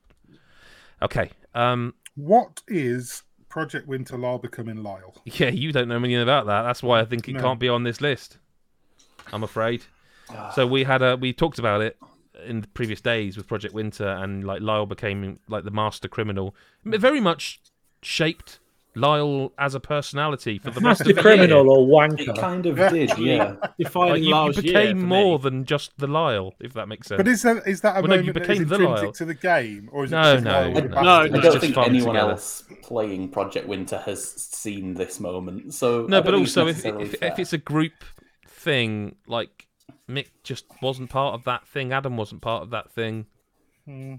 okay. 1.03 1.31
Um, 1.55 1.95
what 2.15 2.63
is 2.67 3.25
Project 3.51 3.87
Winter 3.87 4.17
Lyle 4.17 4.39
becoming 4.39 4.83
Lyle? 4.83 5.15
yeah, 5.27 5.49
you 5.51 5.71
don't 5.71 5.89
know 5.89 5.97
anything 5.97 6.17
about 6.23 6.47
that. 6.47 6.63
That's 6.63 6.83
why 6.83 7.01
I 7.01 7.05
think 7.05 7.29
it 7.29 7.35
No. 7.35 7.41
can't 7.41 7.61
be 7.61 7.69
on 7.69 7.83
this 7.83 8.01
list. 8.01 8.39
I'm 9.33 9.43
afraid. 9.43 9.85
So 10.55 10.67
we 10.67 10.85
had 10.85 11.03
a 11.03 11.17
we 11.17 11.33
talked 11.35 11.59
about 11.59 11.83
it 11.83 11.99
in 12.47 12.61
the 12.63 12.69
previous 12.69 13.01
days 13.01 13.37
with 13.37 13.47
Project 13.47 13.75
Winter, 13.75 14.09
and 14.09 14.45
like 14.45 14.61
Lyle 14.61 14.87
became 14.87 15.39
like 15.49 15.65
the 15.65 15.71
master 15.71 16.09
criminal. 16.09 16.55
Very 16.85 17.21
much 17.21 17.61
shaped 18.03 18.61
Lyle 18.97 19.53
as 19.59 19.75
a 19.75 19.81
personality 19.81 20.59
for 20.59 20.71
the 20.71 20.81
rest 20.81 21.01
of 21.01 21.07
Master 21.09 21.13
the 21.15 21.21
criminal 21.21 21.65
year. 21.65 21.69
or 21.69 22.05
It 22.05 22.11
wanker. 22.29 22.39
kind 22.39 22.65
of 22.67 22.77
did, 22.77 23.19
yeah. 23.19 23.57
Defining 23.77 24.13
Like, 24.13 24.21
you, 24.23 24.29
you 24.29 24.35
Lyle's 24.35 24.63
year 24.63 24.73
became 24.73 25.05
more 25.05 25.39
me. 25.39 25.43
than 25.43 25.65
just 25.65 25.99
the 25.99 26.07
Lyle, 26.07 26.55
if 26.61 26.75
that 26.75 26.87
makes 26.87 27.09
sense. 27.09 27.17
But 27.17 27.27
is 27.27 27.43
that 27.43 27.67
is 27.67 27.81
that 27.81 27.97
a 27.97 28.01
Well, 28.03 28.11
no, 28.11 28.15
you 28.17 28.21
moment 28.33 28.47
that 28.47 28.51
is 28.53 28.59
the 28.69 28.75
intrinsic 28.77 29.03
Lyle. 29.03 29.13
to 29.13 29.25
the 29.25 29.35
game, 29.35 29.89
or 29.93 30.05
is 30.05 30.13
it 30.13 30.15
No, 30.15 30.33
just 30.35 30.45
no. 30.45 30.51
Lyle 30.53 30.63
I- 30.65 30.69
with 30.75 30.85
a 30.85 30.89
no. 30.89 31.11
I 31.11 31.29
don't 31.29 31.61
think 31.61 31.77
anyone 31.77 32.15
together. 32.15 32.31
else 32.31 32.63
playing 32.83 33.31
Project 33.31 33.67
Winter 33.67 33.99
has 33.99 34.31
seen 34.33 34.95
this 34.95 35.19
moment. 35.19 35.75
So 35.75 36.07
No, 36.07 36.23
but 36.23 36.31
don't 36.31 36.47
think 36.47 36.47
it's 36.47 36.57
also 36.87 36.99
if, 37.01 37.15
if, 37.15 37.23
if 37.23 37.39
it's 37.41 37.53
a 37.53 37.59
group 37.59 37.95
thing, 38.47 39.17
like 39.27 39.67
Mick 40.09 40.29
just 40.43 40.67
wasn't 40.83 41.11
part 41.11 41.35
of 41.35 41.45
that 41.45 41.67
thing, 41.67 41.93
Adam 41.93 42.17
wasn't 42.17 42.43
part 42.43 42.63
of 42.63 42.71
that 42.71 42.91
thing, 42.91 43.27
Yeah, 43.87 44.17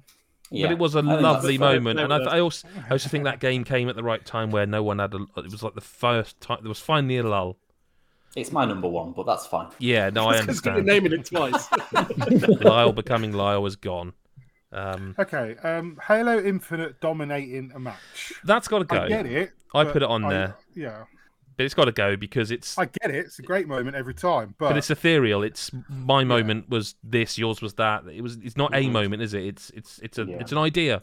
but 0.67 0.71
it 0.71 0.77
was 0.79 0.95
a 0.95 0.99
I 0.99 1.01
think 1.01 1.11
that's 1.13 1.21
lovely 1.23 1.57
fair. 1.57 1.73
moment, 1.73 1.99
and 1.99 2.13
I, 2.13 2.17
I 2.17 2.39
also 2.39 2.67
I 2.87 2.91
also 2.91 3.09
think 3.09 3.23
that 3.25 3.39
game 3.39 3.63
came 3.63 3.89
at 3.89 3.95
the 3.95 4.03
right 4.03 4.23
time 4.25 4.51
where 4.51 4.65
no 4.65 4.81
one 4.83 4.99
had 4.99 5.13
a. 5.13 5.25
It 5.37 5.51
was 5.51 5.63
like 5.63 5.75
the 5.75 5.81
first 5.81 6.39
time 6.41 6.59
there 6.61 6.69
was 6.69 6.79
finally 6.79 7.17
a 7.17 7.23
lull. 7.23 7.57
It's 8.35 8.51
my 8.51 8.65
number 8.65 8.87
one, 8.89 9.13
but 9.13 9.25
that's 9.25 9.45
fine. 9.47 9.69
Yeah, 9.79 10.09
no, 10.09 10.25
I 10.29 10.41
Because 10.41 10.63
you're 10.65 10.73
understand. 10.73 10.85
naming 10.85 11.13
it 11.13 11.25
twice. 11.25 11.67
Lyle 12.63 12.91
becoming 12.91 13.31
Lyle 13.33 13.61
was 13.63 13.75
gone. 13.75 14.13
Um, 14.73 15.15
Okay, 15.17 15.55
um, 15.63 15.97
Halo 16.05 16.37
Infinite 16.43 16.99
dominating 16.99 17.71
a 17.73 17.79
match. 17.79 18.33
that's 18.43 18.67
got 18.67 18.79
to 18.79 18.85
go. 18.85 18.97
I 19.03 19.07
get 19.07 19.25
it. 19.25 19.51
I 19.73 19.85
put 19.85 20.01
it 20.03 20.09
on 20.09 20.25
I- 20.25 20.29
there. 20.29 20.55
Yeah, 20.75 21.03
but 21.57 21.65
it's 21.65 21.73
got 21.73 21.85
to 21.85 21.91
go 21.91 22.15
because 22.15 22.51
it's 22.51 22.77
I 22.77 22.85
get 22.85 23.11
it. 23.11 23.25
It's 23.25 23.39
a 23.39 23.43
great 23.43 23.67
moment 23.67 23.95
every 23.95 24.13
time, 24.13 24.55
but, 24.57 24.69
but 24.69 24.77
it's 24.77 24.89
ethereal. 24.89 25.43
It's 25.43 25.71
my 25.89 26.23
moment 26.23 26.69
was 26.69 26.95
this, 27.03 27.37
yours 27.37 27.61
was 27.61 27.75
that. 27.75 28.05
It 28.07 28.21
was. 28.21 28.37
It's 28.43 28.57
not 28.57 28.73
a 28.73 28.79
mm-hmm. 28.79 28.93
moment, 28.93 29.21
is 29.21 29.33
it? 29.33 29.45
It's 29.45 29.69
it's 29.71 29.99
it's 29.99 30.17
a 30.17 30.25
Yeah. 30.25 30.37
it's 30.39 30.51
an 30.51 30.57
idea. 30.57 31.01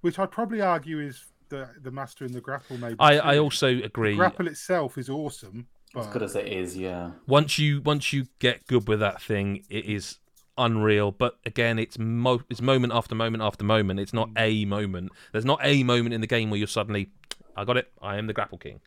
which 0.00 0.18
I'd 0.18 0.30
probably 0.30 0.60
argue 0.60 1.00
is 1.00 1.24
the 1.48 1.68
the 1.82 1.90
master 1.90 2.24
in 2.24 2.32
the 2.32 2.40
grapple. 2.40 2.78
Maybe 2.78 2.96
I 2.98 3.14
too. 3.14 3.20
I 3.22 3.38
also 3.38 3.68
agree. 3.68 4.16
grapple 4.16 4.48
itself 4.48 4.98
is 4.98 5.08
awesome, 5.08 5.66
As 5.96 6.06
good 6.08 6.22
as 6.22 6.34
it 6.36 6.46
is, 6.46 6.76
yeah. 6.76 7.10
once 7.26 7.58
you 7.58 7.80
once 7.82 8.12
you 8.12 8.26
get 8.38 8.66
good 8.66 8.88
with 8.88 9.00
that 9.00 9.20
thing, 9.22 9.64
it 9.68 9.84
is 9.84 10.18
unreal. 10.56 11.12
But 11.12 11.38
again, 11.44 11.78
it's 11.78 11.98
mo- 11.98 12.42
it's 12.48 12.60
moment 12.60 12.92
after 12.92 13.14
moment 13.14 13.42
after 13.42 13.64
moment. 13.64 14.00
It's 14.00 14.12
not 14.12 14.30
mm. 14.30 14.34
a 14.38 14.64
moment. 14.64 15.12
There's 15.32 15.44
not 15.44 15.60
a 15.62 15.82
moment 15.82 16.14
in 16.14 16.20
the 16.20 16.26
game 16.26 16.50
where 16.50 16.58
you're 16.58 16.66
suddenly, 16.66 17.10
I 17.56 17.64
got 17.64 17.76
it. 17.76 17.92
I 18.00 18.16
am 18.16 18.26
the 18.26 18.32
grapple 18.32 18.58
king. 18.58 18.80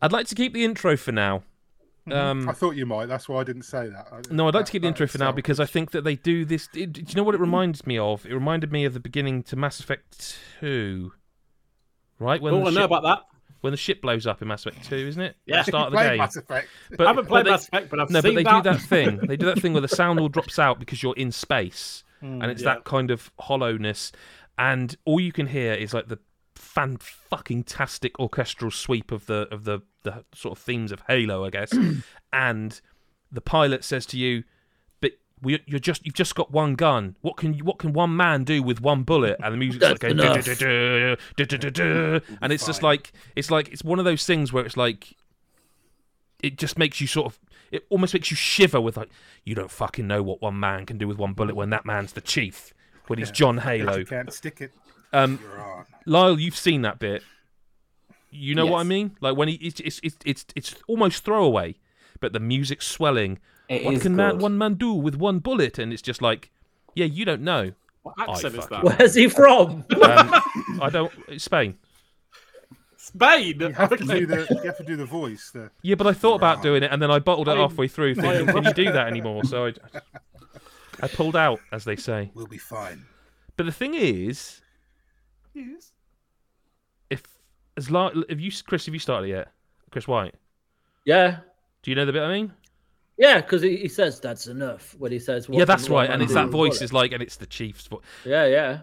I'd 0.00 0.12
like 0.12 0.26
to 0.28 0.34
keep 0.34 0.52
the 0.52 0.64
intro 0.64 0.96
for 0.96 1.12
now. 1.12 1.42
Um, 2.10 2.48
I 2.48 2.52
thought 2.52 2.74
you 2.74 2.86
might. 2.86 3.06
That's 3.06 3.28
why 3.28 3.40
I 3.40 3.44
didn't 3.44 3.62
say 3.64 3.88
that. 3.88 4.06
I- 4.10 4.22
no, 4.34 4.48
I'd 4.48 4.54
like 4.54 4.62
that- 4.62 4.66
to 4.66 4.72
keep 4.72 4.82
the 4.82 4.88
intro 4.88 5.06
for 5.06 5.18
now 5.18 5.30
because 5.30 5.60
I 5.60 5.66
think 5.66 5.90
that 5.90 6.04
they 6.04 6.16
do 6.16 6.44
this. 6.46 6.68
It, 6.74 6.92
do 6.94 7.02
you 7.06 7.14
know 7.14 7.22
what 7.22 7.34
it 7.34 7.40
reminds 7.40 7.86
me 7.86 7.98
of? 7.98 8.24
It 8.24 8.32
reminded 8.32 8.72
me 8.72 8.84
of 8.86 8.94
the 8.94 9.00
beginning 9.00 9.42
to 9.44 9.56
Mass 9.56 9.78
Effect 9.80 10.38
Two, 10.60 11.12
right? 12.18 12.40
When 12.40 12.54
oh, 12.54 12.58
the 12.60 12.66
I 12.66 12.70
know 12.70 12.80
ship, 12.80 12.84
about 12.84 13.02
that. 13.02 13.24
when 13.60 13.72
the 13.72 13.76
ship 13.76 14.00
blows 14.00 14.26
up 14.26 14.40
in 14.40 14.48
Mass 14.48 14.64
Effect 14.64 14.88
Two, 14.88 14.96
isn't 14.96 15.20
it? 15.20 15.36
Yeah. 15.44 15.58
The 15.58 15.64
start 15.64 15.86
of 15.88 15.92
the 15.98 15.98
game. 15.98 16.18
Mass 16.18 16.36
Effect. 16.36 16.68
But, 16.96 17.06
I 17.06 17.10
haven't 17.10 17.26
played 17.26 17.44
they- 17.46 17.50
Mass 17.50 17.68
Effect, 17.68 17.90
but 17.90 18.00
I've 18.00 18.08
no, 18.10 18.20
seen 18.22 18.34
but 18.34 18.36
they 18.36 18.42
that. 18.44 18.62
do 18.64 18.70
that 18.70 18.80
thing. 18.80 19.16
They 19.26 19.36
do 19.36 19.46
that 19.46 19.60
thing 19.60 19.72
where 19.74 19.82
the 19.82 19.88
sound 20.02 20.18
all 20.20 20.28
drops 20.30 20.58
out 20.58 20.78
because 20.78 21.02
you're 21.02 21.16
in 21.16 21.30
space, 21.30 22.04
and 22.22 22.44
it's 22.44 22.62
Yeah. 22.62 22.74
that 22.76 22.84
kind 22.84 23.10
of 23.10 23.30
hollowness, 23.38 24.12
and 24.58 24.96
all 25.04 25.20
you 25.20 25.32
can 25.32 25.46
hear 25.48 25.74
is 25.74 25.92
like 25.92 26.08
the 26.08 26.18
fan 26.58 26.98
fucking 26.98 27.64
tastic 27.64 28.18
orchestral 28.18 28.70
sweep 28.70 29.12
of 29.12 29.26
the 29.26 29.48
of 29.50 29.64
the 29.64 29.80
the 30.02 30.24
sort 30.34 30.58
of 30.58 30.62
themes 30.62 30.92
of 30.92 31.02
Halo, 31.08 31.44
I 31.44 31.50
guess. 31.50 31.72
and 32.32 32.80
the 33.30 33.40
pilot 33.40 33.84
says 33.84 34.06
to 34.06 34.18
you, 34.18 34.44
"But 35.00 35.12
we, 35.42 35.62
you're 35.66 35.78
just 35.80 36.04
you've 36.04 36.14
just 36.14 36.34
got 36.34 36.50
one 36.50 36.74
gun. 36.74 37.16
What 37.20 37.36
can 37.36 37.54
you, 37.54 37.64
what 37.64 37.78
can 37.78 37.92
one 37.92 38.16
man 38.16 38.44
do 38.44 38.62
with 38.62 38.80
one 38.80 39.02
bullet? 39.02 39.36
And 39.42 39.54
the 39.54 39.58
music's 39.58 39.84
like 39.84 40.00
going, 40.00 40.16
and 42.42 42.52
it's 42.52 42.66
just 42.66 42.82
like 42.82 43.12
it's 43.36 43.50
like 43.50 43.68
it's 43.68 43.84
one 43.84 43.98
of 43.98 44.04
those 44.04 44.24
things 44.24 44.52
where 44.52 44.64
it's 44.64 44.76
like 44.76 45.16
it 46.42 46.56
just 46.56 46.78
makes 46.78 47.00
you 47.00 47.06
sort 47.06 47.26
of 47.26 47.38
it 47.70 47.84
almost 47.90 48.14
makes 48.14 48.30
you 48.30 48.36
shiver 48.36 48.80
with 48.80 48.96
like 48.96 49.10
you 49.44 49.54
don't 49.54 49.70
fucking 49.70 50.06
know 50.06 50.22
what 50.22 50.40
one 50.40 50.58
man 50.58 50.86
can 50.86 50.98
do 50.98 51.06
with 51.06 51.18
one 51.18 51.32
bullet 51.32 51.54
when 51.54 51.70
that 51.70 51.84
man's 51.84 52.12
the 52.12 52.20
chief 52.20 52.72
when 53.08 53.18
he's 53.18 53.30
John 53.30 53.58
Halo. 53.58 53.96
You 53.98 54.04
can't 54.04 54.32
stick 54.32 54.60
it. 54.60 54.72
Um, 55.12 55.38
Lyle, 56.06 56.38
you've 56.38 56.56
seen 56.56 56.82
that 56.82 56.98
bit. 56.98 57.22
You 58.30 58.54
know 58.54 58.66
what 58.66 58.80
I 58.80 58.84
mean? 58.84 59.16
Like 59.20 59.36
when 59.36 59.48
he 59.48 59.54
it's 59.54 59.80
it's 59.80 60.00
it's 60.02 60.16
it's, 60.24 60.44
it's 60.54 60.74
almost 60.86 61.24
throwaway, 61.24 61.76
but 62.20 62.32
the 62.32 62.40
music's 62.40 62.86
swelling. 62.86 63.38
It 63.68 63.84
what 63.84 63.94
is 63.94 64.02
can 64.02 64.16
man, 64.16 64.38
one 64.38 64.56
man 64.58 64.74
do 64.74 64.92
with 64.92 65.16
one 65.16 65.38
bullet? 65.38 65.78
And 65.78 65.92
it's 65.92 66.02
just 66.02 66.20
like, 66.22 66.50
yeah, 66.94 67.06
you 67.06 67.24
don't 67.24 67.42
know. 67.42 67.72
What 68.02 68.14
accent 68.18 68.54
is 68.56 68.66
that? 68.68 68.84
Where's 68.84 69.14
he 69.14 69.28
from? 69.28 69.84
Um, 70.02 70.80
I 70.82 70.90
don't. 70.90 71.12
It's 71.28 71.44
Spain. 71.44 71.76
Spain. 72.96 73.60
You 73.60 73.72
have 73.72 73.90
to 73.90 73.96
do 73.96 74.26
the. 74.26 74.46
You 74.50 74.66
have 74.66 74.76
to 74.78 74.84
do 74.84 74.96
the 74.96 75.04
voice. 75.06 75.50
The, 75.52 75.70
Yeah, 75.82 75.94
but 75.94 76.06
I 76.06 76.12
thought 76.12 76.34
about 76.34 76.62
doing 76.62 76.82
it, 76.82 76.90
and 76.92 77.00
then 77.00 77.10
I 77.10 77.18
bottled 77.18 77.48
it 77.48 77.52
I'm- 77.52 77.60
halfway 77.60 77.88
through, 77.88 78.14
thinking, 78.14 78.46
can 78.46 78.64
you 78.64 78.72
do 78.74 78.84
that 78.92 79.06
anymore? 79.12 79.44
So 79.44 79.66
I, 79.66 79.72
I 81.02 81.08
pulled 81.08 81.36
out, 81.36 81.60
as 81.72 81.84
they 81.84 81.96
say. 81.96 82.30
we'll 82.34 82.46
be 82.46 82.58
fine. 82.58 83.04
But 83.56 83.66
the 83.66 83.72
thing 83.72 83.94
is, 83.94 84.60
Yes. 85.54 85.92
if 87.10 87.22
as 87.76 87.90
long, 87.90 88.24
if 88.28 88.40
you, 88.40 88.50
Chris, 88.66 88.86
have 88.86 88.94
you 88.94 88.98
started 89.00 89.28
yet? 89.28 89.48
Chris 89.90 90.06
White, 90.08 90.34
Yeah. 91.04 91.38
do 91.82 91.90
you 91.90 91.94
know 91.94 92.04
the 92.04 92.12
bit 92.12 92.22
I 92.22 92.32
mean? 92.32 92.52
Yeah, 93.16 93.40
because 93.40 93.62
he, 93.62 93.76
he 93.76 93.88
says 93.88 94.20
that's 94.20 94.46
enough 94.46 94.94
when 94.98 95.10
he 95.12 95.18
says. 95.18 95.46
yeah, 95.50 95.64
that's 95.64 95.88
right, 95.88 96.08
and 96.10 96.22
it's 96.22 96.34
that 96.34 96.48
voice 96.48 96.78
bullet?" 96.78 96.82
is 96.82 96.92
like, 96.92 97.12
and 97.12 97.22
it's 97.22 97.36
the 97.36 97.46
Chief's 97.46 97.86
voice. 97.86 98.02
Yeah, 98.24 98.46
yeah. 98.46 98.80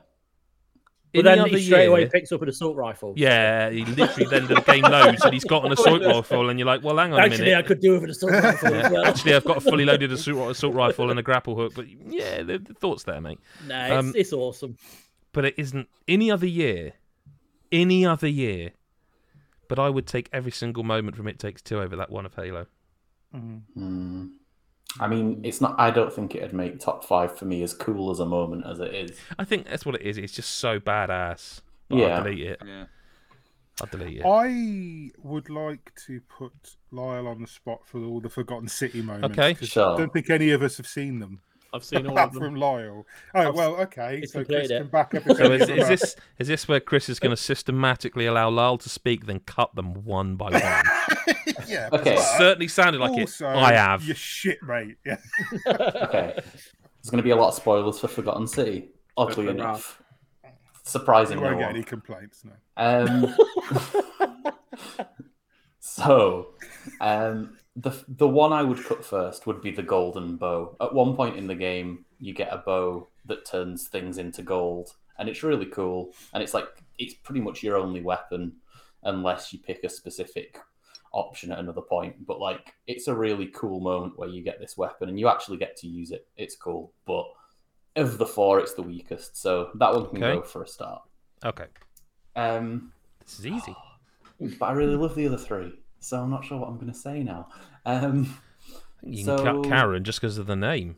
But 1.13 1.25
Any 1.27 1.35
then 1.37 1.39
other 1.47 1.57
he 1.57 1.63
straight 1.63 1.85
away 1.85 2.09
picks 2.09 2.33
up 2.33 2.41
an 2.41 2.49
assault 2.49 2.75
rifle. 2.75 3.13
Yeah, 3.15 3.69
he 3.69 3.85
literally 3.85 4.25
then 4.29 4.47
the 4.47 4.59
game 4.59 4.83
loads 4.83 5.23
and 5.23 5.33
he's 5.33 5.45
got 5.45 5.65
an 5.65 5.71
assault 5.71 6.01
rifle, 6.03 6.49
and 6.49 6.59
you're 6.59 6.65
like, 6.65 6.83
well, 6.83 6.97
hang 6.97 7.13
on 7.13 7.19
a 7.19 7.23
minute. 7.23 7.33
Actually, 7.39 7.55
I 7.55 7.61
could 7.61 7.79
do 7.79 7.93
with 7.93 8.03
an 8.03 8.09
assault 8.09 8.31
rifle 8.43 8.71
Yeah, 8.71 8.77
as 8.81 8.91
well. 8.91 9.05
Actually, 9.05 9.35
I've 9.35 9.45
got 9.45 9.57
a 9.57 9.61
fully 9.61 9.85
loaded 9.85 10.11
assault, 10.11 10.51
assault 10.51 10.73
rifle 10.73 11.09
and 11.11 11.17
a 11.19 11.23
grapple 11.23 11.55
hook, 11.55 11.71
but 11.73 11.85
yeah, 12.09 12.43
the, 12.43 12.57
the 12.57 12.73
thoughts 12.73 13.03
there, 13.03 13.21
mate. 13.21 13.39
Nah, 13.65 13.85
it's, 13.85 13.93
Um, 13.93 14.13
it's 14.17 14.33
awesome. 14.33 14.75
But 15.35 15.43
it 15.45 15.53
isn't 15.57 15.89
any 16.07 16.31
other 16.31 16.47
year, 16.47 16.93
any 17.71 18.05
other 18.05 18.27
year. 18.27 18.71
But 19.67 19.79
I 19.79 19.89
would 19.89 20.07
take 20.07 20.29
every 20.31 20.51
single 20.51 20.83
moment 20.83 21.17
from 21.17 21.27
It 21.27 21.39
Takes 21.39 21.61
Two 21.61 21.79
over 21.81 21.95
that 21.97 22.09
one 22.09 22.25
of 22.25 22.33
Halo. 22.35 22.67
Hmm. 23.33 24.27
I 24.99 25.07
mean, 25.09 25.41
it's 25.43 25.59
not. 25.59 25.75
I 25.77 25.91
don't 25.91 26.13
think 26.13 26.35
it'd 26.35 26.53
make 26.53 26.79
top 26.79 27.03
five 27.03 27.37
for 27.37 27.43
me 27.45 27.63
as 27.63 27.73
cool 27.73 28.11
as 28.11 28.21
a 28.21 28.25
moment 28.25 28.65
as 28.65 28.79
it 28.79 28.93
is. 28.95 29.19
I 29.37 29.43
think 29.43 29.67
that's 29.67 29.85
what 29.85 29.95
it 29.95 30.03
is. 30.03 30.17
It's 30.17 30.31
just 30.31 30.51
so 30.51 30.79
badass. 30.79 31.59
But 31.89 31.97
Yeah. 31.97 32.05
I'll 32.17 32.23
delete 32.23 32.45
it. 32.47 32.61
Yeah. 32.65 32.85
I'll 33.81 33.87
delete 33.87 34.19
it. 34.19 34.25
I 34.25 35.11
would 35.21 35.49
like 35.49 35.91
to 36.07 36.21
put 36.21 36.53
Lyle 36.91 37.27
on 37.27 37.41
the 37.41 37.47
spot 37.47 37.81
for 37.85 37.99
all 38.05 38.21
the 38.21 38.29
Forgotten 38.29 38.69
City 38.69 39.01
moments. 39.01 39.37
Okay. 39.37 39.53
'cause 39.55 39.67
Sure. 39.67 39.95
I 39.95 39.97
don't 39.97 40.13
think 40.13 40.29
any 40.29 40.51
of 40.51 40.61
us 40.61 40.77
have 40.77 40.87
seen 40.87 41.19
them. 41.19 41.41
I've 41.75 41.83
seen 41.83 42.05
all 42.07 42.13
Apart 42.13 42.27
of 42.29 42.33
them. 42.35 42.43
from 42.43 42.55
Lyle. 42.55 43.05
Oh 43.33 43.51
well, 43.51 43.75
okay. 43.81 44.21
He's 44.21 44.31
So 44.31 44.43
Chris 44.45 44.69
it. 44.69 44.77
can 44.79 44.87
back 44.87 45.13
up. 45.13 45.23
So 45.23 45.51
is, 45.51 45.69
is 45.69 45.87
this 45.87 46.15
is 46.39 46.47
this 46.47 46.67
where 46.67 46.79
Chris 46.79 47.09
is 47.09 47.19
going 47.19 47.31
to 47.35 47.37
systematically 47.41 48.25
allow 48.25 48.49
Lyle 48.49 48.77
to 48.77 48.89
speak, 48.89 49.25
then 49.25 49.39
cut 49.41 49.75
them 49.75 49.93
one 50.05 50.35
by 50.37 50.51
one? 50.51 50.61
yeah. 51.67 51.89
Okay. 51.91 52.15
but 52.15 52.21
Certainly 52.37 52.67
sounded 52.69 52.99
like 53.01 53.11
also, 53.11 53.47
it. 53.49 53.55
I 53.55 53.73
have. 53.73 54.03
You 54.03 54.13
shit, 54.13 54.59
mate. 54.63 54.95
Yeah. 55.05 55.17
Okay, 55.67 56.33
there's 56.35 57.09
going 57.11 57.17
to 57.17 57.23
be 57.23 57.29
a 57.31 57.35
lot 57.35 57.49
of 57.49 57.55
spoilers 57.55 57.99
for 57.99 58.07
Forgotten 58.07 58.47
City. 58.47 58.89
Oddly 59.17 59.45
Definitely 59.45 59.61
enough, 59.61 60.01
You 60.43 60.49
surprising 60.83 61.37
no 61.37 61.43
won't 61.43 61.59
get 61.59 61.65
one. 61.67 61.75
any 61.75 61.83
complaints. 61.83 62.43
No. 62.43 62.53
Um, 62.77 63.35
so, 65.79 66.49
um, 67.01 67.57
the 67.75 67.91
the 68.07 68.27
one 68.27 68.53
I 68.53 68.63
would 68.63 68.83
cut 68.83 69.03
first 69.03 69.45
would 69.47 69.61
be 69.61 69.71
the 69.71 69.83
golden 69.83 70.37
bow. 70.37 70.75
At 70.79 70.93
one 70.93 71.15
point 71.15 71.37
in 71.37 71.47
the 71.47 71.55
game, 71.55 72.05
you 72.19 72.33
get 72.33 72.53
a 72.53 72.57
bow 72.57 73.07
that 73.25 73.45
turns 73.45 73.87
things 73.87 74.17
into 74.17 74.43
gold, 74.43 74.95
and 75.17 75.27
it's 75.27 75.43
really 75.43 75.65
cool. 75.65 76.11
And 76.33 76.41
it's 76.41 76.53
like 76.53 76.67
it's 76.97 77.13
pretty 77.15 77.41
much 77.41 77.63
your 77.63 77.77
only 77.77 78.01
weapon, 78.01 78.53
unless 79.03 79.51
you 79.51 79.59
pick 79.59 79.83
a 79.83 79.89
specific 79.89 80.57
option 81.11 81.51
at 81.51 81.59
another 81.59 81.81
point. 81.81 82.25
But 82.25 82.39
like, 82.39 82.73
it's 82.87 83.07
a 83.07 83.15
really 83.15 83.47
cool 83.47 83.79
moment 83.81 84.17
where 84.17 84.29
you 84.29 84.41
get 84.41 84.59
this 84.59 84.77
weapon 84.77 85.09
and 85.09 85.19
you 85.19 85.27
actually 85.27 85.57
get 85.57 85.75
to 85.77 85.87
use 85.87 86.11
it. 86.11 86.27
It's 86.37 86.55
cool, 86.55 86.93
but 87.05 87.25
of 87.97 88.17
the 88.17 88.25
four, 88.25 88.59
it's 88.59 88.73
the 88.73 88.81
weakest. 88.81 89.37
So 89.37 89.71
that 89.75 89.93
one 89.93 90.07
can 90.09 90.23
Okay. 90.23 90.35
go 90.35 90.41
for 90.41 90.63
a 90.63 90.67
start. 90.67 91.01
Okay, 91.43 91.67
Um, 92.35 92.91
this 93.19 93.39
is 93.39 93.47
easy. 93.47 93.75
but 94.59 94.65
I 94.65 94.71
really 94.73 94.95
love 94.95 95.15
the 95.15 95.27
other 95.27 95.37
three, 95.37 95.73
so 96.05 96.21
I'm 96.21 96.29
not 96.29 96.45
sure 96.45 96.57
what 96.59 96.69
I'm 96.69 96.75
going 96.75 96.91
to 96.91 96.97
say 96.97 97.23
now. 97.23 97.49
Um, 97.85 98.37
You 99.03 99.23
So- 99.23 99.37
can 99.37 99.61
cut 99.63 99.69
Karen 99.71 100.03
just 100.03 100.19
because 100.21 100.37
of 100.37 100.47
the 100.47 100.55
name. 100.55 100.95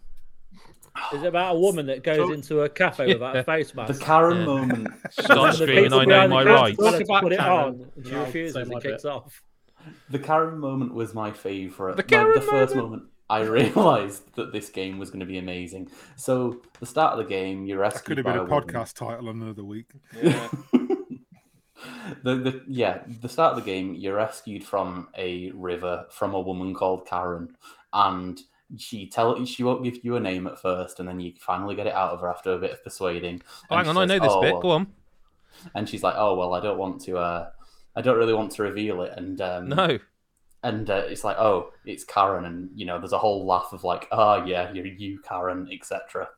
Is 1.13 1.21
it 1.23 1.27
about 1.27 1.55
a 1.55 1.59
woman 1.59 1.85
that 1.88 2.03
goes 2.03 2.17
So- 2.17 2.31
into 2.31 2.61
a 2.61 2.69
cafe 2.69 3.07
without 3.13 3.35
a 3.35 3.43
face 3.43 3.75
mask? 3.75 3.99
the? 3.99 4.05
Karen 4.05 4.38
Yeah. 4.39 4.45
moment, 4.45 4.88
Start 5.11 5.57
the 5.57 5.63
screaming, 5.65 5.93
"I 5.93 6.05
know 6.05 6.05
behind 6.05 6.31
my 6.31 6.43
the 6.43 6.49
counter 6.49 6.61
rights." 6.63 6.77
tell 6.77 6.85
her 6.85 6.91
Talk 6.99 7.01
about 7.09 7.21
put 7.23 7.34
it 7.34 7.39
Karen, 7.39 7.51
on, 7.51 7.91
she 8.03 8.09
and 8.09 8.19
refuses 8.19 8.53
say 8.55 8.61
and 8.61 8.69
my 8.71 8.79
kicks 8.79 9.03
bit. 9.03 9.11
off. 9.11 9.43
the 10.09 10.19
Karen 10.19 10.57
moment 10.59 10.93
was 10.93 11.13
my 11.13 11.31
favorite. 11.31 11.97
The 11.97 12.01
Like, 12.03 12.07
Karen 12.07 12.34
the 12.35 12.41
first 12.41 12.75
moment. 12.75 12.91
moment. 12.91 13.09
I 13.29 13.41
realized 13.59 14.34
that 14.35 14.53
this 14.53 14.69
game 14.69 14.97
was 14.99 15.09
going 15.09 15.19
to 15.19 15.25
be 15.25 15.38
amazing. 15.38 15.89
So 16.15 16.61
the 16.79 16.85
start 16.85 17.13
of 17.13 17.19
the 17.19 17.25
game, 17.29 17.65
you're 17.65 17.84
That 17.84 18.03
could 18.05 18.17
have 18.17 18.25
by 18.25 18.31
been 18.34 18.39
a 18.41 18.43
woman. 18.45 18.67
podcast 18.69 18.93
title 18.93 19.27
on 19.29 19.41
another 19.41 19.63
week. 19.65 19.88
Yeah. 20.23 20.47
The, 22.23 22.35
the 22.35 22.61
yeah, 22.67 23.01
the 23.21 23.29
start 23.29 23.57
of 23.57 23.63
the 23.63 23.65
game, 23.71 23.93
you're 23.95 24.15
rescued 24.15 24.63
from 24.63 25.09
a 25.17 25.51
river 25.51 26.05
from 26.09 26.33
a 26.33 26.41
woman 26.41 26.73
called 26.73 27.05
Karen, 27.07 27.55
and 27.93 28.39
she 28.77 29.07
tell 29.07 29.43
she 29.45 29.63
won't 29.63 29.83
give 29.83 30.03
you 30.03 30.15
a 30.15 30.19
name 30.19 30.47
at 30.47 30.59
first, 30.59 30.99
and 30.99 31.07
then 31.07 31.19
you 31.19 31.33
finally 31.39 31.75
get 31.75 31.87
it 31.87 31.93
out 31.93 32.11
of 32.11 32.21
her 32.21 32.29
after 32.29 32.51
a 32.53 32.57
bit 32.57 32.71
of 32.71 32.83
persuading. 32.83 33.41
Oh, 33.69 33.77
hang 33.77 33.87
on, 33.87 33.97
I 33.97 34.05
know 34.05 34.19
this 34.19 34.31
"Oh, 34.31 34.41
bit. 34.41 34.53
well," 34.53 34.61
Go 34.61 34.71
on. 34.71 34.87
And 35.73 35.87
she's 35.87 36.03
like, 36.03 36.15
"Oh 36.17 36.35
well, 36.35 36.53
I 36.53 36.59
don't 36.59 36.77
want 36.77 37.01
to. 37.03 37.17
Uh, 37.17 37.49
I 37.95 38.01
don't 38.01 38.17
really 38.17 38.33
want 38.33 38.51
to 38.53 38.63
reveal 38.63 39.01
it." 39.03 39.13
And 39.17 39.39
um, 39.41 39.69
No. 39.69 39.97
and 40.63 40.89
uh, 40.89 41.03
it's 41.07 41.23
like, 41.23 41.37
"Oh, 41.37 41.71
it's 41.85 42.03
Karen," 42.03 42.45
and 42.45 42.69
you 42.75 42.85
know, 42.85 42.99
there's 42.99 43.13
a 43.13 43.17
whole 43.19 43.45
laugh 43.45 43.69
of 43.73 43.83
like, 43.83 44.07
"Oh 44.11 44.43
yeah, 44.45 44.71
you're 44.71 44.85
you, 44.85 45.19
Karen," 45.27 45.69
etc. 45.71 46.29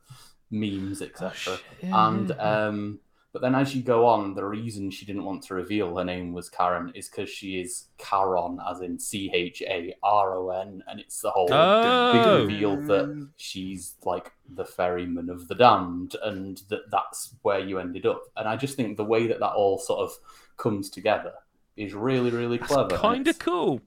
Memes, 0.50 1.02
etc. 1.02 1.58
and 1.82 2.30
um, 2.32 3.00
but 3.32 3.42
then 3.42 3.54
as 3.54 3.74
you 3.74 3.82
go 3.82 4.06
on, 4.06 4.34
the 4.34 4.44
reason 4.44 4.90
she 4.90 5.06
didn't 5.06 5.24
want 5.24 5.42
to 5.44 5.54
reveal 5.54 5.96
her 5.96 6.04
name 6.04 6.32
was 6.32 6.48
Karen 6.48 6.90
is 6.94 7.08
because 7.08 7.30
she 7.30 7.60
is 7.60 7.86
Charon, 7.98 8.58
as 8.68 8.80
in 8.80 8.98
C 8.98 9.30
H 9.32 9.62
A 9.62 9.94
R 10.02 10.36
O 10.36 10.50
N, 10.50 10.82
and 10.88 10.98
it's 11.00 11.20
the 11.20 11.30
whole 11.30 11.48
Oh. 11.52 12.12
big 12.12 12.50
reveal 12.50 12.76
that 12.88 13.28
she's 13.36 13.94
like 14.04 14.32
the 14.52 14.64
ferryman 14.64 15.30
of 15.30 15.46
the 15.48 15.54
damned, 15.54 16.16
and 16.22 16.62
that 16.68 16.90
that's 16.90 17.34
where 17.42 17.60
you 17.60 17.78
ended 17.78 18.06
up. 18.06 18.22
And 18.36 18.48
I 18.48 18.56
just 18.56 18.76
think 18.76 18.96
the 18.96 19.04
way 19.04 19.26
that 19.28 19.40
that 19.40 19.52
all 19.52 19.78
sort 19.78 20.00
of 20.00 20.12
comes 20.56 20.90
together 20.90 21.32
is 21.76 21.94
really, 21.94 22.30
really 22.30 22.58
clever. 22.58 22.96
Kind 22.96 23.28
of 23.28 23.38
cool. 23.38 23.80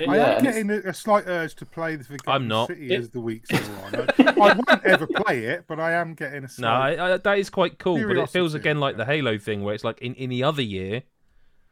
I 0.00 0.16
Yeah, 0.16 0.26
am 0.38 0.42
getting 0.42 0.70
a, 0.70 0.78
a 0.90 0.94
slight 0.94 1.24
urge 1.26 1.54
to 1.56 1.66
play 1.66 1.96
the 1.96 2.04
Forgotten 2.04 2.42
I'm 2.42 2.48
not. 2.48 2.68
City 2.68 2.94
as 2.94 3.10
the 3.10 3.20
weeks 3.20 3.50
go 3.50 3.74
on. 3.84 3.94
I, 4.18 4.32
I 4.40 4.52
won't 4.54 4.84
ever 4.84 5.06
play 5.06 5.44
it, 5.46 5.64
but 5.68 5.78
I 5.80 5.92
am 5.92 6.14
getting 6.14 6.44
a 6.44 6.48
Slight... 6.48 6.62
No, 6.62 6.96
slight. 6.96 6.98
I, 6.98 7.14
I, 7.14 7.16
that 7.18 7.38
is 7.38 7.50
quite 7.50 7.78
cool, 7.78 8.06
but 8.06 8.16
it 8.16 8.28
feels 8.30 8.54
again 8.54 8.80
like 8.80 8.94
yeah. 8.94 9.04
the 9.04 9.04
Halo 9.04 9.38
thing, 9.38 9.62
where 9.62 9.74
it's 9.74 9.84
like 9.84 10.00
in 10.00 10.14
any 10.16 10.42
other 10.42 10.62
year. 10.62 11.02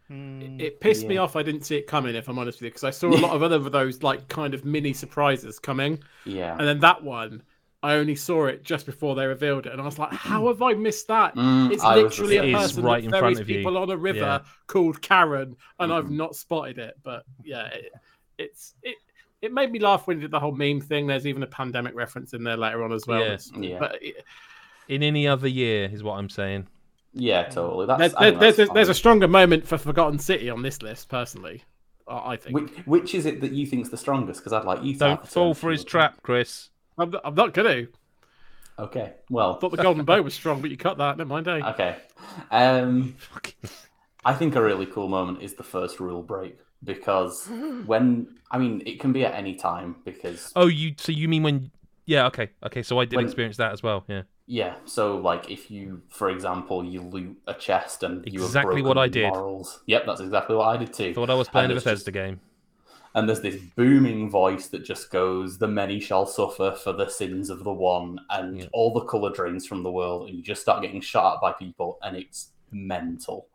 Hmm. 0.08 0.60
It 0.60 0.80
pissed 0.80 1.06
me 1.06 1.16
off. 1.18 1.36
I 1.36 1.42
didn't 1.42 1.62
see 1.62 1.76
it 1.76 1.86
coming. 1.86 2.14
If 2.16 2.28
I'm 2.28 2.38
honest 2.38 2.58
with 2.58 2.64
you, 2.64 2.70
because 2.70 2.84
I 2.84 2.90
saw 2.90 3.08
a 3.08 3.16
lot 3.16 3.34
of 3.36 3.42
other 3.42 3.56
of 3.56 3.70
those 3.70 4.02
like 4.02 4.28
kind 4.28 4.54
of 4.54 4.64
mini 4.64 4.92
surprises 4.92 5.58
coming, 5.58 6.02
yeah. 6.24 6.56
and 6.58 6.66
then 6.66 6.80
that 6.80 7.02
one, 7.04 7.42
I 7.82 7.94
only 7.94 8.16
saw 8.16 8.46
it 8.46 8.64
just 8.64 8.86
before 8.86 9.14
they 9.14 9.26
revealed 9.26 9.66
it, 9.66 9.72
and 9.72 9.80
I 9.80 9.84
was 9.84 9.98
like, 9.98 10.12
"How 10.12 10.48
have 10.48 10.62
I 10.62 10.74
missed 10.74 11.06
that?" 11.08 11.36
Mm, 11.36 11.70
It's 11.70 11.84
I 11.84 11.94
literally 11.94 12.38
a 12.38 12.42
same. 12.42 12.48
It 12.54 12.60
is 12.60 12.72
person 12.72 12.82
right 12.82 13.02
that 13.02 13.02
in 13.02 13.14
front 13.14 13.38
ferries 13.38 13.38
of 13.38 13.48
you. 13.48 13.58
people 13.58 13.78
on 13.78 13.88
a 13.90 13.96
river 13.96 14.18
Yeah. 14.18 14.40
called 14.66 15.00
Karen, 15.00 15.56
and 15.78 15.92
I've 15.92 16.06
Mhm. 16.06 16.10
not 16.10 16.34
spotted 16.34 16.78
it. 16.78 16.94
But 17.02 17.24
yeah, 17.42 17.66
it, 17.68 17.92
it's 18.40 18.74
it. 18.82 18.96
It 19.42 19.52
made 19.54 19.72
me 19.72 19.78
laugh 19.78 20.06
when 20.06 20.18
he 20.18 20.20
did 20.22 20.30
the 20.30 20.38
whole 20.40 20.52
meme 20.52 20.82
thing. 20.82 21.06
There's 21.06 21.26
even 21.26 21.42
a 21.42 21.46
pandemic 21.46 21.94
reference 21.94 22.34
in 22.34 22.44
there 22.44 22.58
later 22.58 22.84
on 22.84 22.92
as 22.92 23.06
well. 23.06 23.20
Yeah. 23.20 23.38
Yeah. 23.58 23.78
But 23.78 23.98
it, 24.02 24.24
In 24.88 25.02
any 25.02 25.26
other 25.26 25.48
year 25.48 25.88
is 25.90 26.02
what 26.02 26.18
I'm 26.18 26.28
saying. 26.28 26.66
Yeah, 27.14 27.44
totally. 27.44 27.86
That's, 27.86 27.98
there's, 28.00 28.14
I 28.14 28.30
there's, 28.32 28.38
that's 28.40 28.56
there's, 28.58 28.68
there's 28.70 28.88
a 28.90 28.94
stronger 28.94 29.28
moment 29.28 29.66
for 29.66 29.78
Forgotten 29.78 30.18
City 30.18 30.50
on 30.50 30.60
this 30.62 30.82
list, 30.82 31.08
personally. 31.08 31.64
I 32.06 32.32
I 32.32 32.36
think. 32.36 32.54
Which, 32.54 32.70
which 32.86 33.14
is 33.14 33.24
it 33.24 33.40
that 33.40 33.52
you 33.52 33.66
think's 33.66 33.88
the 33.88 33.96
strongest? 33.96 34.40
Because 34.40 34.52
I'd 34.52 34.64
like 34.66 34.82
you 34.84 34.94
Don't 34.96 35.20
have 35.20 35.28
fall 35.28 35.54
for 35.54 35.70
his 35.70 35.84
to- 35.84 35.90
trap, 35.90 36.22
Chris. 36.22 36.68
I'm, 36.98 37.10
not- 37.10 37.22
I'm 37.24 37.34
not 37.34 37.54
going 37.54 37.86
to. 37.86 37.92
Okay, 38.82 39.12
well, 39.28 39.56
thought 39.58 39.70
the 39.72 39.82
golden 39.82 40.04
bow 40.04 40.22
was 40.22 40.34
strong, 40.42 40.60
but 40.60 40.70
you 40.70 40.76
cut 40.76 40.98
that. 40.98 41.16
Never 41.18 41.28
mind, 41.28 41.48
eh? 41.48 41.60
okay. 41.70 41.96
Um, 42.50 43.16
I 44.24 44.34
think 44.34 44.54
a 44.54 44.62
really 44.62 44.86
cool 44.86 45.08
moment 45.08 45.42
is 45.42 45.54
the 45.54 45.62
first 45.62 45.98
rule 46.00 46.22
break 46.22 46.58
because 46.84 47.46
when 47.86 48.28
I 48.50 48.58
mean 48.58 48.82
it 48.86 49.00
can 49.00 49.12
be 49.12 49.24
at 49.24 49.34
any 49.34 49.54
time 49.54 49.96
because 50.04 50.52
Oh, 50.56 50.66
you. 50.66 50.94
So 50.98 51.12
you 51.12 51.28
mean 51.28 51.42
when 51.42 51.70
Yeah, 52.06 52.26
okay, 52.26 52.50
okay. 52.66 52.82
So 52.82 52.98
I 52.98 53.04
did 53.04 53.16
When- 53.16 53.24
experience 53.26 53.56
that 53.58 53.72
as 53.72 53.82
well. 53.82 54.04
Yeah, 54.08 54.22
Yeah, 54.46 54.74
so 54.84 55.16
like 55.16 55.50
if 55.50 55.70
you, 55.70 56.02
for 56.08 56.28
example, 56.30 56.84
you 56.84 57.02
loot 57.02 57.36
a 57.46 57.54
chest 57.54 58.02
and 58.02 58.24
you 58.26 58.40
have 58.40 58.48
Exactly 58.48 58.82
what 58.82 58.94
broken 58.94 58.98
I 59.02 59.08
did. 59.08 59.28
Morals. 59.32 59.80
Yep, 59.86 60.06
that's 60.06 60.20
exactly 60.20 60.56
what 60.56 60.66
I 60.68 60.76
did 60.76 60.92
too. 60.92 61.14
thought 61.14 61.30
I 61.30 61.34
was 61.34 61.48
playing 61.48 61.70
a 61.70 61.74
Bethesda 61.74 62.10
just- 62.10 62.12
game. 62.14 62.40
And 63.12 63.28
there's 63.28 63.40
this 63.40 63.56
booming 63.74 64.30
voice 64.30 64.68
that 64.68 64.84
just 64.84 65.10
goes, 65.10 65.58
"The 65.58 65.66
many 65.66 65.98
shall 65.98 66.26
suffer 66.26 66.70
for 66.80 66.92
the 66.92 67.08
sins 67.08 67.50
of 67.50 67.64
the 67.64 67.72
one," 67.72 68.20
and 68.30 68.58
Yeah. 68.60 68.66
all 68.72 68.92
the 68.94 69.04
color 69.04 69.32
drains 69.32 69.66
from 69.66 69.82
the 69.82 69.90
world, 69.90 70.28
and 70.28 70.36
you 70.36 70.44
just 70.44 70.62
start 70.62 70.80
getting 70.80 71.00
shot 71.00 71.34
at 71.34 71.40
by 71.40 71.50
people, 71.52 71.98
and 72.02 72.16
it's 72.16 72.52
mental. 72.70 73.48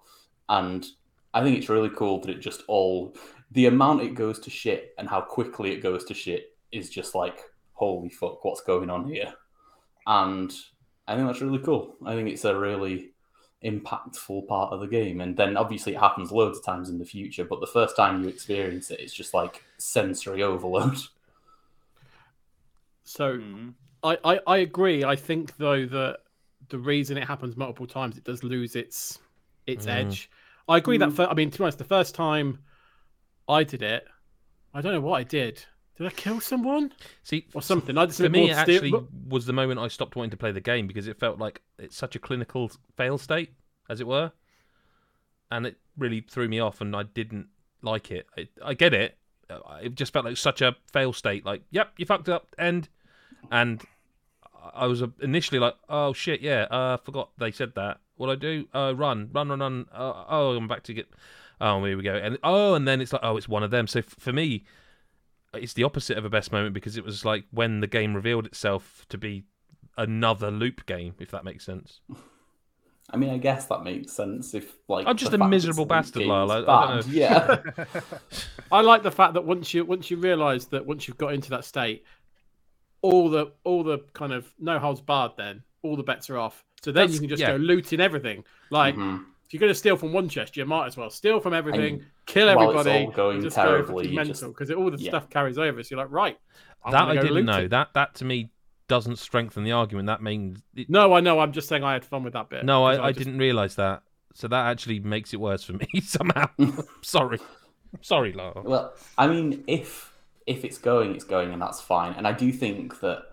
And 0.50 0.86
I 1.36 1.44
think 1.44 1.58
it's 1.58 1.70
really 1.70 1.90
cool 1.90 2.22
that 2.22 2.32
it 2.32 2.40
just 2.40 2.64
all 2.68 3.16
the 3.52 3.66
amount 3.68 4.02
it 4.02 4.16
goes 4.16 4.40
to 4.40 4.50
shit 4.50 4.94
and 4.98 5.08
how 5.08 5.20
quickly 5.22 5.72
it 5.74 5.82
goes 5.84 6.06
to 6.06 6.14
shit 6.14 6.56
is 6.72 6.90
just 6.90 7.14
like, 7.14 7.40
holy 7.74 8.10
fuck, 8.10 8.44
what's 8.46 8.62
going 8.62 8.90
on 8.90 9.06
here? 9.12 9.34
And 10.08 10.52
I 11.08 11.16
think 11.16 11.28
that's 11.28 11.42
really 11.42 11.60
cool. 11.60 11.98
I 12.06 12.16
think 12.16 12.30
it's 12.30 12.46
a 12.46 12.58
really 12.58 13.12
impactful 13.64 14.48
part 14.48 14.72
of 14.72 14.80
the 14.80 14.88
game. 14.88 15.20
And 15.20 15.36
then 15.36 15.58
obviously 15.58 15.94
it 15.94 16.00
happens 16.00 16.32
loads 16.32 16.58
of 16.60 16.66
times 16.66 16.90
in 16.90 17.00
the 17.00 17.06
future, 17.06 17.44
but 17.44 17.60
the 17.60 17.68
first 17.68 17.98
time 17.98 18.24
you 18.24 18.30
experience 18.30 18.90
it, 18.90 19.02
it's 19.02 19.14
just 19.14 19.34
like 19.34 19.64
sensory 19.78 20.42
overload. 20.42 20.98
So 23.08 23.38
Mhm. 23.38 23.76
I, 24.04 24.18
I, 24.24 24.40
I 24.48 24.58
agree. 24.58 25.04
I 25.04 25.16
think 25.16 25.56
though 25.58 25.86
that 25.86 26.18
the 26.70 26.80
reason 26.80 27.18
it 27.18 27.28
happens 27.28 27.56
multiple 27.56 27.86
times, 27.86 28.18
it 28.18 28.24
does 28.24 28.44
lose 28.44 28.76
its 28.76 29.20
its 29.68 29.86
Mm. 29.86 29.92
edge. 30.10 30.30
I 30.68 30.78
agree 30.78 30.98
that. 30.98 31.14
Fir- 31.14 31.28
I 31.28 31.34
mean, 31.34 31.52
to 31.52 31.58
be 31.58 31.64
honest, 31.64 31.78
the 31.78 31.84
first 31.84 32.16
time 32.16 32.60
I 33.48 33.64
did 33.64 33.82
it, 33.82 34.06
I 34.74 34.82
don't 34.82 34.94
know 34.94 35.02
what 35.02 35.18
I 35.20 35.24
did. 35.24 35.64
Did 35.98 36.08
I 36.08 36.10
kill 36.10 36.42
someone 36.42 36.92
See, 37.24 37.48
or 37.54 37.62
something? 37.62 37.98
I 37.98 38.06
just 38.06 38.20
for 38.20 38.28
me, 38.28 38.50
it 38.50 38.56
more 38.56 38.64
steer- 38.64 38.76
actually 38.76 38.94
was 39.30 39.46
the 39.46 39.54
moment 39.54 39.80
I 39.80 39.88
stopped 39.88 40.16
wanting 40.16 40.32
to 40.32 40.38
play 40.38 40.52
the 40.52 40.60
game 40.62 40.88
because 40.88 41.08
it 41.08 41.20
felt 41.20 41.40
like 41.40 41.62
it's 41.80 41.96
such 41.96 42.16
a 42.16 42.20
clinical 42.20 42.70
fail 42.98 43.18
state, 43.18 43.54
as 43.90 44.02
it 44.02 44.08
were, 44.08 44.32
and 45.52 45.66
it 45.66 45.78
really 45.98 46.22
threw 46.22 46.48
me 46.48 46.60
off, 46.60 46.82
and 46.82 46.96
I 46.96 47.04
didn't 47.04 47.48
like 47.82 48.12
it. 48.12 48.28
I, 48.38 48.48
I 48.64 48.74
get 48.74 48.94
it. 48.94 49.18
Uh, 49.50 49.60
It 49.82 49.96
just 49.96 50.12
felt 50.12 50.26
like 50.26 50.36
such 50.38 50.62
a 50.62 50.76
fail 50.92 51.14
state. 51.14 51.46
Like, 51.46 51.62
yep, 51.72 51.94
you 51.98 52.06
fucked 52.06 52.28
up, 52.28 52.48
end. 52.58 52.90
And 53.52 53.82
I 54.74 54.88
was 54.88 55.04
initially 55.22 55.60
like, 55.60 55.76
oh 55.88 56.12
shit, 56.14 56.42
yeah, 56.42 56.64
uh, 56.64 56.98
forgot 56.98 57.30
they 57.38 57.52
said 57.52 57.74
that. 57.76 58.00
What 58.18 58.30
I 58.30 58.36
do? 58.36 58.68
Uh, 58.74 58.94
run, 58.96 59.30
run, 59.34 59.50
run, 59.50 59.60
run. 59.60 59.86
Uh, 59.94 60.24
oh, 60.30 60.56
I'm 60.56 60.68
back 60.68 60.84
to 60.84 60.94
get. 60.94 61.08
Oh, 61.62 61.84
here 61.84 61.98
we 61.98 62.04
go. 62.04 62.16
And 62.16 62.38
oh, 62.44 62.74
and 62.74 62.88
then 62.88 63.02
it's 63.02 63.14
like, 63.14 63.22
oh, 63.24 63.38
it's 63.38 63.48
one 63.48 63.64
of 63.64 63.72
them. 63.72 63.88
So 63.88 64.00
f- 64.00 64.06
for 64.20 64.32
me, 64.34 64.66
it's 65.54 65.74
the 65.74 65.84
opposite 65.84 66.18
of 66.18 66.26
a 66.26 66.30
best 66.30 66.52
moment 66.52 66.74
because 66.74 66.98
it 66.98 67.04
was 67.06 67.26
like 67.26 67.46
when 67.52 67.80
the 67.80 67.88
game 67.88 68.14
revealed 68.14 68.46
itself 68.46 69.06
to 69.10 69.18
be 69.18 69.44
another 69.98 70.52
loop 70.52 70.86
game, 70.86 71.16
if 71.20 71.32
that 71.32 71.44
makes 71.46 71.66
sense. 71.66 72.00
I 73.12 73.18
mean, 73.18 73.30
I 73.30 73.38
guess 73.38 73.68
that 73.68 73.84
makes 73.84 74.12
sense 74.14 74.56
if 74.56 74.74
like 74.88 75.06
I'm 75.08 75.16
just 75.16 75.32
a 75.32 75.38
miserable 75.38 75.86
bastard, 75.86 76.22
game's 76.24 76.30
Lyle. 76.30 76.52
I- 76.52 76.58
I 76.74 76.96
don't 76.96 77.08
Yeah, 77.08 77.62
I 78.72 78.82
like 78.82 79.04
the 79.04 79.12
fact 79.12 79.36
that 79.36 79.46
once 79.46 79.74
you 79.74 79.86
once 79.86 80.10
you 80.10 80.18
realise 80.18 80.66
that 80.66 80.86
once 80.86 81.08
you've 81.08 81.18
got 81.18 81.34
into 81.34 81.52
that 81.52 81.66
state, 81.66 82.04
all 83.04 83.30
the 83.30 83.52
all 83.64 83.84
the 83.84 84.00
kind 84.14 84.34
of 84.34 84.52
no 84.60 84.80
holds 84.80 85.02
barred. 85.02 85.34
Then 85.38 85.62
all 85.84 85.96
the 85.96 86.04
bets 86.04 86.32
are 86.32 86.38
off. 86.40 86.66
So 86.86 86.92
then 86.92 87.02
That's- 87.08 87.14
you 87.16 87.20
can 87.22 87.30
just 87.30 87.42
yeah. 87.42 87.52
go 87.52 87.56
looting 87.58 88.00
everything. 88.00 88.44
Like 88.70 88.96
Mhm. 88.96 89.24
if 89.46 89.54
you're 89.54 89.60
going 89.60 89.72
to 89.72 89.76
steal 89.76 89.98
from 89.98 90.14
one 90.14 90.30
chest, 90.30 90.56
you 90.56 90.66
might 90.66 90.86
as 90.86 90.96
well 90.98 91.10
steal 91.10 91.40
from 91.40 91.54
everything, 91.54 91.96
And 91.96 92.06
kill 92.28 92.48
while 92.56 92.70
it's 92.70 92.80
everybody, 92.80 93.06
all 93.06 93.12
going 93.12 93.42
just 93.42 93.56
terribly, 93.56 94.08
go 94.10 94.14
mental 94.14 94.50
because 94.50 94.70
all 94.72 94.92
the 94.92 94.98
yeah. 95.00 95.10
stuff 95.10 95.30
carries 95.30 95.58
over. 95.58 95.82
So 95.82 95.96
you're 95.96 96.04
like, 96.04 96.12
right, 96.12 96.38
I'm 96.84 96.92
that 96.92 97.00
gonna 97.08 97.20
I 97.20 97.24
didn't 97.24 97.46
know. 97.46 97.54
looting. 97.54 97.70
That 97.70 97.90
that 97.96 98.14
to 98.16 98.26
me 98.26 98.52
doesn't 98.88 99.18
strengthen 99.18 99.64
the 99.64 99.72
argument. 99.72 100.06
That 100.06 100.22
means 100.22 100.62
it, 100.76 100.90
No, 100.92 101.14
I 101.14 101.20
know. 101.22 101.40
I'm 101.40 101.52
just 101.52 101.68
saying 101.68 101.84
I 101.84 101.94
had 101.94 102.06
fun 102.06 102.24
with 102.24 102.34
that 102.34 102.50
bit. 102.50 102.64
no, 102.64 102.88
because 102.88 103.00
I, 103.00 103.08
I 103.08 103.12
just- 103.12 103.26
didn't 103.26 103.40
realize 103.40 103.76
that. 103.78 104.04
So 104.36 104.48
that 104.48 104.68
actually 104.68 105.00
makes 105.00 105.34
it 105.34 105.40
worse 105.40 105.64
for 105.64 105.74
me 105.74 105.88
somehow. 106.04 106.48
Sorry, 107.02 107.40
sorry, 108.02 108.34
Lyle. 108.34 108.62
Well, 108.64 108.94
I 109.18 109.28
mean, 109.28 109.64
if 109.66 110.14
if 110.46 110.64
it's 110.64 110.78
going, 110.78 111.16
it's 111.16 111.24
going, 111.24 111.52
and 111.52 111.60
that's 111.62 111.82
fine. 111.82 112.14
And 112.14 112.28
I 112.28 112.32
do 112.34 112.52
think 112.52 113.00
that 113.00 113.24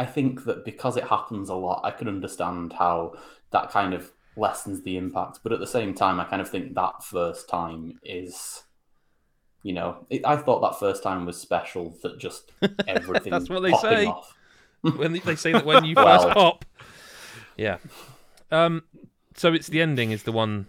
I 0.00 0.06
think 0.06 0.44
that 0.44 0.64
because 0.64 0.96
it 0.96 1.04
happens 1.04 1.48
a 1.50 1.54
lot, 1.54 1.82
I 1.84 1.90
can 1.90 2.08
understand 2.08 2.72
how 2.72 3.14
that 3.50 3.70
kind 3.70 3.92
of 3.92 4.10
lessens 4.36 4.82
the 4.82 4.96
impact. 4.96 5.40
But 5.42 5.52
at 5.52 5.60
the 5.60 5.66
same 5.66 5.92
time, 5.94 6.18
I 6.18 6.24
kind 6.24 6.40
of 6.40 6.48
think 6.48 6.74
that 6.74 7.04
first 7.04 7.48
time 7.50 7.98
is, 8.02 8.62
you 9.62 9.74
know, 9.74 10.06
it, 10.08 10.22
I 10.24 10.36
thought 10.36 10.62
that 10.62 10.78
first 10.80 11.02
time 11.02 11.26
was 11.26 11.38
special. 11.38 11.94
That 12.02 12.18
just 12.18 12.50
everything 12.88 13.30
That's 13.30 13.50
what 13.50 13.60
they 13.62 13.72
say. 13.74 14.06
off. 14.06 14.34
when 14.96 15.12
they, 15.12 15.18
they 15.18 15.36
say 15.36 15.52
that 15.52 15.66
when 15.66 15.84
you 15.84 15.94
Well. 15.96 16.22
first 16.22 16.34
pop. 16.34 16.64
Yeah. 17.58 17.76
Um. 18.50 18.82
So 19.36 19.52
it's 19.52 19.66
the 19.68 19.82
ending 19.82 20.12
is 20.12 20.22
the 20.22 20.32
one. 20.32 20.66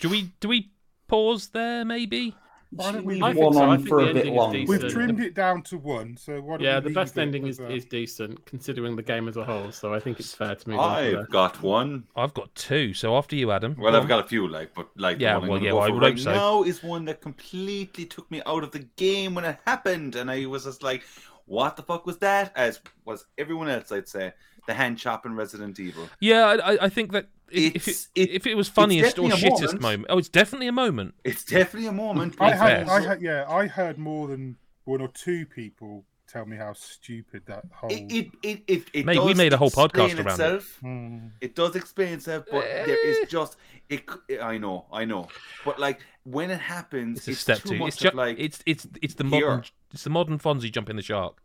Do 0.00 0.08
we 0.08 0.30
do 0.40 0.48
we 0.48 0.70
pause 1.08 1.48
there? 1.48 1.84
Maybe. 1.84 2.36
Why 2.70 2.92
don't 2.92 3.04
we 3.06 3.14
Leave 3.14 3.22
I 3.24 3.32
one 3.32 3.54
so. 3.54 3.62
On 3.62 3.82
for 3.86 4.00
a 4.00 4.06
bit 4.12 4.16
ending 4.16 4.34
is 4.34 4.36
long. 4.38 4.52
decent. 4.52 4.82
We've 4.82 4.92
trimmed 4.92 5.20
it 5.20 5.34
down 5.34 5.62
to 5.62 5.78
one, 5.78 6.16
so 6.18 6.38
why 6.40 6.56
don't 6.58 6.60
Yeah, 6.64 6.80
we 6.80 6.88
the 6.90 6.94
best 6.94 7.18
ending 7.18 7.46
is, 7.46 7.60
a- 7.60 7.70
is 7.70 7.86
decent 7.86 8.44
considering 8.44 8.94
the 8.94 9.02
game 9.02 9.26
as 9.26 9.38
a 9.38 9.44
whole. 9.44 9.72
So 9.72 9.94
I 9.94 10.00
think 10.00 10.20
it's 10.20 10.34
fair 10.34 10.54
to 10.54 10.68
move 10.68 10.78
on. 10.78 11.16
I've 11.16 11.30
got 11.30 11.62
one. 11.62 12.04
I've 12.14 12.34
got 12.34 12.54
two. 12.54 12.92
So 12.92 13.16
after 13.16 13.36
you, 13.36 13.50
Adam. 13.52 13.74
Well, 13.78 13.92
Go 13.92 13.96
I've 13.96 14.02
on. 14.02 14.08
got 14.08 14.24
a 14.24 14.28
few, 14.28 14.46
like, 14.46 14.74
but 14.74 14.88
like 14.96 15.18
Yeah, 15.18 15.34
the 15.34 15.40
one 15.40 15.44
I'm 15.44 15.50
well, 15.50 15.62
yeah, 15.62 15.70
go 15.70 15.76
well, 15.76 15.84
I 15.86 15.90
would 15.90 16.02
right 16.02 16.12
hope 16.12 16.18
so. 16.18 16.32
now 16.34 16.62
is 16.64 16.82
one 16.82 17.06
that 17.06 17.22
completely 17.22 18.04
took 18.04 18.30
me 18.30 18.42
out 18.44 18.62
of 18.62 18.70
the 18.72 18.80
game 18.96 19.34
when 19.34 19.46
it 19.46 19.58
happened, 19.66 20.14
and 20.16 20.30
I 20.30 20.44
was 20.44 20.64
just 20.64 20.82
like, 20.82 21.04
"What 21.46 21.76
the 21.76 21.82
fuck 21.82 22.04
was 22.04 22.18
that?" 22.18 22.52
As 22.54 22.80
was 23.06 23.24
everyone 23.38 23.68
else, 23.70 23.90
I'd 23.92 24.08
say. 24.08 24.32
The 24.66 24.74
hand 24.74 24.98
chop 24.98 25.24
in 25.24 25.34
Resident 25.34 25.80
Evil. 25.80 26.06
Yeah, 26.20 26.44
I, 26.44 26.74
I- 26.74 26.78
I 26.82 26.88
think 26.90 27.12
that 27.12 27.28
if 27.50 27.76
if 27.76 27.88
it, 27.88 28.08
it- 28.14 28.30
if 28.30 28.46
it 28.46 28.54
was 28.56 28.68
funniest 28.68 29.18
or 29.18 29.28
definitely 29.28 29.50
shittest 29.50 29.60
moment. 29.72 29.82
moment. 29.82 30.06
oh, 30.10 30.18
it's 30.18 30.28
definitely 30.28 30.68
a 30.68 30.72
moment. 30.72 31.14
It's 31.24 31.44
definitely 31.44 31.88
a 31.88 31.92
moment. 31.92 32.36
I 32.40 32.54
had. 32.54 32.88
I 32.88 33.00
had, 33.00 33.20
yeah, 33.22 33.44
I 33.48 33.66
heard 33.66 33.98
more 33.98 34.28
than 34.28 34.56
one 34.84 35.00
or 35.00 35.08
two 35.08 35.46
people 35.46 36.04
tell 36.26 36.44
me 36.44 36.56
how 36.58 36.74
stupid 36.74 37.42
that 37.46 37.64
whole. 37.74 37.90
It, 37.90 38.12
it, 38.12 38.30
it, 38.42 38.62
it, 38.66 38.82
it 38.92 39.06
Mate, 39.06 39.18
we 39.22 39.28
does 39.28 39.38
made 39.38 39.52
a 39.54 39.56
whole 39.56 39.68
explain 39.68 39.88
podcast 39.90 40.14
around 40.16 40.26
it. 40.26 40.30
itself. 40.32 40.78
Hmm. 40.82 41.18
It 41.40 41.54
does 41.54 41.74
explain 41.74 42.12
itself, 42.14 42.44
but 42.50 42.62
there 42.64 42.88
Eh. 42.90 43.08
is 43.08 43.28
just 43.30 43.56
it. 43.88 44.04
c- 44.28 44.38
I 44.38 44.58
know, 44.58 44.86
I 44.92 45.04
know, 45.06 45.28
but 45.64 45.78
like 45.78 46.00
when 46.24 46.50
it 46.50 46.60
happens, 46.60 47.18
It's 47.18 47.28
a 47.28 47.30
it's, 47.30 47.40
step 47.40 47.58
too 47.62 47.68
two. 47.70 47.78
much 47.78 47.88
It's 47.88 47.96
of 47.96 48.02
just 48.02 48.14
like 48.14 48.36
it's 48.38 48.62
it's 48.66 48.86
it's 49.00 49.14
the 49.14 49.24
here. 49.24 49.46
modern 49.48 49.64
it's 49.92 50.04
the 50.04 50.10
modern 50.10 50.38
Fonzie 50.38 50.70
jumping 50.70 50.96
the 50.96 51.02
shark. 51.02 51.40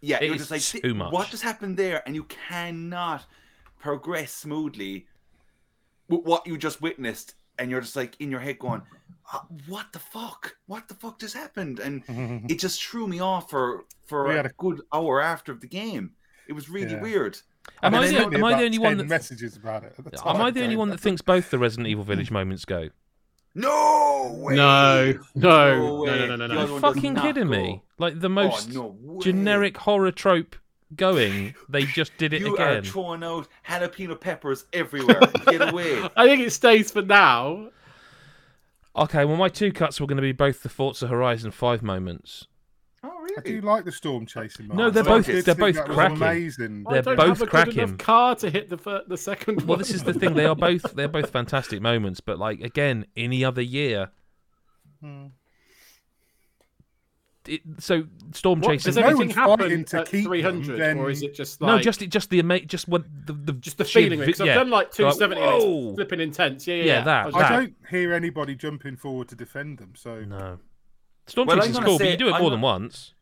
Yeah, 0.00 0.18
It 0.20 0.26
you're 0.26 0.36
just 0.36 0.50
like 0.50 0.62
too 0.62 0.94
much." 0.94 1.12
What 1.12 1.28
just 1.30 1.42
happened 1.44 1.76
there? 1.76 2.02
And 2.04 2.14
you 2.16 2.24
cannot 2.24 3.24
progress 3.78 4.32
smoothly 4.32 5.06
with 6.08 6.22
what 6.24 6.46
you 6.46 6.56
just 6.58 6.80
witnessed, 6.82 7.34
and 7.58 7.70
you're 7.70 7.80
just 7.80 7.96
like 7.96 8.20
in 8.20 8.30
your 8.30 8.40
head 8.40 8.58
going, 8.58 8.82
"Uh, 9.32 9.40
"What 9.68 9.92
the 9.92 9.98
fuck? 9.98 10.56
What 10.66 10.88
the 10.88 10.94
fuck 10.94 11.18
just 11.20 11.34
happened?" 11.34 11.78
And 11.80 12.02
it 12.50 12.58
just 12.58 12.82
threw 12.84 13.06
me 13.06 13.20
off 13.20 13.50
for 13.50 13.84
for 14.06 14.24
We 14.28 14.34
a 14.34 14.36
had 14.36 14.46
a- 14.46 14.52
good 14.58 14.80
hour 14.92 15.20
after 15.20 15.54
the 15.54 15.66
game. 15.66 16.12
It 16.48 16.52
was 16.52 16.68
really 16.68 16.92
Yeah. 16.92 17.00
weird. 17.00 17.38
Am 17.82 17.94
I 17.94 18.00
then 18.06 18.14
the, 18.14 18.24
Only 18.24 18.36
am 18.36 18.44
I 18.44 18.58
the 18.58 18.64
only 18.66 18.78
one 18.78 18.98
that 18.98 19.06
messages 19.06 19.56
about 19.56 19.84
it? 19.84 19.94
Am 20.26 20.40
I 20.42 20.50
the 20.50 20.62
only 20.62 20.76
one 20.76 20.90
that 20.90 21.00
thinks 21.00 21.22
both 21.22 21.50
the 21.50 21.58
Resident 21.58 21.88
Evil 21.88 22.04
Village 22.04 22.30
moments 22.38 22.66
go? 22.66 22.90
No 23.54 24.34
way. 24.40 24.54
No, 24.56 25.14
no, 25.34 25.76
no, 25.78 26.00
way. 26.02 26.10
no, 26.10 26.26
no, 26.26 26.36
no, 26.36 26.48
The 26.48 26.54
no. 26.54 26.60
other 26.60 26.72
one 26.72 26.82
does 26.82 26.94
Fucking 26.94 27.14
kidding 27.16 27.44
go. 27.44 27.50
me? 27.50 27.82
Like 27.98 28.20
the 28.20 28.26
Oh, 28.26 28.30
most 28.30 28.72
no 28.74 28.96
generic 29.22 29.76
horror 29.78 30.10
trope 30.10 30.56
going. 30.96 31.54
They 31.68 31.84
just 31.84 32.16
did 32.18 32.32
it 32.32 32.40
You 32.42 32.56
are 32.56 32.68
again. 32.70 32.84
throwing 32.84 33.22
out 33.24 33.48
jalapeno 33.68 34.20
peppers 34.20 34.64
everywhere. 34.72 35.20
Get 35.46 35.72
away. 35.72 36.02
I 36.16 36.26
think 36.26 36.42
it 36.42 36.50
stays 36.52 36.90
for 36.90 37.02
now. 37.02 37.70
Okay, 38.96 39.24
well 39.24 39.36
my 39.36 39.48
two 39.48 39.72
cuts 39.72 40.00
were 40.00 40.06
going 40.06 40.16
to 40.16 40.22
be 40.22 40.32
both 40.32 40.62
the 40.62 40.68
Forza 40.68 41.08
Horizon 41.08 41.50
Five 41.50 41.82
moments. 41.82 42.46
Oh, 43.02 43.08
really? 43.20 43.34
I 43.36 43.40
really? 43.40 43.60
do 43.60 43.66
like 43.66 43.84
the 43.84 43.92
storm 43.92 44.24
chasing. 44.24 44.68
No, 44.68 44.88
they're 44.88 45.02
I 45.02 45.06
both- 45.06 45.26
did 45.26 45.44
they're 45.44 45.54
both 45.54 45.84
cracking. 45.84 46.16
Amazing. 46.16 46.84
They're 46.88 46.98
I 47.00 47.02
don't 47.02 47.16
both 47.16 47.26
have 47.38 47.42
a 47.42 47.46
cracking. 47.46 47.74
good 47.74 47.82
enough 47.82 47.98
car 47.98 48.34
to 48.36 48.48
hit 48.50 48.70
the 48.70 48.78
fir- 48.78 49.02
the 49.08 49.16
second 49.18 49.56
one. 49.58 49.66
Well, 49.66 49.78
this 49.78 49.90
is 49.90 50.04
the 50.04 50.14
thing. 50.14 50.34
They 50.34 50.46
are 50.46 50.54
both 50.68 50.82
they're 50.94 51.08
both 51.08 51.30
fantastic 51.30 51.82
moments, 51.82 52.20
but 52.20 52.38
like 52.38 52.60
again, 52.60 53.04
any 53.16 53.44
other 53.44 53.60
year. 53.62 54.10
Hmm. 55.02 55.26
It, 57.46 57.60
so 57.78 58.04
storm 58.32 58.60
What, 58.60 58.70
chasing. 58.72 58.88
does 58.90 58.96
no 58.96 59.02
everything 59.02 59.36
one's 59.36 59.60
happen 59.60 59.84
to 59.84 59.98
at 60.00 60.06
keep 60.08 60.24
300, 60.24 60.78
then- 60.80 60.98
or 60.98 61.10
is 61.10 61.22
it 61.22 61.34
just 61.34 61.60
like 61.60 61.68
no, 61.76 61.78
just 61.78 62.00
just 62.08 62.30
the 62.30 62.38
ama- 62.38 62.60
just 62.60 62.88
what 62.88 63.04
the, 63.26 63.34
the 63.34 63.52
just 63.52 63.76
the 63.76 63.84
feeling? 63.84 64.18
vi- 64.20 64.26
Because 64.26 64.40
I've 64.40 64.54
done 64.54 64.70
like 64.70 64.86
Like, 64.86 64.92
270 64.94 65.40
and 65.42 65.50
whoa. 65.50 65.88
it's 65.90 65.94
flipping 65.96 66.20
intense. 66.20 66.66
Yeah, 66.66 66.74
yeah, 66.76 66.82
Yeah, 66.84 66.92
yeah. 66.98 67.04
that- 67.04 67.22
I 67.22 67.26
was 67.26 67.34
I 67.34 67.38
just- 67.40 67.52
don't 67.52 67.74
hear 67.90 68.12
anybody 68.14 68.54
jumping 68.54 68.96
forward 68.96 69.28
to 69.28 69.34
defend 69.36 69.76
them. 69.78 69.92
So 69.94 70.24
No, 70.24 70.58
storm 71.26 71.48
Well, 71.48 71.56
I'm 71.60 71.68
chasing's 71.68 71.84
cool, 71.84 71.98
but 71.98 72.08
you 72.10 72.16
do 72.16 72.28
it 72.28 72.32
I'm 72.32 72.40
more 72.40 72.50
not- 72.50 72.56
than 72.56 72.60
once. 72.62 73.12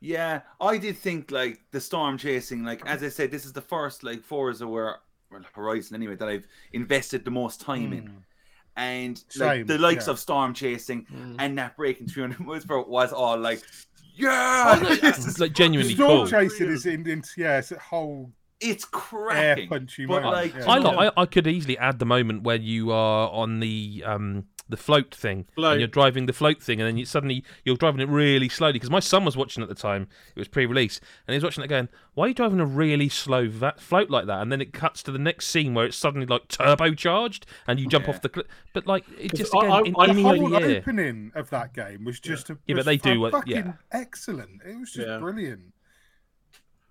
Yeah, 0.00 0.40
I 0.60 0.78
did 0.78 0.96
think 0.96 1.30
like 1.30 1.60
the 1.72 1.80
storm 1.80 2.18
chasing, 2.18 2.64
like 2.64 2.84
as 2.86 3.02
I 3.02 3.08
said, 3.08 3.30
this 3.30 3.44
is 3.44 3.52
the 3.52 3.62
first 3.62 4.02
like 4.02 4.22
Forza 4.22 4.66
where 4.66 4.96
well, 5.30 5.42
Horizon 5.54 5.94
anyway 5.96 6.16
that 6.16 6.28
I've 6.28 6.46
invested 6.72 7.24
the 7.24 7.30
most 7.30 7.60
time 7.60 7.92
in. 7.92 8.06
Hmm. 8.06 8.16
And 8.76 9.22
Same, 9.28 9.46
like 9.48 9.66
the 9.66 9.78
likes 9.78 10.06
yeah. 10.06 10.12
of 10.12 10.18
storm 10.18 10.52
chasing 10.54 11.06
Mm. 11.06 11.36
and 11.38 11.58
that 11.58 11.76
breaking 11.76 12.08
300 12.08 12.40
miles 12.40 12.64
per 12.66 12.76
hour 12.76 12.84
was 12.84 13.12
all 13.12 13.38
like 13.38 13.62
yeah, 14.14 14.78
It's 14.82 15.38
like 15.40 15.52
genuinely 15.52 15.94
Storm 15.94 16.10
cool. 16.10 16.26
chasing 16.26 16.68
is 16.68 16.86
in, 16.86 17.06
in 17.08 17.22
yeah, 17.36 17.58
it's 17.58 17.72
a 17.72 17.78
whole 17.78 18.30
it's 18.60 18.84
air 18.84 18.88
cracking. 18.90 19.68
punchy 19.68 20.06
But, 20.06 20.24
like, 20.24 20.54
yeah. 20.54 20.64
I, 20.70 20.78
like, 20.78 21.12
I 21.16 21.22
I 21.22 21.26
could 21.26 21.46
easily 21.46 21.76
add 21.78 21.98
the 21.98 22.06
moment 22.06 22.42
where 22.42 22.56
you 22.56 22.90
are 22.92 23.28
on 23.30 23.60
the 23.60 24.02
um 24.06 24.44
the 24.68 24.76
float 24.76 25.14
thing 25.14 25.46
Float. 25.54 25.72
and 25.74 25.80
you're 25.80 25.86
driving 25.86 26.26
the 26.26 26.32
float 26.32 26.60
thing 26.60 26.80
and 26.80 26.88
then 26.88 26.96
you 26.96 27.04
suddenly 27.04 27.44
you're 27.64 27.76
driving 27.76 28.00
it 28.00 28.08
really 28.08 28.48
slowly 28.48 28.72
because 28.72 28.90
my 28.90 28.98
son 28.98 29.24
was 29.24 29.36
watching 29.36 29.62
at 29.62 29.68
the 29.68 29.76
time 29.76 30.08
it 30.34 30.38
was 30.40 30.48
pre-release 30.48 30.98
and 31.28 31.34
he 31.34 31.36
was 31.36 31.44
watching 31.44 31.62
it 31.62 31.68
going 31.68 31.88
why 32.14 32.24
are 32.24 32.28
you 32.28 32.34
driving 32.34 32.58
a 32.58 32.66
really 32.66 33.08
slow 33.08 33.48
va- 33.48 33.74
float 33.78 34.10
like 34.10 34.26
that 34.26 34.42
and 34.42 34.50
then 34.50 34.60
it 34.60 34.72
cuts 34.72 35.04
to 35.04 35.12
the 35.12 35.20
next 35.20 35.46
scene 35.46 35.72
where 35.72 35.86
it's 35.86 35.96
suddenly 35.96 36.26
like 36.26 36.48
turbocharged 36.48 37.44
and 37.68 37.78
you 37.78 37.86
jump 37.86 38.06
Yeah. 38.06 38.14
off 38.14 38.22
the 38.22 38.28
cli 38.28 38.42
but 38.72 38.88
like 38.88 39.04
it 39.20 39.30
'Cause 39.30 39.38
just 39.38 39.54
I- 39.54 39.58
again 39.58 39.70
I- 39.72 39.80
in 39.82 39.94
I- 39.98 40.06
the 40.14 40.22
whole 40.22 40.60
year 40.60 40.78
opening 40.78 41.30
of 41.36 41.48
that 41.50 41.72
game 41.72 42.04
was 42.04 42.18
just 42.18 42.50
a, 42.50 42.58
Yeah, 42.66 42.74
but 42.74 42.86
they 42.86 42.96
do, 42.96 43.30
fucking 43.30 43.56
yeah. 43.56 43.72
excellent. 43.92 44.62
It 44.66 44.76
was 44.80 44.90
just 44.92 45.06
Yeah. 45.06 45.18
brilliant. 45.18 45.60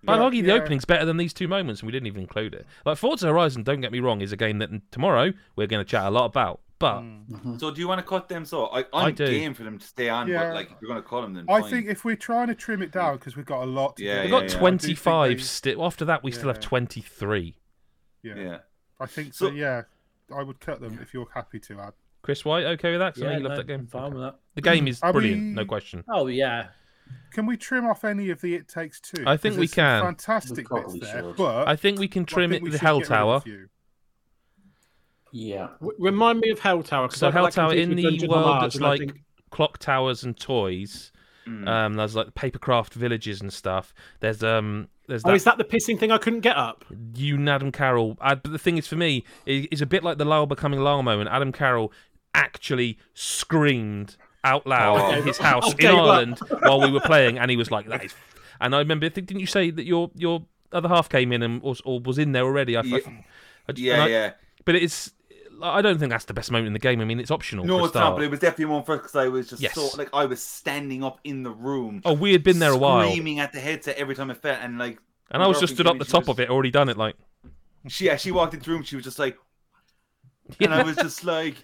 I'd 0.08 0.16
Yeah, 0.16 0.22
argue 0.22 0.42
the 0.42 0.52
opening's 0.52 0.84
better 0.84 1.04
than 1.04 1.16
these 1.16 1.32
two 1.34 1.48
moments, 1.48 1.80
and 1.82 1.86
we 1.86 1.92
didn't 1.92 2.06
even 2.06 2.20
include 2.22 2.54
it. 2.54 2.66
Like 2.84 2.98
Forza 2.98 3.26
Horizon, 3.28 3.62
don't 3.62 3.80
get 3.80 3.92
me 3.92 4.00
wrong, 4.00 4.20
is 4.20 4.32
a 4.32 4.36
game 4.36 4.58
that 4.58 4.70
tomorrow 4.92 5.32
we're 5.56 5.66
going 5.66 5.84
to 5.84 5.90
chat 5.90 6.04
a 6.04 6.10
lot 6.10 6.26
about. 6.26 6.60
But 6.78 7.00
Mm. 7.00 7.58
So 7.58 7.70
do 7.70 7.80
you 7.80 7.88
want 7.88 8.00
to 8.00 8.06
cut 8.06 8.28
them? 8.28 8.44
So 8.44 8.66
I, 8.66 8.80
I 8.92 9.06
I'm 9.06 9.14
do. 9.14 9.26
game 9.26 9.54
for 9.54 9.64
them 9.64 9.78
to 9.78 9.86
stay 9.86 10.10
on, 10.10 10.28
Yeah. 10.28 10.44
but 10.48 10.54
like 10.54 10.66
if 10.70 10.76
you're 10.82 10.90
going 10.90 11.02
to 11.02 11.08
cut 11.08 11.22
them, 11.22 11.32
then 11.32 11.46
I 11.48 11.62
fine. 11.62 11.70
think 11.70 11.86
if 11.88 12.04
we're 12.04 12.16
trying 12.16 12.48
to 12.48 12.54
trim 12.54 12.82
it 12.82 12.92
down 12.92 13.16
because 13.16 13.34
we've 13.34 13.46
got 13.46 13.62
a 13.62 13.66
lot. 13.66 13.96
To 13.96 14.04
Yeah, 14.04 14.22
we've 14.22 14.30
got 14.30 14.36
yeah. 14.36 14.42
I 14.44 14.46
do 14.46 14.48
think 14.50 14.58
25 14.60 15.36
they- 15.38 15.42
still. 15.42 15.84
After 15.86 16.04
that, 16.04 16.22
we 16.22 16.32
still 16.32 16.48
have 16.48 16.56
Yeah. 16.58 16.68
23. 16.68 17.56
Yeah, 18.22 18.34
yeah. 18.36 18.58
I 19.00 19.06
think 19.06 19.32
so. 19.34 19.48
So- 19.48 19.52
Yeah, 19.54 19.82
I 20.36 20.42
would 20.42 20.60
cut 20.60 20.80
them 20.82 20.98
if 21.00 21.14
you're 21.14 21.28
happy 21.32 21.60
to. 21.60 21.80
Add. 21.80 21.92
Chris 22.22 22.44
White, 22.44 22.64
okay 22.66 22.90
with 22.90 23.00
that? 23.00 23.14
'Cause 23.14 23.22
I 23.22 23.26
know 23.26 23.32
Yeah, 23.32 23.38
you 23.38 23.42
love 23.44 23.50
no, 23.52 23.56
that 23.58 23.66
game. 23.68 23.80
I'm 23.80 23.86
fine 23.86 24.12
with 24.14 24.22
that. 24.22 24.38
The 24.56 24.60
game 24.60 24.88
is 24.88 25.00
Are 25.02 25.12
brilliant, 25.12 25.40
we- 25.42 25.48
no 25.54 25.64
question. 25.64 26.04
Oh 26.10 26.26
yeah, 26.26 26.68
Can 27.32 27.44
we 27.46 27.56
trim 27.56 27.86
off 27.86 28.04
any 28.04 28.30
of 28.30 28.40
the 28.40 28.54
It 28.54 28.66
Takes 28.68 29.00
Two? 29.00 29.24
I 29.26 29.36
think 29.36 29.58
we 29.58 29.68
can. 29.68 30.02
Fantastic 30.02 30.70
We 30.70 30.80
bits 30.82 31.00
there, 31.00 31.22
should. 31.22 31.36
but 31.36 31.68
I 31.68 31.76
think 31.76 31.98
we 31.98 32.08
can 32.08 32.24
trim 32.24 32.52
it 32.52 32.62
we 32.62 32.70
the 32.70 32.78
Hell 32.78 33.00
get 33.00 33.10
rid 33.10 33.18
of 33.18 33.42
Tower. 33.42 33.42
Yeah. 35.32 35.68
W- 35.80 35.92
Remind 35.98 36.40
me 36.40 36.50
of 36.50 36.60
Hell 36.60 36.82
Tower. 36.82 37.08
'cause 37.08 37.18
So 37.18 37.28
I 37.28 37.30
Hell 37.32 37.44
that 37.44 37.52
Tower 37.52 37.74
in 37.74 37.94
the 37.94 38.02
Dungeon 38.02 38.30
world 38.30 38.46
Mars, 38.46 38.72
that's 38.74 38.80
like 38.82 39.00
think- 39.00 39.20
clock 39.50 39.78
towers 39.78 40.24
and 40.24 40.38
toys. 40.38 41.12
Mm. 41.46 41.68
Um, 41.68 41.94
there's 41.94 42.16
like 42.16 42.34
papercraft 42.34 42.92
villages 42.94 43.40
and 43.40 43.52
stuff. 43.52 43.94
There's 44.20 44.42
um, 44.42 44.88
there's 45.06 45.22
Oh, 45.24 45.32
is 45.34 45.44
that 45.44 45.58
the 45.58 45.64
pissing 45.64 45.98
thing 45.98 46.10
I 46.10 46.18
couldn't 46.18 46.40
get 46.40 46.56
up? 46.56 46.84
you 47.14 47.36
and 47.36 47.48
Adam 47.48 47.70
Carroll. 47.70 48.16
Uh, 48.20 48.34
but 48.34 48.50
the 48.50 48.58
thing 48.58 48.78
is, 48.78 48.86
for 48.88 48.96
me, 48.96 49.24
it, 49.44 49.68
it's 49.70 49.80
a 49.80 49.86
bit 49.86 50.02
like 50.02 50.18
the 50.18 50.24
Lyle 50.24 50.46
becoming 50.46 50.80
Lyle 50.80 51.02
moment. 51.02 51.28
Adam 51.30 51.52
Carroll 51.52 51.92
actually 52.34 52.98
screamed 53.14 54.16
out 54.46 54.66
loud 54.66 54.98
Oh. 55.00 55.18
in 55.18 55.24
his 55.26 55.38
house 55.50 55.74
in 55.74 55.84
well- 55.94 56.10
Ireland 56.10 56.38
while 56.62 56.80
we 56.80 56.90
were 56.90 57.00
playing, 57.00 57.38
and 57.38 57.50
he 57.50 57.56
was 57.56 57.70
like, 57.70 57.86
"That 57.88 58.04
is." 58.04 58.14
And 58.60 58.74
I 58.74 58.78
remember, 58.78 59.06
I 59.06 59.10
think, 59.10 59.26
didn't 59.26 59.40
you 59.40 59.46
say 59.46 59.70
that 59.70 59.84
your 59.84 60.10
your 60.14 60.44
other 60.72 60.88
half 60.88 61.08
came 61.08 61.32
in 61.32 61.42
and 61.42 61.60
was, 61.62 61.80
or 61.84 62.00
was 62.00 62.18
in 62.18 62.32
there 62.32 62.44
already? 62.44 62.76
I, 62.76 62.82
Yeah. 62.82 62.96
I- 63.06 63.24
and 63.68 63.78
Yeah, 63.78 64.04
I- 64.04 64.08
yeah. 64.08 64.30
But 64.64 64.76
it's. 64.76 65.12
I 65.62 65.80
don't 65.80 65.98
think 65.98 66.10
that's 66.10 66.26
the 66.26 66.34
best 66.34 66.50
moment 66.50 66.66
in 66.66 66.72
the 66.74 66.78
game. 66.78 67.00
I 67.00 67.06
mean, 67.06 67.18
it's 67.18 67.30
optional. 67.30 67.64
for 67.64 67.68
No, 67.68 67.84
it's 67.86 67.94
not. 67.94 68.14
But 68.16 68.24
it 68.24 68.30
was 68.30 68.40
definitely 68.40 68.66
one 68.74 68.82
first 68.84 69.04
because 69.04 69.16
I 69.16 69.28
was 69.28 69.48
just 69.48 69.62
Yes. 69.62 69.74
so 69.74 69.88
like 69.96 70.10
I 70.12 70.26
was 70.26 70.42
standing 70.42 71.02
up 71.02 71.18
in 71.24 71.44
the 71.44 71.50
room. 71.50 72.02
Oh, 72.04 72.12
we 72.12 72.32
had 72.32 72.42
been 72.42 72.58
there 72.58 72.72
a 72.72 72.76
while, 72.76 73.08
screaming 73.08 73.40
at 73.40 73.52
the 73.54 73.60
headset 73.60 73.96
every 73.96 74.14
time 74.14 74.30
it 74.30 74.36
fell, 74.36 74.58
and 74.60 74.78
like, 74.78 74.98
and 75.30 75.42
I 75.42 75.46
was 75.46 75.58
just 75.58 75.72
stood 75.74 75.86
up 75.86 75.98
the 75.98 76.04
top 76.04 76.24
was- 76.28 76.36
of 76.36 76.40
it, 76.40 76.50
already 76.50 76.70
done 76.70 76.90
it. 76.90 76.98
Like, 76.98 77.16
She 77.88 78.04
yeah, 78.04 78.16
she 78.16 78.32
walked 78.32 78.52
into 78.52 78.66
the 78.66 78.70
room. 78.72 78.82
She 78.82 78.96
was 78.96 79.04
just 79.06 79.18
like, 79.18 79.38
and 80.60 80.74
I 80.74 80.82
was 80.82 80.96
just 80.96 81.24
like. 81.24 81.54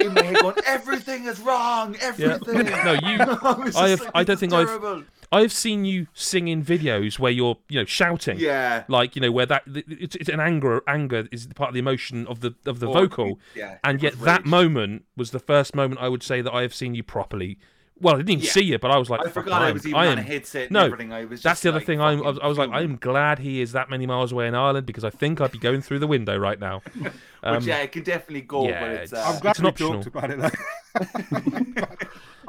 In 0.00 0.14
my 0.14 0.22
head, 0.22 0.40
going, 0.42 0.54
everything 0.66 1.24
is 1.26 1.40
wrong. 1.40 1.96
Everything. 2.00 2.66
No, 2.66 2.92
you- 2.92 3.18
I, 3.20 3.70
I 3.76 3.88
have- 3.90 4.00
like, 4.00 4.10
I 4.14 4.24
don't 4.24 4.38
think 4.38 4.52
I've- 4.52 5.04
I've 5.32 5.52
seen 5.52 5.84
you 5.84 6.06
sing 6.14 6.46
in 6.46 6.62
videos 6.62 7.18
where 7.18 7.32
you're, 7.32 7.56
you 7.68 7.80
know, 7.80 7.84
shouting. 7.86 8.38
Yeah. 8.38 8.84
like 8.88 9.16
you 9.16 9.22
know 9.22 9.32
where 9.32 9.46
that 9.46 9.62
it's, 9.66 10.14
it's 10.16 10.28
an 10.28 10.38
anger 10.38 10.82
anger 10.86 11.26
is 11.32 11.46
part 11.48 11.68
of 11.70 11.74
the 11.74 11.80
emotion 11.80 12.26
of 12.28 12.40
the 12.40 12.54
of 12.66 12.78
the 12.78 12.86
Oh, 12.88 12.92
vocal 12.92 13.40
Yeah. 13.56 13.78
and 13.82 14.00
yet 14.02 14.20
that 14.20 14.44
moment 14.46 15.04
was 15.16 15.30
the 15.32 15.38
first 15.40 15.74
moment 15.74 16.00
i 16.00 16.08
would 16.08 16.22
say 16.22 16.40
that 16.42 16.52
i 16.52 16.62
have 16.62 16.74
seen 16.74 16.94
you 16.94 17.02
properly 17.02 17.58
well 18.04 18.14
i 18.14 18.18
didn't 18.18 18.30
even 18.30 18.44
Yeah. 18.44 18.50
see 18.52 18.62
you 18.64 18.78
but 18.78 18.90
i 18.92 18.96
was 18.98 19.10
like 19.10 19.20
I 19.20 19.24
"Fuck, 19.24 19.32
forgot 19.44 19.62
I 19.62 19.68
am- 19.68 19.74
was 19.74 19.86
even 19.86 19.98
I 19.98 20.06
on 20.08 20.18
a 20.18 20.22
headset 20.22 20.62
and 20.64 20.72
no, 20.72 20.84
everything. 20.84 21.12
I 21.12 21.24
was 21.24 21.42
that's 21.42 21.60
the 21.62 21.70
other 21.70 21.78
like, 21.78 21.86
thing 21.86 22.00
I'm, 22.00 22.22
I, 22.22 22.28
was, 22.28 22.38
I 22.42 22.46
was 22.46 22.58
like 22.58 22.70
i'm 22.70 22.96
glad 22.96 23.38
he 23.40 23.60
is 23.60 23.72
that 23.72 23.90
many 23.90 24.06
miles 24.06 24.30
away 24.30 24.46
in 24.46 24.54
ireland 24.54 24.86
because 24.86 25.02
i 25.04 25.10
think 25.10 25.40
i'd 25.40 25.50
be 25.50 25.58
going 25.58 25.80
through 25.80 25.98
the 25.98 26.06
window 26.06 26.36
right 26.38 26.60
now 26.60 26.82
um, 27.02 27.12
but 27.42 27.62
yeah, 27.64 27.78
it 27.78 27.90
can 27.92 28.02
definitely 28.04 28.42
go. 28.42 28.68
yeah, 28.68 28.80
but 28.80 28.90
it's, 28.92 29.12
it's- 29.12 29.26
uh, 29.26 29.30
I'm 29.32 29.40
glad 29.40 29.50
it's 29.50 29.58
an 29.58 29.64
we 29.64 29.68
optional. 29.70 30.02
talked 30.02 30.06
about 30.06 30.30
it. 30.30 30.38
Though. 30.40 31.84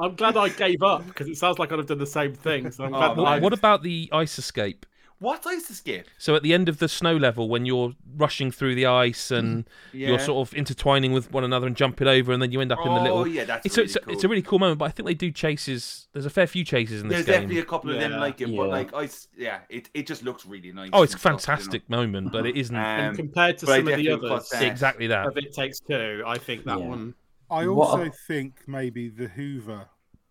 I'm 0.00 0.14
glad 0.14 0.36
I 0.36 0.48
gave 0.50 0.82
up 0.82 1.06
because 1.06 1.26
it 1.28 1.36
sounds 1.38 1.58
like 1.58 1.72
I'd 1.72 1.78
have 1.78 1.86
done 1.86 1.98
the 1.98 2.06
same 2.06 2.34
thing. 2.34 2.70
So 2.70 2.84
I'm 2.84 2.94
Oh, 2.94 2.98
glad 2.98 3.08
that 3.10 3.16
well, 3.16 3.26
I 3.26 3.34
what, 3.36 3.42
what 3.44 3.52
about 3.54 3.82
the 3.82 4.08
ice 4.12 4.38
escape 4.38 4.84
What's 5.18 5.46
ice 5.46 5.70
escape? 5.70 6.06
so 6.18 6.34
at 6.34 6.42
the 6.42 6.52
end 6.52 6.68
of 6.68 6.78
the 6.78 6.88
snow 6.88 7.16
level 7.16 7.48
when 7.48 7.64
you're 7.64 7.94
rushing 8.16 8.50
through 8.50 8.74
the 8.74 8.84
ice 8.86 9.30
and 9.30 9.64
Yeah. 9.92 10.08
you're 10.08 10.18
sort 10.18 10.46
of 10.46 10.54
intertwining 10.54 11.12
with 11.12 11.32
one 11.32 11.42
another 11.42 11.66
and 11.66 11.74
jumping 11.74 12.06
over 12.06 12.32
and 12.32 12.42
then 12.42 12.52
you 12.52 12.60
end 12.60 12.70
up 12.70 12.80
in 12.84 12.92
the 12.92 13.00
little. 13.00 13.18
Oh, 13.18 13.22
little 13.22 13.34
yeah, 13.34 13.44
that's 13.44 13.64
it's, 13.64 13.76
really 13.78 13.84
a, 13.84 13.86
it's, 13.94 14.04
cool. 14.04 14.12
it's 14.14 14.24
a 14.24 14.28
really 14.28 14.42
cool 14.42 14.58
moment, 14.58 14.78
but 14.78 14.84
I 14.84 14.88
think 14.90 15.06
they 15.06 15.14
do 15.14 15.30
chases. 15.30 16.08
There's 16.12 16.26
a 16.26 16.30
fair 16.30 16.46
few 16.46 16.64
chases 16.64 17.00
in 17.00 17.08
this 17.08 17.16
game. 17.18 17.24
There's 17.24 17.26
game. 17.26 17.32
definitely 17.42 17.58
a 17.60 17.64
couple 17.64 17.90
of 17.94 17.98
them 18.00 18.12
like 18.20 18.40
it, 18.42 18.54
but 18.54 18.68
like 18.68 18.92
I, 18.94 19.04
s- 19.04 19.28
yeah, 19.36 19.60
it, 19.70 19.88
it 19.94 20.06
just 20.06 20.22
looks 20.22 20.44
really 20.44 20.72
nice. 20.72 20.90
oh, 20.92 21.02
it's 21.02 21.12
a 21.12 21.14
and 21.14 21.20
stuff, 21.20 21.24
you 21.24 21.32
know. 21.32 21.38
fantastic 21.38 21.90
moment, 21.90 22.32
but 22.32 22.44
it 22.46 22.56
isn't 22.56 22.76
Um, 22.76 22.82
and 22.82 23.16
compared 23.16 23.58
to 23.58 23.66
some 23.66 23.78
of 23.80 23.84
the 23.86 23.90
definitely 23.92 24.28
others 24.28 24.48
got 24.50 24.62
exactly 24.62 25.06
that. 25.06 25.26
If 25.28 25.36
It 25.38 25.52
Takes 25.54 25.80
Two, 25.80 26.22
I 26.26 26.36
think 26.38 26.64
that 26.64 26.78
Yeah. 26.78 26.84
one. 26.86 27.14
I 27.50 27.66
also 27.66 28.02
a- 28.02 28.10
think 28.26 28.54
maybe 28.66 29.08
the 29.08 29.28
Hoover, 29.28 29.86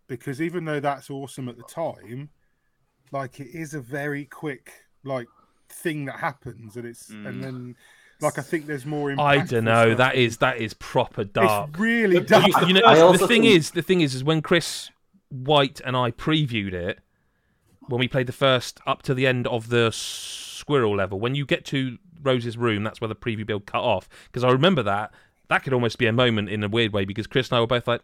because 0.07 0.41
even 0.41 0.65
though 0.65 0.79
that's 0.79 1.09
awesome 1.09 1.49
at 1.49 1.57
the 1.57 1.63
time, 1.63 2.29
like 3.11 3.40
it 3.40 3.48
is 3.53 3.73
a 3.73 3.80
very 3.80 4.26
quick 4.26 4.72
like 5.03 5.27
thing 5.69 6.06
that 6.06 6.19
happens, 6.19 6.76
and 6.76 6.86
it's 6.86 7.10
Mm. 7.11 7.27
and 7.27 7.44
then 7.44 7.76
like 8.22 8.38
I 8.40 8.41
think 8.41 8.65
there's 8.68 8.86
more. 8.86 9.14
I 9.19 9.38
don't 9.40 9.65
know. 9.65 9.88
stuff. 9.88 9.98
That 9.98 10.15
is 10.15 10.38
that 10.38 10.57
is 10.57 10.73
proper 10.73 11.23
dark. 11.23 11.69
It's 11.72 11.80
really 11.80 12.19
But 12.19 12.27
dark. 12.27 12.48
you- 12.61 12.68
you 12.68 12.73
know, 12.73 13.11
the 13.11 13.18
thing 13.19 13.44
think- 13.44 13.45
is, 13.45 13.72
the 13.72 13.82
thing 13.82 14.02
is, 14.02 14.15
is 14.15 14.23
when 14.23 14.41
Chris 14.41 14.90
White 15.30 15.82
and 15.84 15.95
I 15.98 16.11
previewed 16.11 16.73
it, 16.73 16.99
when 17.88 17.99
we 17.99 18.07
played 18.07 18.27
the 18.27 18.34
first 18.34 18.80
up 18.88 19.02
to 19.03 19.14
the 19.14 19.27
end 19.27 19.48
of 19.48 19.69
the 19.69 19.91
squirrel 19.91 20.95
level, 20.95 21.19
when 21.19 21.36
you 21.36 21.45
get 21.45 21.65
to 21.65 21.98
Rose's 22.23 22.57
room, 22.57 22.84
that's 22.84 22.99
where 23.02 23.07
the 23.07 23.15
preview 23.15 23.45
build 23.45 23.65
cut 23.65 23.82
off. 23.84 24.07
Because 24.26 24.44
I 24.44 24.49
remember 24.49 24.82
that 24.84 25.11
that 25.49 25.64
could 25.64 25.73
almost 25.73 25.98
be 25.99 26.07
a 26.07 26.11
moment 26.14 26.49
in 26.49 26.64
a 26.64 26.68
weird 26.69 26.91
way 26.94 27.06
because 27.06 27.27
Chris 27.27 27.49
and 27.49 27.57
I 27.57 27.60
were 27.61 27.68
both 27.68 27.88
like. 27.88 28.02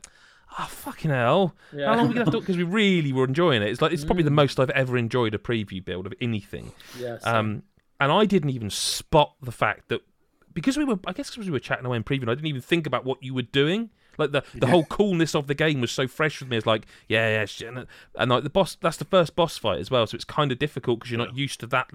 Oh 0.59 0.65
fucking 0.69 1.11
hell! 1.11 1.55
How 1.71 1.95
long 1.95 1.99
are 1.99 2.07
we 2.07 2.13
gonna 2.13 2.25
have 2.25 2.33
to? 2.33 2.39
Because 2.41 2.57
we 2.57 2.63
really 2.63 3.13
were 3.13 3.23
enjoying 3.25 3.61
it. 3.61 3.69
It's 3.69 3.81
like 3.81 3.93
it's 3.93 4.03
probably 4.05 4.23
the 4.23 4.31
most 4.31 4.59
I've 4.59 4.69
ever 4.71 4.97
enjoyed 4.97 5.33
a 5.33 5.37
preview 5.37 5.83
build 5.83 6.05
of 6.05 6.13
anything. 6.19 6.73
Yes. 6.99 7.25
Um, 7.25 7.63
and 7.99 8.11
I 8.11 8.25
didn't 8.25 8.49
even 8.49 8.69
spot 8.69 9.35
the 9.41 9.51
fact 9.51 9.87
that 9.89 10.01
because 10.53 10.75
we 10.77 10.83
were, 10.83 10.99
I 11.07 11.13
guess, 11.13 11.29
because 11.29 11.45
we 11.45 11.51
were 11.53 11.59
chatting 11.59 11.85
away 11.85 11.95
in 11.97 12.03
preview, 12.03 12.23
I 12.23 12.35
didn't 12.35 12.47
even 12.47 12.61
think 12.61 12.85
about 12.85 13.05
what 13.05 13.23
you 13.23 13.33
were 13.33 13.43
doing. 13.43 13.91
Like 14.17 14.33
the 14.33 14.43
the 14.53 14.67
whole 14.67 14.83
coolness 14.85 15.33
of 15.35 15.47
the 15.47 15.55
game 15.55 15.79
was 15.79 15.91
so 15.91 16.05
fresh 16.07 16.41
with 16.41 16.49
me. 16.49 16.57
It's 16.57 16.65
like, 16.65 16.85
yeah, 17.07 17.29
yeah, 17.29 17.45
shit. 17.45 17.69
and, 17.69 17.87
and 18.15 18.29
like 18.31 18.43
the 18.43 18.49
boss, 18.49 18.75
that's 18.81 18.97
the 18.97 19.05
first 19.05 19.35
boss 19.37 19.57
fight 19.57 19.79
as 19.79 19.89
well, 19.89 20.05
so 20.05 20.15
it's 20.15 20.25
kind 20.25 20.51
of 20.51 20.59
difficult 20.59 20.99
because 20.99 21.11
you're 21.11 21.17
not 21.17 21.37
used 21.37 21.61
to 21.61 21.67
that 21.67 21.89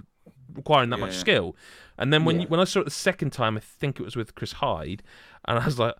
requiring 0.54 0.88
that 0.90 0.98
much 0.98 1.12
Yeah. 1.12 1.18
skill. 1.18 1.56
And 1.98 2.10
then 2.12 2.24
when 2.24 2.36
Yeah. 2.36 2.42
you, 2.42 2.48
when 2.48 2.58
I 2.60 2.64
saw 2.64 2.80
it 2.80 2.84
the 2.84 2.90
second 2.90 3.30
time, 3.34 3.58
I 3.58 3.60
think 3.60 4.00
it 4.00 4.02
was 4.02 4.16
with 4.16 4.34
Chris 4.34 4.52
Hyde, 4.52 5.02
and 5.44 5.58
I 5.58 5.64
was 5.66 5.78
like, 5.78 5.94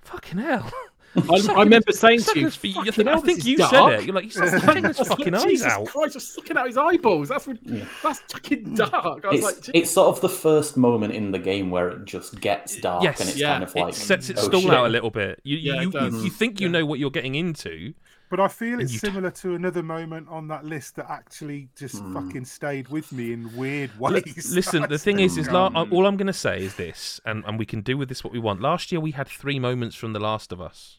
fucking 0.00 0.38
hell. 0.38 0.70
I, 1.16 1.54
I 1.54 1.62
remember 1.62 1.92
saying 1.92 2.20
to 2.20 2.38
you, 2.38 2.50
you. 2.62 2.80
I 2.80 2.90
think, 2.90 3.08
I 3.08 3.20
think 3.20 3.44
you 3.44 3.58
is 3.58 3.70
said 3.70 3.88
it. 3.88 4.04
You're 4.04 4.14
like, 4.14 4.24
you 4.24 4.30
started 4.30 4.60
taking 4.60 4.84
his 4.84 5.00
I 5.00 5.04
fucking 5.04 5.32
like, 5.32 5.42
eyes 5.42 5.44
Jesus 5.44 5.66
out. 5.66 5.86
Christ, 5.86 6.14
just 6.14 6.36
looking 6.36 6.56
out 6.56 6.66
his 6.66 6.76
eyeballs. 6.76 7.28
That's 7.28 7.46
what, 7.46 7.58
that's 8.02 8.20
fucking 8.20 8.64
hmm. 8.64 8.74
dark. 8.74 9.24
I 9.24 9.28
was 9.28 9.38
It's, 9.38 9.44
like, 9.44 9.74
it's 9.74 9.90
sort 9.90 10.08
of 10.08 10.20
the 10.20 10.28
first 10.28 10.76
moment 10.76 11.14
in 11.14 11.32
the 11.32 11.38
game 11.38 11.70
where 11.70 11.88
it 11.88 12.04
just 12.04 12.40
gets 12.40 12.76
dark 12.80 13.02
Yes, 13.02 13.20
and 13.20 13.28
it's 13.28 13.38
yeah, 13.38 13.52
kind 13.52 13.64
of 13.64 13.74
like 13.74 13.94
it 13.94 13.96
sets 13.96 14.30
its 14.30 14.42
oh, 14.42 14.48
stall 14.48 14.60
shit. 14.60 14.70
out 14.70 14.86
a 14.86 14.88
little 14.88 15.10
bit. 15.10 15.40
You 15.44 15.56
Yeah, 15.56 15.80
you, 15.80 15.92
you, 15.92 16.24
you 16.24 16.30
think 16.30 16.60
you 16.60 16.68
know 16.68 16.84
what 16.84 16.98
you're 16.98 17.10
getting 17.10 17.34
into. 17.34 17.94
But 18.30 18.40
I 18.40 18.48
feel 18.48 18.78
it's 18.80 18.98
similar 19.00 19.30
to 19.30 19.54
another 19.54 19.82
moment 19.82 20.28
on 20.28 20.48
that 20.48 20.64
list 20.64 20.96
that 20.96 21.10
actually 21.10 21.70
just 21.76 21.96
Hmm. 21.98 22.12
fucking 22.12 22.44
stayed 22.44 22.88
with 22.88 23.10
me 23.10 23.32
in 23.32 23.56
weird 23.56 23.98
ways. 23.98 24.52
Listen, 24.54 24.82
the 24.88 24.98
thing 24.98 25.18
is, 25.20 25.38
is 25.38 25.50
la- 25.50 25.68
all 25.90 26.06
I'm 26.06 26.16
going 26.18 26.26
to 26.26 26.32
say 26.34 26.62
is 26.62 26.74
this, 26.76 27.20
and, 27.24 27.42
and 27.46 27.58
we 27.58 27.64
can 27.64 27.80
do 27.80 27.96
with 27.96 28.08
this 28.10 28.22
what 28.22 28.32
we 28.32 28.38
want. 28.38 28.60
Last 28.60 28.92
year 28.92 29.00
we 29.00 29.12
had 29.12 29.28
three 29.28 29.58
moments 29.58 29.96
from 29.96 30.12
The 30.12 30.20
Last 30.20 30.52
of 30.52 30.60
Us, 30.60 30.98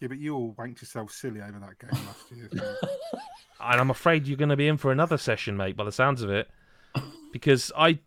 Yeah, 0.00 0.08
but 0.08 0.16
you 0.18 0.34
all 0.34 0.54
wanked 0.58 0.80
yourself 0.80 1.10
silly 1.12 1.40
over 1.42 1.58
that 1.60 1.78
game 1.78 2.04
last 2.06 2.30
year. 2.34 2.48
so- 2.50 2.76
and 3.60 3.80
I'm 3.80 3.90
afraid 3.90 4.26
you're 4.26 4.38
going 4.38 4.48
to 4.48 4.56
be 4.56 4.68
in 4.68 4.78
for 4.78 4.90
another 4.92 5.18
session, 5.18 5.54
mate. 5.56 5.76
By 5.76 5.84
the 5.84 5.92
sounds 5.92 6.22
of 6.22 6.30
it, 6.30 6.48
because 7.32 7.70
I 7.76 7.98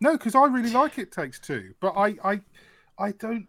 No, 0.00 0.12
because 0.12 0.36
I 0.36 0.44
really 0.46 0.70
like 0.70 0.96
It 0.98 1.10
Takes 1.10 1.40
Two, 1.40 1.74
but 1.80 1.94
I, 1.96 2.14
I, 2.24 2.40
I 2.98 3.10
don't. 3.12 3.48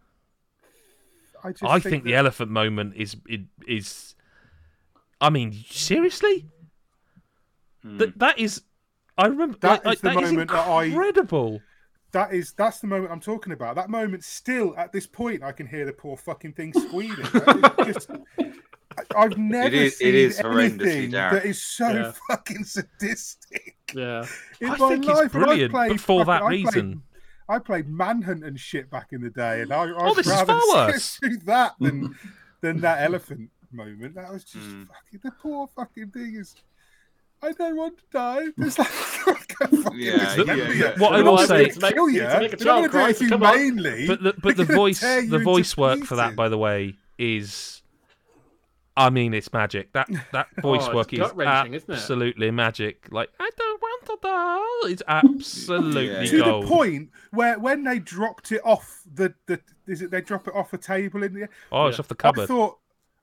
I 1.45 1.51
just. 1.51 1.63
I 1.63 1.80
think 1.80 2.03
the 2.03 2.11
that- 2.11 2.17
elephant 2.17 2.51
moment 2.51 2.95
is 2.95 3.15
it 3.27 3.41
is. 3.67 4.15
I 5.22 5.30
mean, 5.30 5.53
seriously, 5.69 6.45
hmm. 7.84 7.97
that 7.97 8.17
that 8.19 8.39
is. 8.39 8.61
I 9.17 9.27
remember 9.27 9.57
That 9.61 9.85
like, 9.85 9.95
is 9.95 10.01
the 10.01 10.07
like, 10.09 10.15
that 10.17 10.23
is 10.23 10.31
moment 10.31 10.51
that 10.51 10.67
I- 10.67 10.84
incredible. 10.85 11.61
that 12.11 12.34
is 12.34 12.53
that's 12.57 12.80
the 12.80 12.88
moment 12.88 13.11
I'm 13.11 13.22
talking 13.22 13.53
about. 13.53 13.76
That 13.76 13.89
moment, 13.89 14.23
still 14.26 14.76
at 14.77 14.91
this 14.91 15.07
point, 15.07 15.41
I 15.43 15.51
can 15.53 15.67
hear 15.67 15.85
the 15.85 15.93
poor 15.93 16.17
fucking 16.17 16.53
thing 16.53 16.73
squealing. 16.73 17.26
Just, 17.85 18.09
I've 19.15 19.38
never 19.38 19.73
is- 19.76 19.97
seen 19.97 20.07
it 20.09 20.15
is 20.15 20.39
horrendously 20.39 20.81
anything 20.81 21.11
dark. 21.11 21.34
that 21.34 21.45
is 21.45 21.63
so 21.63 21.89
Yeah. 21.89 22.11
fucking 22.30 22.63
sadistic 22.65 23.76
Yeah. 23.93 24.26
in 24.59 24.69
I 24.72 24.77
my 24.77 24.89
think 24.89 25.05
life. 25.05 25.26
it's 25.26 25.31
brilliant, 25.34 25.72
played 25.72 25.89
but 25.91 25.99
for 26.01 26.26
fucking- 26.26 26.45
that 26.45 26.49
reason. 26.49 27.03
I 27.47 27.59
played 27.59 27.88
Manhunt 27.88 28.43
and 28.43 28.59
shit 28.59 28.89
back 28.89 29.07
in 29.11 29.22
the 29.22 29.30
day, 29.30 29.61
and 29.61 29.72
I, 29.72 29.84
I 29.84 29.93
Oh, 29.97 30.05
would 30.09 30.17
this 30.17 30.26
is 30.27 30.31
rather 30.34 30.53
far 30.72 30.88
worse. 30.88 31.17
through 31.17 31.38
that 31.45 31.73
than 31.80 32.15
than 32.61 32.81
that 32.81 33.03
elephant 33.03 33.49
moment. 33.72 34.15
That 34.15 34.31
was 34.31 34.43
just 34.43 34.65
Mm. 34.65 34.88
fucking 34.88 35.19
the 35.23 35.31
poor 35.31 35.67
fucking 35.76 36.09
thing 36.11 36.35
is. 36.35 36.55
I 37.43 37.51
don't 37.51 37.76
want 37.76 37.97
to 37.99 38.03
die. 38.11 38.45
There's 38.57 38.80
like, 38.80 38.88
a 38.89 38.91
fucking 38.91 39.81
Yeah, 39.99 40.35
yeah, 40.38 40.53
you. 40.55 40.63
yeah. 40.73 40.93
What 40.97 41.13
I 41.13 41.17
They're 41.17 41.26
will 41.31 41.38
say- 41.39 41.67
gonna 41.69 41.80
make- 41.81 41.93
kill 41.93 42.09
you. 42.09 42.22
to 42.22 42.39
make 42.39 42.53
a 42.53 42.63
not 42.63 42.80
child 42.81 42.89
cry, 42.91 43.11
to 43.11 43.17
so 43.19 43.27
come 43.30 43.43
on. 43.43 43.57
humanely. 43.59 44.07
But 44.07 44.23
the 44.23 44.34
but 44.41 44.57
the 44.61 44.63
voice 44.65 45.01
the 45.01 45.39
voice 45.43 45.77
work 45.77 45.99
for 46.05 46.15
that, 46.15 46.35
by 46.35 46.49
the 46.49 46.57
way, 46.57 46.95
is. 47.19 47.84
I 48.97 49.09
mean, 49.09 49.34
it's 49.34 49.51
magic. 49.51 49.91
That 49.93 50.09
that 50.31 50.47
oh, 50.57 50.61
voice 50.61 50.88
Oh, 50.88 50.95
work 50.95 51.11
is 51.13 51.19
gut-wrenching, 51.19 51.73
isn't 51.73 51.89
it? 51.89 51.93
absolutely 51.93 52.51
magic. 52.51 53.07
Like 53.11 53.30
I 53.39 53.49
don't 53.57 53.81
want 53.81 54.05
to 54.05 54.17
die. 54.22 54.91
It's 54.91 55.03
absolutely 55.07 56.07
Yeah. 56.11 56.26
to 56.26 56.43
gold. 56.43 56.63
the 56.63 56.67
point 56.69 57.09
where 57.31 57.59
when 57.59 57.84
they 57.84 57.99
dropped 57.99 58.51
it 58.51 58.61
off 58.63 59.01
the 59.13 59.34
the 59.47 59.59
is 59.88 60.01
it 60.01 60.11
they 60.11 60.22
drop 60.22 60.47
it 60.47 60.55
off 60.55 60.72
a 60.73 60.77
table 60.77 61.23
in 61.23 61.34
the 61.34 61.49
Oh, 61.72 61.88
it's 61.88 61.97
Yeah. 61.97 62.01
off 62.03 62.07
the 62.07 62.15
cupboard. 62.15 62.43
I 62.43 62.45
thought 62.47 62.77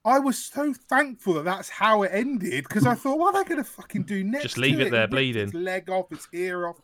I 0.05 0.19
was 0.19 0.37
so 0.37 0.75
thankful 0.75 1.35
that 1.35 1.45
that's 1.45 1.69
how 1.69 2.03
it 2.03 2.11
ended 2.13 2.65
because 2.65 2.87
I 2.87 2.95
thought, 2.97 3.19
what 3.21 3.35
are 3.37 3.45
they 3.45 3.49
going 3.49 3.63
to 3.63 3.71
fucking 3.71 4.03
do 4.03 4.25
next? 4.25 4.43
Just 4.43 4.59
leave 4.59 4.79
to 4.79 4.87
it 4.87 4.91
there, 4.91 5.03
Rip 5.03 5.13
Its 5.13 5.53
bleeding. 5.53 5.65
leg 5.65 5.89
off, 5.89 6.11
its 6.11 6.27
ear 6.33 6.67
off. 6.67 6.81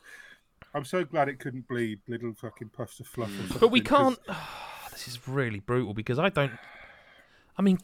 I'm 0.73 0.85
so 0.85 1.03
glad 1.05 1.29
it 1.29 1.41
couldn't 1.41 1.67
bleed 1.67 1.99
little 2.07 2.33
fucking 2.35 2.69
puffs 2.69 3.01
of 3.01 3.09
fluff. 3.09 3.31
or 3.57 3.59
But 3.59 3.69
we 3.73 3.81
can't. 3.81 4.19
this 4.93 5.09
is 5.09 5.27
really 5.27 5.59
brutal 5.59 5.95
because 5.95 6.21
I 6.21 6.29
don't. 6.29 6.53
I 7.57 7.63
mean, 7.63 7.81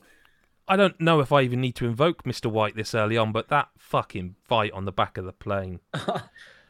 I 0.67 0.77
don't 0.77 0.99
know 1.01 1.21
if 1.21 1.31
I 1.33 1.43
even 1.43 1.61
need 1.61 1.75
to 1.77 1.87
invoke 1.87 2.23
Mr. 2.25 2.51
White 2.51 2.75
this 2.77 2.95
early 2.95 3.17
on, 3.17 3.33
but 3.33 3.49
that 3.49 3.69
fucking 3.79 4.37
fight 4.49 4.73
on 4.73 4.85
the 4.87 4.93
back 4.93 5.19
of 5.19 5.25
the 5.25 5.33
plane. 5.33 5.81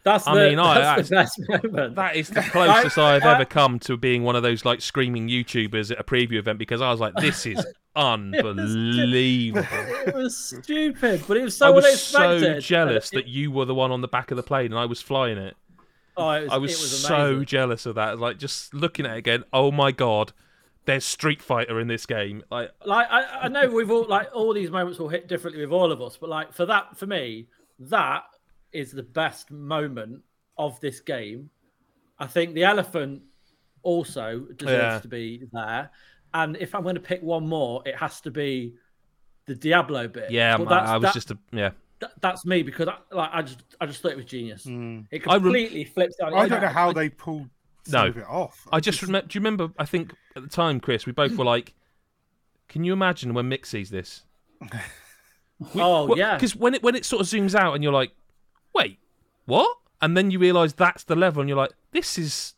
That's 0.04 0.24
the, 0.26 0.30
I 0.32 0.48
mean, 0.50 0.58
I- 0.58 0.74
that's 0.96 1.08
the 1.08 1.14
best 1.16 1.40
moment. 1.48 1.94
That 1.96 2.14
is 2.14 2.28
the 2.28 2.42
closest 2.42 2.98
I've 2.98 3.22
I- 3.24 3.34
ever 3.36 3.46
come 3.46 3.78
to 3.80 3.96
being 3.96 4.22
one 4.22 4.36
of 4.36 4.42
those 4.42 4.62
like 4.66 4.82
screaming 4.82 5.28
YouTubers 5.30 5.90
at 5.90 5.98
a 5.98 6.04
preview 6.04 6.34
event 6.34 6.58
because 6.58 6.82
I 6.82 6.90
was 6.90 7.00
like, 7.00 7.14
this 7.14 7.46
is 7.46 7.64
unbelievable. 7.96 9.66
It 10.06 10.14
was 10.14 10.36
stupid, 10.36 11.22
but 11.26 11.36
it 11.38 11.42
was 11.42 11.56
so 11.56 11.68
I 11.68 11.70
was 11.70 11.86
unexpected. 11.86 12.40
so 12.56 12.60
jealous 12.60 13.10
that 13.10 13.28
you 13.28 13.50
were 13.50 13.64
the 13.64 13.74
one 13.74 13.90
on 13.92 14.02
the 14.02 14.08
back 14.08 14.30
of 14.30 14.36
the 14.36 14.42
plane 14.42 14.66
and 14.66 14.78
I 14.78 14.84
was 14.84 15.00
flying 15.00 15.38
it. 15.38 15.56
oh, 16.18 16.30
it 16.32 16.42
was, 16.44 16.52
I 16.52 16.56
was, 16.58 16.70
was 16.72 17.00
so 17.02 17.42
jealous 17.44 17.86
of 17.86 17.94
that. 17.94 18.18
Like 18.18 18.38
just 18.38 18.74
looking 18.74 19.06
at 19.06 19.12
it 19.14 19.18
again, 19.18 19.44
oh 19.54 19.70
my 19.72 19.90
god, 19.90 20.32
there's 20.86 21.04
Street 21.04 21.40
Fighter 21.42 21.80
in 21.80 21.88
this 21.88 22.06
game. 22.06 22.42
Like 22.50 22.70
like 22.84 23.06
I, 23.10 23.40
I 23.42 23.48
know 23.48 23.68
we've 23.68 23.90
all 23.90 24.06
like 24.08 24.28
all 24.34 24.52
these 24.52 24.70
moments 24.70 24.98
will 24.98 25.08
hit 25.08 25.28
differently 25.28 25.64
with 25.64 25.72
all 25.72 25.90
of 25.92 26.00
us, 26.02 26.16
but 26.16 26.28
like 26.30 26.52
for 26.52 26.66
that 26.66 26.96
for 26.98 27.06
me, 27.06 27.48
that 27.78 28.24
is 28.72 28.92
the 28.92 29.02
best 29.02 29.50
moment 29.50 30.22
of 30.58 30.78
this 30.80 31.00
game. 31.00 31.50
I 32.18 32.26
think 32.26 32.54
the 32.54 32.64
elephant 32.64 33.22
also 33.82 34.40
deserves 34.56 34.82
Yeah. 34.94 34.98
to 35.00 35.08
be 35.08 35.42
there. 35.52 35.90
And 36.32 36.56
if 36.56 36.74
I'm 36.74 36.82
going 36.82 36.96
to 36.96 37.00
pick 37.00 37.22
one 37.22 37.46
more, 37.46 37.82
it 37.86 37.96
has 37.96 38.20
to 38.22 38.30
be 38.30 38.74
the 39.46 39.54
Diablo 39.54 40.08
bit. 40.08 40.30
yeah, 40.30 40.56
But 40.56 40.68
man, 40.68 40.78
that's, 40.78 40.90
I 40.90 40.96
was 40.96 41.02
that- 41.02 41.14
just 41.14 41.30
a 41.30 41.38
yeah. 41.52 41.70
that- 42.00 42.20
that's 42.20 42.44
me 42.44 42.62
because 42.62 42.88
I, 42.88 42.96
like 43.12 43.30
I 43.32 43.42
just 43.42 43.62
I 43.80 43.86
just 43.86 44.02
thought 44.02 44.12
it 44.12 44.16
was 44.16 44.24
genius. 44.26 44.64
Mm. 44.66 45.06
It 45.10 45.22
I 45.28 45.34
rem- 45.34 45.42
completely 45.42 45.84
flips 45.84 46.16
out. 46.22 46.32
I 46.34 46.48
don't 46.48 46.60
know 46.62 46.68
how 46.68 46.92
they 46.92 47.08
pulled 47.08 47.48
some 47.84 48.02
No. 48.02 48.08
of 48.08 48.16
it 48.16 48.26
off. 48.26 48.66
I 48.72 48.80
just 48.80 49.02
remember. 49.02 49.28
Do 49.28 49.36
you 49.36 49.40
remember? 49.40 49.68
I 49.78 49.84
think 49.84 50.12
at 50.36 50.42
the 50.42 50.48
time, 50.48 50.80
Chris, 50.80 51.06
we 51.06 51.12
both 51.12 51.36
were 51.36 51.44
like, 51.44 51.74
"Can 52.68 52.84
you 52.84 52.92
imagine 52.92 53.34
when 53.34 53.48
Mick 53.48 53.66
sees 53.66 53.90
this?" 53.90 54.24
Oh, 55.76 56.14
yeah. 56.16 56.34
Because 56.34 56.56
when 56.56 56.74
it 56.74 56.82
when 56.82 56.94
it 56.94 57.04
sort 57.04 57.20
of 57.22 57.26
zooms 57.28 57.54
out 57.54 57.74
and 57.74 57.82
you're 57.82 57.92
like, 57.92 58.12
"Wait, 58.74 58.98
what?" 59.46 59.76
And 60.02 60.16
then 60.16 60.30
you 60.30 60.38
realise 60.38 60.72
that's 60.72 61.04
the 61.04 61.16
level, 61.16 61.40
and 61.40 61.48
you're 61.48 61.56
like, 61.56 61.72
"This 61.92 62.18
is, 62.18 62.54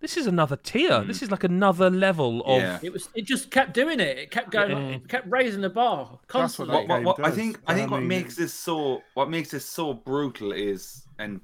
this 0.00 0.16
is 0.16 0.26
another 0.26 0.56
tier. 0.56 1.00
Hmm. 1.00 1.08
This 1.08 1.20
is 1.20 1.30
like 1.30 1.44
another 1.44 1.90
level 1.90 2.42
of." 2.46 2.62
Yeah. 2.62 2.78
It 2.82 2.92
was. 2.92 3.08
It 3.14 3.26
just 3.26 3.50
kept 3.50 3.74
doing 3.74 4.00
it. 4.00 4.18
It 4.18 4.30
kept 4.30 4.50
going. 4.50 4.76
It 4.94 5.08
kept 5.08 5.28
raising 5.30 5.60
the 5.60 5.68
bar 5.68 6.20
constantly. 6.28 6.76
that 6.76 6.88
what, 6.88 7.02
what, 7.02 7.18
what 7.18 7.26
I 7.26 7.32
think 7.32 7.58
I 7.66 7.74
think 7.74 7.88
I 7.88 7.92
what 7.92 7.98
mean, 8.00 8.08
makes 8.08 8.36
this 8.36 8.54
so 8.54 9.02
what 9.14 9.28
makes 9.28 9.50
this 9.50 9.64
so 9.64 9.92
brutal 9.92 10.52
is 10.52 11.04
and 11.18 11.40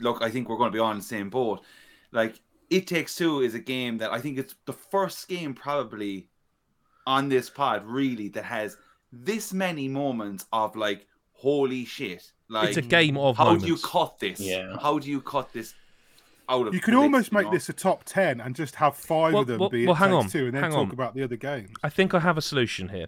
look 0.00 0.20
I 0.20 0.30
think 0.30 0.48
we're 0.48 0.58
going 0.58 0.72
to 0.72 0.76
be 0.76 0.80
on 0.80 0.96
the 0.96 1.02
same 1.04 1.30
boat. 1.30 1.62
Like 2.10 2.40
It 2.70 2.86
Takes 2.86 3.16
Two 3.16 3.40
is 3.40 3.54
a 3.54 3.58
game 3.58 3.98
that 3.98 4.12
I 4.12 4.20
think 4.20 4.38
it's 4.38 4.54
the 4.66 4.72
first 4.72 5.26
game 5.28 5.54
probably 5.54 6.28
on 7.06 7.28
this 7.28 7.48
pod 7.48 7.86
really 7.86 8.28
that 8.28 8.44
has 8.44 8.76
this 9.12 9.52
many 9.52 9.88
moments 9.88 10.44
of 10.52 10.76
like 10.76 11.06
holy 11.32 11.84
shit. 11.84 12.30
Like 12.48 12.68
it's 12.68 12.76
a 12.76 12.82
game 12.82 13.16
of 13.16 13.36
how 13.36 13.44
moments. 13.46 13.64
do 13.64 13.70
you 13.70 13.78
cut 13.78 14.18
this? 14.18 14.40
Yeah. 14.40 14.76
How 14.80 14.98
do 14.98 15.08
you 15.10 15.20
cut 15.22 15.52
this 15.52 15.74
out 16.48 16.66
of 16.66 16.74
You 16.74 16.80
could 16.80 16.94
almost 16.94 17.30
you 17.32 17.38
make 17.38 17.46
know? 17.46 17.52
this 17.52 17.68
a 17.68 17.72
top 17.72 18.04
ten 18.04 18.40
and 18.40 18.54
just 18.54 18.74
have 18.76 18.96
five 18.96 19.32
Well- 19.32 19.42
of 19.42 19.48
them 19.48 19.60
well- 19.60 19.70
be 19.70 19.86
well, 19.86 19.94
it 19.94 19.98
hang 19.98 20.10
takes 20.10 20.24
on, 20.24 20.30
two, 20.30 20.46
and 20.46 20.54
then 20.54 20.62
hang 20.62 20.72
talk 20.72 20.80
on. 20.88 20.90
about 20.92 21.14
the 21.14 21.22
other 21.22 21.36
games. 21.36 21.70
I 21.82 21.88
think 21.88 22.12
I 22.14 22.20
have 22.20 22.36
a 22.36 22.42
solution 22.42 22.88
here. 22.90 23.06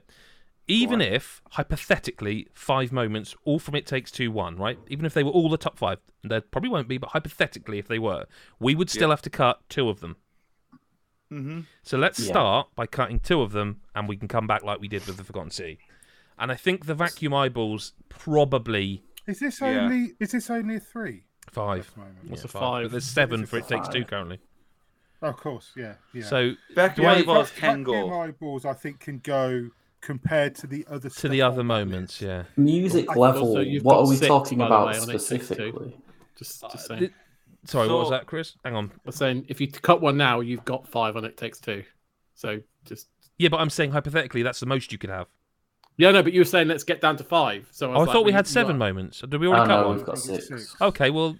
Even 0.70 1.02
on. 1.02 1.12
if, 1.12 1.42
hypothetically, 1.50 2.48
five 2.54 2.92
moments, 2.92 3.34
all 3.44 3.58
from 3.58 3.74
It 3.74 3.86
Takes 3.86 4.10
Two, 4.10 4.30
one, 4.30 4.56
right? 4.56 4.78
Even 4.88 5.04
if 5.04 5.14
they 5.14 5.22
were 5.24 5.30
all 5.30 5.48
the 5.48 5.56
top 5.58 5.78
five, 5.78 5.98
there 6.22 6.40
probably 6.40 6.70
won't 6.70 6.88
be, 6.88 6.98
but 6.98 7.10
hypothetically, 7.10 7.78
if 7.78 7.88
they 7.88 7.98
were, 7.98 8.26
we 8.58 8.74
would 8.74 8.88
still 8.90 9.08
Yeah. 9.08 9.12
have 9.14 9.22
to 9.22 9.30
cut 9.30 9.60
two 9.68 9.88
of 9.88 10.00
them. 10.00 10.16
Mhm. 11.30 11.66
So 11.82 11.96
let's 11.98 12.18
Yeah. 12.18 12.26
start 12.32 12.68
by 12.74 12.86
cutting 12.86 13.20
two 13.20 13.40
of 13.40 13.52
them, 13.52 13.80
and 13.94 14.08
we 14.08 14.16
can 14.16 14.28
come 14.28 14.46
back 14.46 14.62
like 14.62 14.80
we 14.80 14.88
did 14.88 15.06
with 15.06 15.16
the 15.16 15.24
Forgotten 15.24 15.50
City. 15.50 15.78
And 16.38 16.50
I 16.50 16.56
think 16.56 16.86
the 16.86 16.94
vacuum 16.94 17.34
eyeballs 17.34 17.92
probably 18.08 19.04
Is 19.26 19.38
this 19.38 19.60
Yeah. 19.60 19.82
only? 19.82 20.14
Is 20.18 20.32
this 20.32 20.50
only 20.50 20.76
a 20.76 20.80
three? 20.80 21.24
five. 21.52 21.92
at? 21.96 22.04
Yeah, 22.24 22.30
What's 22.30 22.42
a 22.44 22.48
But 22.48 22.52
five? 22.60 22.90
there's 22.90 23.04
seven 23.04 23.44
for 23.46 23.56
a 23.56 23.60
It 23.60 23.68
Takes 23.68 23.86
five. 23.86 23.94
Two 23.94 24.04
currently. 24.04 24.40
Oh, 25.22 25.28
of 25.28 25.36
course, 25.36 25.72
yeah, 25.76 25.96
yeah. 26.12 26.24
So 26.24 26.54
Vacuum 26.74 27.04
Do 27.04 27.10
eyeballs 27.10 27.50
Vac- 27.50 27.58
can 27.60 27.84
vacuum 27.84 28.08
go. 28.08 28.20
eyeballs, 28.20 28.64
I 28.64 28.72
think, 28.72 29.00
can 29.00 29.18
go 29.18 29.70
compared 30.00 30.54
to 30.56 30.66
the 30.66 30.86
other 30.90 31.10
to 31.10 31.28
the 31.28 31.42
other 31.42 31.62
moments, 31.64 32.20
yeah. 32.20 32.44
Music 32.56 33.04
I 33.08 33.12
think 33.12 33.16
level. 33.16 33.42
also 33.48 33.64
What 33.82 33.96
are 33.98 34.08
we 34.08 34.16
six, 34.16 34.26
talking 34.28 34.60
about 34.60 34.88
way, 34.88 34.98
on 34.98 35.02
It 35.10 35.12
Takes 35.12 35.28
Two. 35.28 35.36
specifically? 35.36 35.96
Just, 36.36 36.64
Uh, 36.64 36.68
just 36.70 36.86
saying. 36.86 37.00
th- 37.00 37.12
Sorry, 37.66 37.88
what 37.88 37.98
was 37.98 38.10
that, 38.10 38.26
Chris? 38.26 38.54
Hang 38.64 38.74
on. 38.74 38.90
I'm 39.04 39.12
saying 39.12 39.44
if 39.48 39.60
you 39.60 39.68
cut 39.70 40.00
one 40.00 40.16
now, 40.16 40.40
you've 40.40 40.64
got 40.64 40.88
five 40.88 41.16
on 41.16 41.24
it 41.26 41.36
takes 41.36 41.60
two. 41.60 41.84
So 42.34 42.60
just 42.86 43.08
Yeah, 43.38 43.50
but 43.50 43.60
I'm 43.60 43.68
saying 43.70 43.90
hypothetically, 43.92 44.42
that's 44.42 44.60
the 44.60 44.66
most 44.66 44.92
you 44.92 44.96
could 44.98 45.10
have. 45.10 45.26
yeah, 45.98 46.10
no. 46.10 46.22
But 46.22 46.32
you 46.32 46.40
were 46.40 46.44
saying 46.46 46.68
let's 46.68 46.84
get 46.84 47.02
down 47.02 47.16
to 47.18 47.24
five. 47.24 47.68
So 47.70 47.90
I, 47.90 47.94
Oh, 47.94 47.96
I 47.96 47.98
was 48.00 48.10
thought 48.10 48.24
we 48.24 48.32
had 48.32 48.46
seven 48.46 48.76
you 48.76 48.78
moments. 48.78 49.20
Did 49.20 49.34
we 49.38 49.46
Oh 49.46 49.50
already 49.50 49.66
cut 49.66 49.80
no, 49.82 49.88
one? 49.88 49.96
we've 49.98 50.06
got 50.06 50.16
I 50.16 50.20
think 50.20 50.38
it's 50.38 50.48
six. 50.48 50.68
six. 50.70 50.80
Okay, 50.80 51.10
well, 51.10 51.36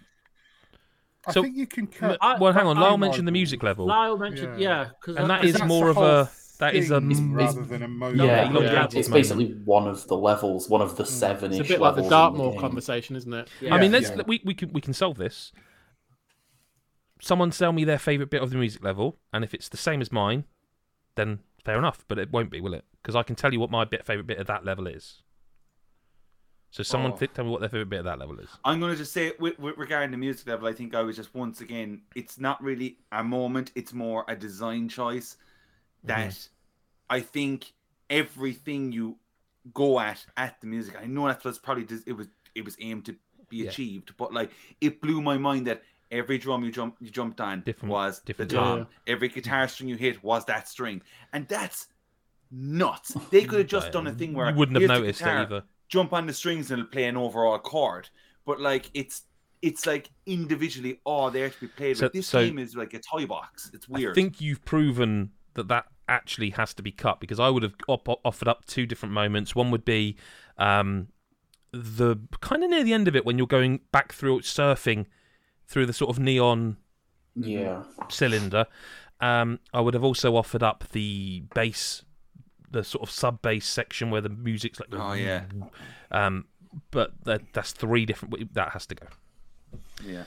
I 1.27 1.32
So- 1.32 1.43
think 1.43 1.57
you 1.57 1.66
can 1.66 1.87
cut. 1.87 2.19
I- 2.20 2.39
well, 2.39 2.53
hang 2.53 2.66
on. 2.66 2.77
Lyle 2.78 2.95
I- 2.95 2.97
mentioned 2.97 3.27
the 3.27 3.32
music 3.32 3.62
level, 3.62 3.87
Lyle 3.87 4.19
mentioned, 4.19 4.61
Yeah. 4.61 4.91
yeah, 5.07 5.16
and 5.19 5.31
that 5.31 5.43
that's 5.43 5.65
more 5.65 5.89
of 5.89 5.97
a 5.97 6.31
that 6.61 6.74
is 6.74 6.91
a 6.91 7.01
thing 7.01 7.32
rather 7.32 7.65
than 7.65 7.82
a 7.82 7.89
moment. 7.89 8.19
Yeah, 8.19 8.51
Yeah, 8.53 8.61
yeah, 8.61 8.85
it's 8.85 8.95
moment. 8.95 9.12
basically 9.12 9.47
one 9.65 9.89
of 9.89 10.07
the 10.09 10.16
levels, 10.16 10.69
one 10.69 10.82
of 10.82 10.97
the 10.97 11.05
mm. 11.05 11.09
seven. 11.09 11.53
It's 11.53 11.61
a 11.61 11.65
bit 11.65 11.81
like 11.81 11.97
the 11.97 12.09
Dartmoor 12.09 12.61
conversation, 12.61 13.16
isn't 13.16 13.32
it? 13.32 13.49
Yeah. 13.61 13.74
I 13.74 13.81
mean, 13.81 13.93
let's 13.93 14.11
yeah. 14.11 14.23
we 14.27 14.41
we 14.45 14.55
can 14.55 14.73
we 14.73 14.81
can 14.81 14.93
solve 14.93 15.16
this. 15.16 15.53
Someone 17.20 17.53
sell 17.53 17.73
me 17.73 17.85
their 17.85 17.99
favorite 17.99 18.31
bit 18.31 18.43
of 18.43 18.51
the 18.51 18.57
music 18.57 18.85
level, 18.85 19.19
and 19.32 19.43
if 19.43 19.53
it's 19.53 19.69
the 19.69 19.77
same 19.77 20.01
as 20.01 20.11
mine, 20.12 20.45
then 21.16 21.41
fair 21.65 21.78
enough. 21.78 22.05
But 22.09 22.19
it 22.19 22.31
won't 22.31 22.51
be, 22.51 22.61
will 22.61 22.74
it? 22.74 22.85
Because 23.03 23.16
I 23.16 23.23
can 23.23 23.37
tell 23.37 23.53
you 23.53 23.61
what 23.61 23.70
my 23.70 23.85
bit 23.85 24.05
favorite 24.05 24.27
bit 24.27 24.39
of 24.39 24.47
that 24.47 24.65
level 24.65 24.87
is. 24.87 25.23
So 26.70 26.82
someone 26.82 27.12
Oh. 27.12 27.16
th- 27.16 27.32
tell 27.35 27.45
me 27.45 27.51
what 27.51 27.61
their 27.61 27.69
favorite 27.69 27.89
bit 27.89 27.99
of 27.99 28.05
that 28.05 28.19
level 28.19 28.39
is. 28.39 28.49
I'm 28.65 28.78
going 28.78 28.93
to 28.93 28.99
just 28.99 29.12
say, 29.12 29.32
with, 29.41 29.59
with 29.59 29.77
regarding 29.77 30.12
the 30.12 30.16
music 30.16 30.47
level, 30.47 30.69
I 30.69 30.73
think 30.73 30.95
I 30.95 31.03
was 31.03 31.16
just 31.16 31.35
once 31.35 31.61
again, 31.61 32.03
it's 32.15 32.39
not 32.39 32.62
really 32.62 32.99
a 33.11 33.24
moment; 33.24 33.73
it's 33.74 33.93
more 33.93 34.24
a 34.28 34.37
design 34.37 34.89
choice. 34.89 35.37
That 36.05 36.28
mm-hmm. 36.31 37.16
I 37.16 37.20
think 37.20 37.72
everything 38.09 38.93
you 38.93 39.16
go 39.74 40.01
at 40.01 40.24
at 40.36 40.60
the 40.60 40.66
music, 40.66 40.97
I 41.01 41.06
know 41.06 41.27
that's 41.27 41.44
what's 41.44 41.59
probably 41.59 41.86
it 42.06 42.12
was 42.12 42.28
it 42.55 42.64
was 42.64 42.77
aimed 42.81 43.05
to 43.06 43.16
be 43.48 43.59
Yeah. 43.59 43.70
achieved, 43.70 44.16
but 44.16 44.32
like 44.32 44.51
it 44.81 45.01
blew 45.01 45.20
my 45.20 45.36
mind 45.39 45.66
that 45.66 45.82
every 46.10 46.39
drum 46.39 46.64
you 46.64 46.72
jump 46.72 46.97
you 47.01 47.10
jumped 47.10 47.40
on 47.40 47.62
Different- 47.62 47.93
was 47.93 48.20
different 48.20 48.51
the 48.51 48.56
drum. 48.56 48.78
tom. 48.78 48.86
Every 49.06 49.28
guitar 49.28 49.68
string 49.68 49.89
you 49.89 49.97
hit 49.97 50.22
was 50.24 50.44
that 50.47 50.68
string, 50.68 51.02
and 51.32 51.47
that's 51.48 51.89
nuts. 52.51 53.12
Oh, 53.16 53.27
they 53.31 53.44
could 53.44 53.59
have 53.60 53.68
just 53.68 53.93
done 53.93 54.06
a 54.06 54.12
thing 54.12 54.35
where 54.35 54.51
you 54.51 54.56
wouldn't 54.56 54.81
have 54.81 54.89
noticed 54.89 55.20
it 55.20 55.24
guitar, 55.24 55.43
either. 55.43 55.62
jump 55.89 56.12
on 56.12 56.27
the 56.27 56.32
strings 56.32 56.70
and 56.70 56.81
it'll 56.81 56.90
play 56.90 57.05
an 57.05 57.16
overall 57.16 57.59
chord. 57.59 58.09
But 58.44 58.60
like 58.60 58.90
it's 58.94 59.22
it's 59.62 59.86
like 59.86 60.10
individually 60.27 61.01
oh, 61.05 61.10
all 61.12 61.31
there 61.31 61.51
to 61.51 61.60
be 61.60 61.66
played. 61.68 61.97
So-. 61.98 62.09
This 62.09 62.28
so- 62.28 62.44
game 62.44 62.59
is 62.59 62.74
like 62.74 62.94
a 62.94 62.98
toy 63.01 63.27
box. 63.27 63.70
It's 63.74 63.89
weird. 63.89 64.12
I 64.12 64.14
think 64.14 64.40
you've 64.40 64.64
proven 64.64 65.31
that 65.55 65.68
that 65.68 65.86
actually 66.09 66.51
has 66.51 66.74
to 66.74 66.82
be 66.82 66.90
cut 66.90 67.20
because 67.20 67.39
I 67.39 67.48
would 67.48 67.62
have 67.62 67.74
op- 67.89 68.20
offered 68.24 68.48
up 68.48 68.64
two 68.66 68.86
different 68.86 69.14
moments. 69.14 69.55
One 69.55 69.70
would 69.70 69.85
be 69.85 70.16
um, 70.59 71.09
the 71.72 72.16
kind 72.40 72.64
of 72.64 72.70
near 72.70 72.82
the 72.85 72.93
end 72.93 73.09
of 73.09 73.14
it 73.14 73.24
when 73.24 73.39
you're 73.39 73.47
going 73.47 73.81
back 73.93 74.12
through 74.12 74.40
surfing 74.40 75.06
through 75.66 75.86
the 75.86 75.93
sort 75.93 76.10
of 76.10 76.18
neon 76.18 76.77
Yeah, 77.36 77.85
cylinder. 78.09 78.66
Um, 79.20 79.60
I 79.72 79.81
would 79.81 79.94
have 79.94 80.02
also 80.05 80.35
offered 80.36 80.62
up 80.62 80.85
the 80.93 81.44
bass 81.55 82.02
the 82.70 82.85
sort 82.85 83.02
of 83.02 83.10
sub 83.10 83.43
bass 83.43 83.66
section 83.66 84.10
where 84.10 84.20
the 84.20 84.28
music's 84.28 84.81
like. 84.81 84.89
Oh, 84.93 85.12
yeah. 85.12 85.44
Um, 86.10 86.47
but 86.90 87.12
that, 87.24 87.43
that's 87.52 87.72
three 87.72 88.06
different. 88.06 88.55
That 88.55 88.70
has 88.70 88.86
to 88.86 88.94
go. 88.94 89.06
Yeah. 90.05 90.24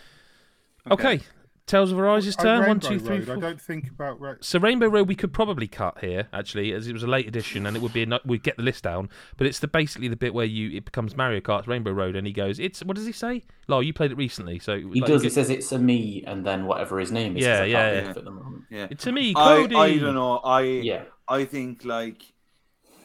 Okay. 0.91 1.21
Tales 1.65 1.93
of 1.93 1.97
Arise's 1.99 2.35
Oh, 2.39 2.43
turn. 2.43 2.59
One, 2.59 2.67
Rainbow 2.67 2.87
two, 2.89 2.99
three, 2.99 3.19
Road, 3.19 3.29
I 3.29 3.39
don't 3.39 3.61
think 3.61 3.89
about. 3.89 4.19
Ra- 4.19 4.35
So 4.41 4.59
Rainbow 4.59 4.87
Road 4.87 5.07
we 5.07 5.15
could 5.15 5.31
probably 5.31 5.67
cut 5.67 5.99
here 5.99 6.27
actually, 6.33 6.73
as 6.73 6.87
it 6.87 6.93
was 6.93 7.03
a 7.03 7.07
late 7.07 7.25
edition, 7.25 7.65
and 7.65 7.77
it 7.77 7.81
would 7.81 7.93
be 7.93 8.03
a, 8.03 8.19
we'd 8.25 8.43
get 8.43 8.57
the 8.57 8.63
list 8.63 8.83
down. 8.83 9.09
But 9.37 9.47
it's 9.47 9.59
the 9.59 9.67
basically 9.69 10.09
the 10.09 10.17
bit 10.17 10.33
where 10.33 10.45
you 10.45 10.75
it 10.75 10.83
becomes 10.83 11.15
Mario 11.15 11.39
Kart's 11.39 11.67
Rainbow 11.67 11.91
Road, 11.91 12.17
and 12.17 12.27
he 12.27 12.33
goes, 12.33 12.59
"It's 12.59 12.83
what 12.83 12.95
does 12.97 13.05
he 13.05 13.13
say?" 13.13 13.43
Lyle, 13.67 13.81
you 13.81 13.93
played 13.93 14.11
it 14.11 14.17
recently, 14.17 14.59
so 14.59 14.77
He 14.77 14.99
like, 14.99 15.05
does. 15.09 15.23
He 15.23 15.29
says 15.29 15.49
it's 15.49 15.71
a 15.71 15.79
me, 15.79 16.23
and 16.27 16.45
then 16.45 16.65
whatever 16.65 16.99
his 16.99 17.11
name 17.13 17.37
is. 17.37 17.43
Yeah, 17.43 17.53
I 17.53 17.57
can't 17.59 17.69
yeah, 17.69 17.91
think 17.91 18.03
yeah. 18.05 18.09
of 18.11 18.17
it 18.17 18.19
at 18.19 18.25
the 18.25 18.31
moment. 18.31 18.63
Yeah. 18.69 18.87
It's 18.91 19.07
a 19.07 19.11
me, 19.13 19.33
I, 19.35 19.55
Cody. 19.55 19.75
I 19.77 19.97
don't 19.99 20.15
know. 20.15 20.37
I 20.39 20.61
Yeah. 20.63 21.03
I 21.29 21.45
think 21.45 21.85
like 21.85 22.23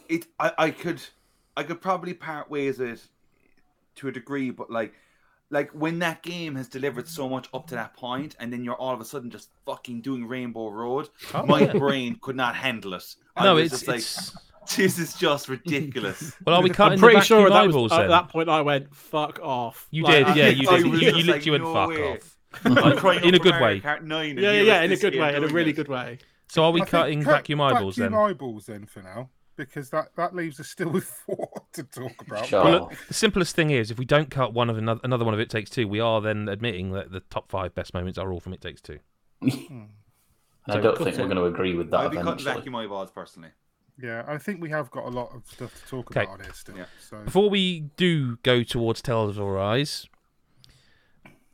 it. 0.08 0.26
I, 0.40 0.52
I 0.58 0.70
could 0.72 1.00
I 1.56 1.62
could 1.62 1.80
probably 1.80 2.12
part 2.12 2.50
ways 2.50 2.80
with 2.80 2.88
it 2.90 3.08
to 3.96 4.08
a 4.08 4.12
degree, 4.12 4.50
but 4.50 4.68
like 4.68 4.94
like 5.50 5.70
when 5.72 5.98
that 6.00 6.22
game 6.22 6.54
has 6.56 6.68
delivered 6.68 7.08
so 7.08 7.28
much 7.28 7.48
up 7.54 7.66
to 7.68 7.74
that 7.74 7.94
point, 7.94 8.36
and 8.38 8.52
then 8.52 8.64
you're 8.64 8.74
all 8.76 8.92
of 8.94 9.00
a 9.00 9.04
sudden 9.04 9.30
just 9.30 9.50
fucking 9.64 10.02
doing 10.02 10.26
Rainbow 10.26 10.68
Road, 10.68 11.08
Oh, 11.34 11.46
my 11.46 11.60
yeah. 11.62 11.72
brain 11.72 12.18
could 12.20 12.36
not 12.36 12.54
handle 12.54 12.94
it. 12.94 13.14
I 13.36 13.44
No, 13.44 13.54
was 13.54 13.64
it's, 13.72 13.72
just 13.72 13.88
like 13.88 13.96
it's 13.98 14.76
this 14.76 14.98
is 14.98 15.14
just 15.14 15.48
ridiculous. 15.48 16.34
well, 16.44 16.56
are 16.56 16.62
we 16.62 16.68
cutting 16.70 16.94
I'm 16.94 16.98
pretty 16.98 17.20
sure 17.22 17.48
vacuum 17.48 17.72
that 17.72 17.78
was, 17.78 17.92
at 17.92 18.08
that 18.08 18.28
point 18.28 18.48
I 18.50 18.60
went 18.60 18.94
fuck 18.94 19.38
off. 19.42 19.86
You 19.90 20.02
Like, 20.04 20.12
did, 20.14 20.26
I- 20.26 20.34
yeah, 20.34 20.48
you 20.48 20.68
I 20.68 20.76
did. 20.76 20.84
You, 20.86 20.90
was 20.92 21.00
you, 21.02 21.10
just 21.12 21.26
literally 21.26 21.32
like, 21.32 21.46
went 21.50 21.64
no 21.64 21.72
fuck 21.72 21.88
way. 21.88 22.12
off. 22.12 22.36
I'm 22.64 23.24
in 23.24 23.34
a 23.34 23.38
good 23.38 23.60
way. 23.60 23.80
Kart 23.80 24.02
9 24.02 24.30
and 24.30 24.38
Yeah, 24.38 24.52
yeah, 24.52 24.62
yeah, 24.62 24.82
in 24.82 24.92
a 24.92 24.96
good 24.96 25.14
way, 25.14 25.34
in 25.36 25.44
a 25.44 25.48
really 25.48 25.72
good 25.72 25.88
way. 25.88 26.18
So 26.48 26.64
are 26.64 26.70
we 26.72 26.80
cutting 26.82 27.22
vacuum 27.22 27.60
eyeballs 27.60 27.96
vacuum 27.96 28.14
eyeballs 28.14 28.66
then 28.66 28.86
for 28.86 29.02
now, 29.02 29.28
because 29.58 29.90
that 29.90 30.14
that 30.16 30.34
leaves 30.34 30.58
us 30.58 30.68
still 30.68 30.88
with 30.98 31.04
four 31.04 31.50
to 31.74 31.82
talk 31.82 32.12
about. 32.26 32.46
Sure. 32.46 32.64
Well, 32.64 32.72
look, 32.72 32.92
the 33.08 33.14
simplest 33.14 33.54
thing 33.54 33.70
is, 33.70 33.90
if 33.90 33.98
we 33.98 34.06
don't 34.06 34.30
cut 34.30 34.54
one 34.54 34.70
of 34.70 34.78
another, 34.78 35.00
another 35.04 35.24
one 35.26 35.34
of 35.34 35.40
It 35.40 35.50
Takes 35.50 35.68
Two, 35.68 35.86
we 35.86 36.00
are 36.00 36.20
then 36.22 36.48
admitting 36.48 36.92
that 36.92 37.10
the 37.12 37.20
top 37.20 37.50
five 37.50 37.74
best 37.74 37.92
moments 37.92 38.18
are 38.18 38.32
all 38.32 38.40
from 38.40 38.54
It 38.54 38.62
Takes 38.62 38.80
Two. 38.80 38.98
And 39.42 39.90
I 40.68 40.80
don't 40.80 40.96
think 40.96 41.16
we're 41.18 41.24
going 41.24 41.36
to 41.36 41.44
agree 41.44 41.74
with 41.74 41.90
that 41.90 42.00
I'd 42.00 42.10
be 42.10 42.16
cutting 42.16 42.32
eventually. 42.46 42.54
vacuum 42.72 42.88
bars 42.88 43.10
personally. 43.10 43.50
Yeah, 44.00 44.24
I 44.28 44.38
think 44.38 44.62
we 44.62 44.70
have 44.70 44.90
got 44.92 45.04
a 45.06 45.10
lot 45.10 45.34
of 45.34 45.44
stuff 45.46 45.74
to 45.82 45.88
talk 45.88 46.10
Okay. 46.12 46.22
about 46.22 46.40
here 46.42 46.52
still. 46.54 46.76
Yeah. 46.76 46.84
So 47.00 47.18
Before 47.24 47.50
we 47.50 47.80
do 47.96 48.36
go 48.44 48.62
towards 48.62 49.02
Tales 49.02 49.36
of 49.38 49.44
Arise, 49.44 50.06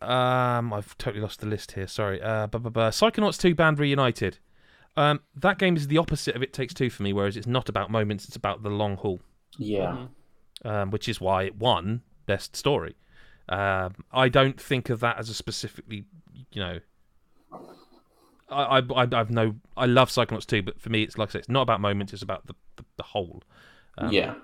um, 0.02 0.72
I've 0.72 0.97
totally 0.98 1.22
lost 1.22 1.40
the 1.40 1.47
list 1.47 1.72
here. 1.72 1.86
Sorry. 1.86 2.20
Uh, 2.20 2.47
bu- 2.47 2.59
bu- 2.59 2.70
bu- 2.70 2.81
Psychonauts 2.81 3.40
2 3.40 3.55
Band 3.55 3.78
Reunited. 3.78 4.39
Um, 4.96 5.20
that 5.36 5.58
game 5.58 5.76
is 5.76 5.88
the 5.88 5.98
opposite 5.98 6.36
of 6.36 6.42
It 6.42 6.52
Takes 6.52 6.72
Two 6.74 6.90
for 6.90 7.02
me, 7.02 7.12
whereas 7.12 7.36
it's 7.36 7.46
not 7.46 7.68
about 7.68 7.90
moments; 7.90 8.26
it's 8.26 8.36
about 8.36 8.62
the 8.62 8.70
long 8.70 8.96
haul, 8.96 9.20
Yeah. 9.58 10.06
um, 10.64 10.90
which 10.90 11.08
is 11.08 11.20
why 11.20 11.44
it 11.44 11.56
won 11.56 12.02
Best 12.26 12.54
Story. 12.56 12.94
Um, 13.48 13.94
I 14.12 14.28
don't 14.28 14.60
think 14.60 14.90
of 14.90 15.00
that 15.00 15.18
as 15.18 15.28
a 15.28 15.34
specifically, 15.34 16.04
you 16.52 16.60
know. 16.62 16.78
I, 18.50 18.78
I, 18.78 18.78
I, 18.78 19.08
I've 19.12 19.30
no. 19.30 19.56
I 19.76 19.86
love 19.86 20.10
Psychonauts 20.10 20.46
2, 20.46 20.62
but 20.62 20.80
for 20.80 20.90
me, 20.90 21.02
it's 21.02 21.18
like 21.18 21.30
I 21.30 21.32
say, 21.32 21.38
it's 21.40 21.48
not 21.48 21.62
about 21.62 21.80
moments; 21.80 22.12
it's 22.12 22.22
about 22.22 22.46
the 22.46 22.54
the, 22.76 22.84
the 22.96 23.02
whole. 23.02 23.42
Um, 23.98 24.12
yeah. 24.12 24.34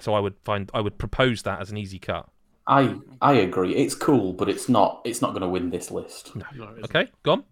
So 0.00 0.14
I 0.14 0.20
would 0.20 0.34
find 0.44 0.70
I 0.72 0.80
would 0.80 0.98
propose 0.98 1.42
that 1.42 1.60
as 1.60 1.70
an 1.70 1.76
easy 1.76 1.98
cut. 1.98 2.28
I 2.66 2.96
I 3.20 3.32
agree. 3.34 3.74
It's 3.74 3.94
cool, 3.94 4.32
but 4.32 4.48
it's 4.48 4.68
not. 4.68 5.02
It's 5.04 5.20
not 5.20 5.30
going 5.30 5.42
to 5.42 5.48
win 5.48 5.70
this 5.70 5.90
list. 5.90 6.34
No, 6.36 6.44
it 6.52 6.56
isn't. 6.78 6.84
Okay, 6.84 7.10
go 7.22 7.32
on. 7.32 7.44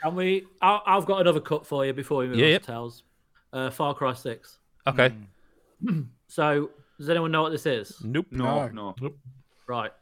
Can 0.00 0.14
we? 0.14 0.46
I, 0.62 0.80
I've 0.86 1.06
got 1.06 1.20
another 1.20 1.40
cut 1.40 1.66
for 1.66 1.84
you 1.86 1.92
before 1.92 2.18
we 2.18 2.28
move 2.28 2.36
Yeah, 2.38 2.44
on 2.46 2.50
yep. 2.52 2.62
to 2.62 2.66
Tales. 2.66 3.02
Uh, 3.52 3.70
Far 3.70 3.94
Cry 3.94 4.12
Six. 4.12 4.58
Okay. 4.86 5.12
So, 6.28 6.70
does 6.98 7.08
anyone 7.08 7.30
know 7.30 7.42
what 7.42 7.52
this 7.52 7.66
is? 7.66 7.96
Nope. 8.02 8.26
No, 8.32 8.66
No. 8.68 8.94
no. 9.00 9.10
Right. 9.68 9.92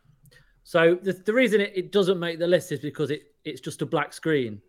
So 0.62 0.94
the, 0.94 1.12
the 1.12 1.34
reason 1.34 1.60
it, 1.60 1.72
it 1.74 1.92
doesn't 1.92 2.18
make 2.18 2.38
the 2.38 2.46
list 2.46 2.72
is 2.72 2.80
because 2.80 3.10
it, 3.10 3.24
it's 3.44 3.60
just 3.60 3.82
a 3.82 3.86
black 3.86 4.14
screen 4.14 4.62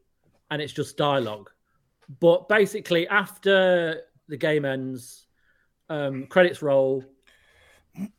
and 0.52 0.62
it's 0.62 0.74
just 0.74 0.98
dialogue. 0.98 1.50
But 2.20 2.50
basically, 2.50 3.08
after 3.08 4.02
the 4.28 4.36
game 4.36 4.66
ends, 4.66 5.28
um, 5.90 6.28
credits 6.28 6.62
roll, 6.62 7.06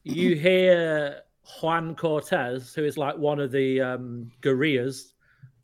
you 0.02 0.34
hear 0.34 1.20
Juan 1.60 1.94
Cortez, 1.94 2.74
who 2.74 2.84
is 2.84 2.96
like 2.96 3.18
one 3.18 3.38
of 3.38 3.52
the 3.52 3.82
um, 3.82 4.30
guerrillas, 4.40 5.12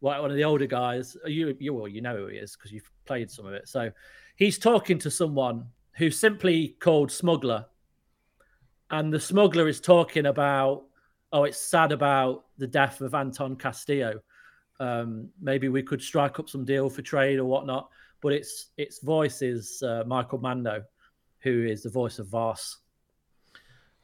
like 0.02 0.20
one 0.20 0.30
of 0.30 0.36
the 0.36 0.44
older 0.44 0.66
guys. 0.66 1.16
You 1.24 1.56
you 1.58 1.72
well, 1.72 1.88
you 1.88 2.02
know 2.02 2.16
who 2.16 2.26
he 2.26 2.36
is 2.36 2.54
because 2.56 2.72
you've 2.72 2.90
played 3.06 3.30
some 3.30 3.46
of 3.46 3.54
it. 3.54 3.66
So 3.68 3.90
he's 4.36 4.58
talking 4.58 4.98
to 4.98 5.10
someone 5.10 5.66
who's 5.92 6.18
simply 6.18 6.76
called 6.80 7.10
Smuggler, 7.10 7.64
and 8.90 9.10
the 9.12 9.20
smuggler 9.20 9.68
is 9.68 9.80
talking 9.80 10.26
about, 10.26 10.84
oh, 11.32 11.44
it's 11.44 11.58
sad 11.58 11.92
about 11.92 12.44
the 12.58 12.66
death 12.66 13.00
of 13.00 13.14
Anton 13.14 13.56
Castillo. 13.56 14.20
Um, 14.80 15.28
maybe 15.40 15.68
we 15.68 15.82
could 15.82 16.02
strike 16.02 16.38
up 16.38 16.48
some 16.48 16.64
deal 16.64 16.90
for 16.90 17.02
trade 17.02 17.38
or 17.38 17.44
whatnot. 17.44 17.88
But 18.20 18.32
its 18.34 18.68
its 18.76 19.00
voice 19.00 19.42
is 19.42 19.82
uh, 19.82 20.04
Michael 20.06 20.38
Mando, 20.38 20.84
who 21.40 21.64
is 21.66 21.82
the 21.82 21.90
voice 21.90 22.18
of 22.18 22.28
Vaas. 22.28 22.76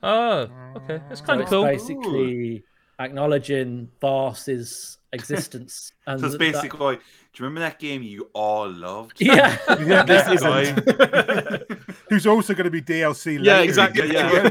Oh, 0.02 0.48
okay. 0.76 1.00
That's 1.08 1.20
So 1.20 1.26
kind 1.26 1.40
of 1.40 1.44
it's 1.46 1.50
cool. 1.50 1.64
basically 1.64 2.64
acknowledging 2.98 3.90
Vaas's 4.00 4.98
existence. 5.12 5.92
And 6.06 6.20
So 6.20 6.26
it's 6.26 6.34
that- 6.34 6.38
basically, 6.38 6.80
like, 6.80 7.00
do 7.00 7.42
you 7.42 7.44
remember 7.44 7.60
that 7.60 7.78
game 7.78 8.02
you 8.02 8.30
all 8.32 8.68
loved? 8.70 9.16
yeah. 9.20 9.58
Yeah, 9.80 10.02
This 10.04 10.24
this 10.26 10.42
isn't. 10.42 11.78
Who's 12.08 12.26
also 12.26 12.54
going 12.54 12.64
to 12.64 12.70
be 12.70 12.80
DLC 12.80 13.32
later. 13.38 13.44
Yeah, 13.44 13.60
exactly, 13.60 14.10
yeah. 14.12 14.48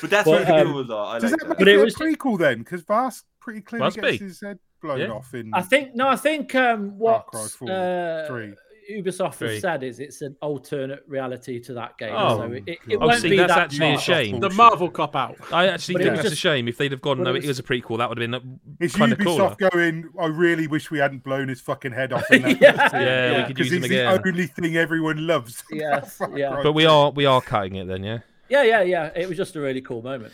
but 0.00 0.10
that's 0.10 0.28
But, 0.28 0.46
really 0.48 0.60
um, 0.60 0.72
cool, 0.72 0.84
though. 0.84 1.04
I 1.04 1.18
Does 1.18 1.30
like 1.32 1.40
that 1.40 1.48
that. 1.48 1.48
make 1.50 1.58
But 1.58 1.68
it, 1.68 1.74
it 1.76 1.80
a 1.80 1.84
was- 1.84 1.94
prequel 1.96 2.38
then? 2.38 2.58
Because 2.60 2.82
Vaas 2.82 3.24
pretty 3.40 3.60
clearly 3.62 3.86
Must 3.86 3.96
gets 3.96 4.18
be. 4.18 4.24
his 4.24 4.40
head 4.40 4.58
blown 4.80 5.00
Yeah. 5.00 5.08
off 5.08 5.34
in. 5.34 5.50
I 5.52 5.62
think 5.62 5.94
no, 5.96 6.08
I 6.08 6.16
think 6.16 6.54
um, 6.54 6.96
what 6.98 7.26
uh, 7.34 8.26
three. 8.28 8.54
Ubisoft 8.92 9.34
Three. 9.34 9.52
has 9.54 9.60
said 9.60 9.82
is 9.82 9.98
it's 10.00 10.22
an 10.22 10.36
alternate 10.42 11.02
reality 11.06 11.60
to 11.60 11.74
that 11.74 11.96
game. 11.98 12.12
Oh, 12.14 12.38
so 12.38 12.52
it, 12.52 12.62
it, 12.66 12.78
it 12.88 13.00
won't 13.00 13.20
see, 13.20 13.30
be 13.30 13.36
that's 13.36 13.54
that 13.54 13.58
actually 13.64 13.94
a 13.94 13.98
shame. 13.98 14.40
The 14.40 14.50
Marvel 14.50 14.90
cop 14.90 15.16
out. 15.16 15.36
I 15.52 15.68
actually 15.68 15.94
But 15.94 16.02
think 16.02 16.12
was 16.16 16.22
that's 16.22 16.32
a 16.34 16.36
shame. 16.36 16.68
If 16.68 16.76
they'd 16.78 16.92
have 16.92 17.00
gone, 17.00 17.22
no, 17.22 17.30
it 17.30 17.36
it 17.36 17.38
was- 17.40 17.48
was 17.48 17.58
a 17.58 17.62
prequel, 17.62 17.98
that 17.98 18.08
would 18.08 18.18
have 18.18 18.30
been 18.30 18.60
It's 18.80 18.94
kind 18.96 19.12
of 19.12 19.18
cooler. 19.18 19.50
Ubisoft 19.50 19.70
going. 19.70 20.08
I 20.20 20.26
really 20.26 20.66
wish 20.66 20.90
we 20.90 20.98
hadn't 20.98 21.22
blown 21.24 21.48
his 21.48 21.60
fucking 21.60 21.92
head 21.92 22.12
off. 22.12 22.24
In 22.30 22.42
that 22.42 22.60
Yeah. 22.60 22.72
cutscene." 22.88 22.92
Yeah, 23.06 23.36
we 23.38 23.42
could 23.44 23.48
because 23.56 23.66
use 23.66 23.76
him 23.76 23.82
he's 23.82 23.90
the 23.90 24.08
again. 24.10 24.22
only 24.26 24.46
thing 24.46 24.76
everyone 24.76 25.26
loves. 25.26 25.62
Yes, 25.72 26.20
yeah. 26.34 26.50
Cry 26.52 26.62
But 26.62 26.72
we 26.72 26.86
are 26.86 27.10
we 27.10 27.24
are 27.26 27.40
cutting 27.40 27.76
it 27.76 27.86
then, 27.88 28.04
yeah. 28.04 28.18
Yeah, 28.48 28.62
yeah, 28.64 28.82
yeah. 28.82 29.10
It 29.16 29.28
was 29.28 29.36
just 29.38 29.56
a 29.56 29.60
really 29.60 29.80
cool 29.80 30.02
moment. 30.02 30.32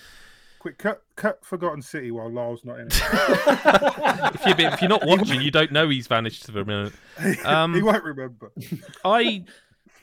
Quick, 0.58 0.78
cut, 0.78 1.02
cut 1.14 1.44
Forgotten 1.44 1.82
City 1.82 2.10
while 2.10 2.30
Lyle's 2.30 2.64
not 2.64 2.80
in 2.80 2.88
it. 2.88 3.00
If 4.48 4.58
you're, 4.58 4.72
if 4.72 4.80
you're 4.80 4.88
not 4.88 5.06
watching, 5.06 5.40
you 5.40 5.50
don't 5.50 5.70
know 5.70 5.88
he's 5.88 6.06
vanished 6.06 6.50
for 6.50 6.60
a 6.60 6.64
minute. 6.64 6.92
Um, 7.44 7.74
he 7.74 7.82
won't 7.82 8.02
remember. 8.04 8.50
I 9.04 9.44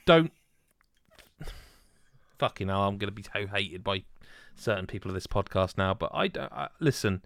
don't. 0.06 0.32
Fucking 2.40 2.68
hell, 2.68 2.84
I'm 2.84 2.98
going 2.98 3.10
to 3.10 3.16
be 3.16 3.24
so 3.24 3.48
hated 3.48 3.84
by 3.84 4.04
certain 4.56 4.88
people 4.88 5.10
of 5.10 5.16
this 5.16 5.28
podcast 5.28 5.78
now. 5.78 5.94
But 5.94 6.12
I 6.14 6.28
don't. 6.28 6.52
I, 6.52 6.70
listen, 6.80 7.24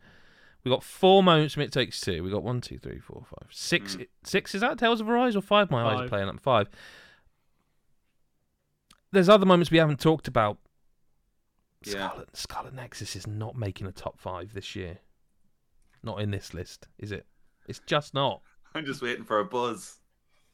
we 0.63 0.69
got 0.71 0.83
four 0.83 1.23
moments 1.23 1.53
from 1.53 1.63
It 1.63 1.71
Takes 1.71 1.99
Two. 2.01 2.23
We 2.23 2.29
got 2.29 2.43
one, 2.43 2.61
two, 2.61 2.77
three, 2.77 2.99
four, 2.99 3.23
five, 3.25 3.49
six. 3.51 3.97
Six 4.23 4.55
is 4.55 4.61
that 4.61 4.77
Tales 4.77 5.01
of 5.01 5.09
Arise 5.09 5.35
or 5.35 5.41
five? 5.41 5.71
My 5.71 5.83
eyes 5.83 6.01
are 6.01 6.07
playing 6.07 6.29
up 6.29 6.39
five. 6.39 6.69
There's 9.11 9.29
other 9.29 9.45
moments 9.45 9.71
we 9.71 9.79
haven't 9.79 9.99
talked 9.99 10.27
about. 10.27 10.57
Yeah. 11.85 12.09
Scarlet, 12.09 12.35
Scarlet 12.37 12.73
Nexus 12.73 13.15
is 13.15 13.25
not 13.27 13.55
making 13.55 13.87
a 13.87 13.91
top 13.91 14.19
five 14.19 14.53
this 14.53 14.75
year. 14.75 14.97
Not 16.03 16.21
in 16.21 16.31
this 16.31 16.53
list, 16.53 16.87
is 16.97 17.11
it? 17.11 17.25
It's 17.67 17.79
just 17.85 18.13
not. 18.13 18.41
I'm 18.75 18.85
just 18.85 19.01
waiting 19.01 19.23
for 19.25 19.39
a 19.39 19.45
buzz. 19.45 19.99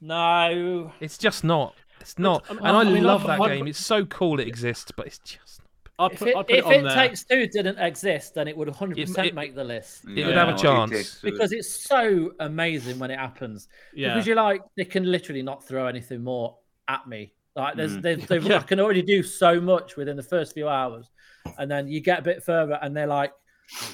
No. 0.02 0.92
It's 1.00 1.18
just 1.18 1.44
not. 1.44 1.76
It's 2.02 2.20
not. 2.20 2.50
um, 2.50 2.58
and 2.60 2.68
I, 2.68 2.82
I 2.82 2.84
mean, 2.84 3.04
love 3.04 3.22
I've- 3.26 3.28
that 3.28 3.42
I've- 3.42 3.58
game. 3.58 3.68
It's 3.68 3.84
so 3.84 4.06
cool 4.06 4.40
it 4.40 4.48
exists, 4.48 4.92
but 4.96 5.08
it's 5.08 5.20
just 5.20 5.60
not. 5.60 5.66
I 5.98 6.14
If 6.14 6.20
put, 6.20 6.28
it, 6.28 6.36
I 6.36 6.44
put 6.44 6.52
if 6.52 6.58
it 6.58 6.66
on 6.66 6.74
it 6.74 6.84
there. 6.84 6.96
takes 7.08 7.24
two 7.24 7.48
didn't 7.48 7.78
exist, 7.80 8.34
then 8.36 8.48
it 8.50 8.58
would 8.58 8.68
100% 8.68 8.98
It- 8.98 9.18
it- 9.28 9.34
make 9.34 9.56
the 9.56 9.64
list. 9.64 10.04
It 10.06 10.26
would 10.26 10.36
have 10.36 10.50
a 10.50 10.58
chance. 10.58 11.22
Because 11.22 11.54
it's 11.54 11.74
so 11.74 12.34
amazing 12.40 13.00
when 13.00 13.12
it 13.12 13.18
happens. 13.20 13.68
yeah. 13.94 14.14
Because 14.14 14.28
you're 14.28 14.36
like, 14.36 14.62
they 14.76 14.84
can 14.86 15.10
literally 15.10 15.42
not 15.42 15.66
throw 15.66 15.88
anything 15.88 16.22
more 16.24 16.58
at 16.88 17.08
me. 17.08 17.34
Like, 17.56 17.76
there's, 17.76 17.98
Mm. 17.98 18.02
they 18.02 18.16
they 18.16 18.38
Yeah. 18.50 18.58
I 18.58 18.64
can 18.64 18.80
already 18.80 19.02
do 19.02 19.24
so 19.24 19.60
much 19.62 19.96
within 19.96 20.18
the 20.18 20.24
first 20.24 20.54
few 20.54 20.68
hours. 20.68 21.10
And 21.58 21.70
then 21.70 21.88
you 21.88 22.02
get 22.02 22.20
a 22.20 22.24
bit 22.24 22.44
further, 22.44 22.78
and 22.82 22.96
they're 22.96 23.08
like, 23.08 23.32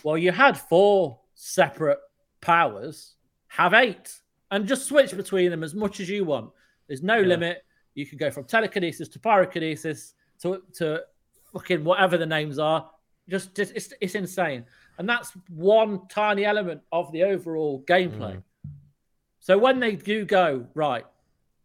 well, 0.03 0.17
you 0.17 0.31
had 0.31 0.57
four 0.57 1.19
separate 1.35 1.99
powers, 2.41 3.15
have 3.47 3.73
eight, 3.73 4.17
and 4.49 4.67
just 4.67 4.85
switch 4.88 5.15
between 5.15 5.51
them 5.51 5.63
as 5.63 5.73
much 5.75 5.99
as 5.99 6.09
you 6.09 6.25
want. 6.25 6.51
There's 6.88 7.03
no 7.03 7.17
Yeah. 7.17 7.27
limit. 7.27 7.63
You 7.93 8.05
can 8.05 8.17
go 8.17 8.31
from 8.31 8.45
telekinesis 8.45 9.09
to 9.09 9.19
pyrokinesis 9.19 10.13
to, 10.41 10.63
to 10.75 11.01
fucking 11.53 11.83
whatever 11.83 12.17
the 12.17 12.25
names 12.25 12.57
are. 12.57 12.89
Just, 13.29 13.53
just 13.55 13.73
it's, 13.75 13.93
it's 14.01 14.15
insane. 14.15 14.65
And 14.97 15.07
that's 15.07 15.31
one 15.49 16.07
tiny 16.07 16.45
element 16.45 16.81
of 16.91 17.11
the 17.11 17.23
overall 17.23 17.83
gameplay. 17.88 18.38
Mm. 18.38 18.43
So 19.39 19.57
when 19.57 19.79
they 19.79 19.95
do 19.95 20.25
go 20.25 20.67
right, 20.73 21.05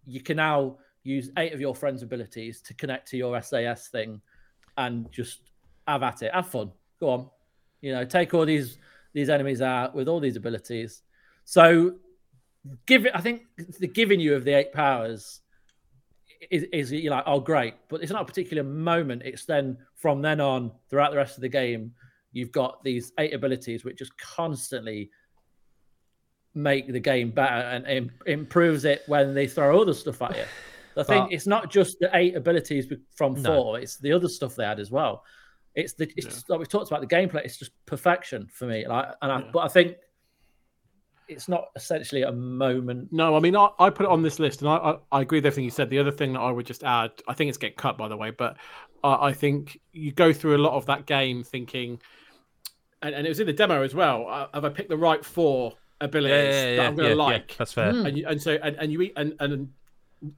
you 0.04 0.20
can 0.20 0.36
now 0.36 0.78
use 1.06 1.30
eight 1.38 1.52
of 1.52 1.60
your 1.60 1.74
friends' 1.74 2.02
abilities 2.02 2.60
to 2.62 2.74
connect 2.74 3.08
to 3.08 3.16
your 3.16 3.40
SAS 3.42 3.88
thing, 3.88 4.20
and 4.76 5.10
just 5.10 5.40
have 5.86 6.02
at 6.02 6.22
it, 6.22 6.34
have 6.34 6.48
fun. 6.48 6.72
Go 7.00 7.10
on, 7.10 7.30
you 7.80 7.92
know, 7.92 8.04
take 8.04 8.34
all 8.34 8.44
these 8.44 8.78
these 9.12 9.30
enemies 9.30 9.62
out 9.62 9.94
with 9.94 10.08
all 10.08 10.20
these 10.20 10.36
abilities. 10.36 11.02
So, 11.44 11.94
give 12.86 13.06
it. 13.06 13.12
I 13.14 13.20
think 13.20 13.42
the 13.78 13.88
giving 13.88 14.20
you 14.20 14.34
of 14.34 14.44
the 14.44 14.52
eight 14.52 14.72
powers 14.72 15.40
is, 16.50 16.64
is 16.72 16.92
you're 16.92 17.12
like, 17.12 17.24
oh 17.26 17.40
great, 17.40 17.74
but 17.88 18.02
it's 18.02 18.12
not 18.12 18.22
a 18.22 18.26
particular 18.26 18.62
moment. 18.62 19.22
It's 19.24 19.44
then 19.44 19.78
from 19.94 20.22
then 20.22 20.40
on 20.40 20.72
throughout 20.90 21.10
the 21.10 21.16
rest 21.16 21.36
of 21.36 21.42
the 21.42 21.48
game, 21.48 21.92
you've 22.32 22.52
got 22.52 22.82
these 22.84 23.12
eight 23.18 23.34
abilities 23.34 23.84
which 23.84 23.98
just 23.98 24.16
constantly 24.18 25.10
make 26.54 26.90
the 26.90 27.00
game 27.00 27.30
better 27.30 27.66
and 27.68 27.86
im- 27.86 28.10
improves 28.26 28.84
it 28.84 29.02
when 29.06 29.34
they 29.34 29.46
throw 29.46 29.80
other 29.80 29.94
stuff 29.94 30.22
at 30.22 30.36
you. 30.36 30.44
I 30.96 31.02
think 31.02 31.32
it's 31.32 31.46
not 31.46 31.70
just 31.70 31.98
the 32.00 32.10
eight 32.14 32.36
abilities 32.36 32.90
from 33.14 33.34
No. 33.42 33.50
four; 33.62 33.78
it's 33.80 33.96
the 33.98 34.12
other 34.12 34.28
stuff 34.28 34.56
they 34.56 34.64
had 34.64 34.80
as 34.80 34.90
well. 34.90 35.24
It's 35.74 35.92
the 35.92 36.04
it's 36.16 36.26
Yeah. 36.26 36.30
just, 36.32 36.50
like 36.50 36.58
we 36.60 36.66
talked 36.66 36.90
about 36.90 37.00
the 37.02 37.06
gameplay. 37.06 37.44
It's 37.44 37.58
just 37.58 37.72
perfection 37.84 38.46
for 38.50 38.66
me. 38.66 38.86
Like, 38.86 39.08
and 39.20 39.30
I, 39.32 39.38
Yeah. 39.40 39.50
but 39.52 39.60
I 39.60 39.68
think 39.68 39.96
it's 41.28 41.48
not 41.48 41.64
essentially 41.74 42.22
a 42.22 42.32
moment. 42.32 43.12
No, 43.12 43.36
I 43.36 43.40
mean, 43.40 43.56
I, 43.56 43.68
I 43.78 43.90
put 43.90 44.06
it 44.06 44.12
on 44.12 44.22
this 44.22 44.38
list, 44.38 44.60
and 44.62 44.70
I, 44.70 44.76
I, 44.76 44.96
I 45.12 45.20
agree 45.22 45.38
with 45.38 45.46
everything 45.46 45.64
you 45.64 45.70
said. 45.70 45.90
The 45.90 45.98
other 45.98 46.12
thing 46.12 46.34
that 46.34 46.40
I 46.40 46.50
would 46.50 46.66
just 46.66 46.84
add, 46.84 47.10
I 47.26 47.34
think 47.34 47.48
it's 47.48 47.58
getting 47.58 47.76
cut, 47.76 47.98
by 47.98 48.08
the 48.08 48.16
way, 48.16 48.30
but 48.30 48.56
I, 49.02 49.28
I 49.28 49.32
think 49.32 49.78
you 49.92 50.12
go 50.12 50.32
through 50.32 50.56
a 50.56 50.62
lot 50.62 50.74
of 50.74 50.86
that 50.86 51.04
game 51.06 51.42
thinking, 51.42 52.00
and, 53.02 53.14
and 53.14 53.26
it 53.26 53.28
was 53.28 53.40
in 53.40 53.46
the 53.46 53.52
demo 53.52 53.82
as 53.82 53.94
well. 53.94 54.28
Uh, 54.28 54.46
have 54.54 54.64
I 54.64 54.68
picked 54.68 54.88
the 54.88 54.96
right 54.96 55.24
four 55.24 55.74
abilities 56.00 56.54
Yeah, 56.54 56.62
yeah, 56.64 56.70
yeah, 56.70 56.76
that 56.76 56.86
I'm 56.86 56.94
going 56.94 57.10
to 57.10 57.16
like? 57.16 57.56
that's 57.56 57.72
fair. 57.72 57.90
And 57.90 58.16
you, 58.16 58.26
and 58.28 58.40
so 58.40 58.58
and, 58.62 58.76
and 58.76 58.92
you 58.92 59.02
eat 59.02 59.12
and 59.16 59.34
and 59.40 59.68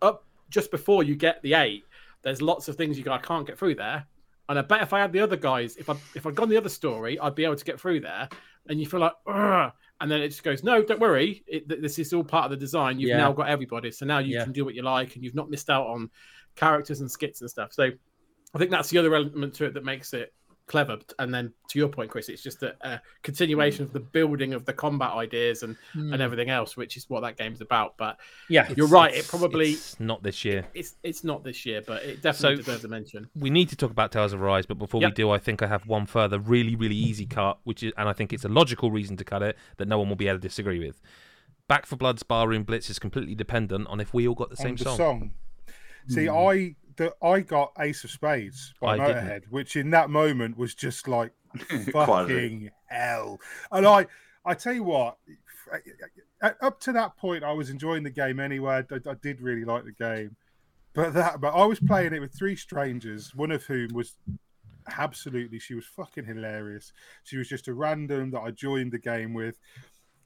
up 0.00 0.24
just 0.50 0.70
before 0.70 1.02
you 1.02 1.14
get 1.16 1.42
the 1.42 1.54
eight, 1.54 1.84
there's 2.22 2.42
lots 2.42 2.68
of 2.68 2.76
things 2.76 2.98
you 2.98 3.04
go. 3.04 3.12
I 3.12 3.18
can't 3.18 3.46
get 3.46 3.58
through 3.58 3.76
there, 3.76 4.06
and 4.48 4.58
I 4.58 4.62
bet 4.62 4.82
if 4.82 4.92
I 4.92 5.00
had 5.00 5.12
the 5.12 5.20
other 5.20 5.36
guys, 5.36 5.76
if 5.76 5.88
I 5.90 5.94
if 6.14 6.26
I'd 6.26 6.34
gone 6.34 6.48
the 6.48 6.56
other 6.56 6.68
story, 6.68 7.18
I'd 7.18 7.34
be 7.34 7.44
able 7.44 7.56
to 7.56 7.64
get 7.64 7.80
through 7.80 8.00
there. 8.00 8.28
And 8.70 8.78
you 8.78 8.86
feel 8.86 9.00
like, 9.00 9.12
Ugh, 9.26 9.72
and 10.00 10.10
then 10.10 10.20
it 10.20 10.28
just 10.28 10.42
goes, 10.42 10.62
no, 10.62 10.82
don't 10.82 11.00
worry, 11.00 11.42
it, 11.46 11.66
th- 11.68 11.80
this 11.80 11.98
is 11.98 12.12
all 12.12 12.22
part 12.22 12.44
of 12.44 12.50
the 12.50 12.56
design. 12.58 13.00
You've 13.00 13.08
Yeah. 13.10 13.16
now 13.16 13.32
got 13.32 13.48
everybody, 13.48 13.90
so 13.90 14.04
now 14.04 14.18
you 14.18 14.34
Yeah. 14.34 14.44
can 14.44 14.52
do 14.52 14.62
what 14.64 14.74
you 14.74 14.82
like, 14.82 15.14
and 15.14 15.24
you've 15.24 15.34
not 15.34 15.48
missed 15.48 15.70
out 15.70 15.86
on 15.86 16.10
characters 16.54 17.00
and 17.00 17.10
skits 17.10 17.40
and 17.40 17.48
stuff. 17.48 17.72
So 17.72 17.84
I 18.54 18.58
think 18.58 18.70
that's 18.70 18.90
the 18.90 18.98
other 18.98 19.14
element 19.14 19.54
to 19.54 19.64
it 19.64 19.72
that 19.74 19.84
makes 19.84 20.12
it 20.12 20.34
clever. 20.68 20.98
And 21.18 21.34
then 21.34 21.52
to 21.70 21.78
your 21.78 21.88
point, 21.88 22.10
Chris, 22.10 22.28
it's 22.28 22.42
just 22.42 22.62
a, 22.62 22.76
a 22.82 23.00
continuation 23.22 23.82
of 23.84 23.92
the 23.92 23.98
building 24.00 24.54
of 24.54 24.64
the 24.64 24.72
combat 24.72 25.12
ideas 25.12 25.62
and 25.64 25.76
Hmm. 25.92 26.12
and 26.12 26.22
everything 26.22 26.50
else, 26.50 26.76
which 26.76 26.96
is 26.96 27.10
what 27.10 27.22
that 27.22 27.36
game's 27.36 27.60
about. 27.60 27.96
But 27.96 28.18
Yeah, 28.48 28.66
You're 28.68 28.86
It's- 28.86 28.90
right, 28.90 29.14
it 29.14 29.26
probably- 29.26 29.70
it's 29.72 29.98
not 29.98 30.22
this 30.22 30.44
year. 30.44 30.66
it's 30.74 30.94
it's 31.02 31.24
not 31.24 31.42
this 31.42 31.66
year, 31.66 31.82
but 31.84 32.04
it 32.04 32.22
definitely 32.22 32.56
So- 32.62 32.62
deserves 32.62 32.84
a 32.84 32.88
mention. 32.88 33.28
we 33.34 33.50
need 33.50 33.68
to 33.70 33.76
talk 33.76 33.90
about 33.90 34.12
Tales 34.12 34.32
of 34.32 34.40
Arise, 34.42 34.66
but 34.66 34.78
before 34.78 35.00
we 35.00 35.10
do, 35.10 35.30
I 35.30 35.38
think 35.38 35.62
I 35.62 35.66
have 35.66 35.86
one 35.86 36.06
further 36.06 36.38
really, 36.38 36.76
really 36.76 36.94
easy 36.96 37.26
cut, 37.26 37.58
which 37.64 37.82
is, 37.82 37.92
and 37.96 38.08
I 38.08 38.12
think 38.12 38.32
it's 38.32 38.44
a 38.44 38.48
logical 38.48 38.90
reason 38.92 39.16
to 39.16 39.24
cut 39.24 39.42
it 39.42 39.56
that 39.78 39.88
no 39.88 39.98
one 39.98 40.08
will 40.08 40.16
be 40.16 40.28
able 40.28 40.38
to 40.38 40.42
disagree 40.48 40.78
with. 40.78 41.00
Back 41.66 41.84
4 41.86 41.98
Blood's 41.98 42.22
Barroom 42.22 42.62
Blitz 42.64 42.88
is 42.88 42.98
completely 42.98 43.34
dependent 43.34 43.86
on 43.88 44.00
if 44.00 44.14
we 44.14 44.26
all 44.28 44.34
got 44.34 44.48
the 44.50 44.56
same 44.56 44.76
the 44.76 44.84
song. 44.84 44.96
song. 44.96 45.30
See, 46.08 46.28
I 46.28 46.74
the, 46.98 47.14
I 47.22 47.40
got 47.40 47.72
Ace 47.78 48.04
of 48.04 48.10
Spades 48.10 48.74
by 48.80 48.98
I 48.98 49.06
didn't. 49.06 49.24
Motorhead, 49.24 49.42
which 49.48 49.76
in 49.76 49.90
that 49.90 50.10
moment 50.10 50.58
was 50.58 50.74
just 50.74 51.08
like 51.08 51.32
fucking 51.92 52.70
hell. 52.86 53.40
And 53.72 53.86
I, 53.86 54.06
I 54.44 54.54
tell 54.54 54.74
you 54.74 54.82
what, 54.82 55.16
up 56.60 56.80
to 56.80 56.92
that 56.92 57.16
point, 57.16 57.44
I 57.44 57.52
was 57.52 57.70
enjoying 57.70 58.02
the 58.02 58.10
game 58.10 58.40
anyway. 58.40 58.84
I, 58.90 59.10
I 59.10 59.14
did 59.22 59.40
really 59.40 59.64
like 59.64 59.84
the 59.84 59.92
game, 59.92 60.36
but 60.94 61.14
that, 61.14 61.40
but 61.40 61.54
I 61.54 61.64
was 61.64 61.80
playing 61.80 62.12
it 62.12 62.20
with 62.20 62.34
three 62.34 62.56
strangers, 62.56 63.34
one 63.34 63.50
of 63.50 63.64
whom 63.64 63.94
was 63.94 64.16
absolutely, 64.96 65.58
she 65.58 65.74
was 65.74 65.86
fucking 65.86 66.24
hilarious. 66.24 66.92
She 67.24 67.36
was 67.36 67.48
just 67.48 67.68
a 67.68 67.74
random 67.74 68.30
that 68.32 68.40
I 68.40 68.50
joined 68.50 68.92
the 68.92 68.98
game 68.98 69.34
with, 69.34 69.58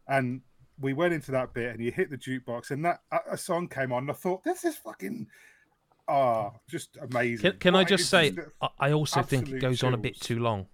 and 0.08 0.40
we 0.80 0.92
went 0.92 1.14
into 1.14 1.30
that 1.32 1.52
bit, 1.54 1.74
and 1.74 1.84
you 1.84 1.92
hit 1.92 2.10
the 2.10 2.18
jukebox, 2.18 2.70
and 2.70 2.84
that 2.84 3.00
a, 3.12 3.18
a 3.32 3.38
song 3.38 3.68
came 3.68 3.92
on. 3.92 4.04
And 4.04 4.10
I 4.10 4.14
thought, 4.14 4.42
this 4.44 4.64
is 4.64 4.76
fucking. 4.76 5.26
Ah, 6.08 6.50
just 6.68 6.96
amazing. 7.00 7.52
Can, 7.52 7.58
can 7.60 7.76
I 7.76 7.84
just 7.84 8.08
say, 8.10 8.30
just 8.30 8.48
a- 8.60 8.66
I 8.80 8.88
I 8.88 8.92
also 8.92 9.22
think 9.22 9.42
it 9.44 9.54
absolute 9.54 9.60
goes 9.62 9.82
on 9.84 9.94
a 9.94 9.96
bit 9.98 10.20
too 10.20 10.38
long. 10.40 10.66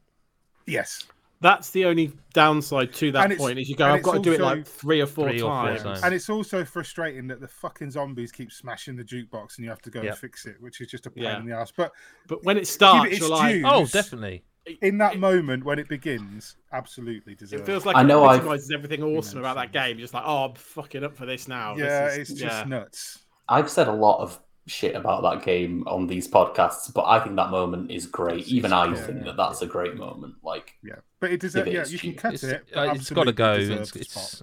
yes, 0.66 1.04
That's 1.40 1.70
the 1.70 1.84
only 1.84 2.12
downside 2.32 2.92
to 2.94 3.12
that 3.12 3.36
point 3.38 3.60
is 3.60 3.68
you 3.68 3.76
go, 3.76 3.86
I've 3.86 4.02
got 4.02 4.14
to 4.14 4.18
do 4.20 4.32
it 4.32 4.40
like 4.40 4.66
three 4.66 5.00
or 5.00 5.06
four 5.06 5.28
Three 5.28 5.36
or 5.40 5.42
four 5.42 5.50
times. 5.50 5.82
times. 5.84 6.02
And 6.02 6.12
it's 6.12 6.28
also 6.28 6.64
frustrating 6.64 7.28
that 7.28 7.40
the 7.40 7.46
fucking 7.46 7.92
zombies 7.92 8.32
keep 8.32 8.50
smashing 8.50 8.96
the 8.96 9.04
jukebox 9.04 9.56
and 9.56 9.64
you 9.64 9.68
have 9.70 9.80
to 9.82 9.90
go 9.90 10.00
Yep. 10.02 10.10
and 10.10 10.18
fix 10.18 10.46
it, 10.46 10.56
which 10.60 10.80
is 10.80 10.88
just 10.88 11.06
a 11.06 11.10
pain 11.10 11.24
Yeah. 11.24 11.38
in 11.38 11.46
the 11.46 11.54
ass. 11.54 11.70
But 11.76 11.92
But 12.26 12.42
when 12.44 12.56
it 12.58 12.66
starts, 12.66 13.12
its 13.12 13.20
you're 13.20 13.28
like. 13.30 13.62
Oh, 13.64 13.86
definitely. 13.86 14.42
in 14.82 14.98
that 14.98 15.18
moment 15.18 15.64
when 15.64 15.78
it 15.78 15.88
begins, 15.88 16.56
absolutely 16.72 17.34
deserves 17.36 17.62
it 17.62 17.66
feels 17.66 17.86
like 17.86 17.94
I 17.96 18.00
it 18.00 18.04
know 18.08 18.24
I've- 18.24 18.38
epitomizes 18.38 18.70
everything 18.72 19.02
awesome 19.04 19.38
about 19.38 19.54
that 19.56 19.70
game. 19.72 19.96
You're 19.98 20.04
just 20.04 20.14
like, 20.14 20.24
oh, 20.26 20.46
I'm 20.46 20.54
fucking 20.56 21.04
up 21.04 21.16
for 21.16 21.24
this 21.24 21.46
now. 21.46 21.74
This 21.74 21.84
Yeah, 21.84 22.06
is- 22.08 22.18
it's 22.18 22.40
just 22.40 22.58
yeah. 22.58 22.64
nuts. 22.64 23.20
I've 23.48 23.70
said 23.70 23.86
a 23.86 23.92
lot 23.92 24.20
of 24.20 24.40
shit 24.68 24.94
about 24.94 25.22
that 25.22 25.44
game 25.44 25.82
on 25.86 26.06
these 26.06 26.28
podcasts, 26.28 26.92
but 26.92 27.04
I 27.06 27.18
think 27.20 27.36
that 27.36 27.50
moment 27.50 27.90
is 27.90 28.06
great. 28.06 28.46
Even 28.48 28.72
I 28.72 28.86
yeah, 28.86 28.94
think 28.94 29.18
yeah. 29.18 29.24
that 29.24 29.36
that's 29.36 29.62
a 29.62 29.66
great 29.66 29.96
moment. 29.96 30.34
Like, 30.42 30.74
Yeah, 30.82 30.96
but 31.20 31.32
it 31.32 31.40
deserves. 31.40 31.70
Yeah, 31.70 31.84
you 31.86 31.98
can 31.98 32.14
cut 32.14 32.34
It's, 32.34 32.44
it. 32.44 32.66
uh, 32.74 32.86
but 32.86 32.96
it's 32.96 33.10
got 33.10 33.24
to 33.24 33.32
go. 33.32 33.54
It's, 33.54 33.96
it's... 33.96 34.42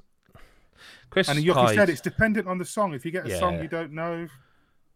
Chris 1.09 1.29
And 1.29 1.39
Yuki 1.39 1.59
Hyde- 1.59 1.75
said 1.75 1.89
it's 1.89 2.01
dependent 2.01 2.47
on 2.47 2.57
the 2.57 2.65
song. 2.65 2.93
If 2.93 3.05
you 3.05 3.11
get 3.11 3.25
a 3.27 3.37
song 3.37 3.61
you 3.61 3.67
don't 3.67 3.93
know, 3.93 4.27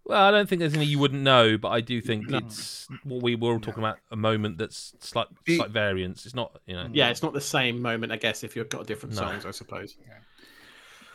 Well, 0.03 0.21
I 0.21 0.31
don't 0.31 0.49
think 0.49 0.59
there's 0.59 0.73
any 0.73 0.85
you 0.85 0.99
wouldn't 0.99 1.21
know, 1.21 1.57
but 1.57 1.69
I 1.69 1.81
do 1.81 2.01
think 2.01 2.29
No. 2.29 2.39
it's 2.39 2.87
what 3.03 3.21
we 3.21 3.35
were 3.35 3.53
all 3.53 3.59
talking 3.59 3.83
about 3.83 3.99
a 4.11 4.15
moment 4.15 4.57
that's 4.57 4.93
slight 4.99 5.27
slight 5.47 5.69
variance. 5.69 6.25
It's 6.25 6.35
not, 6.35 6.59
you 6.65 6.73
know. 6.75 6.89
Yeah, 6.91 7.09
it's 7.09 7.21
not 7.21 7.33
the 7.33 7.39
same 7.41 7.81
moment, 7.81 8.11
I 8.11 8.17
guess, 8.17 8.43
if 8.43 8.55
you've 8.55 8.69
got 8.69 8.87
different 8.87 9.15
No. 9.15 9.21
songs, 9.21 9.45
I 9.45 9.51
suppose. 9.51 9.95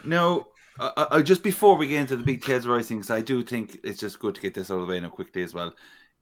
No, 0.05 0.49
uh, 0.79 0.91
uh, 0.97 1.23
just 1.23 1.43
before 1.43 1.77
we 1.77 1.87
get 1.87 2.01
into 2.01 2.17
the 2.17 2.25
big 2.25 2.49
of 2.49 2.67
Rise 2.67 2.89
things, 2.89 3.11
I 3.11 3.21
do 3.21 3.43
think 3.43 3.79
it's 3.85 4.01
just 4.01 4.19
good 4.19 4.35
to 4.35 4.41
get 4.41 4.55
this 4.55 4.71
out 4.71 4.81
of 4.81 4.87
the 4.87 4.93
way 4.93 5.01
now 5.01 5.09
quickly 5.09 5.43
as 5.43 5.55
well, 5.55 5.75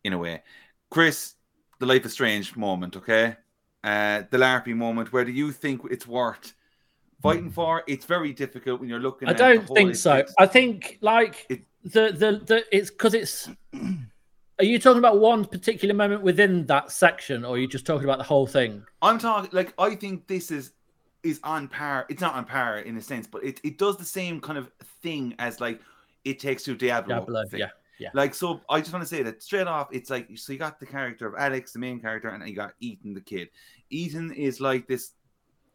in 0.05 0.13
a 0.13 0.19
way. 0.19 0.43
Chris, 0.91 1.35
the 1.79 1.87
Life 1.87 2.05
is 2.05 2.13
Strange 2.13 2.55
moment, 2.57 2.97
okay? 2.97 3.37
Uh, 3.83 4.23
the 4.31 4.39
LARPy 4.39 4.75
moment, 4.75 5.13
where 5.13 5.25
do 5.25 5.33
you 5.33 5.53
think 5.53 5.81
it's 5.91 6.07
worth 6.07 6.55
fighting 7.23 7.51
for? 7.51 7.83
It's 7.87 8.05
very 8.05 8.33
difficult 8.33 8.81
when 8.81 8.89
you're 8.89 9.01
looking 9.01 9.29
I 9.29 9.33
don't 9.33 9.67
think 9.69 9.97
so. 9.97 10.25
I 10.39 10.47
think 10.47 10.99
like 11.01 11.47
It- 11.49 11.65
the 11.85 12.13
the 12.13 12.41
the 12.45 12.65
it's 12.71 12.91
because 12.91 13.15
it's. 13.15 13.49
Are 14.59 14.65
you 14.65 14.79
talking 14.79 14.99
about 14.99 15.19
one 15.19 15.45
particular 15.45 15.95
moment 15.95 16.23
within 16.23 16.67
that 16.67 16.93
section, 16.93 17.45
or 17.45 17.57
are 17.57 17.59
you 17.59 17.67
just 17.67 17.85
talking 17.87 18.05
about 18.05 18.19
the 18.19 18.25
whole 18.25 18.47
thing? 18.47 18.85
I'm 19.01 19.19
talking 19.19 19.51
like 19.53 19.75
I 19.79 19.97
think 19.97 20.29
this 20.29 20.53
is 20.53 20.73
is 21.23 21.41
on 21.44 21.68
par. 21.68 22.07
It's 22.09 22.20
not 22.20 22.34
on 22.34 22.44
par 22.44 22.78
in 22.78 22.97
a 22.97 23.01
sense, 23.01 23.26
but 23.26 23.44
it, 23.44 23.60
it 23.62 23.78
does 23.78 23.97
the 23.97 24.05
same 24.05 24.41
kind 24.41 24.59
of 24.59 24.70
thing 25.02 25.34
as 25.39 25.60
like 25.60 25.81
It 26.25 26.39
Takes 26.39 26.65
Two 26.65 26.76
Diablo. 26.76 27.17
Diablo, 27.17 27.44
yeah, 27.52 27.68
yeah. 27.99 28.10
Like 28.15 28.34
so, 28.34 28.60
I 28.68 28.81
just 28.81 28.92
want 28.92 29.02
to 29.02 29.09
say 29.09 29.23
that 29.23 29.42
straight 29.42 29.67
off, 29.67 29.89
it's 29.92 30.10
like 30.10 30.28
so 30.36 30.52
you 30.52 30.59
got 30.59 30.81
the 30.81 30.86
character 30.86 31.26
of 31.26 31.34
Alex, 31.39 31.73
the 31.73 31.78
main 31.78 32.01
character, 32.01 32.28
and 32.28 32.47
you 32.49 32.55
got 32.55 32.75
Ethan, 32.81 33.15
the 33.15 33.20
kid. 33.20 33.49
Ethan 33.91 34.33
is 34.33 34.60
like 34.60 34.86
this 34.86 35.12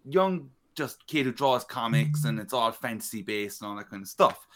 young 0.06 0.50
just 0.76 1.06
kid 1.08 1.26
who 1.26 1.32
draws 1.32 1.64
comics, 1.64 2.26
and 2.26 2.40
it's 2.40 2.53
all 2.53 2.72
fantasy 2.72 3.22
based 3.22 3.61
and 3.61 3.69
all 3.69 3.77
that 3.77 3.90
kind 3.90 4.01
of 4.01 4.09
stuff. 4.09 4.48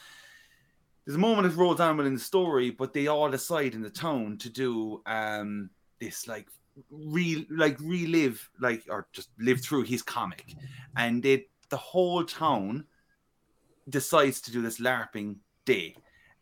There's 1.05 1.15
a 1.15 1.19
moment 1.19 1.49
that 1.49 1.57
rolls 1.59 1.79
on 1.79 1.97
within 1.97 2.13
the 2.13 2.19
story, 2.19 2.69
but 2.69 2.93
they 2.93 3.07
all 3.07 3.29
decide 3.29 3.73
in 3.73 3.81
the 3.81 3.89
town 3.89 4.37
to 4.39 4.49
do 4.49 5.01
um 5.05 5.69
this 5.99 6.27
like 6.27 6.47
re 6.90 7.45
like 7.50 7.77
relive 7.80 8.50
like 8.59 8.83
or 8.90 9.08
just 9.11 9.30
live 9.40 9.61
through 9.61 9.83
his 9.83 10.01
comic, 10.01 10.56
and 10.95 11.24
they 11.24 11.48
the 11.69 11.77
whole 11.77 12.24
town 12.24 12.85
decides 13.90 14.41
to 14.41 14.51
do 14.51 14.61
this 14.61 14.80
LARPing 14.80 15.38
day. 15.66 15.95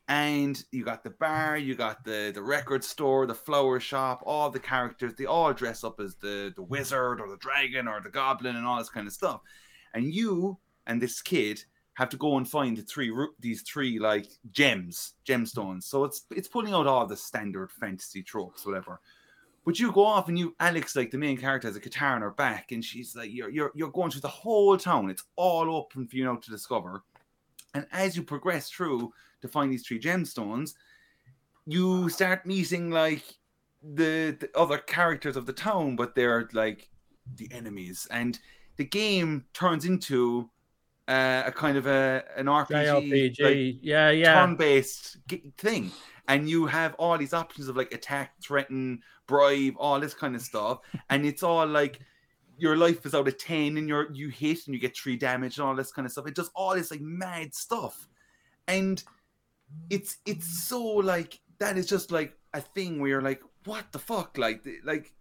And 0.07 0.61
you 0.71 0.83
got 0.83 1.03
the 1.03 1.11
bar, 1.11 1.55
you 1.55 1.75
got 1.75 2.03
the, 2.03 2.31
the 2.33 2.41
record 2.41 2.83
store, 2.83 3.27
the 3.27 3.35
flower 3.35 3.79
shop, 3.79 4.23
all 4.25 4.49
the 4.49 4.59
characters, 4.59 5.13
they 5.13 5.25
all 5.25 5.53
dress 5.53 5.83
up 5.83 5.99
as 5.99 6.15
the, 6.15 6.51
the 6.55 6.63
wizard 6.63 7.21
or 7.21 7.29
the 7.29 7.37
dragon 7.37 7.87
or 7.87 8.01
the 8.01 8.09
goblin 8.09 8.55
and 8.55 8.65
all 8.65 8.79
this 8.79 8.89
kind 8.89 9.05
of 9.05 9.13
stuff. 9.13 9.41
And 9.93 10.11
you 10.11 10.57
and 10.87 10.99
this 10.99 11.21
kid 11.21 11.63
have 11.93 12.09
to 12.09 12.17
go 12.17 12.37
and 12.37 12.49
find 12.49 12.75
the 12.75 12.81
three 12.81 13.13
these 13.39 13.61
three 13.61 13.99
like 13.99 14.25
gems, 14.51 15.13
gemstones. 15.27 15.83
So 15.83 16.05
it's 16.05 16.25
it's 16.31 16.47
pulling 16.47 16.73
out 16.73 16.87
all 16.87 17.05
the 17.05 17.17
standard 17.17 17.69
fantasy 17.71 18.23
tropes, 18.23 18.65
whatever. 18.65 19.01
But 19.69 19.79
you 19.79 19.91
go 19.91 20.03
off 20.03 20.29
and 20.29 20.39
you 20.39 20.55
Alex, 20.59 20.95
like 20.95 21.11
the 21.11 21.19
main 21.19 21.37
character, 21.37 21.67
has 21.67 21.77
a 21.77 21.79
guitar 21.79 22.15
on 22.15 22.23
her 22.23 22.31
back, 22.31 22.71
and 22.71 22.83
she's 22.83 23.15
like, 23.15 23.31
you're 23.31 23.51
you're 23.51 23.71
you're 23.75 23.91
going 23.91 24.09
through 24.09 24.21
the 24.21 24.27
whole 24.27 24.75
town. 24.75 25.11
It's 25.11 25.25
all 25.35 25.69
open 25.69 26.07
for 26.07 26.15
you 26.15 26.25
now 26.25 26.37
to 26.37 26.49
discover. 26.49 27.03
And 27.75 27.85
as 27.91 28.15
you 28.15 28.23
progress 28.23 28.71
through 28.71 29.13
to 29.41 29.47
find 29.47 29.71
these 29.71 29.85
three 29.85 29.99
gemstones, 29.99 30.73
you 31.67 32.09
start 32.09 32.47
meeting 32.47 32.89
like 32.89 33.21
the, 33.83 34.35
the 34.39 34.49
other 34.55 34.79
characters 34.79 35.37
of 35.37 35.45
the 35.45 35.53
town, 35.53 35.95
but 35.95 36.15
they're 36.15 36.49
like 36.53 36.89
the 37.35 37.47
enemies. 37.51 38.07
And 38.09 38.39
the 38.77 38.85
game 38.85 39.45
turns 39.53 39.85
into 39.85 40.49
uh, 41.07 41.43
a 41.45 41.51
kind 41.51 41.77
of 41.77 41.85
a 41.85 42.23
an 42.35 42.47
RPG, 42.47 43.37
JRPG. 43.37 43.39
like, 43.43 43.79
yeah, 43.83 44.09
yeah. 44.09 44.33
turn-based 44.33 45.17
g- 45.27 45.53
thing, 45.59 45.91
and 46.27 46.49
you 46.49 46.65
have 46.65 46.95
all 46.95 47.19
these 47.19 47.35
options 47.35 47.67
of 47.67 47.77
like 47.77 47.93
attack, 47.93 48.33
threaten, 48.41 49.03
bribe, 49.29 49.75
all 49.77 49.99
this 49.99 50.13
kind 50.13 50.35
of 50.35 50.41
stuff, 50.41 50.79
and 51.09 51.25
it's 51.25 51.43
all 51.43 51.67
like 51.67 51.99
your 52.57 52.75
life 52.75 53.05
is 53.05 53.13
out 53.13 53.27
of 53.27 53.37
ten, 53.37 53.77
and 53.77 53.87
you're 53.87 54.11
you 54.11 54.29
hit 54.29 54.65
and 54.65 54.73
you 54.73 54.81
get 54.81 54.97
three 54.97 55.15
damage 55.15 55.57
and 55.57 55.67
all 55.67 55.75
this 55.75 55.91
kind 55.91 56.05
of 56.05 56.11
stuff. 56.11 56.27
It 56.27 56.35
does 56.35 56.51
all 56.55 56.75
this 56.75 56.91
like 56.91 57.01
mad 57.01 57.53
stuff, 57.53 58.09
and 58.67 59.01
it's 59.89 60.17
it's 60.25 60.67
so 60.67 60.81
like 60.83 61.39
that 61.59 61.77
is 61.77 61.85
just 61.85 62.11
like 62.11 62.33
a 62.53 62.61
thing 62.61 62.99
where 62.99 63.09
you're 63.09 63.21
like, 63.21 63.41
what 63.65 63.91
the 63.91 63.99
fuck, 63.99 64.37
like 64.37 64.67
like 64.83 65.13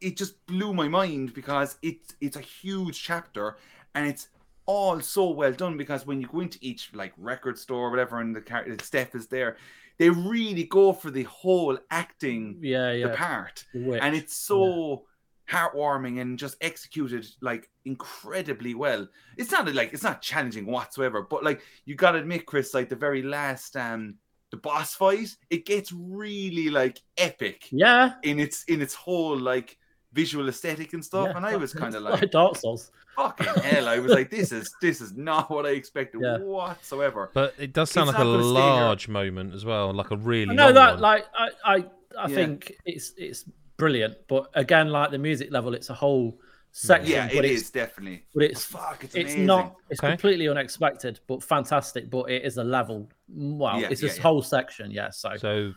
it 0.00 0.16
just 0.16 0.44
blew 0.46 0.72
my 0.72 0.88
mind 0.88 1.34
because 1.34 1.76
it's 1.82 2.14
it's 2.20 2.36
a 2.36 2.40
huge 2.40 3.02
chapter 3.02 3.56
and 3.94 4.06
it's 4.06 4.28
all 4.66 5.00
so 5.00 5.30
well 5.30 5.52
done 5.52 5.76
because 5.76 6.06
when 6.06 6.20
you 6.20 6.26
go 6.26 6.40
into 6.40 6.58
each 6.60 6.90
like 6.94 7.12
record 7.16 7.58
store 7.58 7.88
or 7.88 7.90
whatever 7.90 8.20
and 8.20 8.34
the 8.34 8.40
car- 8.40 8.66
Steph 8.80 9.14
is 9.14 9.26
there, 9.26 9.56
they 9.98 10.10
really 10.10 10.64
go 10.64 10.92
for 10.92 11.10
the 11.10 11.24
whole 11.24 11.78
acting 11.90 12.58
yeah, 12.60 12.92
the 12.92 13.14
part 13.14 13.64
The 13.74 14.02
and 14.02 14.14
it's 14.14 14.34
so 14.34 15.04
heartwarming 15.50 16.20
and 16.20 16.38
just 16.38 16.56
executed 16.60 17.26
like 17.40 17.68
incredibly 17.84 18.74
well. 18.74 19.06
It's 19.36 19.50
not 19.50 19.72
like 19.74 19.92
it's 19.92 20.02
not 20.02 20.22
challenging 20.22 20.66
whatsoever, 20.66 21.22
but 21.22 21.44
like 21.44 21.62
you 21.84 21.94
gotta 21.94 22.18
admit, 22.18 22.46
Chris, 22.46 22.74
like 22.74 22.88
the 22.88 22.96
very 22.96 23.22
last 23.22 23.76
um 23.76 24.16
the 24.50 24.56
boss 24.58 24.94
fight, 24.94 25.34
it 25.50 25.66
gets 25.66 25.92
really 25.92 26.68
like 26.68 27.00
epic 27.16 27.68
yeah. 27.72 28.12
in 28.22 28.38
its 28.38 28.64
in 28.64 28.82
its 28.82 28.94
whole 28.94 29.38
like 29.38 29.78
visual 30.12 30.48
aesthetic 30.48 30.92
and 30.92 31.04
stuff. 31.04 31.28
yeah. 31.30 31.36
And 31.36 31.46
I 31.46 31.56
was 31.56 31.72
kind 31.72 31.94
of 31.94 32.02
like 32.02 32.20
like, 32.22 32.30
Dark 32.30 32.56
Souls. 32.56 32.90
fucking 33.16 33.46
hell. 33.62 33.88
I 33.88 33.98
was 33.98 34.12
like, 34.12 34.30
this 34.30 34.52
is 34.52 34.74
this 34.80 35.00
is 35.00 35.12
not 35.14 35.50
what 35.50 35.66
I 35.66 35.70
expected 35.70 36.20
Yeah. 36.22 36.38
whatsoever. 36.38 37.30
But 37.32 37.54
it 37.58 37.72
does 37.72 37.90
sound 37.90 38.10
It's 38.10 38.18
like 38.18 38.26
a 38.26 38.30
not 38.30 38.42
here. 38.42 38.52
large 38.52 39.08
moment 39.08 39.54
as 39.54 39.64
well, 39.64 39.92
like 39.92 40.10
a 40.10 40.16
really. 40.16 40.54
No, 40.54 40.66
long 40.66 40.74
that 40.74 40.90
one. 40.94 41.00
like 41.00 41.26
I 41.34 41.48
I, 41.64 41.74
I 42.18 42.28
Yeah. 42.28 42.34
think 42.34 42.72
it's 42.84 43.12
it's 43.16 43.44
brilliant, 43.76 44.14
but 44.28 44.48
again, 44.54 44.88
like 44.90 45.10
the 45.10 45.18
music 45.18 45.50
level, 45.50 45.74
it's 45.74 45.90
a 45.90 45.94
whole 45.94 46.38
section. 46.72 47.10
Yeah, 47.12 47.28
but 47.34 47.44
it's, 47.44 47.68
definitely. 47.70 48.24
But 48.34 48.44
it's 48.44 48.72
oh, 48.74 48.78
Fuck, 48.78 49.04
it's, 49.04 49.14
it's 49.14 49.34
not. 49.34 49.76
It's 49.90 50.00
Okay. 50.00 50.10
completely 50.12 50.48
unexpected, 50.48 51.20
but 51.26 51.42
fantastic. 51.42 52.08
But 52.10 52.30
it 52.30 52.44
is 52.44 52.56
a 52.58 52.64
level. 52.64 53.08
Wow, 53.28 53.78
Yeah, 53.78 53.88
it's 53.90 54.00
yeah, 54.02 54.08
this 54.08 54.16
yeah. 54.18 54.22
whole 54.22 54.42
section. 54.42 54.90
Yeah, 54.90 55.10
so, 55.10 55.36
So 55.36 55.72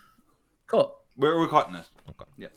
cut. 0.67 0.93
We're, 1.17 1.37
we're 1.39 1.47
cutting 1.47 1.75
it. 1.75 2.51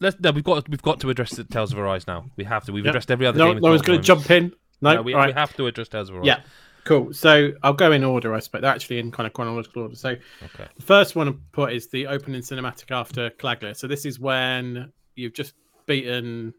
Let's. 0.00 0.18
No, 0.20 0.30
we've 0.32 0.44
got 0.44 0.68
we've 0.68 0.82
got 0.82 1.00
to 1.00 1.10
address 1.10 1.30
the 1.36 1.44
Tales 1.44 1.72
of 1.72 1.78
Arise 1.78 2.06
now. 2.06 2.26
We 2.36 2.44
have 2.44 2.64
to. 2.66 2.72
We've 2.72 2.84
Yep. 2.84 2.92
addressed 2.92 3.10
every 3.10 3.26
other 3.26 3.38
No, 3.38 3.52
game. 3.52 3.62
no 3.62 3.70
one's 3.70 3.82
going 3.82 3.98
to 3.98 4.04
jump 4.04 4.30
in. 4.30 4.52
No, 4.80 4.94
No, 4.96 5.02
we, 5.02 5.14
right. 5.14 5.28
we 5.28 5.32
have 5.32 5.54
to 5.56 5.66
address 5.66 5.88
Tales 5.88 6.10
of 6.10 6.16
Arise. 6.16 6.26
Yeah, 6.26 6.40
cool. 6.84 7.12
So 7.14 7.52
I'll 7.62 7.72
go 7.72 7.92
in 7.92 8.04
order. 8.04 8.34
I 8.34 8.40
suppose 8.40 8.62
they're 8.62 8.70
actually 8.70 8.98
in 8.98 9.10
kind 9.10 9.26
of 9.26 9.32
chronological 9.32 9.82
order. 9.82 9.94
So 9.96 10.10
Okay. 10.10 10.66
the 10.76 10.82
first 10.82 11.14
one 11.16 11.28
I 11.28 11.34
put 11.52 11.72
is 11.72 11.88
the 11.88 12.06
opening 12.06 12.40
cinematic 12.42 12.90
after 12.90 13.30
Calaglia. 13.30 13.76
So 13.76 13.86
this 13.86 14.04
is 14.04 14.18
when 14.18 14.92
you've 15.14 15.32
just 15.34 15.54
beaten 15.86 16.52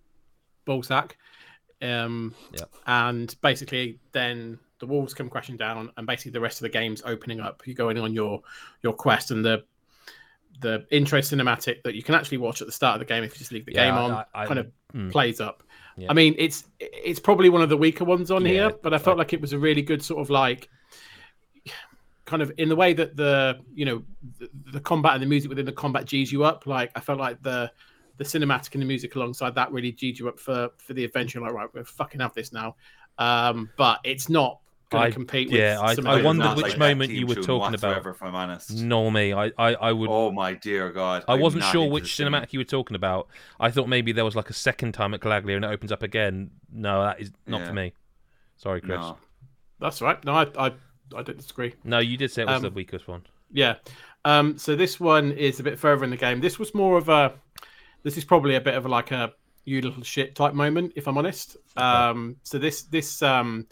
Ballsack, 0.65 1.11
um, 1.81 2.33
Yep. 2.53 2.71
and 2.87 3.35
basically 3.41 3.99
then 4.13 4.57
the 4.79 4.87
walls 4.87 5.13
come 5.13 5.29
crashing 5.29 5.57
down, 5.57 5.91
and 5.97 6.07
basically 6.07 6.31
the 6.31 6.39
rest 6.39 6.57
of 6.59 6.63
the 6.63 6.69
game's 6.69 7.01
opening 7.05 7.39
up. 7.39 7.61
You're 7.65 7.75
going 7.75 7.97
on 7.97 8.13
your 8.13 8.41
your 8.81 8.93
quest, 8.93 9.31
and 9.31 9.43
the 9.45 9.63
the 10.61 10.85
intro 10.91 11.19
cinematic 11.19 11.83
that 11.83 11.95
you 11.95 12.03
can 12.03 12.15
actually 12.15 12.37
watch 12.37 12.61
at 12.61 12.67
the 12.67 12.71
start 12.71 12.95
of 12.95 12.99
the 13.07 13.13
game 13.13 13.23
if 13.23 13.33
you 13.33 13.39
just 13.39 13.51
leave 13.51 13.65
the 13.65 13.73
Yeah, 13.73 13.85
game 13.85 13.95
on 13.95 14.11
I- 14.11 14.25
I- 14.33 14.45
kind 14.45 14.59
of 14.59 14.71
mm. 14.93 15.11
plays 15.11 15.41
up. 15.41 15.63
Yeah. 15.97 16.07
I 16.09 16.13
mean, 16.13 16.35
it's 16.37 16.65
it's 16.79 17.19
probably 17.19 17.49
one 17.49 17.61
of 17.61 17.69
the 17.69 17.77
weaker 17.77 18.03
ones 18.05 18.31
on 18.31 18.43
Yeah, 18.43 18.51
here, 18.51 18.71
but 18.83 18.93
I 18.93 18.97
felt 18.97 19.17
like 19.17 19.33
it 19.33 19.41
was 19.41 19.53
a 19.53 19.59
really 19.59 19.81
good 19.81 20.03
sort 20.03 20.21
of 20.21 20.29
like 20.29 20.69
kind 22.25 22.41
of 22.41 22.51
in 22.57 22.69
the 22.69 22.75
way 22.75 22.91
that 22.93 23.15
the 23.15 23.59
you 23.73 23.85
know 23.85 24.03
the, 24.39 24.49
the 24.71 24.79
combat 24.79 25.13
and 25.13 25.21
the 25.21 25.27
music 25.27 25.47
within 25.49 25.65
the 25.65 25.71
combat 25.71 26.05
g's 26.05 26.31
you 26.31 26.43
up. 26.43 26.65
Like 26.65 26.91
I 26.95 26.99
felt 26.99 27.19
like 27.19 27.41
the 27.43 27.71
the 28.17 28.23
cinematic 28.23 28.73
and 28.73 28.81
the 28.81 28.85
music 28.87 29.15
alongside 29.15 29.55
that 29.55 29.71
really 29.71 29.91
g'd 29.91 30.17
you 30.19 30.27
up 30.29 30.39
for 30.39 30.69
for 30.77 30.93
the 30.93 31.03
adventure. 31.05 31.39
Like 31.41 31.53
right, 31.53 31.69
we're 31.73 31.83
fucking 31.83 32.21
have 32.21 32.33
this 32.33 32.51
now. 32.51 32.75
Um, 33.17 33.69
but 33.77 33.99
it's 34.03 34.27
not 34.27 34.59
going 34.95 35.05
I- 35.05 35.09
to 35.09 35.13
compete 35.13 35.49
yeah, 35.51 35.75
with. 35.79 35.89
I- 35.89 35.95
some 35.95 36.07
I 36.07 36.13
of 36.13 36.19
the 36.19 36.25
wondered 36.25 36.45
others. 36.47 36.63
which 36.63 36.71
that 36.73 36.79
moment 36.79 37.11
you 37.11 37.27
were 37.27 37.35
talking 37.35 37.51
about. 37.75 37.81
whatsoever, 37.95 38.09
If 38.11 38.23
I'm 38.23 38.35
honest. 38.35 38.75
Nor 38.83 39.11
me. 39.11 39.33
I, 39.33 39.45
I, 39.57 39.75
I 39.75 39.91
would. 39.91 40.09
Oh 40.09 40.31
my 40.31 40.53
dear 40.53 40.91
God! 40.91 41.23
I 41.27 41.33
I'm 41.33 41.39
wasn't 41.39 41.63
sure 41.65 41.89
which 41.89 42.05
cinematic 42.15 42.53
you 42.53 42.59
were 42.59 42.63
talking 42.65 42.95
about. 42.95 43.27
I 43.59 43.71
thought 43.71 43.87
maybe 43.89 44.11
there 44.11 44.25
was 44.25 44.35
like 44.35 44.49
a 44.49 44.53
second 44.53 44.93
time 44.93 45.13
at 45.13 45.19
Calaglia 45.21 45.55
and 45.55 45.65
it 45.65 45.69
opens 45.69 45.91
up 45.91 46.03
again. 46.03 46.51
No, 46.71 47.03
that 47.03 47.21
is 47.21 47.31
not 47.47 47.61
Yeah. 47.61 47.67
for 47.67 47.73
me. 47.73 47.93
Sorry, 48.57 48.81
Chris. 48.81 48.99
No. 48.99 49.17
That's 49.79 50.01
right. 50.01 50.23
No, 50.25 50.33
I 50.33 50.43
I, 50.57 50.65
I 51.15 51.21
don't 51.23 51.37
disagree. 51.37 51.73
No, 51.83 51.99
you 51.99 52.17
did 52.17 52.31
say 52.31 52.41
it 52.43 52.47
was 52.47 52.57
Um, 52.57 52.61
the 52.63 52.69
weakest 52.71 53.07
one. 53.07 53.23
Yeah. 53.51 53.75
Um, 54.23 54.57
so 54.57 54.75
this 54.75 54.99
one 54.99 55.31
is 55.33 55.59
a 55.59 55.63
bit 55.63 55.77
further 55.77 56.03
in 56.03 56.09
the 56.09 56.17
game. 56.17 56.39
This 56.41 56.57
was 56.57 56.73
more 56.73 56.97
of 56.97 57.09
a. 57.09 57.33
This 58.03 58.17
is 58.17 58.25
probably 58.25 58.55
a 58.55 58.61
bit 58.61 58.73
of 58.75 58.85
a, 58.85 58.89
like 58.89 59.11
a 59.11 59.33
you 59.65 59.81
little 59.81 60.03
shit 60.03 60.35
type 60.35 60.53
moment, 60.53 60.93
if 60.95 61.07
I'm 61.07 61.17
honest. 61.17 61.57
Um, 61.75 62.37
so 62.43 62.57
this 62.57 62.83
this 62.83 63.21
um, 63.21 63.67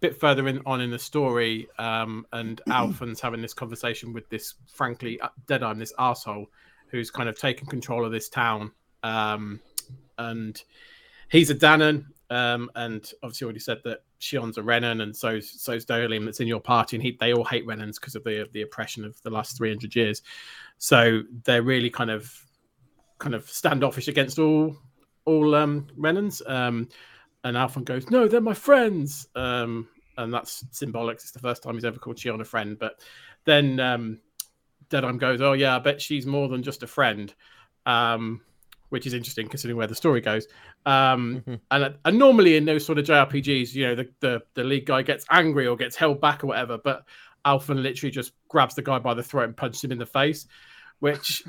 bit 0.00 0.18
further 0.18 0.48
in 0.48 0.60
on 0.66 0.80
in 0.80 0.90
the 0.90 0.98
story, 0.98 1.68
um, 1.78 2.26
and 2.32 2.60
Alphen's 2.68 3.20
having 3.20 3.42
this 3.42 3.54
conversation 3.54 4.12
with 4.12 4.28
this, 4.28 4.54
frankly, 4.72 5.20
uh, 5.20 5.28
Deadeye, 5.46 5.74
this 5.74 5.92
asshole, 5.98 6.46
who's 6.88 7.10
kind 7.10 7.28
of 7.28 7.38
taken 7.38 7.66
control 7.66 8.04
of 8.04 8.12
this 8.12 8.28
town, 8.28 8.72
um, 9.02 9.60
and 10.18 10.62
he's 11.28 11.50
a 11.50 11.54
Dahnan, 11.54 12.06
um, 12.30 12.70
and 12.74 13.12
obviously 13.22 13.44
already 13.44 13.60
said 13.60 13.78
that 13.84 14.00
Shionne's 14.20 14.58
a 14.58 14.62
Renan, 14.62 15.00
and 15.00 15.14
so's 15.14 15.50
so's 15.50 15.84
Dohalim 15.84 16.24
that's 16.24 16.40
in 16.40 16.48
your 16.48 16.60
party, 16.60 16.96
and 16.96 17.02
he, 17.02 17.16
they 17.20 17.32
all 17.32 17.44
hate 17.44 17.66
Renans 17.66 17.94
because 18.00 18.14
of 18.14 18.24
the 18.24 18.48
the 18.52 18.62
oppression 18.62 19.04
of 19.04 19.20
the 19.22 19.30
last 19.30 19.56
three 19.56 19.68
hundred 19.68 19.94
years. 19.94 20.22
So 20.78 21.22
they're 21.44 21.62
really 21.62 21.90
kind 21.90 22.10
of 22.10 22.32
kind 23.18 23.34
of 23.34 23.48
standoffish 23.48 24.08
against 24.08 24.38
all 24.38 24.76
all 25.24 25.54
um, 25.54 25.86
Renans. 25.98 26.48
Um, 26.48 26.88
and 27.44 27.56
Alphen 27.56 27.84
goes, 27.84 28.10
"No, 28.10 28.28
they're 28.28 28.40
my 28.40 28.54
friends," 28.54 29.28
um, 29.34 29.88
and 30.16 30.32
that's 30.32 30.64
symbolic. 30.70 31.16
It's 31.16 31.30
the 31.30 31.38
first 31.38 31.62
time 31.62 31.74
he's 31.74 31.84
ever 31.84 31.98
called 31.98 32.16
Shionne 32.16 32.40
a 32.40 32.44
friend. 32.44 32.78
But 32.78 33.00
then 33.44 33.80
um, 33.80 34.20
Deadeye 34.88 35.12
goes, 35.12 35.40
"Oh 35.40 35.52
yeah, 35.52 35.76
I 35.76 35.78
bet 35.78 36.00
she's 36.00 36.26
more 36.26 36.48
than 36.48 36.62
just 36.62 36.82
a 36.82 36.86
friend." 36.86 37.32
Um, 37.86 38.42
which 38.90 39.06
is 39.06 39.14
interesting 39.14 39.46
considering 39.48 39.76
where 39.78 39.86
the 39.86 39.94
story 39.94 40.20
goes. 40.20 40.48
Um, 40.84 41.44
Mhm. 41.46 41.60
and, 41.70 41.94
and 42.04 42.18
normally 42.18 42.56
in 42.56 42.64
those 42.64 42.84
sort 42.84 42.98
of 42.98 43.04
JRPGs, 43.04 43.72
you 43.72 43.86
know, 43.86 43.94
the, 43.94 44.08
the, 44.18 44.42
the 44.54 44.64
lead 44.64 44.84
guy 44.84 45.02
gets 45.02 45.24
angry 45.30 45.68
or 45.68 45.76
gets 45.76 45.94
held 45.94 46.20
back 46.20 46.42
or 46.42 46.48
whatever, 46.48 46.76
but 46.76 47.04
Alphen 47.46 47.82
literally 47.82 48.10
just 48.10 48.32
grabs 48.48 48.74
the 48.74 48.82
guy 48.82 48.98
by 48.98 49.14
the 49.14 49.22
throat 49.22 49.44
and 49.44 49.56
punches 49.56 49.84
him 49.84 49.92
in 49.92 49.98
the 49.98 50.06
face, 50.06 50.48
which 51.00 51.42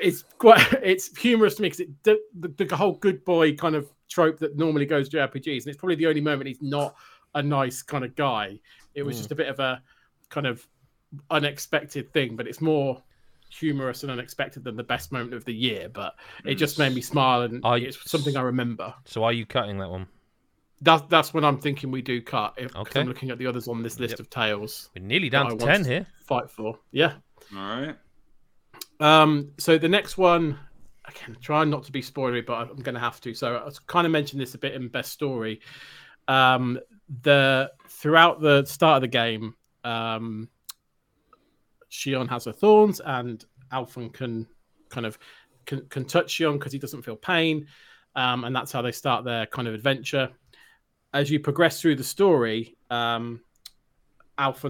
is 0.00 0.24
quite, 0.38 0.60
it's 0.82 1.16
humorous 1.16 1.54
to 1.56 1.62
me 1.62 1.68
because 1.68 1.80
it, 1.80 1.88
the, 2.02 2.18
the, 2.40 2.64
the 2.64 2.76
whole 2.76 2.92
good 2.94 3.24
boy 3.24 3.54
kind 3.54 3.74
of 3.74 3.90
trope 4.08 4.38
that 4.40 4.56
normally 4.56 4.86
goes 4.86 5.08
to 5.10 5.16
RPGs, 5.18 5.58
And 5.62 5.68
it's 5.68 5.76
probably 5.78 5.96
the 5.96 6.06
only 6.06 6.20
moment 6.20 6.48
he's 6.48 6.60
not 6.62 6.94
a 7.34 7.42
nice 7.42 7.82
kind 7.82 8.04
of 8.04 8.14
guy. 8.16 8.58
It 8.94 9.02
was 9.02 9.16
Mm. 9.16 9.18
just 9.20 9.32
a 9.32 9.34
bit 9.34 9.48
of 9.48 9.58
a 9.60 9.82
kind 10.30 10.46
of 10.46 10.66
unexpected 11.30 12.12
thing, 12.12 12.36
but 12.36 12.46
it's 12.46 12.60
more 12.60 13.02
humorous 13.50 14.02
and 14.02 14.10
unexpected 14.10 14.64
than 14.64 14.76
the 14.76 14.82
best 14.82 15.12
moment 15.12 15.34
of 15.34 15.44
the 15.44 15.54
year. 15.54 15.88
But 15.88 16.14
it 16.44 16.56
just 16.56 16.78
made 16.78 16.94
me 16.94 17.00
smile, 17.00 17.42
and 17.42 17.60
I- 17.64 17.78
it's 17.78 18.10
something 18.10 18.36
I 18.36 18.42
remember. 18.42 18.94
So 19.04 19.24
are 19.24 19.32
you 19.32 19.46
cutting 19.46 19.78
that 19.78 19.90
one? 19.90 20.06
That's 20.80 21.02
that's 21.08 21.32
when 21.32 21.44
I'm 21.44 21.58
thinking 21.58 21.90
we 21.90 22.02
do 22.02 22.20
cut. 22.20 22.54
If 22.58 22.72
'cause 22.74 22.86
Okay. 22.88 23.00
I'm 23.00 23.06
looking 23.08 23.30
at 23.30 23.38
the 23.38 23.46
others 23.46 23.68
on 23.68 23.82
this 23.82 23.98
list 24.00 24.12
Yep. 24.12 24.20
of 24.20 24.30
tales. 24.30 24.90
We're 24.94 25.04
nearly 25.04 25.28
that 25.30 25.48
down 25.48 25.58
to 25.58 25.64
ten 25.64 25.84
here. 25.84 26.06
Fight 26.26 26.50
for, 26.50 26.78
yeah. 26.90 27.14
All 27.56 27.58
right. 27.80 27.96
Um, 29.00 29.52
so 29.58 29.78
the 29.78 29.88
next 29.88 30.16
one, 30.16 30.58
again, 31.04 31.36
trying 31.40 31.70
not 31.70 31.84
to 31.84 31.92
be 31.92 32.02
spoilery, 32.02 32.44
but 32.44 32.54
I'm 32.54 32.76
going 32.76 32.94
to 32.94 33.00
have 33.00 33.20
to. 33.22 33.34
So 33.34 33.56
I 33.56 33.70
kind 33.86 34.06
of 34.06 34.12
mentioned 34.12 34.40
this 34.40 34.54
a 34.54 34.58
bit 34.58 34.74
in 34.74 34.88
best 34.88 35.12
story. 35.12 35.60
Um, 36.28 36.78
the 37.22 37.70
throughout 37.88 38.40
the 38.40 38.64
start 38.64 38.96
of 38.96 39.00
the 39.02 39.08
game, 39.08 39.54
um, 39.84 40.48
Shionne 41.90 42.28
has 42.30 42.46
her 42.46 42.52
thorns, 42.52 43.00
and 43.00 43.44
Alphen 43.72 44.12
can 44.12 44.46
kind 44.88 45.06
of 45.06 45.18
can, 45.66 45.86
can 45.88 46.04
touch 46.04 46.34
Shionne 46.34 46.54
because 46.54 46.72
he 46.72 46.78
doesn't 46.78 47.02
feel 47.02 47.16
pain, 47.16 47.66
um, 48.16 48.44
and 48.44 48.54
that's 48.56 48.72
how 48.72 48.80
they 48.82 48.92
start 48.92 49.24
their 49.24 49.46
kind 49.46 49.68
of 49.68 49.74
adventure. 49.74 50.30
As 51.12 51.30
you 51.30 51.38
progress 51.38 51.80
through 51.80 51.96
the 51.96 52.04
story, 52.04 52.76
um, 52.90 53.40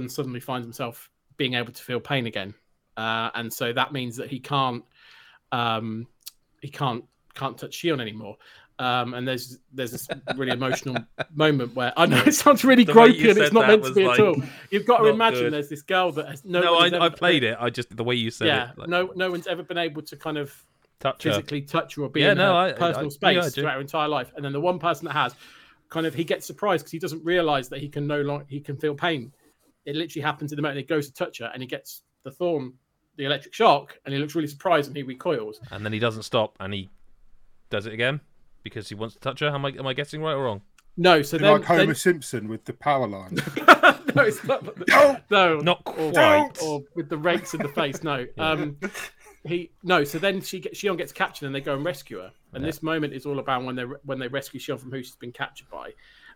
suddenly 0.09 0.41
finds 0.41 0.67
himself 0.67 1.09
being 1.37 1.55
able 1.55 1.73
to 1.73 1.83
feel 1.83 2.01
pain 2.01 2.27
again 2.27 2.55
uh, 2.97 3.31
and 3.35 3.53
so 3.53 3.73
that 3.73 3.93
means 3.93 4.17
that 4.17 4.29
he 4.31 4.39
can't 4.41 4.85
um, 5.53 6.07
he 6.61 6.69
can't 6.69 7.05
can't 7.35 7.57
touch 7.59 7.83
Shionne 7.83 8.01
anymore. 8.01 8.37
Um, 8.81 9.15
and 9.15 9.27
there's 9.29 9.59
there's 9.73 9.93
this 9.93 10.09
really 10.35 10.51
emotional 10.51 10.97
moment 11.35 11.77
where 11.77 11.93
I 11.97 12.07
know 12.07 12.21
it 12.27 12.35
sounds 12.35 12.65
really 12.65 12.83
The 12.83 12.93
gropey 12.93 13.29
and 13.31 13.39
it's 13.39 13.53
not 13.53 13.69
meant 13.69 13.85
to 13.85 13.95
be 13.95 14.05
like 14.05 14.19
at 14.19 14.27
all. 14.27 14.43
You've 14.71 14.85
got 14.85 14.99
to 14.99 15.07
imagine 15.07 15.45
good. 15.45 15.53
there's 15.53 15.69
this 15.69 15.83
girl 15.83 16.11
that 16.13 16.27
has 16.29 16.45
no, 16.45 16.61
No, 16.61 16.79
I, 16.79 17.07
I 17.07 17.09
played 17.09 17.45
it. 17.45 17.57
I 17.61 17.71
just 17.71 17.97
the 17.97 18.03
way 18.03 18.17
you 18.17 18.33
said 18.33 18.49
Yeah, 18.49 18.71
it. 18.71 18.79
like, 18.79 18.89
no 18.89 19.13
no 19.15 19.31
one's 19.31 19.47
ever 19.47 19.63
been 19.63 19.79
able 19.79 20.03
to 20.03 20.17
kind 20.17 20.39
of 20.39 20.53
touch 20.99 21.23
her. 21.23 21.31
physically 21.31 21.63
touch 21.63 21.95
her 21.95 22.03
or 22.03 22.09
be 22.09 22.23
Yeah, 22.23 22.33
in 22.33 22.39
no, 22.39 22.53
her 22.53 22.59
I- 22.59 22.73
personal 22.73 23.01
I- 23.01 23.31
yeah, 23.31 23.41
space 23.43 23.53
do. 23.55 23.61
throughout 23.61 23.75
her 23.75 23.81
entire 23.81 24.09
life. 24.09 24.33
And 24.35 24.45
then 24.45 24.53
the 24.53 24.61
one 24.61 24.81
person 24.81 25.05
that 25.05 25.13
has 25.13 25.37
kind 25.89 26.05
of 26.07 26.15
he 26.15 26.25
gets 26.25 26.45
surprised 26.45 26.83
because 26.85 26.93
he 26.93 26.99
doesn't 26.99 27.25
realize 27.25 27.69
that 27.69 27.79
he 27.81 27.89
can 27.89 28.09
no 28.09 28.23
longer 28.23 28.45
he 28.49 28.59
can 28.59 28.77
feel 28.77 28.97
pain. 28.97 29.33
It 29.85 29.95
literally 29.95 30.23
happens 30.23 30.51
in 30.51 30.57
the 30.57 30.63
moment. 30.63 30.79
He 30.79 30.85
goes 30.85 31.07
to 31.07 31.15
touch 31.15 31.39
her 31.39 31.49
and 31.55 31.63
he 31.63 31.69
gets 31.69 32.03
the 32.25 32.33
thorn, 32.33 32.73
the 33.17 33.25
electric 33.25 33.55
shock, 33.55 33.99
and 34.05 34.15
he 34.15 34.21
looks 34.21 34.35
really 34.35 34.49
surprised 34.49 34.89
and 34.89 34.97
he 34.97 35.03
recoils. 35.03 35.61
And 35.71 35.85
then 35.85 35.93
he 35.93 35.99
doesn't 35.99 36.23
stop, 36.23 36.57
and 36.61 36.73
he 36.75 36.91
does 37.71 37.87
it 37.87 37.93
again 37.93 38.21
because 38.63 38.89
he 38.89 38.95
wants 38.95 39.15
to 39.15 39.21
touch 39.21 39.41
her. 39.41 39.49
Am 39.49 39.65
I 39.65 39.71
am 39.71 39.87
I 39.87 39.95
guessing 39.95 40.23
right 40.23 40.35
or 40.35 40.45
wrong? 40.45 40.63
No, 40.97 41.23
so 41.23 41.39
then, 41.39 41.53
like 41.53 41.65
Homer 41.65 41.87
then- 41.87 41.95
Simpson 41.95 42.49
with 42.49 42.65
the 42.65 42.73
power 42.73 43.07
line. 43.09 43.35
no, 44.15 44.23
it's 44.23 44.45
not. 44.45 44.65
No, 45.31 45.59
Not 45.59 45.83
quite. 45.85 46.53
or 46.63 46.83
with 46.95 47.09
the 47.09 47.17
rakes 47.19 47.55
in 47.55 47.63
the 47.63 47.69
face. 47.69 48.03
No, 48.05 48.27
um, 48.39 48.79
he 49.45 49.73
no. 49.83 50.05
So 50.05 50.19
then 50.19 50.41
she 50.41 50.61
gets 50.61 50.81
Shionne 50.81 50.97
gets 50.97 51.13
captured 51.13 51.47
and 51.47 51.55
they 51.55 51.61
go 51.61 51.75
and 51.75 51.85
rescue 51.85 52.19
her. 52.19 52.33
And 52.53 52.65
this 52.65 52.85
moment 52.85 53.13
is 53.13 53.27
all 53.27 53.41
about 53.41 53.65
when 53.65 53.75
they 53.75 53.83
when 54.05 54.21
they 54.21 54.29
rescue 54.29 54.61
Shionne 54.61 54.79
from 54.79 54.93
who 54.93 55.03
she's 55.03 55.17
been 55.17 55.33
captured 55.33 55.69
by. 55.71 55.91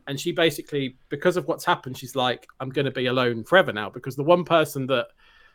And 0.09 0.19
she 0.19 0.33
basically, 0.33 0.97
because 1.11 1.37
of 1.37 1.47
what's 1.47 1.65
happened, 1.67 1.99
she's 1.99 2.17
like, 2.17 2.47
I'm 2.61 2.71
going 2.71 2.87
to 2.87 2.91
be 2.91 3.07
alone 3.07 3.45
forever 3.45 3.75
now 3.75 3.91
because 3.91 4.17
the 4.17 4.23
one 4.25 4.43
person 4.43 4.87
that 4.87 5.09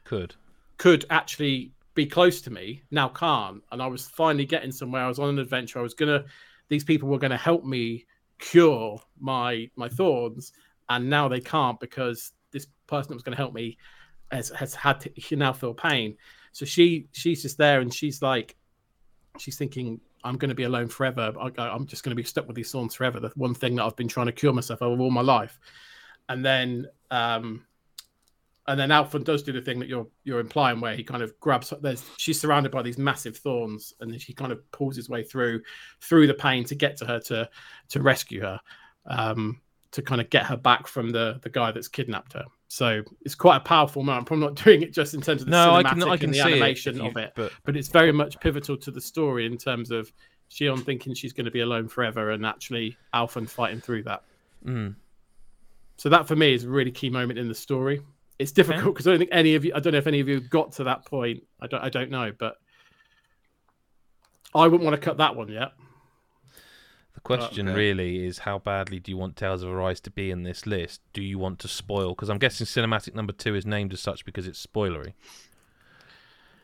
Could. 0.03 0.35
Could 0.77 1.05
actually 1.09 1.71
be 1.95 2.05
close 2.05 2.41
to 2.41 2.49
me 2.49 2.83
now 2.91 3.09
can't. 3.09 3.61
And 3.71 3.81
I 3.81 3.87
was 3.87 4.07
finally 4.07 4.45
getting 4.45 4.71
somewhere. 4.71 5.03
I 5.03 5.07
was 5.07 5.19
on 5.19 5.29
an 5.29 5.39
adventure. 5.39 5.79
I 5.79 5.83
was 5.83 5.93
gonna. 5.93 6.25
These 6.69 6.83
people 6.83 7.09
were 7.09 7.19
to 7.19 7.37
help 7.37 7.63
me 7.63 8.05
cure 8.39 8.99
my 9.19 9.69
my 9.75 9.89
thorns, 9.89 10.53
and 10.89 11.09
now 11.09 11.27
they 11.27 11.39
can't 11.39 11.79
because 11.79 12.31
this 12.51 12.67
person 12.87 13.09
that 13.09 13.15
was 13.15 13.23
going 13.23 13.35
to 13.35 13.41
help 13.41 13.53
me 13.53 13.77
has 14.31 14.49
has 14.49 14.73
had 14.73 14.99
to, 15.01 15.11
he 15.15 15.35
now 15.35 15.53
feel 15.53 15.73
pain. 15.73 16.15
So 16.51 16.65
she 16.65 17.07
she's 17.11 17.41
just 17.41 17.57
there 17.57 17.81
and 17.81 17.93
she's 17.93 18.21
like, 18.21 18.55
she's 19.37 19.57
thinking. 19.57 19.99
I'm 20.25 20.37
going 20.37 20.47
to 20.47 20.55
be 20.55 20.63
alone 20.63 20.87
forever. 20.87 21.33
I, 21.37 21.51
I'm 21.57 21.85
just 21.85 22.05
going 22.05 22.11
to 22.11 22.15
be 22.15 22.23
stuck 22.23 22.47
with 22.47 22.55
these 22.55 22.71
thorns 22.71 22.95
forever. 22.95 23.19
The 23.19 23.29
one 23.35 23.53
thing 23.53 23.75
that 23.75 23.83
I've 23.83 23.97
been 23.97 24.07
trying 24.07 24.27
to 24.27 24.31
cure 24.31 24.53
myself 24.53 24.81
over 24.81 25.03
all 25.03 25.11
my 25.11 25.19
life, 25.19 25.59
and 26.29 26.45
then 26.45 26.87
um, 27.11 27.65
and 28.67 28.79
then 28.79 28.91
Alfred 28.91 29.25
does 29.25 29.43
do 29.43 29.51
the 29.51 29.61
thing 29.61 29.79
that 29.79 29.89
you're 29.89 30.07
you're 30.23 30.39
implying, 30.39 30.79
where 30.79 30.95
he 30.95 31.03
kind 31.03 31.21
of 31.21 31.37
grabs. 31.39 31.73
There's 31.81 32.03
she's 32.17 32.39
surrounded 32.39 32.71
by 32.71 32.81
these 32.81 32.97
massive 32.97 33.37
thorns, 33.37 33.93
and 33.99 34.11
then 34.11 34.19
he 34.19 34.33
kind 34.33 34.51
of 34.51 34.71
pulls 34.71 34.95
his 34.95 35.09
way 35.09 35.23
through 35.23 35.61
through 36.01 36.27
the 36.27 36.33
pain 36.33 36.63
to 36.65 36.75
get 36.75 36.97
to 36.97 37.05
her 37.05 37.19
to 37.21 37.49
to 37.89 38.01
rescue 38.01 38.41
her, 38.41 38.59
um, 39.07 39.59
to 39.91 40.01
kind 40.01 40.21
of 40.21 40.29
get 40.29 40.45
her 40.45 40.57
back 40.57 40.87
from 40.87 41.09
the 41.09 41.39
the 41.43 41.49
guy 41.49 41.71
that's 41.71 41.89
kidnapped 41.89 42.33
her. 42.33 42.45
So 42.69 43.03
it's 43.21 43.35
quite 43.35 43.57
a 43.57 43.59
powerful 43.59 44.01
moment. 44.01 44.19
I'm 44.21 44.25
probably 44.25 44.45
not 44.47 44.55
doing 44.63 44.81
it 44.81 44.93
just 44.93 45.13
in 45.13 45.21
terms 45.21 45.41
of 45.41 45.47
the 45.47 45.51
No, 45.51 45.73
I 45.73 45.83
can 45.83 46.01
I 46.03 46.17
can 46.17 46.25
and 46.25 46.33
the 46.33 46.39
animation 46.39 46.95
it, 46.95 47.05
if 47.05 47.11
of 47.11 47.17
it, 47.17 47.33
But 47.35 47.51
but 47.65 47.75
it's 47.75 47.89
very 47.89 48.11
much 48.11 48.39
pivotal 48.39 48.77
to 48.77 48.91
the 48.91 49.01
story 49.01 49.45
in 49.45 49.57
terms 49.57 49.91
of 49.91 50.11
Shionne 50.49 50.85
thinking 50.85 51.13
she's 51.13 51.33
going 51.33 51.45
to 51.45 51.51
be 51.51 51.61
alone 51.61 51.87
forever, 51.89 52.31
and 52.31 52.45
actually 52.45 52.97
Alphen 53.13 53.49
fighting 53.49 53.81
through 53.81 54.03
that. 54.03 54.23
mm, 54.65 54.95
So 55.97 56.09
that 56.09 56.27
for 56.27 56.35
me 56.35 56.53
is 56.53 56.63
a 56.63 56.69
really 56.69 56.91
key 56.91 57.09
moment 57.09 57.39
in 57.39 57.47
the 57.47 57.55
story. 57.55 58.01
It's 58.39 58.51
difficult 58.51 58.95
because 58.95 59.07
I 59.07 59.11
don't 59.11 59.19
think 59.19 59.29
any 59.31 59.55
of 59.55 59.63
you. 59.63 59.71
I 59.75 59.79
don't 59.79 59.93
know 59.93 59.99
if 59.99 60.07
any 60.07 60.19
of 60.19 60.27
you 60.27 60.39
got 60.39 60.71
to 60.73 60.85
that 60.85 61.05
point. 61.05 61.43
I 61.61 61.67
don't. 61.67 61.81
I 61.83 61.89
don't 61.89 62.09
know, 62.09 62.31
but 62.37 62.55
I 64.55 64.63
wouldn't 64.67 64.83
want 64.83 64.95
to 64.95 65.01
cut 65.01 65.17
that 65.17 65.35
one 65.35 65.49
yet. 65.49 65.71
the 67.13 67.21
question 67.21 67.69
Okay. 67.69 67.77
really 67.77 68.25
is 68.25 68.39
how 68.39 68.59
badly 68.59 68.99
do 68.99 69.11
you 69.11 69.17
want 69.17 69.35
Tales 69.35 69.63
of 69.63 69.69
Arise 69.69 69.99
to 70.01 70.11
be 70.11 70.31
in 70.31 70.43
this 70.43 70.65
list? 70.65 71.01
Do 71.13 71.21
you 71.21 71.37
want 71.39 71.59
to 71.59 71.67
spoil? 71.67 72.09
Because 72.09 72.29
I'm 72.29 72.39
guessing 72.39 72.65
cinematic 72.65 73.13
number 73.15 73.33
two 73.33 73.55
is 73.55 73.65
named 73.65 73.93
as 73.93 73.99
such 74.01 74.25
because 74.25 74.47
it's 74.47 74.65
spoilery. 74.65 75.13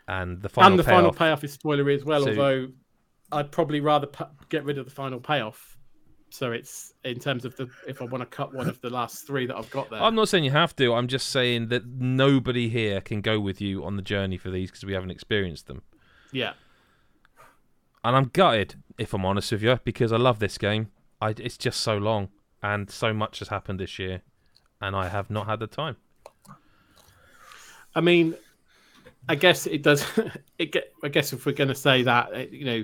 And 0.07 0.41
the 0.41 0.49
final 0.49 0.71
and 0.71 0.79
the 0.79 0.83
payoff, 0.83 0.97
final 0.97 1.11
payoff 1.13 1.43
is 1.43 1.55
spoilery 1.57 1.95
as 1.95 2.03
well. 2.03 2.23
So- 2.23 2.29
although 2.29 2.67
I'd 3.31 3.51
probably 3.51 3.79
rather 3.79 4.07
pu- 4.07 4.25
get 4.49 4.63
rid 4.65 4.77
of 4.79 4.85
the 4.85 4.91
final 4.91 5.19
payoff. 5.19 5.77
So 6.31 6.51
it's 6.51 6.93
in 7.03 7.19
terms 7.19 7.43
of 7.45 7.55
the 7.55 7.69
if 7.87 8.01
I 8.01 8.05
want 8.05 8.21
to 8.21 8.25
cut 8.25 8.53
one 8.53 8.69
of 8.69 8.79
the 8.81 8.89
last 8.89 9.25
three 9.25 9.45
that 9.47 9.57
I've 9.57 9.69
got 9.71 9.89
there. 9.89 10.01
I'm 10.01 10.15
not 10.15 10.29
saying 10.29 10.43
you 10.43 10.51
have 10.51 10.75
to. 10.77 10.93
I'm 10.93 11.07
just 11.07 11.29
saying 11.29 11.69
that 11.69 11.85
nobody 11.87 12.69
here 12.69 13.01
can 13.01 13.21
go 13.21 13.39
with 13.39 13.59
you 13.61 13.83
on 13.83 13.95
the 13.95 14.01
journey 14.01 14.37
for 14.37 14.49
these 14.49 14.69
because 14.69 14.85
we 14.85 14.93
haven't 14.93 15.11
experienced 15.11 15.67
them. 15.67 15.81
yeah. 16.31 16.53
And 18.01 18.15
I'm 18.15 18.29
gutted, 18.31 18.75
if 18.97 19.13
I'm 19.13 19.25
honest 19.25 19.51
with 19.51 19.61
you, 19.61 19.77
because 19.83 20.13
I 20.13 20.17
love 20.17 20.39
this 20.39 20.57
game. 20.57 20.89
I, 21.19 21.31
it's 21.31 21.57
just 21.57 21.81
so 21.81 21.97
long, 21.97 22.29
and 22.63 22.89
so 22.89 23.13
much 23.13 23.39
has 23.39 23.49
happened 23.49 23.77
this 23.81 23.99
year, 23.99 24.21
and 24.79 24.95
I 24.95 25.09
have 25.09 25.29
not 25.29 25.47
had 25.47 25.59
the 25.59 25.67
time. 25.67 25.97
I 27.93 27.99
mean, 27.99 28.35
I 29.27 29.35
guess 29.35 29.67
it 29.67 29.83
does. 29.83 30.05
It 30.57 30.71
get, 30.73 30.93
I 31.03 31.07
guess 31.07 31.31
if 31.31 31.45
we're 31.45 31.53
going 31.53 31.69
to 31.69 31.75
say 31.75 32.03
that, 32.03 32.51
you 32.51 32.65
know, 32.65 32.83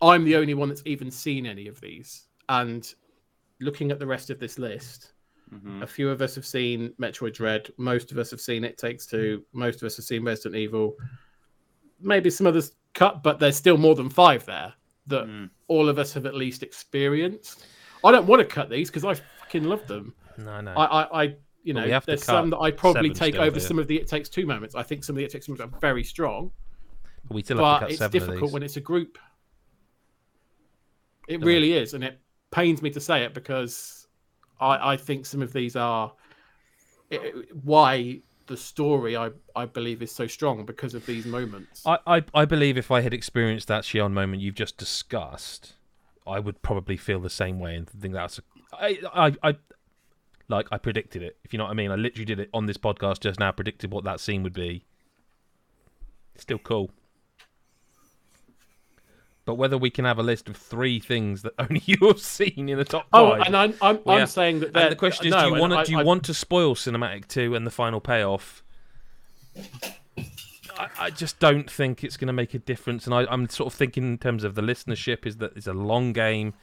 I'm 0.00 0.24
the 0.24 0.36
only 0.36 0.54
one 0.54 0.68
that's 0.68 0.82
even 0.86 1.10
seen 1.10 1.46
any 1.46 1.66
of 1.68 1.80
these, 1.80 2.26
and 2.48 2.92
looking 3.60 3.90
at 3.90 3.98
the 3.98 4.06
rest 4.06 4.30
of 4.30 4.38
this 4.38 4.58
list, 4.58 5.12
Mhm. 5.52 5.82
a 5.82 5.86
few 5.86 6.08
of 6.08 6.22
us 6.22 6.34
have 6.34 6.46
seen 6.46 6.90
Metroid 7.00 7.34
Dread. 7.34 7.70
Most 7.76 8.10
of 8.12 8.18
us 8.18 8.30
have 8.30 8.40
seen 8.40 8.64
It 8.64 8.78
Takes 8.78 9.06
Two. 9.06 9.44
Most 9.52 9.82
of 9.82 9.86
us 9.86 9.96
have 9.96 10.04
seen 10.04 10.24
Resident 10.24 10.56
Evil. 10.56 10.96
Maybe 12.00 12.30
some 12.30 12.46
others 12.46 12.72
cut, 12.94 13.22
but 13.22 13.38
there's 13.38 13.56
still 13.56 13.76
more 13.76 13.94
than 13.94 14.08
five 14.08 14.44
there 14.46 14.72
that 15.08 15.26
Mm. 15.26 15.50
all 15.68 15.88
of 15.88 15.98
us 15.98 16.12
have 16.14 16.26
at 16.26 16.34
least 16.34 16.62
experienced. 16.62 17.66
I 18.04 18.10
don't 18.12 18.26
want 18.26 18.40
to 18.40 18.46
cut 18.46 18.70
these 18.70 18.88
because 18.90 19.04
I 19.04 19.14
fucking 19.14 19.64
love 19.64 19.86
them. 19.86 20.14
No, 20.38 20.60
no. 20.60 20.72
I, 20.72 20.84
I, 21.02 21.22
I 21.22 21.36
you 21.64 21.74
But 21.74 21.80
know, 21.80 21.86
we 21.86 22.00
there's 22.06 22.24
some 22.24 22.50
that 22.50 22.58
I 22.58 22.70
probably 22.70 23.10
take 23.10 23.34
still 23.34 23.44
over 23.44 23.58
here. 23.58 23.60
some 23.68 23.78
of 23.78 23.86
the 23.86 24.00
It 24.00 24.08
Takes 24.08 24.28
Two 24.28 24.46
moments. 24.46 24.74
I 24.74 24.82
think 24.82 25.04
some 25.04 25.14
of 25.14 25.18
the 25.18 25.24
It 25.24 25.30
Takes 25.30 25.46
Two 25.46 25.52
moments 25.52 25.76
are 25.76 25.80
very 25.80 26.02
strong, 26.02 26.50
But 27.28 27.34
we 27.34 27.42
still 27.42 27.58
have 27.58 27.64
to 27.64 27.72
but 27.74 27.78
cut 27.80 27.90
it's 27.90 27.98
seven 27.98 28.22
of 28.22 28.26
difficult 28.28 28.48
these. 28.48 28.52
when 28.54 28.62
it's 28.62 28.76
a 28.76 28.80
group. 28.80 29.18
It 31.32 31.40
Don't 31.40 31.48
really 31.48 31.72
is, 31.72 31.94
and 31.94 32.04
it 32.04 32.20
pains 32.50 32.82
me 32.82 32.90
to 32.90 33.00
say 33.00 33.24
it 33.24 33.32
because 33.32 34.06
I, 34.60 34.92
I 34.92 34.96
think 34.96 35.26
some 35.26 35.42
of 35.42 35.52
these 35.52 35.76
are 35.76 36.12
it, 37.10 37.48
why 37.64 38.20
the 38.46 38.56
story 38.56 39.16
I, 39.16 39.30
I 39.56 39.64
believe 39.64 40.02
is 40.02 40.12
so 40.12 40.26
strong 40.26 40.64
because 40.66 40.94
of 40.94 41.06
these 41.06 41.24
moments. 41.24 41.86
I, 41.86 41.98
I, 42.06 42.24
I 42.34 42.44
believe 42.44 42.76
if 42.76 42.90
I 42.90 43.00
had 43.00 43.14
experienced 43.14 43.68
that 43.68 43.84
Shionne 43.84 44.12
moment 44.12 44.42
you've 44.42 44.54
just 44.54 44.76
discussed, 44.76 45.74
I 46.26 46.38
would 46.38 46.60
probably 46.62 46.96
feel 46.96 47.20
the 47.20 47.30
same 47.30 47.58
way 47.58 47.76
and 47.76 47.88
think 47.88 48.14
that's. 48.14 48.38
A, 48.38 48.42
I, 48.72 48.98
I, 49.14 49.36
I, 49.42 49.56
like 50.48 50.68
I 50.70 50.78
predicted 50.78 51.22
it. 51.22 51.38
If 51.44 51.52
you 51.52 51.58
know 51.58 51.64
what 51.64 51.70
I 51.70 51.74
mean, 51.74 51.90
I 51.90 51.96
literally 51.96 52.24
did 52.26 52.40
it 52.40 52.50
on 52.52 52.66
this 52.66 52.76
podcast 52.76 53.20
just 53.20 53.40
now. 53.40 53.52
Predicted 53.52 53.90
what 53.90 54.04
that 54.04 54.20
scene 54.20 54.42
would 54.42 54.52
be. 54.52 54.84
Still 56.36 56.58
cool. 56.58 56.90
But 59.44 59.54
whether 59.56 59.76
we 59.76 59.90
can 59.90 60.04
have 60.04 60.18
a 60.18 60.22
list 60.22 60.48
of 60.48 60.56
three 60.56 61.00
things 61.00 61.42
that 61.42 61.54
only 61.58 61.82
you 61.84 61.96
have 62.06 62.20
seen 62.20 62.68
in 62.68 62.78
the 62.78 62.84
top 62.84 63.06
oh, 63.12 63.30
five. 63.30 63.42
and 63.46 63.56
I'm 63.56 63.74
I'm, 63.82 63.98
I'm 64.06 64.18
yeah. 64.20 64.24
saying 64.26 64.60
that. 64.60 64.76
And 64.76 64.92
the 64.92 64.96
question 64.96 65.26
is, 65.26 65.32
no, 65.32 65.48
do 65.48 65.54
you 65.54 65.60
want 65.60 65.72
I- 65.72 65.82
to 65.82 65.86
do 65.86 65.92
you 65.92 66.00
I- 66.00 66.04
want 66.04 66.24
to 66.24 66.34
spoil 66.34 66.74
cinematic 66.74 67.28
two 67.28 67.54
and 67.54 67.66
the 67.66 67.70
final 67.70 68.00
payoff? 68.00 68.62
I, 70.78 70.88
I 70.98 71.10
just 71.10 71.38
don't 71.38 71.70
think 71.70 72.02
it's 72.02 72.16
going 72.16 72.28
to 72.28 72.32
make 72.32 72.54
a 72.54 72.58
difference, 72.58 73.06
and 73.06 73.14
I, 73.14 73.26
I'm 73.30 73.48
sort 73.48 73.72
of 73.72 73.76
thinking 73.76 74.04
in 74.04 74.18
terms 74.18 74.44
of 74.44 74.54
the 74.54 74.62
listenership 74.62 75.26
is 75.26 75.36
that 75.38 75.56
it's 75.56 75.66
a 75.66 75.74
long 75.74 76.12
game. 76.12 76.54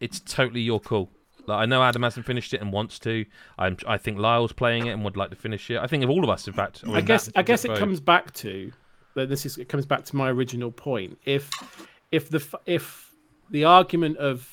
It's 0.00 0.20
totally 0.20 0.60
your 0.60 0.80
call. 0.80 1.10
Like 1.46 1.62
I 1.62 1.66
know 1.66 1.82
Adam 1.82 2.02
hasn't 2.02 2.26
finished 2.26 2.52
it 2.52 2.60
and 2.60 2.72
wants 2.72 2.98
to. 3.00 3.24
I'm, 3.58 3.76
I 3.86 3.96
think 3.96 4.18
Lyle's 4.18 4.52
playing 4.52 4.86
it 4.86 4.90
and 4.90 5.02
would 5.04 5.16
like 5.16 5.30
to 5.30 5.36
finish 5.36 5.70
it. 5.70 5.78
I 5.78 5.86
think 5.86 6.04
of 6.04 6.10
all 6.10 6.22
of 6.22 6.30
us, 6.30 6.46
in 6.46 6.52
fact. 6.52 6.84
I 6.86 7.00
guess 7.00 7.30
I 7.34 7.42
guess 7.42 7.64
it 7.64 7.76
comes 7.76 8.00
back 8.00 8.32
to 8.34 8.70
that 9.14 9.28
this 9.28 9.46
is 9.46 9.56
it 9.58 9.68
comes 9.68 9.86
back 9.86 10.04
to 10.06 10.16
my 10.16 10.30
original 10.30 10.70
point. 10.70 11.18
If 11.24 11.50
if 12.10 12.28
the 12.28 12.60
if 12.66 13.14
the 13.50 13.64
argument 13.64 14.16
of 14.18 14.48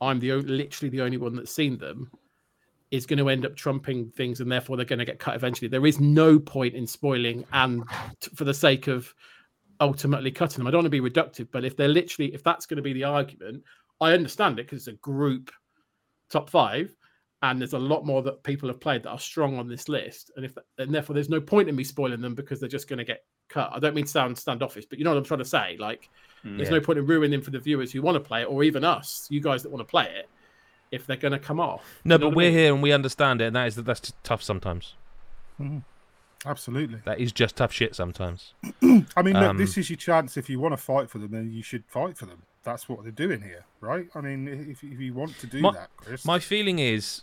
I'm 0.00 0.20
the 0.20 0.32
literally 0.32 0.90
the 0.90 1.02
only 1.02 1.18
one 1.18 1.34
that's 1.34 1.52
seen 1.52 1.78
them 1.78 2.10
is 2.90 3.06
going 3.06 3.18
to 3.18 3.28
end 3.28 3.46
up 3.46 3.54
trumping 3.54 4.10
things, 4.10 4.40
and 4.40 4.50
therefore 4.50 4.76
they're 4.76 4.84
going 4.84 4.98
to 4.98 5.04
get 5.04 5.18
cut 5.18 5.36
eventually. 5.36 5.68
There 5.68 5.86
is 5.86 6.00
no 6.00 6.38
point 6.38 6.74
in 6.74 6.86
spoiling, 6.86 7.44
and 7.52 7.84
t- 8.20 8.30
for 8.34 8.44
the 8.44 8.54
sake 8.54 8.88
of 8.88 9.14
ultimately 9.78 10.30
cutting 10.30 10.58
them, 10.58 10.66
I 10.66 10.70
don't 10.70 10.78
want 10.78 10.92
to 10.92 11.00
be 11.00 11.10
reductive, 11.10 11.48
but 11.52 11.64
if 11.64 11.76
they're 11.76 11.88
literally 11.88 12.34
if 12.34 12.42
that's 12.42 12.66
going 12.66 12.76
to 12.76 12.82
be 12.82 12.92
the 12.92 13.04
argument, 13.04 13.62
I 14.00 14.12
understand 14.12 14.58
it 14.58 14.66
because 14.66 14.88
it's 14.88 14.96
a 14.96 15.00
group 15.00 15.50
top 16.30 16.50
five 16.50 16.94
and 17.42 17.60
there's 17.60 17.72
a 17.72 17.78
lot 17.78 18.04
more 18.04 18.22
that 18.22 18.42
people 18.42 18.68
have 18.68 18.80
played 18.80 19.02
that 19.02 19.10
are 19.10 19.18
strong 19.18 19.58
on 19.58 19.68
this 19.68 19.88
list, 19.88 20.30
and 20.36 20.44
if 20.44 20.56
and 20.78 20.94
therefore 20.94 21.14
there's 21.14 21.30
no 21.30 21.40
point 21.40 21.68
in 21.68 21.76
me 21.76 21.84
spoiling 21.84 22.20
them 22.20 22.34
because 22.34 22.60
they're 22.60 22.68
just 22.68 22.88
going 22.88 22.98
to 22.98 23.04
get 23.04 23.24
cut. 23.48 23.70
I 23.72 23.78
don't 23.78 23.94
mean 23.94 24.04
to 24.04 24.10
sound 24.10 24.36
standoffish, 24.36 24.84
but 24.86 24.98
you 24.98 25.04
know 25.04 25.10
what 25.10 25.18
I'm 25.18 25.24
trying 25.24 25.38
to 25.38 25.44
say. 25.44 25.76
Like, 25.78 26.10
there's 26.44 26.68
Yeah. 26.68 26.76
no 26.76 26.80
point 26.80 26.98
in 26.98 27.06
ruining 27.06 27.40
for 27.42 27.50
the 27.50 27.58
viewers 27.58 27.92
who 27.92 28.02
want 28.02 28.16
to 28.16 28.20
play 28.20 28.42
it, 28.42 28.46
or 28.46 28.62
even 28.64 28.84
us, 28.84 29.26
you 29.30 29.40
guys 29.40 29.62
that 29.62 29.70
want 29.70 29.86
to 29.86 29.90
play 29.90 30.04
it, 30.04 30.28
if 30.90 31.06
they're 31.06 31.16
going 31.16 31.32
to 31.32 31.38
come 31.38 31.60
off. 31.60 32.00
No, 32.04 32.14
You 32.14 32.18
know 32.18 32.28
but 32.28 32.36
we're 32.36 32.50
mean? 32.50 32.58
here 32.58 32.74
and 32.74 32.82
we 32.82 32.92
understand 32.92 33.40
it, 33.40 33.46
and 33.46 33.56
that 33.56 33.66
is 33.66 33.76
that 33.76 33.84
that's 33.84 34.12
tough 34.22 34.42
sometimes. 34.42 34.94
Mm-hmm. 35.60 35.78
Absolutely. 36.46 37.00
That 37.04 37.20
is 37.20 37.32
just 37.32 37.56
tough 37.56 37.72
shit 37.72 37.94
sometimes. 37.94 38.54
I 38.82 39.22
mean, 39.22 39.34
look, 39.34 39.50
Um, 39.50 39.58
this 39.58 39.76
is 39.76 39.90
your 39.90 39.98
chance. 39.98 40.36
If 40.36 40.48
you 40.48 40.58
want 40.58 40.72
to 40.72 40.78
fight 40.78 41.10
for 41.10 41.18
them, 41.18 41.32
then 41.32 41.50
you 41.52 41.62
should 41.62 41.84
fight 41.86 42.16
for 42.16 42.24
them. 42.26 42.42
That's 42.62 42.88
what 42.88 43.02
they're 43.02 43.12
doing 43.12 43.42
here, 43.42 43.64
right? 43.80 44.08
I 44.14 44.20
mean, 44.20 44.48
if, 44.48 44.82
if 44.82 45.00
you 45.00 45.14
want 45.14 45.38
to 45.38 45.46
do 45.46 45.60
My- 45.60 45.72
that, 45.72 45.90
Chris. 45.96 46.24
My 46.24 46.38
feeling 46.38 46.78
is 46.78 47.22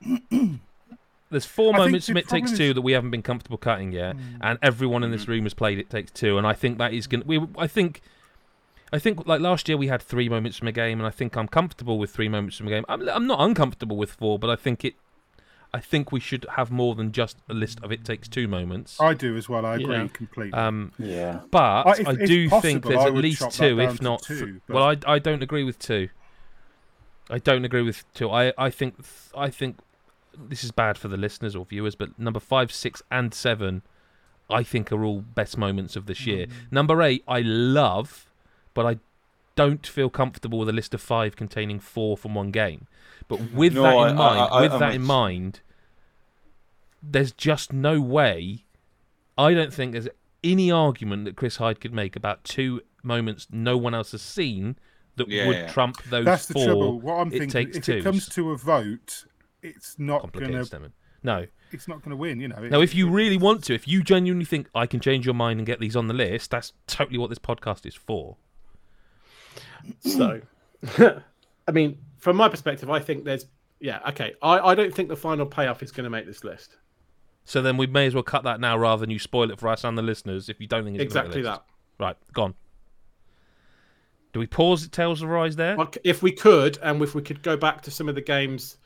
there's 1.30 1.44
four 1.44 1.74
I 1.74 1.78
moments 1.78 2.06
the 2.06 2.12
from 2.12 2.16
It 2.18 2.28
Takes 2.28 2.50
problem 2.50 2.56
Two 2.56 2.74
that 2.74 2.82
we 2.82 2.92
haven't 2.92 3.10
been 3.10 3.22
comfortable 3.22 3.58
cutting 3.58 3.92
yet, 3.92 4.16
mm. 4.16 4.38
and 4.40 4.58
everyone 4.62 5.02
in 5.02 5.10
this 5.10 5.22
mm-hmm. 5.22 5.32
room 5.32 5.42
has 5.44 5.54
played 5.54 5.78
It 5.78 5.90
Takes 5.90 6.10
Two, 6.12 6.38
and 6.38 6.46
I 6.46 6.52
think 6.54 6.78
that 6.78 6.92
is 6.92 7.06
going. 7.06 7.22
to 7.22 7.26
We, 7.26 7.46
I 7.58 7.66
think 7.66 8.00
I 8.92 8.98
think 8.98 9.26
like 9.26 9.40
last 9.40 9.68
year 9.68 9.76
we 9.76 9.88
had 9.88 10.00
three 10.02 10.28
moments 10.28 10.56
from 10.58 10.68
a 10.68 10.72
game, 10.72 11.00
and 11.00 11.06
I 11.06 11.10
think 11.10 11.36
I'm 11.36 11.48
comfortable 11.48 11.98
with 11.98 12.10
three 12.10 12.28
moments 12.28 12.56
from 12.56 12.68
a 12.68 12.70
game. 12.70 12.84
I'm, 12.88 13.08
I'm 13.08 13.26
not 13.26 13.40
uncomfortable 13.40 13.96
with 13.96 14.12
four, 14.12 14.38
but 14.38 14.50
I 14.50 14.56
think 14.56 14.84
it. 14.84 14.94
I 15.72 15.80
think 15.80 16.12
we 16.12 16.20
should 16.20 16.46
have 16.54 16.70
more 16.70 16.94
than 16.94 17.10
just 17.10 17.38
a 17.48 17.54
list 17.54 17.80
of 17.82 17.90
it 17.90 18.04
takes 18.04 18.28
two 18.28 18.46
moments. 18.46 19.00
I 19.00 19.12
do 19.12 19.36
as 19.36 19.48
well. 19.48 19.66
I 19.66 19.74
agree 19.74 19.92
Yeah. 19.96 20.06
completely. 20.12 20.52
Um, 20.52 20.92
Yeah. 21.00 21.40
but 21.50 21.86
Uh, 21.88 21.94
if- 21.98 22.06
I 22.06 22.14
do 22.14 22.48
possible, 22.48 22.60
think 22.60 22.84
there's 22.86 23.04
at 23.04 23.14
least 23.14 23.50
two, 23.50 23.80
if 23.80 24.00
not. 24.00 24.22
two, 24.22 24.60
but- 24.68 24.74
Well, 24.74 24.84
I, 24.84 25.14
I 25.14 25.18
don't 25.18 25.42
agree 25.42 25.64
with 25.64 25.80
two. 25.80 26.10
I 27.28 27.38
don't 27.38 27.64
agree 27.64 27.82
with 27.82 28.04
two. 28.14 28.30
I, 28.30 28.52
I 28.56 28.70
think 28.70 29.04
I 29.36 29.50
think 29.50 29.78
this 30.38 30.62
is 30.62 30.70
bad 30.70 30.96
for 30.96 31.08
the 31.08 31.16
listeners 31.16 31.56
or 31.56 31.64
viewers, 31.64 31.96
but 31.96 32.16
number 32.20 32.38
five, 32.38 32.70
six, 32.70 33.02
and 33.10 33.34
seven, 33.34 33.82
I 34.48 34.62
think 34.62 34.92
are 34.92 35.02
all 35.04 35.22
best 35.22 35.58
moments 35.58 35.96
of 35.96 36.06
this 36.06 36.24
year. 36.24 36.46
Mm. 36.46 36.52
Number 36.70 37.02
eight, 37.02 37.24
I 37.26 37.40
love, 37.40 38.30
but 38.74 38.84
I 38.86 38.98
don't 39.56 39.86
feel 39.86 40.10
comfortable 40.10 40.58
with 40.58 40.68
a 40.68 40.72
list 40.72 40.94
of 40.94 41.00
five 41.00 41.36
containing 41.36 41.78
four 41.80 42.16
from 42.16 42.34
one 42.34 42.50
game. 42.50 42.86
But 43.28 43.38
mm-hmm. 43.38 43.56
with 43.56 43.74
No, 43.74 43.82
that 43.82 43.92
in 43.92 43.98
I- 43.98 44.12
mind, 44.12 44.50
I- 44.52 44.60
with 44.62 44.72
I'm 44.72 44.80
that 44.80 44.94
in 44.94 45.02
mind, 45.02 45.60
there's 47.02 47.32
just 47.32 47.72
no 47.72 48.00
way. 48.00 48.64
I 49.36 49.52
don't 49.54 49.72
think 49.72 49.92
there's 49.92 50.08
any 50.42 50.70
argument 50.70 51.24
that 51.24 51.36
Chris 51.36 51.56
Hyde 51.56 51.80
could 51.80 51.92
make 51.92 52.16
about 52.16 52.44
two 52.44 52.80
moments 53.02 53.46
no 53.50 53.76
one 53.76 53.94
else 53.94 54.12
has 54.12 54.22
seen 54.22 54.76
that 55.16 55.28
Yeah, 55.28 55.46
would 55.46 55.56
yeah. 55.56 55.66
trump 55.72 56.02
those 56.04 56.24
That's 56.24 56.46
the 56.46 56.54
trouble. 56.54 57.00
What 57.00 57.14
I'm 57.14 57.28
it 57.28 57.38
thinking, 57.38 57.48
takes 57.48 57.76
if 57.78 57.84
twos. 57.84 58.00
it 58.00 58.04
comes 58.04 58.28
to 58.30 58.50
a 58.50 58.56
vote, 58.56 59.26
it's 59.62 59.98
not 59.98 60.32
gonna, 60.32 60.64
statement. 60.64 60.94
No. 61.22 61.46
it's 61.72 61.86
not 61.88 62.02
gonna 62.02 62.16
win. 62.16 62.40
You 62.40 62.48
know. 62.48 62.60
Now, 62.68 62.80
if 62.80 62.94
you 62.94 63.08
really 63.08 63.36
want 63.38 63.64
to, 63.64 63.74
if 63.74 63.86
you 63.88 64.02
genuinely 64.02 64.44
think 64.44 64.68
I 64.74 64.86
can 64.86 65.00
change 65.00 65.24
your 65.24 65.34
mind 65.34 65.60
and 65.60 65.66
get 65.66 65.80
these 65.80 65.96
on 65.96 66.08
the 66.08 66.14
list, 66.14 66.50
that's 66.50 66.72
totally 66.86 67.18
what 67.18 67.30
this 67.30 67.38
podcast 67.38 67.86
is 67.86 67.94
for. 67.94 68.36
So, 70.00 70.40
I 71.68 71.70
mean, 71.72 71.98
from 72.18 72.36
my 72.36 72.48
perspective, 72.48 72.90
I 72.90 73.00
think 73.00 73.24
there's 73.24 73.46
yeah, 73.80 74.00
okay. 74.08 74.34
I, 74.42 74.58
I 74.60 74.74
don't 74.74 74.94
think 74.94 75.08
the 75.08 75.16
final 75.16 75.44
payoff 75.46 75.82
is 75.82 75.92
going 75.92 76.04
to 76.04 76.10
make 76.10 76.26
this 76.26 76.42
list. 76.44 76.76
So 77.44 77.60
then 77.60 77.76
we 77.76 77.86
may 77.86 78.06
as 78.06 78.14
well 78.14 78.22
cut 78.22 78.44
that 78.44 78.58
now 78.60 78.78
rather 78.78 79.00
than 79.00 79.10
you 79.10 79.18
spoil 79.18 79.50
it 79.50 79.58
for 79.60 79.68
us 79.68 79.84
and 79.84 79.98
the 79.98 80.02
listeners 80.02 80.48
if 80.48 80.58
you 80.60 80.66
don't 80.66 80.84
think 80.84 80.98
it's 80.98 81.12
gonna 81.12 81.28
make 81.28 81.36
Exactly 81.36 81.42
the 81.42 81.50
list. 81.50 81.60
that. 81.98 82.04
Right, 82.04 82.16
gone. 82.32 82.54
Do 84.32 84.40
we 84.40 84.46
pause 84.46 84.84
at 84.84 84.92
Tales 84.92 85.22
of 85.22 85.30
Arise 85.30 85.54
there? 85.56 85.76
If 86.02 86.22
we 86.22 86.32
could, 86.32 86.78
and 86.82 87.00
if 87.02 87.14
we 87.14 87.22
could 87.22 87.42
go 87.42 87.56
back 87.56 87.82
to 87.82 87.90
some 87.90 88.08
of 88.08 88.14
the 88.14 88.20
games, 88.20 88.78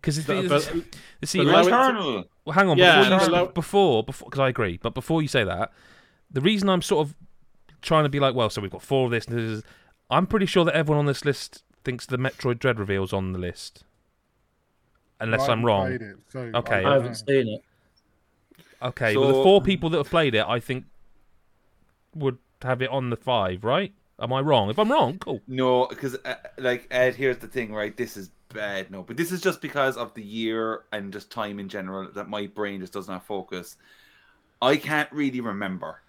Because 0.00 0.24
that- 0.26 0.86
the, 1.20 1.26
see, 1.26 1.38
but 1.38 1.46
right- 1.48 1.64
low- 1.64 1.70
Returnal. 1.70 2.24
Well, 2.44 2.52
hang 2.54 2.68
on. 2.68 2.76
Yeah, 2.78 2.98
before, 3.02 3.12
you, 3.14 3.18
hello. 3.24 3.46
before, 3.46 4.04
before, 4.04 4.26
because 4.26 4.40
I 4.40 4.48
agree. 4.48 4.78
But 4.82 4.94
before 4.94 5.22
you 5.22 5.28
say 5.28 5.44
that, 5.44 5.72
the 6.30 6.40
reason 6.40 6.68
I'm 6.68 6.82
sort 6.82 7.06
of 7.08 7.14
trying 7.82 8.04
to 8.04 8.08
be 8.10 8.20
like, 8.20 8.34
well, 8.34 8.50
so 8.50 8.60
we've 8.60 8.70
got 8.70 8.82
four 8.82 9.06
of 9.06 9.10
this. 9.10 9.26
And 9.26 9.38
this 9.38 9.44
is, 9.58 9.62
I'm 10.12 10.26
pretty 10.26 10.46
sure 10.46 10.64
that 10.64 10.74
everyone 10.74 11.00
on 11.00 11.06
this 11.06 11.24
list 11.24 11.64
thinks 11.84 12.06
the 12.06 12.18
Metroid 12.18 12.58
Dread 12.58 12.78
reveal's 12.78 13.12
on 13.12 13.32
the 13.32 13.38
list, 13.38 13.84
unless 15.20 15.48
I 15.48 15.52
I'm 15.52 15.64
wrong. 15.64 15.92
it, 15.92 16.02
so 16.28 16.40
Okay. 16.54 16.84
I 16.84 16.90
I 16.90 16.94
haven't 16.94 17.16
seen 17.16 17.48
it. 17.48 17.64
Okay, 18.82 19.16
well, 19.16 19.28
the 19.28 19.42
four 19.42 19.62
people 19.62 19.90
that 19.90 19.98
have 19.98 20.10
played 20.10 20.34
it, 20.34 20.44
I 20.46 20.58
think, 20.58 20.86
would 22.14 22.38
have 22.62 22.82
it 22.82 22.90
on 22.90 23.10
the 23.10 23.16
five, 23.16 23.64
right? 23.64 23.92
Am 24.20 24.32
I 24.32 24.40
wrong? 24.40 24.70
If 24.70 24.78
I'm 24.78 24.90
wrong, 24.90 25.18
cool. 25.18 25.40
No, 25.46 25.86
because 25.86 26.16
uh, 26.24 26.34
like 26.58 26.86
Ed, 26.90 27.14
here's 27.14 27.38
the 27.38 27.46
thing, 27.46 27.72
right? 27.72 27.96
This 27.96 28.16
is 28.16 28.30
bad. 28.52 28.90
No, 28.90 29.02
but 29.02 29.16
this 29.16 29.32
is 29.32 29.40
just 29.40 29.60
because 29.60 29.96
of 29.96 30.14
the 30.14 30.22
year 30.22 30.82
and 30.92 31.12
just 31.12 31.30
time 31.30 31.58
in 31.58 31.68
general 31.68 32.10
that 32.12 32.28
my 32.28 32.46
brain 32.46 32.80
just 32.80 32.92
does 32.92 33.08
not 33.08 33.24
focus. 33.24 33.76
I 34.60 34.76
can't 34.76 35.10
really 35.12 35.40
remember. 35.40 36.00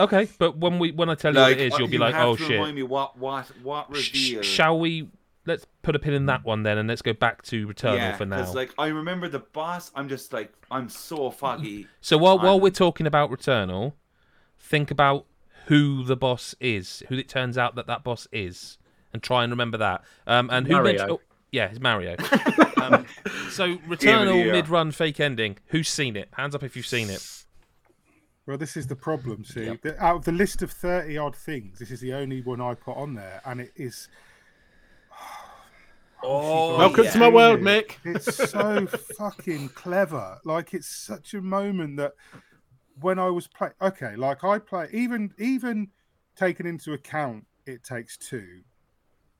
Okay, 0.00 0.28
but 0.38 0.56
when 0.56 0.78
we 0.78 0.90
when 0.92 1.10
I 1.10 1.14
tell 1.14 1.34
you 1.34 1.40
what 1.40 1.52
it 1.52 1.60
is, 1.60 1.78
you'll 1.78 1.86
be 1.88 1.94
you 1.94 1.98
like, 2.00 2.14
have 2.14 2.28
oh 2.28 2.36
to 2.36 2.42
shit. 2.42 2.52
Remind 2.52 2.76
me 2.76 2.82
what 2.82 3.18
what 3.18 3.46
what 3.62 3.94
Sh- 3.96 4.36
shall 4.42 4.78
we? 4.78 5.08
Let's 5.44 5.66
put 5.82 5.96
a 5.96 5.98
pin 5.98 6.14
in 6.14 6.26
that 6.26 6.44
one 6.44 6.62
then, 6.62 6.78
and 6.78 6.88
let's 6.88 7.02
go 7.02 7.12
back 7.12 7.42
to 7.44 7.66
Returnal 7.66 7.96
yeah, 7.96 8.16
for 8.16 8.24
now. 8.24 8.36
because 8.38 8.54
like 8.54 8.72
I 8.78 8.86
remember 8.88 9.28
the 9.28 9.40
boss. 9.40 9.90
I'm 9.94 10.08
just 10.08 10.32
like 10.32 10.52
I'm 10.70 10.88
so 10.88 11.30
foggy. 11.30 11.88
So 12.00 12.16
while 12.16 12.38
while 12.38 12.52
I'm- 12.54 12.60
we're 12.62 12.70
talking 12.70 13.06
about 13.06 13.30
Returnal, 13.30 13.92
think 14.58 14.90
about 14.90 15.26
who 15.66 16.04
the 16.04 16.16
boss 16.16 16.54
is, 16.60 17.02
who 17.08 17.16
it 17.16 17.28
turns 17.28 17.58
out 17.58 17.74
that 17.74 17.86
that 17.86 18.02
boss 18.02 18.26
is, 18.32 18.78
and 19.12 19.22
try 19.22 19.44
and 19.44 19.52
remember 19.52 19.78
that. 19.78 20.02
Um, 20.26 20.48
and 20.50 20.66
who 20.66 20.72
Mario. 20.74 20.84
mentioned? 20.92 21.10
Oh, 21.10 21.20
yeah, 21.50 21.66
it's 21.66 21.80
Mario. 21.80 22.16
um, 22.80 23.04
so 23.50 23.76
Returnal 23.88 24.36
year. 24.44 24.52
mid-run 24.52 24.90
fake 24.90 25.20
ending. 25.20 25.58
Who's 25.66 25.88
seen 25.88 26.16
it? 26.16 26.28
Hands 26.32 26.54
up 26.54 26.62
if 26.62 26.76
you've 26.76 26.86
seen 26.86 27.10
it. 27.10 27.41
Well, 28.46 28.58
this 28.58 28.76
is 28.76 28.86
the 28.88 28.96
problem. 28.96 29.44
See, 29.44 29.76
The- 29.76 30.02
out 30.02 30.16
of 30.16 30.24
the 30.24 30.32
list 30.32 30.62
of 30.62 30.70
thirty 30.72 31.16
odd 31.16 31.36
things, 31.36 31.78
this 31.78 31.90
is 31.90 32.00
the 32.00 32.12
only 32.12 32.40
one 32.42 32.60
I 32.60 32.74
put 32.74 32.96
on 32.96 33.14
there, 33.14 33.40
and 33.44 33.60
it 33.60 33.72
is. 33.76 34.08
Oh, 36.24 36.78
welcome 36.78 37.02
yeah. 37.02 37.10
to 37.10 37.18
my 37.18 37.28
world, 37.28 37.58
you. 37.58 37.64
Mick. 37.66 37.96
It's 38.04 38.36
so 38.48 38.86
fucking 39.18 39.70
clever. 39.70 40.38
Like 40.44 40.72
it's 40.72 40.86
such 40.86 41.34
a 41.34 41.40
moment 41.40 41.96
that 41.96 42.12
when 43.00 43.18
I 43.18 43.28
was 43.28 43.48
playing, 43.48 43.74
okay, 43.82 44.14
like 44.14 44.44
I 44.44 44.60
play 44.60 44.86
even 44.92 45.32
even 45.36 45.88
taking 46.36 46.64
into 46.64 46.92
account 46.92 47.46
it 47.66 47.82
takes 47.82 48.16
two. 48.16 48.60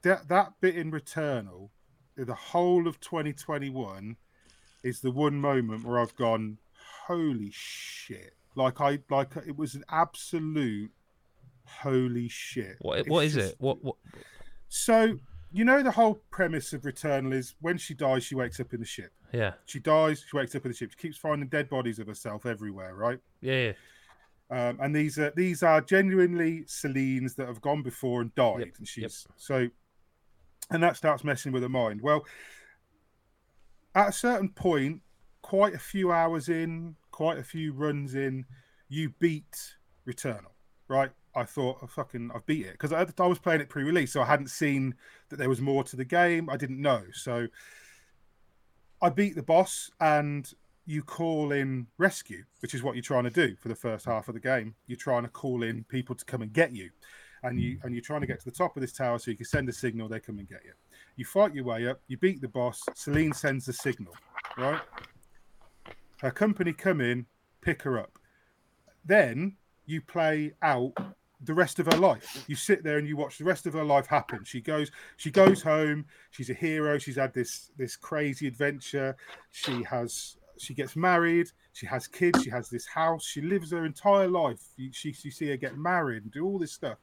That 0.03 0.27
that 0.27 0.55
bit 0.61 0.75
in 0.75 0.91
Returnal, 0.91 1.69
the 2.17 2.35
whole 2.35 2.89
of 2.89 2.99
2021 2.99 4.17
is 4.83 5.01
the 5.03 5.13
one 5.13 5.37
moment 5.37 5.85
where 5.85 6.01
I've 6.01 6.17
gone, 6.17 6.59
holy 7.07 7.51
shit! 7.53 8.35
Like 8.55 8.81
I 8.81 8.99
like 9.11 9.37
it 9.47 9.57
was 9.57 9.75
an 9.75 9.85
absolute 9.91 10.91
holy 11.65 12.29
shit. 12.29 12.77
What 12.81 12.99
It's 13.01 13.09
what 13.09 13.25
is 13.25 13.35
just- 13.35 13.53
it? 13.53 13.57
What 13.61 13.83
what? 13.83 13.97
So 14.69 15.17
you 15.55 15.65
know 15.65 15.83
the 15.83 15.91
whole 15.91 16.23
premise 16.31 16.73
of 16.73 16.83
Returnal 16.83 17.35
is 17.35 17.55
when 17.61 17.77
she 17.79 17.95
dies, 17.95 18.25
she 18.25 18.35
wakes 18.35 18.59
up 18.61 18.73
in 18.73 18.81
the 18.81 18.87
ship. 18.87 19.13
Yeah, 19.33 19.55
She 19.67 19.79
dies, 19.81 20.25
she 20.31 20.37
wakes 20.37 20.55
up 20.55 20.65
in 20.67 20.71
the 20.73 20.77
ship. 20.77 20.91
She 20.93 21.09
keeps 21.09 21.17
finding 21.19 21.49
dead 21.49 21.71
bodies 21.71 21.99
of 21.99 22.07
herself 22.07 22.45
everywhere, 22.47 22.95
right? 22.95 23.19
yeah. 23.41 23.73
Um, 24.51 24.79
and 24.83 24.95
these 24.95 25.19
are 25.19 25.33
these 25.35 25.63
are 25.63 25.81
genuinely 25.81 26.65
Selene's 26.67 27.35
that 27.37 27.47
have 27.49 27.63
gone 27.63 27.83
before 27.83 28.21
and 28.21 28.35
died, 28.35 28.59
Yep, 28.61 28.69
and 28.79 28.89
she's 28.89 29.27
so, 29.39 29.69
and 30.71 30.83
that 30.83 30.97
starts 30.99 31.25
messing 31.25 31.53
with 31.53 31.63
her 31.63 31.71
mind. 31.71 32.03
Well, 32.03 32.27
at 33.95 34.09
a 34.11 34.13
certain 34.13 34.51
point, 34.51 35.01
quite 35.41 35.75
a 35.75 35.79
few 35.79 36.13
hours 36.13 36.51
in, 36.51 36.97
quite 37.13 37.39
a 37.39 37.45
few 37.45 37.73
runs 37.73 38.15
in, 38.15 38.45
you 38.89 39.11
beat 39.21 39.75
Returnal, 40.07 40.53
right? 40.89 41.11
I 41.35 41.45
thought, 41.45 41.79
oh, 41.83 41.87
fucking, 41.87 42.31
I've 42.35 42.45
beat 42.45 42.67
it 42.67 42.73
because 42.73 42.93
I, 42.93 43.07
I 43.23 43.27
was 43.27 43.39
playing 43.39 43.61
it 43.61 43.69
pre-release, 43.69 44.13
so 44.13 44.23
I 44.23 44.27
hadn't 44.27 44.51
seen 44.51 44.95
that 45.29 45.37
there 45.37 45.49
was 45.49 45.61
more 45.61 45.85
to 45.85 45.97
the 45.97 46.05
game. 46.05 46.51
I 46.51 46.57
didn't 46.57 46.81
know, 46.81 47.03
so 47.13 47.47
I 49.01 49.09
beat 49.09 49.35
the 49.35 49.43
boss, 49.43 49.91
and 50.01 50.53
you 50.85 51.03
call 51.03 51.53
in 51.53 51.87
rescue, 51.97 52.45
which 52.61 52.75
is 52.75 52.83
what 52.83 52.97
you're 52.97 53.03
trying 53.03 53.25
to 53.25 53.31
do 53.31 53.57
for 53.57 53.69
the 53.69 53.75
first 53.75 54.05
half 54.05 54.29
of 54.29 54.35
the 54.35 54.41
game. 54.41 54.75
You're 54.87 54.99
trying 54.99 55.23
to 55.23 55.29
call 55.29 55.63
in 55.63 55.85
people 55.85 56.15
to 56.15 56.25
come 56.25 56.43
and 56.43 56.53
get 56.53 56.73
you, 56.75 56.91
and 57.43 57.61
you 57.61 57.77
hmm. 57.77 57.87
and 57.87 57.95
you're 57.95 58.03
trying 58.03 58.21
to 58.21 58.27
get 58.27 58.41
to 58.41 58.45
the 58.45 58.51
top 58.51 58.77
of 58.77 58.81
this 58.81 58.93
tower 58.93 59.19
so 59.19 59.31
you 59.31 59.37
can 59.37 59.47
send 59.47 59.69
a 59.69 59.73
signal. 59.73 60.09
They 60.09 60.21
come 60.21 60.39
and 60.39 60.49
get 60.49 60.65
you. 60.65 60.73
You 61.17 61.25
fight 61.25 61.55
your 61.55 61.65
way 61.65 61.89
up. 61.89 62.01
You 62.09 62.17
beat 62.19 62.41
the 62.41 62.49
boss. 62.49 62.83
Selene 62.95 63.33
sends 63.33 63.67
the 63.67 63.73
signal, 63.73 64.15
right? 64.59 64.81
Her 66.23 66.31
company 66.31 66.73
come 66.73 67.01
in, 67.01 67.27
pick 67.63 67.83
her 67.83 67.99
up. 67.99 68.17
Then 69.05 69.57
you 69.87 70.01
play 70.01 70.53
out 70.63 70.93
the 71.41 71.53
rest 71.53 71.81
of 71.81 71.87
her 71.87 71.99
life. 71.99 72.45
You 72.47 72.55
sit 72.55 72.85
there 72.85 72.99
and 72.99 73.09
you 73.09 73.17
watch 73.17 73.39
the 73.39 73.45
rest 73.45 73.67
of 73.67 73.73
her 73.73 73.83
life 73.83 74.07
happen. 74.07 74.45
She 74.45 74.61
goes, 74.61 74.93
she 75.17 75.33
goes 75.33 75.63
home. 75.63 76.05
She's 76.31 76.49
a 76.49 76.55
hero. 76.55 76.97
She's 76.99 77.17
had 77.17 77.35
this 77.35 77.73
this 77.77 77.97
crazy 77.97 78.47
adventure. 78.47 79.17
She 79.51 79.83
has, 79.83 80.37
she 80.59 80.75
gets 80.75 80.95
married. 80.95 81.49
She 81.73 81.87
has 81.87 82.07
kids. 82.07 82.45
She 82.45 82.51
has 82.51 82.69
this 82.69 82.87
house. 82.87 83.27
She 83.27 83.41
lives 83.41 83.73
her 83.73 83.85
entire 83.85 84.29
life. 84.29 84.61
You, 84.77 84.91
she, 84.93 85.09
you 85.23 85.33
see 85.33 85.49
her 85.49 85.57
get 85.57 85.77
married 85.77 86.23
and 86.23 86.31
do 86.31 86.47
all 86.47 86.61
this 86.61 86.73
stuff, 86.73 86.99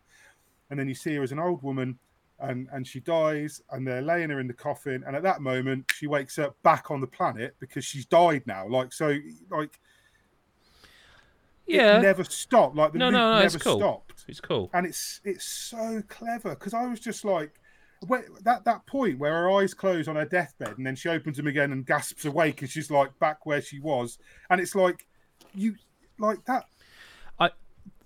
and 0.70 0.80
then 0.80 0.88
you 0.88 0.96
see 0.96 1.16
her 1.16 1.24
as 1.24 1.34
an 1.34 1.40
old 1.40 1.62
woman. 1.62 2.00
And, 2.42 2.68
and 2.72 2.88
she 2.88 3.00
dies, 3.02 3.62
and 3.72 3.86
they're 3.86 4.02
laying 4.02 4.30
her 4.30 4.40
in 4.40 4.48
the 4.48 4.54
coffin. 4.54 5.04
And 5.06 5.16
at 5.16 5.24
that 5.24 5.42
moment, 5.42 5.92
she 5.94 6.08
wakes 6.08 6.40
up 6.40 6.56
back 6.64 6.90
on 6.90 7.02
the 7.02 7.08
planet 7.08 7.56
because 7.60 7.84
she's 7.84 8.06
died 8.06 8.44
now. 8.46 8.68
Like 8.68 8.94
so, 8.94 9.18
like 9.52 9.80
Yeah. 11.66 11.98
it 12.00 12.02
never 12.02 12.24
stopped. 12.24 12.76
Like 12.76 12.94
the 12.94 13.00
No, 13.00 13.10
no, 13.10 13.36
no, 13.36 13.44
it's 13.46 13.54
never 13.54 13.64
cool. 13.64 13.78
stopped 13.80 14.26
It's 14.28 14.40
cool. 14.40 14.70
and 14.74 14.86
it's 14.86 15.22
it's 15.24 15.46
so 15.46 16.02
clever 16.08 16.52
because 16.52 16.74
I 16.74 16.86
was 16.88 17.00
just 17.00 17.24
like, 17.26 17.60
wait, 18.08 18.24
that 18.44 18.66
that 18.66 18.86
point 18.88 19.20
where 19.20 19.34
her 19.34 19.52
eyes 19.52 19.74
close 19.74 20.08
on 20.08 20.16
her 20.16 20.26
deathbed 20.26 20.78
and 20.78 20.86
then 20.86 20.96
she 20.96 21.10
opens 21.10 21.38
them 21.38 21.48
again 21.48 21.72
and 21.72 21.86
gasps 21.86 22.26
awake 22.26 22.62
and 22.62 22.70
she's 22.70 22.90
like 22.90 23.18
back 23.20 23.46
where 23.46 23.62
she 23.62 23.80
was, 23.80 24.18
and 24.50 24.60
it's 24.62 24.76
like 24.76 25.06
you 25.54 25.76
like 26.18 26.44
that. 26.46 26.66
I- 27.40 27.52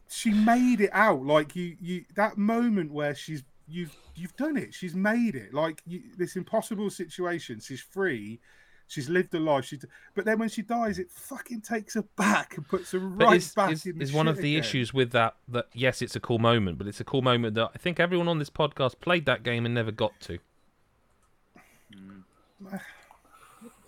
she 0.10 0.32
made 0.32 0.82
it 0.82 0.92
out 0.94 1.24
like 1.24 1.56
you 1.56 1.78
you 1.80 2.06
that 2.16 2.38
moment 2.38 2.92
where 2.92 3.16
she's 3.16 3.44
you've 3.68 3.96
you've 4.16 4.36
done 4.36 4.58
it. 4.58 4.74
She's 4.74 4.96
made 4.96 5.36
it 5.36 5.54
like 5.54 5.82
you, 5.88 6.02
this 6.18 6.36
impossible 6.36 6.90
situation. 6.90 7.60
She's 7.60 7.82
free. 7.82 8.40
She's 8.88 9.10
lived 9.10 9.34
a 9.34 9.40
life. 9.40 9.66
She, 9.66 9.80
but 10.14 10.26
then 10.26 10.38
when 10.40 10.50
she 10.50 10.62
dies, 10.62 11.00
it 11.00 11.10
fucking 11.10 11.62
takes 11.62 11.96
her 11.96 12.04
back 12.18 12.58
and 12.58 12.68
puts 12.68 12.92
her 12.92 13.00
But 13.00 13.26
right 13.26 13.38
is, 13.38 13.54
back 13.54 13.72
is, 13.72 13.86
in 13.86 13.98
the 13.98 14.04
is 14.04 14.12
one 14.14 14.28
of 14.28 14.36
the 14.38 14.56
again. 14.56 14.60
issues 14.60 14.94
with 14.94 15.12
that 15.12 15.36
that 15.48 15.68
yes, 15.74 16.02
it's 16.02 16.16
a 16.16 16.20
cool 16.20 16.38
moment, 16.38 16.78
but 16.78 16.86
it's 16.88 17.00
a 17.00 17.04
cool 17.06 17.22
moment 17.22 17.56
that 17.56 17.72
I 17.74 17.78
think 17.78 18.00
everyone 18.00 18.28
on 18.28 18.40
this 18.40 18.50
podcast 18.50 19.00
played 19.00 19.26
that 19.26 19.42
game 19.44 19.66
and 19.66 19.74
never 19.74 19.92
got 19.92 20.12
to. 20.22 20.38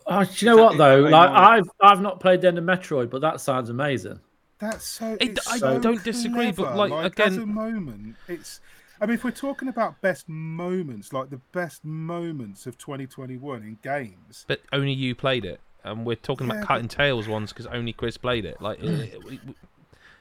Oh, 0.08 0.24
do 0.24 0.46
you 0.46 0.56
know 0.56 0.64
what 0.64 0.78
though? 0.78 1.06
I 1.06 1.10
Like 1.10 1.30
know. 1.32 1.36
I've 1.38 1.70
I've 1.82 2.02
not 2.02 2.20
played 2.20 2.42
the 2.42 2.48
end 2.48 2.58
of 2.58 2.64
Metroid, 2.64 3.10
but 3.10 3.22
that 3.22 3.42
sounds 3.42 3.70
amazing. 3.70 4.20
That's 4.60 4.88
so. 4.88 5.18
I- 5.22 5.36
I 5.50 5.58
so 5.58 5.80
don't 5.80 6.04
disagree, 6.04 6.52
but, 6.52 6.74
clever. 6.74 6.78
like, 6.78 7.20
as 7.20 7.38
a 7.38 7.42
again- 7.42 7.54
moment, 7.54 8.16
it's. 8.28 8.62
I 9.02 9.06
mean, 9.06 9.16
if 9.16 9.24
we're 9.24 9.32
talking 9.32 9.68
about 9.68 10.00
best 10.02 10.30
moments, 10.30 11.12
like 11.12 11.30
the 11.30 11.42
best 11.52 11.84
moments 11.84 12.66
of 12.66 12.78
2021 12.78 13.62
in 13.64 13.78
games, 13.82 14.46
But 14.48 14.62
only 14.72 14.94
you 14.94 15.16
played 15.16 15.44
it, 15.46 15.60
and 15.84 16.06
we're 16.06 16.16
talking 16.16 16.48
Yeah, 16.48 16.54
about 16.54 16.62
but- 16.62 16.68
cutting 16.68 16.88
Tales 16.88 17.28
ones 17.28 17.52
because 17.52 17.68
only 17.68 17.94
Chris 17.94 18.18
played 18.18 18.46
it. 18.46 18.62
Like, 18.62 18.80
uh, 18.82 18.86
we- 19.28 19.40
we- 19.46 19.56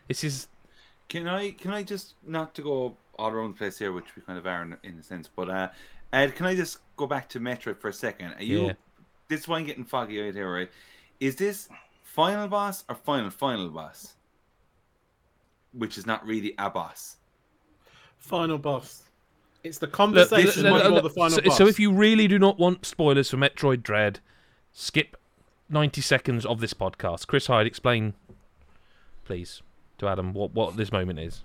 this 0.09 0.25
is 0.25 0.49
Can 1.09 1.28
I 1.28 1.51
can 1.53 1.70
I 1.70 1.83
just 1.83 2.15
not 2.27 2.55
to 2.55 2.62
go 2.62 2.97
all 3.19 3.31
around 3.31 3.55
the 3.55 3.59
place 3.59 3.78
here, 3.78 3.93
which 3.93 4.17
we 4.17 4.23
kind 4.23 4.39
of 4.39 4.47
are 4.47 4.62
in, 4.62 4.77
in 4.83 4.99
a 4.99 5.03
sense, 5.03 5.28
but 5.28 5.51
uh, 5.51 5.69
Ed, 6.12 6.35
can 6.35 6.47
I 6.47 6.57
just 6.57 6.78
go 6.97 7.07
back 7.07 7.28
to 7.31 7.41
Metroid 7.41 7.78
for 7.78 7.89
a 7.89 7.93
second? 7.93 8.33
Are 8.35 8.43
you? 8.43 8.67
Yeah. 8.69 8.73
This 9.28 9.41
is 9.41 9.49
why 9.49 9.59
I'm 9.59 9.67
getting 9.67 9.85
foggy 9.85 10.27
out 10.27 10.35
here, 10.35 10.51
right? 10.53 10.70
Is 11.20 11.36
this 11.36 11.69
final 12.03 12.49
boss 12.49 12.85
or 12.89 12.94
final 12.94 13.31
final 13.31 13.69
boss? 13.69 14.15
Which 15.73 15.99
is 15.99 16.07
not 16.07 16.25
really 16.27 16.55
a 16.59 16.70
boss. 16.70 17.17
Final 18.25 18.57
boss. 18.57 19.03
It's 19.65 19.77
the 19.78 19.86
Look, 19.86 19.93
conversation 19.93 20.62
look, 20.62 20.73
look, 20.73 20.83
before 20.83 20.91
look, 20.94 21.03
the 21.03 21.11
final 21.11 21.31
so, 21.31 21.43
boss. 21.43 21.59
so 21.59 21.67
if 21.67 21.78
you 21.78 21.93
really 21.93 22.27
do 22.27 22.39
not 22.39 22.59
want 22.59 22.86
spoilers 22.86 23.31
for 23.31 23.36
Metroid 23.36 23.83
Dread, 23.83 24.20
skip 24.73 25.17
ninety 25.69 26.01
seconds 26.01 26.47
of 26.47 26.61
this 26.61 26.73
podcast. 26.73 27.27
Chris 27.27 27.49
Hyde, 27.49 27.67
explain, 27.67 28.15
please, 29.27 29.61
to 29.99 30.09
Adam 30.09 30.33
what 30.33 30.53
what 30.53 30.77
this 30.77 30.91
moment 30.91 31.19
is. 31.19 31.44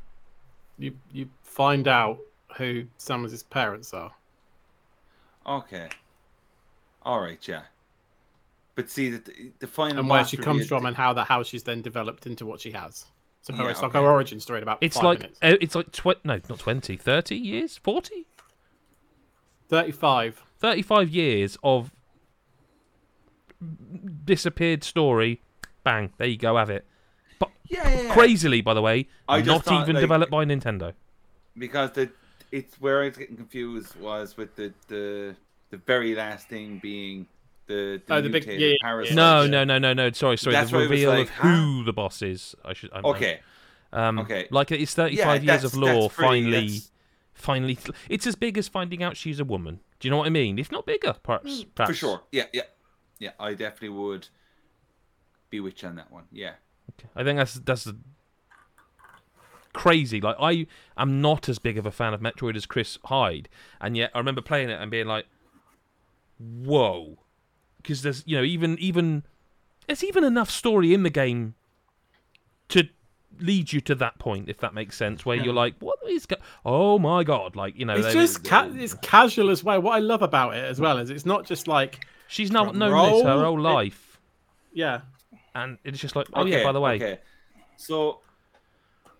you 0.77 0.95
you 1.11 1.29
find 1.43 1.85
out 1.87 2.17
who 2.57 2.85
Samus's 2.97 3.43
parents 3.43 3.93
are. 3.93 4.11
Okay. 5.45 5.89
All 7.03 7.19
right, 7.19 7.45
yeah. 7.45 7.63
But 8.75 8.89
see 8.89 9.09
the 9.09 9.51
the 9.59 9.67
final 9.67 9.99
and 9.99 10.09
where 10.09 10.23
she 10.23 10.37
comes 10.37 10.65
from 10.65 10.85
and 10.85 10.95
how 10.95 11.11
the 11.11 11.25
how 11.25 11.43
she's 11.43 11.63
then 11.63 11.81
developed 11.81 12.25
into 12.25 12.45
what 12.45 12.61
she 12.61 12.71
has. 12.71 13.05
So 13.41 13.53
Yeah, 13.53 13.69
it's 13.69 13.81
like 13.81 13.91
okay. 13.95 13.99
her 14.03 14.09
origin 14.11 14.39
story 14.39 14.59
in 14.59 14.63
about 14.63 14.79
It's 14.81 14.97
five 14.97 15.03
like 15.05 15.19
minutes. 15.21 15.39
uh, 15.41 15.55
it's 15.61 15.75
like 15.75 15.91
tw- 15.91 16.23
no, 16.25 16.39
not 16.49 16.59
20, 16.59 16.97
30 16.97 17.35
years, 17.35 17.77
40? 17.77 18.25
35. 19.69 20.43
35 20.59 21.09
years 21.09 21.57
of 21.63 21.91
disappeared 24.25 24.83
story. 24.83 25.41
Bang, 25.83 26.11
there 26.17 26.27
you 26.27 26.37
go, 26.37 26.57
have 26.57 26.69
it. 26.69 26.85
Yeah, 27.41 27.87
yeah, 27.87 28.01
yeah. 28.03 28.13
Crazily, 28.13 28.61
by 28.61 28.73
the 28.73 28.81
way, 28.81 29.07
I 29.27 29.41
not 29.41 29.63
thought, 29.63 29.83
even 29.83 29.95
like- 29.95 30.01
developed 30.01 30.31
by 30.31 30.43
Nintendo. 30.45 30.93
because 31.57 31.91
the 31.91 32.09
it's 32.51 32.75
where 32.81 33.03
I 33.03 33.05
was 33.09 33.17
getting 33.17 33.35
confused 33.35 33.95
was 33.99 34.35
with 34.37 34.55
the 34.55 34.73
the 34.87 35.35
the 35.69 35.77
very 35.77 36.15
last 36.15 36.47
thing 36.49 36.79
being 36.79 37.27
the 37.69 38.01
the, 38.05 38.13
Oh, 38.15 38.21
the 38.21 38.29
big- 38.29 38.45
yeah, 38.47 38.53
yeah, 38.67 38.73
parasite. 38.81 39.15
No, 39.15 39.43
yeah. 39.43 39.47
no, 39.49 39.63
no, 39.63 39.77
no, 39.77 39.93
no. 39.93 40.11
Sorry, 40.11 40.37
sorry. 40.37 40.53
That's 40.55 40.71
the 40.71 40.75
why 40.77 40.83
it 40.83 40.89
was 40.89 40.91
reveal 40.91 41.09
like, 41.11 41.21
of 41.21 41.29
who 41.29 41.83
the 41.85 41.93
boss 41.93 42.21
is. 42.21 42.55
I 42.65 42.73
should. 42.73 42.91
I, 42.91 42.99
Okay, 42.99 43.39
Um, 43.93 44.19
okay. 44.19 44.47
Like 44.51 44.71
it's 44.71 44.93
35 44.93 45.43
Yeah, 45.43 45.53
years 45.53 45.63
of 45.63 45.75
lore. 45.75 46.01
that's 46.09 46.15
pretty- 46.15 46.27
finally, 46.43 46.51
that's- 46.67 46.91
finally, 47.33 47.77
it's 48.09 48.27
as 48.27 48.35
big 48.35 48.57
as 48.57 48.67
finding 48.67 49.01
out 49.01 49.15
she's 49.15 49.39
a 49.39 49.45
woman. 49.45 49.79
Do 49.99 50.07
you 50.07 50.11
know 50.11 50.17
what 50.17 50.27
I 50.27 50.29
mean? 50.31 50.59
If 50.59 50.71
not 50.71 50.85
bigger, 50.85 51.15
perhaps. 51.23 51.63
perhaps. 51.75 51.91
for 51.91 51.95
sure. 51.95 52.21
Yeah, 52.31 52.45
yeah, 52.53 52.63
yeah. 53.19 53.31
I 53.39 53.53
definitely 53.53 53.89
would 53.89 54.27
be 55.49 55.59
with 55.59 55.81
you 55.81 55.89
on 55.89 55.95
that 55.95 56.11
one. 56.11 56.25
Yeah. 56.31 56.53
I 57.15 57.23
think 57.23 57.37
that's 57.37 57.53
that's 57.55 57.87
crazy. 59.73 60.19
Like 60.21 60.35
I 60.39 60.67
am 60.97 61.21
not 61.21 61.47
as 61.49 61.59
big 61.59 61.77
of 61.77 61.85
a 61.85 61.91
fan 61.91 62.13
of 62.13 62.21
Metroid 62.21 62.55
as 62.55 62.65
Chris 62.65 62.97
Hyde, 63.05 63.49
and 63.79 63.95
yet 63.95 64.11
I 64.13 64.17
remember 64.19 64.41
playing 64.41 64.69
it 64.69 64.81
and 64.81 64.89
being 64.91 65.07
like, 65.07 65.25
"Whoa," 66.37 67.19
because 67.81 68.01
there's 68.01 68.23
you 68.25 68.37
know 68.37 68.43
even 68.43 68.77
even 68.79 69.23
there's 69.87 70.03
even 70.03 70.23
enough 70.23 70.49
story 70.49 70.93
in 70.93 71.03
the 71.03 71.09
game 71.09 71.55
to 72.69 72.87
lead 73.39 73.71
you 73.71 73.79
to 73.81 73.95
that 73.95 74.19
point, 74.19 74.49
if 74.49 74.57
that 74.59 74.73
makes 74.73 74.95
sense, 74.97 75.25
where 75.25 75.37
you're 75.37 75.53
like, 75.53 75.75
"What 75.79 75.97
is? 76.07 76.25
Go- 76.25 76.35
oh 76.65 76.99
my 76.99 77.23
god!" 77.23 77.55
Like 77.55 77.77
you 77.77 77.85
know, 77.85 77.95
It's 77.95 78.13
just 78.13 78.43
ca- 78.43 78.69
it's 78.73 78.93
casual 78.95 79.49
as 79.49 79.63
well. 79.63 79.81
What 79.81 79.95
I 79.95 79.99
love 79.99 80.21
about 80.21 80.55
it 80.55 80.63
as 80.65 80.79
well 80.79 80.97
is 80.97 81.09
it's 81.09 81.25
not 81.25 81.45
just 81.45 81.67
like 81.67 82.05
she's 82.27 82.51
not 82.51 82.65
drum 82.75 82.79
known 82.79 83.13
this 83.13 83.23
her 83.23 83.29
roll. 83.29 83.43
whole 83.43 83.59
It- 83.59 83.73
life, 83.73 84.19
yeah. 84.73 85.01
and 85.55 85.77
it's 85.83 85.99
just 85.99 86.15
like, 86.15 86.27
oh 86.33 86.41
okay, 86.41 86.59
yeah, 86.59 86.63
by 86.63 86.71
the 86.71 86.81
way. 86.81 86.95
Okay. 86.95 87.19
So. 87.77 88.19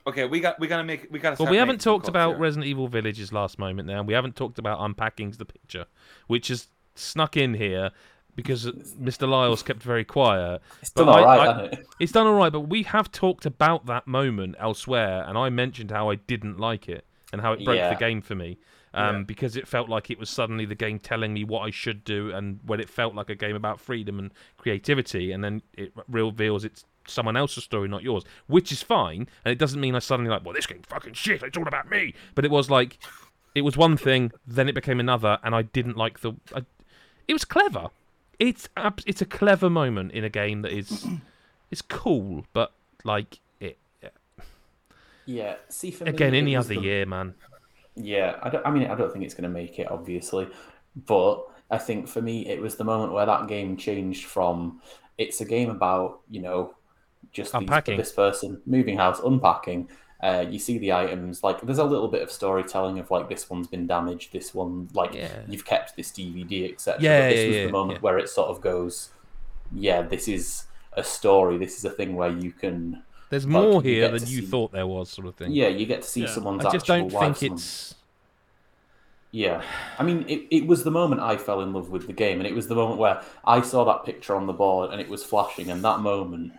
Okay, 0.08 0.26
we 0.26 0.40
got 0.40 0.60
we 0.60 0.66
gotta 0.68 0.84
make 0.84 1.08
we 1.12 1.20
gotta. 1.20 1.42
Well, 1.42 1.52
we 1.52 1.58
haven't 1.58 1.82
talked 1.82 2.08
about 2.08 2.30
here. 2.32 2.38
Resident 2.40 2.68
Evil 2.68 2.88
Village's 2.88 3.32
last 3.32 3.60
moment 3.60 3.88
now. 3.88 4.02
We 4.02 4.14
haven't 4.14 4.36
talked 4.36 4.58
about 4.58 4.80
unpacking 4.82 5.32
the 5.32 5.46
picture, 5.46 5.86
which 6.26 6.50
is 6.50 6.68
snuck 6.96 7.38
in 7.38 7.54
here 7.54 7.92
because 8.36 8.66
Mr. 8.66 9.28
Lyles 9.28 9.64
kept 9.64 9.82
very 9.84 10.06
quiet. 10.06 10.62
It's 10.82 10.92
But 10.92 11.06
done 11.06 11.10
all 11.20 11.26
I- 11.28 11.38
I- 11.38 11.46
hasn't 11.54 11.74
it? 11.74 11.88
It's 12.00 12.12
done 12.12 12.28
all 12.28 12.34
right, 12.36 12.52
but 12.52 12.62
we 12.62 12.84
have 12.84 13.12
talked 13.12 13.46
about 13.46 13.86
that 13.88 14.08
moment 14.08 14.56
elsewhere, 14.60 15.24
and 15.28 15.38
I 15.38 15.50
mentioned 15.50 15.92
how 15.92 16.10
I 16.10 16.16
didn't 16.16 16.60
like 16.60 16.88
it 16.88 17.06
and 17.34 17.42
how 17.42 17.54
it 17.54 17.64
broke 17.66 17.78
Yeah. 17.78 17.90
the 17.94 18.00
game 18.00 18.22
for 18.22 18.36
me. 18.36 18.58
Um, 18.94 19.18
Yeah. 19.18 19.24
Because 19.24 19.56
it 19.56 19.68
felt 19.68 19.88
like 19.88 20.10
it 20.10 20.18
was 20.18 20.30
suddenly 20.32 20.66
the 20.66 20.74
game 20.74 20.98
telling 20.98 21.32
me 21.34 21.44
what 21.44 21.60
I 21.62 21.70
should 21.70 22.04
do, 22.04 22.32
and 22.32 22.60
when 22.66 22.80
it 22.80 22.90
felt 22.90 23.14
like 23.14 23.30
a 23.30 23.36
game 23.36 23.56
about 23.56 23.80
freedom 23.80 24.18
and 24.18 24.32
creativity, 24.58 25.32
and 25.32 25.44
then 25.44 25.62
it 25.74 25.94
reveals 26.08 26.64
it's 26.66 26.86
someone 27.06 27.36
else's 27.38 27.64
story, 27.64 27.88
not 27.88 28.04
yours, 28.04 28.24
which 28.48 28.72
is 28.72 28.82
fine. 28.82 29.28
And 29.46 29.52
it 29.52 29.58
doesn't 29.60 29.80
mean 29.80 29.96
I 29.96 30.00
suddenly 30.00 30.30
like, 30.32 30.44
well, 30.44 30.54
this 30.54 30.66
game 30.68 30.82
fucking 30.88 31.14
shit. 31.14 31.44
It's 31.44 31.58
all 31.58 31.68
about 31.68 31.90
me. 31.90 32.14
But 32.36 32.46
it 32.46 32.52
was 32.52 32.70
like, 32.70 32.98
it 33.54 33.62
was 33.62 33.76
one 33.78 33.96
thing, 33.98 34.32
then 34.48 34.68
it 34.70 34.74
became 34.76 35.00
another, 35.00 35.38
and 35.44 35.54
I 35.54 35.64
didn't 35.64 35.98
like 35.98 36.22
the. 36.22 36.34
I, 36.56 36.62
it 37.28 37.34
was 37.34 37.46
clever. 37.46 37.88
It's 38.40 38.70
ab- 38.78 39.02
it's 39.06 39.22
a 39.22 39.26
clever 39.26 39.70
moment 39.70 40.12
in 40.14 40.24
a 40.24 40.30
game 40.30 40.62
that 40.64 40.72
is, 40.72 41.06
it's 41.72 41.82
cool, 41.82 42.46
but 42.54 42.72
like 43.04 43.40
it 43.60 43.78
Yeah. 44.02 44.10
yeah. 45.26 45.56
See, 45.70 45.92
for 45.92 46.06
me, 46.06 46.10
again 46.12 46.34
it 46.34 46.40
any 46.40 46.56
other 46.56 46.76
the- 46.76 46.82
year, 46.82 47.06
man. 47.06 47.36
Yeah, 47.96 48.40
I, 48.42 48.50
don't, 48.50 48.66
I 48.66 48.72
mean, 48.72 48.90
I 48.90 48.96
don't 48.96 49.12
think 49.12 49.26
it's 49.26 49.34
going 49.34 49.44
to 49.44 49.50
make 49.50 49.78
it, 49.78 49.92
obviously, 49.92 50.48
but 51.06 51.44
I 51.70 51.78
think 51.78 52.08
for 52.08 52.22
me, 52.22 52.48
it 52.48 52.62
was 52.62 52.76
the 52.78 52.86
moment 52.86 53.12
where 53.12 53.26
that 53.26 53.48
game 53.50 53.76
changed 53.76 54.26
from 54.26 54.82
it's 55.18 55.42
a 55.42 55.46
game 55.46 55.70
about 55.70 56.22
you 56.30 56.42
know 56.42 56.76
just 57.34 57.52
these, 57.52 57.60
Unpacking. 57.60 57.98
this 57.98 58.14
person 58.14 58.62
moving 58.66 58.96
house, 58.98 59.20
unpacking. 59.20 59.90
Uh, 60.22 60.46
you 60.50 60.60
see 60.60 60.78
the 60.78 60.92
items 60.92 61.44
like 61.44 61.62
there's 61.62 61.78
a 61.78 61.84
little 61.84 62.10
bit 62.10 62.22
of 62.22 62.30
storytelling 62.30 63.00
of 63.00 63.10
like 63.10 63.30
this 63.30 63.50
one's 63.50 63.68
been 63.68 63.88
damaged, 63.88 64.34
this 64.34 64.54
one 64.54 64.90
like 64.94 65.14
Yeah. 65.14 65.30
you've 65.48 65.64
kept 65.66 65.96
this 65.96 66.12
DVD, 66.12 66.72
etc. 66.74 67.02
Yeah, 67.02 67.22
but 67.22 67.30
this 67.30 67.40
yeah, 67.40 67.48
was 67.48 67.56
yeah, 67.56 67.66
the 67.68 67.72
moment 67.72 67.98
yeah. 68.00 68.02
where 68.02 68.18
it 68.18 68.28
sort 68.28 68.50
of 68.50 68.60
goes, 68.60 69.12
yeah, 69.74 70.02
this 70.02 70.28
is 70.28 70.66
a 70.94 71.04
story. 71.06 71.58
This 71.58 71.78
is 71.78 71.86
a 71.86 71.90
thing 71.90 72.16
where 72.18 72.30
you 72.32 72.52
can 72.52 73.02
There's 73.30 73.46
Like, 73.46 73.52
more 73.64 73.82
here 73.82 74.10
get 74.10 74.20
than 74.20 74.28
you 74.30 74.42
see- 74.42 74.46
thought 74.48 74.72
there 74.74 74.88
was, 74.88 75.10
sort 75.10 75.28
of 75.28 75.36
thing. 75.36 75.52
yeah, 75.52 75.68
you 75.70 75.86
get 75.86 76.02
to 76.02 76.08
see 76.10 76.22
Yeah. 76.24 76.28
someone's 76.34 76.66
I 76.66 76.72
just 76.72 76.90
actual 76.90 77.08
don't 77.10 77.14
life, 77.14 77.38
think 77.38 77.38
someone's- 77.38 77.62
it's. 77.64 77.96
Yeah, 79.32 79.62
I 80.00 80.04
mean, 80.04 80.26
it, 80.28 80.48
it 80.50 80.66
was 80.68 80.84
the 80.84 80.90
moment 80.92 81.22
I 81.22 81.38
fell 81.38 81.62
in 81.62 81.72
love 81.72 81.92
with 81.92 82.08
the 82.08 82.14
game, 82.14 82.40
and 82.40 82.48
it 82.48 82.56
was 82.56 82.68
the 82.68 82.74
moment 82.76 83.00
where 83.00 83.22
I 83.46 83.62
saw 83.62 83.86
that 83.86 84.04
picture 84.04 84.36
on 84.36 84.48
the 84.48 84.54
board 84.54 84.90
and 84.92 85.00
it 85.00 85.08
was 85.08 85.24
flashing, 85.24 85.70
and 85.70 85.84
that 85.86 86.00
moment. 86.00 86.52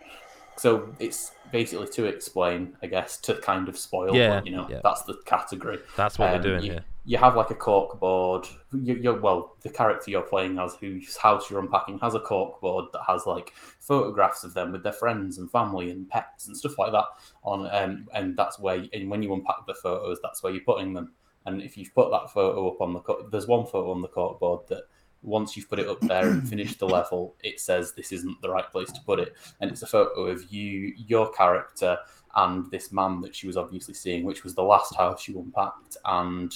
So 0.60 0.94
it's 0.98 1.32
basically 1.50 1.88
to 1.88 2.04
explain, 2.04 2.76
I 2.82 2.86
guess, 2.86 3.16
to 3.20 3.34
kind 3.36 3.66
of 3.66 3.78
spoil. 3.78 4.14
Yeah, 4.14 4.40
but, 4.40 4.46
you 4.46 4.52
know, 4.54 4.66
yeah. 4.68 4.80
that's 4.84 5.02
the 5.04 5.14
category. 5.24 5.78
That's 5.96 6.18
what 6.18 6.28
Um, 6.28 6.36
we're 6.36 6.42
doing 6.42 6.64
you, 6.64 6.72
here. 6.72 6.84
You 7.06 7.16
have 7.16 7.34
like 7.34 7.50
a 7.50 7.54
cork 7.54 7.98
board. 7.98 8.46
You, 8.72 8.94
you're, 8.96 9.18
well, 9.18 9.56
the 9.62 9.70
character 9.70 10.10
you're 10.10 10.20
playing 10.20 10.58
as, 10.58 10.74
whose 10.74 11.16
house 11.16 11.50
you're 11.50 11.60
unpacking, 11.60 11.98
has 12.00 12.14
a 12.14 12.20
cork 12.20 12.60
board 12.60 12.84
that 12.92 13.00
has 13.08 13.26
like 13.26 13.54
photographs 13.78 14.44
of 14.44 14.52
them 14.52 14.70
with 14.70 14.82
their 14.82 14.92
friends 14.92 15.38
and 15.38 15.50
family 15.50 15.90
and 15.90 16.06
pets 16.10 16.46
and 16.46 16.54
stuff 16.54 16.78
like 16.78 16.92
that 16.92 17.06
on. 17.42 17.66
Um, 17.72 18.06
and 18.12 18.36
that's 18.36 18.58
where, 18.58 18.84
and 18.92 19.08
when 19.08 19.22
you 19.22 19.32
unpack 19.32 19.66
the 19.66 19.74
photos, 19.74 20.18
that's 20.22 20.42
where 20.42 20.52
you're 20.52 20.62
putting 20.62 20.92
them. 20.92 21.14
And 21.46 21.62
if 21.62 21.78
you've 21.78 21.94
put 21.94 22.10
that 22.10 22.30
photo 22.30 22.68
up 22.70 22.82
on 22.82 22.92
the, 22.92 23.28
there's 23.32 23.46
one 23.46 23.64
photo 23.64 23.92
on 23.92 24.02
the 24.02 24.08
cork 24.08 24.38
board 24.38 24.68
that 24.68 24.82
once 25.22 25.56
you've 25.56 25.68
put 25.68 25.78
it 25.78 25.88
up 25.88 26.00
there 26.00 26.28
and 26.30 26.48
finished 26.48 26.78
the 26.78 26.88
level, 26.88 27.34
it 27.42 27.60
says 27.60 27.92
this 27.92 28.10
isn't 28.12 28.40
the 28.40 28.48
right 28.50 28.70
place 28.70 28.90
to 28.92 29.00
put 29.04 29.18
it. 29.20 29.34
And 29.60 29.70
it's 29.70 29.82
a 29.82 29.86
photo 29.86 30.26
of 30.26 30.50
you, 30.52 30.94
your 30.96 31.30
character, 31.32 31.98
and 32.36 32.70
this 32.70 32.90
man 32.92 33.20
that 33.22 33.34
she 33.34 33.46
was 33.46 33.56
obviously 33.56 33.94
seeing, 33.94 34.24
which 34.24 34.44
was 34.44 34.54
the 34.54 34.62
last 34.62 34.94
house 34.96 35.28
you 35.28 35.38
unpacked, 35.40 35.96
and 36.04 36.54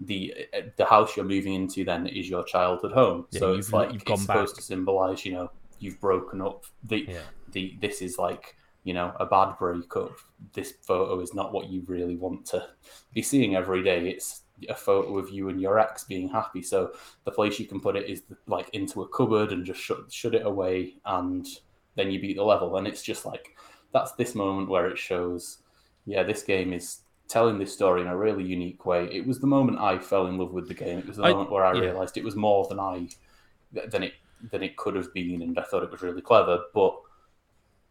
the 0.00 0.34
uh, 0.54 0.60
the 0.76 0.84
house 0.84 1.16
you're 1.16 1.24
moving 1.24 1.54
into 1.54 1.84
then 1.84 2.06
is 2.06 2.28
your 2.28 2.44
childhood 2.44 2.92
home. 2.92 3.26
Yeah, 3.30 3.40
so 3.40 3.54
it's 3.54 3.72
like 3.72 3.92
you've 3.92 4.02
it's 4.06 4.22
supposed 4.22 4.54
back. 4.54 4.56
to 4.56 4.62
symbolize, 4.62 5.24
you 5.24 5.32
know, 5.32 5.50
you've 5.78 6.00
broken 6.00 6.40
up. 6.40 6.64
The 6.84 7.06
Yeah. 7.08 7.20
the 7.52 7.76
this 7.80 8.02
is 8.02 8.18
like 8.18 8.54
you 8.84 8.94
know 8.94 9.12
a 9.18 9.26
bad 9.26 9.58
breakup. 9.58 10.12
This 10.52 10.74
photo 10.82 11.18
is 11.20 11.34
not 11.34 11.52
what 11.52 11.68
you 11.68 11.82
really 11.86 12.16
want 12.16 12.46
to 12.46 12.66
be 13.12 13.20
seeing 13.22 13.56
every 13.56 13.82
day. 13.82 14.08
It's 14.08 14.42
a 14.68 14.74
photo 14.74 15.18
of 15.18 15.30
you 15.30 15.48
and 15.48 15.60
your 15.60 15.78
ex 15.78 16.04
being 16.04 16.28
happy. 16.28 16.62
So 16.62 16.92
the 17.24 17.30
place 17.30 17.58
you 17.58 17.66
can 17.66 17.80
put 17.80 17.96
it 17.96 18.08
is 18.08 18.22
like 18.46 18.68
into 18.70 19.02
a 19.02 19.08
cupboard 19.08 19.52
and 19.52 19.64
just 19.64 19.80
shut 19.80 20.10
shut 20.12 20.34
it 20.34 20.46
away, 20.46 20.94
and 21.04 21.46
then 21.94 22.10
you 22.10 22.20
beat 22.20 22.36
the 22.36 22.44
level. 22.44 22.76
And 22.76 22.86
it's 22.86 23.02
just 23.02 23.26
like 23.26 23.56
that's 23.92 24.12
this 24.12 24.34
moment 24.34 24.68
where 24.68 24.88
it 24.88 24.98
shows, 24.98 25.58
yeah, 26.04 26.22
this 26.22 26.42
game 26.42 26.72
is 26.72 27.00
telling 27.28 27.58
this 27.58 27.72
story 27.72 28.02
in 28.02 28.06
a 28.06 28.16
really 28.16 28.44
unique 28.44 28.86
way. 28.86 29.08
It 29.12 29.26
was 29.26 29.40
the 29.40 29.46
moment 29.46 29.78
I 29.78 29.98
fell 29.98 30.26
in 30.26 30.38
love 30.38 30.52
with 30.52 30.68
the 30.68 30.74
game. 30.74 30.98
It 30.98 31.06
was 31.06 31.16
the 31.16 31.24
I- 31.24 31.32
moment 31.32 31.50
where 31.50 31.64
I 31.64 31.74
yeah. 31.74 31.80
realized 31.80 32.16
it 32.16 32.24
was 32.24 32.36
more 32.36 32.66
than 32.68 32.80
I 32.80 33.08
than 33.72 34.02
it 34.02 34.14
than 34.50 34.62
it 34.62 34.76
could 34.76 34.94
have 34.96 35.12
been, 35.14 35.42
and 35.42 35.58
I 35.58 35.62
thought 35.62 35.82
it 35.82 35.90
was 35.90 36.02
really 36.02 36.22
clever. 36.22 36.60
But 36.74 36.96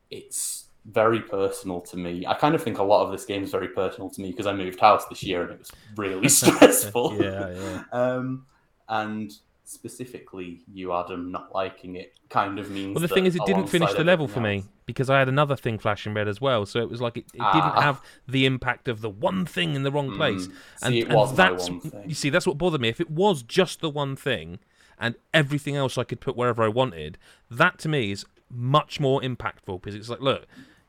it's 0.10 0.66
very 0.92 1.20
personal 1.22 1.82
to 1.82 1.98
me. 1.98 2.26
I 2.28 2.34
kind 2.36 2.54
of 2.56 2.62
think 2.64 2.78
a 2.78 2.84
lot 2.84 3.06
of 3.06 3.12
this 3.12 3.26
game 3.26 3.44
is 3.44 3.52
very 3.52 3.70
personal 3.70 4.10
to 4.12 4.22
me 4.22 4.30
because 4.32 4.46
I 4.46 4.54
moved 4.54 4.80
house 4.80 5.06
this 5.06 5.24
year 5.24 5.42
and 5.44 5.52
it 5.52 5.60
was 5.60 5.72
really 5.96 6.30
stressful. 6.42 7.18
yeah, 7.20 7.50
yeah. 7.54 7.84
Um, 7.92 8.46
and 8.88 9.32
specifically, 9.64 10.62
you 10.72 10.94
Adam 10.94 11.32
not 11.32 11.54
liking 11.54 11.96
it 11.96 12.14
kind 12.30 12.60
of 12.60 12.70
means. 12.70 12.94
Well, 12.96 13.02
the 13.02 13.08
thing 13.08 13.26
is, 13.26 13.36
it 13.36 13.42
didn't 13.46 13.68
finish 13.68 13.94
the 13.94 14.04
level 14.04 14.28
for 14.28 14.40
everything 14.40 14.66
me 14.68 14.72
because 14.86 15.10
I 15.10 15.18
had 15.20 15.28
another 15.28 15.56
thing 15.56 15.80
flashing 15.80 16.14
red 16.14 16.28
as 16.28 16.40
well. 16.40 16.66
So 16.68 16.80
it 16.80 16.90
was 16.90 17.02
like 17.02 17.18
it, 17.18 17.26
it 17.34 17.42
Ah. 17.42 17.52
didn't 17.54 17.82
have 17.84 18.02
the 18.28 18.46
impact 18.46 18.88
of 18.88 19.02
the 19.02 19.10
one 19.10 19.46
thing 19.46 19.76
in 19.76 19.82
the 19.84 19.92
wrong 19.92 20.16
place. 20.16 20.48
Mm. 20.48 20.54
And, 20.84 20.94
See, 20.94 21.02
and 21.02 21.14
my 21.14 21.32
that's 21.34 21.70
you 22.06 22.14
see, 22.14 22.30
that's 22.30 22.46
what 22.46 22.58
bothered 22.58 22.82
me. 22.82 22.90
If 22.90 23.02
it 23.02 23.10
was 23.10 23.42
just 23.42 23.82
the 23.82 23.90
one 23.90 24.16
thing 24.16 24.60
and 25.00 25.16
everything 25.34 25.76
else 25.76 25.98
I 25.98 26.04
could 26.04 26.20
put 26.22 26.36
wherever 26.38 26.64
I 26.64 26.68
wanted, 26.68 27.18
that 27.50 27.80
to 27.80 27.90
me 27.90 28.12
is 28.12 28.26
much 28.52 29.00
more 29.00 29.20
impactful 29.22 29.82
because 29.82 29.96
it's 29.96 30.10
like, 30.10 30.22
look. 30.22 30.46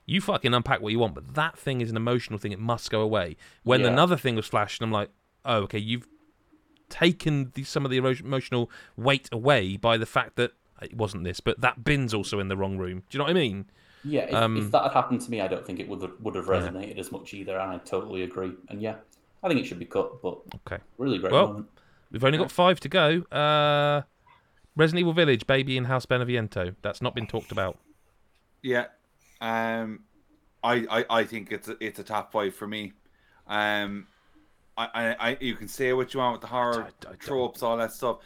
You 0.06 0.20
fucking 0.20 0.54
unpack 0.54 0.80
what 0.80 0.92
you 0.92 1.00
want, 1.00 1.14
but 1.14 1.34
that 1.34 1.58
thing 1.58 1.80
is 1.80 1.90
an 1.90 1.96
emotional 1.96 2.38
thing. 2.38 2.52
It 2.52 2.60
must 2.60 2.90
go 2.90 3.00
away. 3.00 3.36
When 3.64 3.80
Yeah. 3.80 3.88
another 3.88 4.16
thing 4.16 4.36
was 4.36 4.46
flashed, 4.46 4.80
and 4.80 4.86
I'm 4.86 4.92
like, 4.92 5.10
oh, 5.44 5.62
okay, 5.62 5.78
you've 5.78 6.06
taken 6.88 7.50
the, 7.54 7.64
some 7.64 7.84
of 7.84 7.90
the 7.90 7.96
emotional 7.96 8.70
weight 8.96 9.28
away 9.32 9.76
by 9.76 9.96
the 9.96 10.06
fact 10.06 10.36
that 10.36 10.52
it 10.80 10.94
wasn't 10.96 11.24
this, 11.24 11.40
but 11.40 11.60
that 11.60 11.82
bin's 11.82 12.14
also 12.14 12.38
in 12.38 12.46
the 12.48 12.56
wrong 12.56 12.78
room. 12.78 13.02
Do 13.10 13.16
you 13.16 13.18
know 13.18 13.24
what 13.24 13.30
I 13.30 13.34
mean? 13.34 13.66
Yeah, 14.04 14.22
if, 14.22 14.34
Um, 14.34 14.56
if 14.56 14.70
that 14.70 14.84
had 14.84 14.92
happened 14.92 15.20
to 15.22 15.30
me, 15.30 15.40
I 15.40 15.48
don't 15.48 15.66
think 15.66 15.80
it 15.80 15.88
would 15.88 16.02
have, 16.02 16.12
would 16.20 16.36
have 16.36 16.46
Yeah. 16.46 16.52
resonated 16.52 16.98
as 16.98 17.10
much 17.10 17.34
either, 17.34 17.58
and 17.58 17.72
I 17.72 17.78
totally 17.78 18.22
agree. 18.22 18.52
And 18.68 18.80
yeah, 18.80 18.96
I 19.42 19.48
think 19.48 19.58
it 19.60 19.64
should 19.66 19.80
be 19.80 19.86
cut, 19.86 20.22
but 20.22 20.38
Okay. 20.66 20.80
really 20.98 21.18
great 21.18 21.32
Well, 21.32 21.48
moment. 21.48 21.68
We've 22.12 22.22
only 22.22 22.38
got 22.38 22.52
five 22.52 22.78
to 22.80 22.88
go. 22.88 23.22
Uh, 23.32 24.02
Resident 24.76 25.00
Evil 25.00 25.12
Village, 25.12 25.46
Baby 25.48 25.76
in 25.76 25.86
House 25.86 26.06
Beneviento. 26.06 26.76
That's 26.82 27.02
not 27.02 27.16
been 27.16 27.26
talked 27.26 27.50
about. 27.50 27.78
Yeah, 28.62 28.86
um, 29.40 30.00
I, 30.62 30.86
I, 30.90 31.04
I 31.20 31.24
think 31.24 31.52
it's 31.52 31.68
a, 31.68 31.76
it's 31.80 31.98
a 31.98 32.04
top 32.04 32.32
five 32.32 32.54
for 32.54 32.66
me. 32.66 32.92
Um, 33.46 34.06
I, 34.76 34.88
I, 34.94 35.16
I, 35.30 35.38
you 35.40 35.54
can 35.54 35.68
say 35.68 35.92
what 35.92 36.12
you 36.14 36.20
want 36.20 36.32
with 36.34 36.40
the 36.42 36.46
horror 36.48 36.82
I- 36.82 36.86
I 36.86 36.90
don't- 37.00 37.20
tropes, 37.20 37.62
all 37.62 37.76
that 37.76 37.92
stuff. 37.92 38.18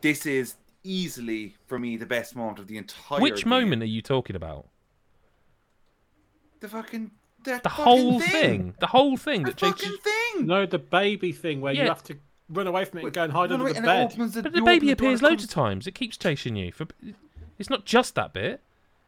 This 0.00 0.26
is 0.26 0.54
easily 0.84 1.56
for 1.66 1.78
me 1.78 1.96
the 1.96 2.06
best 2.06 2.34
moment 2.36 2.58
of 2.58 2.66
the 2.66 2.76
entire. 2.76 3.20
Which 3.20 3.44
game. 3.44 3.50
moment 3.50 3.82
are 3.82 3.86
you 3.86 4.00
talking 4.02 4.36
about? 4.36 4.66
The 6.60 6.68
fucking 6.68 7.10
that 7.44 7.62
The 7.62 7.68
whole 7.68 8.20
thing. 8.20 8.30
thing. 8.30 8.74
The 8.80 8.86
whole 8.88 9.16
thing 9.16 9.42
The 9.44 9.50
that 9.52 9.60
fucking 9.60 9.84
changes. 9.90 10.00
thing. 10.00 10.46
No, 10.46 10.66
the 10.66 10.78
baby 10.78 11.32
thing 11.32 11.60
where 11.60 11.72
Yeah. 11.72 11.82
you 11.84 11.88
have 11.88 12.02
to 12.04 12.16
run 12.48 12.66
away 12.66 12.84
from 12.84 12.98
it 13.00 13.04
and 13.04 13.12
go 13.12 13.22
and 13.24 13.32
hide 13.32 13.50
Run 13.50 13.60
under 13.60 13.64
away 13.64 13.72
the 13.74 13.82
bed. 13.82 14.10
the- 14.10 14.42
But 14.42 14.52
the 14.52 14.60
baby 14.62 14.70
open 14.70 14.86
the 14.88 14.94
door, 14.94 15.08
appears 15.08 15.22
loads 15.22 15.42
comes- 15.42 15.44
of 15.44 15.50
times. 15.50 15.86
It 15.86 15.94
keeps 15.94 16.16
chasing 16.16 16.56
you. 16.56 16.72
For 16.72 16.86
it's 17.58 17.70
not 17.70 17.84
just 17.84 18.14
that 18.16 18.32
bit. 18.32 18.60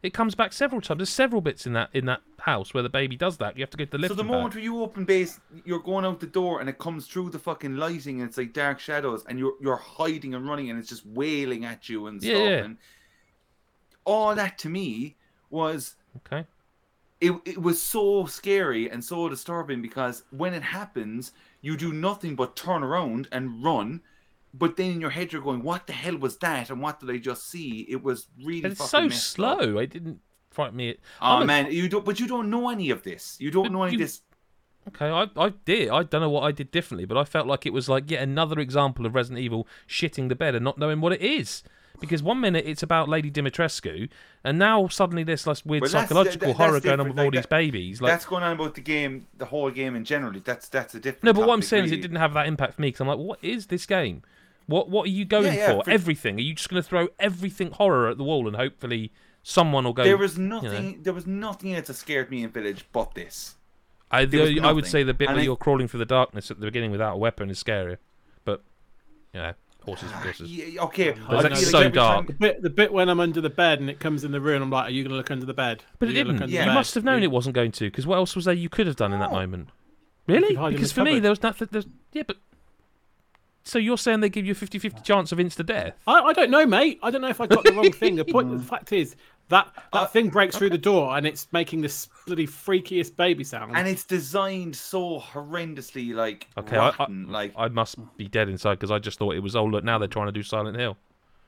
It 0.03 0.15
comes 0.15 0.35
back 0.35 0.53
several 0.55 0.81
times. 0.81 0.99
There's 0.99 1.11
several 1.11 1.43
bits 1.43 1.67
in 1.67 1.75
that 1.75 1.91
in 1.93 2.07
that 2.07 2.23
house 2.39 2.73
where 2.73 2.83
the 2.83 2.89
baby 2.89 3.17
does 3.17 3.37
that. 3.39 3.57
You 3.57 3.63
have 3.63 3.71
to 3.71 3.77
go 3.77 3.85
to 3.85 3.91
the 3.91 3.99
lift. 3.99 4.11
So 4.11 4.17
the 4.17 4.25
moment 4.25 4.55
where 4.55 4.65
you 4.65 4.83
open 4.83 5.05
base, 5.05 5.39
you're 5.65 5.79
going 5.79 6.07
out 6.07 6.21
the 6.21 6.27
door 6.27 6.61
and 6.61 6.71
it 6.71 6.79
comes 6.79 7.07
through 7.07 7.31
the 7.31 7.39
fucking 7.39 7.77
lighting 7.77 8.21
and 8.21 8.29
it's 8.29 8.39
like 8.39 8.55
dark 8.55 8.81
shadows 8.81 9.25
and 9.29 9.39
you're 9.39 9.55
you're 9.61 9.77
hiding 9.77 10.35
and 10.35 10.49
running 10.49 10.71
and 10.71 10.79
it's 10.79 10.89
just 10.89 11.05
wailing 11.07 11.65
at 11.67 11.89
you 11.91 12.07
and 12.07 12.23
stuff. 12.23 12.33
yeah. 12.33 12.65
And 12.65 12.79
all 14.05 14.35
that 14.35 14.57
to 14.59 14.69
me 14.69 15.17
was 15.51 15.97
Okay. 16.17 16.47
it, 17.21 17.33
it 17.45 17.59
was 17.61 17.81
so 17.83 18.25
scary 18.25 18.91
and 18.91 19.05
so 19.05 19.29
disturbing 19.29 19.83
because 19.83 20.23
when 20.31 20.55
it 20.55 20.63
happens, 20.63 21.33
you 21.61 21.77
do 21.77 21.93
nothing 21.93 22.35
but 22.37 22.57
turn 22.57 22.83
around 22.83 23.29
and 23.33 23.63
run. 23.63 24.01
But 24.53 24.77
then 24.77 24.91
in 24.93 25.01
your 25.01 25.11
head, 25.11 25.33
you're 25.33 25.43
going, 25.43 25.63
"What 25.63 25.87
the 25.87 25.93
hell 25.93 26.17
was 26.17 26.37
that? 26.39 26.71
And 26.71 26.81
what 26.83 26.99
did 27.01 27.11
I 27.11 27.19
just 27.19 27.49
see?" 27.51 27.87
It 27.89 28.03
was 28.03 28.29
really 28.43 28.63
But 28.63 28.73
it's 28.73 28.91
so 28.91 29.03
messed 29.03 29.39
up. 29.41 29.61
slow. 29.61 29.79
It 29.79 29.91
didn't 29.91 30.21
frighten 30.51 30.77
me. 30.77 30.97
Oh 31.23 31.37
I'm 31.37 31.43
a- 31.43 31.47
man, 31.47 31.73
you 31.73 31.89
don't. 31.89 32.05
But 32.05 32.19
you 32.19 32.27
don't 32.27 32.51
know 32.51 32.69
any 32.69 32.91
of 32.91 33.03
this. 33.05 33.37
You 33.41 33.51
don't 33.51 33.65
But 33.65 33.73
know 33.73 33.83
any 33.85 33.93
you- 33.93 33.99
of 33.99 34.03
this. 34.09 34.23
Okay, 34.89 35.09
I, 35.11 35.29
I 35.37 35.51
did. 35.67 35.91
I 35.91 36.03
don't 36.03 36.23
know 36.23 36.31
what 36.31 36.43
I 36.43 36.53
did 36.53 36.71
differently, 36.71 37.05
but 37.05 37.17
I 37.17 37.25
felt 37.25 37.47
like 37.47 37.67
it 37.67 37.73
was 37.73 37.89
like 37.89 38.11
yet 38.11 38.23
another 38.23 38.59
example 38.59 39.05
of 39.07 39.15
Resident 39.15 39.39
Evil 39.41 39.69
shitting 39.87 40.29
the 40.31 40.35
bed 40.35 40.55
and 40.55 40.65
not 40.65 40.79
knowing 40.79 41.01
what 41.01 41.13
it 41.13 41.21
is. 41.21 41.63
Because 42.01 42.23
one 42.23 42.41
minute 42.41 42.65
it's 42.67 42.83
about 42.83 43.11
Lady 43.11 43.31
Dimitrescu, 43.31 44.09
and 44.43 44.59
now 44.59 44.89
suddenly 44.89 45.23
there's 45.23 45.45
this 45.45 45.67
weird 45.67 45.83
Well, 45.83 45.91
psychological 45.91 46.49
that- 46.49 46.57
horror 46.57 46.81
going 46.81 46.99
on 46.99 47.09
with 47.11 47.19
all 47.19 47.27
Like, 47.27 47.35
these 47.35 47.47
babies. 47.47 48.01
Like, 48.01 48.11
that's 48.13 48.25
going 48.25 48.43
on 48.43 48.53
about 48.53 48.75
the 48.75 48.81
game, 48.81 49.27
the 49.37 49.45
whole 49.45 49.71
game 49.71 49.95
in 49.95 50.05
general. 50.07 50.33
That's 50.43 50.67
that's 50.71 50.95
a 50.95 50.99
different. 50.99 51.25
no, 51.25 51.35
but 51.35 51.47
what 51.47 51.53
I'm 51.53 51.63
saying 51.63 51.85
is 51.85 51.93
it 51.93 52.01
didn't 52.01 52.17
have 52.17 52.33
that 52.33 52.47
impact 52.47 52.75
for 52.77 52.81
me 52.81 52.89
because 52.89 53.03
I'm 53.03 53.07
like, 53.09 53.19
what 53.19 53.39
is 53.43 53.67
this 53.67 53.85
game? 53.85 54.23
What 54.67 54.89
what 54.89 55.07
are 55.07 55.11
you 55.11 55.25
going 55.25 55.47
Yeah, 55.47 55.55
yeah, 55.55 55.73
for? 55.79 55.85
for- 55.85 55.91
Everything? 55.91 56.37
Are 56.37 56.41
you 56.43 56.55
just 56.55 56.69
going 56.69 56.83
to 56.83 56.89
throw 56.89 57.09
everything 57.19 57.71
horror 57.73 58.09
at 58.09 58.19
the 58.19 58.25
wall 58.25 58.47
and 58.47 58.57
hopefully 58.57 59.11
someone 59.43 59.85
will 59.85 59.93
go? 59.93 60.05
There 60.05 60.17
was 60.17 60.39
nothing. 60.39 61.03
There 61.03 61.13
was 61.13 61.27
nothing 61.27 61.75
else 61.75 61.89
that 61.89 61.95
scared 61.95 62.31
me 62.31 62.43
in 62.45 62.51
Village 62.51 62.85
but 62.93 63.15
this. 63.15 63.57
I, 64.13 64.25
the- 64.25 64.61
I 64.61 64.73
would 64.73 64.87
say 64.87 65.03
the 65.05 65.15
bit 65.15 65.29
And 65.29 65.37
where 65.37 65.43
I- 65.43 65.45
you're 65.45 65.57
crawling 65.57 65.87
through 65.89 65.99
the 66.01 66.05
darkness 66.07 66.51
at 66.51 66.59
the 66.61 66.67
beginning 66.67 66.91
without 66.91 67.15
a 67.15 67.17
weapon 67.17 67.49
is 67.51 67.63
scarier, 67.63 67.99
but 68.45 68.63
you 69.33 69.41
know, 69.41 69.53
horses, 69.85 70.11
Ah, 70.13 70.21
horses. 70.23 70.51
Yeah, 70.51 70.83
okay, 70.83 71.15
But 71.29 71.53
I 71.53 71.55
so 71.55 71.79
every 71.79 71.93
dark. 71.93 72.27
The 72.27 72.33
bit, 72.35 72.63
the 72.63 72.71
bit 72.71 72.93
when 72.93 73.09
I'm 73.09 73.21
under 73.21 73.41
the 73.41 73.51
bed 73.51 73.79
and 73.81 73.89
it 73.89 73.99
comes 74.01 74.25
in 74.25 74.33
the 74.33 74.41
room, 74.41 74.63
I'm 74.63 74.71
like, 74.71 74.87
"Are 74.89 74.91
you 74.91 75.03
going 75.05 75.11
to 75.13 75.17
look 75.17 75.31
under 75.31 75.47
the 75.47 75.55
bed?" 75.55 75.85
But 76.01 76.09
it 76.09 76.13
you 76.13 76.19
gonna 76.25 76.29
look 76.33 76.35
didn't. 76.39 76.43
under 76.43 76.55
Yeah. 76.55 76.61
You 76.65 76.71
bed? 76.71 76.75
must 76.75 76.95
have 76.97 77.05
known 77.05 77.19
You- 77.23 77.29
it 77.29 77.31
wasn't 77.31 77.55
going 77.55 77.71
to, 77.73 77.85
because 77.85 78.07
what 78.07 78.17
else 78.17 78.35
was 78.37 78.45
there 78.47 78.55
you 78.55 78.69
could 78.69 78.87
have 78.89 78.97
done 78.97 79.13
in 79.13 79.21
that 79.21 79.31
moment? 79.33 79.69
Really? 80.27 80.49
could 80.49 80.57
hide 80.57 80.67
in 80.69 80.75
Because 80.75 80.91
the 80.93 81.01
for 81.01 81.05
me, 81.05 81.19
there 81.21 81.31
was 81.31 81.43
nothing. 81.43 81.69
There's, 81.71 81.87
yeah, 82.13 82.23
but. 82.27 82.37
So 83.63 83.79
you're 83.79 83.99
saying 83.99 84.21
they 84.21 84.29
give 84.31 84.47
you 84.47 84.53
a 84.53 84.55
50 84.55 84.79
50 84.79 85.03
chance 85.03 85.33
of 85.33 85.39
insta 85.39 85.65
death? 85.65 85.95
I, 86.07 86.21
I 86.21 86.33
don't 86.33 86.51
know, 86.51 86.65
mate. 86.67 86.99
I 87.03 87.11
don't 87.11 87.21
know 87.21 87.29
if 87.29 87.41
I 87.41 87.47
got 87.47 87.63
the 87.65 87.73
wrong 87.73 87.93
thing. 87.93 88.17
The 88.17 88.25
point, 88.25 88.51
the 88.51 88.59
fact 88.65 88.93
is 88.93 89.17
that 89.49 89.69
that 89.93 90.03
Uh, 90.03 90.07
thing 90.07 90.29
breaks 90.31 90.57
through 90.57 90.71
the 90.71 90.79
door 90.79 91.17
and 91.17 91.27
it's 91.27 91.47
making 91.53 91.81
this 91.83 92.09
bloody 92.27 92.47
freakiest 92.47 93.17
baby 93.17 93.45
sound. 93.45 93.77
and 93.77 93.87
it's 93.89 94.05
designed 94.05 94.75
so 94.77 95.21
horrendously, 95.21 96.15
like 96.15 96.49
Okay, 96.57 96.77
I, 96.77 96.89
I, 96.99 97.07
like 97.27 97.53
I 97.57 97.69
must 97.69 97.97
be 98.17 98.29
dead 98.29 98.49
inside 98.49 98.75
because 98.75 98.91
I 98.91 98.99
just 98.99 99.19
thought 99.19 99.35
it 99.35 99.41
was, 99.41 99.55
oh, 99.57 99.65
look, 99.65 99.85
now 99.85 99.99
they're 99.99 100.09
trying 100.09 100.27
to 100.27 100.33
do 100.33 100.43
Silent 100.43 100.77
Hill. 100.79 100.97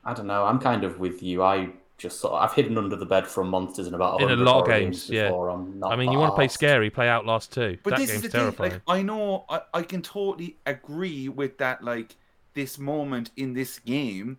I 0.05 0.13
don't 0.15 0.27
know. 0.27 0.45
I'm 0.45 0.59
kind 0.59 0.83
of 0.85 0.99
with 0.99 1.23
you. 1.23 1.43
I 1.43 1.71
just 1.99 2.21
sort 2.21 2.35
of, 2.35 2.43
I've 2.43 2.55
hidden 2.55 2.77
under 2.79 2.97
the 2.97 3.07
bed 3.07 3.27
from 3.27 3.49
monsters 3.49 3.87
in 3.87 3.95
about 3.95 4.21
In 4.21 4.31
a 4.31 4.37
lot 4.37 4.61
of 4.63 4.67
horror 4.67 4.81
games, 4.81 5.09
yeah. 5.09 5.25
before. 5.29 5.51
I'm 5.51 5.79
not 5.79 5.93
I 5.93 5.97
mean, 5.97 6.11
you 6.11 6.19
want 6.19 6.33
to 6.33 6.35
play 6.37 6.49
scary, 6.49 6.91
play 6.91 7.09
Outlast 7.09 7.53
too. 7.53 7.79
But 7.83 7.91
that 7.91 7.99
this 8.01 8.11
game's 8.11 8.25
is 8.25 8.31
the 8.33 8.39
terrifying. 8.39 8.71
thing. 8.73 8.81
Like, 8.87 8.99
I 8.99 9.03
know, 9.03 9.45
I, 9.49 9.61
I 9.75 9.83
can 9.83 10.03
totally 10.03 10.57
agree 10.67 11.29
with 11.29 11.59
that. 11.59 11.85
Like, 11.85 12.17
this 12.55 12.79
moment 12.79 13.31
in 13.37 13.53
this 13.55 13.79
game 13.79 14.39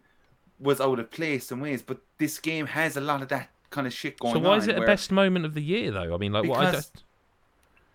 was 0.59 0.82
out 0.82 0.99
of 0.99 1.09
place 1.09 1.51
in 1.51 1.59
ways, 1.61 1.82
but 1.82 1.99
this 2.17 2.40
game 2.40 2.65
has 2.67 2.98
a 2.98 3.01
lot 3.01 3.22
of 3.22 3.30
that 3.30 3.49
kind 3.69 3.88
of 3.88 3.93
shit 3.93 4.19
going 4.19 4.33
so 4.33 4.40
on. 4.40 4.43
why 4.45 4.57
is 4.57 4.67
it 4.67 4.75
a 4.75 4.80
where 4.80 4.88
best 4.88 5.11
moment 5.11 5.45
of 5.45 5.53
the 5.53 5.61
year, 5.64 5.90
though? 5.91 6.14
I 6.14 6.17
mean, 6.17 6.32
like, 6.33 6.45
what 6.48 6.59
I 6.59 6.65
Because- 6.72 6.88
don't... 6.88 7.03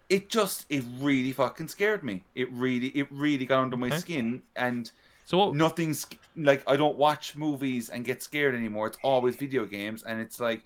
It 0.09 0.31
just, 0.31 0.65
it 0.71 0.83
really 1.01 1.33
fucking 1.33 1.69
scared 1.69 2.03
me. 2.03 2.23
It 2.35 2.51
really, 2.51 2.87
it 2.89 3.07
really 3.11 3.45
got 3.45 3.61
under 3.61 3.77
my 3.77 3.89
Okay. 3.89 3.99
skin, 3.99 4.43
and 4.57 4.91
So 5.29 5.37
what? 5.37 5.55
nothing's 5.55 6.07
like 6.37 6.63
I 6.67 6.79
don't 6.79 6.97
watch 6.97 7.37
movies 7.37 7.91
and 7.91 8.03
get 8.03 8.23
scared 8.23 8.55
anymore. 8.55 8.87
It's 8.87 8.97
always 9.05 9.37
video 9.37 9.67
games, 9.67 10.03
and 10.03 10.23
it's 10.23 10.41
like 10.41 10.63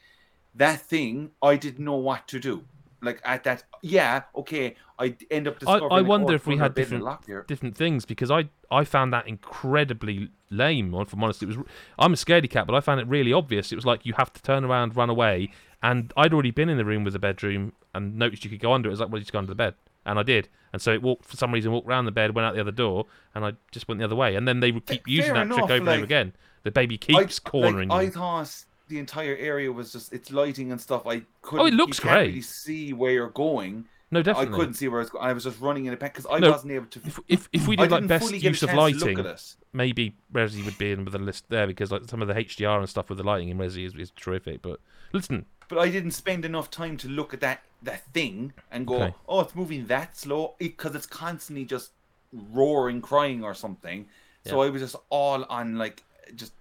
that 0.55 0.81
thing. 0.82 1.32
I 1.42 1.57
didn't 1.57 1.84
know 1.84 1.97
what 1.97 2.28
to 2.28 2.39
do. 2.39 2.62
Like 3.00 3.20
at 3.24 3.42
that, 3.42 3.65
yeah, 3.82 4.23
okay. 4.36 4.76
I 5.00 5.16
end 5.32 5.49
up 5.49 5.57
I, 5.57 5.58
discovering. 5.58 5.92
I 5.92 6.02
wonder 6.02 6.34
oh, 6.34 6.36
if 6.36 6.47
we 6.47 6.58
had 6.58 6.70
a 6.70 6.74
bed 6.74 6.82
in 6.82 6.84
different 6.84 7.02
the 7.02 7.10
lock 7.10 7.26
here. 7.26 7.44
different 7.49 7.76
things 7.76 8.05
because 8.05 8.31
I 8.31 8.50
I 8.70 8.84
found 8.84 9.12
that 9.12 9.26
incredibly 9.26 10.28
lame. 10.49 10.94
If 10.94 11.12
I'm 11.12 11.24
honest, 11.24 11.42
it 11.42 11.47
was 11.47 11.57
I'm 11.99 12.12
a 12.12 12.16
scaredy 12.16 12.49
cat, 12.49 12.68
but 12.68 12.76
I 12.76 12.81
found 12.81 13.00
it 13.00 13.08
really 13.08 13.32
obvious. 13.32 13.73
It 13.73 13.74
was 13.74 13.84
like 13.84 14.07
you 14.07 14.12
have 14.12 14.32
to 14.32 14.42
turn 14.42 14.65
around, 14.65 14.94
run 14.94 15.10
away, 15.10 15.50
and 15.82 16.12
I'd 16.16 16.32
already 16.32 16.52
been 16.52 16.68
in 16.68 16.76
the 16.76 16.84
room 16.84 17.02
with 17.02 17.15
the 17.15 17.18
bedroom 17.18 17.73
and 17.97 18.16
noticed 18.16 18.44
you 18.44 18.50
could 18.50 18.60
go 18.60 18.73
under 18.73 18.89
it. 18.89 18.91
It 18.91 18.92
was 18.92 19.00
like, 19.00 19.10
well, 19.10 19.18
you 19.18 19.24
just 19.24 19.32
go 19.32 19.41
under 19.41 19.50
the 19.50 19.57
bed, 19.57 19.74
and 20.05 20.18
I 20.18 20.22
did. 20.22 20.48
And 20.72 20.81
so 20.81 20.92
it 20.92 21.02
walked 21.02 21.26
for 21.26 21.36
some 21.36 21.52
reason, 21.52 21.70
walked 21.70 21.86
around 21.86 22.06
the 22.06 22.12
bed, 22.12 22.34
went 22.34 22.47
out 22.47 22.55
the 22.55 22.60
other 22.60 22.72
door, 22.72 23.06
and 23.34 23.44
I 23.44 23.52
just 23.70 23.89
went 23.89 23.98
the 23.98 24.05
other 24.05 24.16
way. 24.16 24.36
And 24.36 24.48
then 24.48 24.60
they 24.60 24.72
would 24.72 24.86
keep 24.86 25.05
Fair 25.05 25.14
using 25.14 25.34
that 25.34 25.48
trick 25.48 25.64
over 25.64 25.74
and 25.74 25.89
over 25.89 26.05
again. 26.05 26.32
The 26.62 26.70
baby 26.70 26.97
keeps 26.97 27.40
I, 27.44 27.48
cornering 27.48 27.89
like, 27.89 28.08
I 28.08 28.10
thought 28.10 28.64
the 28.89 28.98
entire 28.98 29.36
area 29.36 29.72
was 29.72 29.92
just 29.92 30.12
its 30.12 30.31
lighting 30.31 30.70
and 30.70 30.81
stuff. 30.81 31.06
I 31.06 31.16
oh, 31.16 31.22
couldn't. 31.42 31.74
Oh, 31.74 31.76
looks 31.76 31.98
you 31.98 32.02
can't 32.02 32.14
great. 32.14 32.28
Really 32.28 32.40
see 32.42 32.92
where 32.92 33.12
you're 33.12 33.31
going. 33.31 33.86
no, 34.10 34.22
definitely. 34.22 34.55
I 34.55 34.58
couldn't 34.58 34.74
see 34.74 34.89
where 34.89 35.00
I 35.00 35.02
was. 35.02 35.10
Going. 35.10 35.24
I 35.24 35.32
was 35.32 35.44
just 35.44 35.60
running 35.60 35.86
in 35.86 35.92
a 35.92 35.97
pack 35.97 36.14
because 36.14 36.26
I 36.31 36.39
No, 36.39 36.52
wasn't 36.52 36.72
able 36.72 36.86
to. 36.86 37.00
If, 37.05 37.20
if 37.28 37.48
if 37.52 37.68
we 37.68 37.76
did 37.76 37.90
like 37.90 38.06
best 38.06 38.32
a 38.32 38.39
use 38.39 38.62
of 38.62 38.72
lighting, 38.74 39.18
it. 39.18 39.56
maybe 39.72 40.14
Resi 40.32 40.64
would 40.64 40.78
be 40.78 40.92
in 40.92 41.05
with 41.05 41.12
the 41.12 41.18
list 41.18 41.47
there 41.48 41.66
because 41.66 41.90
like 41.90 42.02
some 42.08 42.22
of 42.22 42.28
the 42.28 42.34
HDR 42.34 42.78
and 42.78 42.89
stuff 42.89 43.08
with 43.08 43.18
the 43.18 43.24
lighting 43.24 43.48
in 43.48 43.58
Resi 43.58 43.86
is, 43.86 43.94
is 43.94 44.10
terrific. 44.12 44.62
But 44.62 44.81
listen, 45.12 45.47
but 45.68 45.78
I 45.78 45.89
didn't 45.91 46.12
spend 46.12 46.44
enough 46.44 46.70
time 46.70 46.97
to 46.99 47.08
look 47.08 47.32
at 47.34 47.41
that 47.41 47.62
that 47.82 48.05
thing 48.12 48.52
and 48.70 48.86
go, 48.86 48.94
Okay. 49.02 49.15
oh, 49.28 49.41
it's 49.41 49.55
moving 49.57 49.86
that 49.86 50.16
slow 50.16 50.55
because 50.58 50.94
it's 50.94 51.07
constantly 51.07 51.65
just 51.65 51.91
roaring, 52.32 53.00
crying 53.00 53.42
or 53.42 53.55
something. 53.55 54.07
So 54.44 54.60
I 54.62 54.70
was 54.70 54.82
just 54.82 54.97
all 55.10 55.44
on 55.44 55.78
like 55.78 56.02
just 56.34 56.52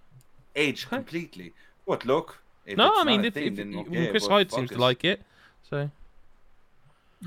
edge 0.56 0.88
completely. 0.90 1.54
But 1.88 2.06
look, 2.06 2.42
if 2.66 2.78
no, 2.78 2.92
I 2.96 3.04
mean, 3.04 3.26
if, 3.26 3.34
thing, 3.34 3.48
if, 3.48 3.56
then 3.56 3.74
if- 3.74 3.88
okay, 3.88 4.10
Chris 4.12 4.28
but 4.28 4.34
Hyde 4.34 4.50
fuck 4.50 4.60
seems 4.60 4.70
to 4.72 4.78
like 4.78 5.04
it, 5.04 5.22
so 5.70 5.90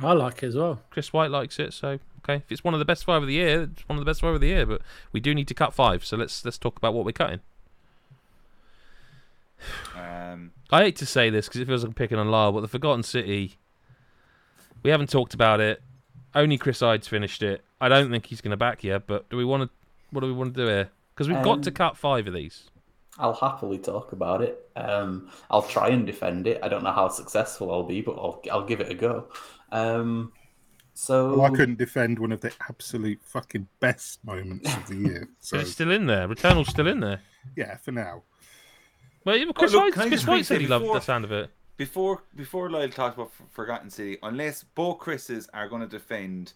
I 0.02 0.12
like 0.12 0.42
it 0.42 0.46
as 0.46 0.56
well. 0.56 0.80
Chris 0.90 1.12
White 1.12 1.30
likes 1.30 1.58
it. 1.58 1.72
So 1.72 1.98
okay, 2.22 2.36
if 2.36 2.50
it's 2.52 2.64
one 2.64 2.72
of 2.74 2.78
the 2.78 2.84
best 2.84 3.04
five 3.04 3.22
of 3.22 3.28
the 3.28 3.34
year, 3.34 3.62
it's 3.72 3.88
one 3.88 3.98
of 3.98 4.04
the 4.04 4.08
best 4.08 4.20
five 4.20 4.34
of 4.34 4.40
the 4.40 4.48
year. 4.48 4.64
But 4.66 4.80
we 5.12 5.20
do 5.20 5.34
need 5.34 5.48
to 5.48 5.54
cut 5.54 5.72
five, 5.74 6.04
so 6.04 6.16
let's 6.16 6.44
let's 6.44 6.58
talk 6.58 6.76
about 6.76 6.94
what 6.94 7.04
we're 7.04 7.12
cutting. 7.12 7.40
Um, 9.96 10.52
I 10.70 10.82
hate 10.84 10.96
to 10.96 11.06
say 11.06 11.30
this 11.30 11.46
because 11.46 11.60
it 11.60 11.66
feels 11.66 11.82
like 11.82 11.88
I'm 11.90 11.94
picking 11.94 12.18
on 12.18 12.30
Lyle, 12.30 12.52
but 12.52 12.60
the 12.60 12.68
Forgotten 12.68 13.02
City, 13.02 13.56
we 14.82 14.90
haven't 14.90 15.10
talked 15.10 15.34
about 15.34 15.60
it. 15.60 15.82
Only 16.34 16.58
Chris 16.58 16.80
Hyde's 16.80 17.06
finished 17.06 17.42
it. 17.42 17.64
I 17.80 17.88
don't 17.88 18.10
think 18.10 18.26
he's 18.26 18.40
going 18.40 18.50
to 18.50 18.56
back 18.56 18.82
you, 18.82 18.98
but 19.06 19.28
do 19.30 19.36
we 19.36 19.44
want 19.44 19.64
to? 19.64 19.70
What 20.10 20.20
do 20.22 20.26
we 20.26 20.32
want 20.32 20.54
to 20.54 20.60
do 20.60 20.66
here? 20.66 20.90
Because 21.14 21.28
we've 21.28 21.42
got 21.42 21.62
to 21.64 21.70
Um, 21.70 21.74
cut 21.74 21.96
five 21.96 22.26
of 22.26 22.34
these. 22.34 22.70
I'll 23.18 23.34
happily 23.34 23.78
talk 23.78 24.10
about 24.12 24.42
it. 24.42 24.68
Um, 24.74 25.30
I'll 25.48 25.62
try 25.62 25.88
and 25.88 26.04
defend 26.04 26.48
it. 26.48 26.58
I 26.64 26.68
don't 26.68 26.82
know 26.82 26.90
how 26.92 27.08
successful 27.08 27.70
I'll 27.70 27.84
be, 27.84 28.00
but 28.00 28.12
I'll, 28.12 28.42
I'll 28.50 28.64
give 28.66 28.80
it 28.80 28.90
a 28.90 28.94
go. 28.94 29.28
Um, 29.70 30.32
so 30.94 31.36
Well, 31.36 31.52
I 31.52 31.56
couldn't 31.56 31.78
defend 31.78 32.18
one 32.18 32.32
of 32.32 32.40
the 32.40 32.52
absolute 32.68 33.20
fucking 33.22 33.68
best 33.78 34.24
moments 34.24 34.74
of 34.74 34.86
the 34.88 34.96
year. 34.96 35.28
So 35.40 35.58
It's 35.58 35.70
still 35.72 35.92
in 35.92 36.06
there. 36.06 36.26
Returnal's 36.26 36.68
still 36.68 36.88
in 36.88 36.98
there. 37.00 37.20
yeah, 37.56 37.76
for 37.76 37.92
now. 37.92 38.22
Well, 39.24 39.52
Chris, 39.54 39.72
look, 39.72 39.94
Hyde, 39.94 40.08
Chris 40.08 40.26
White 40.26 40.46
said 40.46 40.60
he 40.60 40.66
loved 40.66 40.84
before- 40.84 40.96
the 40.98 41.04
sound 41.04 41.24
of 41.24 41.32
it. 41.32 41.50
before 41.76 42.22
before 42.36 42.70
Lyle 42.70 42.88
talks 42.88 43.14
about 43.16 43.32
Forgotten 43.52 43.90
City, 43.90 44.18
unless 44.22 44.64
both 44.74 44.98
Chris's 44.98 45.48
are 45.54 45.68
going 45.68 45.82
to 45.82 45.88
defend 45.88 46.52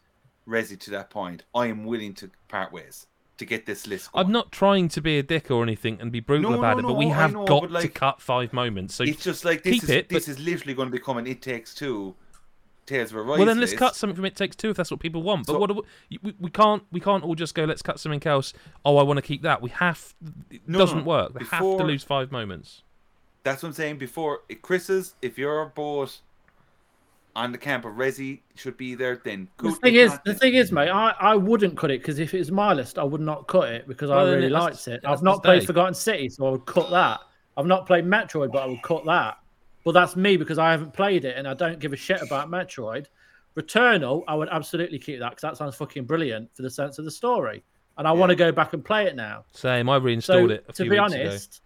Resi 0.46 0.78
to 0.80 0.90
that 0.90 1.10
point, 1.10 1.44
I 1.54 1.66
am 1.66 1.84
willing 1.84 2.14
to 2.14 2.30
part 2.48 2.72
ways 2.72 3.06
to 3.38 3.44
get 3.44 3.66
this 3.66 3.86
list. 3.86 4.10
I'm 4.14 4.32
not 4.32 4.50
trying 4.50 4.88
to 4.88 5.00
be 5.00 5.18
a 5.18 5.22
dick 5.22 5.50
or 5.50 5.62
anything 5.62 5.98
and 6.00 6.10
be 6.10 6.20
brutal 6.20 6.50
No, 6.52 6.58
about 6.58 6.78
no, 6.78 6.80
it, 6.80 6.82
but 6.90 6.94
we 6.96 7.06
no, 7.06 7.14
have 7.14 7.32
know, 7.34 7.44
got 7.46 7.70
but, 7.70 7.80
to 7.82 7.88
cut 7.88 8.20
five 8.20 8.52
moments. 8.52 8.94
So 8.96 9.04
it's 9.04 9.22
just 9.22 9.44
like 9.44 9.62
this 9.62 9.74
keep 9.74 9.82
is 9.84 9.90
it, 9.90 10.08
this 10.08 10.26
but- 10.26 10.32
is 10.32 10.38
literally 10.40 10.74
going 10.74 10.88
to 10.88 10.92
become 10.92 11.18
an 11.18 11.26
It 11.26 11.40
Takes 11.40 11.74
Two 11.74 12.14
Tales 12.88 13.10
of 13.10 13.18
Arise. 13.18 13.38
well, 13.38 13.46
then 13.46 13.60
let's 13.60 13.72
cut 13.74 13.94
something 13.94 14.16
from 14.16 14.24
It 14.24 14.34
Takes 14.34 14.56
Two 14.56 14.70
if 14.70 14.76
that's 14.76 14.90
what 14.90 14.98
people 15.00 15.22
want. 15.22 15.46
But 15.46 15.52
So- 15.54 15.58
what 15.58 15.68
do 15.68 15.82
we, 16.10 16.18
we, 16.22 16.34
we 16.40 16.50
can't 16.50 16.82
we 16.90 17.00
can't 17.00 17.22
all 17.22 17.34
just 17.34 17.54
go 17.54 17.64
let's 17.64 17.82
cut 17.82 18.00
something 18.00 18.22
else. 18.26 18.52
Oh, 18.84 18.96
I 18.96 19.02
want 19.02 19.18
to 19.18 19.22
keep 19.22 19.42
that. 19.42 19.62
We 19.62 19.70
have 19.70 20.14
it 20.50 20.62
No, 20.66 20.78
doesn't 20.78 20.98
no, 20.98 21.04
work. 21.04 21.38
We 21.38 21.46
have 21.46 21.60
to 21.60 21.84
lose 21.84 22.02
five 22.02 22.32
moments. 22.32 22.82
That's 23.44 23.62
what 23.62 23.68
I'm 23.70 23.74
saying. 23.74 23.98
Before 23.98 24.40
Chris's, 24.62 25.14
if 25.22 25.38
you're 25.38 25.66
both 25.74 26.20
on 27.36 27.52
the 27.52 27.58
camp 27.58 27.84
of 27.84 27.92
Resi 27.94 28.40
should 28.56 28.76
be 28.76 28.94
there, 28.96 29.20
then 29.22 29.48
The 29.58 29.70
thing 29.72 29.94
If 29.94 30.00
is, 30.06 30.10
not, 30.10 30.24
the 30.24 30.34
thing 30.34 30.54
is, 30.54 30.72
mate, 30.72 30.88
I, 30.88 31.14
I 31.20 31.36
wouldn't 31.36 31.76
cut 31.76 31.90
it 31.92 32.00
because 32.00 32.18
if 32.18 32.34
it 32.34 32.38
was 32.38 32.50
my 32.50 32.72
list, 32.72 32.98
I 32.98 33.04
would 33.04 33.20
not 33.20 33.46
cut 33.46 33.68
it 33.68 33.86
because 33.86 34.10
Well, 34.10 34.26
I 34.26 34.30
really 34.32 34.46
it 34.46 34.50
liked 34.52 34.88
it. 34.88 34.94
it 34.94 35.00
I've 35.04 35.22
not 35.22 35.44
played 35.44 35.60
stay. 35.62 35.66
Forgotten 35.66 35.94
City, 35.94 36.28
so 36.30 36.46
I 36.46 36.50
would 36.50 36.66
cut 36.66 36.90
that. 36.90 37.20
I've 37.56 37.66
not 37.66 37.86
played 37.86 38.04
Metroid, 38.06 38.50
but 38.52 38.62
I 38.62 38.66
would 38.66 38.82
cut 38.82 39.04
that. 39.04 39.38
But 39.88 39.92
that's 39.92 40.16
me 40.16 40.36
because 40.36 40.58
I 40.58 40.70
haven't 40.70 40.92
played 40.92 41.24
it 41.24 41.38
and 41.38 41.48
I 41.48 41.54
don't 41.54 41.78
give 41.78 41.94
a 41.94 41.96
shit 41.96 42.20
about 42.20 42.50
Metroid. 42.50 43.06
Returnal, 43.56 44.22
I 44.28 44.34
would 44.34 44.50
absolutely 44.50 44.98
keep 44.98 45.18
that 45.20 45.30
because 45.30 45.40
that 45.40 45.56
sounds 45.56 45.76
fucking 45.76 46.04
brilliant 46.04 46.54
for 46.54 46.60
the 46.60 46.68
sense 46.68 46.98
of 46.98 47.06
the 47.06 47.10
story, 47.10 47.64
and 47.96 48.06
I 48.06 48.12
want 48.12 48.28
to 48.28 48.36
go 48.36 48.52
back 48.52 48.74
and 48.74 48.84
play 48.84 49.06
it 49.06 49.16
now. 49.16 49.46
Same. 49.54 49.88
I 49.88 49.96
So 49.96 50.02
reinstalled 50.02 50.50
it 50.50 50.66
a 50.68 50.72
to 50.74 50.82
few 50.82 50.90
be 50.90 51.00
weeks 51.00 51.14
honest, 51.14 51.62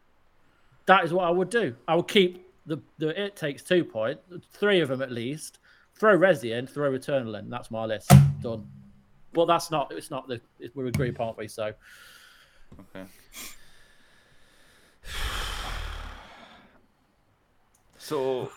that 0.87 1.05
is 1.05 1.13
what 1.13 1.25
I 1.25 1.31
would 1.31 1.51
do. 1.51 1.75
I 1.89 1.97
would 1.97 2.07
keep 2.07 2.47
the 2.65 2.79
the 2.99 3.09
It 3.21 3.35
Takes 3.35 3.65
Two 3.65 3.83
point, 3.83 4.21
three 4.53 4.79
of 4.79 4.91
them 4.91 5.03
at 5.03 5.11
least. 5.11 5.59
Throw 5.99 6.17
Resi 6.17 6.57
in, 6.57 6.69
throw 6.69 6.93
Returnal 6.93 7.37
in. 7.41 7.51
That's 7.51 7.73
my 7.73 7.87
list. 7.87 8.09
Done. 8.41 8.69
But 9.33 9.47
that's 9.47 9.73
not. 9.73 9.91
It's 9.91 10.13
not 10.13 10.29
the. 10.29 10.41
We're 10.77 10.87
agreed, 10.87 11.17
aren't 11.19 11.39
we? 11.39 11.49
So 11.49 11.73
Okay. 12.95 13.05
So, 18.03 18.51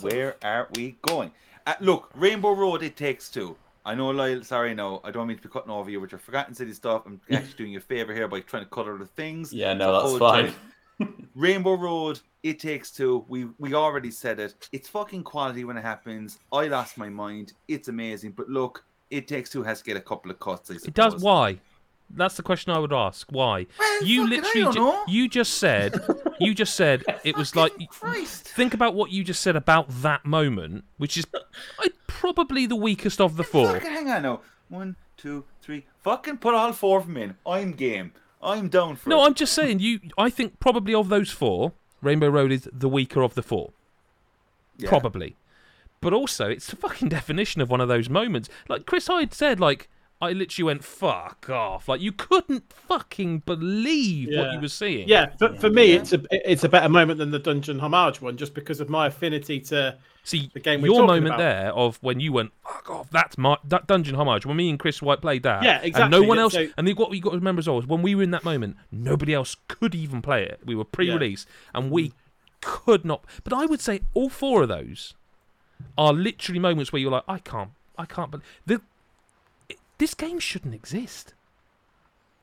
where 0.00 0.36
are 0.44 0.68
we 0.76 0.96
going? 1.02 1.32
Uh, 1.66 1.74
look, 1.80 2.10
Rainbow 2.14 2.52
Road, 2.52 2.84
it 2.84 2.96
takes 2.96 3.28
two. 3.28 3.56
I 3.84 3.96
know, 3.96 4.10
Lyle, 4.10 4.44
sorry, 4.44 4.72
no, 4.72 5.00
I 5.02 5.10
don't 5.10 5.26
mean 5.26 5.36
to 5.36 5.42
be 5.42 5.48
cutting 5.48 5.72
over 5.72 5.90
you 5.90 6.00
with 6.00 6.12
your 6.12 6.20
Forgotten 6.20 6.54
City 6.54 6.72
stuff. 6.72 7.02
I'm 7.04 7.20
actually 7.32 7.54
doing 7.56 7.72
you 7.72 7.78
a 7.78 7.80
favor 7.80 8.14
here 8.14 8.28
by 8.28 8.38
trying 8.38 8.62
to 8.62 8.70
cut 8.70 8.86
other 8.86 9.04
things. 9.04 9.52
Yeah, 9.52 9.74
no, 9.74 9.92
that's 9.92 10.04
hold 10.04 10.20
fine. 10.20 10.54
tight. 11.00 11.08
Rainbow 11.34 11.74
Road, 11.74 12.20
it 12.44 12.60
takes 12.60 12.92
two. 12.92 13.24
We 13.26 13.46
we 13.58 13.74
already 13.74 14.12
said 14.12 14.38
it. 14.38 14.68
It's 14.70 14.88
fucking 14.88 15.24
quality 15.24 15.64
when 15.64 15.76
it 15.76 15.82
happens. 15.82 16.38
I 16.52 16.68
lost 16.68 16.96
my 16.96 17.08
mind. 17.08 17.54
It's 17.66 17.88
amazing. 17.88 18.30
But 18.30 18.48
look, 18.48 18.84
it 19.10 19.26
takes 19.26 19.50
two 19.50 19.64
has 19.64 19.80
to 19.80 19.84
get 19.84 19.96
a 19.96 20.00
couple 20.00 20.30
of 20.30 20.38
cuts. 20.38 20.70
I 20.70 20.74
ago. 20.74 20.84
It 20.86 20.94
does. 20.94 21.20
Why? 21.20 21.58
That's 22.14 22.36
the 22.36 22.42
question 22.42 22.72
I 22.72 22.78
would 22.78 22.92
ask. 22.92 23.26
Why? 23.30 23.66
You 24.02 24.28
literally, 24.28 24.72
ju- 24.72 24.98
you 25.08 25.28
just 25.28 25.54
said, 25.54 25.94
you 26.38 26.54
just 26.54 26.74
said 26.74 27.04
it 27.24 27.36
was 27.36 27.56
like. 27.56 27.72
Christ. 27.88 28.48
Think 28.48 28.74
about 28.74 28.94
what 28.94 29.10
you 29.10 29.24
just 29.24 29.40
said 29.40 29.56
about 29.56 29.88
that 30.02 30.24
moment, 30.26 30.84
which 30.98 31.16
is 31.16 31.26
probably 32.06 32.66
the 32.66 32.76
weakest 32.76 33.20
of 33.20 33.36
the 33.36 33.44
four. 33.44 33.72
Fucking 33.74 33.90
hang 33.90 34.10
on 34.10 34.22
now. 34.22 34.40
One, 34.68 34.96
two, 35.16 35.44
three. 35.62 35.86
Fucking 36.02 36.38
put 36.38 36.54
all 36.54 36.72
four 36.72 36.98
of 36.98 37.06
them 37.06 37.16
in. 37.16 37.36
I'm 37.46 37.72
game. 37.72 38.12
I'm 38.42 38.68
down 38.68 38.96
for 38.96 39.08
No, 39.08 39.22
it. 39.22 39.26
I'm 39.28 39.34
just 39.34 39.52
saying. 39.52 39.78
You, 39.80 40.00
I 40.18 40.28
think 40.28 40.58
probably 40.60 40.94
of 40.94 41.08
those 41.08 41.30
four, 41.30 41.72
Rainbow 42.02 42.28
Road 42.28 42.52
is 42.52 42.68
the 42.72 42.88
weaker 42.88 43.22
of 43.22 43.34
the 43.34 43.42
four. 43.42 43.70
Yeah. 44.78 44.88
Probably, 44.88 45.36
but 46.00 46.12
also 46.12 46.48
it's 46.48 46.66
the 46.66 46.76
fucking 46.76 47.08
definition 47.08 47.60
of 47.60 47.70
one 47.70 47.80
of 47.80 47.88
those 47.88 48.08
moments. 48.08 48.48
Like 48.68 48.84
Chris 48.86 49.06
Hyde 49.06 49.32
said, 49.32 49.60
like 49.60 49.88
I 50.22 50.32
literally 50.32 50.66
went 50.66 50.84
fuck 50.84 51.50
off. 51.50 51.88
Like 51.88 52.00
you 52.00 52.12
couldn't 52.12 52.72
fucking 52.72 53.40
believe 53.40 54.28
what 54.34 54.52
you 54.52 54.60
were 54.60 54.68
seeing. 54.68 55.08
Yeah, 55.08 55.32
but 55.38 55.58
for 55.60 55.68
me, 55.68 55.92
it's 55.92 56.12
a 56.12 56.22
it's 56.30 56.62
a 56.64 56.68
better 56.68 56.88
moment 56.88 57.18
than 57.18 57.30
the 57.32 57.38
Dungeon 57.40 57.80
Homage 57.80 58.22
one, 58.22 58.36
just 58.36 58.54
because 58.54 58.80
of 58.80 58.88
my 58.88 59.08
affinity 59.08 59.60
to. 59.60 59.98
See, 60.24 60.48
The 60.54 60.60
game 60.60 60.80
we're 60.82 60.86
your 60.86 60.94
talking 61.00 61.06
moment 61.08 61.26
about. 61.34 61.38
there 61.38 61.72
of 61.72 61.98
when 62.00 62.20
you 62.20 62.32
went 62.32 62.52
fuck 62.62 62.88
off. 62.88 63.10
That's 63.10 63.36
my 63.36 63.56
that 63.64 63.88
Dungeon 63.88 64.14
Homage. 64.14 64.46
When 64.46 64.56
me 64.56 64.70
and 64.70 64.78
Chris 64.78 65.02
White 65.02 65.20
played 65.20 65.42
that, 65.42 65.64
Yeah, 65.64 65.78
exactly. 65.82 66.02
And 66.02 66.10
no 66.12 66.18
exactly, 66.18 66.28
one 66.28 66.36
yeah, 66.36 66.42
else. 66.44 66.52
so- 66.52 66.68
And 66.78 66.86
you 66.88 66.94
got 66.94 67.12
you 67.12 67.20
got 67.20 67.30
to 67.30 67.36
remember 67.38 67.58
as 67.58 67.68
well 67.68 67.80
is 67.80 67.86
when 67.88 68.02
we 68.02 68.14
were 68.14 68.22
in 68.22 68.30
that 68.30 68.44
moment, 68.44 68.76
nobody 68.92 69.34
else 69.34 69.56
could 69.66 69.96
even 69.96 70.22
play 70.22 70.44
it. 70.44 70.60
We 70.64 70.76
were 70.76 70.84
pre-release, 70.84 71.44
and 71.74 71.90
we 71.90 72.12
could 72.60 73.04
not. 73.04 73.24
But 73.42 73.52
I 73.52 73.66
would 73.66 73.80
say 73.80 74.02
all 74.14 74.28
four 74.30 74.62
of 74.62 74.68
those 74.68 75.14
are 75.98 76.12
literally 76.12 76.60
moments 76.60 76.92
where 76.92 77.00
you're 77.02 77.10
like, 77.10 77.24
I 77.26 77.38
can't, 77.38 77.70
I 77.98 78.04
can't. 78.04 78.30
But 78.30 78.42
the 78.64 78.74
it- 78.74 78.82
this 80.02 80.14
game 80.14 80.40
shouldn't 80.40 80.74
exist. 80.74 81.32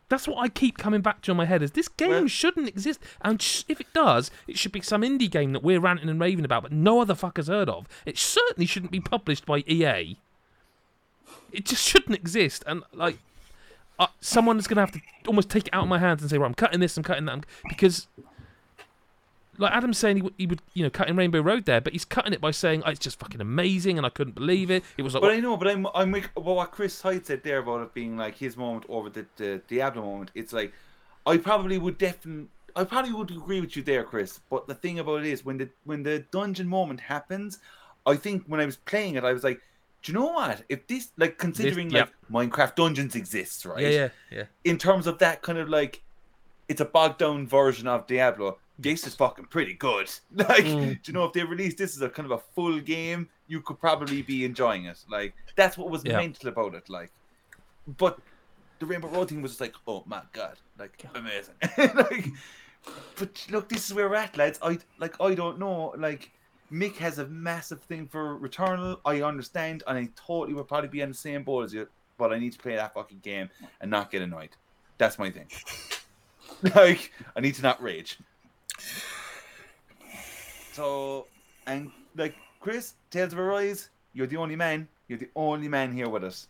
That's 0.07 0.29
what 0.29 0.37
I 0.37 0.47
keep 0.47 0.77
coming 0.77 1.01
back 1.01 1.21
to 1.23 1.31
in 1.31 1.35
my 1.37 1.43
head 1.43 1.61
is 1.61 1.71
this 1.71 1.89
game 1.89 2.09
Well- 2.09 2.27
shouldn't 2.29 2.69
exist. 2.69 3.01
And 3.19 3.41
sh- 3.41 3.63
if 3.67 3.81
it 3.81 3.93
does, 3.93 4.31
it 4.47 4.57
should 4.57 4.71
be 4.71 4.79
some 4.79 5.01
indie 5.01 5.29
game 5.29 5.51
that 5.51 5.61
we're 5.61 5.81
ranting 5.81 6.07
and 6.07 6.21
raving 6.21 6.45
about, 6.45 6.63
but 6.63 6.71
no 6.71 7.01
other 7.01 7.15
fucker's 7.15 7.47
heard 7.49 7.67
of. 7.67 7.85
It 8.05 8.17
certainly 8.17 8.65
shouldn't 8.65 8.93
be 8.93 9.01
published 9.01 9.45
by 9.45 9.57
EA. 9.67 10.15
It 11.51 11.65
just 11.65 11.85
shouldn't 11.85 12.15
exist. 12.15 12.63
And 12.65 12.81
like, 12.93 13.17
uh, 13.99 14.07
someone 14.21 14.57
is 14.57 14.65
going 14.65 14.77
to 14.77 14.81
have 14.81 14.93
to 14.93 15.01
almost 15.27 15.49
take 15.49 15.67
it 15.67 15.73
out 15.73 15.83
of 15.83 15.89
my 15.89 15.99
hands 15.99 16.21
and 16.21 16.31
say, 16.31 16.37
"Right, 16.37 16.47
I'm 16.47 16.53
cutting 16.53 16.79
this, 16.79 16.95
I'm 16.95 17.03
cutting 17.03 17.25
that," 17.25 17.33
I'm... 17.33 17.43
because, 17.67 18.07
like 19.59 19.73
Adam's 19.73 19.97
saying, 19.97 20.17
he 20.17 20.21
would, 20.23 20.33
he 20.37 20.47
would, 20.47 20.61
you 20.73 20.83
know, 20.83 20.89
cutting 20.89 21.15
Rainbow 21.15 21.41
Road 21.41 21.65
there, 21.65 21.81
but 21.81 21.93
he's 21.93 22.05
cutting 22.05 22.33
it 22.33 22.41
by 22.41 22.51
saying, 22.51 22.81
oh, 22.85 22.89
"It's 22.89 22.99
just 22.99 23.19
fucking 23.19 23.41
amazing," 23.41 23.97
and 23.97 24.05
I 24.05 24.09
couldn't 24.09 24.33
believe 24.33 24.71
it. 24.71 24.83
It 24.97 25.03
was 25.03 25.13
like, 25.13 25.21
But 25.21 25.31
I 25.31 25.39
know, 25.39 25.57
but 25.57 25.67
I'm 25.67 25.85
I'm 25.93 26.11
with 26.11 26.29
well, 26.35 26.55
what 26.55 26.71
Chris 26.71 27.01
Hyde 27.01 27.25
said 27.25 27.43
there 27.43 27.59
about 27.59 27.81
it 27.81 27.93
being 27.93 28.17
like 28.17 28.35
his 28.35 28.57
moment 28.57 28.85
over 28.89 29.09
the, 29.09 29.25
the 29.35 29.61
Diablo 29.67 30.01
moment. 30.03 30.31
It's 30.33 30.53
like 30.53 30.73
I 31.25 31.37
probably 31.37 31.77
would 31.77 31.97
definitely 31.97 32.47
I 32.75 32.83
probably 32.83 33.11
would 33.11 33.31
agree 33.31 33.61
with 33.61 33.75
you 33.75 33.83
there, 33.83 34.03
Chris. 34.03 34.39
But 34.49 34.67
the 34.67 34.75
thing 34.75 34.99
about 34.99 35.21
it 35.21 35.27
is 35.27 35.43
when 35.43 35.57
the 35.57 35.69
when 35.83 36.03
the 36.03 36.19
dungeon 36.31 36.67
moment 36.67 37.01
happens, 37.01 37.59
I 38.05 38.15
think 38.15 38.45
when 38.47 38.59
I 38.59 38.65
was 38.65 38.77
playing 38.77 39.15
it, 39.15 39.23
I 39.23 39.33
was 39.33 39.43
like, 39.43 39.61
do 40.01 40.11
you 40.11 40.17
know 40.17 40.27
what? 40.27 40.63
If 40.69 40.87
this 40.87 41.09
like 41.17 41.37
considering 41.37 41.89
yep. 41.89 42.11
like 42.29 42.49
Minecraft 42.49 42.75
Dungeons 42.75 43.15
exists, 43.15 43.65
right? 43.65 43.81
yeah, 43.81 43.89
yeah, 43.89 44.09
yeah. 44.31 44.43
in 44.63 44.77
terms 44.77 45.07
of 45.07 45.19
that 45.19 45.41
kind 45.41 45.57
of 45.57 45.69
like 45.69 46.01
it's 46.67 46.81
a 46.81 46.85
bogged 46.85 47.19
down 47.19 47.47
version 47.47 47.87
of 47.87 48.07
Diablo. 48.07 48.57
This 48.81 49.05
is 49.05 49.13
fucking 49.13 49.45
pretty 49.45 49.73
good. 49.73 50.09
Like, 50.33 50.63
do 50.63 50.75
mm. 50.75 51.07
you 51.07 51.13
know 51.13 51.25
if 51.25 51.33
they 51.33 51.43
released 51.43 51.77
this 51.77 51.95
as 51.95 52.01
a 52.01 52.09
kind 52.09 52.25
of 52.25 52.31
a 52.31 52.43
full 52.55 52.79
game, 52.79 53.27
you 53.47 53.61
could 53.61 53.79
probably 53.79 54.21
be 54.21 54.45
enjoying 54.45 54.85
it. 54.85 55.03
Like, 55.09 55.33
that's 55.55 55.77
what 55.77 55.89
was 55.89 56.03
Yeah. 56.05 56.17
mental 56.17 56.49
about 56.49 56.75
it. 56.75 56.89
Like, 56.89 57.11
but 57.97 58.19
the 58.79 58.85
Rainbow 58.85 59.09
Road 59.09 59.29
thing 59.29 59.41
was 59.41 59.51
just 59.51 59.61
like, 59.61 59.75
oh 59.87 60.03
my 60.05 60.21
god, 60.31 60.57
like 60.77 61.03
amazing. 61.13 61.55
like, 61.77 62.29
but 63.17 63.45
look, 63.49 63.67
this 63.69 63.85
is 63.85 63.93
where 63.93 64.09
we're 64.09 64.15
at, 64.15 64.37
lads. 64.37 64.59
I 64.61 64.79
like, 64.97 65.19
I 65.21 65.35
don't 65.35 65.59
know. 65.59 65.93
Like, 65.97 66.31
Mick 66.71 66.95
has 66.97 67.19
a 67.19 67.27
massive 67.27 67.81
thing 67.81 68.07
for 68.07 68.39
Returnal. 68.39 68.99
I 69.05 69.21
understand, 69.21 69.83
and 69.87 69.97
I 69.97 70.09
totally 70.15 70.53
would 70.53 70.67
probably 70.67 70.89
be 70.89 71.03
on 71.03 71.09
the 71.09 71.15
same 71.15 71.43
boat 71.43 71.65
as 71.65 71.73
you. 71.73 71.87
But 72.17 72.33
I 72.33 72.39
need 72.39 72.53
to 72.53 72.59
play 72.59 72.75
that 72.75 72.93
fucking 72.93 73.19
game 73.19 73.49
and 73.81 73.89
not 73.89 74.11
get 74.11 74.21
annoyed. 74.21 74.49
That's 74.97 75.17
my 75.17 75.31
thing. 75.31 75.47
like, 76.75 77.11
I 77.35 77.39
need 77.39 77.55
to 77.55 77.61
not 77.61 77.81
rage. 77.81 78.19
So, 80.73 81.27
and 81.67 81.91
like 82.15 82.35
Chris, 82.59 82.93
Tales 83.11 83.33
of 83.33 83.39
Arise, 83.39 83.89
you're 84.13 84.27
the 84.27 84.37
only 84.37 84.55
man. 84.55 84.87
You're 85.07 85.17
the 85.19 85.29
only 85.35 85.67
man 85.67 85.91
here 85.91 86.07
with 86.09 86.23
us. 86.23 86.47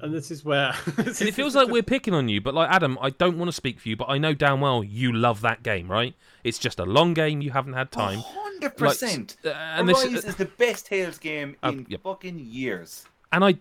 and 0.00 0.14
this 0.14 0.30
is 0.30 0.44
where 0.44 0.72
And 0.98 1.08
it 1.22 1.34
feels 1.34 1.54
like 1.56 1.68
we're 1.70 1.82
picking 1.82 2.14
on 2.14 2.28
you, 2.28 2.40
but 2.40 2.54
like 2.54 2.70
Adam, 2.70 2.98
I 3.00 3.10
don't 3.10 3.38
want 3.38 3.48
to 3.48 3.52
speak 3.52 3.80
for 3.80 3.88
you, 3.88 3.96
but 3.96 4.08
I 4.08 4.18
know 4.18 4.34
damn 4.34 4.60
well 4.60 4.84
you 4.84 5.12
love 5.12 5.40
that 5.40 5.62
game, 5.62 5.90
right? 5.90 6.14
It's 6.44 6.58
just 6.58 6.78
a 6.78 6.84
long 6.84 7.14
game, 7.14 7.40
you 7.40 7.50
haven't 7.50 7.72
had 7.72 7.90
time. 7.90 8.20
Hundred 8.20 8.76
percent. 8.76 9.36
uh, 9.44 9.48
and 9.50 9.88
this- 9.88 10.04
Arise 10.04 10.24
is 10.24 10.36
the 10.36 10.44
best 10.44 10.86
Tales 10.86 11.18
game 11.18 11.56
Uh, 11.62 11.70
in 11.72 11.86
yep. 11.88 12.02
fucking 12.02 12.38
years. 12.38 13.04
And 13.32 13.44
I 13.44 13.54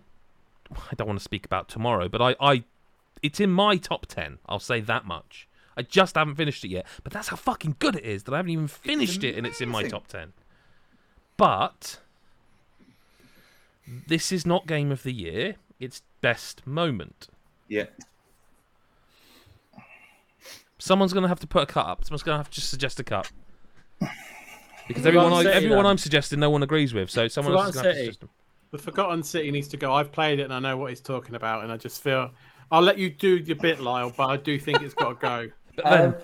I 0.72 0.94
don't 0.96 1.08
want 1.08 1.20
to 1.20 1.24
speak 1.24 1.46
about 1.46 1.68
tomorrow, 1.68 2.08
but 2.10 2.22
I, 2.22 2.36
I 2.40 2.64
it's 3.24 3.40
in 3.40 3.50
my 3.50 3.78
top 3.78 4.06
ten, 4.06 4.38
I'll 4.48 4.60
say 4.60 4.82
that 4.82 5.06
much. 5.06 5.48
I 5.78 5.82
just 5.82 6.16
haven't 6.16 6.36
finished 6.36 6.64
it 6.66 6.70
yet. 6.70 6.86
But 7.04 7.14
that's 7.14 7.30
how 7.30 7.36
fucking 7.36 7.78
good 7.80 7.96
it 7.96 8.04
is 8.04 8.24
that 8.24 8.34
I 8.34 8.38
haven't 8.38 8.52
even 8.52 8.68
finished 8.68 9.24
it 9.24 9.36
and 9.36 9.48
it's 9.48 9.62
in 9.62 9.70
my 9.70 9.84
top 9.84 10.08
ten. 10.08 10.34
But 11.38 12.00
this 14.08 14.32
is 14.32 14.46
not 14.46 14.68
game 14.68 14.92
of 14.92 15.04
the 15.04 15.14
year, 15.14 15.56
it's 15.80 16.02
best 16.22 16.66
moment. 16.68 17.28
Yeah. 17.68 17.86
Someone's 20.78 21.14
gonna 21.14 21.28
have 21.28 21.40
to 21.42 21.48
put 21.48 21.64
a 21.64 21.66
cut 21.66 21.86
up. 21.86 22.06
Someone's 22.06 22.24
gonna 22.24 22.38
have 22.38 22.50
to 22.50 22.56
just 22.56 22.70
suggest 22.70 23.00
a 23.00 23.04
cut. 23.04 23.32
Because 24.88 25.06
everyone, 25.06 25.34
I, 25.34 25.44
everyone 25.52 25.86
I'm 25.86 25.98
suggesting, 25.98 26.40
no 26.40 26.50
one 26.50 26.64
agrees 26.64 26.94
with. 26.94 27.10
So 27.10 27.28
someone 27.28 27.54
else 27.54 27.70
is 27.70 27.76
gonna 27.76 27.88
have 27.88 27.96
to 27.96 28.02
suggest 28.02 28.20
them. 28.22 28.30
the 28.72 28.78
Forgotten 28.78 29.24
City 29.24 29.52
needs 29.52 29.68
to 29.70 29.78
go. 29.78 29.94
I've 29.94 30.12
played 30.12 30.40
it 30.40 30.44
and 30.44 30.54
I 30.54 30.60
know 30.60 30.78
what 30.78 30.90
he's 30.90 31.02
talking 31.02 31.36
about, 31.36 31.64
and 31.64 31.72
I 31.72 31.78
just 31.78 32.02
feel 32.02 32.32
I'll 32.72 32.82
let 32.82 32.98
you 32.98 33.10
do 33.10 33.38
your 33.38 33.56
bit, 33.56 33.80
Lyle, 33.80 34.14
but 34.16 34.28
I 34.28 34.38
do 34.38 34.60
think 34.60 34.82
it's 34.82 34.94
got 34.94 35.10
to 35.10 35.16
go. 35.16 35.52
But 35.84 35.90
then, 35.90 36.14
Um, 36.14 36.16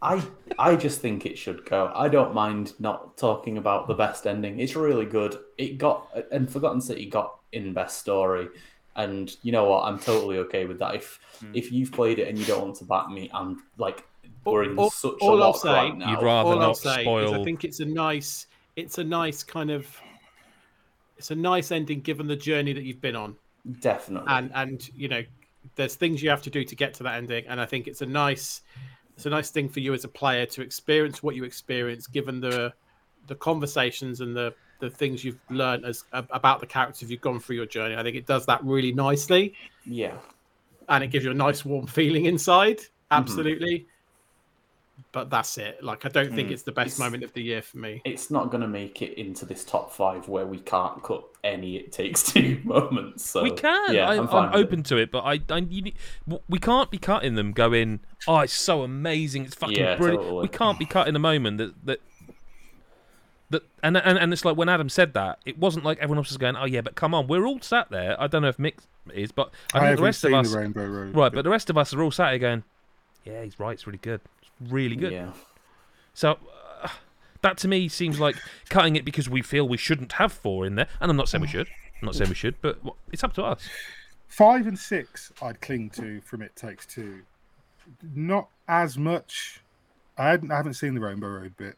I 0.00 0.22
I 0.58 0.76
just 0.76 1.00
think 1.00 1.26
it 1.26 1.36
should 1.36 1.64
go. 1.64 1.90
I 1.94 2.08
don't 2.08 2.32
mind 2.34 2.74
not 2.78 3.16
talking 3.16 3.58
about 3.58 3.88
the 3.88 3.94
best 3.94 4.26
ending. 4.26 4.60
It's 4.60 4.76
really 4.76 5.06
good. 5.06 5.38
It 5.56 5.78
got 5.78 6.08
and 6.30 6.50
Forgotten 6.50 6.80
City 6.80 7.06
got 7.06 7.36
in 7.52 7.72
best 7.72 7.98
story, 7.98 8.48
and 8.96 9.34
you 9.42 9.50
know 9.52 9.64
what? 9.64 9.84
I'm 9.84 9.98
totally 9.98 10.38
okay 10.38 10.66
with 10.66 10.78
that. 10.78 10.94
If 10.94 11.18
if 11.52 11.72
you've 11.72 11.90
played 11.90 12.18
it 12.20 12.28
and 12.28 12.38
you 12.38 12.44
don't 12.44 12.62
want 12.62 12.76
to 12.76 12.84
back 12.84 13.08
me, 13.08 13.28
I'm 13.34 13.64
like 13.76 14.04
we're 14.44 14.64
in 14.64 14.78
all, 14.78 14.90
such 14.90 15.14
all 15.20 15.42
a 15.42 15.46
I'll 15.46 15.52
say, 15.54 15.68
right 15.68 15.96
now. 15.96 16.10
You'd 16.12 16.22
rather 16.22 16.48
all 16.50 16.60
I'll 16.60 16.68
not 16.68 16.76
say 16.76 17.00
is 17.00 17.04
spoil- 17.04 17.40
I 17.40 17.44
think 17.44 17.64
it's 17.64 17.80
a 17.80 17.84
nice, 17.84 18.46
it's 18.76 18.98
a 18.98 19.04
nice 19.04 19.42
kind 19.42 19.70
of, 19.70 19.86
it's 21.18 21.30
a 21.30 21.34
nice 21.34 21.70
ending 21.72 22.00
given 22.00 22.26
the 22.28 22.36
journey 22.36 22.72
that 22.72 22.84
you've 22.84 23.00
been 23.00 23.16
on, 23.16 23.36
Definitely. 23.80 24.28
and 24.32 24.50
and 24.54 24.88
you 24.96 25.08
know, 25.08 25.22
there's 25.78 25.94
things 25.94 26.22
you 26.22 26.28
have 26.28 26.42
to 26.42 26.50
do 26.50 26.64
to 26.64 26.76
get 26.76 26.92
to 26.94 27.02
that 27.04 27.14
ending, 27.14 27.46
and 27.46 27.58
I 27.58 27.64
think 27.64 27.86
it's 27.86 28.02
a 28.02 28.06
nice, 28.06 28.60
it's 29.16 29.24
a 29.24 29.30
nice 29.30 29.48
thing 29.50 29.68
for 29.70 29.80
you 29.80 29.94
as 29.94 30.04
a 30.04 30.08
player 30.08 30.44
to 30.44 30.60
experience 30.60 31.22
what 31.22 31.34
you 31.36 31.44
experience, 31.44 32.06
given 32.06 32.40
the, 32.40 32.74
the 33.28 33.34
conversations 33.36 34.20
and 34.20 34.36
the 34.36 34.52
the 34.80 34.90
things 34.90 35.24
you've 35.24 35.40
learned 35.50 35.84
as 35.84 36.04
about 36.12 36.60
the 36.60 36.66
characters 36.66 37.10
you've 37.10 37.20
gone 37.20 37.40
through 37.40 37.56
your 37.56 37.66
journey. 37.66 37.96
I 37.96 38.02
think 38.04 38.16
it 38.16 38.26
does 38.26 38.46
that 38.46 38.62
really 38.62 38.92
nicely. 38.92 39.54
yeah. 39.84 40.14
and 40.88 41.02
it 41.02 41.08
gives 41.08 41.24
you 41.24 41.32
a 41.32 41.34
nice 41.34 41.64
warm 41.64 41.86
feeling 41.86 42.26
inside. 42.26 42.78
Mm-hmm. 42.78 43.88
Absolutely. 44.98 45.04
But 45.12 45.30
that's 45.30 45.58
it. 45.58 45.82
Like 45.82 46.04
I 46.04 46.08
don't 46.08 46.34
think 46.34 46.48
Mm. 46.48 46.52
it's 46.52 46.62
the 46.64 46.72
best 46.72 46.86
It's- 46.88 46.98
moment 46.98 47.22
of 47.24 47.32
the 47.32 47.42
year 47.42 47.62
for 47.62 47.78
me. 47.78 48.02
It's 48.04 48.30
not 48.30 48.50
going 48.50 48.60
to 48.62 48.68
make 48.68 49.00
it 49.00 49.16
into 49.18 49.46
this 49.46 49.64
top 49.64 49.92
five 49.92 50.28
where 50.28 50.44
we 50.46 50.58
can't 50.58 51.02
cut 51.02 51.24
any 51.44 51.76
It 51.76 51.92
Takes 51.92 52.22
Two 52.24 52.60
moments. 52.64 53.28
So 53.28 53.42
we 53.42 53.52
can. 53.52 53.94
Yeah, 53.94 54.08
I, 54.08 54.14
I'm, 54.14 54.20
I'm, 54.22 54.28
fine 54.28 54.48
it. 54.52 54.56
open 54.56 54.82
to 54.84 54.96
it, 54.96 55.10
but 55.10 55.20
I, 55.24 55.40
I 55.50 55.58
you, 55.58 55.82
need- 55.82 55.96
we 56.48 56.58
can't 56.58 56.90
be 56.90 56.98
cutting 56.98 57.36
them. 57.36 57.52
Going, 57.52 58.00
oh, 58.26 58.40
it's 58.40 58.52
so 58.52 58.82
amazing. 58.82 59.44
It's 59.44 59.54
fucking 59.54 59.76
Yeah, 59.78 59.96
brilliant. 59.96 60.22
totally. 60.24 60.42
We 60.42 60.48
can't 60.48 60.78
be 60.78 60.84
cutting 60.84 61.14
a 61.16 61.20
moment 61.20 61.58
that 61.58 61.86
that. 61.86 62.00
That, 63.50 63.62
and, 63.82 63.96
and 63.96 64.18
and 64.18 64.30
it's 64.32 64.44
like 64.44 64.58
when 64.58 64.68
Adam 64.68 64.90
said 64.90 65.14
that, 65.14 65.38
it 65.46 65.58
wasn't 65.58 65.82
like 65.84 65.96
everyone 66.00 66.18
else 66.18 66.28
was 66.28 66.36
going, 66.36 66.54
"Oh 66.54 66.66
yeah, 66.66 66.82
but 66.82 66.96
come 66.96 67.14
on, 67.14 67.28
we're 67.28 67.46
all 67.46 67.60
sat 67.62 67.88
there." 67.90 68.14
I 68.20 68.26
don't 68.26 68.42
know 68.42 68.48
if 68.48 68.58
Mick 68.58 68.74
is, 69.14 69.32
but 69.32 69.50
I, 69.72 69.78
I, 69.78 69.80
think 69.80 69.82
haven't 69.84 69.96
the 69.96 70.02
rest 70.02 70.20
seen 70.20 70.34
of 70.34 70.40
us, 70.40 70.52
the 70.52 70.58
Rainbow 70.58 70.84
Road. 70.86 71.16
right? 71.16 71.32
But 71.32 71.44
the 71.44 71.50
rest 71.50 71.70
of 71.70 71.78
us 71.78 71.94
are 71.94 72.02
all 72.02 72.10
sat 72.10 72.32
here 72.32 72.38
going, 72.40 72.64
"Yeah, 73.24 73.42
he's 73.44 73.58
right. 73.58 73.72
It's 73.72 73.86
really 73.86 74.00
good. 74.02 74.20
It's 74.60 74.70
really 74.70 74.96
good." 74.96 75.12
Yeah. 75.12 75.32
So 76.14 76.38
uh, 76.82 76.88
that 77.42 77.58
to 77.58 77.68
me 77.68 77.88
seems 77.88 78.18
like 78.18 78.36
cutting 78.68 78.96
it 78.96 79.04
because 79.04 79.28
we 79.28 79.42
feel 79.42 79.68
we 79.68 79.76
shouldn't 79.76 80.12
have 80.12 80.32
four 80.32 80.66
in 80.66 80.74
there. 80.74 80.88
And 81.00 81.10
I'm 81.10 81.16
not 81.16 81.28
saying 81.28 81.42
we 81.42 81.48
should. 81.48 81.68
I'm 82.00 82.06
not 82.06 82.14
saying 82.14 82.30
we 82.30 82.36
should, 82.36 82.60
but 82.60 82.82
well, 82.84 82.96
it's 83.12 83.24
up 83.24 83.32
to 83.34 83.44
us. 83.44 83.68
Five 84.28 84.66
and 84.66 84.78
six, 84.78 85.32
I'd 85.42 85.60
cling 85.60 85.90
to 85.90 86.20
from 86.20 86.42
It 86.42 86.54
Takes 86.54 86.86
Two. 86.86 87.22
Not 88.14 88.48
as 88.68 88.98
much. 88.98 89.60
I 90.16 90.28
hadn't, 90.28 90.50
I 90.52 90.56
haven't 90.56 90.74
seen 90.74 90.94
the 90.94 91.00
Rainbow 91.00 91.28
Road 91.28 91.56
bit, 91.56 91.76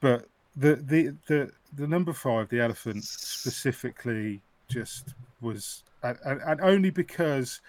but 0.00 0.26
the 0.56 0.76
the 0.76 1.14
the 1.26 1.50
the 1.74 1.86
number 1.86 2.12
five, 2.12 2.48
the 2.50 2.60
elephant 2.60 3.04
specifically, 3.04 4.42
just 4.68 5.14
was, 5.40 5.82
and, 6.02 6.18
and, 6.24 6.40
and 6.42 6.60
only 6.60 6.90
because, 6.90 7.60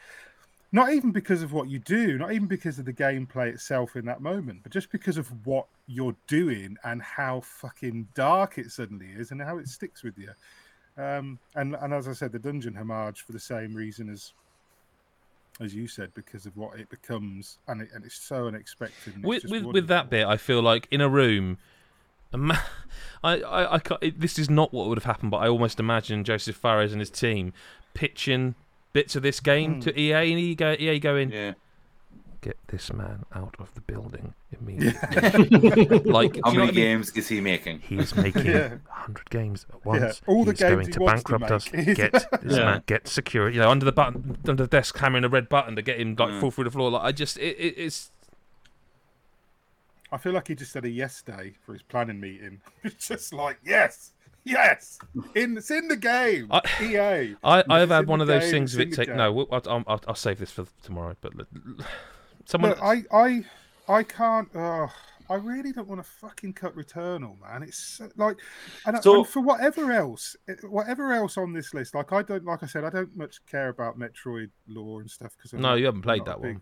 not 0.73 0.91
even 0.91 1.11
because 1.11 1.43
of 1.43 1.53
what 1.53 1.69
you 1.69 1.77
do, 1.77 2.17
not 2.17 2.33
even 2.33 2.47
because 2.47 2.79
of 2.79 2.85
the 2.85 2.91
gameplay 2.91 3.53
itself 3.53 3.95
in 3.95 4.05
that 4.05 4.21
moment, 4.21 4.61
but 4.63 4.71
just 4.71 4.91
because 4.91 5.17
of 5.17 5.29
what 5.45 5.67
you're 5.85 6.15
doing 6.27 6.75
and 6.83 7.01
how 7.01 7.41
fucking 7.41 8.07
dark 8.15 8.57
it 8.57 8.71
suddenly 8.71 9.05
is 9.15 9.29
and 9.29 9.39
how 9.39 9.59
it 9.59 9.67
sticks 9.67 10.03
with 10.03 10.17
you. 10.17 10.31
Um, 10.97 11.37
and 11.55 11.75
and 11.75 11.93
as 11.93 12.07
I 12.07 12.13
said, 12.13 12.31
the 12.31 12.39
dungeon 12.39 12.73
homage 12.73 13.21
for 13.21 13.31
the 13.31 13.39
same 13.39 13.73
reason 13.73 14.09
as 14.09 14.33
as 15.61 15.75
you 15.75 15.87
said, 15.87 16.11
because 16.15 16.47
of 16.47 16.57
what 16.57 16.79
it 16.79 16.89
becomes, 16.89 17.59
and 17.67 17.83
it, 17.83 17.89
and 17.93 18.03
it's 18.03 18.15
so 18.15 18.47
unexpected. 18.47 19.13
and 19.13 19.23
with 19.23 19.45
with, 19.45 19.63
with 19.65 19.87
that 19.87 20.09
bit, 20.09 20.25
I 20.25 20.37
feel 20.37 20.63
like 20.63 20.87
in 20.89 21.01
a 21.01 21.09
room, 21.09 21.59
I, 22.33 22.57
I, 23.23 23.75
I 23.75 23.81
it, 24.01 24.19
this 24.19 24.39
is 24.39 24.49
not 24.49 24.73
what 24.73 24.87
would 24.87 24.97
have 24.97 25.05
happened, 25.05 25.29
but 25.29 25.37
I 25.37 25.47
almost 25.47 25.79
imagine 25.79 26.23
Josef 26.23 26.55
Fares 26.55 26.91
and 26.91 26.99
his 26.99 27.11
team 27.11 27.53
pitching 27.93 28.55
bits 28.93 29.15
of 29.15 29.23
this 29.23 29.39
game 29.39 29.75
Hmm. 29.75 29.79
to 29.81 29.99
EA, 29.99 30.13
and 30.31 30.39
EA, 30.39 30.55
go, 30.55 30.71
EA 30.79 30.99
going, 30.99 31.31
Yeah. 31.31 31.53
"Get 32.41 32.57
this 32.67 32.91
man 32.93 33.25
out 33.33 33.55
of 33.59 33.73
the 33.73 33.81
building 33.81 34.33
immediately." 34.51 35.01
like, 35.01 35.09
How 35.15 35.97
do 35.99 36.01
you 36.01 36.05
know 36.05 36.05
many 36.05 36.31
what 36.43 36.61
I 36.61 36.65
mean? 36.65 36.73
games 36.73 37.11
is 37.17 37.27
he 37.27 37.41
making? 37.41 37.79
He's 37.79 38.15
making 38.15 38.45
Yeah. 38.45 38.75
hundred 38.89 39.29
games 39.29 39.65
at 39.73 39.85
once. 39.85 40.21
all 40.27 40.43
the 40.45 40.51
He's 40.51 40.59
games 40.59 40.71
going 40.73 40.85
he 40.87 40.91
to 40.93 40.99
wants 41.01 41.23
to 41.23 41.39
bankrupt 41.39 41.51
us. 41.51 41.69
Get 41.95 42.11
this 42.13 42.57
Yeah. 42.57 42.65
man, 42.65 42.83
get 42.85 43.07
security. 43.07 43.55
You 43.57 43.63
know, 43.63 43.71
under 43.71 43.85
the 43.85 43.91
button, 43.91 44.37
under 44.47 44.63
the 44.63 44.67
desk, 44.69 44.97
hammering 44.97 45.23
a 45.23 45.29
red 45.29 45.49
button 45.49 45.75
to 45.75 45.81
get 45.81 45.99
him 45.99 46.15
like 46.17 46.29
Mm. 46.29 46.39
fall 46.39 46.51
through 46.51 46.65
the 46.65 46.71
floor. 46.71 46.91
Like, 46.91 47.03
I 47.03 47.11
just, 47.11 47.37
it, 47.37 47.57
it, 47.59 47.73
it's 47.77 48.11
I 50.11 50.17
feel 50.17 50.33
like 50.33 50.47
he 50.47 50.55
just 50.55 50.71
said 50.71 50.85
a 50.85 50.89
yes 50.89 51.21
day 51.23 51.53
for 51.65 51.73
his 51.73 51.81
planning 51.81 52.19
meeting. 52.19 52.61
It's 52.83 53.07
just 53.09 53.33
like 53.33 53.57
yes, 53.65 54.12
yes, 54.43 54.99
in 55.35 55.57
it's 55.57 55.71
in 55.71 55.87
the 55.87 55.97
game. 55.97 56.47
I- 56.51 56.61
EA. 56.81 57.35
I, 57.43 57.63
I've 57.69 57.89
had 57.89 58.07
one 58.07 58.21
of 58.21 58.27
those 58.27 58.43
game, 58.43 58.51
things 58.51 58.75
it's 58.75 58.97
it 58.97 59.05
take. 59.07 59.15
No, 59.15 59.47
I'll, 59.51 59.83
I'll, 59.87 60.01
I'll 60.07 60.15
save 60.15 60.39
this 60.39 60.51
for 60.51 60.65
tomorrow. 60.83 61.15
But 61.21 61.33
l- 61.39 61.85
someone, 62.45 62.71
Look, 62.71 62.81
I, 62.81 63.03
I, 63.11 63.45
I 63.87 64.03
can't. 64.03 64.49
Oh, 64.55 64.87
I 65.29 65.35
really 65.35 65.71
don't 65.71 65.87
want 65.87 66.03
to 66.03 66.09
fucking 66.09 66.53
cut 66.53 66.75
Returnal, 66.75 67.39
man. 67.41 67.63
It's 67.63 67.77
so, 67.97 68.09
like, 68.17 68.37
and, 68.85 69.01
So- 69.01 69.19
and 69.19 69.27
for 69.27 69.39
whatever 69.39 69.91
else, 69.91 70.35
whatever 70.63 71.13
else 71.13 71.37
on 71.37 71.53
this 71.53 71.73
list, 71.73 71.95
like 71.95 72.11
I 72.11 72.21
don't, 72.21 72.43
like 72.45 72.61
I 72.61 72.65
said, 72.67 72.83
I 72.83 72.89
don't 72.89 73.15
much 73.15 73.39
care 73.45 73.69
about 73.69 73.97
Metroid 73.97 74.49
lore 74.67 75.01
and 75.01 75.09
stuff 75.09 75.33
because 75.37 75.53
No, 75.53 75.75
you 75.75 75.85
haven't 75.85 76.01
played 76.01 76.25
that 76.25 76.39
one. 76.41 76.61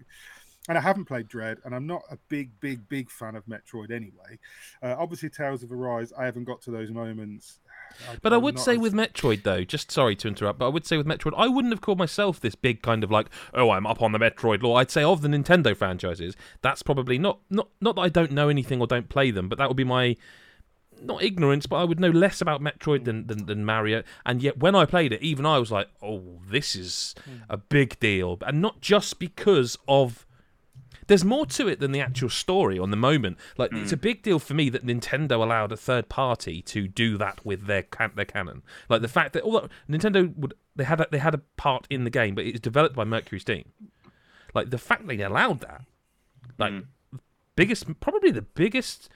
And 0.70 0.78
I 0.78 0.82
haven't 0.82 1.06
played 1.06 1.28
Dread, 1.28 1.58
and 1.66 1.74
I'm 1.74 1.88
not 1.88 2.04
a 2.12 2.18
big, 2.30 2.52
big, 2.60 2.88
big 2.88 3.10
fan 3.10 3.36
of 3.36 3.44
Metroid 3.48 3.90
anyway. 3.90 4.38
Uh, 4.84 4.96
obviously, 4.96 5.28
Tales 5.30 5.64
of 5.64 5.72
Arise, 5.72 6.14
I 6.16 6.26
haven't 6.26 6.44
got 6.44 6.62
to 6.62 6.72
those 6.72 6.92
moments. 6.92 7.58
But 8.22 8.34
I 8.34 8.38
I'm 8.38 8.42
would 8.44 8.60
say 8.60 8.78
with 8.78 8.94
Metroid 8.94 9.44
though, 9.44 9.64
just 9.64 9.92
sorry 9.92 10.16
to 10.18 10.28
interrupt, 10.28 10.60
but 10.60 10.66
I 10.66 10.70
would 10.70 10.86
say 10.86 10.98
with 10.98 11.08
Metroid, 11.08 11.34
I 11.38 11.48
wouldn't 11.48 11.74
have 11.74 11.82
called 11.82 11.98
myself 11.98 12.40
this 12.40 12.56
big 12.56 12.82
kind 12.82 13.04
of 13.04 13.12
like, 13.12 13.28
oh, 13.54 13.72
I'm 13.72 13.88
up 13.88 14.02
on 14.02 14.12
the 14.12 14.20
Metroid 14.20 14.62
lore. 14.64 14.80
I'd 14.80 14.92
say 14.92 15.04
of 15.04 15.22
the 15.22 15.28
Nintendo 15.28 15.76
franchises, 15.76 16.36
that's 16.62 16.84
probably 16.84 17.18
not 17.18 17.40
not 17.50 17.70
not 17.80 17.96
that 17.96 18.02
I 18.02 18.10
don't 18.10 18.32
know 18.32 18.50
anything 18.50 18.80
or 18.80 18.88
don't 18.88 19.10
play 19.10 19.32
them, 19.32 19.50
but 19.50 19.58
that 19.58 19.68
would 19.68 19.78
be 19.78 19.84
my 19.84 20.16
not 21.04 21.24
ignorance, 21.24 21.66
but 21.66 21.78
I 21.78 21.84
would 21.84 22.00
know 22.00 22.10
less 22.10 22.42
about 22.42 22.62
Metroid 22.62 23.06
than, 23.06 23.28
than, 23.28 23.46
than 23.46 23.66
Mario. 23.66 24.04
And 24.26 24.42
yet, 24.42 24.60
when 24.60 24.76
I 24.76 24.86
played 24.86 25.12
it, 25.12 25.22
even 25.22 25.46
I 25.46 25.58
was 25.58 25.72
like, 25.72 25.90
"Oh, 26.02 26.40
this 26.48 26.76
is 26.76 27.16
a 27.50 27.58
big 27.58 28.00
deal," 28.00 28.38
and 28.46 28.62
not 28.62 28.82
just 28.82 29.20
because 29.20 29.78
of. 29.88 30.26
There's 31.08 31.26
more 31.26 31.46
to 31.48 31.68
it 31.68 31.80
than 31.80 31.92
the 31.92 32.00
actual 32.00 32.30
story 32.30 32.78
on 32.78 32.92
the 32.92 32.98
moment. 32.98 33.38
Like, 33.58 33.74
it's 33.74 33.92
a 33.92 33.96
hmm. 33.96 34.02
big 34.02 34.24
deal 34.24 34.40
for 34.40 34.54
me 34.54 34.70
that 34.70 34.86
Nintendo 34.86 35.34
allowed 35.34 35.72
a 35.72 35.78
third 35.78 36.10
party 36.10 36.62
to 36.64 36.88
do 36.88 37.18
that 37.18 37.46
with 37.46 37.66
their 37.66 37.84
can- 37.84 38.12
their 38.16 38.26
canon. 38.26 38.62
Like 38.90 39.02
the 39.02 39.08
fact 39.08 39.34
that 39.34 39.44
although 39.44 39.70
Nintendo 39.90 40.36
would 40.38 40.54
they 40.76 40.84
had 40.84 41.02
a, 41.02 41.08
they 41.12 41.18
had 41.18 41.34
a 41.34 41.40
part 41.58 41.88
in 41.90 42.04
the 42.04 42.10
game, 42.10 42.36
but 42.36 42.46
it 42.46 42.54
was 42.54 42.62
developed 42.62 42.96
by 42.96 43.04
MercurySteam. 43.04 43.66
Like 44.54 44.70
the 44.70 44.78
fact 44.78 45.08
they 45.08 45.20
allowed 45.22 45.62
that, 45.62 45.82
like 46.58 46.72
hmm. 46.72 47.18
biggest 47.56 48.00
probably 48.00 48.32
the 48.32 48.42
biggest 48.42 49.10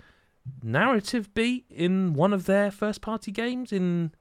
narrative 0.64 1.34
beat 1.34 1.66
in 1.70 2.14
one 2.14 2.34
of 2.34 2.46
their 2.46 2.72
first 2.72 3.02
party 3.02 3.32
games 3.32 3.72
in 3.72 4.12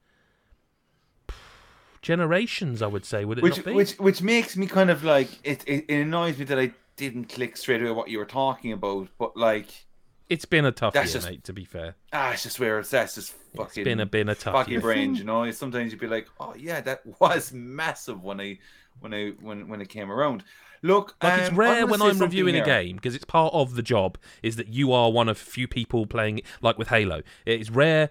generations 2.01 2.83
i 2.83 2.86
would 2.86 3.05
say 3.05 3.25
would 3.25 3.39
it 3.39 3.44
Which 3.44 3.57
not 3.57 3.67
be 3.67 3.73
which 3.73 3.93
which 3.94 4.23
makes 4.23 4.57
me 4.57 4.67
kind 4.67 4.91
of 4.91 5.05
like 5.05 5.28
it, 5.43 5.65
it. 5.67 5.84
It 5.89 6.01
annoys 6.01 6.39
me 6.39 6.44
that 6.47 6.59
I 6.59 6.73
didn't 6.97 7.26
click 7.26 7.56
straight 7.56 7.81
away 7.82 7.90
what 7.90 8.08
you 8.08 8.18
were 8.18 8.24
talking 8.24 8.73
about. 8.73 9.08
But 9.18 9.36
like, 9.36 9.86
It's 10.28 10.44
been 10.44 10.64
a 10.64 10.73
tough 10.73 10.94
That's 10.94 11.08
year, 11.12 11.20
just- 11.20 11.28
mate. 11.28 11.44
To 11.44 11.52
be 11.52 11.64
fair, 11.64 11.97
Ah, 12.12 12.32
it's 12.32 12.42
just 12.42 12.58
where 12.60 12.78
it's 12.78 12.90
that's 12.90 13.14
just 13.14 13.34
it's 13.34 13.56
fucking 13.56 13.84
been 13.84 14.00
a 14.00 14.06
been 14.06 14.28
a 14.28 14.34
tough 14.34 14.55
fuck 14.55 14.68
year. 14.68 14.81
brain, 14.81 15.14
you 15.14 15.24
know. 15.31 15.50
Sometimes 15.50 15.92
you'd 15.92 16.00
be 16.00 16.06
like, 16.06 16.26
"Oh 16.40 16.55
yeah, 16.56 16.81
that 16.82 17.00
was 17.20 17.52
massive 17.52 18.23
when 18.23 18.40
I 18.40 18.58
when 19.00 19.12
I 19.14 19.31
when 19.40 19.68
when 19.68 19.81
it 19.81 19.89
came 19.89 20.10
around." 20.10 20.44
Look, 20.82 21.16
Like 21.23 21.40
it's 21.40 21.48
um, 21.50 21.56
rare 21.56 21.81
gonna 21.86 21.86
when 21.92 22.02
I'm 22.02 22.18
reviewing 22.18 22.56
a 22.56 22.64
game 22.64 22.97
because 22.97 23.14
it's 23.14 23.24
part 23.24 23.55
of 23.55 23.74
the 23.74 23.82
job 23.82 24.18
is 24.42 24.56
that 24.56 24.68
you 24.68 24.92
are 24.92 25.10
one 25.10 25.31
of 25.31 25.39
few 25.39 25.66
people 25.66 26.05
playing 26.06 26.42
like 26.60 26.76
with 26.76 26.89
Halo. 26.89 27.23
It 27.47 27.60
is 27.60 27.70
rare. 27.70 28.10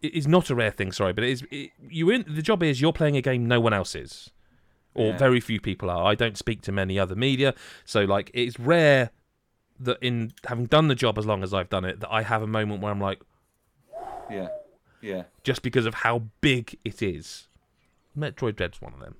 It 0.00 0.14
is 0.14 0.26
not 0.26 0.48
a 0.50 0.54
rare 0.54 0.70
thing, 0.70 0.90
sorry, 0.92 1.12
but 1.12 1.24
it 1.24 1.30
is. 1.30 1.46
It, 1.50 1.70
you 1.88 2.08
in 2.10 2.24
the 2.28 2.40
job 2.40 2.62
is 2.62 2.80
you're 2.80 2.92
playing 2.94 3.16
a 3.16 3.20
game 3.22 3.46
no 3.46 3.60
one 3.60 3.72
else 3.74 3.94
is, 3.94 4.30
or 4.96 5.08
Yeah. 5.08 5.16
very 5.18 5.40
few 5.40 5.60
people 5.60 5.90
are. 5.90 6.04
I 6.04 6.14
don't 6.14 6.36
speak 6.36 6.62
to 6.62 6.72
many 6.72 6.98
other 6.98 7.14
media, 7.14 7.54
so 7.84 8.04
like 8.04 8.30
it's 8.34 8.58
rare 8.58 9.10
that 9.78 9.98
in 10.00 10.32
having 10.46 10.66
done 10.66 10.88
the 10.88 10.94
job 10.94 11.18
as 11.18 11.26
long 11.26 11.42
as 11.42 11.52
I've 11.52 11.68
done 11.68 11.84
it 11.84 12.00
that 12.00 12.10
I 12.10 12.22
have 12.22 12.42
a 12.42 12.46
moment 12.46 12.80
where 12.82 12.90
I'm 12.90 13.00
like, 13.00 13.20
Yeah, 14.30 14.48
yeah. 15.02 15.24
just 15.44 15.62
because 15.62 15.86
of 15.86 15.94
how 15.94 16.22
big 16.40 16.78
it 16.84 17.02
is. 17.02 17.48
Metroid 18.16 18.56
Dread's 18.56 18.80
one 18.80 18.94
of 18.94 19.00
them. 19.00 19.16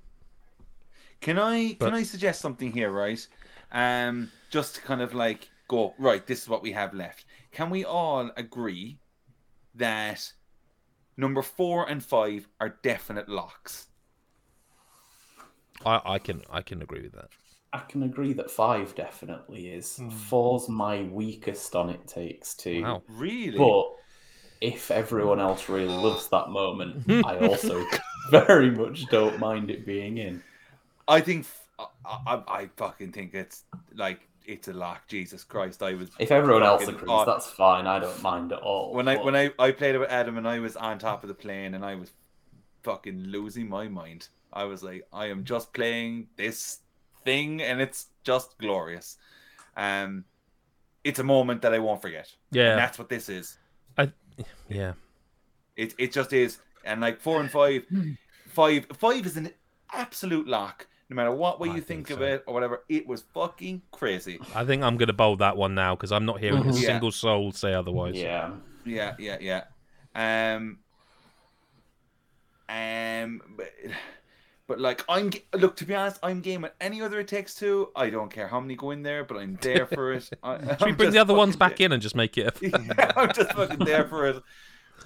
Can 1.21 1.37
I 1.39 1.75
But- 1.79 1.85
can 1.87 1.93
I 1.93 2.03
suggest 2.03 2.41
something 2.41 2.71
here, 2.73 2.89
right? 2.91 3.25
Um, 3.71 4.31
just 4.49 4.75
to 4.75 4.81
kind 4.81 5.01
of 5.01 5.13
like 5.13 5.49
go 5.67 5.93
right. 5.99 6.25
This 6.25 6.41
is 6.43 6.49
what 6.49 6.61
we 6.63 6.71
have 6.71 6.93
left. 6.93 7.25
Can 7.51 7.69
we 7.69 7.83
all 7.85 8.31
agree 8.37 8.99
that 9.75 10.33
number 11.15 11.41
four 11.41 11.87
and 11.89 12.03
five 12.03 12.47
are 12.59 12.69
definite 12.81 13.29
locks? 13.29 13.87
I, 15.85 16.01
I 16.05 16.19
can 16.19 16.41
I 16.49 16.61
can 16.61 16.81
agree 16.81 17.01
with 17.01 17.13
that. 17.13 17.29
I 17.73 17.79
can 17.79 18.03
agree 18.03 18.33
that 18.33 18.49
five 18.49 18.95
definitely 18.95 19.67
is. 19.67 19.97
Hmm. 19.97 20.09
Four's 20.09 20.69
my 20.69 21.03
weakest 21.03 21.75
on 21.75 21.89
it 21.89 22.07
takes 22.07 22.53
two. 22.53 22.81
Wow. 22.81 23.03
Really? 23.09 23.57
But 23.57 23.91
if 24.61 24.89
everyone 24.89 25.39
else 25.39 25.69
really 25.69 25.87
loves 25.87 26.29
that 26.29 26.49
moment, 26.49 27.03
I 27.09 27.37
also 27.37 27.85
very 28.31 28.71
much 28.71 29.05
don't 29.07 29.39
mind 29.39 29.69
it 29.69 29.85
being 29.85 30.17
in. 30.17 30.41
I 31.07 31.21
think 31.21 31.45
I, 31.79 31.85
I, 32.05 32.43
I 32.47 32.69
fucking 32.77 33.11
think 33.11 33.33
it's 33.33 33.63
like 33.93 34.21
it's 34.45 34.67
a 34.67 34.73
lock. 34.73 35.07
Jesus 35.07 35.43
Christ! 35.43 35.83
I 35.83 35.93
was 35.93 36.09
If 36.19 36.31
everyone 36.31 36.63
else 36.63 36.87
agrees, 36.87 37.25
that's 37.25 37.47
fine. 37.47 37.85
I 37.85 37.99
don't 37.99 38.21
mind 38.21 38.51
at 38.51 38.59
all. 38.59 38.93
when 38.93 39.07
I 39.07 39.17
when 39.17 39.35
I 39.35 39.51
I 39.59 39.71
played 39.71 39.95
it 39.95 39.99
with 39.99 40.09
Adam 40.09 40.37
and 40.37 40.47
I 40.47 40.59
was 40.59 40.75
on 40.75 40.99
top 40.99 41.23
of 41.23 41.27
the 41.27 41.35
plane 41.35 41.73
and 41.73 41.85
I 41.85 41.95
was 41.95 42.11
fucking 42.83 43.25
losing 43.25 43.69
my 43.69 43.87
mind. 43.87 44.29
I 44.57 44.63
was 44.65 44.81
like, 44.83 45.03
I 45.13 45.27
am 45.27 45.43
just 45.43 45.71
playing 45.73 46.27
this 46.35 46.79
thing 47.23 47.61
and 47.61 47.79
it's 47.79 48.07
just 48.23 48.57
glorious. 48.57 49.17
Um, 49.75 50.25
it's 51.03 51.19
a 51.19 51.23
moment 51.23 51.61
that 51.61 51.73
I 51.73 51.79
won't 51.79 52.01
forget. 52.01 52.27
Yeah. 52.51 52.71
and 52.71 52.79
that's 52.79 52.97
what 52.97 53.09
this 53.09 53.29
is. 53.29 53.57
I 53.97 54.11
yeah. 54.67 54.93
It 55.75 55.93
it 55.97 56.11
just 56.11 56.33
is. 56.33 56.57
And 56.83 57.01
like 57.01 57.21
four 57.21 57.39
and 57.39 57.51
five, 57.51 57.83
five 58.47 58.87
five 58.97 59.25
is 59.25 59.37
an 59.37 59.51
absolute 59.93 60.47
lock. 60.47 60.87
No 61.09 61.15
matter 61.15 61.31
what 61.31 61.59
way 61.59 61.69
I 61.69 61.75
you 61.75 61.81
think 61.81 62.07
think, 62.07 62.19
of 62.19 62.25
so. 62.27 62.33
it 62.33 62.43
or 62.47 62.53
whatever, 62.53 62.83
it 62.89 63.07
was 63.07 63.21
fucking 63.33 63.81
crazy. 63.91 64.39
I 64.55 64.65
think 64.65 64.83
I'm 64.83 64.97
going 64.97 65.07
to 65.07 65.13
bold 65.13 65.39
that 65.39 65.55
one 65.55 65.73
now 65.75 65.95
because 65.95 66.11
I'm 66.11 66.25
not 66.25 66.39
hearing 66.39 66.57
a 66.59 66.63
Mhm. 66.65 66.81
Yeah. 66.81 66.87
single 66.87 67.11
soul 67.11 67.51
say 67.53 67.73
otherwise. 67.73 68.15
yeah, 68.15 68.51
Yeah, 68.85 69.15
yeah, 69.19 69.37
yeah. 69.39 69.63
Um, 70.55 70.79
um, 72.69 73.41
but, 73.55 73.71
but 74.67 74.79
like 74.79 75.03
I'm 75.07 75.31
look 75.53 75.77
to 75.77 75.85
be 75.85 75.95
honest, 75.95 76.19
I'm 76.21 76.41
game 76.41 76.65
at 76.65 76.75
any 76.81 77.01
other 77.01 77.19
it 77.21 77.27
takes 77.27 77.55
two. 77.55 77.89
I 77.95 78.09
don't 78.09 78.29
care 78.29 78.47
how 78.47 78.59
many 78.59 78.75
go 78.75 78.91
in 78.91 79.01
there, 79.01 79.23
but 79.23 79.37
I'm 79.37 79.57
there 79.61 79.87
for 79.87 80.13
it. 80.13 80.29
I, 80.43 80.75
Should 80.75 80.85
we 80.85 80.91
bring 80.91 81.11
the 81.11 81.19
other 81.19 81.33
ones 81.33 81.55
back 81.55 81.79
in 81.79 81.93
and 81.93 82.01
just 82.01 82.15
make 82.15 82.37
it? 82.37 82.61
A... 82.61 82.67
yeah, 82.67 83.11
I'm 83.15 83.33
just 83.33 83.53
fucking 83.53 83.85
there 83.85 84.07
for 84.07 84.27
it. 84.27 84.43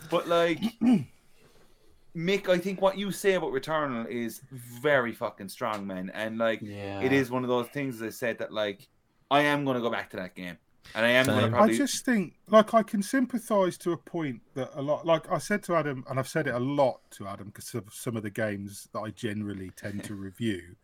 But 0.09 0.27
like, 0.27 0.59
Mick, 2.15 2.49
I 2.49 2.57
think 2.57 2.81
what 2.81 2.97
you 2.97 3.11
say 3.11 3.35
about 3.35 3.51
Returnal 3.51 4.07
is 4.07 4.41
very 4.51 5.13
fucking 5.13 5.49
strong, 5.49 5.85
man. 5.85 6.11
And 6.13 6.37
like, 6.37 6.59
yeah. 6.61 7.01
it 7.01 7.13
is 7.13 7.29
one 7.29 7.43
of 7.43 7.49
those 7.49 7.67
things. 7.67 7.95
As 7.95 8.01
I 8.01 8.09
said 8.09 8.39
that 8.39 8.51
like, 8.51 8.87
I 9.29 9.41
am 9.41 9.63
gonna 9.63 9.81
go 9.81 9.91
back 9.91 10.09
to 10.11 10.17
that 10.17 10.35
game, 10.35 10.57
and 10.95 11.05
I 11.05 11.09
am 11.09 11.25
Same. 11.25 11.35
gonna 11.35 11.49
probably. 11.51 11.73
I 11.75 11.77
just 11.77 12.05
think, 12.05 12.35
like, 12.47 12.73
I 12.73 12.83
can 12.83 13.01
sympathise 13.01 13.77
to 13.79 13.91
a 13.93 13.97
point 13.97 14.41
that 14.55 14.71
a 14.73 14.81
lot, 14.81 15.05
like 15.05 15.31
I 15.31 15.37
said 15.37 15.63
to 15.63 15.75
Adam, 15.75 16.03
and 16.09 16.19
I've 16.19 16.27
said 16.27 16.47
it 16.47 16.53
a 16.53 16.59
lot 16.59 16.99
to 17.11 17.27
Adam 17.27 17.47
because 17.47 17.73
of 17.73 17.85
some 17.91 18.17
of 18.17 18.23
the 18.23 18.29
games 18.29 18.89
that 18.93 18.99
I 18.99 19.09
generally 19.11 19.71
tend 19.75 20.03
to 20.05 20.15
review. 20.15 20.75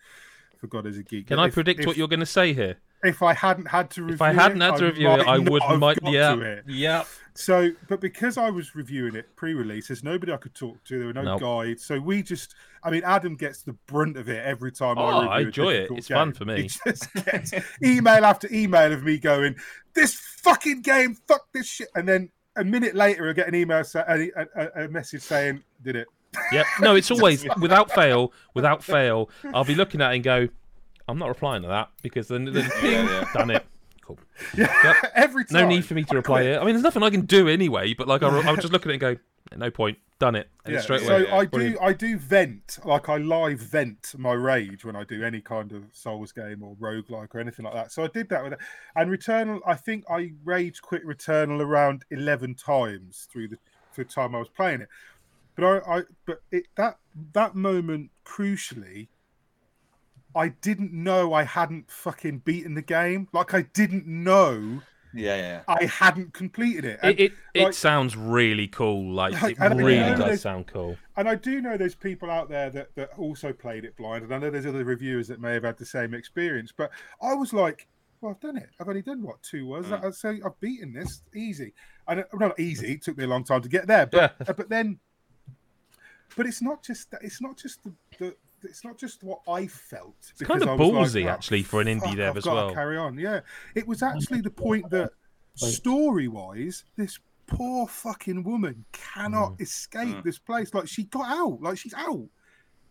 For 0.59 0.67
God 0.67 0.87
is 0.87 0.97
a 0.97 1.03
geek. 1.03 1.27
Can 1.27 1.37
I 1.39 1.47
If- 1.47 1.53
predict 1.53 1.81
if, 1.81 1.85
what 1.85 1.97
you're 1.97 2.07
going 2.07 2.19
to 2.19 2.25
say 2.25 2.51
here? 2.53 2.77
If 3.03 3.21
I 3.21 3.33
hadn't 3.33 3.67
had 3.67 3.91
to 3.91 4.01
review 4.01 4.15
If 4.15 4.21
I 4.21 4.33
hadn't 4.33 4.61
it, 4.61 4.65
had 4.65 4.77
to 4.77 4.85
I 4.85 4.87
review 4.87 5.11
it, 5.11 5.27
I 5.27 5.37
would. 5.37 5.79
Might, 5.79 5.97
yeah, 6.03 6.61
yeah. 6.67 7.03
So, 7.35 7.69
but 7.87 8.01
because 8.01 8.37
I 8.37 8.49
was 8.49 8.75
reviewing 8.75 9.15
it 9.15 9.35
pre-release, 9.35 9.89
there's 9.89 10.03
nobody 10.03 10.33
I 10.33 10.37
could 10.37 10.55
talk 10.55 10.83
to. 10.85 10.97
There 10.97 11.07
were 11.07 11.13
no 11.13 11.21
Nope. 11.21 11.41
guides, 11.41 11.85
so 11.85 11.99
we 11.99 12.23
just. 12.23 12.55
I 12.83 12.89
mean, 12.89 13.03
Adam 13.05 13.35
gets 13.35 13.61
the 13.61 13.73
brunt 13.85 14.17
of 14.17 14.27
it 14.27 14.43
every 14.43 14.71
time. 14.71 14.97
Oh, 14.97 15.03
I, 15.03 15.19
review 15.19 15.29
I 15.29 15.39
enjoy 15.41 15.73
it. 15.73 15.91
It's 15.91 16.07
fun 16.07 16.33
for 16.33 16.45
me. 16.45 16.63
He 16.63 16.69
just 16.69 17.13
gets 17.13 17.53
email 17.83 18.25
after 18.25 18.51
email 18.51 18.91
of 18.91 19.03
me 19.03 19.19
going, 19.19 19.55
"This 19.93 20.15
fucking 20.15 20.81
game, 20.81 21.15
fuck 21.27 21.45
this 21.53 21.67
shit," 21.67 21.89
and 21.93 22.07
then 22.07 22.31
a 22.55 22.63
minute 22.63 22.95
later, 22.95 23.29
I 23.29 23.33
get 23.33 23.47
an 23.47 23.53
email, 23.53 23.83
a, 23.93 24.29
a, 24.55 24.85
a 24.85 24.87
message 24.87 25.21
saying, 25.21 25.63
"Did 25.83 25.97
it?" 25.97 26.07
Yep. 26.51 26.65
No, 26.81 26.95
it's 26.95 27.11
always 27.11 27.45
without 27.61 27.91
fail. 27.91 28.33
Without 28.55 28.83
fail, 28.83 29.29
I'll 29.53 29.63
be 29.63 29.75
looking 29.75 30.01
at 30.01 30.11
it 30.11 30.15
and 30.15 30.23
go, 30.23 30.47
I'm 31.07 31.17
not 31.17 31.29
replying 31.29 31.61
to 31.63 31.69
that 31.69 31.89
because 32.01 32.27
then 32.27 32.45
then 32.45 32.69
Yeah, 32.83 32.89
yeah. 32.89 33.29
done 33.33 33.51
it. 33.51 33.65
Cool. 34.01 34.19
Yeah, 34.57 34.93
every 35.15 35.45
time. 35.45 35.61
No 35.63 35.67
need 35.67 35.85
for 35.85 35.93
me 35.93 36.03
to 36.05 36.15
reply 36.15 36.43
it. 36.43 36.57
I 36.57 36.63
mean, 36.63 36.73
there's 36.73 36.83
nothing 36.83 37.03
I 37.03 37.09
can 37.09 37.25
do 37.25 37.47
anyway. 37.47 37.93
But 37.93 38.07
like, 38.07 38.23
I, 38.23 38.27
I 38.27 38.51
would 38.51 38.61
just 38.61 38.71
look 38.71 38.85
at 38.85 38.89
it 38.91 38.93
and 38.93 39.01
go, 39.01 39.15
no 39.55 39.69
point. 39.69 39.97
Done 40.19 40.35
it. 40.35 40.49
And 40.65 40.73
Yeah, 40.73 40.77
it's 40.77 40.85
straight 40.85 41.01
so 41.01 41.17
away. 41.17 41.29
I 41.29 41.45
do 41.45 41.77
I 41.79 41.93
do 41.93 42.17
vent 42.17 42.79
like 42.83 43.07
I 43.07 43.17
live 43.17 43.59
vent 43.59 44.15
my 44.17 44.33
rage 44.33 44.83
when 44.83 44.95
I 44.95 45.03
do 45.03 45.23
any 45.23 45.41
kind 45.41 45.71
of 45.71 45.83
Souls 45.91 46.31
game 46.31 46.63
or 46.63 46.75
roguelike 46.77 47.35
or 47.35 47.39
anything 47.39 47.65
like 47.65 47.75
that. 47.75 47.91
So 47.91 48.03
I 48.03 48.07
did 48.07 48.27
that 48.29 48.43
with 48.43 48.53
it. 48.53 48.59
And 48.95 49.11
Returnal, 49.11 49.59
I 49.65 49.75
think 49.75 50.05
I 50.09 50.31
rage 50.43 50.81
quit 50.81 51.05
Returnal 51.05 51.61
around 51.61 52.03
eleven 52.09 52.55
times 52.55 53.27
through 53.31 53.49
the 53.49 53.57
through 53.93 54.05
the 54.05 54.11
time 54.11 54.33
I 54.33 54.39
was 54.39 54.49
playing 54.49 54.81
it. 54.81 54.89
But 55.55 55.65
I, 55.65 55.97
I 55.97 56.03
but 56.25 56.41
it 56.51 56.65
that 56.77 56.97
that 57.33 57.53
moment 57.53 58.09
crucially 58.25 59.09
I 60.37 60.49
didn't 60.49 60.93
know 60.93 61.33
I 61.33 61.43
hadn't 61.43 61.89
fucking 61.91 62.39
beaten 62.45 62.75
the 62.75 62.81
game. 62.81 63.27
Like 63.33 63.53
I 63.53 63.63
didn't 63.63 64.05
know 64.07 64.81
Yeah, 65.13 65.35
yeah. 65.37 65.61
I 65.67 65.85
hadn't 65.85 66.33
completed 66.33 66.85
it. 66.85 66.99
And- 67.01 67.19
It 67.19 67.23
it, 67.23 67.33
it 67.55 67.63
like- 67.65 67.73
sounds 67.73 68.15
really 68.15 68.67
cool. 68.67 69.11
Like 69.11 69.33
Like, 69.41 69.51
it 69.53 69.57
and 69.59 69.73
I 69.73 69.77
really 69.77 69.97
you 69.97 70.15
does 70.15 70.19
there's- 70.19 70.41
sound 70.41 70.67
cool. 70.67 70.95
And 71.15 71.27
I 71.27 71.35
do 71.35 71.59
know 71.61 71.75
there's 71.77 71.95
people 71.95 72.29
out 72.29 72.47
there 72.49 72.69
that, 72.69 72.93
that 72.95 73.09
also 73.17 73.51
played 73.51 73.83
it 73.85 73.95
blind, 73.97 74.23
and 74.23 74.33
I 74.33 74.37
know 74.37 74.51
there's 74.51 74.67
other 74.67 74.83
reviewers 74.85 75.27
that 75.29 75.41
may 75.41 75.53
have 75.53 75.63
had 75.63 75.77
the 75.77 75.85
same 75.85 76.13
experience. 76.13 76.71
But 76.75 76.91
I 77.21 77.33
was 77.33 77.51
like, 77.53 77.87
"Well, 78.21 78.31
I've 78.31 78.39
done 78.39 78.57
it. 78.57 78.69
I've 78.79 78.87
only 78.87 79.01
done 79.01 79.23
what 79.23 79.41
two 79.41 79.65
was. 79.65 79.87
Mm. 79.87 80.03
I'd 80.05 80.13
say 80.13 80.39
I've 80.45 80.59
beaten 80.59 80.93
this 80.93 81.23
easy. 81.35 81.73
And 82.07 82.19
it- 82.19 82.27
not 82.33 82.59
easy. 82.59 82.91
It 82.93 83.01
took 83.01 83.17
me 83.17 83.23
a 83.23 83.27
long 83.27 83.43
time 83.43 83.61
to 83.63 83.69
get 83.69 83.87
there. 83.87 84.05
But 84.05 84.35
Yeah. 84.39 84.45
uh, 84.47 84.53
but 84.53 84.69
then, 84.69 84.99
but 86.35 86.45
it's 86.45 86.61
not 86.61 86.83
just 86.83 87.09
that. 87.11 87.21
It's 87.23 87.41
not 87.41 87.57
just 87.57 87.83
the. 87.83 87.93
the 88.19 88.35
it's 88.63 88.83
not 88.83 88.97
just 88.97 89.23
what 89.23 89.39
I 89.47 89.67
felt. 89.67 90.15
It's 90.31 90.41
kind 90.41 90.61
of 90.63 90.69
ballsy, 90.79 91.23
like, 91.23 91.25
"Oh, 91.25 91.29
actually, 91.29 91.63
for 91.63 91.81
an 91.81 91.87
indie 91.87 92.15
dev 92.15 92.31
I've 92.31 92.37
as 92.37 92.43
gotta 92.45 92.67
well." 92.67 92.73
Carry 92.73 92.97
on, 92.97 93.17
yeah. 93.17 93.41
It 93.75 93.87
was 93.87 94.01
actually 94.03 94.41
the 94.41 94.49
point 94.49 94.89
that 94.89 95.11
story-wise, 95.55 96.83
this 96.95 97.19
poor 97.47 97.87
fucking 97.87 98.43
woman 98.43 98.85
cannot 98.91 99.53
Mm. 99.53 99.61
escape 99.61 100.17
Mm. 100.17 100.23
this 100.23 100.37
place. 100.39 100.73
Like 100.73 100.87
she 100.87 101.03
got 101.05 101.27
out, 101.27 101.61
like 101.61 101.77
she's 101.77 101.93
out, 101.93 102.27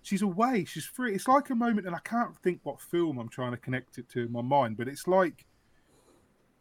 she's 0.02 0.22
away, 0.22 0.64
she's 0.64 0.86
free. 0.86 1.14
It's 1.14 1.28
like 1.28 1.50
a 1.50 1.54
moment, 1.54 1.86
and 1.86 1.94
I 1.94 2.00
can't 2.00 2.36
think 2.38 2.60
what 2.62 2.80
film 2.80 3.18
I'm 3.18 3.28
trying 3.28 3.50
to 3.52 3.58
connect 3.58 3.98
it 3.98 4.08
to 4.10 4.20
in 4.26 4.32
my 4.32 4.42
mind, 4.42 4.76
but 4.76 4.88
it's 4.88 5.06
like, 5.06 5.44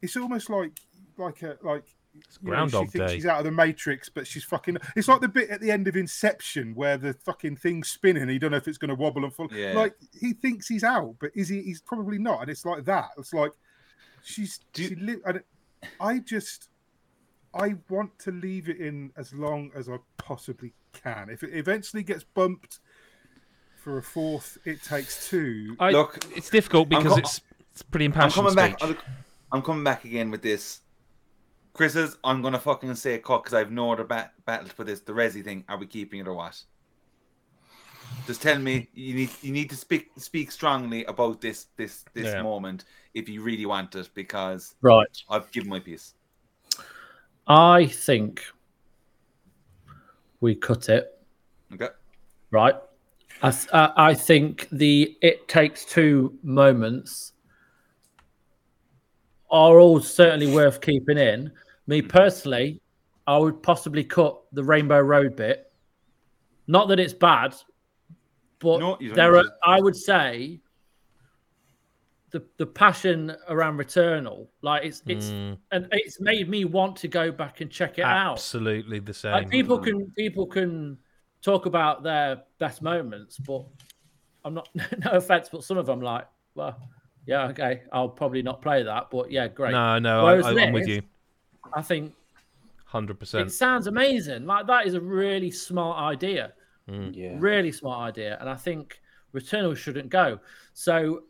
it's 0.01 0.17
almost 0.17 0.49
like 0.49 0.79
like 1.17 1.41
a 1.43 1.57
like. 1.63 1.94
You 2.15 2.21
know, 2.41 2.49
Groundhog 2.51 2.85
she 2.85 2.91
thinks 2.97 3.11
Day. 3.11 3.15
she's 3.17 3.25
out 3.25 3.39
of 3.39 3.45
the 3.45 3.51
Matrix, 3.51 4.09
but 4.09 4.25
she's 4.25 4.43
fucking. 4.43 4.77
It's 4.95 5.07
like 5.07 5.21
the 5.21 5.27
bit 5.27 5.49
at 5.49 5.61
the 5.61 5.71
end 5.71 5.87
of 5.87 5.95
Inception 5.95 6.73
where 6.75 6.97
the 6.97 7.13
fucking 7.13 7.57
thing's 7.57 7.89
spinning. 7.89 8.23
And 8.23 8.31
you 8.31 8.39
don't 8.39 8.51
know 8.51 8.57
if 8.57 8.67
it's 8.67 8.77
going 8.77 8.89
to 8.89 8.95
wobble 8.95 9.23
and 9.23 9.33
fall. 9.33 9.47
Yeah. 9.51 9.73
Like 9.73 9.95
he 10.19 10.33
thinks 10.33 10.67
he's 10.67 10.83
out, 10.83 11.15
but 11.19 11.31
is 11.35 11.49
he? 11.49 11.61
He's 11.61 11.81
probably 11.81 12.17
not. 12.17 12.41
And 12.41 12.49
it's 12.49 12.65
like 12.65 12.85
that. 12.85 13.09
It's 13.17 13.33
like 13.33 13.51
she's. 14.23 14.59
Do 14.73 14.83
you- 14.83 14.89
she 14.89 14.95
li- 14.95 15.21
and 15.25 15.41
I 15.99 16.19
just. 16.19 16.69
I 17.53 17.75
want 17.89 18.17
to 18.19 18.31
leave 18.31 18.67
it 18.67 18.77
in 18.81 19.11
as 19.15 19.33
long 19.33 19.71
as 19.75 19.87
I 19.87 19.95
possibly 20.17 20.73
can. 20.91 21.29
If 21.29 21.41
it 21.41 21.51
eventually 21.53 22.03
gets 22.03 22.23
bumped 22.25 22.79
for 23.77 23.97
a 23.97 24.03
fourth, 24.03 24.57
it 24.65 24.83
takes 24.83 25.29
two. 25.29 25.75
I, 25.79 25.91
Look, 25.91 26.25
it's 26.35 26.49
difficult 26.49 26.89
because 26.89 27.13
co- 27.13 27.19
it's 27.19 27.41
it's 27.71 27.81
pretty 27.81 28.05
impassioned. 28.05 28.45
I'm 28.45 28.51
impassioned 28.51 28.79
coming 28.79 28.95
back. 28.95 29.05
I'm 29.53 29.61
coming 29.61 29.83
back 29.85 30.03
again 30.03 30.31
with 30.31 30.41
this. 30.41 30.81
Chris's, 31.75 32.17
I'm 32.23 32.41
gonna 32.41 32.59
fucking 32.59 32.95
say 32.95 33.15
a 33.15 33.19
cut 33.19 33.43
because 33.43 33.53
I've 33.53 33.71
no 33.71 33.91
other 33.91 34.05
bat- 34.05 34.33
battle 34.45 34.69
for 34.69 34.83
this. 34.85 35.01
The 35.01 35.11
Resi 35.11 35.43
thing, 35.43 35.65
are 35.67 35.77
we 35.77 35.85
keeping 35.85 36.21
it 36.21 36.27
or 36.27 36.33
what? 36.33 36.59
Just 38.25 38.41
tell 38.41 38.57
me. 38.57 38.87
You 38.93 39.13
need 39.13 39.29
you 39.41 39.51
need 39.51 39.69
to 39.71 39.75
speak 39.75 40.09
speak 40.17 40.51
strongly 40.51 41.03
about 41.05 41.41
this 41.41 41.67
this 41.75 42.05
this 42.13 42.33
Yeah. 42.33 42.41
moment 42.43 42.85
if 43.13 43.27
you 43.27 43.41
really 43.41 43.65
want 43.65 43.93
it 43.95 44.09
because 44.13 44.75
Right. 44.81 45.05
I've 45.29 45.51
given 45.51 45.69
my 45.69 45.79
piece. 45.79 46.13
I 47.47 47.87
think 47.87 48.41
we 50.39 50.55
cut 50.55 50.87
it 50.89 51.21
Okay. 51.73 51.89
right. 52.51 52.75
I 53.41 53.51
th- 53.51 53.67
uh, 53.73 53.91
I 53.97 54.13
think 54.13 54.69
the 54.71 55.17
it 55.21 55.47
takes 55.49 55.83
two 55.83 56.39
moments 56.41 57.33
are 59.51 59.79
all 59.79 59.99
certainly 59.99 60.51
worth 60.51 60.79
keeping 60.81 61.17
in. 61.17 61.51
Me 61.87 62.01
personally, 62.01 62.81
I 63.27 63.37
would 63.37 63.61
possibly 63.61 64.03
cut 64.03 64.41
the 64.53 64.63
Rainbow 64.63 64.99
Road 64.99 65.35
bit. 65.35 65.71
Not 66.67 66.87
that 66.89 66.99
it's 66.99 67.13
bad, 67.13 67.55
but 68.59 68.79
No, 68.79 68.97
there 68.99 69.37
are. 69.37 69.45
I 69.63 69.79
would 69.79 69.95
say 69.95 70.61
the 72.31 72.43
the 72.57 72.65
passion 72.65 73.35
around 73.47 73.77
Returnal, 73.77 74.47
like 74.61 74.83
it's 74.83 75.01
it's 75.07 75.27
Mm, 75.27 75.57
and 75.71 75.87
it's 75.91 76.19
made 76.19 76.49
me 76.49 76.65
want 76.65 76.97
to 76.97 77.07
go 77.07 77.31
back 77.31 77.61
and 77.61 77.71
check 77.71 77.97
it 77.97 78.03
out. 78.03 78.33
absolutely 78.33 78.99
the 78.99 79.13
same. 79.13 79.31
Like 79.31 79.49
people 79.49 79.77
can 79.79 80.11
people 80.17 80.45
can 80.45 80.97
talk 81.41 81.65
about 81.65 82.03
their 82.03 82.41
best 82.59 82.81
moments, 82.81 83.37
but 83.37 83.65
I'm 84.43 84.53
not 84.53 84.67
no 84.75 85.11
offense, 85.11 85.49
but 85.49 85.63
some 85.63 85.77
of 85.77 85.85
them 85.85 86.01
like, 86.01 86.27
well, 86.55 86.77
yeah, 87.25 87.47
okay, 87.49 87.83
I'll 87.93 88.09
probably 88.09 88.41
not 88.41 88.61
play 88.61 88.83
that, 88.83 89.09
but 89.11 89.31
yeah, 89.31 89.47
great. 89.47 89.71
No, 89.71 89.99
no, 89.99 90.21
I, 90.21 90.23
Whereas 90.23 90.45
I, 90.45 90.61
I'm 90.61 90.73
with 90.73 90.87
you, 90.87 91.03
I 91.73 91.81
think 91.81 92.13
hundred 92.85 93.19
percent. 93.19 93.41
it 93.41 93.45
percent. 93.45 93.57
sounds 93.57 93.87
amazing. 93.87 94.45
Like 94.45 94.67
that 94.67 94.85
is 94.87 94.93
a 94.93 95.01
really 95.01 95.51
smart 95.51 95.99
idea, 95.99 96.53
Yeah. 96.87 97.35
really 97.39 97.71
smart 97.71 98.07
idea, 98.09 98.37
and 98.39 98.49
I 98.49 98.55
think 98.55 99.01
Returnal 99.33 99.75
shouldn't 99.75 100.09
go. 100.09 100.39
So, 100.73 101.23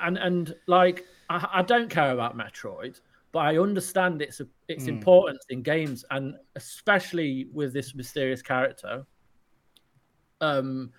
and 0.00 0.16
and 0.18 0.54
like 0.66 1.04
I, 1.28 1.48
I 1.54 1.62
don't 1.62 1.88
care 1.90 2.12
about 2.12 2.36
Metroid, 2.36 3.00
but 3.32 3.40
I 3.40 3.58
understand 3.58 4.22
its 4.22 4.40
its 4.68 4.84
Mm. 4.84 4.88
importance 4.88 5.44
in 5.50 5.62
games, 5.62 6.04
and 6.10 6.34
especially 6.56 7.48
with 7.52 7.72
this 7.72 7.94
mysterious 7.94 8.42
character. 8.42 9.04
Um, 10.40 10.92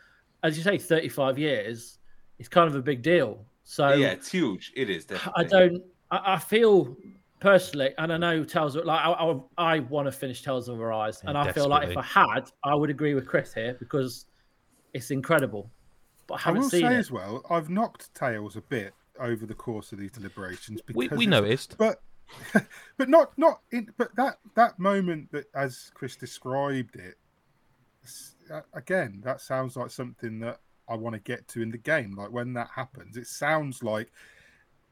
as 0.43 0.57
you 0.57 0.63
say, 0.63 0.77
thirty 0.77 1.09
five 1.09 1.37
years 1.37 1.99
It's 2.39 2.49
kind 2.49 2.67
of 2.67 2.75
a 2.75 2.81
big 2.81 3.01
deal. 3.01 3.45
So 3.63 3.93
yeah, 3.93 4.07
it's 4.11 4.29
huge. 4.31 4.73
It 4.75 4.89
is. 4.89 5.05
Definitely. 5.05 5.45
I 5.45 5.47
don't. 5.47 5.83
I, 6.11 6.33
I 6.35 6.39
feel 6.39 6.97
personally, 7.43 7.93
and 7.97 8.11
I 8.11 8.17
know 8.17 8.43
Tales 8.45 8.75
of 8.77 8.85
like 8.85 9.05
I, 9.05 9.11
I, 9.11 9.39
I 9.57 9.79
want 9.79 10.07
to 10.07 10.11
finish 10.13 10.41
Tales 10.41 10.69
of 10.69 10.79
Arise, 10.79 11.21
Yeah, 11.23 11.29
and 11.29 11.37
I 11.37 11.51
feel 11.51 11.67
like 11.67 11.89
if 11.89 11.97
I 11.97 12.01
had, 12.01 12.49
I 12.63 12.73
would 12.73 12.89
agree 12.89 13.13
with 13.13 13.27
Chris 13.27 13.53
here 13.53 13.75
because 13.79 14.25
it's 14.93 15.11
incredible. 15.11 15.69
But 16.25 16.35
I 16.35 16.37
I 16.37 16.41
haven't 16.41 16.61
will 16.61 16.69
seen 16.69 16.81
say 16.81 16.95
it. 16.95 16.99
as 16.99 17.11
well, 17.11 17.43
I've 17.49 17.69
knocked 17.69 18.15
Tales 18.15 18.55
a 18.55 18.61
bit 18.61 18.93
over 19.19 19.45
the 19.45 19.53
course 19.53 19.91
of 19.91 19.99
these 19.99 20.11
deliberations 20.11 20.81
because 20.81 21.11
We, 21.11 21.17
we 21.17 21.25
noticed. 21.27 21.77
but 21.77 22.01
but 22.97 23.09
not 23.09 23.37
not 23.37 23.59
in 23.71 23.89
but 23.97 24.15
that 24.15 24.37
that 24.55 24.79
moment 24.79 25.29
that 25.33 25.45
as 25.53 25.91
Chris 25.93 26.15
described 26.15 26.95
it 26.95 27.15
again 28.73 29.21
that 29.23 29.41
sounds 29.41 29.75
like 29.75 29.91
something 29.91 30.39
that 30.39 30.59
I 30.89 30.95
want 30.95 31.13
to 31.13 31.19
get 31.19 31.47
to 31.49 31.61
in 31.61 31.69
the 31.69 31.77
game 31.77 32.15
like 32.15 32.31
when 32.31 32.53
that 32.53 32.69
happens 32.75 33.17
it 33.17 33.27
sounds 33.27 33.83
like 33.83 34.11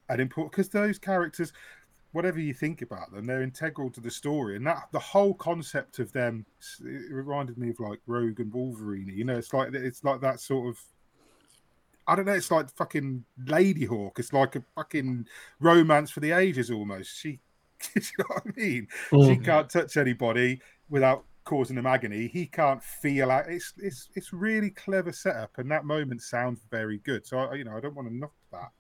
an 0.10 0.20
important 0.20 0.52
because 0.52 0.70
those 0.70 1.00
characters 1.00 1.52
whatever 2.12 2.40
you 2.40 2.54
think 2.54 2.82
about 2.82 3.12
them 3.12 3.26
they're 3.26 3.42
integral 3.44 3.90
to 3.90 4.02
the 4.02 4.12
story 4.12 4.56
and 4.56 4.68
that 4.68 4.84
the 4.92 5.00
whole 5.00 5.34
concept 5.34 6.00
of 6.00 6.12
them 6.12 6.46
it 6.84 7.12
reminded 7.12 7.58
me 7.58 7.70
of 7.70 7.80
like 7.80 8.00
Rogue 8.06 8.40
and 8.40 8.52
Wolverine 8.54 9.08
you 9.08 9.24
know 9.24 9.38
it's 9.38 9.54
like 9.54 9.74
it's 9.74 10.04
like 10.04 10.22
that 10.22 10.40
sort 10.40 10.68
of 10.70 10.80
I 12.08 12.16
don't 12.16 12.26
know. 12.26 12.34
It's 12.34 12.52
like 12.52 12.70
fucking 12.72 13.26
Ladyhawke. 13.46 14.20
It's 14.20 14.34
like 14.34 14.56
a 14.56 14.64
fucking 14.76 15.28
romance 15.60 16.12
for 16.12 16.20
the 16.20 16.32
ages 16.32 16.72
almost. 16.72 17.16
She, 17.16 17.40
you 17.96 18.02
know 18.20 18.26
what 18.28 18.44
I 18.48 18.60
mean? 18.60 18.88
She 19.20 19.38
Mm. 19.38 19.44
can't 19.46 19.70
touch 19.70 19.98
anybody 19.98 20.62
without 20.90 21.26
causing 21.44 21.76
them 21.76 21.86
agony. 21.86 22.28
He 22.28 22.48
can't 22.48 22.84
feel 22.84 23.32
out. 23.32 23.50
It's 23.50 23.74
it's 23.78 24.10
it's 24.16 24.34
really 24.34 24.72
clever 24.72 25.12
setup, 25.12 25.58
and 25.58 25.70
that 25.72 25.86
moment 25.86 26.22
sounds 26.22 26.62
very 26.70 26.98
good. 27.00 27.26
So 27.26 27.38
I, 27.40 27.54
you 27.56 27.64
know, 27.64 27.78
I 27.78 27.80
don't 27.80 27.96
want 27.96 28.10
to 28.10 28.16
knock 28.16 28.34
that. 28.52 28.72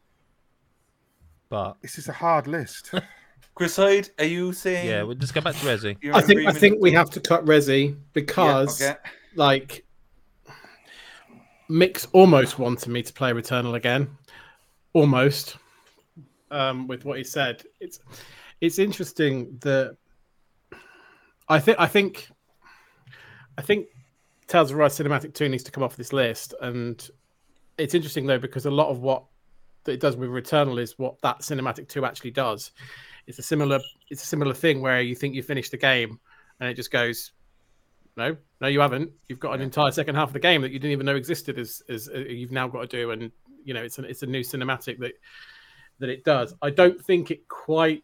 But 1.50 1.78
This 1.82 1.98
is 1.98 2.08
a 2.10 2.14
hard 2.14 2.48
list. 2.48 2.92
Chris 3.56 3.76
Hyde, 3.76 4.10
are 4.20 4.26
you 4.26 4.54
saying? 4.54 4.88
yeah, 4.88 5.04
we'll 5.04 5.16
just 5.16 5.34
go 5.34 5.42
back 5.42 5.56
to 5.56 5.66
Resi. 5.66 5.98
you're 6.02 6.16
I 6.16 6.22
think 6.22 6.48
I 6.48 6.52
think 6.52 6.82
we 6.82 6.92
have 6.92 7.10
to 7.12 7.20
cut 7.20 7.46
Resi 7.46 7.98
because 8.14 8.82
Yeah, 8.82 8.92
okay. 8.92 9.00
like 9.36 9.86
Mick's 11.70 12.08
almost 12.12 12.60
wanted 12.60 12.90
me 12.90 13.02
to 13.04 13.14
play 13.14 13.32
Returnal 13.32 13.76
again. 13.76 14.10
Almost. 14.94 15.58
Um, 16.50 16.88
with 16.88 17.06
what 17.06 17.18
he 17.18 17.24
said. 17.24 17.64
It's 17.80 18.00
it's 18.60 18.78
interesting 18.78 19.58
that 19.62 19.96
I 21.48 21.60
think 21.60 21.80
I 21.80 21.88
think 21.88 22.30
I 23.58 23.62
think 23.62 23.88
Tales 24.48 24.72
of 24.72 24.78
Arise 24.78 24.98
Cinematic 24.98 25.34
2 25.34 25.48
needs 25.48 25.64
to 25.64 25.72
come 25.72 25.84
off 25.84 25.96
this 25.96 26.12
list. 26.12 26.54
And 26.62 27.10
it's 27.78 27.94
interesting 27.94 28.26
though, 28.26 28.40
because 28.40 28.66
a 28.66 28.72
lot 28.72 28.90
of 28.90 29.00
what 29.00 29.24
that 29.86 29.94
it 29.94 30.00
does 30.00 30.18
with 30.18 30.30
Returnal 30.30 30.80
is 30.80 31.00
what 31.00 31.22
that 31.22 31.40
Cinematic 31.40 31.88
2 31.88 32.06
actually 32.06 32.32
does. 32.32 32.72
It's 33.32 33.40
a 33.40 33.44
similar 33.44 33.80
it's 34.10 34.24
a 34.24 34.28
similar 34.28 34.54
thing 34.54 34.82
where 34.82 35.00
you 35.00 35.16
think 35.16 35.36
you 35.36 35.42
finished 35.42 35.72
the 35.72 35.78
game 35.78 36.20
and 36.60 36.70
it 36.70 36.74
just 36.74 36.92
goes 36.92 37.32
no, 38.18 38.36
no, 38.60 38.68
you 38.68 38.82
haven't. 38.82 39.10
You've 39.30 39.40
got 39.40 39.56
an 39.56 39.62
entire 39.62 39.90
second 39.92 40.16
half 40.16 40.28
of 40.28 40.34
the 40.34 40.40
game 40.40 40.62
that 40.64 40.72
you 40.72 40.80
didn't 40.80 40.92
even 40.92 41.06
know 41.06 41.16
existed. 41.16 41.58
As, 41.58 41.82
as 41.88 42.10
uh, 42.10 42.18
you've 42.18 42.52
now 42.52 42.68
got 42.68 42.82
to 42.82 42.98
do, 42.98 43.12
and 43.12 43.32
you 43.64 43.74
know 43.74 43.82
it's 43.82 44.00
a 44.00 44.04
it's 44.04 44.22
a 44.22 44.26
new 44.26 44.42
cinematic 44.42 45.00
that 45.00 45.14
that 46.00 46.10
it 46.10 46.26
does. 46.26 46.54
I 46.62 46.72
don't 46.72 47.02
think 47.02 47.32
it 47.32 47.48
quite 47.48 48.04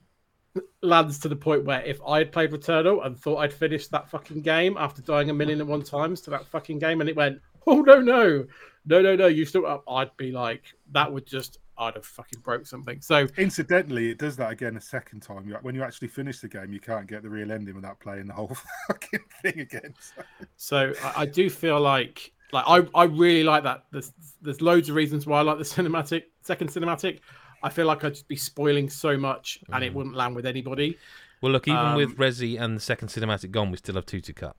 lands 0.82 1.20
to 1.20 1.28
the 1.28 1.36
point 1.36 1.66
where 1.66 1.82
if 1.82 2.00
I 2.08 2.20
had 2.20 2.32
played 2.32 2.52
Returnal 2.52 3.06
and 3.06 3.20
thought 3.20 3.40
I'd 3.40 3.54
finished 3.54 3.92
that 3.92 4.10
fucking 4.10 4.44
game 4.44 4.78
after 4.78 5.02
dying 5.02 5.30
a 5.30 5.34
million 5.34 5.60
and 5.60 5.70
one 5.70 5.84
times 5.84 6.22
to 6.22 6.30
that 6.30 6.48
fucking 6.48 6.80
game, 6.80 7.02
and 7.02 7.10
it 7.10 7.16
went, 7.18 7.42
oh 7.68 7.82
no 7.82 8.00
no 8.00 8.46
no 8.86 9.02
no 9.02 9.16
no, 9.18 9.28
you 9.28 9.44
still 9.44 9.66
up, 9.66 9.84
I'd 9.90 10.16
be 10.16 10.32
like 10.32 10.64
that 10.94 11.12
would 11.12 11.26
just 11.26 11.60
I'd 11.80 11.96
have 11.96 12.06
fucking 12.06 12.40
broke 12.42 12.66
something. 12.66 13.02
So 13.02 13.28
Incidentally, 13.38 14.10
it 14.10 14.18
does 14.18 14.36
that 14.38 14.52
again 14.52 14.78
a 14.78 14.82
second 14.82 15.22
time. 15.22 15.56
When 15.62 15.76
you 15.76 15.84
actually 15.84 16.08
finish 16.08 16.40
the 16.40 16.48
game, 16.48 16.74
you 16.74 16.80
can't 16.80 17.08
get 17.08 17.22
the 17.24 17.30
real 17.30 17.52
ending 17.52 17.76
without 17.76 18.00
playing 18.00 18.28
the 18.28 18.34
whole 18.34 18.56
fucking 18.88 19.20
thing 19.42 19.60
again. 19.60 19.94
So- 20.00 20.24
So 20.56 20.94
I, 21.04 21.22
I 21.22 21.26
do 21.26 21.50
feel 21.50 21.80
like 21.80 22.32
like 22.54 22.64
I, 22.68 22.88
I 22.96 23.04
really 23.04 23.44
like 23.44 23.64
that. 23.64 23.84
There's 23.92 24.14
there's 24.42 24.62
loads 24.62 24.90
of 24.90 24.96
reasons 24.96 25.28
why 25.28 25.40
I 25.40 25.42
like 25.42 25.58
the 25.58 25.64
cinematic 25.66 26.24
second 26.42 26.70
cinematic. 26.70 27.20
I 27.62 27.70
feel 27.70 27.86
like 27.88 28.04
I'd 28.04 28.14
just 28.14 28.28
be 28.28 28.36
spoiling 28.38 28.90
so 28.90 29.18
much 29.18 29.60
and 29.74 29.84
it 29.84 29.94
wouldn't 29.94 30.16
land 30.16 30.36
with 30.36 30.46
anybody. 30.46 30.98
Well, 31.42 31.52
look, 31.52 31.68
even 31.68 31.96
with 31.96 32.10
Um, 32.12 32.16
Resi 32.16 32.60
and 32.60 32.78
the 32.78 32.82
second 32.82 33.10
cinematic 33.10 33.52
gone, 33.52 33.70
we 33.72 33.78
still 33.78 33.96
have 33.96 34.06
two 34.06 34.22
to 34.22 34.34
cut. 34.34 34.56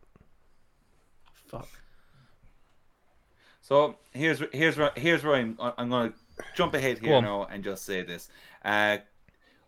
Fuck. 1.47 1.69
So 3.69 3.97
here's 4.13 4.43
here's 4.51 4.79
where 4.79 4.93
here's 4.97 5.23
where 5.23 5.35
I'm 5.35 5.55
I'm 5.61 5.91
gonna 5.91 6.15
jump 6.55 6.73
ahead 6.73 7.01
here 7.01 7.21
now 7.21 7.47
and 7.51 7.63
just 7.63 7.85
say 7.85 8.01
this. 8.01 8.31
Uh, 8.65 8.97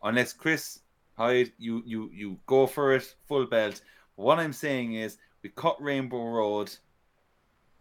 unless 0.02 0.32
Chris 0.32 0.80
Hyde, 1.18 1.52
you 1.58 1.82
you 1.84 2.10
you 2.10 2.38
go 2.46 2.66
for 2.66 2.94
it 2.94 3.14
full 3.28 3.44
belt. 3.44 3.82
What 4.14 4.38
I'm 4.38 4.54
saying 4.54 4.94
is 4.94 5.18
we 5.42 5.50
cut 5.50 5.76
Rainbow 5.82 6.24
Road. 6.24 6.74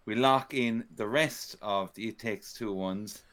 We 0.06 0.16
lock 0.16 0.54
in 0.54 0.84
the 0.94 1.08
rest 1.08 1.56
of 1.62 1.94
the 1.94 2.10
It 2.10 2.20
Takes 2.20 2.52
Two 2.52 2.74
ones, 2.74 3.24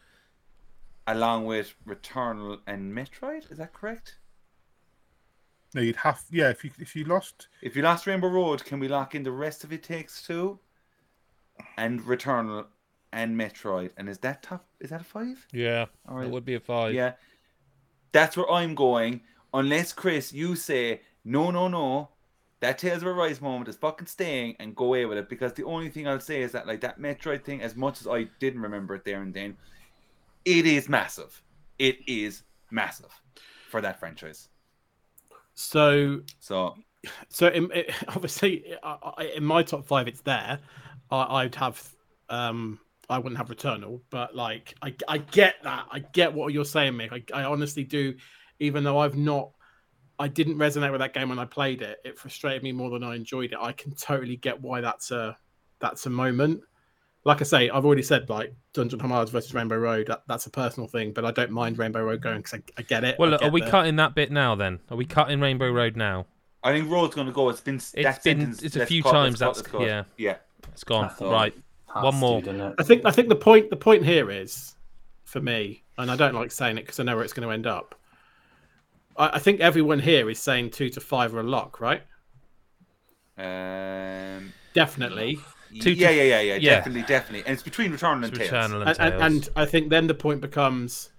along 1.08 1.47
with 1.47 1.74
Returnal 1.89 2.60
and 2.68 2.92
Metroid. 2.92 3.50
Is 3.50 3.58
that 3.58 3.73
correct? 3.73 4.18
No, 5.74 5.81
you'd 5.81 5.97
have 5.97 6.23
yeah. 6.31 6.50
If 6.50 6.65
you 6.65 6.70
if 6.78 6.94
you 6.94 7.02
lost, 7.02 7.48
If 7.62 7.74
you 7.74 7.82
lost 7.82 8.06
Rainbow 8.06 8.28
Road, 8.28 8.65
can 8.65 8.78
we 8.78 8.86
lock 8.86 9.16
in 9.16 9.24
the 9.24 9.32
rest 9.32 9.65
of 9.65 9.73
It 9.73 9.82
Takes 9.82 10.24
Two, 10.24 10.60
and 11.76 12.00
Returnal 12.02 12.66
and 13.16 13.34
Metroid? 13.34 13.90
And 13.96 14.08
is 14.08 14.18
that 14.18 14.42
top? 14.42 14.66
Is 14.78 14.90
that 14.90 15.00
a 15.00 15.04
five? 15.04 15.44
Yeah, 15.52 15.86
All 16.06 16.16
right. 16.16 16.26
it 16.26 16.30
would 16.30 16.44
be 16.44 16.54
a 16.54 16.60
five. 16.60 16.94
Yeah, 16.94 17.14
that's 18.12 18.36
where 18.36 18.48
I'm 18.48 18.74
going. 18.74 19.22
Unless 19.54 19.94
Chris, 19.94 20.34
you 20.34 20.54
say 20.54 21.00
no, 21.24 21.50
no, 21.50 21.66
no, 21.66 22.10
that 22.60 22.76
Tales 22.76 23.00
of 23.00 23.08
Arise 23.08 23.40
moment 23.40 23.68
is 23.68 23.76
fucking 23.76 24.06
staying 24.06 24.56
and 24.60 24.76
go 24.76 24.84
away 24.84 25.06
with 25.06 25.16
it. 25.16 25.30
Because 25.30 25.54
the 25.54 25.64
only 25.64 25.88
thing 25.88 26.06
I'll 26.06 26.20
say 26.20 26.42
is 26.42 26.52
that 26.52 26.66
like 26.66 26.82
that 26.82 27.00
Metroid 27.00 27.42
thing, 27.42 27.62
as 27.62 27.74
much 27.74 28.02
as 28.02 28.06
I 28.06 28.24
didn't 28.38 28.60
remember 28.60 28.94
it 28.94 29.04
there 29.06 29.22
and 29.22 29.32
then, 29.32 29.56
it 30.44 30.66
is 30.66 30.88
massive. 30.88 31.42
It 31.78 31.98
is 32.06 32.42
massive 32.70 33.18
for 33.70 33.80
that 33.80 33.98
franchise. 33.98 34.50
So 35.54 36.20
So 36.38 36.76
so 37.30 37.48
in, 37.48 37.70
it, 37.72 37.94
obviously 38.08 38.76
I, 38.82 38.96
I, 39.16 39.24
in 39.36 39.44
my 39.44 39.62
top 39.62 39.86
five 39.86 40.06
it's 40.06 40.20
there. 40.20 40.58
I, 41.10 41.44
I'd 41.44 41.54
have 41.54 41.82
um 42.28 42.78
I 43.08 43.18
wouldn't 43.18 43.36
have 43.38 43.48
Returnal, 43.48 44.00
but 44.10 44.34
like 44.34 44.74
I 44.82 44.94
I 45.08 45.18
get 45.18 45.56
that. 45.62 45.86
I 45.90 46.00
get 46.00 46.32
what 46.32 46.52
you're 46.52 46.64
saying, 46.64 46.94
Mick. 46.94 47.12
I, 47.32 47.42
I 47.42 47.44
honestly 47.44 47.84
do, 47.84 48.14
even 48.58 48.84
though 48.84 48.98
I've 48.98 49.16
not 49.16 49.50
I 50.18 50.28
didn't 50.28 50.56
resonate 50.56 50.90
with 50.92 51.00
that 51.00 51.12
game 51.12 51.28
when 51.28 51.38
I 51.38 51.44
played 51.44 51.82
it. 51.82 51.98
It 52.04 52.18
frustrated 52.18 52.62
me 52.62 52.72
more 52.72 52.90
than 52.90 53.04
I 53.04 53.14
enjoyed 53.14 53.52
it. 53.52 53.58
I 53.60 53.72
can 53.72 53.94
totally 53.94 54.36
get 54.36 54.60
why 54.60 54.80
that's 54.80 55.10
a 55.10 55.36
that's 55.78 56.06
a 56.06 56.10
moment. 56.10 56.62
Like 57.24 57.40
I 57.40 57.44
say, 57.44 57.68
I've 57.70 57.84
already 57.84 58.02
said 58.02 58.28
like 58.28 58.54
Dungeon 58.72 59.00
Homage 59.00 59.30
versus 59.30 59.52
Rainbow 59.52 59.76
Road. 59.76 60.06
That, 60.06 60.22
that's 60.28 60.46
a 60.46 60.50
personal 60.50 60.88
thing, 60.88 61.12
but 61.12 61.24
I 61.24 61.32
don't 61.32 61.50
mind 61.50 61.76
Rainbow 61.76 62.02
Road 62.02 62.22
going 62.22 62.38
because 62.38 62.54
I, 62.54 62.62
I 62.78 62.82
get 62.82 63.04
it. 63.04 63.18
Well, 63.18 63.28
I 63.28 63.32
look, 63.32 63.42
are 63.42 63.50
we 63.50 63.60
the- 63.60 63.70
cutting 63.70 63.96
that 63.96 64.14
bit 64.14 64.30
now 64.30 64.54
then? 64.54 64.80
Are 64.90 64.96
we 64.96 65.04
cutting 65.04 65.40
Rainbow 65.40 65.70
Road 65.70 65.96
now? 65.96 66.26
I 66.62 66.72
think 66.72 66.90
Road's 66.90 67.14
going 67.14 67.26
to 67.26 67.32
go. 67.32 67.48
It's 67.48 67.60
been. 67.60 67.76
that 67.76 68.22
been- 68.24 68.38
sentence, 68.40 68.62
it's 68.62 68.76
a 68.76 68.86
few 68.86 69.02
cut, 69.02 69.12
times 69.12 69.38
cut, 69.40 69.54
that's- 69.56 69.70
cut. 69.70 69.82
yeah. 69.82 70.04
Yeah. 70.16 70.36
It's 70.72 70.84
gone. 70.84 71.12
Right. 71.20 71.54
Has 71.97 72.05
One 72.05 72.15
more. 72.16 72.42
doesn't 72.42 72.60
it? 72.60 72.75
I 72.78 72.83
think 72.83 73.05
I 73.05 73.10
think 73.10 73.28
the 73.28 73.36
point 73.36 73.70
the 73.70 73.76
point 73.76 74.05
here 74.05 74.31
is 74.31 74.75
for 75.25 75.41
me, 75.41 75.83
and 75.99 76.10
I 76.10 76.16
don't 76.16 76.34
like 76.34 76.50
saying 76.52 76.78
it 76.78 76.83
because 76.83 77.00
I 77.00 77.05
know 77.05 77.16
where 77.16 77.25
it's 77.25 77.33
going 77.33 77.49
to 77.49 77.52
end 77.52 77.66
up. 77.66 77.94
I, 79.16 79.31
I 79.34 79.39
think 79.39 79.60
everyone 79.60 79.99
here 79.99 80.28
is 80.31 80.39
saying 80.39 80.70
two 80.70 80.91
to 80.91 81.00
five 81.00 81.34
are 81.34 81.41
a 81.41 81.42
lock, 81.42 81.81
right? 81.81 82.02
Um, 83.39 84.52
Definitely. 84.73 85.39
Two 85.75 85.94
to- 85.94 85.94
yeah, 85.94 86.10
yeah, 86.10 86.23
yeah, 86.23 86.41
yeah, 86.41 86.55
yeah. 86.55 86.70
Definitely, 86.76 87.02
definitely. 87.02 87.41
And 87.41 87.55
it's 87.55 87.62
between 87.62 87.92
Returnal 87.92 88.25
and 88.25 88.34
Tales. 88.34 88.50
Returnal 88.50 88.81
and, 88.86 88.89
and, 88.89 88.99
and, 89.00 89.23
and 89.23 89.49
I 89.57 89.66
think 89.66 89.91
then 89.91 90.07
the 90.07 90.15
point 90.15 90.41
becomes 90.41 91.10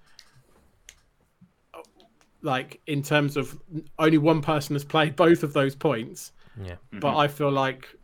like 2.41 2.79
in 2.87 3.01
terms 3.01 3.35
of 3.37 3.59
only 3.99 4.17
one 4.17 4.41
person 4.41 4.75
has 4.75 4.83
played 4.83 5.15
both 5.15 5.43
of 5.43 5.53
those 5.53 5.75
points, 5.75 6.31
yeah. 6.63 6.75
but 6.93 7.15
I 7.17 7.27
feel 7.27 7.51
like 7.51 7.96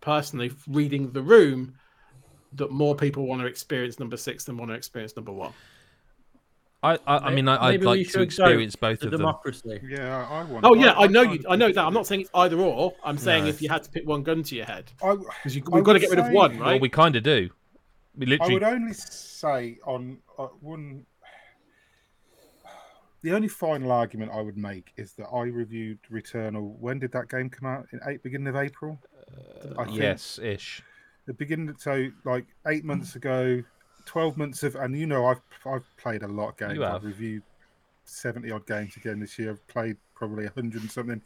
personally 0.00 0.52
reading 0.68 1.12
the 1.12 1.22
room 1.22 1.74
that 2.54 2.70
more 2.70 2.94
people 2.94 3.26
want 3.26 3.40
to 3.40 3.46
experience 3.46 3.98
number 4.00 4.16
six 4.16 4.44
than 4.44 4.56
want 4.56 4.70
to 4.70 4.74
experience 4.74 5.14
number 5.16 5.32
one. 5.32 5.52
I, 6.82 6.94
I, 7.06 7.16
I 7.18 7.34
mean, 7.34 7.46
I, 7.46 7.62
I'd 7.68 7.84
like 7.84 8.08
to 8.08 8.22
experience 8.22 8.74
both 8.74 9.00
The 9.00 9.06
of 9.06 9.10
them. 9.10 9.20
democracy. 9.20 9.80
Yeah, 9.86 10.26
I 10.30 10.44
want. 10.44 10.64
Oh 10.64 10.74
yeah, 10.74 10.94
I 10.94 11.06
know 11.08 11.20
you. 11.22 11.44
I 11.48 11.54
know 11.54 11.70
that. 11.70 11.84
I'm 11.84 11.92
not 11.92 12.06
saying 12.06 12.22
it's 12.22 12.30
either 12.34 12.58
or. 12.58 12.94
I'm 13.04 13.18
saying 13.18 13.44
No. 13.44 13.50
if 13.50 13.60
you 13.60 13.68
had 13.68 13.82
to 13.82 13.90
pick 13.90 14.08
one 14.08 14.22
gun 14.22 14.42
to 14.44 14.56
your 14.56 14.64
head, 14.64 14.90
because 14.98 15.54
you, 15.54 15.62
we've 15.70 15.84
got 15.84 15.92
to 15.92 15.98
get 15.98 16.08
rid 16.08 16.18
of 16.18 16.26
say- 16.26 16.32
one, 16.32 16.58
Well, 16.58 16.78
we 16.80 16.88
kind 16.88 17.16
of 17.16 17.22
do. 17.22 17.50
We 18.16 18.24
literally. 18.26 18.52
I 18.52 18.54
would 18.54 18.62
only 18.62 18.94
say 18.94 19.78
on 19.84 20.18
uh, 20.38 20.46
one. 20.60 21.04
The 23.22 23.32
only 23.32 23.48
final 23.48 23.92
argument 23.92 24.32
I 24.34 24.40
would 24.40 24.56
make 24.56 24.92
is 24.96 25.12
that 25.16 25.26
I 25.26 25.42
reviewed 25.42 25.98
Returnal. 26.10 26.78
When 26.78 26.98
did 26.98 27.12
that 27.12 27.28
game 27.28 27.50
come 27.50 27.68
out? 27.68 27.86
In 27.92 28.00
eight, 28.06 28.22
beginning 28.22 28.46
of 28.48 28.56
April. 28.56 28.98
Uh, 29.36 29.80
I 29.80 29.84
think 29.84 29.98
yes, 29.98 30.38
ish. 30.42 30.82
the 31.26 31.34
beginning. 31.34 31.74
So 31.78 32.08
like 32.24 32.46
eight 32.66 32.84
months 32.84 33.16
ago, 33.16 33.62
twelve 34.06 34.36
months 34.36 34.62
of, 34.62 34.74
and 34.76 34.96
you 34.98 35.06
know 35.06 35.26
I've 35.26 35.40
I've 35.64 35.86
played 35.96 36.22
a 36.22 36.28
lot 36.28 36.50
of 36.50 36.56
games. 36.56 36.74
You 36.74 36.82
have. 36.82 36.96
I've 36.96 37.04
reviewed 37.04 37.42
seventy 38.04 38.50
odd 38.50 38.66
games 38.66 38.96
again 38.96 39.20
this 39.20 39.38
year. 39.38 39.50
I've 39.50 39.66
played 39.68 39.96
probably 40.14 40.46
a 40.46 40.50
hundred 40.50 40.82
and 40.82 40.90
something. 40.90 41.22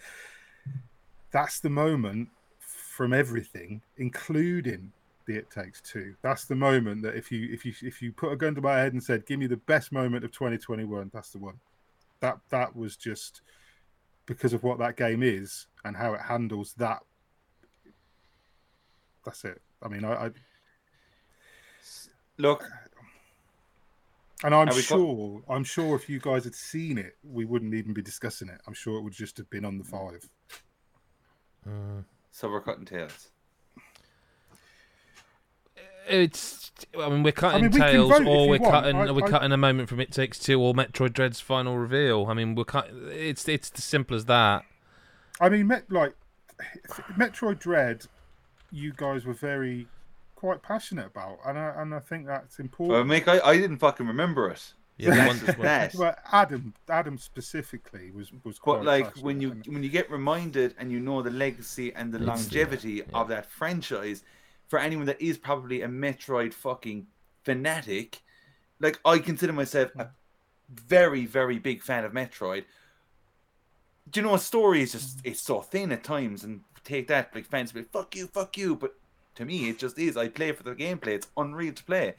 That's 1.31 1.60
the 1.60 1.70
moment 1.70 2.28
from 2.60 3.12
everything, 3.12 3.83
including 3.97 4.92
the 5.26 5.36
It 5.36 5.50
Takes 5.50 5.81
Two. 5.81 6.15
That's 6.23 6.44
the 6.44 6.55
moment 6.55 7.02
that 7.02 7.16
if 7.16 7.33
you 7.33 7.49
if 7.52 7.65
you 7.65 7.73
if 7.83 8.02
you 8.02 8.12
put 8.12 8.33
a 8.33 8.36
gun 8.36 8.55
to 8.55 8.60
my 8.60 8.78
head 8.78 8.92
and 8.92 9.02
said, 9.02 9.26
"Give 9.26 9.39
me 9.39 9.47
the 9.47 9.57
best 9.57 9.92
moment 9.92 10.24
of 10.24 10.33
2021," 10.33 11.10
that's 11.12 11.31
the 11.31 11.39
one. 11.39 11.58
That 12.20 12.39
that 12.50 12.74
was 12.76 12.97
just 12.97 13.42
because 14.26 14.52
of 14.52 14.62
what 14.62 14.78
that 14.78 14.97
game 14.97 15.23
is 15.23 15.66
and 15.84 15.97
how 15.97 16.15
it 16.15 16.20
handles 16.20 16.74
that. 16.74 17.02
That's 19.24 19.44
it. 19.44 19.60
I 19.82 19.88
mean, 19.88 20.04
I, 20.04 20.26
I 20.26 20.30
Look, 22.36 22.64
and 24.42 24.54
I'm 24.54 24.66
Have 24.66 24.76
we 24.76 24.82
got- 24.82 24.88
sure 24.88 25.42
I'm 25.48 25.64
sure 25.64 25.94
if 25.96 26.08
you 26.08 26.18
guys 26.18 26.44
had 26.44 26.54
seen 26.54 26.98
it, 26.98 27.16
we 27.22 27.44
wouldn't 27.44 27.74
even 27.74 27.92
be 27.94 28.02
discussing 28.02 28.48
it. 28.48 28.60
I'm 28.66 28.74
sure 28.74 28.98
it 28.98 29.02
would 29.02 29.12
just 29.12 29.36
have 29.38 29.48
been 29.50 29.64
on 29.64 29.78
the 29.78 29.84
five. 29.84 30.28
Uh... 31.66 32.02
so 32.32 32.48
we're 32.50 32.60
cutting 32.60 32.84
Tales. 32.84 33.30
It's. 36.06 36.70
I 36.98 37.08
mean, 37.08 37.22
we're 37.22 37.32
cutting 37.32 37.64
I 37.64 37.68
mean, 37.68 37.80
Tales, 37.80 38.10
or 38.26 38.48
we're 38.48 38.58
want. 38.58 38.72
cutting. 38.72 38.96
I- 38.96 39.10
we're 39.12 39.24
I- 39.24 39.30
cutting 39.30 39.52
a 39.52 39.56
moment 39.56 39.88
from 39.88 40.00
It 40.00 40.10
Takes 40.10 40.38
Two 40.38 40.60
or 40.60 40.74
Metroid 40.74 41.12
Dread's 41.14 41.40
final 41.40 41.78
reveal. 41.78 42.26
I 42.28 42.34
mean, 42.34 42.54
we're 42.54 42.64
cut. 42.64 42.90
It's 43.10 43.48
it's 43.48 43.70
as 43.74 43.84
simple 43.84 44.16
as 44.16 44.26
that. 44.26 44.64
I 45.40 45.48
mean, 45.48 45.68
like 45.88 46.14
Metroid 47.16 47.58
Dread, 47.58 48.06
you 48.74 48.92
guys 48.96 49.24
were 49.24 49.32
very 49.34 49.86
quite 50.34 50.60
passionate 50.62 51.06
about, 51.06 51.38
and 51.46 51.56
I 51.58 51.74
and 51.80 51.94
I 51.94 52.00
think 52.00 52.26
that's 52.26 52.58
Well, 52.58 52.64
important. 52.64 53.10
Mick, 53.10 53.28
I, 53.28 53.40
I 53.48 53.56
didn't 53.56 53.78
fucking 53.78 54.06
remember 54.06 54.50
it. 54.50 54.72
Yeah, 54.96 55.10
the 55.10 55.16
That's 55.16 55.28
one- 55.28 55.46
just 55.46 55.58
that. 55.60 55.94
But 55.98 56.18
Adam, 56.30 56.74
Adam 56.88 57.18
specifically 57.18 58.10
was 58.10 58.30
was 58.44 58.58
quite. 58.58 58.78
But 58.78 58.86
like 58.86 59.16
when 59.18 59.40
you 59.40 59.50
when 59.66 59.82
you 59.82 59.88
get 59.88 60.10
reminded 60.10 60.74
and 60.78 60.92
you 60.92 61.00
know 61.00 61.22
the 61.22 61.30
legacy 61.30 61.94
and 61.94 62.12
the 62.12 62.18
It's- 62.20 62.28
longevity 62.28 62.92
yeah. 62.92 63.04
of 63.20 63.28
that 63.28 63.46
franchise, 63.46 64.22
for 64.68 64.78
anyone 64.78 65.06
that 65.06 65.20
is 65.20 65.38
probably 65.38 65.82
a 65.82 65.88
Metroid 65.88 66.52
fucking 66.52 67.06
fanatic, 67.44 68.22
like 68.80 69.00
I 69.04 69.18
consider 69.18 69.52
myself 69.52 69.90
a 69.98 70.10
very 70.68 71.26
very 71.26 71.58
big 71.58 71.82
fan 71.82 72.04
of 72.04 72.12
Metroid. 72.12 72.64
Do 74.10 74.20
you 74.20 74.26
know 74.26 74.34
a 74.34 74.38
story 74.38 74.82
is 74.82 74.92
just 74.92 75.20
it's 75.24 75.40
so 75.40 75.60
thin 75.62 75.90
at 75.92 76.04
times 76.04 76.44
and 76.44 76.60
take 76.84 77.08
that 77.08 77.34
like 77.34 77.46
fans 77.46 77.72
be 77.72 77.80
like, 77.80 77.90
fuck 77.92 78.14
you 78.14 78.26
fuck 78.28 78.56
you. 78.56 78.76
But 78.76 78.94
to 79.36 79.44
me 79.44 79.68
it 79.68 79.78
just 79.78 79.98
is. 79.98 80.16
I 80.16 80.28
play 80.28 80.52
for 80.52 80.62
the 80.62 80.74
gameplay. 80.74 81.08
It's 81.14 81.28
unreal 81.36 81.72
to 81.72 81.84
play. 81.84 82.14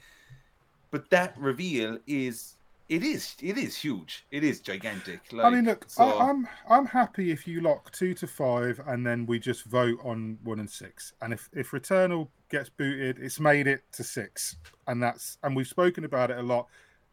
But 0.91 1.09
that 1.09 1.37
reveal 1.37 1.97
is 2.07 2.55
it 2.87 3.03
is 3.03 3.35
it 3.41 3.57
is 3.57 3.75
huge. 3.75 4.25
It 4.31 4.43
is 4.43 4.59
gigantic. 4.59 5.21
Like, 5.31 5.45
I 5.45 5.49
mean, 5.49 5.65
look, 5.65 5.85
so- 5.87 6.03
I, 6.03 6.29
I'm 6.29 6.47
I'm 6.69 6.85
happy 6.85 7.31
if 7.31 7.47
you 7.47 7.61
lock 7.61 7.91
two 7.91 8.13
to 8.15 8.27
five, 8.27 8.79
and 8.87 9.05
then 9.05 9.25
we 9.25 9.39
just 9.39 9.63
vote 9.65 9.97
on 10.03 10.37
one 10.43 10.59
and 10.59 10.69
six. 10.69 11.13
And 11.21 11.33
if 11.33 11.49
if 11.53 11.71
Returnal 11.71 12.27
gets 12.49 12.69
booted, 12.69 13.17
it's 13.19 13.39
made 13.39 13.65
it 13.67 13.83
to 13.93 14.03
six, 14.03 14.57
and 14.87 15.01
that's 15.01 15.37
and 15.43 15.55
we've 15.55 15.67
spoken 15.67 16.05
about 16.05 16.29
it 16.29 16.37
a 16.37 16.43
lot. 16.43 16.67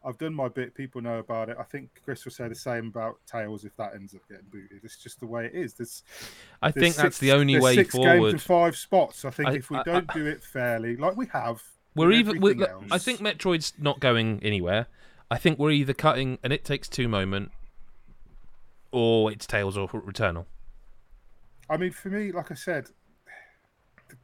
I've 0.05 0.17
done 0.17 0.33
my 0.33 0.49
bit. 0.49 0.75
People 0.75 1.01
know 1.01 1.19
about 1.19 1.49
it. 1.49 1.57
I 1.59 1.63
think 1.63 1.89
Chris 2.03 2.25
will 2.25 2.31
say 2.31 2.47
the 2.49 2.55
same 2.55 2.87
about 2.87 3.19
Tales 3.25 3.63
if 3.63 3.75
that 3.77 3.93
ends 3.95 4.13
up 4.13 4.21
getting 4.27 4.45
booted. 4.51 4.81
It's 4.83 4.97
just 4.97 5.19
the 5.21 5.25
way 5.27 5.45
it 5.45 5.53
is. 5.53 5.73
There's, 5.75 6.03
I 6.61 6.71
there's 6.71 6.83
think 6.83 6.95
that's 6.95 7.19
the 7.19 7.31
only 7.31 7.59
way 7.59 7.75
six 7.75 7.93
games 7.93 8.05
forward. 8.05 8.31
and 8.33 8.41
five 8.41 8.75
spots. 8.75 9.23
I 9.23 9.29
think 9.29 9.49
I- 9.49 9.53
if 9.53 9.69
we 9.69 9.77
I- 9.77 9.83
don't 9.83 10.09
I- 10.09 10.13
do 10.13 10.25
it 10.25 10.43
fairly, 10.43 10.97
like 10.97 11.15
we 11.15 11.27
have, 11.27 11.63
We're 11.95 12.11
even. 12.11 12.41
We're, 12.41 12.55
look, 12.55 12.83
I 12.91 12.97
think 12.97 13.19
Metroid's 13.21 13.73
not 13.77 13.99
going 13.99 14.41
anywhere. 14.43 14.87
I 15.31 15.37
think 15.37 15.57
we're 15.57 15.71
either 15.71 15.93
cutting 15.93 16.37
and 16.43 16.51
It 16.51 16.65
Takes 16.65 16.89
Two 16.89 17.07
moment, 17.07 17.51
or 18.91 19.31
it's 19.31 19.47
Tales 19.47 19.77
or 19.77 19.87
Returnal. 19.87 20.45
I 21.69 21.77
mean, 21.77 21.91
for 21.91 22.09
me, 22.09 22.31
like 22.31 22.51
I 22.51 22.55
said, 22.55 22.87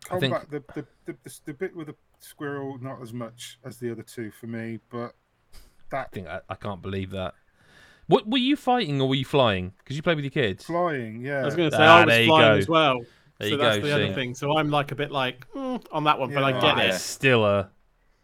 the 0.10 0.14
I 0.16 0.20
think- 0.20 0.50
the, 0.50 0.64
the, 0.76 0.86
the, 1.06 1.16
the, 1.24 1.40
the 1.46 1.54
bit 1.54 1.76
with 1.76 1.88
the 1.88 1.96
squirrel, 2.20 2.78
not 2.82 3.02
as 3.02 3.14
much 3.14 3.60
as 3.64 3.78
the 3.78 3.92
other 3.92 4.04
two 4.04 4.30
for 4.32 4.48
me, 4.48 4.80
but 4.92 5.16
that 5.92 6.12
think 6.12 6.28
I, 6.28 6.42
I 6.50 6.56
can't 6.56 6.82
believe 6.82 7.12
that. 7.12 7.34
What 8.08 8.28
were 8.28 8.38
you 8.40 8.56
fighting 8.56 9.00
or 9.02 9.08
were 9.08 9.16
you 9.16 9.26
flying? 9.26 9.74
Because 9.78 9.96
you 9.96 10.02
play 10.02 10.16
with 10.16 10.24
your 10.24 10.32
kids. 10.32 10.66
flying, 10.66 11.22
yeah. 11.22 11.42
I 11.42 11.46
was 11.46 11.56
going 11.56 11.70
to 11.70 11.78
say 11.78 11.84
Ah, 11.84 11.98
I 12.02 12.06
there 12.06 12.18
was 12.18 12.26
you 12.26 12.32
flying 12.32 12.54
go. 12.54 12.58
as 12.58 12.68
well. 12.68 13.00
There 13.38 13.48
so 13.50 13.52
you 13.54 13.58
that's 13.58 13.78
go, 13.78 13.84
the 13.84 13.94
other 13.94 14.14
thing. 14.14 14.34
So 14.36 14.58
I'm 14.58 14.70
like 14.72 14.92
a 14.92 14.96
bit 14.96 15.12
like 15.12 15.46
mm, 15.54 15.84
on 15.92 16.04
that 16.06 16.20
one, 16.20 16.34
but 16.34 16.44
I 16.44 16.50
Yeah. 16.52 16.62
get 16.62 16.76
Ah, 16.76 16.82
it. 16.82 16.90
It's 16.90 17.04
still 17.04 17.46
a. 17.46 17.70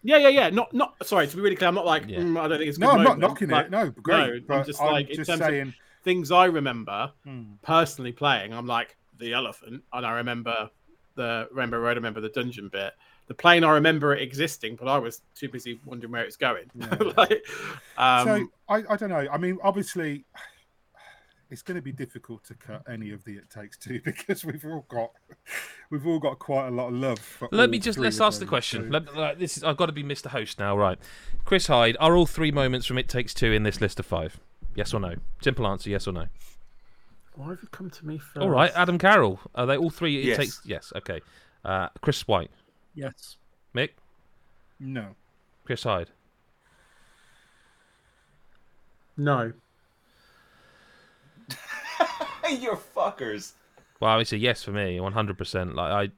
Yeah, 0.01 0.17
yeah, 0.17 0.27
yeah. 0.29 0.49
Not, 0.49 0.73
not. 0.73 0.95
Sorry 1.05 1.27
to 1.27 1.35
be 1.35 1.41
really 1.41 1.55
clear. 1.55 1.67
I'm 1.67 1.75
not 1.75 1.85
like. 1.85 2.05
Yeah. 2.07 2.19
Mm, 2.19 2.39
I 2.39 2.47
don't 2.47 2.57
think 2.57 2.69
it's. 2.69 2.77
a 2.77 2.81
no, 2.81 2.87
good 2.87 2.97
I'm 2.97 3.03
not 3.03 3.09
moment, 3.17 3.21
knocking 3.21 3.47
but 3.49 3.65
it. 3.65 3.71
No, 3.71 3.89
great. 3.91 4.17
I'm 4.33 4.43
but 4.47 4.65
just 4.65 4.81
I'm 4.81 4.91
like, 4.91 5.09
in 5.09 5.15
just 5.17 5.29
terms 5.29 5.41
of- 5.41 5.47
saying. 5.47 5.73
Things 6.03 6.31
I 6.31 6.45
remember 6.45 7.11
hmm. 7.23 7.53
personally 7.63 8.11
playing. 8.11 8.53
I'm 8.53 8.67
like 8.67 8.95
the 9.17 9.33
elephant, 9.33 9.81
and 9.91 10.05
I 10.05 10.11
remember 10.17 10.69
the 11.15 11.47
remember 11.49 11.79
road. 11.79 11.91
I 11.91 11.93
remember 11.95 12.21
the 12.21 12.29
dungeon 12.29 12.69
bit. 12.71 12.93
The 13.27 13.33
plane, 13.33 13.63
I 13.63 13.71
remember 13.71 14.13
it 14.13 14.21
existing, 14.21 14.75
but 14.75 14.87
I 14.87 14.99
was 14.99 15.21
too 15.33 15.49
busy 15.49 15.79
wondering 15.85 16.11
where 16.11 16.23
it's 16.23 16.35
going. 16.37 16.65
Yeah. 16.75 16.95
like, 17.17 17.43
um, 17.97 18.27
so 18.27 18.47
I, 18.69 18.83
I 18.87 18.95
don't 18.97 19.09
know. 19.09 19.27
I 19.31 19.37
mean, 19.37 19.57
obviously, 19.63 20.25
it's 21.49 21.61
going 21.61 21.75
to 21.75 21.81
be 21.81 21.91
difficult 21.91 22.43
to 22.45 22.53
cut 22.53 22.83
any 22.87 23.11
of 23.11 23.23
the 23.23 23.33
It 23.37 23.49
Takes 23.49 23.77
Two 23.77 23.99
because 24.05 24.45
we've 24.45 24.63
all 24.65 24.85
got 24.89 25.11
we've 25.89 26.05
all 26.05 26.19
got 26.19 26.37
quite 26.39 26.67
a 26.67 26.71
lot 26.71 26.89
of 26.89 26.93
love. 26.93 27.19
For 27.19 27.47
Let 27.51 27.69
me 27.71 27.79
just 27.79 27.97
let's 27.97 28.17
of 28.17 28.27
ask 28.27 28.39
the 28.39 28.45
question. 28.45 28.83
so- 28.83 28.99
Let, 28.99 29.15
like, 29.15 29.39
this 29.39 29.57
is 29.57 29.63
I've 29.63 29.77
got 29.77 29.87
to 29.87 29.91
be 29.91 30.03
Mr. 30.03 30.27
Host 30.27 30.59
now, 30.59 30.77
right? 30.77 30.99
Chris 31.45 31.65
Hyde, 31.67 31.97
are 31.99 32.15
all 32.15 32.25
three 32.27 32.51
moments 32.51 32.85
from 32.85 32.97
It 32.99 33.09
Takes 33.09 33.33
Two 33.33 33.51
in 33.51 33.63
this 33.63 33.81
list 33.81 33.99
of 33.99 34.05
five? 34.05 34.39
Yes 34.75 34.93
or 34.93 34.99
no? 34.99 35.15
Simple 35.41 35.65
answer: 35.65 35.89
yes 35.89 36.07
or 36.07 36.11
no. 36.11 36.27
why 37.35 37.47
have 37.49 37.59
you 37.63 37.69
come 37.69 37.89
to 37.89 38.05
me 38.05 38.17
first? 38.19 38.37
All 38.37 38.49
right, 38.49 38.71
Adam 38.75 38.97
Carroll, 38.99 39.39
are 39.55 39.65
they 39.65 39.77
all 39.77 39.89
three? 39.89 40.19
It 40.19 40.25
Yes. 40.25 40.37
takes 40.37 40.61
yes. 40.65 40.93
Okay. 40.95 41.21
Uh, 41.63 41.89
Chris 42.01 42.27
White, 42.27 42.51
Yes. 42.95 43.37
Mick, 43.75 43.89
No, 44.79 45.15
Chris 45.65 45.83
Hyde. 45.83 46.09
No. 49.17 49.51
You're 52.59 52.77
fuckers. 52.77 53.53
Well, 53.99 54.19
it's 54.19 54.33
a 54.33 54.37
yes 54.37 54.63
for 54.63 54.71
me, 54.71 54.99
one 54.99 55.13
hundred 55.13 55.37
percent. 55.37 55.75
Like 55.75 56.11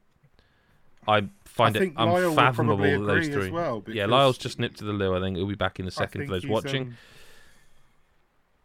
I, 1.07 1.13
I 1.17 1.27
find 1.45 1.75
I 1.75 1.79
it 1.79 1.81
think 1.81 1.97
Lyle 1.97 2.13
will 2.13 2.29
unfathomable 2.29 2.77
probably 2.77 2.97
those 3.05 3.27
agree 3.27 3.37
as 3.43 3.47
three. 3.47 3.51
well, 3.51 3.83
yeah, 3.87 4.05
Lyle's 4.05 4.37
just 4.37 4.59
nipped 4.59 4.77
to 4.79 4.83
the 4.83 4.93
loo. 4.93 5.15
I 5.15 5.19
think 5.19 5.37
he'll 5.37 5.47
be 5.47 5.55
back 5.55 5.79
in 5.79 5.85
a 5.85 5.89
I 5.89 5.91
second 5.91 6.25
for 6.25 6.31
those 6.33 6.47
watching. 6.47 6.81
um, 6.83 6.97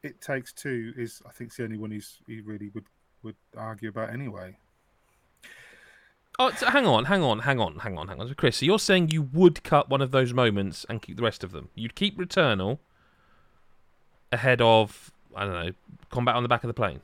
it 0.03 0.21
takes 0.21 0.53
two 0.53 0.93
is 0.97 1.23
I 1.27 1.31
think 1.31 1.49
it's 1.49 1.57
the 1.59 1.65
only 1.65 1.79
one 1.79 1.91
he's 1.93 2.19
he 2.27 2.41
really 2.41 2.71
would 2.75 2.85
would 3.23 3.37
argue 3.57 3.89
about 3.91 4.11
anyway. 4.11 4.57
Oh, 6.39 6.51
so 6.57 6.67
hang 6.67 6.87
on, 6.87 7.05
hang 7.05 7.23
on, 7.23 7.41
hang 7.41 7.61
on, 7.61 7.79
hang 7.81 7.99
on, 7.99 8.09
hang 8.09 8.21
on. 8.21 8.27
So 8.29 8.35
Chris, 8.35 8.57
so 8.57 8.67
you're 8.67 8.79
saying 8.79 9.11
you 9.11 9.23
would 9.23 9.63
cut 9.65 9.89
one 9.91 10.01
of 10.01 10.11
those 10.13 10.33
moments 10.33 10.85
and 10.89 11.01
keep 11.03 11.17
the 11.17 11.23
rest 11.23 11.45
of 11.45 11.53
them? 11.53 11.69
You'd 11.75 11.95
keep 11.95 12.19
Returnal 12.19 12.79
ahead 14.33 14.61
of 14.63 15.13
I 15.37 15.45
don't 15.45 15.53
know, 15.67 15.73
combat 16.11 16.35
on 16.35 16.43
the 16.43 16.49
back 16.49 16.65
of 16.65 16.69
the 16.69 16.75
plane. 16.75 17.01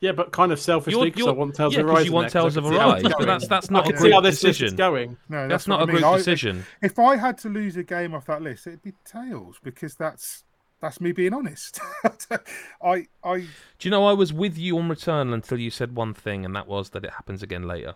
Yeah, 0.00 0.10
but 0.12 0.32
kind 0.32 0.50
of 0.50 0.58
selfishly 0.58 1.10
because 1.10 1.28
I 1.28 1.30
want 1.30 1.54
Tales 1.54 1.74
yeah, 1.74 1.80
of 1.80 1.86
'cause 1.86 1.94
Arise. 1.94 2.04
you 2.06 2.10
in 2.10 2.14
want 2.14 2.32
there, 2.32 2.42
'cause 2.42 2.54
Tales 2.54 2.56
of 2.56 2.64
can 2.64 2.72
see 2.72 2.78
Arise, 2.78 3.02
but 3.18 3.26
that's 3.26 3.46
that's 3.46 3.70
not 3.70 3.86
a 3.86 3.92
can 3.92 4.00
see 4.00 4.10
how 4.10 4.20
group 4.20 4.32
this 4.32 4.42
list 4.42 4.44
is 4.44 4.58
decision. 4.72 4.76
going. 4.76 5.16
No, 5.28 5.46
That's 5.48 5.68
what 5.68 5.76
not 5.76 5.80
I 5.80 5.82
a 5.84 5.86
mean. 5.86 5.96
group 5.96 6.06
I- 6.06 6.16
decision. 6.16 6.64
If 6.82 6.98
I 6.98 7.16
had 7.16 7.38
to 7.38 7.48
lose 7.48 7.76
a 7.76 7.84
game 7.84 8.12
off 8.12 8.26
that 8.26 8.42
list, 8.42 8.66
it'd 8.66 8.82
be 8.82 8.94
Tales 9.04 9.60
because 9.62 9.94
that's 9.94 10.42
that's 10.82 11.00
me 11.00 11.12
being 11.12 11.32
honest. 11.32 11.80
I 12.82 13.06
I 13.24 13.38
Do 13.38 13.46
you 13.82 13.90
know 13.90 14.04
I 14.04 14.12
was 14.12 14.32
with 14.32 14.58
you 14.58 14.76
on 14.76 14.88
return 14.88 15.32
until 15.32 15.58
you 15.58 15.70
said 15.70 15.96
one 15.96 16.12
thing, 16.12 16.44
and 16.44 16.54
that 16.56 16.66
was 16.66 16.90
that 16.90 17.04
it 17.04 17.12
happens 17.12 17.42
again 17.42 17.68
later, 17.68 17.94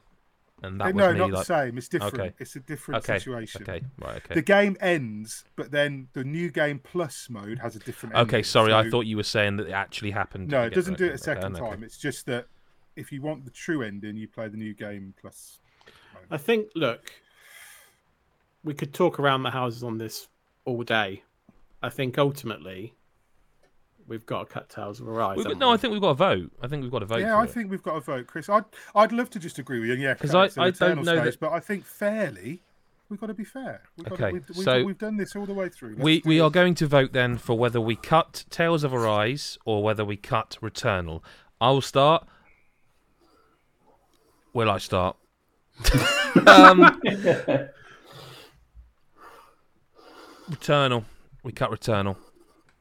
and 0.63 0.81
that 0.81 0.85
eh, 0.85 0.93
was 0.93 0.95
no, 0.95 1.13
me 1.13 1.19
not 1.19 1.31
like, 1.31 1.47
the 1.47 1.65
same. 1.65 1.79
It's 1.79 1.89
different. 1.89 2.15
Okay. 2.15 2.33
It's 2.39 2.55
a 2.55 2.61
different 2.61 3.05
okay, 3.05 3.19
situation. 3.19 3.63
okay, 3.63 3.83
right, 3.99 4.17
okay. 4.25 4.35
The 4.35 4.43
game 4.43 4.77
ends, 4.81 5.45
but 5.57 5.73
then 5.73 6.07
the 6.13 6.23
new 6.23 6.49
game 6.49 6.79
plus 6.79 7.29
mode 7.29 7.59
has 7.59 7.75
a 7.75 7.81
different. 7.81 8.15
Okay, 8.15 8.37
ending, 8.37 8.45
sorry, 8.45 8.73
I 8.73 8.89
thought 8.89 9.05
you 9.07 9.17
were 9.17 9.25
saying 9.25 9.57
that 9.57 9.67
it 9.67 9.73
actually 9.73 10.13
happened. 10.13 10.49
No, 10.49 10.63
You 10.63 10.69
it 10.69 10.75
doesn't 10.75 10.95
to 10.95 11.05
do 11.07 11.11
it 11.11 11.17
a 11.17 11.19
second 11.19 11.57
okay. 11.57 11.69
time. 11.69 11.83
It's 11.83 11.99
just 11.99 12.25
that 12.27 12.47
if 12.95 13.11
you 13.11 13.21
want 13.21 13.45
the 13.45 13.51
true 13.51 13.83
ending, 13.83 14.17
you 14.17 14.29
play 14.29 14.47
the 14.47 14.57
new 14.57 14.75
game 14.75 15.13
plus. 15.21 15.59
I 16.31 16.37
think, 16.39 16.69
look, 16.77 17.11
we 18.63 18.75
could 18.75 18.95
talk 18.95 19.19
around 19.19 19.43
the 19.43 19.51
houses 19.51 19.83
on 19.83 19.99
this 19.99 20.29
all 20.65 20.83
day. 20.85 21.25
I 21.83 21.89
think 21.91 22.19
ultimately, 22.19 22.95
we've 24.07 24.27
got 24.27 24.49
to 24.49 24.53
cut 24.55 24.69
Tales 24.69 25.01
of 25.01 25.09
Arise. 25.09 25.37
We've 25.37 25.47
got- 25.47 25.59
no, 25.59 25.69
we? 25.69 25.75
I 25.75 25.77
think 25.77 25.93
we've 25.93 26.01
got 26.01 26.11
a 26.11 26.15
vote. 26.15 26.51
I 26.63 26.69
think 26.69 26.83
we've 26.83 26.91
got 26.91 27.03
a 27.03 27.07
vote. 27.07 27.21
yeah, 27.21 27.37
I 27.37 27.45
it. 27.45 27.51
think 27.51 27.71
we've 27.71 27.83
got 27.83 27.97
a 27.97 28.01
vote, 28.01 28.27
Chris. 28.27 28.49
I'd 28.49 28.65
I'd 28.95 29.13
love 29.13 29.31
to 29.31 29.39
just 29.39 29.59
agree 29.59 29.81
with 29.81 29.89
you. 29.91 29.95
Yeah, 29.97 30.15
because 30.15 30.35
I- 30.35 30.47
it 30.47 30.59
I 30.59 30.69
Eternal 30.69 30.97
don't 30.97 31.05
know 31.05 31.23
Space, 31.23 31.35
that- 31.35 31.41
but 31.41 31.53
I 31.53 31.61
think 31.61 31.85
fairly. 31.85 32.63
We've 33.09 33.21
got 33.21 33.29
to 33.29 33.35
be 33.35 33.45
fair. 33.45 33.83
We've 33.97 34.09
got 34.09 34.15
Okay, 34.21 34.27
to, 34.31 34.33
we've, 34.33 34.49
we've, 34.49 34.65
so 34.65 34.83
we've 34.85 34.99
done 34.99 35.17
this 35.17 35.37
all 35.37 35.47
the 35.47 35.55
way 35.55 35.69
through. 35.69 35.91
Let's 35.91 36.03
we 36.03 36.23
we 36.25 36.39
it. 36.39 36.41
are 36.41 36.51
going 36.51 36.75
to 36.75 36.89
vote 36.89 37.13
then 37.13 37.37
for 37.39 37.57
whether 37.57 37.81
we 37.81 37.95
cut 37.95 38.45
Tales 38.51 38.83
of 38.83 38.93
Arise 38.93 39.59
or 39.65 39.81
whether 39.85 40.05
we 40.05 40.17
cut 40.17 40.59
Returnal. 40.61 41.23
I 41.61 41.71
will 41.71 41.81
start. 41.83 42.27
Will 44.53 44.69
I 44.69 44.79
start? 44.79 45.17
um, 46.49 47.01
Returnal. 50.51 51.05
We 51.47 51.53
cut 51.53 51.71
Returnal. 51.71 52.17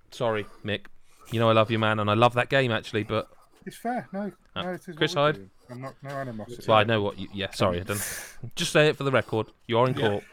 Sorry, 0.10 0.44
Mick. 0.66 0.86
You 1.32 1.40
know 1.40 1.48
I 1.48 1.54
love 1.54 1.70
you, 1.70 1.78
man, 1.78 2.00
and 2.00 2.10
I 2.10 2.16
love 2.16 2.34
that 2.34 2.50
game 2.50 2.72
actually. 2.72 3.04
But 3.04 3.28
It's 3.64 3.76
fair. 3.76 4.10
No, 4.12 4.32
Uh, 4.56 4.64
no, 4.64 4.72
it 4.74 4.82
is 4.88 4.96
Chris 4.96 5.14
Hyde? 5.14 5.36
doing. 5.36 5.50
I'm 5.70 5.82
not 5.82 5.94
no 6.02 6.10
animosity. 6.10 6.66
well, 6.68 6.78
I 6.80 6.84
know 6.84 7.04
what. 7.04 7.20
You, 7.20 7.28
yeah, 7.32 7.52
sorry, 7.52 7.80
I 7.80 7.84
don't. 7.84 8.02
Just 8.56 8.72
say 8.72 8.88
it 8.90 8.98
for 8.98 9.04
the 9.04 9.12
record. 9.12 9.48
You 9.68 9.78
are 9.78 9.88
in 9.88 9.94
court. 9.94 10.24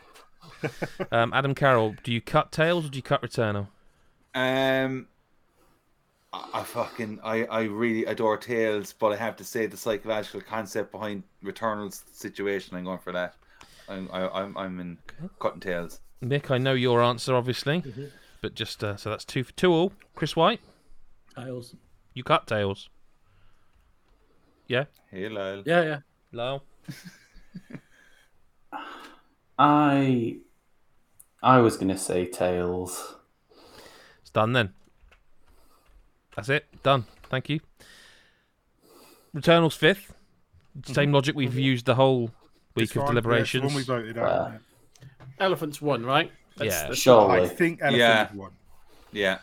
um, 1.12 1.34
Adam 1.34 1.54
Carroll, 1.54 1.94
do 2.02 2.10
you 2.10 2.22
cut 2.22 2.52
Tales 2.52 2.86
or 2.86 2.88
do 2.88 2.96
you 2.96 3.02
cut 3.02 3.20
Returnal? 3.20 3.68
Um, 4.34 5.08
I, 6.32 6.48
I 6.54 6.62
fucking 6.62 7.20
I, 7.22 7.44
I 7.44 7.62
really 7.64 8.06
adore 8.06 8.38
Tales, 8.38 8.94
but 8.98 9.12
I 9.12 9.16
have 9.16 9.36
to 9.36 9.44
say 9.44 9.66
the 9.66 9.76
psychological 9.76 10.40
concept 10.40 10.90
behind 10.90 11.22
Returnal's 11.44 12.02
situation. 12.12 12.76
I'm 12.78 12.84
going 12.84 12.98
for 12.98 13.12
that. 13.12 13.34
I'm 13.90 14.08
I, 14.10 14.26
I'm 14.28 14.56
I'm 14.56 14.80
in 14.80 14.98
cutting 15.38 15.60
Tales. 15.60 16.00
Mick, 16.24 16.50
I 16.50 16.56
know 16.58 16.72
your 16.72 17.02
answer, 17.02 17.34
obviously, 17.34 17.82
but 18.42 18.54
just 18.54 18.84
uh, 18.84 18.96
so 18.96 19.08
that's 19.08 19.24
two 19.24 19.42
for 19.44 19.52
two 19.52 19.72
all. 19.72 19.92
Chris 20.14 20.36
White, 20.36 20.60
Tales. 21.34 21.74
you 22.12 22.22
cut 22.22 22.46
Tales. 22.46 22.90
Yeah, 24.66 24.84
Hey 25.10 25.28
Lyle. 25.28 25.62
Yeah, 25.64 25.82
yeah. 25.82 25.98
Lyle. 26.32 26.62
I 29.58 30.36
I 31.42 31.58
was 31.58 31.76
gonna 31.76 31.98
say 31.98 32.26
Tales. 32.26 33.16
It's 34.20 34.30
done 34.30 34.52
then. 34.52 34.72
That's 36.36 36.48
it. 36.48 36.64
Done. 36.82 37.04
Thank 37.28 37.48
you. 37.48 37.60
Returnal's 39.34 39.74
fifth. 39.76 40.14
Same 40.86 41.12
logic 41.12 41.34
we've 41.36 41.54
used 41.58 41.84
the 41.84 41.94
whole 41.96 42.30
week 42.74 42.84
It's 42.84 42.96
of 42.96 43.02
fine. 43.02 43.08
deliberations. 43.08 43.62
Yeah, 43.74 43.78
it's 43.80 43.88
one 43.88 43.96
we 43.98 44.02
voted 44.04 44.18
Uh, 44.18 44.22
out. 44.22 44.52
Elephants 45.38 45.82
won, 45.82 46.04
right? 46.06 46.32
Yeah. 46.58 46.64
that's- 46.70 46.90
I 46.90 46.94
Surely. 46.94 47.48
think 47.48 47.80
Elephant 47.82 47.98
Yeah. 47.98 48.32
won. 48.34 48.52
Yeah, 49.12 49.38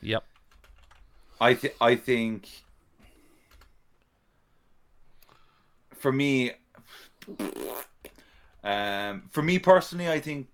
Yep. 0.00 0.24
I 1.40 1.54
th- 1.54 1.74
I 1.80 1.94
think 1.96 2.48
for 5.94 6.12
me, 6.12 6.52
um, 8.64 9.28
for 9.30 9.42
me 9.42 9.58
personally, 9.58 10.08
I 10.10 10.20
think 10.20 10.48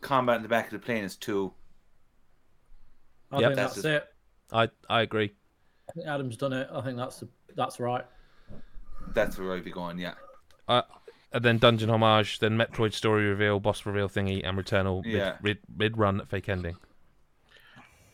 combat 0.00 0.36
in 0.36 0.42
the 0.42 0.48
back 0.48 0.66
of 0.66 0.72
the 0.72 0.78
plane 0.84 1.04
is 1.04 1.16
two. 1.16 1.52
I 3.30 3.40
Yep. 3.40 3.48
think 3.50 3.56
That's 3.56 3.74
that's, 3.74 3.74
just- 3.74 3.86
it. 3.86 4.14
I 4.52 4.68
I 4.90 5.00
agree. 5.02 5.34
I 5.88 5.92
think 5.92 6.06
Adam's 6.06 6.36
done 6.36 6.52
it. 6.52 6.68
I 6.72 6.80
think 6.82 6.96
that's 6.98 7.24
that's 7.54 7.80
right. 7.80 8.04
That's 9.14 9.38
where 9.38 9.54
I'd 9.54 9.64
be 9.64 9.70
going. 9.70 9.98
Yeah, 9.98 10.14
Uh, 10.68 10.82
and 11.32 11.44
then 11.44 11.58
Dungeon 11.58 11.90
Homage, 11.90 12.38
then 12.38 12.56
Metroid 12.56 12.92
Story 12.92 13.24
Reveal, 13.26 13.60
Boss 13.60 13.84
Reveal 13.86 14.08
Thingy, 14.08 14.46
and 14.46 14.58
Returnal 14.58 15.04
mid, 15.04 15.12
Yeah. 15.14 15.36
mid, 15.42 15.58
mid 15.76 15.96
run 15.98 16.24
Fake 16.26 16.48
Ending. 16.48 16.76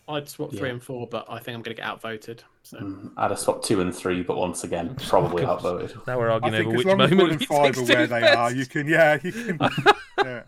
I'd 0.08 0.26
swap 0.28 0.50
three 0.50 0.68
Yeah. 0.68 0.74
and 0.74 0.82
four, 0.82 1.06
but 1.06 1.26
I 1.28 1.38
think 1.38 1.54
I'm 1.54 1.62
going 1.62 1.76
to 1.76 1.82
get 1.82 1.84
outvoted. 1.86 2.42
So 2.62 2.78
Mm, 2.78 3.12
I'd 3.18 3.30
have 3.30 3.38
swapped 3.38 3.64
two 3.66 3.80
and 3.82 3.94
three, 3.94 4.22
but 4.22 4.38
once 4.38 4.64
again, 4.64 4.94
probably 5.08 5.44
course. 5.44 5.64
outvoted. 5.64 5.98
Now 6.06 6.18
we're 6.18 6.30
arguing 6.30 6.52
think 6.54 6.66
over 6.68 6.76
which 6.78 6.86
long 6.86 7.00
as 7.02 7.10
moment 7.10 7.20
one 7.20 7.30
of 7.30 7.40
and 7.40 7.46
five 7.46 7.78
are 7.78 7.82
where 7.94 8.06
they 8.06 8.20
best. 8.20 8.38
are, 8.38 8.50
you 8.52 8.64
can. 8.66 8.88
Yeah, 8.88 9.18
you 9.22 9.32
can. 9.32 9.58
yeah. 10.24 10.42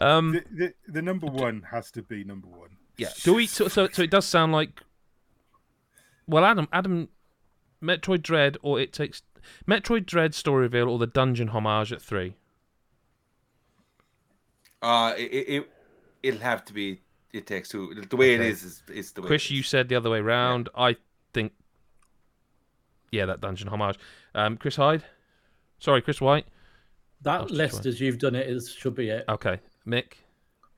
Um, 0.00 0.32
The, 0.32 0.44
the, 0.50 0.74
the 0.88 1.02
number 1.02 1.26
one 1.26 1.62
has 1.70 1.90
to 1.92 2.02
be 2.02 2.24
number 2.24 2.48
one. 2.48 2.70
Yeah. 2.96 3.08
Do 3.22 3.34
we? 3.34 3.46
So, 3.46 3.68
so, 3.68 3.88
so 3.92 4.02
it 4.02 4.10
does 4.10 4.24
sound 4.26 4.52
like. 4.52 4.80
Well, 6.26 6.44
Adam, 6.44 6.66
Adam, 6.72 7.08
Metroid 7.82 8.22
Dread, 8.22 8.56
or 8.62 8.80
it 8.80 8.92
takes 8.94 9.22
Metroid 9.68 10.06
Dread 10.06 10.34
story 10.34 10.62
reveal, 10.62 10.88
or 10.88 10.98
the 10.98 11.06
Dungeon 11.06 11.48
homage 11.48 11.92
at 11.92 12.00
three. 12.02 12.34
uh, 14.82 15.14
it, 15.16 15.22
it 15.32 15.48
it- 15.56 15.70
it'll 16.22 16.40
have 16.40 16.64
to 16.66 16.72
be. 16.72 17.00
It 17.32 17.46
takes 17.46 17.68
two. 17.68 17.94
The 18.08 18.16
way 18.16 18.34
Okay. 18.34 18.44
it 18.46 18.50
is 18.50 18.62
is, 18.64 18.82
is 18.92 19.12
the 19.12 19.22
way. 19.22 19.28
Chris, 19.28 19.44
it 19.46 19.54
you 19.54 19.62
said 19.62 19.88
the 19.88 19.94
other 19.94 20.10
way 20.10 20.20
round. 20.20 20.68
I 20.74 20.96
think. 21.32 21.52
Yeah, 23.12 23.26
that 23.26 23.40
Dungeon 23.40 23.68
homage. 23.68 23.98
Um, 24.34 24.56
Chris 24.56 24.76
Hyde. 24.76 25.04
Sorry, 25.78 26.02
Chris 26.02 26.20
White. 26.20 26.46
That 27.22 27.42
just 27.42 27.54
list, 27.54 27.86
as 27.86 28.00
you've 28.00 28.18
done 28.18 28.34
it, 28.34 28.46
is 28.48 28.70
should 28.70 28.94
be 28.94 29.10
it. 29.10 29.24
Okay, 29.28 29.60
Mick. 29.86 30.12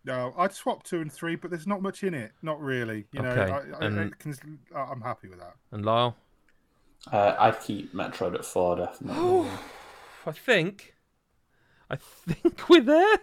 No, 0.04 0.34
I'd 0.36 0.52
swap 0.52 0.82
two 0.82 1.00
and 1.00 1.12
three, 1.12 1.36
but 1.36 1.50
there's 1.50 1.66
not 1.66 1.80
much 1.80 2.02
in 2.02 2.12
it. 2.14 2.32
Not 2.42 2.60
really. 2.60 3.06
You 3.12 3.22
know, 3.22 3.30
I, 3.30 3.76
I, 3.76 3.86
and- 3.86 4.00
I 4.00 4.10
can, 4.18 4.58
I'm 4.74 5.00
happy 5.00 5.28
with 5.28 5.38
that. 5.38 5.54
and 5.70 5.84
Lyle. 5.86 6.16
Uh, 7.10 7.34
I'd 7.38 7.60
keep 7.60 7.92
Metroid 7.94 8.34
at 8.34 8.44
four, 8.44 8.76
definitely. 8.76 9.48
I 10.26 10.32
think. 10.32 10.94
I 11.90 11.96
think 11.96 12.68
we're 12.68 12.80
there. 12.82 13.18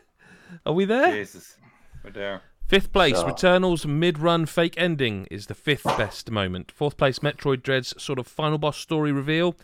Are 0.65 0.73
we 0.73 0.85
there? 0.85 1.11
Jesus, 1.11 1.55
we're 2.03 2.11
there. 2.11 2.41
Fifth 2.67 2.91
place, 2.91 3.15
Sure. 3.15 3.27
Returnal's 3.27 3.85
mid-run 3.87 4.45
fake 4.45 4.75
ending 4.77 5.27
is 5.31 5.47
the 5.47 5.55
fifth 5.55 5.85
best 5.85 6.29
moment. 6.29 6.71
Fourth 6.71 6.97
place, 6.97 7.19
Metroid 7.19 7.63
Dread's 7.63 7.99
sort 8.01 8.19
of 8.19 8.27
final 8.27 8.59
boss 8.59 8.77
story 8.77 9.11
reveal. 9.11 9.55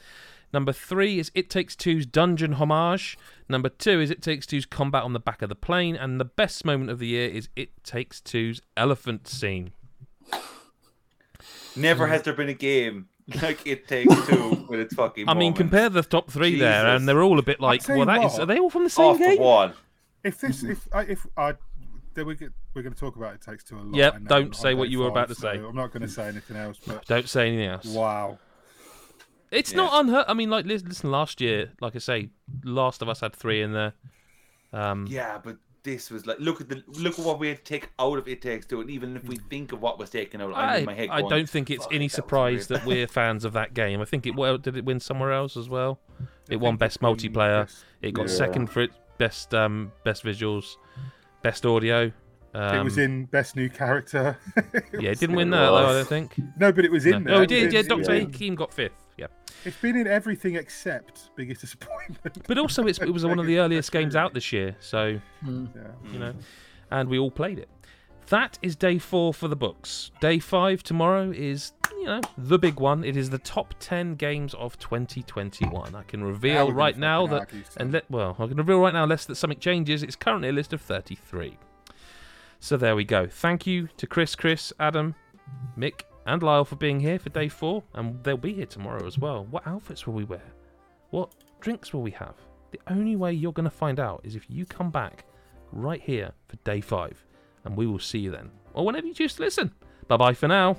Number 0.52 0.72
three 0.72 1.20
is 1.20 1.30
It 1.36 1.50
Takes 1.50 1.76
Two's 1.76 2.06
dungeon 2.08 2.54
homage. 2.54 3.16
Number 3.50 3.70
two 3.70 4.00
is 4.00 4.10
It 4.10 4.24
Takes 4.24 4.48
Two's 4.48 4.66
combat 4.66 5.04
on 5.04 5.14
the 5.14 5.20
back 5.20 5.42
of 5.44 5.50
the 5.50 5.56
plane, 5.56 5.96
and 5.96 6.20
the 6.20 6.26
best 6.26 6.66
moment 6.66 6.90
of 6.90 6.98
the 6.98 7.08
year 7.08 7.30
is 7.30 7.50
It 7.56 7.84
Takes 7.84 8.22
Two's 8.22 8.62
elephant 8.78 9.28
scene. 9.28 9.74
Never 11.76 12.08
has 12.08 12.24
there 12.24 12.34
been 12.34 12.50
a 12.50 12.54
game 12.54 13.10
like 13.42 13.66
it 13.66 13.88
takes 13.88 14.14
two 14.28 14.66
with 14.70 14.80
its 14.80 14.94
fucking. 14.94 15.28
I 15.28 15.34
mean, 15.34 15.40
moments. 15.54 15.58
compare 15.58 15.90
the 15.90 16.04
top 16.04 16.30
three 16.30 16.60
there, 16.60 16.86
and 16.88 17.08
they're 17.08 17.24
all 17.24 17.40
a 17.40 17.44
bit 17.44 17.60
like, 17.60 17.88
well, 17.88 17.98
you 18.00 18.06
that 18.06 18.24
is. 18.24 18.40
Are 18.40 18.46
they 18.46 18.60
all 18.60 18.70
from 18.70 18.84
the 18.84 18.90
same 18.90 19.06
off 19.06 19.18
game? 19.18 19.36
the 19.36 19.42
wall. 19.42 19.72
If 20.24 20.40
this, 20.40 20.64
if 20.64 20.88
I, 20.94 21.02
if 21.02 21.26
I, 21.38 21.54
then 22.14 22.26
we 22.28 22.36
get, 22.36 22.52
we're 22.74 22.82
going 22.82 22.94
to 22.94 23.00
talk 23.00 23.16
about 23.16 23.34
it 23.36 23.42
takes 23.42 23.64
two 23.64 23.78
a 23.78 23.80
lot. 23.80 23.96
Yep, 23.96 24.14
know, 24.22 24.28
don't 24.28 24.56
say 24.56 24.74
what 24.74 24.86
day 24.86 24.92
you 24.92 25.00
were 25.00 25.08
about 25.10 25.28
to 25.30 25.36
say. 25.36 25.58
so 25.58 25.68
I'm 25.68 25.76
not 25.76 25.92
going 25.92 26.02
to 26.02 26.08
say 26.08 26.28
anything 26.28 26.58
else. 26.58 26.80
But 26.86 27.06
Don't 27.06 27.28
say 27.30 27.48
anything 27.48 27.68
else. 27.68 27.86
wow, 27.86 28.40
It's 29.52 29.72
Yeah. 29.72 29.78
not 29.78 30.00
unheard. 30.06 30.26
I 30.28 30.34
mean, 30.34 30.50
like, 30.50 30.66
listen, 30.66 31.12
last 31.12 31.42
year, 31.42 31.72
like 31.80 31.96
I 31.96 32.00
say, 32.00 32.30
Last 32.64 33.02
of 33.02 33.10
Us 33.10 33.20
had 33.22 33.36
three 33.36 33.62
in 33.62 33.74
there. 33.74 33.94
Um, 34.74 35.06
Yeah, 35.08 35.40
but 35.44 35.58
this 35.86 36.12
was 36.12 36.26
like 36.26 36.38
look 36.40 36.60
at 36.60 36.68
the 36.68 36.84
look 37.00 37.18
at 37.18 37.24
what 37.24 37.40
we 37.40 37.48
had 37.48 37.58
to 37.60 37.64
take 37.64 37.90
out 37.98 38.18
of 38.18 38.28
it 38.28 38.42
takes 38.42 38.66
two, 38.66 38.82
and 38.82 38.90
even 38.90 39.16
if 39.16 39.24
we 39.24 39.38
think 39.50 39.72
of 39.72 39.82
what 39.82 39.98
was 39.98 40.10
taken 40.10 40.42
out, 40.42 40.54
I'm 40.54 40.70
I, 40.70 40.78
in 40.80 40.86
my 40.86 40.94
head. 40.94 41.10
I 41.10 41.22
don't 41.22 41.50
think 41.50 41.70
it's 41.72 41.88
any 41.94 42.08
that 42.08 42.14
surprise 42.14 42.68
that 42.68 42.86
we're 42.86 43.08
fans 43.20 43.46
of 43.46 43.54
that 43.54 43.74
game. 43.74 44.02
I 44.02 44.06
think 44.06 44.26
it 44.28 44.36
well 44.36 44.58
did 44.58 44.76
it 44.76 44.84
win 44.84 45.00
somewhere 45.00 45.32
else 45.32 45.56
as 45.56 45.70
well. 45.70 46.00
It 46.50 46.58
won 46.58 46.76
best 46.76 47.00
multiplayer. 47.00 47.66
best- 47.68 47.86
It 48.02 48.14
got 48.14 48.24
Yeah. 48.28 48.36
second 48.36 48.68
for 48.68 48.82
its 48.82 48.96
best 49.18 49.54
um, 49.54 49.94
best 50.04 50.26
visuals, 50.26 50.76
best 51.42 51.66
audio. 51.66 52.12
Um, 52.54 52.76
it 52.80 52.84
was 52.84 52.98
in 52.98 53.26
best 53.26 53.56
new 53.56 53.70
character. 53.70 54.38
yeah, 55.00 55.12
it 55.12 55.20
didn't 55.20 55.36
win 55.42 55.50
that 55.52 55.60
though. 55.60 55.76
I 55.76 55.94
don't 55.94 56.08
think. 56.08 56.36
no, 56.60 56.72
but 56.72 56.84
it 56.86 56.92
was 56.92 57.06
in 57.06 57.24
No, 57.24 57.32
there. 57.32 57.36
oh, 57.40 57.42
it 57.44 57.52
It 57.52 57.72
did. 57.72 57.74
Yeah, 57.74 57.82
Doctor 57.84 58.16
yeah. 58.16 58.22
Hakim 58.26 58.56
got 58.56 58.74
fifth. 58.74 59.05
Yeah, 59.18 59.28
It's 59.64 59.78
been 59.78 59.96
in 59.96 60.08
everything 60.08 60.56
except 60.56 61.30
biggest 61.36 61.62
disappointment. 61.62 62.46
but 62.48 62.58
also 62.58 62.86
it's, 62.88 63.00
it 63.00 63.10
was 63.14 63.26
one 63.26 63.40
of 63.40 63.46
the 63.46 63.60
earliest 63.60 63.92
games 63.92 64.16
out 64.16 64.34
this 64.34 64.52
year, 64.52 64.76
so 64.80 65.20
Mm. 65.46 65.70
Yeah. 65.76 66.12
you 66.12 66.20
know, 66.20 66.34
and 66.92 67.08
we 67.10 67.18
all 67.18 67.32
played 67.32 67.58
it. 67.60 67.70
that 68.28 68.58
is 68.62 68.76
day 68.76 68.98
four 69.00 69.34
for 69.34 69.48
the 69.48 69.56
books. 69.56 70.12
Day 70.20 70.40
five 70.40 70.84
tomorrow 70.84 71.32
is, 71.32 71.72
you 71.92 72.06
know, 72.06 72.22
the 72.38 72.58
big 72.60 72.80
one. 72.80 73.04
It 73.04 73.16
is 73.16 73.30
the 73.30 73.38
top 73.38 73.74
10 73.80 74.16
games 74.16 74.54
of 74.56 74.78
2021. 74.80 75.94
I 75.96 76.04
can 76.04 76.24
reveal 76.24 76.68
we're 76.68 76.74
right 76.74 76.98
now 76.98 77.26
that, 77.28 77.40
argue, 77.42 77.64
and 77.78 77.94
let, 77.94 78.10
well, 78.12 78.36
I 78.40 78.48
can 78.48 78.58
reveal 78.58 78.80
right 78.82 78.94
now, 78.94 79.04
unless 79.04 79.26
that 79.26 79.36
something 79.36 79.60
changes, 79.60 80.02
it's 80.04 80.16
currently 80.16 80.50
a 80.50 80.54
list 80.54 80.74
of 80.74 80.82
33. 80.82 81.58
So 82.60 82.78
there 82.78 82.96
we 82.96 83.04
go. 83.06 83.28
Thank 83.28 83.68
you 83.68 83.88
to 83.98 84.08
Chris, 84.08 84.36
Chris, 84.36 84.74
Adam, 84.80 85.14
Mick, 85.78 86.02
and 86.26 86.42
Lyle 86.42 86.66
for 86.66 86.76
being 86.76 87.00
here 87.00 87.20
for 87.20 87.30
day 87.30 87.48
four, 87.48 87.84
and 87.94 88.24
they'll 88.24 88.38
be 88.38 88.54
here 88.54 88.66
tomorrow 88.66 89.06
as 89.06 89.20
well. 89.20 89.46
What 89.46 89.68
outfits 89.68 90.06
will 90.06 90.14
we 90.14 90.24
wear? 90.24 90.44
What 91.12 91.32
drinks 91.62 91.94
will 91.94 92.02
we 92.02 92.12
have? 92.12 92.36
The 92.72 92.80
only 92.88 93.16
way 93.16 93.34
you're 93.34 93.54
going 93.54 93.70
to 93.70 93.70
find 93.70 94.00
out 94.00 94.22
is 94.24 94.36
if 94.36 94.50
you 94.50 94.66
come 94.66 94.90
back 94.90 95.26
right 95.72 96.02
here 96.02 96.32
for 96.48 96.56
day 96.58 96.82
five, 96.82 97.24
and 97.64 97.76
we 97.76 97.88
will 97.88 98.00
see 98.00 98.20
you 98.20 98.32
then, 98.32 98.52
or 98.74 98.86
whenever 98.86 99.08
you 99.08 99.14
choose 99.14 99.36
to 99.36 99.42
listen. 99.44 99.74
Bye 100.08 100.18
bye 100.18 100.34
for 100.34 100.48
now. 100.48 100.78